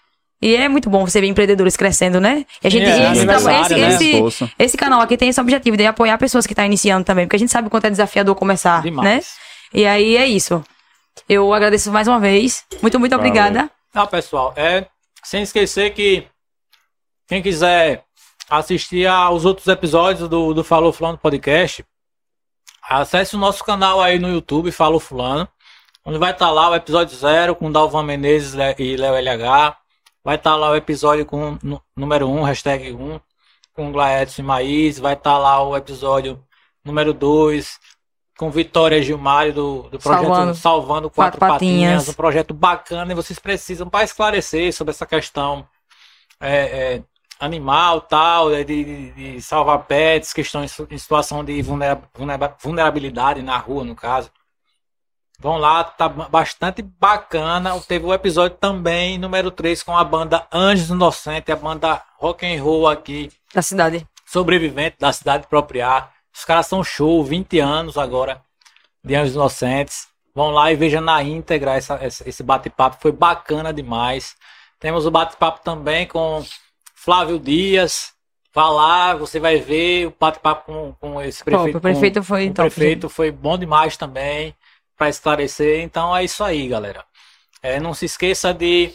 E 0.43 0.57
é 0.57 0.69
muito 0.69 0.89
bom 0.89 1.05
você 1.07 1.20
ver 1.20 1.27
empreendedores 1.27 1.77
crescendo, 1.77 2.19
né? 2.20 2.47
E 2.62 2.67
a 2.67 2.70
gente, 2.70 2.85
É, 2.85 2.99
e 2.99 3.12
esse, 3.12 3.27
esse, 3.27 3.75
né? 3.77 3.89
esse, 3.89 4.52
esse 4.59 4.77
canal 4.77 5.01
aqui 5.01 5.17
tem 5.17 5.28
esse 5.28 5.41
objetivo 5.41 5.77
de 5.77 5.85
apoiar 5.86 6.17
pessoas 6.17 6.47
que 6.47 6.52
estão 6.55 6.65
iniciando 6.65 7.05
também, 7.05 7.27
porque 7.27 7.36
a 7.36 7.39
gente 7.39 7.52
sabe 7.52 7.69
o 7.69 7.70
quanto 7.70 7.85
é 7.86 7.91
desafiador 7.91 8.35
começar, 8.35 8.83
Demais. 8.83 9.07
né? 9.09 9.20
E 9.75 9.86
aí 9.86 10.17
é 10.17 10.27
isso. 10.27 10.65
Eu 11.28 11.52
agradeço 11.52 11.93
mais 11.93 12.09
uma 12.09 12.19
vez. 12.19 12.65
Muito, 12.81 12.99
muito 12.99 13.12
Valeu. 13.12 13.27
obrigada. 13.27 13.70
Ah, 13.94 14.07
pessoal, 14.07 14.55
é 14.57 14.86
sem 15.23 15.43
esquecer 15.43 15.93
que 15.93 16.27
quem 17.28 17.43
quiser 17.43 18.02
assistir 18.49 19.07
aos 19.07 19.44
outros 19.44 19.69
episódios 19.69 20.28
do, 20.28 20.55
do 20.55 20.65
Falou 20.65 20.93
Fulano 20.93 21.19
Podcast, 21.19 21.85
acesse 22.89 23.36
o 23.36 23.39
nosso 23.39 23.62
canal 23.62 24.01
aí 24.01 24.19
no 24.19 24.28
YouTube, 24.28 24.73
Falou 24.73 24.99
Fulano, 24.99 25.47
onde 26.05 26.19
vai 26.19 26.33
estar 26.33 26.51
lá 26.51 26.70
o 26.70 26.75
episódio 26.75 27.17
zero 27.17 27.55
com 27.55 27.70
Dalvan 27.70 28.02
Menezes 28.02 28.55
e 28.78 28.97
Léo 28.97 29.15
LH, 29.17 29.77
vai 30.24 30.36
estar 30.36 30.57
lá 30.57 30.70
o 30.70 30.76
episódio 30.76 31.24
com 31.26 31.58
número 31.97 32.28
1, 32.28 32.42
hashtag 32.42 32.92
1, 32.92 33.20
com 33.73 33.92
Glaedson 33.92 34.42
e 34.42 34.44
Maís, 34.44 34.99
vai 34.99 35.15
estar 35.15 35.39
lá 35.39 35.62
o 35.62 35.76
episódio 35.76 36.42
número 36.84 37.12
2, 37.12 37.78
com 38.39 38.50
Vitória 38.50 39.02
Gilmário 39.02 39.52
do, 39.52 39.82
do 39.90 39.99
projeto 39.99 40.24
Salvando. 40.26 40.55
Salvando, 40.55 41.10
Quatro, 41.10 41.39
Quatro 41.39 41.55
Patinhas. 41.55 41.82
Patinhas. 41.92 42.08
um 42.08 42.12
projeto 42.15 42.55
bacana 42.55 43.12
e 43.12 43.15
vocês 43.15 43.39
precisam 43.39 43.89
para 43.89 44.05
esclarecer 44.05 44.73
sobre 44.74 44.92
essa 44.92 45.05
questão 45.07 45.66
é, 46.40 46.57
é, 46.97 47.02
animal, 47.39 48.00
tal, 48.00 48.50
é, 48.52 48.65
de, 48.65 48.84
de- 48.84 49.12
de 49.34 49.42
salvar 49.42 49.84
pets, 49.84 50.32
questões 50.32 50.74
em 50.90 50.97
situação 50.99 51.44
de 51.44 51.60
vulnera- 51.62 52.00
vulnera- 52.15 52.57
vulnerabilidade 52.62 53.42
na 53.42 53.58
rua, 53.58 53.84
no 53.84 53.94
caso. 53.94 54.31
Vão 55.41 55.57
lá, 55.57 55.83
tá 55.83 56.09
ba- 56.09 56.28
bastante 56.28 56.83
bacana. 56.83 57.78
Teve 57.81 58.05
o 58.05 58.12
episódio 58.12 58.57
também, 58.59 59.17
número 59.19 59.51
3, 59.51 59.83
com 59.83 59.97
a 59.97 60.05
banda 60.05 60.47
Anjos 60.52 60.91
Inocentes, 60.91 61.52
a 61.52 61.57
banda 61.57 62.02
rock 62.19 62.44
and 62.47 62.62
roll 62.62 62.86
aqui, 62.86 63.31
Da 63.55 63.62
cidade. 63.62 64.07
sobrevivente 64.27 64.97
da 64.99 65.12
cidade 65.12 65.44
de 65.44 65.49
Propriar. 65.49 66.12
Os 66.35 66.44
caras 66.44 66.67
são 66.67 66.85
show, 66.85 67.25
20 67.25 67.59
anos 67.59 67.97
agora 67.97 68.43
de 69.02 69.15
Anjos 69.15 69.35
Inocentes. 69.35 70.09
Vão 70.35 70.51
lá 70.51 70.70
e 70.70 70.77
vejam 70.77 71.01
na 71.01 71.23
íntegra 71.23 71.75
essa- 71.75 71.99
esse 72.02 72.43
bate-papo, 72.43 72.99
foi 73.01 73.10
bacana 73.10 73.73
demais. 73.73 74.36
Temos 74.78 75.07
o 75.07 75.10
bate-papo 75.10 75.60
também 75.65 76.07
com 76.07 76.44
Flávio 76.94 77.39
Dias. 77.39 78.12
Vá 78.55 78.69
lá, 78.69 79.15
você 79.15 79.41
vai 79.41 79.57
ver 79.57 80.07
o 80.09 80.15
bate-papo 80.19 80.67
com, 80.67 80.93
com 81.01 81.23
esse 81.23 81.43
prefeito. 81.43 81.78
o 81.78 81.81
prefeito 81.81 82.20
com- 82.20 82.27
foi 82.27 82.44
com 82.47 82.51
o 82.51 82.55
top, 82.55 82.70
prefeito 82.70 83.09
foi 83.09 83.31
bom 83.31 83.57
demais 83.57 83.97
também 83.97 84.55
para 85.01 85.09
esclarecer. 85.09 85.81
Então 85.81 86.15
é 86.15 86.23
isso 86.23 86.45
aí, 86.45 86.69
galera. 86.69 87.03
É, 87.62 87.81
não 87.81 87.95
se 87.95 88.05
esqueça 88.05 88.53
de, 88.53 88.93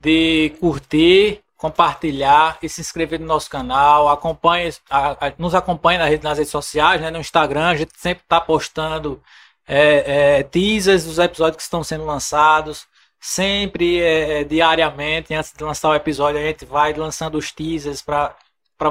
de 0.00 0.52
curtir, 0.60 1.40
compartilhar 1.56 2.58
e 2.62 2.68
se 2.68 2.80
inscrever 2.80 3.18
no 3.18 3.26
nosso 3.26 3.50
canal. 3.50 4.08
Acompanhe, 4.08 4.72
a- 4.88 5.26
a- 5.26 5.32
nos 5.36 5.56
acompanhe 5.56 5.98
nas 5.98 6.08
redes, 6.08 6.22
nas 6.24 6.38
redes 6.38 6.52
sociais, 6.52 7.00
né, 7.00 7.10
no 7.10 7.18
Instagram. 7.18 7.66
A 7.70 7.74
gente 7.74 7.90
sempre 7.96 8.22
está 8.22 8.40
postando 8.40 9.20
é, 9.66 10.38
é, 10.38 10.42
teasers 10.44 11.04
dos 11.04 11.18
episódios 11.18 11.56
que 11.56 11.62
estão 11.62 11.82
sendo 11.82 12.04
lançados. 12.04 12.86
Sempre, 13.20 14.00
é, 14.00 14.40
é, 14.42 14.44
diariamente, 14.44 15.34
antes 15.34 15.52
de 15.52 15.64
lançar 15.64 15.88
o 15.90 15.94
episódio, 15.96 16.38
a 16.40 16.44
gente 16.44 16.64
vai 16.64 16.92
lançando 16.92 17.36
os 17.36 17.50
teasers 17.50 18.00
para 18.00 18.36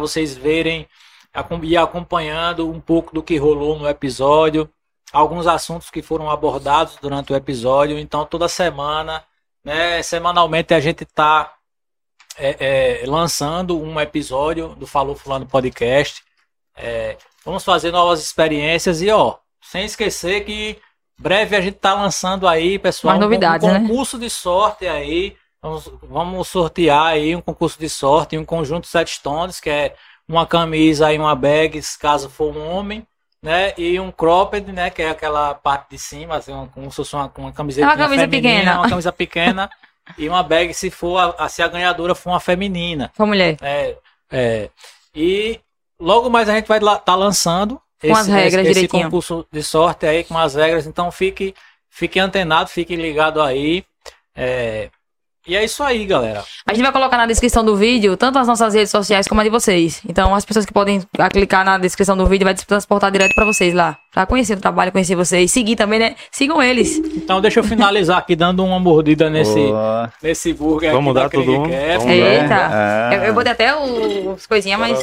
vocês 0.02 0.36
verem 0.36 0.86
e 1.64 1.78
acompanhando 1.78 2.70
um 2.70 2.82
pouco 2.82 3.14
do 3.14 3.24
que 3.24 3.38
rolou 3.38 3.80
no 3.80 3.88
episódio 3.88 4.70
alguns 5.18 5.48
assuntos 5.48 5.90
que 5.90 6.02
foram 6.02 6.30
abordados 6.30 6.98
durante 7.02 7.34
o 7.34 7.36
episódio. 7.36 7.98
Então, 7.98 8.26
toda 8.26 8.48
semana, 8.48 9.24
né? 9.64 10.02
Semanalmente 10.04 10.74
a 10.74 10.80
gente 10.80 11.06
tá 11.06 11.54
é, 12.38 13.02
é, 13.02 13.06
lançando 13.08 13.82
um 13.82 14.00
episódio 14.00 14.70
do 14.76 14.86
Falou 14.86 15.16
Fulano 15.16 15.48
Podcast. 15.48 16.24
É, 16.76 17.18
vamos 17.44 17.64
fazer 17.64 17.92
novas 17.92 18.22
experiências 18.22 19.02
e, 19.02 19.10
ó, 19.10 19.38
sem 19.62 19.86
esquecer 19.86 20.46
que 20.46 20.80
breve 21.20 21.56
a 21.56 21.62
gente 21.62 21.78
tá 21.78 21.96
lançando 21.96 22.48
aí, 22.48 22.78
pessoal, 22.78 23.20
novidades, 23.20 23.68
um 23.68 23.74
né? 23.74 23.80
concurso 23.80 24.20
de 24.20 24.30
sorte 24.30 24.88
aí. 24.88 25.36
Vamos, 25.60 25.92
vamos 26.04 26.48
sortear 26.48 27.08
aí 27.08 27.36
um 27.36 27.42
concurso 27.42 27.80
de 27.80 27.90
sorte, 27.90 28.38
um 28.38 28.46
conjunto 28.46 28.86
Sete 28.86 29.16
Stones, 29.16 29.60
que 29.60 29.70
é 29.72 29.96
uma 30.28 30.46
camisa 30.46 31.12
e 31.12 31.18
uma 31.18 31.34
bag, 31.34 31.82
caso 32.00 32.30
for 32.30 32.56
um 32.56 32.70
homem, 32.70 33.06
né? 33.42 33.74
E 33.78 34.00
um 34.00 34.12
cropped, 34.12 34.72
né? 34.72 34.90
Que 34.90 35.02
é 35.04 35.10
aquela 35.10 35.54
parte 35.54 35.92
de 35.92 35.98
cima, 36.00 36.38
assim, 36.38 36.52
uma, 36.52 36.68
como 36.68 36.90
se 36.90 36.96
fosse 36.98 37.16
uma, 37.16 37.32
uma 37.38 37.52
camiseta 37.52 37.86
É 37.86 37.90
uma 37.90 37.98
camisa 37.98 38.28
pequena. 38.28 38.80
uma 38.80 38.90
camisa 38.90 39.12
pequena 39.12 39.70
e 40.18 40.28
uma 40.30 40.44
bag 40.44 40.74
se 40.74 40.90
for 40.90 41.18
a, 41.18 41.46
a- 41.46 41.50
se 41.50 41.62
a 41.62 41.68
ganhadora 41.68 42.16
for 42.16 42.32
uma 42.32 42.40
feminina. 42.40 43.12
Foi 43.14 43.26
mulher. 43.26 43.58
É, 43.62 43.96
é. 44.32 44.70
E 45.16 45.60
logo 46.00 46.30
mais 46.30 46.48
a 46.50 46.56
gente 46.56 46.68
vai 46.68 46.78
estar 46.80 47.16
lançando 47.16 47.82
Com 48.02 48.16
as 48.16 48.28
regras 48.28 48.66
esse, 48.66 48.74
direitinho. 48.74 49.04
concurso 49.06 49.48
de 49.52 49.64
sorte 49.64 50.06
aí 50.06 50.24
com 50.24 50.38
as 50.38 50.56
regras. 50.56 50.86
Então 50.88 51.12
fique, 51.12 51.54
fique 51.90 52.20
antenado, 52.20 52.70
fique 52.70 52.96
ligado 52.96 53.42
aí. 53.42 53.84
É, 54.36 54.90
e 55.48 55.56
é 55.56 55.64
isso 55.64 55.82
aí, 55.84 56.06
galera. 56.06 56.44
A 56.66 56.74
gente 56.74 56.84
vai 56.84 56.92
colocar 56.92 57.16
na 57.18 57.26
descrição 57.26 57.64
do 57.64 57.76
vídeo 57.76 58.18
tanto 58.18 58.38
as 58.38 58.48
nossas 58.48 58.74
redes 58.74 58.92
sociais 58.92 59.28
como 59.28 59.40
a 59.40 59.44
de 59.44 59.50
vocês. 59.50 60.02
Então, 60.08 60.36
as 60.36 60.44
pessoas 60.44 60.66
que 60.66 60.74
podem 60.74 61.02
ah, 61.18 61.30
clicar 61.30 61.64
na 61.64 61.78
descrição 61.78 62.18
do 62.18 62.26
vídeo 62.26 62.44
vai 62.46 62.54
transportar 62.54 63.10
direto 63.12 63.34
pra 63.34 63.46
vocês 63.46 63.74
lá. 63.74 63.98
Pra 64.14 64.26
conhecer 64.26 64.58
o 64.58 64.62
trabalho, 64.62 64.92
conhecer 64.92 65.16
vocês. 65.16 65.52
Seguir 65.52 65.76
também, 65.76 66.00
né? 66.00 66.16
Sigam 66.32 66.62
eles. 66.62 66.98
Então 66.98 67.40
deixa 67.40 67.60
eu 67.60 67.64
finalizar 67.64 68.18
aqui 68.18 68.36
dando 68.36 68.64
uma 68.66 68.80
mordida 68.80 69.30
nesse, 69.30 69.60
nesse 70.22 70.54
burger 70.54 70.92
Vamos 70.92 71.16
aqui 71.16 71.38
dar? 71.38 71.44
Craft. 71.44 71.46
Vamos. 72.00 72.10
Eita. 72.12 72.68
Ah. 72.70 73.10
Eu, 73.14 73.24
eu 73.24 73.34
botei 73.34 73.52
até 73.52 73.76
os 73.76 74.46
coisinhas, 74.46 74.80
mas 74.80 75.00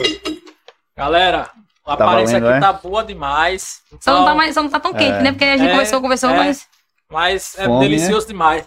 Galera, 0.97 1.49
a 1.87 1.93
aparência 1.95 2.39
valendo, 2.39 2.55
aqui 2.57 2.57
é? 2.59 2.61
tá 2.61 2.73
boa 2.73 3.03
demais. 3.05 3.81
só 4.01 4.13
não, 4.13 4.19
tá 4.19 4.23
Então, 4.25 4.37
mais, 4.37 4.55
só 4.55 4.63
não 4.63 4.71
tá 4.71 4.81
tão 4.81 4.93
quente, 4.93 5.19
É. 5.19 5.23
né? 5.23 5.33
Porque 5.33 5.45
a 5.45 5.57
gente 5.57 5.69
É, 5.69 5.73
conversou, 5.73 6.01
conversou, 6.01 6.31
é. 6.31 6.37
mas. 6.37 6.67
Mas 7.11 7.55
é 7.59 7.65
Fome, 7.67 7.81
delicioso 7.81 8.27
demais. 8.27 8.65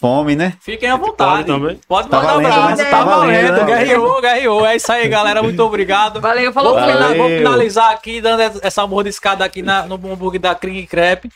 Fome, 0.00 0.34
né? 0.36 0.56
Fiquem 0.60 0.90
à 0.90 0.96
vontade. 0.96 1.46
Pode? 1.50 1.80
Pode 1.86 2.08
Tá 2.08 2.16
mandar 2.18 2.32
valendo, 2.34 2.52
abraço. 2.52 2.82
né? 2.82 2.90
Tá, 2.90 3.04
valendo, 3.04 3.52
né? 3.52 3.64
Guerreou, 3.64 4.20
guerreou. 4.20 4.66
É 4.66 4.76
isso 4.76 4.92
aí, 4.92 5.08
galera. 5.08 5.42
Muito 5.42 5.60
obrigado. 5.62 6.20
Valeu, 6.20 6.52
falou 6.52 6.74
fina- 6.74 6.96
Valeu. 6.98 7.16
vou 7.16 7.28
finalizar 7.28 7.90
aqui 7.92 8.20
dando 8.20 8.60
essa 8.62 8.86
mordiscada 8.86 9.44
aqui 9.44 9.62
na- 9.62 9.84
no 9.86 9.94
hambúrguer 9.94 10.40
da 10.40 10.54
King 10.54 10.86
Crepe. 10.86 11.30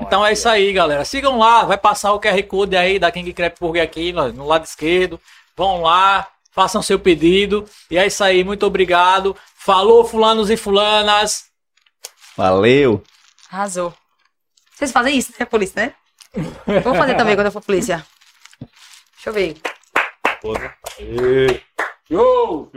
Então 0.00 0.24
é 0.26 0.32
isso 0.32 0.48
aí, 0.48 0.72
galera. 0.72 1.04
Sigam 1.04 1.38
lá, 1.38 1.64
vai 1.64 1.78
passar 1.78 2.12
o 2.12 2.20
QR 2.20 2.42
Code 2.42 2.76
aí 2.76 2.98
da 2.98 3.10
King 3.10 3.32
Crepe 3.32 3.58
Burger 3.60 3.82
aqui 3.82 4.12
no, 4.12 4.32
no 4.32 4.46
lado 4.46 4.64
esquerdo. 4.64 5.20
Vão 5.56 5.82
lá, 5.82 6.26
façam 6.52 6.82
seu 6.82 6.98
pedido. 6.98 7.64
E 7.90 7.96
é 7.98 8.06
isso 8.06 8.22
aí, 8.24 8.42
muito 8.42 8.66
obrigado. 8.66 9.36
Falou, 9.56 10.04
fulanos 10.04 10.50
e 10.50 10.56
fulanas. 10.56 11.44
Valeu. 12.36 13.02
Arrasou. 13.50 13.94
Vocês 14.74 14.92
fazem 14.92 15.16
isso, 15.16 15.32
né, 15.38 15.46
polícia, 15.46 15.82
né? 15.82 15.92
Vou 16.84 16.94
fazer 16.94 17.14
também 17.16 17.34
quando 17.34 17.46
eu 17.46 17.52
for 17.52 17.62
polícia. 17.62 18.04
Deixa 19.14 19.30
eu 19.30 19.32
ver. 19.32 19.56
Show! 22.10 22.70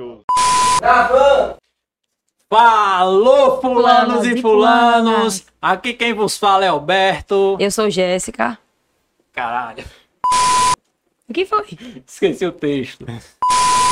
Falou, 2.49 3.61
fulanos 3.61 3.61
Fulanos 3.61 4.25
e 4.25 4.41
fulanos. 4.41 5.09
fulanas. 5.11 5.45
Aqui 5.61 5.93
quem 5.93 6.13
vos 6.13 6.37
fala 6.37 6.65
é 6.65 6.67
Alberto. 6.67 7.55
Eu 7.59 7.71
sou 7.71 7.89
Jéssica. 7.89 8.57
Caralho, 9.33 9.85
O 11.29 11.33
que 11.33 11.45
foi? 11.45 11.65
esqueci 12.05 12.45
o 12.45 12.51
texto. 12.51 13.05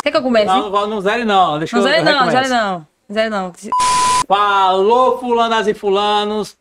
Quer 0.03 0.11
que 0.11 0.17
eu 0.17 0.21
comece? 0.21 0.45
Não, 0.47 0.69
não, 0.69 0.87
não 0.87 1.01
zere 1.01 1.23
não. 1.23 1.57
Deixa 1.59 1.77
Não, 1.77 1.87
eu 1.87 1.89
zero 1.89 2.03
não, 2.03 2.29
zero 2.31 2.49
não. 2.49 2.87
Zero 3.11 3.29
não. 3.29 3.53
Falou, 4.27 5.19
fulanas 5.19 5.67
e 5.67 5.73
fulanos. 5.73 6.57